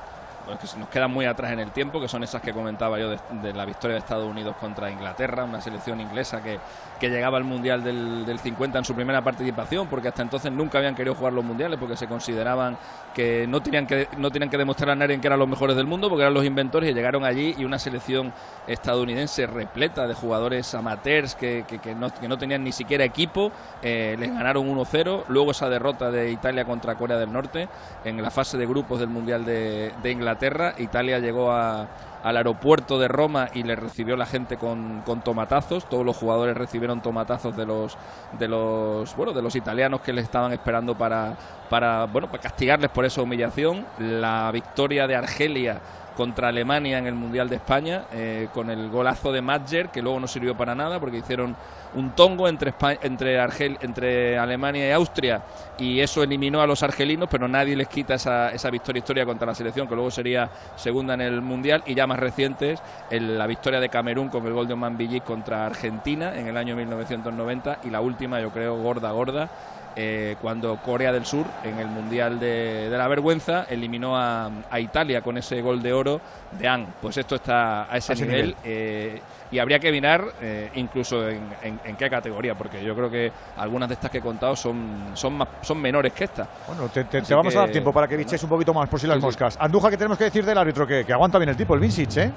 que 0.46 0.78
nos 0.78 0.88
quedan 0.88 1.10
muy 1.10 1.26
atrás 1.26 1.52
en 1.52 1.58
el 1.58 1.72
tiempo, 1.72 2.00
que 2.00 2.08
son 2.08 2.22
esas 2.22 2.40
que 2.40 2.52
comentaba 2.52 2.98
yo 2.98 3.10
de, 3.10 3.52
la 3.52 3.64
victoria 3.64 3.94
de 3.94 3.98
Estados 3.98 4.28
Unidos 4.28 4.54
contra 4.60 4.90
Inglaterra, 4.90 5.44
una 5.44 5.60
selección 5.60 6.00
inglesa 6.00 6.42
que, 6.42 6.58
que 7.00 7.08
llegaba 7.10 7.36
al 7.38 7.44
Mundial 7.44 7.82
del, 7.82 8.24
del, 8.24 8.38
50 8.38 8.78
en 8.78 8.84
su 8.84 8.94
primera 8.94 9.22
participación, 9.22 9.88
porque 9.88 10.08
hasta 10.08 10.22
entonces 10.22 10.52
nunca 10.52 10.78
habían 10.78 10.94
querido 10.94 11.14
jugar 11.14 11.32
los 11.32 11.44
Mundiales, 11.44 11.78
porque 11.80 11.96
se 11.96 12.06
consideraban 12.06 12.78
que 13.14 13.46
no 13.46 13.60
tenían 13.60 13.86
que, 13.86 14.08
no 14.18 14.30
tenían 14.30 14.50
que 14.50 14.58
demostrar 14.58 14.90
a 14.90 14.94
nadie 14.94 15.18
que 15.20 15.26
eran 15.26 15.38
los 15.38 15.48
mejores 15.48 15.74
del 15.74 15.86
mundo, 15.86 16.08
porque 16.08 16.22
eran 16.22 16.34
los 16.34 16.44
inventores 16.44 16.90
y 16.90 16.94
llegaron 16.94 17.24
allí 17.24 17.54
y 17.58 17.64
una 17.64 17.78
selección 17.78 18.32
estadounidense 18.66 19.46
repleta 19.46 20.06
de 20.06 20.14
jugadores 20.14 20.74
amateurs 20.74 21.34
que, 21.34 21.64
que, 21.66 21.94
no, 21.94 22.12
que 22.12 22.28
no, 22.28 22.38
tenían 22.38 22.62
ni 22.62 22.72
siquiera 22.72 23.04
equipo, 23.04 23.50
eh, 23.82 24.16
les 24.18 24.32
ganaron 24.32 24.68
1-0, 24.68 25.24
luego 25.28 25.50
esa 25.50 25.68
derrota 25.68 26.10
de 26.10 26.30
Italia 26.30 26.64
contra 26.64 26.94
Corea 26.94 27.16
del 27.18 27.32
Norte 27.32 27.68
en 28.04 28.22
la 28.22 28.30
fase 28.30 28.56
de 28.58 28.66
grupos 28.66 29.00
del 29.00 29.08
Mundial 29.08 29.44
de, 29.44 29.92
de 30.02 30.10
Inglaterra 30.10 30.35
Italia 30.78 31.18
llegó 31.18 31.52
al 31.52 32.36
aeropuerto 32.36 32.98
de 32.98 33.08
Roma 33.08 33.48
y 33.54 33.62
le 33.62 33.76
recibió 33.76 34.16
la 34.16 34.26
gente 34.26 34.56
con, 34.56 35.02
con, 35.02 35.22
tomatazos. 35.22 35.88
Todos 35.88 36.04
los 36.04 36.16
jugadores 36.16 36.56
recibieron 36.56 37.02
tomatazos 37.02 37.56
de 37.56 37.66
los 37.66 37.96
de 38.38 38.48
los 38.48 39.14
bueno 39.16 39.32
de 39.32 39.42
los 39.42 39.54
italianos 39.56 40.00
que 40.00 40.12
les 40.12 40.24
estaban 40.24 40.52
esperando 40.52 40.96
para 40.96 41.36
para 41.70 42.06
bueno 42.06 42.28
para 42.28 42.42
castigarles 42.42 42.90
por 42.90 43.04
esa 43.04 43.22
humillación. 43.22 43.86
La 43.98 44.50
victoria 44.52 45.06
de 45.06 45.16
Argelia 45.16 45.80
contra 46.16 46.48
Alemania 46.48 46.98
en 46.98 47.06
el 47.06 47.14
Mundial 47.14 47.48
de 47.48 47.56
España 47.56 48.04
eh, 48.12 48.48
con 48.52 48.70
el 48.70 48.88
golazo 48.88 49.32
de 49.32 49.42
Madger 49.42 49.90
que 49.90 50.02
luego 50.02 50.18
no 50.18 50.26
sirvió 50.26 50.56
para 50.56 50.74
nada 50.74 50.98
porque 50.98 51.18
hicieron 51.18 51.54
un 51.94 52.10
tongo 52.10 52.48
entre, 52.48 52.74
entre, 53.02 53.38
Argel 53.38 53.78
entre 53.80 54.38
Alemania 54.38 54.88
y 54.88 54.92
Austria 54.92 55.42
y 55.78 56.00
eso 56.00 56.22
eliminó 56.22 56.60
a 56.60 56.66
los 56.66 56.82
argelinos, 56.82 57.28
pero 57.30 57.48
nadie 57.48 57.76
les 57.76 57.88
quita 57.88 58.14
esa, 58.14 58.50
esa 58.50 58.70
victoria 58.70 58.98
histórica 58.98 59.26
contra 59.26 59.46
la 59.46 59.54
selección, 59.54 59.86
que 59.86 59.94
luego 59.94 60.10
sería 60.10 60.50
segunda 60.76 61.14
en 61.14 61.20
el 61.20 61.42
Mundial, 61.42 61.82
y 61.86 61.94
ya 61.94 62.06
más 62.06 62.18
recientes, 62.18 62.80
la 63.10 63.46
victoria 63.46 63.80
de 63.80 63.88
Camerún 63.88 64.28
con 64.28 64.46
el 64.46 64.52
gol 64.52 64.66
de 64.66 64.74
Oman 64.74 64.96
contra 65.24 65.66
Argentina 65.66 66.34
en 66.34 66.46
el 66.46 66.56
año 66.56 66.74
1990 66.76 67.80
y 67.84 67.90
la 67.90 68.00
última, 68.00 68.40
yo 68.40 68.50
creo, 68.50 68.76
gorda, 68.76 69.10
gorda, 69.10 69.50
eh, 69.98 70.36
cuando 70.42 70.76
Corea 70.76 71.10
del 71.10 71.24
Sur, 71.24 71.46
en 71.64 71.78
el 71.78 71.86
Mundial 71.86 72.38
de, 72.38 72.88
la 72.90 73.08
Vergüenza, 73.08 73.64
eliminó 73.64 74.14
a, 74.14 74.50
Italia 74.78 75.22
con 75.22 75.38
ese 75.38 75.62
gol 75.62 75.82
de 75.82 75.92
oro 75.94 76.20
de 76.52 76.68
An. 76.68 76.86
Pues 77.00 77.16
esto 77.16 77.36
está 77.36 77.90
a 77.90 77.96
ese, 77.96 78.14
nivel. 78.14 78.54
Eh, 78.62 79.18
y 79.50 79.58
habría 79.58 79.78
que 79.78 79.90
mirar 79.90 80.24
eh, 80.42 80.70
incluso 80.74 81.26
en, 81.28 81.96
qué 81.96 82.10
categoría, 82.10 82.54
porque 82.54 82.84
yo 82.84 82.94
creo 82.94 83.10
que 83.10 83.32
algunas 83.56 83.88
de 83.88 83.94
estas 83.94 84.10
que 84.10 84.18
he 84.18 84.20
contado 84.20 84.54
son, 84.54 85.12
son, 85.14 85.38
son 85.62 85.80
menores 85.80 86.12
que 86.12 86.24
esta. 86.24 86.46
Bueno, 86.66 86.88
te, 86.88 87.34
vamos 87.34 87.56
a 87.56 87.60
dar 87.60 87.70
tiempo 87.70 87.92
para 87.92 88.06
que 88.06 88.16
biches 88.16 88.42
un 88.42 88.50
poquito 88.50 88.74
más 88.74 88.88
por 88.88 89.00
si 89.00 89.06
las 89.06 89.18
moscas. 89.18 89.56
Anduja, 89.58 89.88
¿qué 89.88 89.96
tenemos 89.96 90.18
que 90.18 90.24
decir 90.24 90.44
del 90.44 90.58
árbitro? 90.58 90.86
Que, 90.86 91.06
que 91.06 91.12
aguanta 91.12 91.38
bien 91.38 91.48
el 91.48 91.56
tipo, 91.56 91.74
el 91.74 91.80
Vincic, 91.80 92.16
¿eh? 92.18 92.32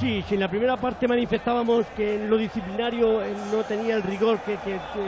Sí, 0.00 0.22
si 0.28 0.34
en 0.34 0.40
la 0.40 0.48
primera 0.48 0.76
parte 0.76 1.06
manifestábamos 1.06 1.86
que 1.96 2.16
en 2.16 2.28
lo 2.28 2.36
disciplinario 2.36 3.20
no 3.52 3.62
tenía 3.62 3.94
el 3.94 4.02
rigor 4.02 4.38
que, 4.40 4.58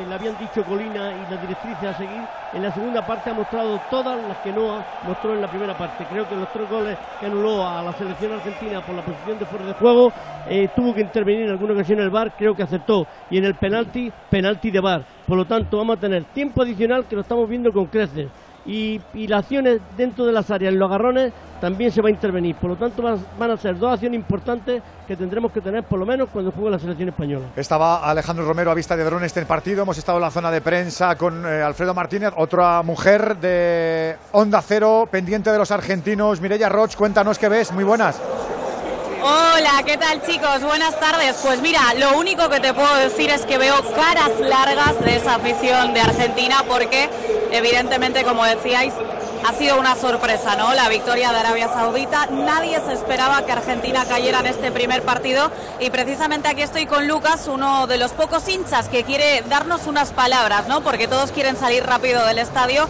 le 0.09 0.15
habían 0.15 0.39
dicho 0.39 0.63
Colina 0.65 1.13
y 1.13 1.31
las 1.31 1.41
directrices 1.41 1.85
a 1.85 1.95
seguir, 1.95 2.23
en 2.55 2.63
la 2.63 2.73
segunda 2.73 3.05
parte 3.05 3.31
ha 3.31 3.35
mostrado 3.35 3.81
todas 3.91 4.17
las 4.27 4.39
que 4.39 4.53
no 4.53 4.83
mostró 5.07 5.35
en 5.35 5.41
la 5.41 5.49
primera 5.49 5.77
parte. 5.77 6.07
Creo 6.11 6.29
que 6.29 6.37
los 6.37 6.53
tres 6.53 6.71
goles 6.71 6.97
que 7.19 7.27
anuló 7.27 7.67
a 7.67 7.83
la 7.83 7.93
selección 7.95 8.33
argentina 8.33 8.81
por 8.81 8.95
la 8.95 9.05
posición 9.05 9.39
de 9.39 9.45
fuera 9.47 9.67
de 9.67 9.73
juego, 9.75 10.13
eh, 10.49 10.69
tuvo 10.75 10.95
que 10.95 11.01
intervenir 11.01 11.45
en 11.45 11.51
alguna 11.51 11.75
ocasión 11.75 12.01
el 12.01 12.11
VAR, 12.11 12.33
creo 12.37 12.55
que 12.55 12.63
aceptó. 12.63 13.07
Y 13.31 13.39
en 13.39 13.45
el 13.45 13.55
penalti, 13.55 14.13
penalti 14.31 14.71
de 14.71 14.81
VAR. 14.81 15.05
Por 15.27 15.37
lo 15.37 15.45
tanto, 15.45 15.79
vamos 15.79 15.97
a 15.97 16.01
tener 16.01 16.25
tiempo 16.27 16.63
adicional 16.63 17.07
que 17.07 17.17
lo 17.17 17.23
estamos 17.23 17.49
viendo 17.49 17.73
con 17.73 17.87
creces 17.87 18.29
y, 18.67 19.01
las 19.27 19.45
acciones 19.45 19.81
dentro 19.97 20.27
de 20.27 20.33
las 20.33 20.51
áreas, 20.51 20.73
en 20.73 20.79
los 20.79 20.89
agarrones, 20.89 21.33
también 21.61 21.91
se 21.91 22.03
va 22.03 22.09
a 22.09 22.11
intervenir. 22.11 22.57
Por 22.57 22.71
lo 22.71 22.77
tanto, 22.77 23.03
van 23.03 23.51
a 23.51 23.57
ser 23.57 23.79
dos 23.79 23.93
acciones 23.93 24.19
importantes 24.19 24.83
que 25.07 25.17
tendremos 25.17 25.53
que 25.53 25.61
tener 25.61 25.85
por 25.85 25.99
lo 25.99 26.07
menos 26.07 26.29
cuando 26.31 26.51
juegue 26.51 26.71
la 26.71 26.79
selección 26.79 27.09
española. 27.09 27.47
Estaba 27.57 28.09
Alejandro 28.09 28.45
Romero 28.45 28.71
a 28.71 28.75
vista 28.75 28.97
de 28.97 29.05
drones 29.05 29.27
este 29.27 29.47
partido. 29.47 29.83
Hemos 29.83 29.97
estado 29.97 30.19
en 30.19 30.23
la 30.23 30.31
zona 30.31 30.51
de 30.51 30.61
prensa 30.61 31.17
con 31.17 31.47
eh, 31.47 31.63
Alfredo 31.63 31.95
Martínez, 31.95 32.33
otra 32.37 32.83
mujer 32.83 33.37
de 33.37 34.17
Onda 34.33 34.61
Cero, 34.63 35.09
pendiente 35.11 35.51
de 35.51 35.59
los 35.59 35.71
argentinos. 35.71 36.41
Mireya 36.41 36.69
Roch, 36.69 36.95
cuéntanos 36.97 37.39
qué 37.39 37.49
ves. 37.49 37.73
Muy 37.73 37.85
buenas. 37.85 38.21
Hola, 39.29 39.83
¿qué 39.85 39.97
tal 39.97 40.23
chicos? 40.25 40.63
Buenas 40.63 41.01
tardes. 41.01 41.35
Pues 41.43 41.61
mira, 41.61 41.81
lo 41.99 42.17
único 42.17 42.49
que 42.49 42.61
te 42.61 42.73
puedo 42.73 42.95
decir 42.95 43.29
es 43.29 43.45
que 43.45 43.59
veo 43.59 43.75
caras 43.97 44.31
largas 44.39 45.05
de 45.05 45.17
esa 45.17 45.35
afición 45.35 45.93
de 45.95 46.01
Argentina 46.01 46.63
porque 46.69 47.11
evidentemente, 47.51 48.23
como 48.23 48.45
decíais, 48.45 48.95
ha 49.45 49.53
sido 49.55 49.81
una 49.81 49.97
sorpresa, 49.97 50.55
¿no? 50.55 50.73
La 50.75 50.89
victoria 50.89 51.33
de 51.33 51.41
Arabia 51.41 51.67
Saudita. 51.67 52.27
Nadie 52.27 52.81
se 52.87 52.93
esperaba 52.93 53.45
que 53.45 53.51
Argentina 53.51 54.05
cayera 54.05 54.39
en 54.39 54.47
este 54.47 54.71
primer 54.71 55.03
partido 55.03 55.51
y 55.81 55.91
precisamente 55.91 56.47
aquí 56.47 56.63
estoy 56.63 56.87
con 56.87 57.09
Lucas, 57.09 57.49
uno 57.49 57.89
de 57.89 57.99
los 57.99 58.13
pocos 58.13 58.49
hinchas 58.49 58.89
que 58.89 59.03
quiere 59.03 59.43
darnos 59.49 59.89
unas 59.89 60.13
palabras, 60.13 60.69
¿no? 60.69 60.83
Porque 60.83 61.09
todos 61.09 61.33
quieren 61.33 61.57
salir 61.57 61.85
rápido 61.85 62.25
del 62.27 62.39
estadio. 62.39 62.89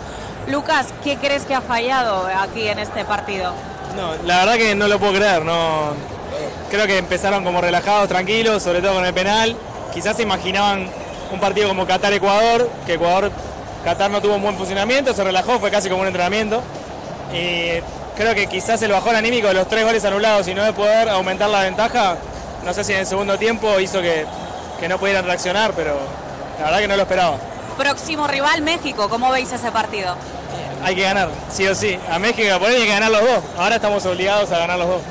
Lucas, 0.48 0.88
¿qué 1.02 1.16
crees 1.16 1.46
que 1.46 1.54
ha 1.54 1.62
fallado 1.62 2.28
aquí 2.38 2.68
en 2.68 2.78
este 2.78 3.06
partido? 3.06 3.54
No, 3.96 4.14
la 4.26 4.40
verdad 4.40 4.56
que 4.56 4.74
no 4.74 4.86
lo 4.86 4.98
puedo 4.98 5.14
creer, 5.14 5.42
no, 5.42 5.94
creo 6.70 6.86
que 6.86 6.98
empezaron 6.98 7.44
como 7.44 7.60
relajados, 7.60 8.08
tranquilos, 8.08 8.62
sobre 8.62 8.80
todo 8.80 8.94
con 8.94 9.04
el 9.04 9.14
penal. 9.14 9.56
Quizás 9.92 10.16
se 10.16 10.22
imaginaban 10.22 10.88
un 11.32 11.40
partido 11.40 11.68
como 11.68 11.86
Qatar-Ecuador, 11.86 12.70
que 12.86 12.94
Ecuador, 12.94 13.30
Qatar 13.84 14.10
no 14.10 14.20
tuvo 14.20 14.34
un 14.34 14.42
buen 14.42 14.56
funcionamiento, 14.56 15.14
se 15.14 15.22
relajó, 15.22 15.58
fue 15.58 15.70
casi 15.70 15.88
como 15.88 16.02
un 16.02 16.08
entrenamiento. 16.08 16.60
Y 17.32 17.80
creo 18.16 18.34
que 18.34 18.46
quizás 18.46 18.82
el 18.82 18.92
bajón 18.92 19.16
anímico 19.16 19.48
de 19.48 19.54
los 19.54 19.68
tres 19.68 19.84
goles 19.84 20.04
anulados 20.04 20.48
y 20.48 20.54
no 20.54 20.64
de 20.64 20.72
poder 20.72 21.08
aumentar 21.08 21.48
la 21.50 21.62
ventaja, 21.62 22.16
no 22.64 22.74
sé 22.74 22.82
si 22.82 22.92
en 22.92 23.00
el 23.00 23.06
segundo 23.06 23.38
tiempo 23.38 23.78
hizo 23.78 24.02
que, 24.02 24.26
que 24.80 24.88
no 24.88 24.98
pudieran 24.98 25.24
reaccionar, 25.24 25.72
pero 25.76 25.96
la 26.58 26.64
verdad 26.64 26.78
que 26.80 26.88
no 26.88 26.96
lo 26.96 27.02
esperaba. 27.02 27.36
Próximo 27.78 28.26
rival 28.26 28.62
México, 28.62 29.08
¿cómo 29.08 29.30
veis 29.30 29.52
ese 29.52 29.70
partido? 29.70 30.16
Hay 30.82 30.94
que 30.94 31.02
ganar, 31.02 31.28
sí 31.50 31.66
o 31.66 31.74
sí. 31.74 31.98
A 32.10 32.18
México 32.18 32.58
por 32.58 32.68
ahí 32.68 32.76
hay 32.76 32.86
que 32.86 32.92
ganar 32.92 33.10
los 33.10 33.20
dos. 33.20 33.44
Ahora 33.58 33.76
estamos 33.76 34.04
obligados 34.06 34.50
a 34.50 34.58
ganar 34.58 34.78
los 34.78 34.88
dos. 34.88 35.02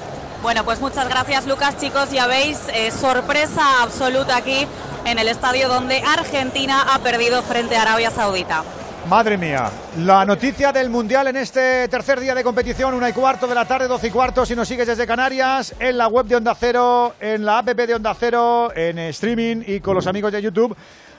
Bueno, 0.45 0.63
pues 0.63 0.79
muchas 0.79 1.09
gracias 1.09 1.47
Lucas, 1.47 1.75
chicos. 1.77 2.11
Ya 2.11 2.27
veis, 2.27 2.69
eh, 2.71 2.91
sorpresa 2.91 3.81
absoluta 3.81 4.37
aquí 4.37 4.67
en 5.03 5.17
el 5.17 5.27
estadio 5.27 5.67
donde 5.67 6.03
Argentina 6.03 6.85
ha 6.93 6.99
perdido 6.99 7.41
frente 7.41 7.75
a 7.75 7.81
Arabia 7.81 8.11
Saudita. 8.11 8.63
Madre 9.09 9.39
mía, 9.39 9.71
la 9.97 10.23
noticia 10.23 10.71
del 10.71 10.91
Mundial 10.91 11.25
en 11.29 11.37
este 11.37 11.87
tercer 11.87 12.19
día 12.19 12.35
de 12.35 12.43
competición, 12.43 12.93
una 12.93 13.09
y 13.09 13.13
cuarto 13.13 13.47
de 13.47 13.55
la 13.55 13.65
tarde, 13.65 13.87
doce 13.87 14.09
y 14.09 14.11
cuarto, 14.11 14.45
si 14.45 14.55
nos 14.55 14.67
sigues 14.67 14.85
desde 14.85 15.07
Canarias, 15.07 15.73
en 15.79 15.97
la 15.97 16.07
web 16.09 16.27
de 16.27 16.35
Onda 16.35 16.53
Cero, 16.53 17.15
en 17.19 17.43
la 17.43 17.57
app 17.57 17.65
de 17.65 17.95
Onda 17.95 18.15
Cero, 18.19 18.71
en 18.75 18.99
streaming 18.99 19.63
y 19.65 19.79
con 19.79 19.95
los 19.95 20.05
amigos 20.05 20.31
de 20.31 20.43
YouTube. 20.43 20.77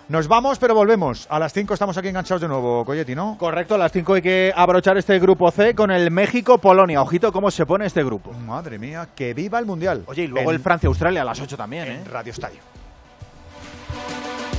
Nos 0.08 0.28
vamos, 0.28 0.58
pero 0.60 0.72
volvemos. 0.72 1.26
A 1.28 1.40
las 1.40 1.52
5 1.52 1.74
estamos 1.74 1.96
aquí 1.98 2.08
enganchados 2.08 2.40
de 2.40 2.46
nuevo, 2.46 2.84
Coyetti, 2.84 3.16
¿no? 3.16 3.36
Correcto, 3.36 3.74
a 3.74 3.78
las 3.78 3.90
5 3.90 4.14
hay 4.14 4.22
que 4.22 4.52
abrochar 4.54 4.96
este 4.96 5.18
grupo 5.18 5.50
C 5.50 5.74
con 5.74 5.90
el 5.90 6.12
México-Polonia. 6.12 7.02
Ojito 7.02 7.32
cómo 7.32 7.50
se 7.50 7.66
pone 7.66 7.86
este 7.86 8.04
grupo. 8.04 8.32
Madre 8.32 8.78
mía, 8.78 9.08
que 9.16 9.34
viva 9.34 9.58
el 9.58 9.66
Mundial. 9.66 10.04
Oye, 10.06 10.22
y 10.22 10.26
luego 10.28 10.52
el 10.52 10.60
Francia-Australia 10.60 11.22
a 11.22 11.24
las 11.24 11.40
8 11.40 11.56
también, 11.56 11.88
en 11.88 11.96
¿eh? 11.96 12.04
Radio 12.08 12.30
Estadio. 12.30 12.60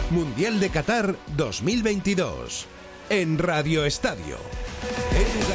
Mundial 0.09 0.59
de 0.59 0.69
Qatar 0.69 1.15
2022 1.37 2.67
en 3.09 3.37
Radio 3.37 3.85
Estadio. 3.85 4.35